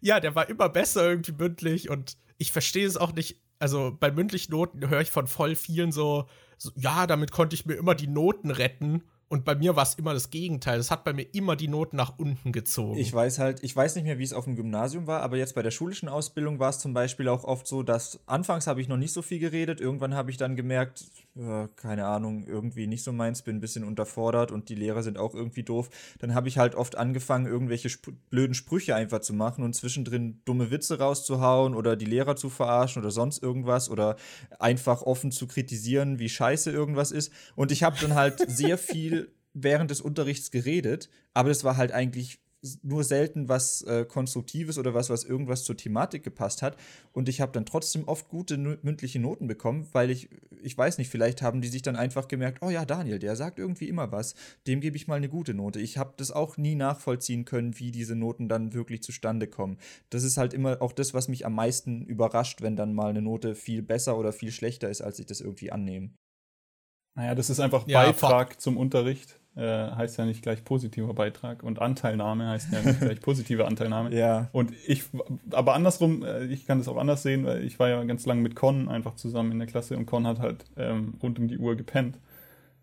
Ja, 0.00 0.20
der 0.20 0.34
war 0.34 0.48
immer 0.48 0.68
besser 0.68 1.08
irgendwie 1.08 1.32
mündlich 1.32 1.88
und 1.88 2.18
ich 2.36 2.52
verstehe 2.52 2.86
es 2.86 2.98
auch 2.98 3.12
nicht 3.14 3.40
also 3.58 3.96
bei 3.98 4.10
mündlichen 4.10 4.52
Noten 4.52 4.88
höre 4.88 5.00
ich 5.00 5.10
von 5.10 5.26
voll 5.26 5.54
vielen 5.54 5.92
so, 5.92 6.26
so, 6.56 6.70
ja, 6.76 7.06
damit 7.06 7.32
konnte 7.32 7.54
ich 7.54 7.66
mir 7.66 7.74
immer 7.74 7.94
die 7.94 8.08
Noten 8.08 8.50
retten. 8.50 9.02
Und 9.30 9.44
bei 9.44 9.54
mir 9.54 9.76
war 9.76 9.82
es 9.82 9.94
immer 9.94 10.14
das 10.14 10.30
Gegenteil. 10.30 10.78
Es 10.78 10.90
hat 10.90 11.04
bei 11.04 11.12
mir 11.12 11.26
immer 11.34 11.54
die 11.54 11.68
Noten 11.68 11.96
nach 11.96 12.18
unten 12.18 12.50
gezogen. 12.50 12.98
Ich 12.98 13.12
weiß 13.12 13.38
halt, 13.38 13.62
ich 13.62 13.76
weiß 13.76 13.94
nicht 13.96 14.04
mehr, 14.04 14.18
wie 14.18 14.24
es 14.24 14.32
auf 14.32 14.44
dem 14.44 14.56
Gymnasium 14.56 15.06
war, 15.06 15.20
aber 15.20 15.36
jetzt 15.36 15.54
bei 15.54 15.62
der 15.62 15.70
schulischen 15.70 16.08
Ausbildung 16.08 16.58
war 16.58 16.70
es 16.70 16.78
zum 16.78 16.94
Beispiel 16.94 17.28
auch 17.28 17.44
oft 17.44 17.66
so, 17.66 17.82
dass 17.82 18.20
anfangs 18.26 18.66
habe 18.66 18.80
ich 18.80 18.88
noch 18.88 18.96
nicht 18.96 19.12
so 19.12 19.20
viel 19.20 19.38
geredet. 19.38 19.82
Irgendwann 19.82 20.14
habe 20.14 20.30
ich 20.30 20.38
dann 20.38 20.56
gemerkt, 20.56 21.04
äh, 21.38 21.68
keine 21.76 22.06
Ahnung, 22.06 22.44
irgendwie 22.46 22.86
nicht 22.86 23.04
so 23.04 23.12
meins, 23.12 23.42
bin 23.42 23.56
ein 23.56 23.60
bisschen 23.60 23.84
unterfordert 23.84 24.50
und 24.50 24.68
die 24.68 24.74
Lehrer 24.74 25.02
sind 25.02 25.18
auch 25.18 25.34
irgendwie 25.34 25.62
doof. 25.62 25.88
Dann 26.18 26.34
habe 26.34 26.48
ich 26.48 26.58
halt 26.58 26.74
oft 26.74 26.96
angefangen, 26.96 27.46
irgendwelche 27.46 27.88
sp 27.94 28.10
blöden 28.30 28.54
Sprüche 28.54 28.94
einfach 28.94 29.20
zu 29.20 29.34
machen 29.34 29.62
und 29.64 29.74
zwischendrin 29.74 30.40
dumme 30.44 30.70
Witze 30.70 30.98
rauszuhauen 30.98 31.74
oder 31.74 31.96
die 31.96 32.06
Lehrer 32.06 32.36
zu 32.36 32.50
verarschen 32.50 33.02
oder 33.02 33.10
sonst 33.10 33.42
irgendwas 33.42 33.88
oder 33.88 34.16
einfach 34.58 35.02
offen 35.02 35.30
zu 35.30 35.46
kritisieren, 35.46 36.18
wie 36.18 36.28
scheiße 36.28 36.70
irgendwas 36.70 37.12
ist. 37.12 37.32
Und 37.54 37.70
ich 37.70 37.82
habe 37.82 37.96
dann 38.00 38.14
halt 38.14 38.44
sehr 38.50 38.78
viel 38.78 39.32
während 39.54 39.90
des 39.90 40.00
Unterrichts 40.00 40.50
geredet, 40.50 41.08
aber 41.34 41.48
das 41.48 41.64
war 41.64 41.76
halt 41.76 41.92
eigentlich 41.92 42.40
nur 42.82 43.04
selten 43.04 43.48
was 43.48 43.82
äh, 43.82 44.04
Konstruktives 44.04 44.78
oder 44.78 44.94
was, 44.94 45.10
was 45.10 45.24
irgendwas 45.24 45.64
zur 45.64 45.76
Thematik 45.76 46.24
gepasst 46.24 46.62
hat. 46.62 46.76
Und 47.12 47.28
ich 47.28 47.40
habe 47.40 47.52
dann 47.52 47.66
trotzdem 47.66 48.04
oft 48.04 48.28
gute 48.28 48.56
mündliche 48.56 49.20
Noten 49.20 49.46
bekommen, 49.46 49.86
weil 49.92 50.10
ich, 50.10 50.28
ich 50.62 50.76
weiß 50.76 50.98
nicht, 50.98 51.08
vielleicht 51.08 51.40
haben 51.40 51.60
die 51.60 51.68
sich 51.68 51.82
dann 51.82 51.96
einfach 51.96 52.26
gemerkt, 52.26 52.62
oh 52.62 52.70
ja, 52.70 52.84
Daniel, 52.84 53.18
der 53.18 53.36
sagt 53.36 53.58
irgendwie 53.58 53.88
immer 53.88 54.10
was, 54.10 54.34
dem 54.66 54.80
gebe 54.80 54.96
ich 54.96 55.06
mal 55.06 55.16
eine 55.16 55.28
gute 55.28 55.54
Note. 55.54 55.80
Ich 55.80 55.98
habe 55.98 56.14
das 56.16 56.32
auch 56.32 56.56
nie 56.56 56.74
nachvollziehen 56.74 57.44
können, 57.44 57.78
wie 57.78 57.92
diese 57.92 58.16
Noten 58.16 58.48
dann 58.48 58.74
wirklich 58.74 59.02
zustande 59.02 59.46
kommen. 59.46 59.78
Das 60.10 60.24
ist 60.24 60.36
halt 60.36 60.52
immer 60.52 60.82
auch 60.82 60.92
das, 60.92 61.14
was 61.14 61.28
mich 61.28 61.46
am 61.46 61.54
meisten 61.54 62.04
überrascht, 62.06 62.60
wenn 62.60 62.76
dann 62.76 62.92
mal 62.92 63.10
eine 63.10 63.22
Note 63.22 63.54
viel 63.54 63.82
besser 63.82 64.18
oder 64.18 64.32
viel 64.32 64.50
schlechter 64.50 64.88
ist, 64.88 65.00
als 65.00 65.18
ich 65.18 65.26
das 65.26 65.40
irgendwie 65.40 65.70
annehme. 65.70 66.10
Naja, 67.18 67.34
das 67.34 67.50
ist 67.50 67.58
einfach 67.58 67.86
ja, 67.88 68.04
Beitrag 68.04 68.60
zum 68.60 68.76
Unterricht. 68.76 69.40
Äh, 69.58 69.90
heißt 69.90 70.16
ja 70.18 70.24
nicht 70.24 70.42
gleich 70.42 70.64
positiver 70.64 71.12
Beitrag 71.14 71.64
und 71.64 71.80
Anteilnahme 71.80 72.46
heißt 72.46 72.72
ja 72.72 72.80
nicht 72.80 73.00
gleich 73.00 73.20
positive 73.20 73.66
Anteilnahme. 73.66 74.10
Ja. 74.18 74.48
Und 74.52 74.72
ich, 74.86 75.02
aber 75.50 75.74
andersrum, 75.74 76.22
äh, 76.22 76.44
ich 76.44 76.64
kann 76.64 76.78
das 76.78 76.86
auch 76.86 76.96
anders 76.96 77.24
sehen, 77.24 77.44
weil 77.44 77.64
ich 77.64 77.76
war 77.80 77.88
ja 77.88 78.04
ganz 78.04 78.24
lange 78.24 78.40
mit 78.40 78.54
Con 78.54 78.88
einfach 78.88 79.16
zusammen 79.16 79.50
in 79.50 79.58
der 79.58 79.66
Klasse 79.66 79.96
und 79.96 80.06
Con 80.06 80.28
hat 80.28 80.38
halt 80.38 80.64
ähm, 80.76 81.14
rund 81.20 81.40
um 81.40 81.48
die 81.48 81.58
Uhr 81.58 81.74
gepennt. 81.74 82.20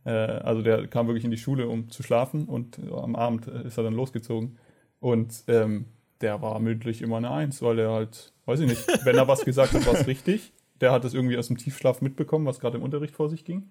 Äh, 0.03 0.09
also 0.09 0.61
der 0.61 0.87
kam 0.87 1.07
wirklich 1.07 1.23
in 1.23 1.31
die 1.31 1.37
Schule, 1.37 1.69
um 1.69 1.89
zu 1.89 2.03
schlafen 2.03 2.43
und 2.43 2.77
am 2.91 3.15
Abend 3.15 3.47
äh, 3.47 3.67
ist 3.67 3.77
er 3.77 3.85
dann 3.85 3.93
losgezogen. 3.93 4.57
Und 4.99 5.45
ähm, 5.47 5.85
der 6.19 6.41
war 6.41 6.59
mündlich 6.59 7.01
immer 7.01 7.17
eine 7.17 7.31
Eins, 7.31 7.61
weil 7.61 7.79
er 7.79 7.91
halt, 7.91 8.33
weiß 8.47 8.59
ich 8.59 8.67
nicht, 8.67 9.05
wenn 9.05 9.15
er 9.15 9.29
was 9.29 9.45
gesagt 9.45 9.73
hat, 9.73 9.87
war 9.87 9.93
es 9.93 10.07
richtig. 10.07 10.51
Der 10.81 10.91
hat 10.91 11.05
es 11.05 11.13
irgendwie 11.13 11.37
aus 11.37 11.47
dem 11.47 11.57
Tiefschlaf 11.57 12.01
mitbekommen, 12.01 12.45
was 12.45 12.59
gerade 12.59 12.75
im 12.75 12.83
Unterricht 12.83 13.15
vor 13.15 13.29
sich 13.29 13.45
ging. 13.45 13.69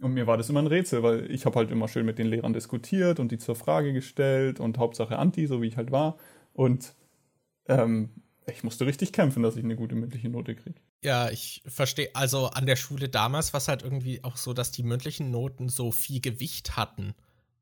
Und 0.00 0.14
mir 0.14 0.26
war 0.26 0.36
das 0.36 0.48
immer 0.48 0.60
ein 0.60 0.68
Rätsel, 0.68 1.02
weil 1.02 1.30
ich 1.30 1.44
habe 1.44 1.56
halt 1.56 1.70
immer 1.70 1.88
schön 1.88 2.06
mit 2.06 2.18
den 2.18 2.28
Lehrern 2.28 2.52
diskutiert 2.52 3.18
und 3.18 3.32
die 3.32 3.38
zur 3.38 3.56
Frage 3.56 3.92
gestellt 3.92 4.60
und 4.60 4.78
Hauptsache 4.78 5.18
Anti, 5.18 5.46
so 5.46 5.60
wie 5.60 5.66
ich 5.66 5.76
halt 5.76 5.90
war. 5.90 6.16
Und 6.52 6.94
ähm, 7.66 8.10
ich 8.46 8.62
musste 8.62 8.86
richtig 8.86 9.12
kämpfen, 9.12 9.42
dass 9.42 9.56
ich 9.56 9.64
eine 9.64 9.76
gute 9.76 9.96
mündliche 9.96 10.28
Note 10.28 10.54
kriege. 10.54 10.80
Ja, 11.02 11.30
ich 11.30 11.62
verstehe. 11.66 12.10
Also 12.14 12.46
an 12.46 12.66
der 12.66 12.76
Schule 12.76 13.08
damals 13.08 13.52
war 13.52 13.58
es 13.58 13.68
halt 13.68 13.82
irgendwie 13.82 14.22
auch 14.24 14.36
so, 14.36 14.52
dass 14.52 14.70
die 14.70 14.82
mündlichen 14.82 15.30
Noten 15.30 15.68
so 15.68 15.92
viel 15.92 16.20
Gewicht 16.20 16.76
hatten. 16.76 17.14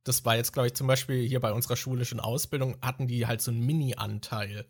Das 0.05 0.25
war 0.25 0.37
jetzt, 0.37 0.53
glaube 0.53 0.69
ich, 0.69 0.75
zum 0.75 0.87
Beispiel 0.87 1.27
hier 1.27 1.41
bei 1.41 1.53
unserer 1.53 1.77
schulischen 1.77 2.21
Ausbildung 2.21 2.77
hatten 2.81 3.09
die 3.09 3.27
halt 3.27 3.43
so 3.43 3.51
einen 3.51 3.65
Mini-Anteil. 3.67 4.67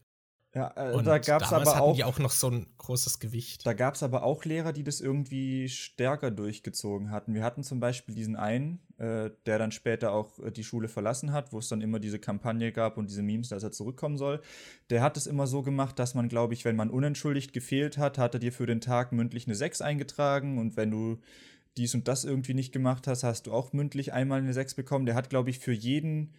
Ja, 0.57 0.73
äh, 0.75 0.95
und 0.95 1.07
da 1.07 1.19
gab 1.19 1.43
es 1.43 1.53
aber 1.53 1.83
auch. 1.83 1.95
die 1.95 2.05
auch 2.05 2.19
noch 2.19 2.31
so 2.31 2.49
ein 2.49 2.67
großes 2.79 3.19
Gewicht. 3.19 3.67
Da 3.67 3.75
gab 3.75 3.95
es 3.95 4.03
aber 4.03 4.23
auch 4.23 4.47
Lehrer, 4.47 4.73
die 4.73 4.85
das 4.85 5.03
irgendwie 5.03 5.69
stärker 5.69 6.31
durchgezogen 6.31 7.11
hatten. 7.11 7.35
Wir 7.35 7.45
hatten 7.45 7.63
zum 7.63 7.79
Beispiel 7.79 8.15
diesen 8.15 8.37
einen, 8.37 8.81
äh, 8.97 9.29
der 9.45 9.59
dann 9.59 9.71
später 9.71 10.13
auch 10.13 10.39
äh, 10.39 10.51
die 10.51 10.65
Schule 10.65 10.89
verlassen 10.89 11.31
hat, 11.31 11.53
wo 11.53 11.59
es 11.59 11.69
dann 11.69 11.83
immer 11.83 11.99
diese 12.01 12.19
Kampagne 12.19 12.73
gab 12.73 12.97
und 12.97 13.11
diese 13.11 13.21
Memes, 13.21 13.51
dass 13.51 13.65
er 13.65 13.71
zurückkommen 13.71 14.17
soll. 14.17 14.41
Der 14.89 15.03
hat 15.03 15.19
es 15.19 15.27
immer 15.27 15.47
so 15.47 15.61
gemacht, 15.61 15.99
dass 15.99 16.15
man, 16.15 16.31
glaube 16.31 16.55
ich, 16.55 16.65
wenn 16.65 16.75
man 16.75 16.89
unentschuldigt 16.89 17.53
gefehlt 17.53 17.99
hat, 17.99 18.17
hat 18.17 18.33
er 18.33 18.41
dir 18.41 18.53
für 18.53 18.65
den 18.65 18.81
Tag 18.81 19.13
mündlich 19.13 19.47
eine 19.47 19.57
6 19.57 19.83
eingetragen 19.83 20.57
und 20.57 20.79
wenn 20.79 20.91
du 20.91 21.19
dies 21.77 21.95
und 21.95 22.09
das 22.09 22.25
irgendwie 22.25 22.55
nicht 22.55 22.73
gemacht 22.73 23.07
hast, 23.07 23.25
hast 23.25 23.47
du 23.47 23.53
auch 23.53 23.75
mündlich 23.75 24.15
einmal 24.15 24.39
eine 24.39 24.55
6 24.55 24.75
bekommen. 24.75 25.05
Der 25.05 25.17
hat, 25.17 25.29
glaube 25.29 25.51
ich, 25.51 25.59
für 25.59 25.73
jeden 25.73 26.33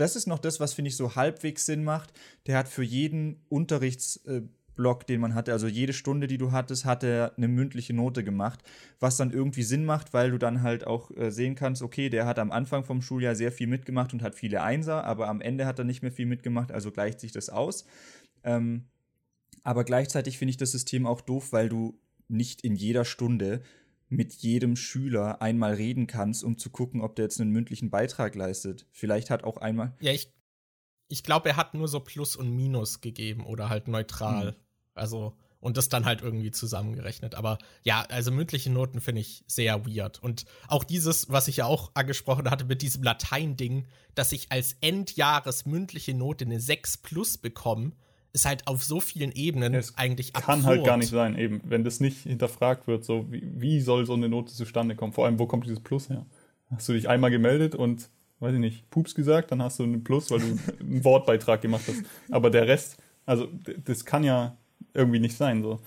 das 0.00 0.16
ist 0.16 0.26
noch 0.26 0.38
das, 0.38 0.60
was 0.60 0.72
finde 0.72 0.88
ich 0.88 0.96
so 0.96 1.14
halbwegs 1.14 1.66
Sinn 1.66 1.84
macht. 1.84 2.12
Der 2.46 2.56
hat 2.56 2.68
für 2.68 2.82
jeden 2.82 3.44
Unterrichtsblock, 3.48 5.06
den 5.06 5.20
man 5.20 5.34
hatte, 5.34 5.52
also 5.52 5.66
jede 5.66 5.92
Stunde, 5.92 6.26
die 6.26 6.38
du 6.38 6.52
hattest, 6.52 6.84
hat 6.84 7.04
er 7.04 7.34
eine 7.36 7.48
mündliche 7.48 7.92
Note 7.92 8.24
gemacht, 8.24 8.60
was 8.98 9.16
dann 9.16 9.30
irgendwie 9.30 9.62
Sinn 9.62 9.84
macht, 9.84 10.14
weil 10.14 10.30
du 10.30 10.38
dann 10.38 10.62
halt 10.62 10.86
auch 10.86 11.10
äh, 11.16 11.30
sehen 11.30 11.54
kannst, 11.54 11.82
okay, 11.82 12.08
der 12.08 12.26
hat 12.26 12.38
am 12.38 12.50
Anfang 12.50 12.84
vom 12.84 13.02
Schuljahr 13.02 13.34
sehr 13.34 13.52
viel 13.52 13.66
mitgemacht 13.66 14.12
und 14.12 14.22
hat 14.22 14.34
viele 14.34 14.62
Einser, 14.62 15.04
aber 15.04 15.28
am 15.28 15.40
Ende 15.40 15.66
hat 15.66 15.78
er 15.78 15.84
nicht 15.84 16.02
mehr 16.02 16.12
viel 16.12 16.26
mitgemacht, 16.26 16.72
also 16.72 16.90
gleicht 16.90 17.20
sich 17.20 17.32
das 17.32 17.50
aus. 17.50 17.84
Ähm, 18.42 18.86
aber 19.62 19.84
gleichzeitig 19.84 20.38
finde 20.38 20.50
ich 20.50 20.56
das 20.56 20.72
System 20.72 21.06
auch 21.06 21.20
doof, 21.20 21.52
weil 21.52 21.68
du 21.68 22.00
nicht 22.28 22.62
in 22.62 22.74
jeder 22.74 23.04
Stunde 23.04 23.62
mit 24.10 24.34
jedem 24.34 24.74
Schüler 24.76 25.40
einmal 25.40 25.74
reden 25.74 26.06
kannst, 26.08 26.42
um 26.42 26.58
zu 26.58 26.68
gucken, 26.68 27.00
ob 27.00 27.14
der 27.14 27.26
jetzt 27.26 27.40
einen 27.40 27.52
mündlichen 27.52 27.90
Beitrag 27.90 28.34
leistet. 28.34 28.86
Vielleicht 28.90 29.30
hat 29.30 29.44
auch 29.44 29.56
einmal. 29.56 29.94
Ja, 30.00 30.12
ich, 30.12 30.32
ich 31.08 31.22
glaube, 31.22 31.50
er 31.50 31.56
hat 31.56 31.74
nur 31.74 31.86
so 31.86 32.00
Plus 32.00 32.34
und 32.34 32.54
Minus 32.54 33.00
gegeben 33.00 33.46
oder 33.46 33.68
halt 33.68 33.86
neutral. 33.86 34.48
Hm. 34.48 34.54
Also, 34.94 35.36
und 35.60 35.76
das 35.76 35.88
dann 35.88 36.06
halt 36.06 36.22
irgendwie 36.22 36.50
zusammengerechnet. 36.50 37.36
Aber 37.36 37.58
ja, 37.84 38.02
also 38.08 38.32
mündliche 38.32 38.70
Noten 38.70 39.00
finde 39.00 39.20
ich 39.20 39.44
sehr 39.46 39.86
weird. 39.86 40.20
Und 40.20 40.44
auch 40.66 40.82
dieses, 40.82 41.30
was 41.30 41.46
ich 41.46 41.58
ja 41.58 41.66
auch 41.66 41.92
angesprochen 41.94 42.50
hatte 42.50 42.64
mit 42.64 42.82
diesem 42.82 43.04
Latein-Ding, 43.04 43.86
dass 44.16 44.32
ich 44.32 44.50
als 44.50 44.76
Endjahres 44.80 45.66
mündliche 45.66 46.14
Note 46.14 46.46
eine 46.46 46.58
6 46.58 46.98
plus 46.98 47.38
bekomme, 47.38 47.92
ist 48.32 48.46
halt 48.46 48.66
auf 48.66 48.84
so 48.84 49.00
vielen 49.00 49.32
Ebenen 49.32 49.74
es 49.74 49.96
eigentlich 49.98 50.34
absurd. 50.36 50.46
Kann 50.46 50.66
halt 50.66 50.84
gar 50.84 50.96
nicht 50.96 51.10
sein, 51.10 51.36
eben. 51.36 51.60
Wenn 51.64 51.84
das 51.84 52.00
nicht 52.00 52.22
hinterfragt 52.22 52.86
wird, 52.86 53.04
so 53.04 53.30
wie, 53.30 53.42
wie 53.54 53.80
soll 53.80 54.06
so 54.06 54.14
eine 54.14 54.28
Note 54.28 54.52
zustande 54.52 54.94
kommen? 54.94 55.12
Vor 55.12 55.26
allem, 55.26 55.38
wo 55.38 55.46
kommt 55.46 55.64
dieses 55.66 55.80
Plus 55.80 56.08
her? 56.08 56.26
Hast 56.70 56.88
du 56.88 56.92
dich 56.92 57.08
einmal 57.08 57.30
gemeldet 57.30 57.74
und, 57.74 58.08
weiß 58.38 58.54
ich 58.54 58.60
nicht, 58.60 58.90
Pups 58.90 59.14
gesagt, 59.14 59.50
dann 59.50 59.62
hast 59.62 59.78
du 59.78 59.82
einen 59.82 60.04
Plus, 60.04 60.30
weil 60.30 60.40
du 60.40 60.58
einen 60.80 61.04
Wortbeitrag 61.04 61.60
gemacht 61.60 61.84
hast. 61.88 62.02
Aber 62.30 62.50
der 62.50 62.68
Rest, 62.68 62.98
also 63.26 63.48
das 63.84 64.04
kann 64.04 64.22
ja 64.22 64.56
irgendwie 64.94 65.20
nicht 65.20 65.36
sein, 65.36 65.62
so. 65.62 65.80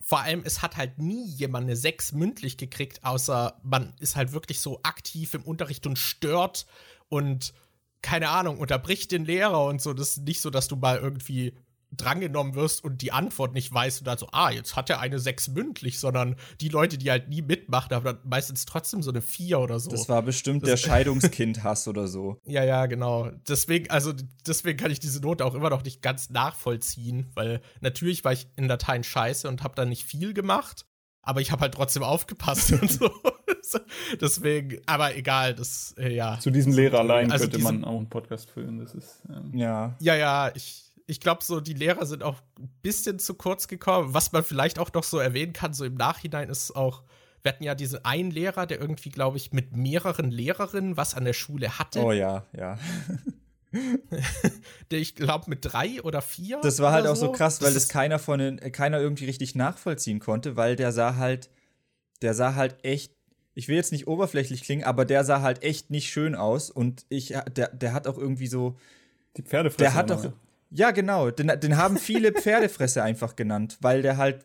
Vor 0.00 0.20
allem, 0.20 0.42
es 0.44 0.60
hat 0.60 0.76
halt 0.76 0.98
nie 0.98 1.26
jemand 1.26 1.64
eine 1.64 1.76
6 1.76 2.12
mündlich 2.12 2.58
gekriegt, 2.58 3.04
außer 3.04 3.58
man 3.62 3.94
ist 4.00 4.16
halt 4.16 4.32
wirklich 4.32 4.60
so 4.60 4.80
aktiv 4.82 5.32
im 5.34 5.42
Unterricht 5.42 5.86
und 5.86 5.98
stört 5.98 6.66
und 7.08 7.54
keine 8.04 8.28
Ahnung, 8.28 8.58
unterbricht 8.58 9.12
den 9.12 9.24
Lehrer 9.24 9.64
und 9.64 9.80
so. 9.80 9.94
Das 9.94 10.18
ist 10.18 10.24
nicht 10.24 10.42
so, 10.42 10.50
dass 10.50 10.68
du 10.68 10.76
mal 10.76 10.98
irgendwie 10.98 11.54
drangenommen 11.90 12.54
wirst 12.54 12.84
und 12.84 13.00
die 13.00 13.12
Antwort 13.12 13.54
nicht 13.54 13.72
weißt 13.72 14.00
und 14.00 14.06
dann 14.06 14.18
so, 14.18 14.28
ah, 14.32 14.50
jetzt 14.50 14.76
hat 14.76 14.90
er 14.90 15.00
eine 15.00 15.18
6 15.18 15.48
mündlich, 15.48 15.98
sondern 15.98 16.36
die 16.60 16.68
Leute, 16.68 16.98
die 16.98 17.10
halt 17.10 17.28
nie 17.28 17.40
mitmachen, 17.40 17.94
haben 17.94 18.04
dann 18.04 18.18
meistens 18.24 18.66
trotzdem 18.66 19.02
so 19.02 19.10
eine 19.10 19.22
4 19.22 19.58
oder 19.58 19.80
so. 19.80 19.90
Das 19.90 20.08
war 20.08 20.20
bestimmt 20.20 20.64
das 20.64 20.68
der 20.68 20.76
Scheidungskind-Hass 20.88 21.88
oder 21.88 22.06
so. 22.06 22.40
Ja, 22.44 22.62
ja, 22.62 22.84
genau. 22.86 23.30
Deswegen, 23.48 23.88
also 23.88 24.12
deswegen 24.46 24.76
kann 24.76 24.90
ich 24.90 25.00
diese 25.00 25.20
Note 25.20 25.46
auch 25.46 25.54
immer 25.54 25.70
noch 25.70 25.82
nicht 25.82 26.02
ganz 26.02 26.28
nachvollziehen, 26.28 27.30
weil 27.34 27.62
natürlich 27.80 28.22
war 28.22 28.32
ich 28.32 28.48
in 28.56 28.66
Latein 28.66 29.02
scheiße 29.02 29.48
und 29.48 29.62
habe 29.62 29.76
da 29.76 29.86
nicht 29.86 30.04
viel 30.04 30.34
gemacht, 30.34 30.84
aber 31.22 31.40
ich 31.40 31.52
habe 31.52 31.62
halt 31.62 31.74
trotzdem 31.74 32.02
aufgepasst 32.02 32.72
und 32.82 32.90
so. 32.90 33.10
Deswegen, 34.20 34.80
aber 34.86 35.16
egal, 35.16 35.54
das, 35.54 35.94
äh, 35.98 36.14
ja. 36.14 36.38
Zu 36.38 36.50
diesem 36.50 36.72
Lehrer 36.72 37.00
allein 37.00 37.30
also 37.30 37.44
könnte 37.44 37.58
man 37.60 37.84
auch 37.84 37.96
einen 37.96 38.08
Podcast 38.08 38.50
füllen. 38.50 38.78
Das 38.78 38.94
ist, 38.94 39.22
ähm 39.28 39.56
ja. 39.56 39.96
Ja, 40.00 40.14
ja, 40.14 40.50
ich, 40.54 40.92
ich 41.06 41.20
glaube, 41.20 41.44
so 41.44 41.60
die 41.60 41.74
Lehrer 41.74 42.06
sind 42.06 42.22
auch 42.22 42.40
ein 42.58 42.70
bisschen 42.82 43.18
zu 43.18 43.34
kurz 43.34 43.68
gekommen. 43.68 44.14
Was 44.14 44.32
man 44.32 44.44
vielleicht 44.44 44.78
auch 44.78 44.92
noch 44.92 45.04
so 45.04 45.18
erwähnen 45.18 45.52
kann, 45.52 45.74
so 45.74 45.84
im 45.84 45.94
Nachhinein 45.94 46.48
ist 46.48 46.74
auch, 46.74 47.02
wir 47.42 47.52
hatten 47.52 47.64
ja 47.64 47.74
diesen 47.74 48.04
einen 48.04 48.30
Lehrer, 48.30 48.66
der 48.66 48.80
irgendwie, 48.80 49.10
glaube 49.10 49.36
ich, 49.36 49.52
mit 49.52 49.76
mehreren 49.76 50.30
Lehrerinnen 50.30 50.96
was 50.96 51.14
an 51.14 51.24
der 51.24 51.34
Schule 51.34 51.78
hatte. 51.78 52.02
Oh 52.02 52.12
ja, 52.12 52.46
ja. 52.56 52.78
der 54.90 54.98
ich 54.98 55.14
glaube 55.14 55.44
mit 55.48 55.64
drei 55.64 56.00
oder 56.02 56.22
vier. 56.22 56.60
Das 56.62 56.80
war 56.80 56.92
halt 56.92 57.06
auch 57.06 57.16
so, 57.16 57.26
so 57.26 57.32
krass, 57.32 57.60
weil 57.60 57.74
das, 57.74 57.84
das 57.84 57.88
keiner 57.88 58.18
von 58.18 58.38
den, 58.38 58.56
keiner 58.72 58.98
irgendwie 58.98 59.26
richtig 59.26 59.54
nachvollziehen 59.54 60.20
konnte, 60.20 60.56
weil 60.56 60.76
der 60.76 60.92
sah 60.92 61.16
halt, 61.16 61.50
der 62.22 62.34
sah 62.34 62.54
halt 62.54 62.82
echt 62.84 63.13
ich 63.54 63.68
will 63.68 63.76
jetzt 63.76 63.92
nicht 63.92 64.06
oberflächlich 64.06 64.62
klingen, 64.62 64.84
aber 64.84 65.04
der 65.04 65.24
sah 65.24 65.40
halt 65.40 65.62
echt 65.62 65.90
nicht 65.90 66.10
schön 66.10 66.34
aus 66.34 66.70
und 66.70 67.06
ich, 67.08 67.34
der, 67.56 67.68
der 67.68 67.92
hat 67.92 68.06
auch 68.06 68.18
irgendwie 68.18 68.48
so. 68.48 68.76
Die 69.36 69.42
Pferdefresse. 69.42 69.78
Der 69.78 69.94
hat 69.94 70.10
doch. 70.10 70.32
Ja, 70.70 70.90
genau. 70.90 71.30
Den, 71.30 71.48
den 71.60 71.76
haben 71.76 71.96
viele 71.96 72.32
Pferdefresse 72.40 73.02
einfach 73.02 73.36
genannt, 73.36 73.78
weil 73.80 74.02
der 74.02 74.16
halt 74.16 74.44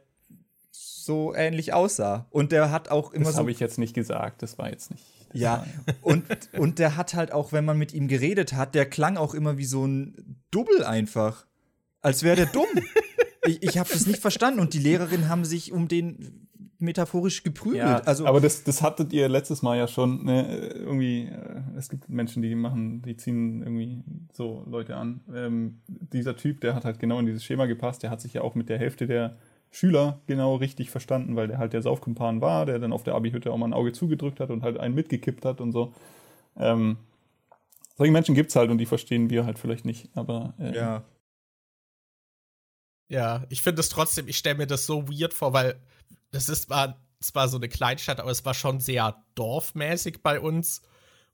so 0.71 1.33
ähnlich 1.33 1.73
aussah. 1.73 2.27
Und 2.29 2.51
der 2.51 2.71
hat 2.71 2.89
auch 2.89 3.11
immer 3.11 3.25
das 3.25 3.33
so. 3.33 3.37
Das 3.37 3.39
habe 3.39 3.51
ich 3.51 3.59
jetzt 3.59 3.79
nicht 3.79 3.95
gesagt, 3.95 4.43
das 4.43 4.57
war 4.57 4.69
jetzt 4.69 4.91
nicht. 4.91 5.03
Ja, 5.33 5.65
und, 6.01 6.25
und 6.57 6.79
der 6.79 6.95
hat 6.95 7.15
halt 7.15 7.31
auch, 7.31 7.51
wenn 7.51 7.65
man 7.65 7.77
mit 7.77 7.93
ihm 7.93 8.07
geredet 8.07 8.53
hat, 8.53 8.75
der 8.75 8.85
klang 8.85 9.17
auch 9.17 9.33
immer 9.33 9.57
wie 9.57 9.65
so 9.65 9.85
ein 9.85 10.37
Double 10.51 10.83
einfach. 10.83 11.45
Als 12.01 12.21
wäre 12.23 12.35
der 12.35 12.45
dumm. 12.45 12.67
ich 13.45 13.63
ich 13.63 13.77
habe 13.79 13.89
das 13.91 14.05
nicht 14.05 14.21
verstanden 14.21 14.59
und 14.59 14.73
die 14.73 14.79
Lehrerin 14.79 15.29
haben 15.29 15.45
sich 15.45 15.71
um 15.71 15.87
den 15.87 16.48
metaphorisch 16.79 17.43
geprügelt. 17.43 17.79
Ja, 17.79 17.99
also, 17.99 18.25
aber 18.25 18.39
das, 18.39 18.63
das 18.63 18.81
hattet 18.81 19.13
ihr 19.13 19.27
letztes 19.27 19.61
Mal 19.61 19.77
ja 19.77 19.87
schon. 19.87 20.23
Ne? 20.23 20.69
Irgendwie, 20.75 21.25
äh, 21.25 21.61
es 21.77 21.89
gibt 21.89 22.09
Menschen, 22.09 22.41
die 22.41 22.55
machen, 22.55 23.01
die 23.01 23.17
ziehen 23.17 23.61
irgendwie 23.61 24.03
so 24.33 24.63
Leute 24.67 24.95
an. 24.95 25.21
Ähm, 25.33 25.81
dieser 25.87 26.35
Typ, 26.35 26.61
der 26.61 26.75
hat 26.75 26.85
halt 26.85 26.99
genau 26.99 27.19
in 27.19 27.25
dieses 27.25 27.43
Schema 27.43 27.65
gepasst. 27.65 28.01
Der 28.03 28.09
hat 28.09 28.21
sich 28.21 28.33
ja 28.33 28.41
auch 28.41 28.55
mit 28.55 28.69
der 28.69 28.79
Hälfte 28.79 29.07
der 29.07 29.37
Schüler 29.71 30.21
genau 30.25 30.55
richtig 30.55 30.89
verstanden, 30.89 31.35
weil 31.35 31.47
der 31.47 31.57
halt 31.57 31.73
der 31.73 31.81
Saufkumpan 31.81 32.41
war, 32.41 32.65
der 32.65 32.79
dann 32.79 32.93
auf 32.93 33.03
der 33.03 33.13
Abi-Hütte 33.13 33.51
auch 33.51 33.57
mal 33.57 33.67
ein 33.67 33.73
Auge 33.73 33.91
zugedrückt 33.91 34.39
hat 34.39 34.49
und 34.49 34.63
halt 34.63 34.79
einen 34.79 34.95
mitgekippt 34.95 35.45
hat 35.45 35.61
und 35.61 35.71
so. 35.71 35.93
Ähm, 36.57 36.97
solche 37.97 38.11
Menschen 38.11 38.33
gibt's 38.33 38.55
halt 38.55 38.71
und 38.71 38.79
die 38.79 38.85
verstehen 38.85 39.29
wir 39.29 39.45
halt 39.45 39.59
vielleicht 39.59 39.85
nicht, 39.85 40.09
aber 40.15 40.53
äh, 40.59 40.75
ja. 40.75 41.03
Ja, 43.09 43.43
ich 43.49 43.61
finde 43.61 43.81
es 43.81 43.89
trotzdem, 43.89 44.27
ich 44.27 44.37
stelle 44.37 44.57
mir 44.57 44.67
das 44.67 44.85
so 44.85 45.07
weird 45.07 45.33
vor, 45.33 45.51
weil 45.53 45.79
das 46.31 46.49
ist 46.49 46.69
war 46.69 46.99
zwar 47.19 47.47
so 47.49 47.57
eine 47.57 47.69
Kleinstadt, 47.69 48.19
aber 48.19 48.31
es 48.31 48.45
war 48.45 48.53
schon 48.53 48.79
sehr 48.79 49.23
dorfmäßig 49.35 50.23
bei 50.23 50.39
uns. 50.39 50.81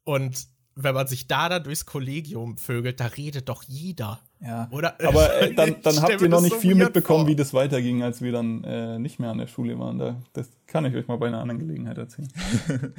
Und 0.03 0.47
wenn 0.75 0.93
man 0.93 1.07
sich 1.07 1.27
da 1.27 1.47
dann 1.47 1.63
durchs 1.63 1.85
Kollegium 1.85 2.57
vögelt, 2.57 2.99
da 2.99 3.05
redet 3.05 3.47
doch 3.49 3.63
jeder. 3.63 4.19
Ja. 4.41 4.67
Oder? 4.71 4.99
Aber 5.05 5.41
äh, 5.41 5.53
dann, 5.55 5.81
dann 5.81 6.01
habt 6.01 6.21
ihr 6.21 6.29
noch 6.29 6.41
nicht 6.41 6.53
so 6.53 6.59
viel 6.59 6.75
mitbekommen, 6.75 7.25
vor. 7.25 7.27
wie 7.29 7.35
das 7.35 7.53
weiterging, 7.53 8.03
als 8.03 8.21
wir 8.21 8.31
dann 8.31 8.63
äh, 8.63 8.99
nicht 8.99 9.19
mehr 9.19 9.29
an 9.29 9.37
der 9.37 9.47
Schule 9.47 9.79
waren. 9.79 9.99
Da, 9.99 10.21
das 10.33 10.49
kann 10.67 10.85
ich 10.85 10.95
euch 10.95 11.07
mal 11.07 11.17
bei 11.17 11.27
einer 11.27 11.39
anderen 11.39 11.59
Gelegenheit 11.59 11.97
erzählen. 11.97 12.31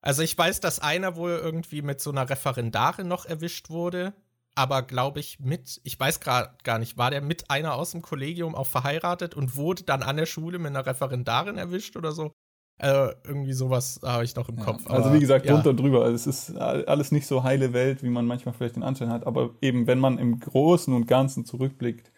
also 0.00 0.22
ich 0.22 0.36
weiß, 0.36 0.60
dass 0.60 0.78
einer 0.78 1.16
wohl 1.16 1.30
irgendwie 1.30 1.82
mit 1.82 2.00
so 2.00 2.10
einer 2.10 2.28
Referendarin 2.28 3.08
noch 3.08 3.26
erwischt 3.26 3.70
wurde 3.70 4.12
aber 4.58 4.82
glaube 4.82 5.20
ich 5.20 5.38
mit, 5.38 5.80
ich 5.84 5.98
weiß 5.98 6.18
gerade 6.18 6.50
gar 6.64 6.80
nicht, 6.80 6.98
war 6.98 7.12
der 7.12 7.22
mit 7.22 7.48
einer 7.48 7.76
aus 7.76 7.92
dem 7.92 8.02
Kollegium 8.02 8.56
auch 8.56 8.66
verheiratet 8.66 9.36
und 9.36 9.54
wurde 9.54 9.84
dann 9.84 10.02
an 10.02 10.16
der 10.16 10.26
Schule 10.26 10.58
mit 10.58 10.66
einer 10.68 10.84
Referendarin 10.84 11.58
erwischt 11.58 11.96
oder 11.96 12.10
so? 12.10 12.32
Äh, 12.78 13.14
irgendwie 13.24 13.52
sowas 13.52 14.00
habe 14.04 14.24
ich 14.24 14.34
noch 14.34 14.48
im 14.48 14.58
ja, 14.58 14.64
Kopf. 14.64 14.78
Also 14.78 14.88
aber, 14.88 15.04
also 15.04 15.14
wie 15.14 15.20
gesagt, 15.20 15.46
ja. 15.46 15.52
drunter 15.52 15.70
und 15.70 15.76
drüber. 15.78 16.02
Also 16.02 16.16
es 16.16 16.26
ist 16.26 16.56
alles 16.56 17.12
nicht 17.12 17.28
so 17.28 17.44
heile 17.44 17.72
Welt, 17.72 18.02
wie 18.02 18.08
man 18.08 18.26
manchmal 18.26 18.52
vielleicht 18.52 18.74
den 18.74 18.82
Anschein 18.82 19.10
hat. 19.10 19.28
Aber 19.28 19.50
eben, 19.60 19.86
wenn 19.86 20.00
man 20.00 20.18
im 20.18 20.40
Großen 20.40 20.92
und 20.92 21.06
Ganzen 21.06 21.44
zurückblickt, 21.44 22.10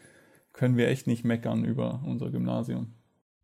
können 0.54 0.78
wir 0.78 0.88
echt 0.88 1.06
nicht 1.06 1.24
meckern 1.24 1.64
über 1.64 2.02
unser 2.06 2.30
Gymnasium. 2.30 2.94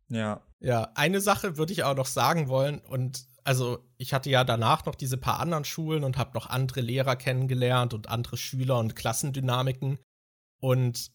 Ja. 0.09 0.41
Ja, 0.59 0.89
eine 0.95 1.21
Sache 1.21 1.57
würde 1.57 1.71
ich 1.71 1.83
auch 1.83 1.95
noch 1.95 2.07
sagen 2.07 2.47
wollen 2.47 2.79
und 2.79 3.27
also 3.47 3.79
ich 3.97 4.13
hatte 4.13 4.29
ja 4.29 4.43
danach 4.43 4.85
noch 4.85 4.95
diese 4.95 5.15
paar 5.15 5.39
anderen 5.39 5.63
Schulen 5.63 6.03
und 6.03 6.17
habe 6.17 6.33
noch 6.33 6.47
andere 6.47 6.81
Lehrer 6.81 7.15
kennengelernt 7.15 7.93
und 7.93 8.09
andere 8.09 8.35
Schüler 8.35 8.77
und 8.77 8.97
Klassendynamiken. 8.97 9.99
Und 10.59 11.13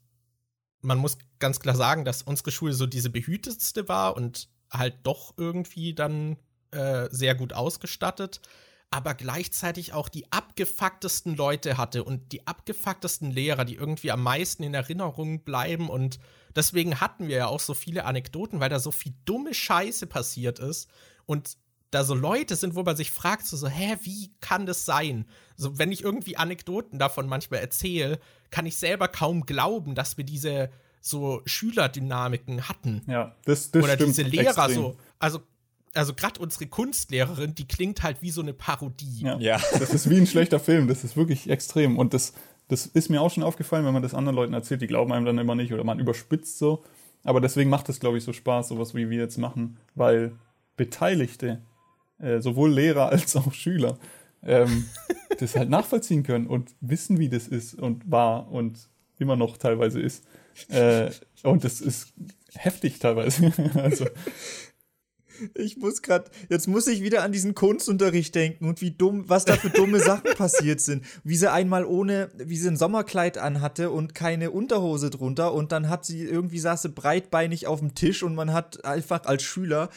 man 0.80 0.96
muss 0.96 1.18
ganz 1.40 1.60
klar 1.60 1.76
sagen, 1.76 2.06
dass 2.06 2.22
unsere 2.22 2.50
Schule 2.50 2.72
so 2.72 2.86
diese 2.86 3.10
behütetste 3.10 3.86
war 3.86 4.16
und 4.16 4.48
halt 4.70 4.94
doch 5.02 5.34
irgendwie 5.36 5.94
dann 5.94 6.38
äh, 6.70 7.06
sehr 7.10 7.34
gut 7.34 7.52
ausgestattet, 7.52 8.40
aber 8.90 9.12
gleichzeitig 9.12 9.92
auch 9.92 10.08
die 10.08 10.32
abgefucktesten 10.32 11.36
Leute 11.36 11.76
hatte 11.76 12.02
und 12.02 12.32
die 12.32 12.46
abgefucktesten 12.46 13.30
Lehrer, 13.30 13.66
die 13.66 13.74
irgendwie 13.74 14.10
am 14.10 14.22
meisten 14.22 14.62
in 14.62 14.72
Erinnerung 14.72 15.44
bleiben. 15.44 15.90
Und 15.90 16.18
deswegen 16.56 16.98
hatten 16.98 17.28
wir 17.28 17.36
ja 17.36 17.46
auch 17.48 17.60
so 17.60 17.74
viele 17.74 18.06
Anekdoten, 18.06 18.58
weil 18.58 18.70
da 18.70 18.80
so 18.80 18.90
viel 18.90 19.12
dumme 19.26 19.52
Scheiße 19.52 20.06
passiert 20.06 20.60
ist. 20.60 20.88
Und 21.26 21.58
da 21.92 22.04
so 22.04 22.14
Leute 22.14 22.56
sind, 22.56 22.74
wo 22.74 22.82
man 22.82 22.96
sich 22.96 23.10
fragt, 23.10 23.46
so, 23.46 23.56
so, 23.56 23.68
hä, 23.68 23.96
wie 24.02 24.30
kann 24.40 24.66
das 24.66 24.84
sein? 24.84 25.26
So, 25.56 25.78
wenn 25.78 25.92
ich 25.92 26.02
irgendwie 26.02 26.36
Anekdoten 26.36 26.98
davon 26.98 27.28
manchmal 27.28 27.60
erzähle, 27.60 28.18
kann 28.50 28.66
ich 28.66 28.76
selber 28.76 29.08
kaum 29.08 29.46
glauben, 29.46 29.94
dass 29.94 30.16
wir 30.16 30.24
diese 30.24 30.70
so 31.02 31.42
Schülerdynamiken 31.44 32.68
hatten. 32.68 33.02
Ja, 33.06 33.36
das, 33.44 33.70
das 33.70 33.84
Oder 33.84 33.94
stimmt 33.94 34.10
diese 34.10 34.22
Lehrer 34.22 34.64
extrem. 34.64 34.74
so. 34.74 34.96
Also, 35.18 35.42
also 35.92 36.14
gerade 36.14 36.40
unsere 36.40 36.66
Kunstlehrerin, 36.66 37.54
die 37.54 37.68
klingt 37.68 38.02
halt 38.02 38.22
wie 38.22 38.30
so 38.30 38.40
eine 38.40 38.54
Parodie. 38.54 39.20
Ja. 39.20 39.38
ja. 39.38 39.60
Das 39.78 39.92
ist 39.92 40.08
wie 40.08 40.16
ein 40.16 40.26
schlechter 40.26 40.60
Film, 40.60 40.88
das 40.88 41.04
ist 41.04 41.14
wirklich 41.14 41.50
extrem. 41.50 41.98
Und 41.98 42.14
das, 42.14 42.32
das 42.68 42.86
ist 42.86 43.10
mir 43.10 43.20
auch 43.20 43.30
schon 43.30 43.42
aufgefallen, 43.42 43.84
wenn 43.84 43.92
man 43.92 44.02
das 44.02 44.14
anderen 44.14 44.36
Leuten 44.36 44.54
erzählt, 44.54 44.80
die 44.80 44.86
glauben 44.86 45.12
einem 45.12 45.26
dann 45.26 45.36
immer 45.36 45.54
nicht 45.54 45.74
oder 45.74 45.84
man 45.84 46.00
überspitzt 46.00 46.56
so. 46.56 46.84
Aber 47.22 47.42
deswegen 47.42 47.68
macht 47.68 47.90
es, 47.90 48.00
glaube 48.00 48.16
ich, 48.16 48.24
so 48.24 48.32
Spaß, 48.32 48.68
sowas 48.68 48.94
wie 48.94 49.10
wir 49.10 49.18
jetzt 49.18 49.36
machen, 49.36 49.76
weil 49.94 50.32
Beteiligte 50.76 51.60
äh, 52.22 52.40
sowohl 52.40 52.72
Lehrer 52.72 53.10
als 53.10 53.36
auch 53.36 53.52
Schüler, 53.52 53.98
ähm, 54.42 54.86
das 55.38 55.56
halt 55.56 55.68
nachvollziehen 55.68 56.22
können 56.22 56.46
und 56.46 56.74
wissen, 56.80 57.18
wie 57.18 57.28
das 57.28 57.48
ist 57.48 57.74
und 57.74 58.10
war 58.10 58.50
und 58.50 58.88
immer 59.18 59.36
noch 59.36 59.56
teilweise 59.56 60.00
ist. 60.00 60.24
Äh, 60.68 61.10
und 61.42 61.64
das 61.64 61.80
ist 61.80 62.12
heftig 62.54 62.98
teilweise. 62.98 63.52
also. 63.74 64.06
Ich 65.54 65.76
muss 65.76 66.02
gerade, 66.02 66.30
jetzt 66.48 66.68
muss 66.68 66.86
ich 66.86 67.02
wieder 67.02 67.22
an 67.22 67.32
diesen 67.32 67.54
Kunstunterricht 67.54 68.34
denken 68.34 68.66
und 68.68 68.80
wie 68.80 68.90
dumm, 68.90 69.28
was 69.28 69.44
da 69.44 69.54
für 69.54 69.70
dumme 69.70 70.00
Sachen 70.00 70.30
passiert 70.36 70.80
sind. 70.80 71.04
Wie 71.24 71.36
sie 71.36 71.50
einmal 71.50 71.84
ohne, 71.84 72.30
wie 72.36 72.56
sie 72.56 72.68
ein 72.68 72.76
Sommerkleid 72.76 73.38
anhatte 73.38 73.90
und 73.90 74.14
keine 74.14 74.50
Unterhose 74.50 75.10
drunter 75.10 75.54
und 75.54 75.72
dann 75.72 75.88
hat 75.88 76.04
sie 76.04 76.22
irgendwie 76.22 76.58
saß 76.58 76.82
sie 76.82 76.88
breitbeinig 76.88 77.66
auf 77.66 77.80
dem 77.80 77.94
Tisch 77.94 78.22
und 78.22 78.34
man 78.34 78.52
hat 78.52 78.84
einfach 78.84 79.24
als 79.24 79.42
Schüler 79.42 79.90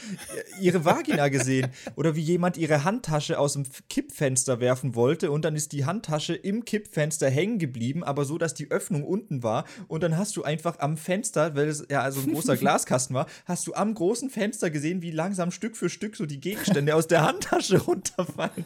ihre 0.59 0.85
Vagina 0.85 1.29
gesehen. 1.29 1.71
Oder 1.95 2.15
wie 2.15 2.21
jemand 2.21 2.57
ihre 2.57 2.83
Handtasche 2.83 3.39
aus 3.39 3.53
dem 3.53 3.65
Kippfenster 3.89 4.59
werfen 4.59 4.95
wollte 4.95 5.31
und 5.31 5.45
dann 5.45 5.55
ist 5.55 5.71
die 5.71 5.85
Handtasche 5.85 6.33
im 6.35 6.65
Kippfenster 6.65 7.29
hängen 7.29 7.59
geblieben, 7.59 8.03
aber 8.03 8.25
so, 8.25 8.37
dass 8.37 8.53
die 8.53 8.71
Öffnung 8.71 9.03
unten 9.03 9.43
war 9.43 9.65
und 9.87 10.03
dann 10.03 10.17
hast 10.17 10.35
du 10.35 10.43
einfach 10.43 10.79
am 10.79 10.97
Fenster, 10.97 11.55
weil 11.55 11.67
es 11.67 11.85
ja 11.89 12.01
also 12.01 12.21
ein 12.21 12.33
großer 12.33 12.57
Glaskasten 12.65 13.15
war, 13.15 13.27
hast 13.45 13.67
du 13.67 13.73
am 13.73 13.93
großen 13.93 14.29
Fenster 14.29 14.69
gesehen, 14.69 15.01
wie 15.01 15.11
langsam 15.35 15.51
Stück 15.51 15.75
für 15.75 15.89
Stück 15.89 16.15
so 16.15 16.25
die 16.25 16.39
Gegenstände 16.39 16.95
aus 16.95 17.07
der 17.07 17.23
Handtasche 17.23 17.81
runterfallen. 17.81 18.65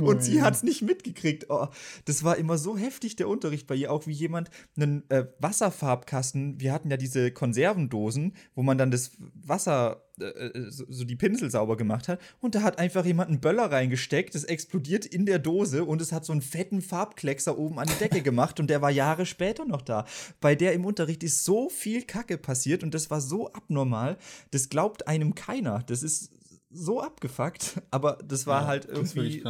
Oh 0.00 0.04
und 0.04 0.22
sie 0.22 0.40
hat 0.40 0.54
es 0.54 0.62
nicht 0.62 0.80
mitgekriegt. 0.80 1.50
Oh, 1.50 1.68
das 2.06 2.24
war 2.24 2.36
immer 2.36 2.56
so 2.56 2.76
heftig, 2.78 3.16
der 3.16 3.28
Unterricht 3.28 3.66
bei 3.66 3.74
ihr. 3.74 3.92
Auch 3.92 4.06
wie 4.06 4.12
jemand 4.12 4.50
einen 4.76 5.08
äh, 5.10 5.26
Wasserfarbkasten, 5.38 6.58
wir 6.58 6.72
hatten 6.72 6.90
ja 6.90 6.96
diese 6.96 7.30
Konservendosen, 7.32 8.34
wo 8.54 8.62
man 8.62 8.78
dann 8.78 8.90
das 8.90 9.12
Wasser 9.34 10.03
äh, 10.20 10.26
äh, 10.26 10.70
so, 10.70 10.84
so, 10.88 11.04
die 11.04 11.16
Pinsel 11.16 11.50
sauber 11.50 11.76
gemacht 11.76 12.06
hat. 12.06 12.20
Und 12.40 12.54
da 12.54 12.62
hat 12.62 12.78
einfach 12.78 13.04
jemand 13.04 13.30
einen 13.30 13.40
Böller 13.40 13.72
reingesteckt, 13.72 14.34
das 14.34 14.44
explodiert 14.44 15.06
in 15.06 15.26
der 15.26 15.40
Dose 15.40 15.84
und 15.84 16.00
es 16.00 16.12
hat 16.12 16.24
so 16.24 16.32
einen 16.32 16.42
fetten 16.42 16.82
Farbkleckser 16.82 17.58
oben 17.58 17.80
an 17.80 17.88
die 17.88 17.98
Decke 17.98 18.22
gemacht 18.22 18.60
und 18.60 18.68
der 18.68 18.80
war 18.80 18.90
Jahre 18.90 19.26
später 19.26 19.64
noch 19.64 19.82
da. 19.82 20.04
Bei 20.40 20.54
der 20.54 20.72
im 20.72 20.84
Unterricht 20.84 21.24
ist 21.24 21.44
so 21.44 21.68
viel 21.68 22.02
Kacke 22.02 22.38
passiert 22.38 22.84
und 22.84 22.94
das 22.94 23.10
war 23.10 23.20
so 23.20 23.52
abnormal, 23.52 24.16
das 24.52 24.68
glaubt 24.68 25.08
einem 25.08 25.34
keiner. 25.34 25.82
Das 25.86 26.04
ist 26.04 26.30
so 26.70 27.00
abgefuckt, 27.00 27.82
aber 27.90 28.18
das 28.24 28.46
war 28.46 28.62
ja, 28.62 28.66
halt 28.68 28.84
irgendwie 28.84 29.42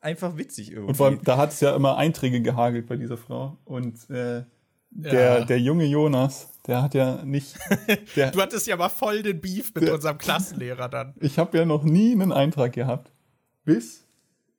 einfach 0.00 0.36
witzig 0.36 0.70
irgendwie. 0.70 0.90
Und 0.90 0.96
vor 0.96 1.06
allem, 1.06 1.20
da 1.24 1.36
hat 1.36 1.52
es 1.52 1.60
ja 1.60 1.74
immer 1.74 1.96
Einträge 1.96 2.40
gehagelt 2.40 2.86
bei 2.86 2.96
dieser 2.96 3.16
Frau 3.16 3.58
und 3.64 4.08
äh, 4.10 4.44
der, 4.90 5.38
ja. 5.40 5.44
der 5.44 5.60
junge 5.60 5.84
Jonas, 5.84 6.48
der 6.68 6.82
hat 6.82 6.94
ja 6.94 7.24
nicht. 7.24 7.56
Der, 8.16 8.30
du 8.30 8.40
hattest 8.40 8.66
ja 8.66 8.76
mal 8.76 8.90
voll 8.90 9.22
den 9.22 9.40
Beef 9.40 9.74
mit 9.74 9.84
der, 9.84 9.94
unserem 9.94 10.18
Klassenlehrer 10.18 10.88
dann. 10.88 11.14
Ich 11.18 11.38
habe 11.38 11.56
ja 11.56 11.64
noch 11.64 11.82
nie 11.82 12.12
einen 12.12 12.30
Eintrag 12.30 12.74
gehabt, 12.74 13.10
bis 13.64 14.06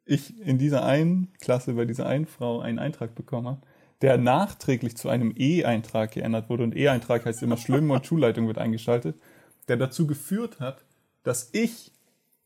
ich 0.06 0.40
in 0.42 0.58
dieser 0.58 0.84
einen 0.84 1.32
Klasse 1.40 1.74
bei 1.74 1.86
dieser 1.86 2.08
einen 2.08 2.26
Frau 2.26 2.60
einen 2.60 2.80
Eintrag 2.80 3.14
bekommen 3.14 3.48
habe, 3.48 3.62
der 4.02 4.18
nachträglich 4.18 4.98
zu 4.98 5.08
einem 5.08 5.34
E-Eintrag 5.38 6.12
geändert 6.12 6.50
wurde. 6.50 6.64
Und 6.64 6.76
E-Eintrag 6.76 7.26
heißt 7.26 7.44
immer 7.44 7.58
schlimm 7.58 7.92
und 7.92 8.06
Schulleitung 8.08 8.48
wird 8.48 8.58
eingeschaltet, 8.58 9.22
der 9.68 9.78
dazu 9.78 10.08
geführt 10.08 10.60
hat, 10.60 10.84
dass 11.22 11.50
ich 11.54 11.92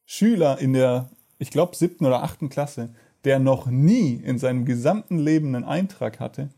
Schüler 0.06 0.60
in 0.60 0.74
der, 0.74 1.10
ich 1.38 1.52
glaube, 1.52 1.76
siebten 1.78 2.06
oder 2.06 2.22
achten 2.22 2.50
Klasse, 2.50 2.94
der 3.24 3.40
noch 3.40 3.68
nie 3.68 4.16
in 4.16 4.38
seinem 4.38 4.66
gesamten 4.66 5.18
Leben 5.18 5.56
einen 5.56 5.64
Eintrag 5.64 6.20
hatte, 6.20 6.50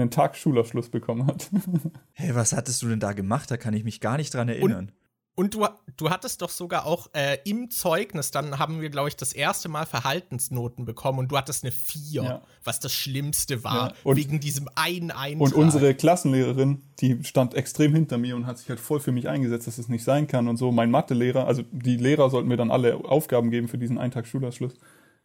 einen 0.00 0.10
Tag 0.10 0.36
Schulabschluss 0.36 0.88
bekommen 0.88 1.26
hat. 1.26 1.50
hey, 2.12 2.34
was 2.34 2.52
hattest 2.52 2.82
du 2.82 2.88
denn 2.88 3.00
da 3.00 3.12
gemacht? 3.12 3.50
Da 3.50 3.56
kann 3.56 3.74
ich 3.74 3.84
mich 3.84 4.00
gar 4.00 4.16
nicht 4.16 4.34
dran 4.34 4.48
erinnern. 4.48 4.92
Und, 5.36 5.54
und 5.54 5.54
du, 5.54 5.66
du 5.96 6.10
hattest 6.10 6.42
doch 6.42 6.50
sogar 6.50 6.84
auch 6.84 7.08
äh, 7.14 7.38
im 7.44 7.70
Zeugnis, 7.70 8.30
dann 8.30 8.58
haben 8.58 8.80
wir, 8.80 8.90
glaube 8.90 9.08
ich, 9.08 9.16
das 9.16 9.32
erste 9.32 9.68
Mal 9.68 9.86
Verhaltensnoten 9.86 10.84
bekommen 10.84 11.18
und 11.18 11.32
du 11.32 11.36
hattest 11.38 11.64
eine 11.64 11.72
4, 11.72 12.22
ja. 12.22 12.42
was 12.62 12.80
das 12.80 12.92
Schlimmste 12.92 13.64
war, 13.64 13.94
ja. 14.04 14.16
wegen 14.16 14.40
diesem 14.40 14.68
einen 14.74 15.10
Eintrag. 15.10 15.40
Und 15.40 15.54
unsere 15.54 15.94
Klassenlehrerin, 15.94 16.82
die 17.00 17.24
stand 17.24 17.54
extrem 17.54 17.94
hinter 17.94 18.18
mir 18.18 18.36
und 18.36 18.46
hat 18.46 18.58
sich 18.58 18.68
halt 18.68 18.80
voll 18.80 19.00
für 19.00 19.12
mich 19.12 19.28
eingesetzt, 19.28 19.66
dass 19.66 19.78
es 19.78 19.88
nicht 19.88 20.04
sein 20.04 20.26
kann 20.26 20.46
und 20.48 20.56
so. 20.56 20.72
Mein 20.72 20.90
Mathelehrer, 20.90 21.46
also 21.46 21.62
die 21.70 21.96
Lehrer 21.96 22.28
sollten 22.28 22.48
mir 22.48 22.56
dann 22.58 22.70
alle 22.70 22.96
Aufgaben 22.96 23.50
geben 23.50 23.68
für 23.68 23.78
diesen 23.78 23.98
einen 23.98 24.12
Tag 24.12 24.26
Schulabschluss. 24.26 24.74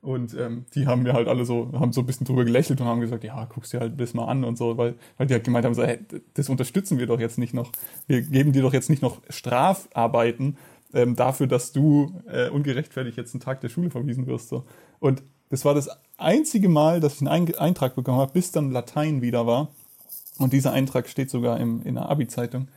Und 0.06 0.36
ähm, 0.36 0.66
die 0.76 0.86
haben 0.86 1.02
mir 1.02 1.14
halt 1.14 1.28
alle 1.28 1.46
so, 1.46 1.72
haben 1.74 1.92
so 1.92 2.02
ein 2.02 2.06
bisschen 2.06 2.28
drüber 2.28 2.46
gelächelt 2.46 2.80
und 2.80 2.86
haben 2.86 3.02
gesagt, 3.02 3.24
ja, 3.24 3.44
guck's 3.46 3.72
dir 3.72 3.80
halt 3.80 4.00
das 4.00 4.14
mal 4.14 4.26
an 4.26 4.44
und 4.44 4.56
so, 4.56 4.78
weil, 4.78 4.94
weil 5.18 5.26
die 5.26 5.34
halt 5.34 5.44
gemeint 5.44 5.66
haben, 5.66 5.74
so, 5.74 5.84
hey, 5.84 6.00
das 6.36 6.48
unterstützen 6.48 7.00
wir 7.00 7.08
doch 7.08 7.20
jetzt 7.20 7.40
nicht 7.40 7.56
noch. 7.56 7.72
Wir 8.06 8.22
geben 8.22 8.52
dir 8.52 8.62
doch 8.62 8.74
jetzt 8.74 8.92
nicht 8.92 9.02
noch 9.02 9.20
Strafarbeiten 9.30 10.58
ähm, 10.94 11.16
dafür, 11.16 11.48
dass 11.48 11.72
du 11.72 12.22
äh, 12.32 12.50
ungerechtfertigt 12.50 13.18
jetzt 13.18 13.34
einen 13.34 13.42
Tag 13.42 13.62
der 13.62 13.70
Schule 13.70 13.90
verwiesen 13.90 14.28
wirst. 14.28 14.50
So. 14.50 14.64
Und 15.00 15.24
das 15.50 15.66
war 15.66 15.74
das 15.74 15.90
einzige 16.18 16.70
Mal, 16.70 17.00
dass 17.00 17.16
ich 17.16 17.28
einen 17.28 17.56
Eintrag 17.56 17.96
bekommen 17.96 18.20
habe, 18.20 18.34
bis 18.34 18.52
dann 18.52 18.72
Latein 18.72 19.24
wieder 19.24 19.48
war. 19.48 19.70
Und 20.38 20.54
dieser 20.54 20.72
Eintrag 20.72 21.10
steht 21.10 21.32
sogar 21.32 21.60
im, 21.60 21.82
in 21.82 21.96
der 21.96 22.10
Abi-Zeitung. 22.10 22.68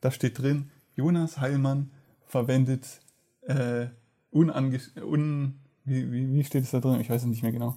Da 0.00 0.10
steht 0.10 0.40
drin, 0.40 0.70
Jonas 0.96 1.38
Heilmann 1.38 1.92
verwendet 2.26 3.00
äh, 3.42 3.86
unange 4.32 4.80
un 5.00 5.61
wie, 5.84 6.10
wie, 6.12 6.34
wie 6.34 6.44
steht 6.44 6.64
es 6.64 6.70
da 6.70 6.80
drin? 6.80 7.00
Ich 7.00 7.10
weiß 7.10 7.22
es 7.22 7.28
nicht 7.28 7.42
mehr 7.42 7.52
genau. 7.52 7.76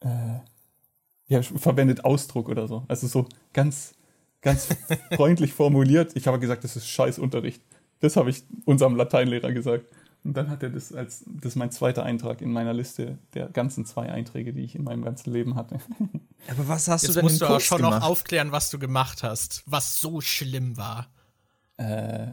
Äh, 0.00 0.40
ja, 1.28 1.42
verwendet 1.42 2.04
Ausdruck 2.04 2.48
oder 2.48 2.66
so. 2.66 2.84
Also 2.88 3.06
so 3.06 3.26
ganz, 3.52 3.94
ganz 4.40 4.68
freundlich 5.14 5.52
formuliert. 5.52 6.16
Ich 6.16 6.26
habe 6.26 6.40
gesagt, 6.40 6.64
das 6.64 6.76
ist 6.76 6.88
scheiß 6.88 7.18
Unterricht. 7.18 7.62
Das 8.00 8.16
habe 8.16 8.30
ich 8.30 8.42
unserem 8.64 8.96
Lateinlehrer 8.96 9.52
gesagt. 9.52 9.84
Und 10.22 10.36
dann 10.36 10.50
hat 10.50 10.62
er 10.62 10.70
das 10.70 10.92
als, 10.92 11.24
das 11.26 11.52
ist 11.52 11.56
mein 11.56 11.70
zweiter 11.70 12.02
Eintrag 12.02 12.42
in 12.42 12.52
meiner 12.52 12.74
Liste 12.74 13.18
der 13.32 13.48
ganzen 13.48 13.86
zwei 13.86 14.10
Einträge, 14.10 14.52
die 14.52 14.62
ich 14.62 14.74
in 14.74 14.84
meinem 14.84 15.02
ganzen 15.02 15.32
Leben 15.32 15.54
hatte. 15.54 15.78
Aber 16.48 16.68
was 16.68 16.88
hast 16.88 17.02
Jetzt 17.02 17.10
du 17.10 17.14
denn 17.14 17.22
musst 17.24 17.40
du 17.40 17.46
auch 17.46 17.60
schon 17.60 17.78
gemacht? 17.78 18.00
noch 18.00 18.08
aufklären, 18.08 18.52
was 18.52 18.70
du 18.70 18.78
gemacht 18.78 19.22
hast, 19.22 19.62
was 19.66 20.00
so 20.00 20.20
schlimm 20.20 20.76
war. 20.76 21.08
Äh, 21.76 22.32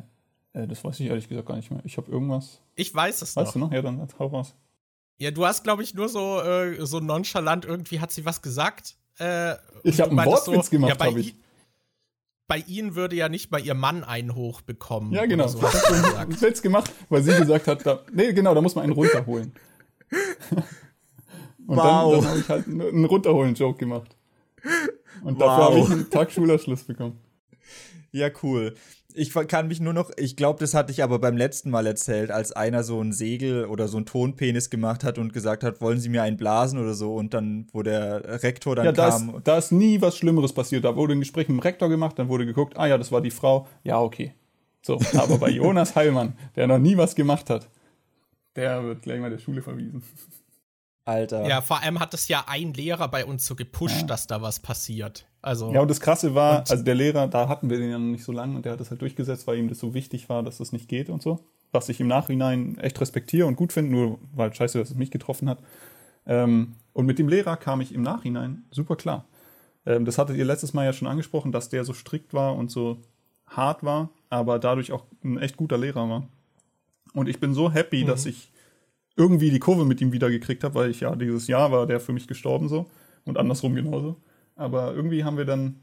äh, 0.57 0.67
das 0.67 0.83
weiß 0.83 0.99
ich 0.99 1.07
ehrlich 1.07 1.27
gesagt 1.27 1.47
gar 1.47 1.55
nicht 1.55 1.71
mehr. 1.71 1.81
Ich 1.83 1.97
habe 1.97 2.11
irgendwas. 2.11 2.61
Ich 2.75 2.93
weiß 2.93 3.21
es 3.21 3.35
weißt 3.35 3.37
noch. 3.37 3.45
Weißt 3.45 3.55
du 3.55 3.59
noch? 3.59 3.71
Ja, 3.71 3.81
dann 3.81 4.07
hau 4.19 4.27
raus. 4.27 4.55
Ja, 5.19 5.31
du 5.31 5.45
hast, 5.45 5.63
glaube 5.63 5.83
ich, 5.83 5.93
nur 5.93 6.09
so, 6.09 6.41
äh, 6.41 6.85
so 6.85 6.99
nonchalant 6.99 7.65
irgendwie 7.65 7.99
hat 7.99 8.11
sie 8.11 8.25
was 8.25 8.41
gesagt. 8.41 8.97
Äh, 9.19 9.55
ich 9.83 9.99
habe 9.99 10.11
einen 10.11 10.25
Wortwitz 10.25 10.65
so, 10.65 10.71
gemacht, 10.71 10.99
ja, 10.99 11.05
habe 11.05 11.19
ich. 11.19 11.35
Bei 12.47 12.59
ihnen 12.59 12.95
würde 12.95 13.15
ja 13.15 13.27
nicht 13.27 13.51
mal 13.51 13.59
ihr 13.59 13.73
Mann 13.73 14.03
einen 14.03 14.33
hoch 14.33 14.61
bekommen. 14.61 15.11
Ja, 15.11 15.25
genau. 15.25 15.47
So, 15.47 15.57
ich 15.57 15.63
habe 15.63 16.17
einen 16.19 16.41
Witz 16.41 16.61
gemacht, 16.61 16.91
weil 17.09 17.21
sie 17.21 17.35
gesagt 17.35 17.67
hat, 17.67 17.85
da, 17.85 18.03
nee, 18.13 18.31
genau, 18.31 18.55
da 18.55 18.61
muss 18.61 18.75
man 18.75 18.85
einen 18.85 18.93
runterholen. 18.93 19.53
Und 21.67 21.75
wow. 21.75 22.13
dann, 22.13 22.21
dann 22.21 22.29
habe 22.29 22.39
ich 22.39 22.49
halt 22.49 22.67
einen 22.67 23.05
runterholen-Joke 23.05 23.77
gemacht. 23.77 24.15
Und 25.23 25.41
dafür 25.41 25.65
wow. 25.65 25.71
habe 25.71 25.79
ich 25.79 25.91
einen 25.91 26.09
Tag 26.09 26.31
Schulabschluss 26.31 26.83
bekommen. 26.83 27.19
Ja, 28.11 28.29
cool 28.41 28.73
ich 29.13 29.33
kann 29.47 29.67
mich 29.67 29.79
nur 29.79 29.93
noch, 29.93 30.11
ich 30.17 30.35
glaube, 30.35 30.59
das 30.59 30.73
hatte 30.73 30.91
ich 30.91 31.01
aber 31.01 31.19
beim 31.19 31.37
letzten 31.37 31.69
Mal 31.69 31.87
erzählt, 31.87 32.29
als 32.29 32.51
einer 32.51 32.83
so 32.83 33.01
ein 33.01 33.13
Segel 33.13 33.65
oder 33.65 33.87
so 33.87 33.97
ein 33.97 34.05
Tonpenis 34.05 34.69
gemacht 34.69 35.03
hat 35.03 35.17
und 35.17 35.33
gesagt 35.33 35.63
hat, 35.63 35.81
wollen 35.81 35.99
Sie 35.99 36.09
mir 36.09 36.23
einen 36.23 36.37
blasen 36.37 36.79
oder 36.79 36.93
so 36.93 37.15
und 37.15 37.33
dann, 37.33 37.67
wo 37.71 37.83
der 37.83 38.43
Rektor 38.43 38.75
dann 38.75 38.85
ja, 38.85 38.91
da 38.91 39.09
kam. 39.09 39.35
Ist, 39.35 39.47
da 39.47 39.57
ist 39.57 39.71
nie 39.71 40.01
was 40.01 40.17
Schlimmeres 40.17 40.53
passiert. 40.53 40.85
Da 40.85 40.95
wurde 40.95 41.13
ein 41.13 41.19
Gespräch 41.19 41.47
mit 41.47 41.57
dem 41.57 41.61
Rektor 41.61 41.89
gemacht, 41.89 42.19
dann 42.19 42.29
wurde 42.29 42.45
geguckt, 42.45 42.77
ah 42.77 42.85
ja, 42.85 42.97
das 42.97 43.11
war 43.11 43.21
die 43.21 43.31
Frau, 43.31 43.67
ja, 43.83 43.99
okay. 43.99 44.33
So, 44.81 44.99
aber 45.17 45.37
bei 45.37 45.49
Jonas 45.51 45.95
Heilmann, 45.95 46.37
der 46.55 46.67
noch 46.67 46.79
nie 46.79 46.97
was 46.97 47.15
gemacht 47.15 47.49
hat, 47.49 47.69
der 48.55 48.83
wird 48.83 49.01
gleich 49.01 49.19
mal 49.19 49.29
der 49.29 49.39
Schule 49.39 49.61
verwiesen. 49.61 50.03
Alter. 51.05 51.47
Ja, 51.47 51.61
vor 51.61 51.81
allem 51.81 51.99
hat 51.99 52.13
es 52.13 52.27
ja 52.27 52.45
ein 52.47 52.73
Lehrer 52.73 53.07
bei 53.07 53.25
uns 53.25 53.45
so 53.45 53.55
gepusht, 53.55 54.01
ja. 54.01 54.07
dass 54.07 54.27
da 54.27 54.41
was 54.41 54.59
passiert. 54.59 55.25
Also 55.47 55.71
ja, 55.71 55.79
und 55.79 55.89
das 55.89 56.01
Krasse 56.01 56.35
war, 56.35 56.65
also 56.69 56.83
der 56.83 56.93
Lehrer, 56.93 57.27
da 57.27 57.47
hatten 57.47 57.69
wir 57.69 57.77
den 57.77 57.89
ja 57.89 57.97
noch 57.97 58.11
nicht 58.11 58.25
so 58.25 58.33
lange 58.33 58.57
und 58.57 58.65
der 58.65 58.73
hat 58.73 58.81
das 58.81 58.89
halt 58.89 59.01
durchgesetzt, 59.01 59.47
weil 59.47 59.57
ihm 59.57 59.69
das 59.69 59.79
so 59.79 59.93
wichtig 59.93 60.27
war, 60.27 60.43
dass 60.43 60.57
das 60.57 60.73
nicht 60.73 60.89
geht 60.89 61.09
und 61.09 61.21
so. 61.21 61.39
Was 61.71 61.87
ich 61.87 62.01
im 62.01 62.07
Nachhinein 62.07 62.77
echt 62.79 62.99
respektiere 62.99 63.47
und 63.47 63.55
gut 63.55 63.71
finde, 63.71 63.91
nur 63.91 64.19
weil 64.35 64.53
scheiße, 64.53 64.77
dass 64.77 64.89
es 64.89 64.97
mich 64.97 65.09
getroffen 65.09 65.47
hat. 65.47 65.59
Ähm, 66.25 66.73
und 66.91 67.05
mit 67.05 67.17
dem 67.17 67.29
Lehrer 67.29 67.55
kam 67.55 67.79
ich 67.79 67.93
im 67.93 68.01
Nachhinein 68.01 68.65
super 68.71 68.97
klar. 68.97 69.23
Ähm, 69.85 70.03
das 70.03 70.17
hattet 70.17 70.35
ihr 70.35 70.43
letztes 70.43 70.73
Mal 70.73 70.83
ja 70.83 70.91
schon 70.91 71.07
angesprochen, 71.07 71.53
dass 71.53 71.69
der 71.69 71.85
so 71.85 71.93
strikt 71.93 72.33
war 72.33 72.53
und 72.53 72.69
so 72.69 72.97
hart 73.47 73.85
war, 73.85 74.09
aber 74.29 74.59
dadurch 74.59 74.91
auch 74.91 75.05
ein 75.23 75.39
echt 75.39 75.55
guter 75.55 75.77
Lehrer 75.77 76.09
war. 76.09 76.27
Und 77.13 77.29
ich 77.29 77.39
bin 77.39 77.53
so 77.53 77.71
happy, 77.71 78.03
mhm. 78.03 78.07
dass 78.07 78.25
ich 78.25 78.51
irgendwie 79.15 79.49
die 79.49 79.59
Kurve 79.59 79.85
mit 79.85 80.01
ihm 80.01 80.11
wieder 80.11 80.29
gekriegt 80.29 80.65
habe, 80.65 80.75
weil 80.75 80.91
ich 80.91 80.99
ja 80.99 81.15
dieses 81.15 81.47
Jahr 81.47 81.71
war 81.71 81.87
der 81.87 82.01
für 82.01 82.11
mich 82.11 82.27
gestorben 82.27 82.67
so 82.67 82.85
und 83.23 83.37
andersrum 83.37 83.75
genauso. 83.75 84.17
Aber 84.57 84.93
irgendwie 84.93 85.23
haben 85.23 85.37
wir 85.37 85.45
dann 85.45 85.79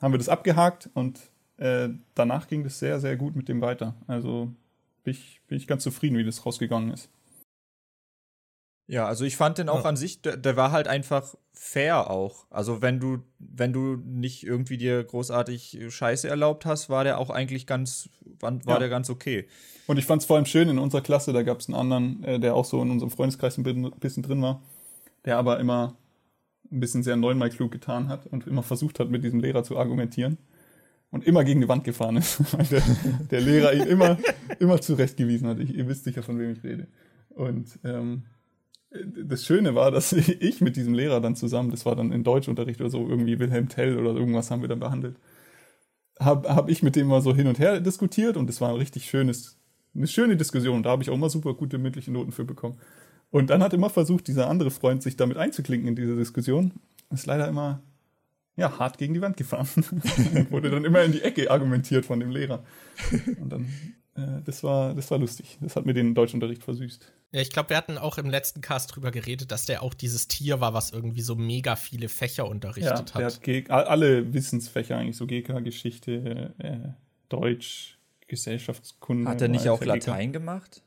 haben 0.00 0.12
wir 0.12 0.18
das 0.18 0.28
abgehakt 0.28 0.90
und 0.94 1.18
äh, 1.56 1.88
danach 2.14 2.46
ging 2.46 2.62
das 2.62 2.78
sehr 2.78 3.00
sehr 3.00 3.16
gut 3.16 3.34
mit 3.34 3.48
dem 3.48 3.60
weiter. 3.60 3.94
Also 4.06 4.52
bin 5.04 5.14
ich, 5.14 5.40
bin 5.46 5.56
ich 5.56 5.66
ganz 5.66 5.82
zufrieden, 5.82 6.18
wie 6.18 6.24
das 6.24 6.44
rausgegangen 6.44 6.92
ist. 6.92 7.08
Ja, 8.90 9.06
also 9.06 9.24
ich 9.24 9.36
fand 9.36 9.58
den 9.58 9.68
auch 9.68 9.82
ja. 9.82 9.90
an 9.90 9.96
sich, 9.96 10.22
der, 10.22 10.38
der, 10.38 10.56
war 10.56 10.72
halt 10.72 10.88
einfach 10.88 11.34
fair 11.52 12.10
auch. 12.10 12.46
Also 12.48 12.80
wenn 12.80 13.00
du, 13.00 13.18
wenn 13.38 13.74
du 13.74 13.96
nicht 13.96 14.44
irgendwie 14.44 14.78
dir 14.78 15.04
großartig 15.04 15.78
Scheiße 15.90 16.26
erlaubt 16.26 16.64
hast, 16.64 16.88
war 16.88 17.04
der 17.04 17.18
auch 17.18 17.28
eigentlich 17.28 17.66
ganz, 17.66 18.08
war 18.40 18.58
ja. 18.66 18.78
der 18.78 18.88
ganz 18.88 19.10
okay. 19.10 19.46
Und 19.86 19.98
ich 19.98 20.06
fand 20.06 20.22
es 20.22 20.26
vor 20.26 20.36
allem 20.36 20.46
schön, 20.46 20.70
in 20.70 20.78
unserer 20.78 21.02
Klasse, 21.02 21.34
da 21.34 21.42
gab 21.42 21.60
es 21.60 21.68
einen 21.68 21.74
anderen, 21.74 22.24
äh, 22.24 22.40
der 22.40 22.54
auch 22.54 22.64
so 22.64 22.80
in 22.80 22.90
unserem 22.90 23.10
Freundeskreis 23.10 23.58
ein 23.58 23.92
bisschen 24.00 24.22
drin 24.22 24.40
war, 24.40 24.62
der 25.26 25.36
aber 25.36 25.60
immer 25.60 25.94
ein 26.70 26.80
bisschen 26.80 27.02
sehr 27.02 27.16
neunmal 27.16 27.50
klug 27.50 27.72
getan 27.72 28.08
hat 28.08 28.26
und 28.26 28.46
immer 28.46 28.62
versucht 28.62 29.00
hat, 29.00 29.10
mit 29.10 29.24
diesem 29.24 29.40
Lehrer 29.40 29.64
zu 29.64 29.78
argumentieren. 29.78 30.38
und 31.10 31.24
immer 31.24 31.44
gegen 31.44 31.60
die 31.60 31.68
Wand 31.68 31.84
gefahren 31.84 32.16
ist. 32.16 32.40
der, 32.70 32.82
der, 33.30 33.40
Lehrer 33.40 33.72
ihn 33.72 33.86
immer, 33.86 34.18
immer 34.58 34.80
zurechtgewiesen 34.80 35.48
hat. 35.48 35.58
Ich, 35.58 35.74
ihr 35.74 35.88
wisst 35.88 36.04
sicher, 36.04 36.22
von 36.22 36.38
wem 36.38 36.52
ich 36.52 36.62
rede. 36.62 36.86
Und 37.30 37.78
ähm, 37.84 38.24
das 38.90 39.44
Schöne 39.44 39.74
war, 39.74 39.90
dass 39.90 40.12
ich 40.40 40.60
mit 40.60 40.76
diesem 40.76 40.94
Lehrer 40.94 41.20
dann 41.20 41.36
zusammen, 41.36 41.70
das 41.70 41.86
war 41.86 41.96
dann 41.96 42.12
in 42.12 42.24
Deutschunterricht 42.24 42.80
oder 42.80 42.90
so, 42.90 43.08
irgendwie 43.08 43.38
Wilhelm 43.38 43.68
Tell 43.68 43.98
oder 43.98 44.18
irgendwas 44.18 44.50
haben 44.50 44.62
wir 44.62 44.68
dann 44.68 44.80
behandelt, 44.80 45.16
habe 46.18 46.54
hab 46.54 46.68
ich 46.68 46.82
mit 46.82 46.96
dem 46.96 47.06
mal 47.06 47.22
so 47.22 47.34
hin 47.34 47.46
und 47.46 47.58
her 47.58 47.80
diskutiert 47.80 48.36
und 48.36 48.50
es 48.50 48.60
war 48.60 48.70
ein 48.70 48.76
richtig 48.76 49.04
schönes, 49.04 49.58
eine 49.94 50.06
schöne 50.06 50.36
Diskussion. 50.36 50.82
Da 50.82 50.90
habe 50.90 51.02
ich 51.02 51.10
auch 51.10 51.14
immer 51.14 51.30
super 51.30 51.54
gute 51.54 51.78
mündliche 51.78 52.10
Noten 52.10 52.32
für 52.32 52.44
bekommen. 52.44 52.78
Und 53.30 53.50
dann 53.50 53.62
hat 53.62 53.74
immer 53.74 53.90
versucht, 53.90 54.28
dieser 54.28 54.48
andere 54.48 54.70
Freund 54.70 55.02
sich 55.02 55.16
damit 55.16 55.36
einzuklinken 55.36 55.88
in 55.88 55.96
diese 55.96 56.16
Diskussion. 56.16 56.72
Ist 57.10 57.26
leider 57.26 57.48
immer 57.48 57.82
ja, 58.56 58.78
hart 58.78 58.98
gegen 58.98 59.14
die 59.14 59.20
Wand 59.20 59.36
gefahren. 59.36 59.68
wurde 60.50 60.70
dann 60.70 60.84
immer 60.84 61.02
in 61.02 61.12
die 61.12 61.22
Ecke 61.22 61.50
argumentiert 61.50 62.04
von 62.04 62.18
dem 62.18 62.30
Lehrer. 62.30 62.64
Und 63.40 63.50
dann, 63.50 63.66
äh, 64.16 64.42
das, 64.44 64.64
war, 64.64 64.94
das 64.94 65.10
war 65.10 65.18
lustig. 65.18 65.58
Das 65.60 65.76
hat 65.76 65.86
mir 65.86 65.94
den 65.94 66.14
Deutschunterricht 66.14 66.64
versüßt. 66.64 67.12
Ja, 67.30 67.40
ich 67.40 67.50
glaube, 67.50 67.70
wir 67.70 67.76
hatten 67.76 67.98
auch 67.98 68.18
im 68.18 68.28
letzten 68.28 68.60
Cast 68.60 68.96
drüber 68.96 69.12
geredet, 69.12 69.52
dass 69.52 69.66
der 69.66 69.82
auch 69.82 69.94
dieses 69.94 70.26
Tier 70.26 70.60
war, 70.60 70.74
was 70.74 70.90
irgendwie 70.90 71.20
so 71.20 71.36
mega 71.36 71.76
viele 71.76 72.08
Fächer 72.08 72.48
unterrichtet 72.48 73.12
ja, 73.14 73.14
hat. 73.14 73.46
Der 73.46 73.64
hat 73.68 73.86
alle 73.86 74.32
Wissensfächer 74.32 74.96
eigentlich, 74.96 75.16
so 75.16 75.26
GK, 75.26 75.60
Geschichte, 75.62 76.54
äh, 76.58 76.88
Deutsch, 77.28 77.98
Gesellschaftskunde. 78.26 79.30
Hat 79.30 79.40
er 79.40 79.48
nicht 79.48 79.68
auch 79.68 79.84
Latein 79.84 80.32
gemacht? 80.32 80.82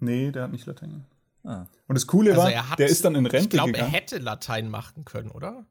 Nee, 0.00 0.32
der 0.32 0.44
hat 0.44 0.52
nicht 0.52 0.66
Latein 0.66 0.90
gemacht. 0.90 1.13
Ah. 1.44 1.66
Und 1.86 1.94
das 1.94 2.06
Coole 2.06 2.30
also 2.30 2.42
war, 2.42 2.70
hat, 2.70 2.78
der 2.78 2.88
ist 2.88 3.04
dann 3.04 3.14
in 3.14 3.26
Rente 3.26 3.44
ich 3.44 3.50
glaub, 3.50 3.66
gegangen. 3.66 3.86
Ich 3.86 3.90
glaube, 3.90 3.96
er 3.96 4.00
hätte 4.00 4.18
Latein 4.18 4.68
machen 4.68 5.04
können, 5.04 5.30
oder? 5.30 5.66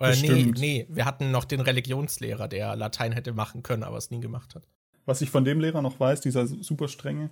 Äh, 0.00 0.16
nee, 0.22 0.52
nee, 0.56 0.86
wir 0.88 1.04
hatten 1.04 1.30
noch 1.30 1.44
den 1.44 1.60
Religionslehrer, 1.60 2.48
der 2.48 2.76
Latein 2.76 3.12
hätte 3.12 3.32
machen 3.32 3.62
können, 3.62 3.82
aber 3.82 3.98
es 3.98 4.10
nie 4.10 4.20
gemacht 4.20 4.54
hat. 4.54 4.66
Was 5.04 5.20
ich 5.20 5.30
von 5.30 5.44
dem 5.44 5.60
Lehrer 5.60 5.82
noch 5.82 6.00
weiß, 6.00 6.20
dieser 6.20 6.46
super 6.46 6.88
strenge, 6.88 7.30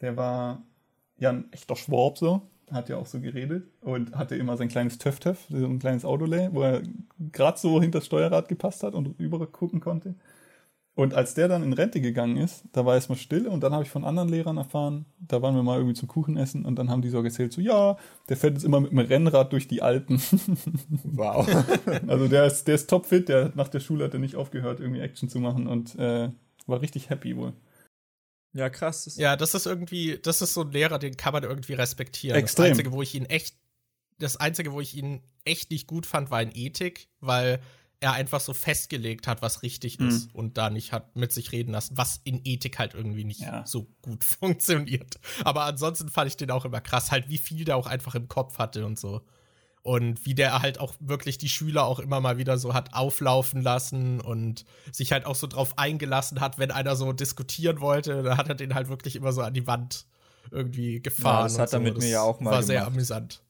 der 0.00 0.16
war 0.16 0.62
ja 1.18 1.30
ein 1.30 1.52
echter 1.52 1.76
Schwab 1.76 2.16
so, 2.16 2.42
hat 2.70 2.88
ja 2.88 2.96
auch 2.96 3.06
so 3.06 3.20
geredet 3.20 3.66
und 3.80 4.14
hatte 4.14 4.36
immer 4.36 4.56
sein 4.56 4.68
kleines 4.68 4.98
Töff-Töff, 4.98 5.46
so 5.48 5.56
ein 5.56 5.78
kleines 5.78 6.04
Autolay, 6.04 6.48
wo 6.52 6.62
er 6.62 6.82
gerade 7.32 7.58
so 7.58 7.80
hinter 7.80 7.98
das 7.98 8.06
Steuerrad 8.06 8.48
gepasst 8.48 8.82
hat 8.82 8.94
und 8.94 9.18
rüber 9.18 9.46
gucken 9.46 9.80
konnte. 9.80 10.14
Und 10.98 11.14
als 11.14 11.34
der 11.34 11.46
dann 11.46 11.62
in 11.62 11.72
Rente 11.74 12.00
gegangen 12.00 12.36
ist, 12.38 12.64
da 12.72 12.84
war 12.84 12.96
erstmal 12.96 13.16
still 13.16 13.46
und 13.46 13.60
dann 13.60 13.72
habe 13.72 13.84
ich 13.84 13.88
von 13.88 14.04
anderen 14.04 14.28
Lehrern 14.28 14.56
erfahren, 14.56 15.06
da 15.20 15.40
waren 15.42 15.54
wir 15.54 15.62
mal 15.62 15.76
irgendwie 15.76 15.94
zum 15.94 16.08
Kuchen 16.08 16.36
essen 16.36 16.64
und 16.64 16.74
dann 16.74 16.90
haben 16.90 17.02
die 17.02 17.08
so 17.08 17.22
erzählt, 17.22 17.52
so 17.52 17.60
ja, 17.60 17.96
der 18.28 18.36
fährt 18.36 18.54
jetzt 18.54 18.64
immer 18.64 18.80
mit 18.80 18.90
dem 18.90 18.98
Rennrad 18.98 19.52
durch 19.52 19.68
die 19.68 19.80
Alpen. 19.80 20.20
Wow. 21.04 21.46
also 22.08 22.26
der 22.26 22.46
ist, 22.46 22.64
der 22.66 22.74
ist 22.74 22.90
topfit, 22.90 23.28
der 23.28 23.52
nach 23.54 23.68
der 23.68 23.78
Schule 23.78 24.06
hat 24.06 24.12
er 24.12 24.18
nicht 24.18 24.34
aufgehört, 24.34 24.80
irgendwie 24.80 25.00
Action 25.00 25.28
zu 25.28 25.38
machen 25.38 25.68
und 25.68 25.94
äh, 26.00 26.30
war 26.66 26.80
richtig 26.80 27.10
happy 27.10 27.36
wohl. 27.36 27.52
Ja, 28.52 28.68
krass. 28.68 29.14
Ja, 29.16 29.36
das 29.36 29.54
ist 29.54 29.66
irgendwie, 29.66 30.18
das 30.20 30.42
ist 30.42 30.52
so 30.52 30.62
ein 30.62 30.72
Lehrer, 30.72 30.98
den 30.98 31.16
kann 31.16 31.32
man 31.32 31.44
irgendwie 31.44 31.74
respektieren. 31.74 32.36
Extrem. 32.36 32.64
Das 32.64 32.70
Einzige, 32.70 32.90
wo 32.90 33.02
ich 33.02 33.14
ihn 33.14 33.26
echt, 33.26 33.54
das 34.18 34.36
Einzige, 34.36 34.72
wo 34.72 34.80
ich 34.80 34.96
ihn 34.96 35.22
echt 35.44 35.70
nicht 35.70 35.86
gut 35.86 36.06
fand, 36.06 36.32
war 36.32 36.42
in 36.42 36.50
Ethik, 36.52 37.06
weil 37.20 37.60
er 38.00 38.12
einfach 38.12 38.40
so 38.40 38.54
festgelegt 38.54 39.26
hat, 39.26 39.42
was 39.42 39.62
richtig 39.62 39.98
mhm. 39.98 40.08
ist 40.08 40.34
und 40.34 40.56
da 40.56 40.70
nicht 40.70 40.92
hat 40.92 41.16
mit 41.16 41.32
sich 41.32 41.52
reden 41.52 41.72
lassen, 41.72 41.96
was 41.96 42.20
in 42.24 42.40
Ethik 42.44 42.78
halt 42.78 42.94
irgendwie 42.94 43.24
nicht 43.24 43.40
ja. 43.40 43.66
so 43.66 43.88
gut 44.02 44.24
funktioniert. 44.24 45.18
Aber 45.44 45.64
ansonsten 45.64 46.08
fand 46.08 46.28
ich 46.28 46.36
den 46.36 46.50
auch 46.50 46.64
immer 46.64 46.80
krass, 46.80 47.10
halt 47.10 47.28
wie 47.28 47.38
viel 47.38 47.64
der 47.64 47.76
auch 47.76 47.86
einfach 47.86 48.14
im 48.14 48.28
Kopf 48.28 48.58
hatte 48.58 48.86
und 48.86 48.98
so. 48.98 49.22
Und 49.82 50.26
wie 50.26 50.34
der 50.34 50.60
halt 50.60 50.80
auch 50.80 50.94
wirklich 51.00 51.38
die 51.38 51.48
Schüler 51.48 51.84
auch 51.84 51.98
immer 51.98 52.20
mal 52.20 52.36
wieder 52.36 52.58
so 52.58 52.74
hat 52.74 52.92
auflaufen 52.94 53.62
lassen 53.62 54.20
und 54.20 54.64
sich 54.92 55.12
halt 55.12 55.24
auch 55.24 55.36
so 55.36 55.46
drauf 55.46 55.78
eingelassen 55.78 56.40
hat, 56.40 56.58
wenn 56.58 56.70
einer 56.70 56.94
so 56.94 57.12
diskutieren 57.12 57.80
wollte, 57.80 58.22
dann 58.22 58.36
hat 58.36 58.48
er 58.48 58.54
den 58.54 58.74
halt 58.74 58.88
wirklich 58.88 59.16
immer 59.16 59.32
so 59.32 59.40
an 59.40 59.54
die 59.54 59.66
Wand 59.66 60.04
irgendwie 60.50 61.00
gefahren. 61.00 61.36
Ja, 61.38 61.42
das 61.44 61.58
hat 61.58 61.72
er 61.72 61.78
so. 61.78 61.80
mit 61.80 61.96
das 61.96 62.04
mir 62.04 62.10
ja 62.10 62.22
auch 62.22 62.40
mal 62.40 62.50
War 62.50 62.60
gemacht. 62.60 62.66
sehr 62.66 62.86
amüsant. 62.86 63.42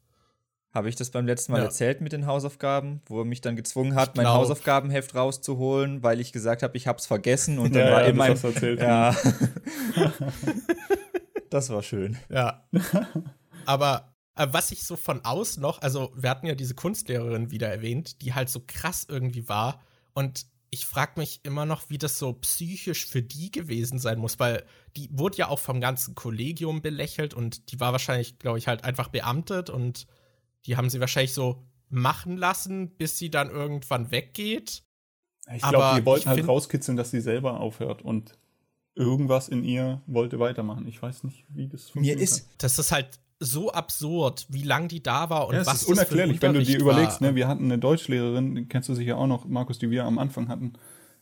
Habe 0.72 0.88
ich 0.90 0.96
das 0.96 1.10
beim 1.10 1.26
letzten 1.26 1.52
Mal 1.52 1.58
ja. 1.58 1.64
erzählt 1.64 2.02
mit 2.02 2.12
den 2.12 2.26
Hausaufgaben, 2.26 3.00
wo 3.06 3.20
er 3.20 3.24
mich 3.24 3.40
dann 3.40 3.56
gezwungen 3.56 3.94
hat, 3.94 4.16
mein 4.16 4.28
Hausaufgabenheft 4.28 5.14
rauszuholen, 5.14 6.02
weil 6.02 6.20
ich 6.20 6.32
gesagt 6.32 6.62
habe, 6.62 6.76
ich 6.76 6.86
habe 6.86 6.98
es 6.98 7.06
vergessen 7.06 7.58
und 7.58 7.74
dann 7.74 7.86
ja, 7.86 7.92
war 7.92 8.02
ja, 8.02 8.08
immer 8.08 8.28
das 8.28 8.44
erzählt, 8.44 8.80
ja. 8.80 9.16
das 11.50 11.70
war 11.70 11.82
schön. 11.82 12.18
Ja. 12.28 12.68
Aber 13.64 14.14
äh, 14.34 14.46
was 14.50 14.70
ich 14.70 14.84
so 14.84 14.96
von 14.96 15.24
aus 15.24 15.56
noch, 15.56 15.80
also 15.80 16.12
wir 16.14 16.28
hatten 16.28 16.46
ja 16.46 16.54
diese 16.54 16.74
Kunstlehrerin 16.74 17.50
wieder 17.50 17.68
erwähnt, 17.68 18.20
die 18.20 18.34
halt 18.34 18.50
so 18.50 18.62
krass 18.66 19.06
irgendwie 19.08 19.48
war 19.48 19.80
und 20.12 20.46
ich 20.70 20.86
frage 20.86 21.12
mich 21.16 21.40
immer 21.44 21.64
noch, 21.64 21.88
wie 21.88 21.98
das 21.98 22.18
so 22.18 22.34
psychisch 22.34 23.06
für 23.06 23.22
die 23.22 23.50
gewesen 23.50 23.98
sein 23.98 24.18
muss, 24.18 24.38
weil 24.38 24.64
die 24.96 25.08
wurde 25.10 25.38
ja 25.38 25.48
auch 25.48 25.58
vom 25.58 25.80
ganzen 25.80 26.14
Kollegium 26.14 26.82
belächelt 26.82 27.32
und 27.32 27.72
die 27.72 27.80
war 27.80 27.92
wahrscheinlich, 27.92 28.38
glaube 28.38 28.58
ich, 28.58 28.68
halt 28.68 28.84
einfach 28.84 29.08
beamtet 29.08 29.70
und 29.70 30.06
die 30.68 30.76
haben 30.76 30.90
sie 30.90 31.00
wahrscheinlich 31.00 31.32
so 31.32 31.64
machen 31.88 32.36
lassen, 32.36 32.90
bis 32.90 33.18
sie 33.18 33.30
dann 33.30 33.50
irgendwann 33.50 34.10
weggeht. 34.10 34.84
Ich 35.52 35.62
glaube, 35.62 35.98
die 35.98 36.06
wollten 36.06 36.28
halt 36.28 36.46
rauskitzeln, 36.46 36.96
dass 36.96 37.10
sie 37.10 37.22
selber 37.22 37.58
aufhört 37.58 38.02
und 38.02 38.34
irgendwas 38.94 39.48
in 39.48 39.64
ihr 39.64 40.02
wollte 40.06 40.38
weitermachen. 40.38 40.86
Ich 40.86 41.00
weiß 41.00 41.24
nicht, 41.24 41.46
wie 41.48 41.68
das 41.68 41.84
funktioniert. 41.84 42.18
Mir 42.18 42.22
ist, 42.22 42.50
das 42.58 42.78
ist 42.78 42.92
halt 42.92 43.18
so 43.40 43.72
absurd, 43.72 44.46
wie 44.50 44.62
lang 44.62 44.88
die 44.88 45.02
da 45.02 45.30
war 45.30 45.48
und 45.48 45.54
ja, 45.54 45.64
was 45.64 45.82
ist 45.82 45.88
unerklärlich, 45.88 46.42
wenn 46.42 46.52
du 46.52 46.62
dir 46.62 46.78
überlegst, 46.78 47.20
ne, 47.20 47.34
wir 47.34 47.48
hatten 47.48 47.64
eine 47.64 47.78
Deutschlehrerin, 47.78 48.56
die 48.56 48.66
kennst 48.66 48.88
du 48.88 48.94
sicher 48.94 49.16
auch 49.16 49.28
noch, 49.28 49.46
Markus, 49.46 49.78
die 49.78 49.90
wir 49.90 50.04
am 50.04 50.18
Anfang 50.18 50.48
hatten 50.48 50.74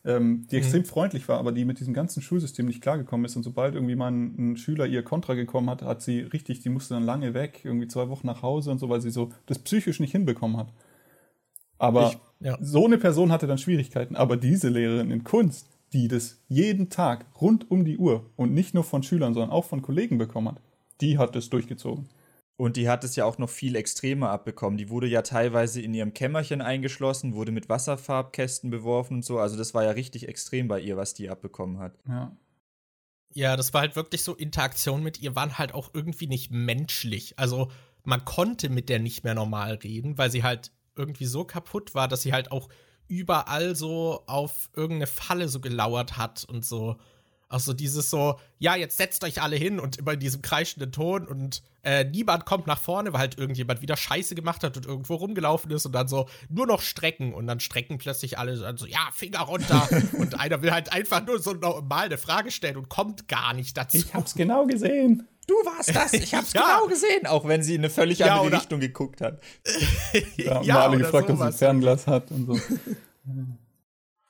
ähm, 0.07 0.47
die 0.49 0.55
mhm. 0.55 0.61
extrem 0.61 0.85
freundlich 0.85 1.27
war, 1.27 1.37
aber 1.37 1.51
die 1.51 1.65
mit 1.65 1.81
diesem 1.81 1.93
ganzen 1.93 2.21
Schulsystem 2.21 2.65
nicht 2.65 2.81
klargekommen 2.81 3.25
ist. 3.25 3.35
Und 3.35 3.43
sobald 3.43 3.75
irgendwie 3.75 3.95
mal 3.95 4.09
ein, 4.09 4.51
ein, 4.53 4.57
Schüler 4.57 4.87
ihr 4.87 5.03
Kontra 5.03 5.33
gekommen 5.33 5.69
hat, 5.69 5.81
hat 5.81 6.01
sie 6.01 6.21
richtig, 6.21 6.61
die 6.61 6.69
musste 6.69 6.93
dann 6.93 7.03
lange 7.03 7.33
weg, 7.33 7.61
irgendwie 7.65 7.89
zwei 7.89 8.07
Wochen 8.07 8.25
nach 8.25 8.41
Hause 8.41 8.71
und 8.71 8.79
so, 8.79 8.87
weil 8.87 9.01
sie 9.01 9.09
so 9.09 9.31
das 9.47 9.59
psychisch 9.59 9.99
nicht 9.99 10.13
hinbekommen 10.13 10.55
hat. 10.55 10.71
Aber 11.77 12.07
ich, 12.07 12.45
ja. 12.45 12.57
so 12.61 12.85
eine 12.85 12.97
Person 12.97 13.33
hatte 13.33 13.47
dann 13.47 13.57
Schwierigkeiten. 13.57 14.15
Aber 14.15 14.37
diese 14.37 14.69
Lehrerin 14.69 15.11
in 15.11 15.25
Kunst, 15.25 15.67
die 15.91 16.07
das 16.07 16.41
jeden 16.47 16.89
Tag 16.89 17.25
rund 17.41 17.69
um 17.69 17.83
die 17.83 17.97
Uhr 17.97 18.29
und 18.37 18.53
nicht 18.53 18.73
nur 18.73 18.85
von 18.85 19.03
Schülern, 19.03 19.33
sondern 19.33 19.51
auch 19.51 19.65
von 19.65 19.81
Kollegen 19.81 20.17
bekommen 20.17 20.47
hat, 20.47 20.61
die 21.01 21.17
hat 21.17 21.35
es 21.35 21.49
durchgezogen. 21.49 22.07
Und 22.57 22.75
die 22.75 22.89
hat 22.89 23.03
es 23.03 23.15
ja 23.15 23.25
auch 23.25 23.37
noch 23.37 23.51
viel 23.51 23.75
extremer 23.75 24.31
abbekommen. 24.31 24.77
Die 24.77 24.89
wurde 24.89 25.07
ja 25.07 25.21
teilweise 25.21 25.79
in 25.79 25.93
ihrem 25.93 26.13
Kämmerchen 26.13 26.61
eingeschlossen, 26.61 27.35
wurde 27.35 27.51
mit 27.51 27.69
Wasserfarbkästen 27.69 28.71
beworfen 28.71 29.17
und 29.17 29.25
so. 29.25 29.37
Also 29.37 29.57
das 29.57 29.75
war 29.75 29.83
ja 29.83 29.91
richtig 29.91 30.27
extrem 30.27 30.67
bei 30.67 30.79
ihr, 30.79 30.97
was 30.97 31.13
die 31.13 31.29
abbekommen 31.29 31.77
hat. 31.77 31.97
Ja. 32.07 32.35
Ja, 33.33 33.55
das 33.55 33.73
war 33.73 33.81
halt 33.81 33.95
wirklich 33.95 34.23
so, 34.23 34.33
Interaktionen 34.33 35.03
mit 35.03 35.21
ihr 35.21 35.35
waren 35.35 35.59
halt 35.59 35.73
auch 35.73 35.91
irgendwie 35.93 36.25
nicht 36.25 36.49
menschlich. 36.49 37.37
Also 37.37 37.69
man 38.03 38.25
konnte 38.25 38.69
mit 38.69 38.89
der 38.89 38.97
nicht 38.97 39.23
mehr 39.23 39.35
normal 39.35 39.75
reden, 39.75 40.17
weil 40.17 40.31
sie 40.31 40.41
halt 40.41 40.71
irgendwie 40.95 41.25
so 41.25 41.43
kaputt 41.43 41.93
war, 41.93 42.07
dass 42.07 42.23
sie 42.23 42.33
halt 42.33 42.51
auch 42.51 42.69
überall 43.07 43.75
so 43.75 44.23
auf 44.25 44.71
irgendeine 44.73 45.07
Falle 45.07 45.49
so 45.49 45.59
gelauert 45.59 46.17
hat 46.17 46.45
und 46.45 46.65
so. 46.65 46.97
Also 47.49 47.73
dieses 47.73 48.09
so, 48.09 48.39
ja, 48.59 48.75
jetzt 48.75 48.97
setzt 48.97 49.23
euch 49.23 49.41
alle 49.41 49.55
hin 49.55 49.79
und 49.79 49.97
immer 49.97 50.13
in 50.13 50.19
diesem 50.19 50.41
kreischenden 50.41 50.91
Ton 50.91 51.25
und 51.25 51.63
äh, 51.83 52.03
niemand 52.03 52.45
kommt 52.45 52.67
nach 52.67 52.79
vorne, 52.79 53.13
weil 53.13 53.21
halt 53.21 53.37
irgendjemand 53.37 53.81
wieder 53.81 53.95
Scheiße 53.95 54.35
gemacht 54.35 54.63
hat 54.63 54.75
und 54.75 54.85
irgendwo 54.85 55.15
rumgelaufen 55.15 55.71
ist 55.71 55.85
und 55.85 55.93
dann 55.93 56.09
so 56.09 56.27
nur 56.49 56.67
noch 56.67 56.81
strecken 56.81 57.33
und 57.33 57.47
dann 57.47 57.61
strecken 57.61 57.99
plötzlich 57.99 58.37
alle 58.37 58.57
dann 58.57 58.75
so, 58.75 58.85
ja, 58.85 59.07
Finger 59.13 59.39
runter 59.39 59.87
und 60.19 60.37
einer 60.37 60.61
will 60.61 60.71
halt 60.71 60.91
einfach 60.91 61.25
nur 61.25 61.39
so 61.39 61.53
normal 61.53 62.07
eine 62.07 62.17
Frage 62.17 62.51
stellen 62.51 62.75
und 62.75 62.89
kommt 62.89 63.29
gar 63.29 63.53
nicht 63.53 63.77
dazu. 63.77 63.95
Ich 63.95 64.13
hab's 64.13 64.35
genau 64.35 64.65
gesehen. 64.65 65.25
Du 65.47 65.53
warst 65.53 65.95
das, 65.95 66.11
ich 66.11 66.35
hab's 66.35 66.51
ja. 66.53 66.63
genau 66.63 66.87
gesehen, 66.87 67.25
auch 67.27 67.47
wenn 67.47 67.63
sie 67.63 67.75
in 67.75 67.81
eine 67.81 67.89
völlig 67.89 68.19
ja, 68.19 68.41
andere 68.41 68.57
Richtung 68.57 68.81
geguckt 68.81 69.21
hat. 69.21 69.41
ja, 70.35 70.55
haben 70.55 70.65
ja, 70.65 70.81
alle 70.81 70.97
gefragt, 70.97 71.29
ob 71.29 71.37
sie 71.37 71.45
ein 71.45 71.53
Fernglas 71.53 72.07
hat 72.07 72.29
und 72.31 72.47
so. 72.47 72.59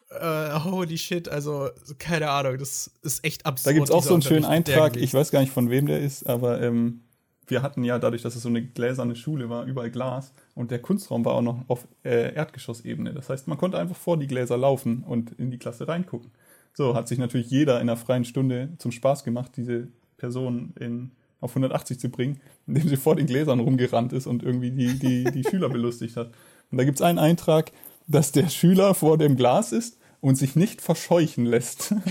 Uh, 0.09 0.63
holy 0.63 0.97
shit, 0.97 1.27
also 1.27 1.69
keine 1.99 2.29
Ahnung, 2.29 2.57
das 2.57 2.91
ist 3.01 3.25
echt 3.25 3.45
absurd. 3.45 3.67
Da 3.67 3.73
gibt 3.73 3.89
es 3.89 3.91
auch 3.91 4.03
so 4.03 4.13
einen 4.13 4.21
schönen 4.21 4.45
Eintrag, 4.45 4.95
ich 4.95 5.13
weiß 5.13 5.31
gar 5.31 5.41
nicht 5.41 5.51
von 5.51 5.69
wem 5.69 5.85
der 5.85 5.99
ist, 5.99 6.27
aber 6.27 6.61
ähm, 6.61 7.01
wir 7.47 7.61
hatten 7.61 7.83
ja 7.83 7.99
dadurch, 7.99 8.21
dass 8.21 8.35
es 8.35 8.43
so 8.43 8.49
eine 8.49 8.61
gläserne 8.61 9.15
Schule 9.15 9.49
war, 9.49 9.65
überall 9.65 9.89
Glas 9.89 10.33
und 10.53 10.71
der 10.71 10.79
Kunstraum 10.79 11.25
war 11.25 11.33
auch 11.33 11.41
noch 11.41 11.63
auf 11.67 11.87
äh, 12.03 12.33
Erdgeschossebene. 12.33 13.13
Das 13.13 13.29
heißt, 13.29 13.47
man 13.47 13.57
konnte 13.57 13.77
einfach 13.77 13.95
vor 13.95 14.17
die 14.17 14.27
Gläser 14.27 14.57
laufen 14.57 15.03
und 15.03 15.31
in 15.33 15.51
die 15.51 15.57
Klasse 15.57 15.87
reingucken. 15.87 16.31
So 16.73 16.93
hat 16.95 17.07
sich 17.07 17.17
natürlich 17.17 17.49
jeder 17.49 17.75
in 17.81 17.89
einer 17.89 17.97
freien 17.97 18.25
Stunde 18.25 18.69
zum 18.77 18.91
Spaß 18.91 19.23
gemacht, 19.23 19.53
diese 19.55 19.87
Person 20.17 20.73
in, 20.79 21.11
auf 21.39 21.51
180 21.51 21.99
zu 21.99 22.09
bringen, 22.09 22.39
indem 22.65 22.87
sie 22.87 22.97
vor 22.97 23.15
den 23.15 23.25
Gläsern 23.25 23.59
rumgerannt 23.59 24.13
ist 24.13 24.27
und 24.27 24.43
irgendwie 24.43 24.71
die, 24.71 24.99
die, 24.99 25.23
die 25.25 25.43
Schüler 25.49 25.69
belustigt 25.69 26.17
hat. 26.17 26.31
Und 26.71 26.77
da 26.77 26.83
gibt 26.83 26.99
es 26.99 27.01
einen 27.01 27.19
Eintrag, 27.19 27.71
dass 28.07 28.31
der 28.31 28.49
Schüler 28.49 28.93
vor 28.93 29.17
dem 29.17 29.35
Glas 29.35 29.71
ist 29.71 29.96
und 30.21 30.35
sich 30.35 30.55
nicht 30.55 30.81
verscheuchen 30.81 31.45
lässt. 31.45 31.93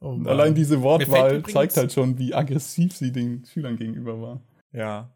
oh 0.00 0.18
allein 0.24 0.54
diese 0.54 0.82
Wortwahl 0.82 1.42
zeigt 1.44 1.76
halt 1.76 1.92
schon, 1.92 2.18
wie 2.18 2.34
aggressiv 2.34 2.96
sie 2.96 3.12
den 3.12 3.44
Schülern 3.44 3.76
gegenüber 3.76 4.20
war. 4.20 4.40
Ja. 4.72 5.10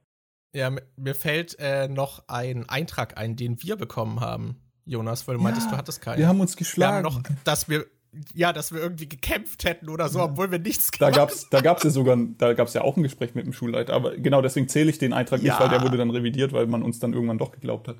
Ja, 0.52 0.70
mir 0.96 1.14
fällt 1.14 1.58
äh, 1.58 1.88
noch 1.88 2.24
ein 2.28 2.68
Eintrag 2.68 3.18
ein, 3.18 3.36
den 3.36 3.62
wir 3.62 3.76
bekommen 3.76 4.20
haben 4.20 4.56
Jonas, 4.86 5.26
weil 5.26 5.34
du 5.34 5.40
ja, 5.40 5.44
meintest, 5.44 5.70
du 5.70 5.76
hattest 5.76 6.00
keinen. 6.00 6.18
Wir 6.18 6.28
haben 6.28 6.40
uns 6.40 6.56
geschlagen. 6.56 7.04
Wir 7.04 7.10
haben 7.10 7.22
noch, 7.22 7.30
dass 7.44 7.68
wir 7.68 7.86
ja, 8.34 8.52
dass 8.52 8.72
wir 8.72 8.80
irgendwie 8.80 9.08
gekämpft 9.08 9.64
hätten 9.64 9.90
oder 9.90 10.08
so, 10.08 10.22
obwohl 10.22 10.50
wir 10.50 10.58
nichts 10.58 10.90
gemacht 10.90 11.18
haben. 11.18 11.32
Da 11.50 11.60
gab 11.60 11.78
es 11.78 11.84
ja 11.84 11.90
sogar, 11.90 12.16
da 12.38 12.54
gab 12.54 12.68
es 12.68 12.74
ja 12.74 12.80
auch 12.80 12.96
ein 12.96 13.02
Gespräch 13.02 13.34
mit 13.34 13.44
dem 13.44 13.52
Schulleiter, 13.52 13.92
aber 13.92 14.16
genau 14.16 14.40
deswegen 14.40 14.68
zähle 14.68 14.90
ich 14.90 14.98
den 14.98 15.12
Eintrag 15.12 15.42
ja. 15.42 15.52
nicht, 15.52 15.60
weil 15.60 15.68
der 15.68 15.82
wurde 15.82 15.98
dann 15.98 16.10
revidiert, 16.10 16.54
weil 16.54 16.66
man 16.66 16.82
uns 16.82 16.98
dann 16.98 17.12
irgendwann 17.12 17.36
doch 17.36 17.52
geglaubt 17.52 17.88
hat. 17.88 17.96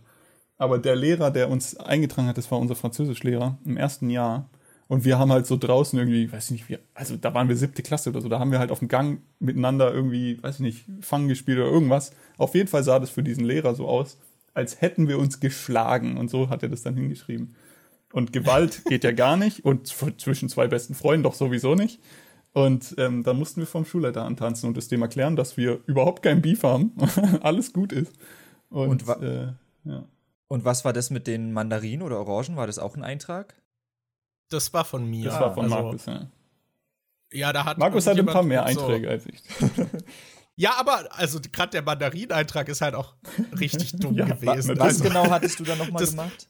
Aber 0.59 0.78
der 0.78 0.97
Lehrer, 0.97 1.31
der 1.31 1.51
uns 1.51 1.76
eingetragen 1.76 2.28
hat, 2.28 2.39
das 2.39 2.51
war 2.51 2.59
unser 2.59 2.75
Französischlehrer 2.75 3.59
im 3.65 3.76
ersten 3.76 4.10
Jahr. 4.10 4.49
Und 4.89 5.05
wir 5.05 5.18
haben 5.18 5.33
halt 5.33 5.47
so 5.47 5.57
draußen 5.57 5.99
irgendwie, 5.99 6.31
weiß 6.31 6.47
ich 6.47 6.51
nicht, 6.52 6.68
wie, 6.68 6.78
also 6.94 7.17
da 7.17 7.35
waren 7.35 7.49
wir 7.49 7.57
siebte 7.57 7.83
Klasse 7.83 8.10
oder 8.10 8.20
so, 8.20 8.28
da 8.28 8.39
haben 8.39 8.52
wir 8.52 8.60
halt 8.60 8.70
auf 8.70 8.78
dem 8.78 8.89
Gang 8.89 9.20
miteinander 9.41 9.93
irgendwie, 9.93 10.41
weiß 10.43 10.57
ich 10.57 10.60
nicht, 10.60 10.85
Fangen 11.01 11.28
gespielt 11.28 11.59
oder 11.59 11.68
irgendwas. 11.68 12.12
Auf 12.39 12.55
jeden 12.55 12.68
Fall 12.68 12.85
sah 12.85 12.99
das 12.99 13.10
für 13.10 13.23
diesen 13.23 13.44
Lehrer 13.44 13.75
so 13.75 13.89
aus, 13.89 14.17
als 14.55 14.81
hätten 14.81 15.09
wir 15.09 15.18
uns 15.18 15.41
geschlagen. 15.41 16.17
Und 16.17 16.31
so 16.31 16.49
hat 16.51 16.62
er 16.62 16.68
das 16.68 16.83
dann 16.83 16.94
hingeschrieben. 16.94 17.57
Und 18.12 18.33
Gewalt 18.33 18.85
geht 18.89 19.05
ja 19.05 19.12
gar 19.12 19.36
nicht 19.36 19.65
und 19.65 19.89
zwischen 19.89 20.49
zwei 20.49 20.68
besten 20.68 20.94
Freunden 20.94 21.25
doch 21.25 21.35
sowieso 21.35 21.75
nicht. 21.75 22.01
Und 22.52 22.94
ähm, 22.97 23.23
dann 23.23 23.39
mussten 23.39 23.60
wir 23.60 23.67
vom 23.67 23.85
Schulleiter 23.85 24.25
antanzen 24.25 24.68
und 24.68 24.78
es 24.78 24.89
dem 24.89 25.02
erklären, 25.02 25.36
dass 25.36 25.59
wir 25.59 25.81
überhaupt 25.86 26.23
kein 26.23 26.41
Beef 26.41 26.62
haben, 26.62 26.93
alles 27.43 27.75
gut 27.75 27.93
ist. 27.93 28.15
Und, 28.70 29.07
und, 29.07 29.23
äh, 29.23 29.49
ja. 29.85 30.05
Und 30.49 30.65
was 30.65 30.84
war 30.84 30.92
das 30.92 31.10
mit 31.10 31.26
den 31.26 31.52
Mandarinen 31.52 32.02
oder 32.02 32.18
Orangen? 32.18 32.57
War 32.57 32.66
das 32.66 32.78
auch 32.78 32.97
ein 32.97 33.05
Eintrag? 33.05 33.55
Das 34.49 34.73
war 34.73 34.84
von 34.84 35.05
mir. 35.08 35.25
Das 35.25 35.41
war 35.41 35.55
von 35.55 35.65
also, 35.65 35.75
Markus, 35.75 36.07
ja. 36.07 36.26
Ja, 37.33 37.52
da 37.52 37.65
hat 37.65 37.78
Markus 37.78 38.07
hat 38.07 38.18
ein 38.18 38.26
paar 38.26 38.44
mehr 38.44 38.65
Einträge 38.65 39.07
so. 39.07 39.10
als 39.10 39.26
ich. 39.26 39.42
Ja, 40.58 40.78
aber 40.78 41.07
also 41.10 41.39
gerade 41.52 41.70
der 41.70 41.83
Mandarineintrag 41.83 42.68
ist 42.68 42.81
halt 42.81 42.94
auch 42.94 43.15
richtig 43.60 43.92
dumm 43.92 44.15
ja, 44.16 44.25
gewesen. 44.25 44.78
Was 44.78 44.86
also, 44.86 45.05
genau 45.05 45.31
hattest 45.31 45.60
du 45.60 45.65
da 45.65 45.76
nochmal 45.76 46.05
gemacht? 46.05 46.49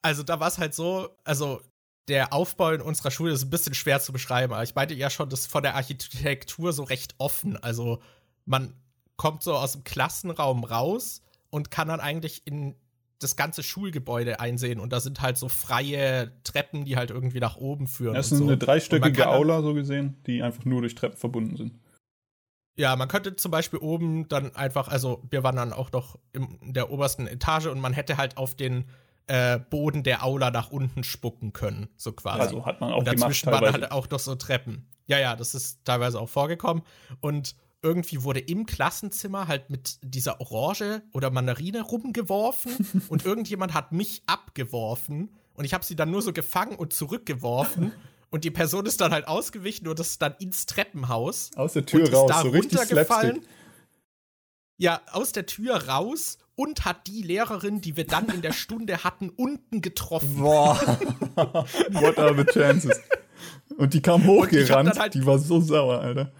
Also 0.00 0.22
da 0.22 0.40
war 0.40 0.48
es 0.48 0.56
halt 0.56 0.74
so, 0.74 1.10
also 1.22 1.60
der 2.08 2.32
Aufbau 2.32 2.70
in 2.70 2.80
unserer 2.80 3.10
Schule 3.10 3.32
ist 3.32 3.44
ein 3.44 3.50
bisschen 3.50 3.74
schwer 3.74 4.00
zu 4.00 4.12
beschreiben, 4.12 4.54
aber 4.54 4.62
ich 4.62 4.74
meinte 4.74 4.94
ja 4.94 5.10
schon, 5.10 5.28
das 5.28 5.40
ist 5.40 5.50
von 5.52 5.62
der 5.62 5.74
Architektur 5.74 6.72
so 6.72 6.82
recht 6.82 7.14
offen. 7.18 7.62
Also 7.62 8.00
man 8.46 8.74
kommt 9.16 9.42
so 9.42 9.54
aus 9.54 9.72
dem 9.72 9.84
Klassenraum 9.84 10.64
raus 10.64 11.20
und 11.50 11.70
kann 11.70 11.88
dann 11.88 12.00
eigentlich 12.00 12.46
in 12.46 12.74
das 13.20 13.36
ganze 13.36 13.62
Schulgebäude 13.62 14.40
einsehen 14.40 14.80
und 14.80 14.92
da 14.92 15.00
sind 15.00 15.20
halt 15.20 15.36
so 15.36 15.48
freie 15.48 16.32
Treppen, 16.42 16.84
die 16.84 16.96
halt 16.96 17.10
irgendwie 17.10 17.38
nach 17.38 17.56
oben 17.56 17.86
führen. 17.86 18.14
Das 18.14 18.32
ist 18.32 18.38
so. 18.38 18.44
eine 18.44 18.56
dreistöckige 18.56 19.28
Aula 19.28 19.62
so 19.62 19.74
gesehen, 19.74 20.16
die 20.26 20.42
einfach 20.42 20.64
nur 20.64 20.80
durch 20.80 20.94
Treppen 20.94 21.18
verbunden 21.18 21.56
sind. 21.56 21.74
Ja, 22.76 22.96
man 22.96 23.08
könnte 23.08 23.36
zum 23.36 23.50
Beispiel 23.50 23.78
oben 23.78 24.26
dann 24.28 24.56
einfach, 24.56 24.88
also 24.88 25.22
wir 25.28 25.42
waren 25.42 25.56
dann 25.56 25.72
auch 25.72 25.92
noch 25.92 26.18
in 26.32 26.72
der 26.72 26.90
obersten 26.90 27.26
Etage 27.26 27.66
und 27.66 27.78
man 27.78 27.92
hätte 27.92 28.16
halt 28.16 28.38
auf 28.38 28.54
den 28.54 28.86
äh, 29.26 29.58
Boden 29.58 30.02
der 30.02 30.24
Aula 30.24 30.50
nach 30.50 30.70
unten 30.70 31.04
spucken 31.04 31.52
können, 31.52 31.88
so 31.96 32.12
quasi. 32.12 32.40
Also 32.40 32.64
hat 32.64 32.80
man 32.80 32.92
auch 32.92 32.98
und 32.98 33.06
dazwischen 33.06 33.46
gemacht, 33.46 33.62
waren 33.62 33.72
halt 33.74 33.92
auch 33.92 34.08
noch 34.08 34.18
so 34.18 34.34
Treppen. 34.34 34.88
Ja, 35.06 35.18
ja, 35.18 35.36
das 35.36 35.54
ist 35.54 35.84
teilweise 35.84 36.18
auch 36.18 36.28
vorgekommen 36.28 36.82
und 37.20 37.54
irgendwie 37.82 38.22
wurde 38.22 38.40
im 38.40 38.66
Klassenzimmer 38.66 39.48
halt 39.48 39.70
mit 39.70 39.98
dieser 40.02 40.40
Orange 40.40 41.02
oder 41.12 41.30
Mandarine 41.30 41.82
rumgeworfen 41.82 43.02
und 43.08 43.24
irgendjemand 43.24 43.74
hat 43.74 43.92
mich 43.92 44.22
abgeworfen 44.26 45.30
und 45.54 45.64
ich 45.64 45.74
habe 45.74 45.84
sie 45.84 45.96
dann 45.96 46.10
nur 46.10 46.22
so 46.22 46.32
gefangen 46.32 46.76
und 46.76 46.92
zurückgeworfen 46.92 47.92
und 48.30 48.44
die 48.44 48.50
Person 48.50 48.86
ist 48.86 49.00
dann 49.00 49.12
halt 49.12 49.26
ausgewichen 49.26 49.88
und 49.88 49.98
das 49.98 50.10
ist 50.10 50.22
dann 50.22 50.34
ins 50.38 50.66
Treppenhaus. 50.66 51.50
Aus 51.56 51.72
der 51.72 51.84
Tür 51.84 52.12
raus, 52.12 52.42
so 52.42 52.48
richtig 52.48 52.78
slapstick. 52.80 53.42
Ja, 54.78 55.02
aus 55.12 55.32
der 55.32 55.46
Tür 55.46 55.88
raus 55.88 56.38
und 56.54 56.84
hat 56.84 57.06
die 57.06 57.22
Lehrerin, 57.22 57.80
die 57.80 57.96
wir 57.96 58.06
dann 58.06 58.28
in 58.28 58.40
der 58.40 58.52
Stunde 58.52 59.04
hatten, 59.04 59.30
unten 59.30 59.80
getroffen. 59.82 60.38
Boah. 60.38 60.78
What 61.90 62.18
are 62.18 62.36
the 62.36 62.44
chances? 62.44 63.00
Und 63.76 63.94
die 63.94 64.00
kam 64.00 64.26
hochgerannt, 64.26 64.98
halt 64.98 65.14
die 65.14 65.24
war 65.24 65.38
so 65.38 65.60
sauer, 65.60 66.00
Alter. 66.00 66.32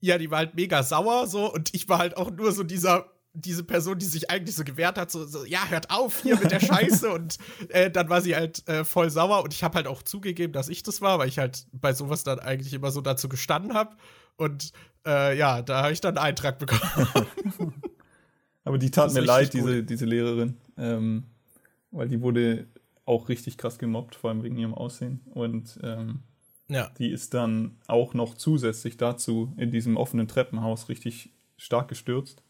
Ja, 0.00 0.18
die 0.18 0.30
war 0.30 0.38
halt 0.38 0.54
mega 0.54 0.82
sauer 0.82 1.26
so. 1.26 1.52
Und 1.52 1.74
ich 1.74 1.88
war 1.88 1.98
halt 1.98 2.16
auch 2.16 2.30
nur 2.30 2.52
so 2.52 2.62
dieser 2.62 3.06
diese 3.32 3.62
Person, 3.62 3.96
die 3.96 4.06
sich 4.06 4.28
eigentlich 4.28 4.56
so 4.56 4.64
gewehrt 4.64 4.98
hat, 4.98 5.12
so, 5.12 5.24
so 5.24 5.44
ja, 5.44 5.64
hört 5.68 5.88
auf 5.90 6.22
hier 6.22 6.36
mit 6.36 6.50
der 6.50 6.58
Scheiße. 6.60 7.08
Und 7.10 7.38
äh, 7.68 7.88
dann 7.88 8.08
war 8.08 8.20
sie 8.22 8.34
halt 8.34 8.66
äh, 8.68 8.84
voll 8.84 9.08
sauer. 9.08 9.44
Und 9.44 9.54
ich 9.54 9.62
habe 9.62 9.76
halt 9.76 9.86
auch 9.86 10.02
zugegeben, 10.02 10.52
dass 10.52 10.68
ich 10.68 10.82
das 10.82 11.00
war, 11.00 11.20
weil 11.20 11.28
ich 11.28 11.38
halt 11.38 11.66
bei 11.72 11.92
sowas 11.92 12.24
dann 12.24 12.40
eigentlich 12.40 12.74
immer 12.74 12.90
so 12.90 13.00
dazu 13.00 13.28
gestanden 13.28 13.72
habe 13.74 13.94
und 14.40 14.72
äh, 15.06 15.36
ja, 15.36 15.60
da 15.60 15.82
habe 15.82 15.92
ich 15.92 16.00
dann 16.00 16.16
einen 16.16 16.26
Eintrag 16.28 16.58
bekommen. 16.58 16.80
Aber 18.64 18.78
die 18.78 18.90
tat 18.90 19.12
mir 19.12 19.20
leid, 19.20 19.52
diese, 19.52 19.82
diese 19.82 20.06
Lehrerin, 20.06 20.56
ähm, 20.78 21.24
weil 21.90 22.08
die 22.08 22.22
wurde 22.22 22.66
auch 23.04 23.28
richtig 23.28 23.58
krass 23.58 23.78
gemobbt, 23.78 24.14
vor 24.14 24.30
allem 24.30 24.42
wegen 24.42 24.56
ihrem 24.56 24.72
Aussehen. 24.72 25.20
Und 25.34 25.78
ähm, 25.82 26.20
ja. 26.70 26.90
Die 26.98 27.10
ist 27.10 27.34
dann 27.34 27.76
auch 27.86 28.14
noch 28.14 28.34
zusätzlich 28.34 28.96
dazu 28.96 29.52
in 29.56 29.70
diesem 29.70 29.96
offenen 29.96 30.28
Treppenhaus 30.28 30.88
richtig 30.88 31.30
stark 31.56 31.88
gestürzt. 31.88 32.42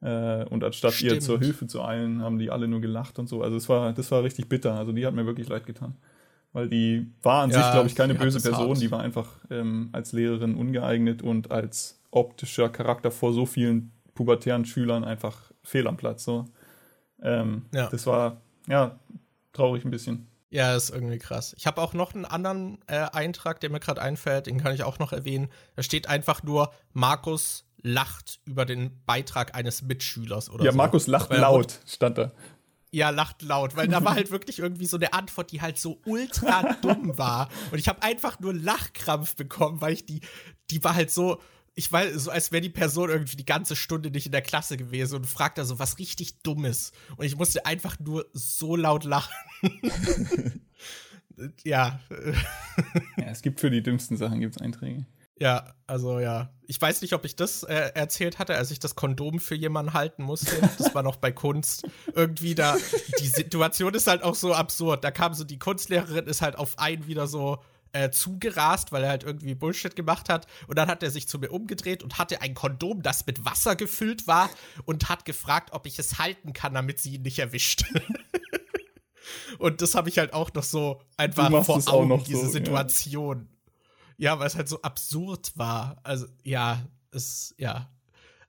Äh, 0.00 0.44
und 0.46 0.64
anstatt 0.64 0.92
Stimmt. 0.94 1.12
ihr 1.12 1.20
zur 1.20 1.38
Hilfe 1.38 1.66
zu 1.66 1.82
eilen, 1.82 2.22
haben 2.22 2.38
die 2.38 2.50
alle 2.50 2.66
nur 2.66 2.80
gelacht 2.80 3.18
und 3.18 3.28
so. 3.28 3.42
Also 3.42 3.56
es 3.56 3.68
war, 3.68 3.92
das 3.92 4.10
war 4.10 4.22
richtig 4.22 4.48
bitter. 4.48 4.74
Also 4.74 4.92
die 4.92 5.06
hat 5.06 5.14
mir 5.14 5.26
wirklich 5.26 5.48
leid 5.48 5.66
getan. 5.66 5.96
Weil 6.52 6.68
die 6.68 7.10
war 7.22 7.42
an 7.42 7.50
ja, 7.50 7.62
sich, 7.62 7.72
glaube 7.72 7.88
ich, 7.88 7.94
keine 7.94 8.14
böse 8.14 8.40
Person. 8.40 8.68
Hart. 8.68 8.80
Die 8.80 8.90
war 8.90 9.00
einfach 9.00 9.28
ähm, 9.50 9.88
als 9.92 10.12
Lehrerin 10.12 10.54
ungeeignet 10.54 11.22
und 11.22 11.50
als 11.50 12.00
optischer 12.10 12.68
Charakter 12.68 13.10
vor 13.10 13.32
so 13.32 13.44
vielen 13.44 13.92
pubertären 14.14 14.64
Schülern 14.64 15.04
einfach 15.04 15.50
fehl 15.62 15.86
am 15.86 15.96
Platz. 15.96 16.24
So. 16.24 16.44
Ähm, 17.22 17.66
ja. 17.74 17.88
Das 17.88 18.06
war, 18.06 18.40
ja, 18.68 18.98
traurig 19.52 19.84
ein 19.84 19.90
bisschen. 19.90 20.28
Ja, 20.54 20.76
ist 20.76 20.90
irgendwie 20.90 21.18
krass. 21.18 21.52
Ich 21.58 21.66
habe 21.66 21.82
auch 21.82 21.94
noch 21.94 22.14
einen 22.14 22.24
anderen 22.24 22.78
äh, 22.86 23.06
Eintrag, 23.12 23.58
der 23.58 23.70
mir 23.70 23.80
gerade 23.80 24.00
einfällt, 24.00 24.46
den 24.46 24.62
kann 24.62 24.72
ich 24.72 24.84
auch 24.84 25.00
noch 25.00 25.12
erwähnen. 25.12 25.48
Da 25.74 25.82
steht 25.82 26.08
einfach 26.08 26.44
nur, 26.44 26.72
Markus 26.92 27.64
lacht 27.82 28.38
über 28.44 28.64
den 28.64 29.02
Beitrag 29.04 29.56
eines 29.56 29.82
Mitschülers 29.82 30.48
oder 30.48 30.64
ja, 30.64 30.70
so. 30.70 30.76
Ja, 30.76 30.84
Markus 30.84 31.08
lacht 31.08 31.32
laut, 31.32 31.80
stand 31.88 32.18
da. 32.18 32.30
Ja, 32.92 33.10
lacht 33.10 33.42
laut, 33.42 33.74
weil 33.74 33.88
da 33.88 34.04
war 34.04 34.14
halt 34.14 34.30
wirklich 34.30 34.60
irgendwie 34.60 34.86
so 34.86 34.96
eine 34.96 35.12
Antwort, 35.12 35.50
die 35.50 35.60
halt 35.60 35.76
so 35.76 36.00
ultra 36.06 36.74
dumm 36.82 37.18
war. 37.18 37.48
Und 37.72 37.78
ich 37.78 37.88
habe 37.88 38.04
einfach 38.04 38.38
nur 38.38 38.54
Lachkrampf 38.54 39.34
bekommen, 39.34 39.80
weil 39.80 39.94
ich 39.94 40.06
die, 40.06 40.20
die 40.70 40.84
war 40.84 40.94
halt 40.94 41.10
so, 41.10 41.40
ich 41.74 41.90
weiß, 41.90 42.14
so 42.14 42.30
als 42.30 42.52
wäre 42.52 42.60
die 42.60 42.70
Person 42.70 43.10
irgendwie 43.10 43.36
die 43.36 43.44
ganze 43.44 43.74
Stunde 43.74 44.10
nicht 44.10 44.26
in 44.26 44.32
der 44.32 44.42
Klasse 44.42 44.76
gewesen 44.76 45.16
und 45.16 45.26
fragt 45.26 45.58
da 45.58 45.64
so 45.64 45.78
was 45.78 45.98
richtig 45.98 46.42
Dummes. 46.42 46.92
Und 47.16 47.26
ich 47.26 47.36
musste 47.36 47.66
einfach 47.66 47.98
nur 47.98 48.26
so 48.32 48.76
laut 48.76 49.04
lachen. 49.04 49.34
ja. 51.64 52.00
ja, 53.16 53.26
es 53.26 53.42
gibt 53.42 53.60
für 53.60 53.70
die 53.70 53.82
dümmsten 53.82 54.16
Sachen 54.16 54.40
gibt's 54.40 54.58
Einträge. 54.58 55.06
Ja, 55.40 55.74
also 55.88 56.20
ja. 56.20 56.50
Ich 56.66 56.80
weiß 56.80 57.02
nicht, 57.02 57.12
ob 57.12 57.24
ich 57.24 57.34
das 57.34 57.64
äh, 57.64 57.90
erzählt 57.94 58.38
hatte, 58.38 58.54
als 58.54 58.70
ich 58.70 58.78
das 58.78 58.94
Kondom 58.94 59.40
für 59.40 59.56
jemanden 59.56 59.92
halten 59.92 60.22
musste. 60.22 60.56
Das 60.78 60.94
war 60.94 61.02
noch 61.02 61.16
bei 61.16 61.32
Kunst. 61.32 61.88
Irgendwie 62.14 62.54
da, 62.54 62.76
die 63.20 63.26
Situation 63.26 63.92
ist 63.94 64.06
halt 64.06 64.22
auch 64.22 64.36
so 64.36 64.54
absurd. 64.54 65.02
Da 65.02 65.10
kam 65.10 65.34
so 65.34 65.42
die 65.42 65.58
Kunstlehrerin, 65.58 66.26
ist 66.26 66.40
halt 66.40 66.56
auf 66.56 66.78
einen 66.78 67.08
wieder 67.08 67.26
so, 67.26 67.58
äh, 67.94 68.10
zugerast, 68.10 68.92
weil 68.92 69.04
er 69.04 69.10
halt 69.10 69.22
irgendwie 69.22 69.54
Bullshit 69.54 69.94
gemacht 69.94 70.28
hat. 70.28 70.46
Und 70.66 70.76
dann 70.76 70.88
hat 70.88 71.02
er 71.02 71.10
sich 71.10 71.28
zu 71.28 71.38
mir 71.38 71.50
umgedreht 71.50 72.02
und 72.02 72.18
hatte 72.18 72.42
ein 72.42 72.54
Kondom, 72.54 73.02
das 73.02 73.24
mit 73.24 73.44
Wasser 73.44 73.76
gefüllt 73.76 74.26
war 74.26 74.50
und 74.84 75.08
hat 75.08 75.24
gefragt, 75.24 75.70
ob 75.72 75.86
ich 75.86 75.98
es 75.98 76.18
halten 76.18 76.52
kann, 76.52 76.74
damit 76.74 76.98
sie 76.98 77.14
ihn 77.14 77.22
nicht 77.22 77.38
erwischt. 77.38 77.84
und 79.58 79.80
das 79.80 79.94
habe 79.94 80.08
ich 80.08 80.18
halt 80.18 80.32
auch 80.32 80.52
noch 80.54 80.64
so 80.64 81.00
einfach 81.16 81.48
vor 81.64 81.80
Augen, 81.86 82.22
diese 82.24 82.46
so, 82.46 82.52
Situation. 82.52 83.48
Ja. 84.18 84.32
ja, 84.32 84.38
weil 84.40 84.48
es 84.48 84.56
halt 84.56 84.68
so 84.68 84.82
absurd 84.82 85.52
war. 85.54 85.96
Also, 86.02 86.26
ja, 86.42 86.82
es, 87.12 87.54
ja, 87.58 87.88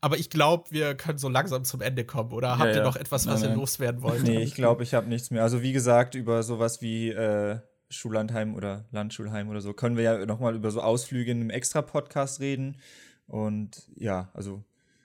aber 0.01 0.17
ich 0.17 0.31
glaube, 0.31 0.71
wir 0.71 0.95
können 0.95 1.19
so 1.19 1.29
langsam 1.29 1.65
zum 1.65 1.81
Ende 1.81 2.03
kommen. 2.03 2.31
Oder 2.31 2.57
habt 2.57 2.71
ja, 2.71 2.77
ihr 2.77 2.83
noch 2.83 2.95
etwas, 2.95 3.27
was 3.27 3.41
nein, 3.41 3.51
ihr 3.51 3.55
loswerden 3.55 4.01
wollt? 4.01 4.23
Nee, 4.23 4.41
ich 4.41 4.55
glaube, 4.55 4.83
ich 4.83 4.95
habe 4.95 5.07
nichts 5.07 5.29
mehr. 5.29 5.43
Also 5.43 5.61
wie 5.61 5.71
gesagt, 5.71 6.15
über 6.15 6.41
sowas 6.41 6.81
wie 6.81 7.09
äh, 7.09 7.59
Schullandheim 7.89 8.55
oder 8.55 8.85
Landschulheim 8.91 9.49
oder 9.49 9.61
so, 9.61 9.73
können 9.73 9.97
wir 9.97 10.03
ja 10.03 10.25
nochmal 10.25 10.55
über 10.55 10.71
so 10.71 10.81
Ausflüge 10.81 11.31
in 11.31 11.41
einem 11.41 11.49
Extra-Podcast 11.49 12.39
reden. 12.39 12.77
Und 13.27 13.87
ja, 13.95 14.29
also 14.33 14.63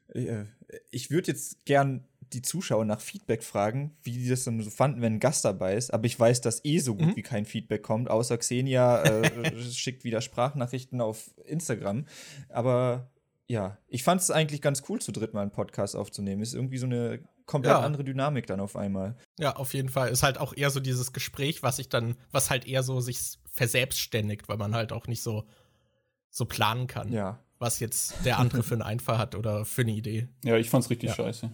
äh, 0.09 0.45
ich 0.91 1.11
würde 1.11 1.29
jetzt 1.29 1.65
gern 1.65 2.05
die 2.33 2.43
Zuschauer 2.43 2.85
nach 2.85 3.01
Feedback 3.01 3.43
fragen, 3.43 3.97
wie 4.03 4.13
die 4.13 4.29
das 4.29 4.45
dann 4.45 4.61
so 4.61 4.71
fanden, 4.71 5.01
wenn 5.01 5.15
ein 5.15 5.21
Gast 5.21 5.45
dabei 5.45 5.75
ist. 5.75 5.93
Aber 5.93 6.07
ich 6.07 6.19
weiß, 6.19 6.41
dass 6.41 6.65
eh 6.65 6.79
so 6.79 6.95
gut 6.95 7.09
mhm. 7.09 7.17
wie 7.17 7.23
kein 7.23 7.45
Feedback 7.45 7.83
kommt, 7.83 8.09
außer 8.09 8.39
Xenia 8.39 9.03
äh, 9.03 9.61
schickt 9.73 10.05
wieder 10.05 10.21
Sprachnachrichten 10.21 11.01
auf 11.01 11.31
Instagram. 11.45 12.07
Aber 12.49 13.11
ja, 13.51 13.79
ich 13.89 14.05
fand 14.05 14.21
es 14.21 14.31
eigentlich 14.31 14.63
ganz 14.63 14.85
cool, 14.89 15.01
zu 15.01 15.11
dritt 15.11 15.35
mal 15.35 15.43
einen 15.43 15.51
Podcast 15.51 15.97
aufzunehmen. 15.97 16.41
Ist 16.41 16.55
irgendwie 16.55 16.79
so 16.79 16.87
eine 16.87 17.19
komplett 17.47 17.73
ja. 17.73 17.81
andere 17.81 18.05
Dynamik 18.05 18.47
dann 18.47 18.61
auf 18.61 18.77
einmal. 18.77 19.17
Ja, 19.41 19.57
auf 19.57 19.75
jeden 19.75 19.89
Fall. 19.89 20.11
Ist 20.11 20.23
halt 20.23 20.39
auch 20.39 20.57
eher 20.57 20.71
so 20.71 20.79
dieses 20.79 21.13
Gespräch, 21.13 21.61
was 21.65 21.79
sich 21.79 21.89
dann, 21.89 22.15
was 22.31 22.49
halt 22.49 22.65
eher 22.65 22.85
so 22.85 23.01
sich 23.01 23.41
verselbstständigt, 23.51 24.49
weil 24.49 24.57
man 24.57 24.77
halt 24.77 24.93
auch 24.93 25.09
nicht 25.09 25.21
so, 25.21 25.49
so 26.31 26.45
planen 26.45 26.87
kann. 26.87 27.13
Ja. 27.13 27.41
Was 27.59 27.81
jetzt 27.81 28.25
der 28.25 28.39
andere 28.39 28.63
für 28.63 28.75
einen 28.75 28.83
Einfall 28.83 29.19
hat 29.19 29.35
oder 29.35 29.65
für 29.65 29.83
eine 29.83 29.93
Idee. 29.93 30.29
Ja, 30.45 30.57
ich 30.57 30.71
fand's 30.71 30.89
richtig 30.89 31.09
ja. 31.09 31.17
scheiße. 31.17 31.51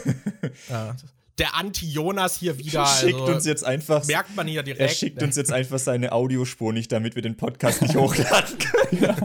ja. 0.70 0.96
Der 1.40 1.56
Anti-Jonas 1.56 2.36
hier 2.36 2.58
wieder. 2.58 2.86
Schickt 2.86 3.18
also, 3.18 3.32
uns 3.32 3.46
jetzt 3.46 3.64
einfach. 3.64 4.06
Merkt 4.06 4.36
man 4.36 4.46
hier 4.46 4.62
direkt. 4.62 4.80
Er 4.80 4.88
schickt 4.88 5.16
ne? 5.20 5.26
uns 5.26 5.36
jetzt 5.36 5.52
einfach 5.52 5.78
seine 5.78 6.12
Audiospur 6.12 6.72
nicht, 6.72 6.92
damit 6.92 7.14
wir 7.14 7.22
den 7.22 7.36
Podcast 7.36 7.82
nicht 7.82 7.94
hochladen 7.96 8.58
können. 8.58 9.02
ja, 9.02 9.16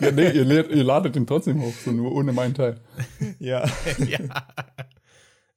ja 0.00 0.10
nee, 0.12 0.30
ihr, 0.30 0.70
ihr, 0.70 0.84
ladet 0.84 1.16
den 1.16 1.26
trotzdem 1.26 1.62
hoch, 1.62 1.72
so 1.82 1.90
nur 1.90 2.12
ohne 2.12 2.32
meinen 2.32 2.54
Teil. 2.54 2.80
Ja. 3.38 3.64
ja. 4.06 4.18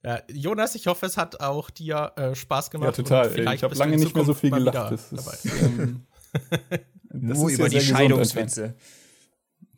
ja. 0.02 0.22
Jonas, 0.32 0.74
ich 0.74 0.86
hoffe, 0.86 1.06
es 1.06 1.16
hat 1.16 1.40
auch 1.40 1.70
dir 1.70 2.12
äh, 2.16 2.34
Spaß 2.34 2.70
gemacht. 2.70 2.96
Ja, 2.96 3.04
total. 3.04 3.54
ich 3.54 3.62
habe 3.62 3.74
lange 3.74 3.96
nicht 3.96 4.14
mehr 4.14 4.24
so 4.24 4.34
viel 4.34 4.50
gelacht. 4.50 4.92
Das 4.92 5.12
ist, 5.12 5.62
ähm, 5.62 6.06
nur 7.12 7.50
über 7.50 7.68
die 7.68 7.80
Scheidungswitze. 7.80 8.74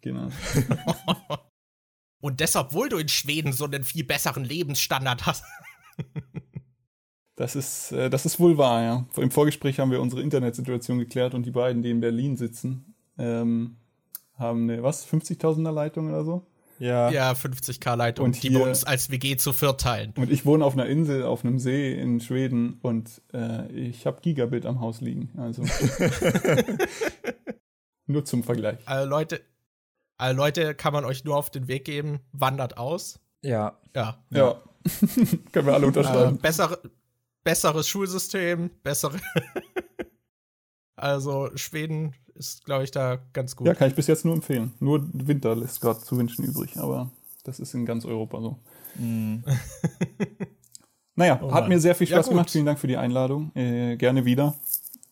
Genau. 0.00 0.28
Und 2.20 2.40
deshalb, 2.40 2.68
obwohl 2.68 2.88
du 2.88 2.98
in 2.98 3.08
Schweden 3.08 3.52
so 3.52 3.64
einen 3.64 3.82
viel 3.84 4.04
besseren 4.04 4.44
Lebensstandard 4.44 5.26
hast. 5.26 5.44
Das 7.36 7.56
ist, 7.56 7.92
äh, 7.92 8.10
das 8.10 8.26
ist 8.26 8.38
wohl 8.38 8.58
wahr, 8.58 8.82
ja. 8.82 9.06
Im 9.16 9.30
Vorgespräch 9.30 9.80
haben 9.80 9.90
wir 9.90 10.02
unsere 10.02 10.20
Internetsituation 10.20 10.98
geklärt 10.98 11.32
und 11.32 11.46
die 11.46 11.50
beiden, 11.50 11.80
die 11.80 11.88
in 11.88 12.00
Berlin 12.00 12.36
sitzen, 12.36 12.94
ähm, 13.16 13.76
haben 14.34 14.68
eine, 14.68 14.82
was, 14.82 15.10
50.000er 15.10 15.72
Leitung 15.72 16.10
oder 16.10 16.22
so? 16.22 16.46
Ja. 16.78 17.10
Ja, 17.10 17.32
50k 17.32 17.96
Leitung, 17.96 18.26
und 18.26 18.42
die 18.42 18.50
wir 18.50 18.62
uns 18.62 18.84
als 18.84 19.10
WG 19.10 19.36
zu 19.36 19.54
viert 19.54 19.80
teilen. 19.80 20.12
Und 20.16 20.30
ich 20.30 20.44
wohne 20.44 20.66
auf 20.66 20.74
einer 20.74 20.84
Insel, 20.84 21.22
auf 21.22 21.42
einem 21.42 21.58
See 21.58 21.98
in 21.98 22.20
Schweden 22.20 22.78
und 22.82 23.22
äh, 23.32 23.72
ich 23.72 24.04
habe 24.04 24.20
Gigabit 24.20 24.66
am 24.66 24.82
Haus 24.82 25.00
liegen. 25.00 25.30
Also. 25.38 25.62
nur 28.06 28.26
zum 28.26 28.42
Vergleich. 28.42 28.80
Also 28.84 29.08
Leute, 29.08 29.40
also 30.18 30.36
Leute, 30.36 30.74
kann 30.74 30.92
man 30.92 31.06
euch 31.06 31.24
nur 31.24 31.36
auf 31.36 31.48
den 31.48 31.68
Weg 31.68 31.86
geben, 31.86 32.20
wandert 32.32 32.76
aus. 32.76 33.18
Ja. 33.40 33.78
Ja. 33.94 34.18
Ja. 34.28 34.60
Können 35.52 35.66
wir 35.66 35.74
alle 35.74 35.86
unterschreiben. 35.86 36.36
Äh, 36.36 36.40
bessere, 36.40 36.80
besseres 37.44 37.88
Schulsystem, 37.88 38.70
bessere. 38.82 39.18
also 40.96 41.50
Schweden 41.54 42.14
ist, 42.34 42.64
glaube 42.64 42.84
ich, 42.84 42.90
da 42.90 43.18
ganz 43.32 43.56
gut. 43.56 43.66
Ja, 43.66 43.74
kann 43.74 43.88
ich 43.88 43.94
bis 43.94 44.06
jetzt 44.06 44.24
nur 44.24 44.34
empfehlen. 44.34 44.72
Nur 44.80 45.08
Winter 45.12 45.54
lässt 45.54 45.80
gerade 45.80 46.00
zu 46.00 46.16
wünschen 46.16 46.44
übrig, 46.44 46.76
aber 46.78 47.10
das 47.44 47.60
ist 47.60 47.74
in 47.74 47.84
ganz 47.84 48.04
Europa 48.04 48.40
so. 48.40 48.58
Mm. 48.96 49.44
naja, 51.14 51.40
oh 51.42 51.52
hat 51.52 51.68
mir 51.68 51.80
sehr 51.80 51.94
viel 51.94 52.06
Spaß 52.06 52.26
ja, 52.26 52.30
gemacht. 52.30 52.50
Vielen 52.50 52.66
Dank 52.66 52.78
für 52.78 52.86
die 52.86 52.96
Einladung. 52.96 53.54
Äh, 53.54 53.96
gerne 53.96 54.24
wieder. 54.24 54.54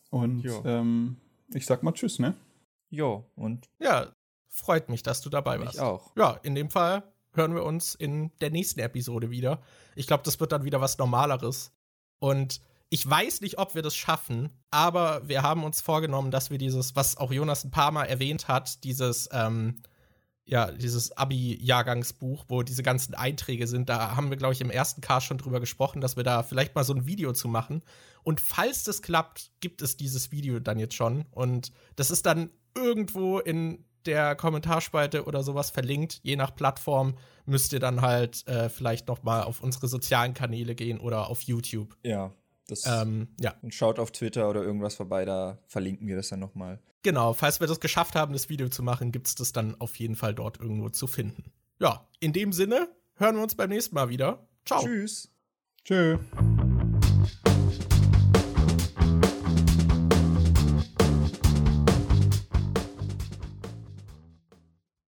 Und 0.09 0.43
ähm, 0.65 1.17
ich 1.53 1.65
sag 1.65 1.83
mal 1.83 1.91
Tschüss, 1.91 2.19
ne? 2.19 2.33
Jo, 2.89 3.25
und. 3.35 3.69
Ja, 3.79 4.07
freut 4.47 4.89
mich, 4.89 5.03
dass 5.03 5.21
du 5.21 5.29
dabei 5.29 5.59
warst. 5.59 5.75
Ich 5.75 5.81
auch. 5.81 6.11
Ja, 6.15 6.39
in 6.43 6.55
dem 6.55 6.69
Fall 6.69 7.03
hören 7.33 7.55
wir 7.55 7.63
uns 7.63 7.95
in 7.95 8.31
der 8.39 8.49
nächsten 8.49 8.79
Episode 8.79 9.29
wieder. 9.29 9.61
Ich 9.95 10.07
glaube, 10.07 10.23
das 10.23 10.39
wird 10.39 10.51
dann 10.51 10.63
wieder 10.63 10.81
was 10.81 10.97
Normaleres. 10.97 11.71
Und 12.19 12.61
ich 12.89 13.07
weiß 13.07 13.41
nicht, 13.41 13.59
ob 13.59 13.75
wir 13.75 13.81
das 13.81 13.95
schaffen, 13.95 14.49
aber 14.71 15.27
wir 15.27 15.43
haben 15.43 15.63
uns 15.63 15.79
vorgenommen, 15.81 16.31
dass 16.31 16.49
wir 16.49 16.57
dieses, 16.57 16.95
was 16.95 17.17
auch 17.17 17.31
Jonas 17.31 17.63
ein 17.63 17.71
paar 17.71 17.91
Mal 17.91 18.05
erwähnt 18.05 18.47
hat, 18.47 18.83
dieses, 18.83 19.29
ähm, 19.31 19.81
ja, 20.45 20.71
dieses 20.71 21.15
Abi-Jahrgangsbuch, 21.15 22.45
wo 22.47 22.63
diese 22.63 22.81
ganzen 22.81 23.13
Einträge 23.13 23.67
sind, 23.67 23.87
da 23.89 24.15
haben 24.15 24.31
wir, 24.31 24.37
glaube 24.37 24.55
ich, 24.55 24.61
im 24.61 24.71
ersten 24.71 25.01
Cast 25.01 25.27
schon 25.27 25.37
drüber 25.37 25.59
gesprochen, 25.59 26.01
dass 26.01 26.17
wir 26.17 26.23
da 26.23 26.41
vielleicht 26.41 26.73
mal 26.73 26.83
so 26.83 26.93
ein 26.93 27.05
Video 27.05 27.33
zu 27.33 27.47
machen. 27.47 27.83
Und 28.23 28.41
falls 28.41 28.83
das 28.83 29.03
klappt, 29.03 29.51
gibt 29.59 29.83
es 29.83 29.95
dieses 29.95 30.31
Video 30.31 30.59
dann 30.59 30.79
jetzt 30.79 30.95
schon. 30.95 31.25
Und 31.29 31.71
das 31.95 32.09
ist 32.09 32.25
dann 32.25 32.49
irgendwo 32.75 33.37
in 33.37 33.85
der 34.09 34.35
Kommentarspalte 34.35 35.25
oder 35.25 35.43
sowas 35.43 35.69
verlinkt. 35.69 36.19
Je 36.23 36.35
nach 36.35 36.55
Plattform 36.55 37.15
müsst 37.45 37.73
ihr 37.73 37.79
dann 37.79 38.01
halt 38.01 38.47
äh, 38.47 38.67
vielleicht 38.69 39.07
noch 39.07 39.21
mal 39.21 39.43
auf 39.43 39.61
unsere 39.61 39.87
sozialen 39.87 40.33
Kanäle 40.33 40.73
gehen 40.73 40.99
oder 40.99 41.29
auf 41.29 41.43
YouTube. 41.43 41.95
Ja, 42.03 42.33
das, 42.67 42.85
ähm, 42.87 43.27
ja. 43.39 43.53
Und 43.61 43.73
schaut 43.73 43.99
auf 43.99 44.11
Twitter 44.11 44.49
oder 44.49 44.63
irgendwas 44.63 44.95
vorbei, 44.95 45.25
da 45.25 45.59
verlinken 45.67 46.07
wir 46.07 46.15
das 46.15 46.29
dann 46.29 46.39
noch 46.39 46.55
mal. 46.55 46.79
Genau, 47.03 47.33
falls 47.33 47.59
wir 47.59 47.67
das 47.67 47.79
geschafft 47.79 48.15
haben, 48.15 48.33
das 48.33 48.49
Video 48.49 48.67
zu 48.67 48.81
machen, 48.81 49.11
gibt 49.11 49.27
es 49.27 49.35
das 49.35 49.53
dann 49.53 49.79
auf 49.79 49.95
jeden 49.97 50.15
Fall 50.15 50.33
dort 50.33 50.59
irgendwo 50.59 50.89
zu 50.89 51.05
finden. 51.05 51.51
Ja, 51.79 52.07
in 52.19 52.33
dem 52.33 52.51
Sinne 52.51 52.89
hören 53.15 53.35
wir 53.35 53.43
uns 53.43 53.55
beim 53.55 53.69
nächsten 53.69 53.93
Mal 53.93 54.09
wieder. 54.09 54.47
Ciao. 54.65 54.81
Tschüss. 54.81 55.31
Tschüss. 55.85 56.19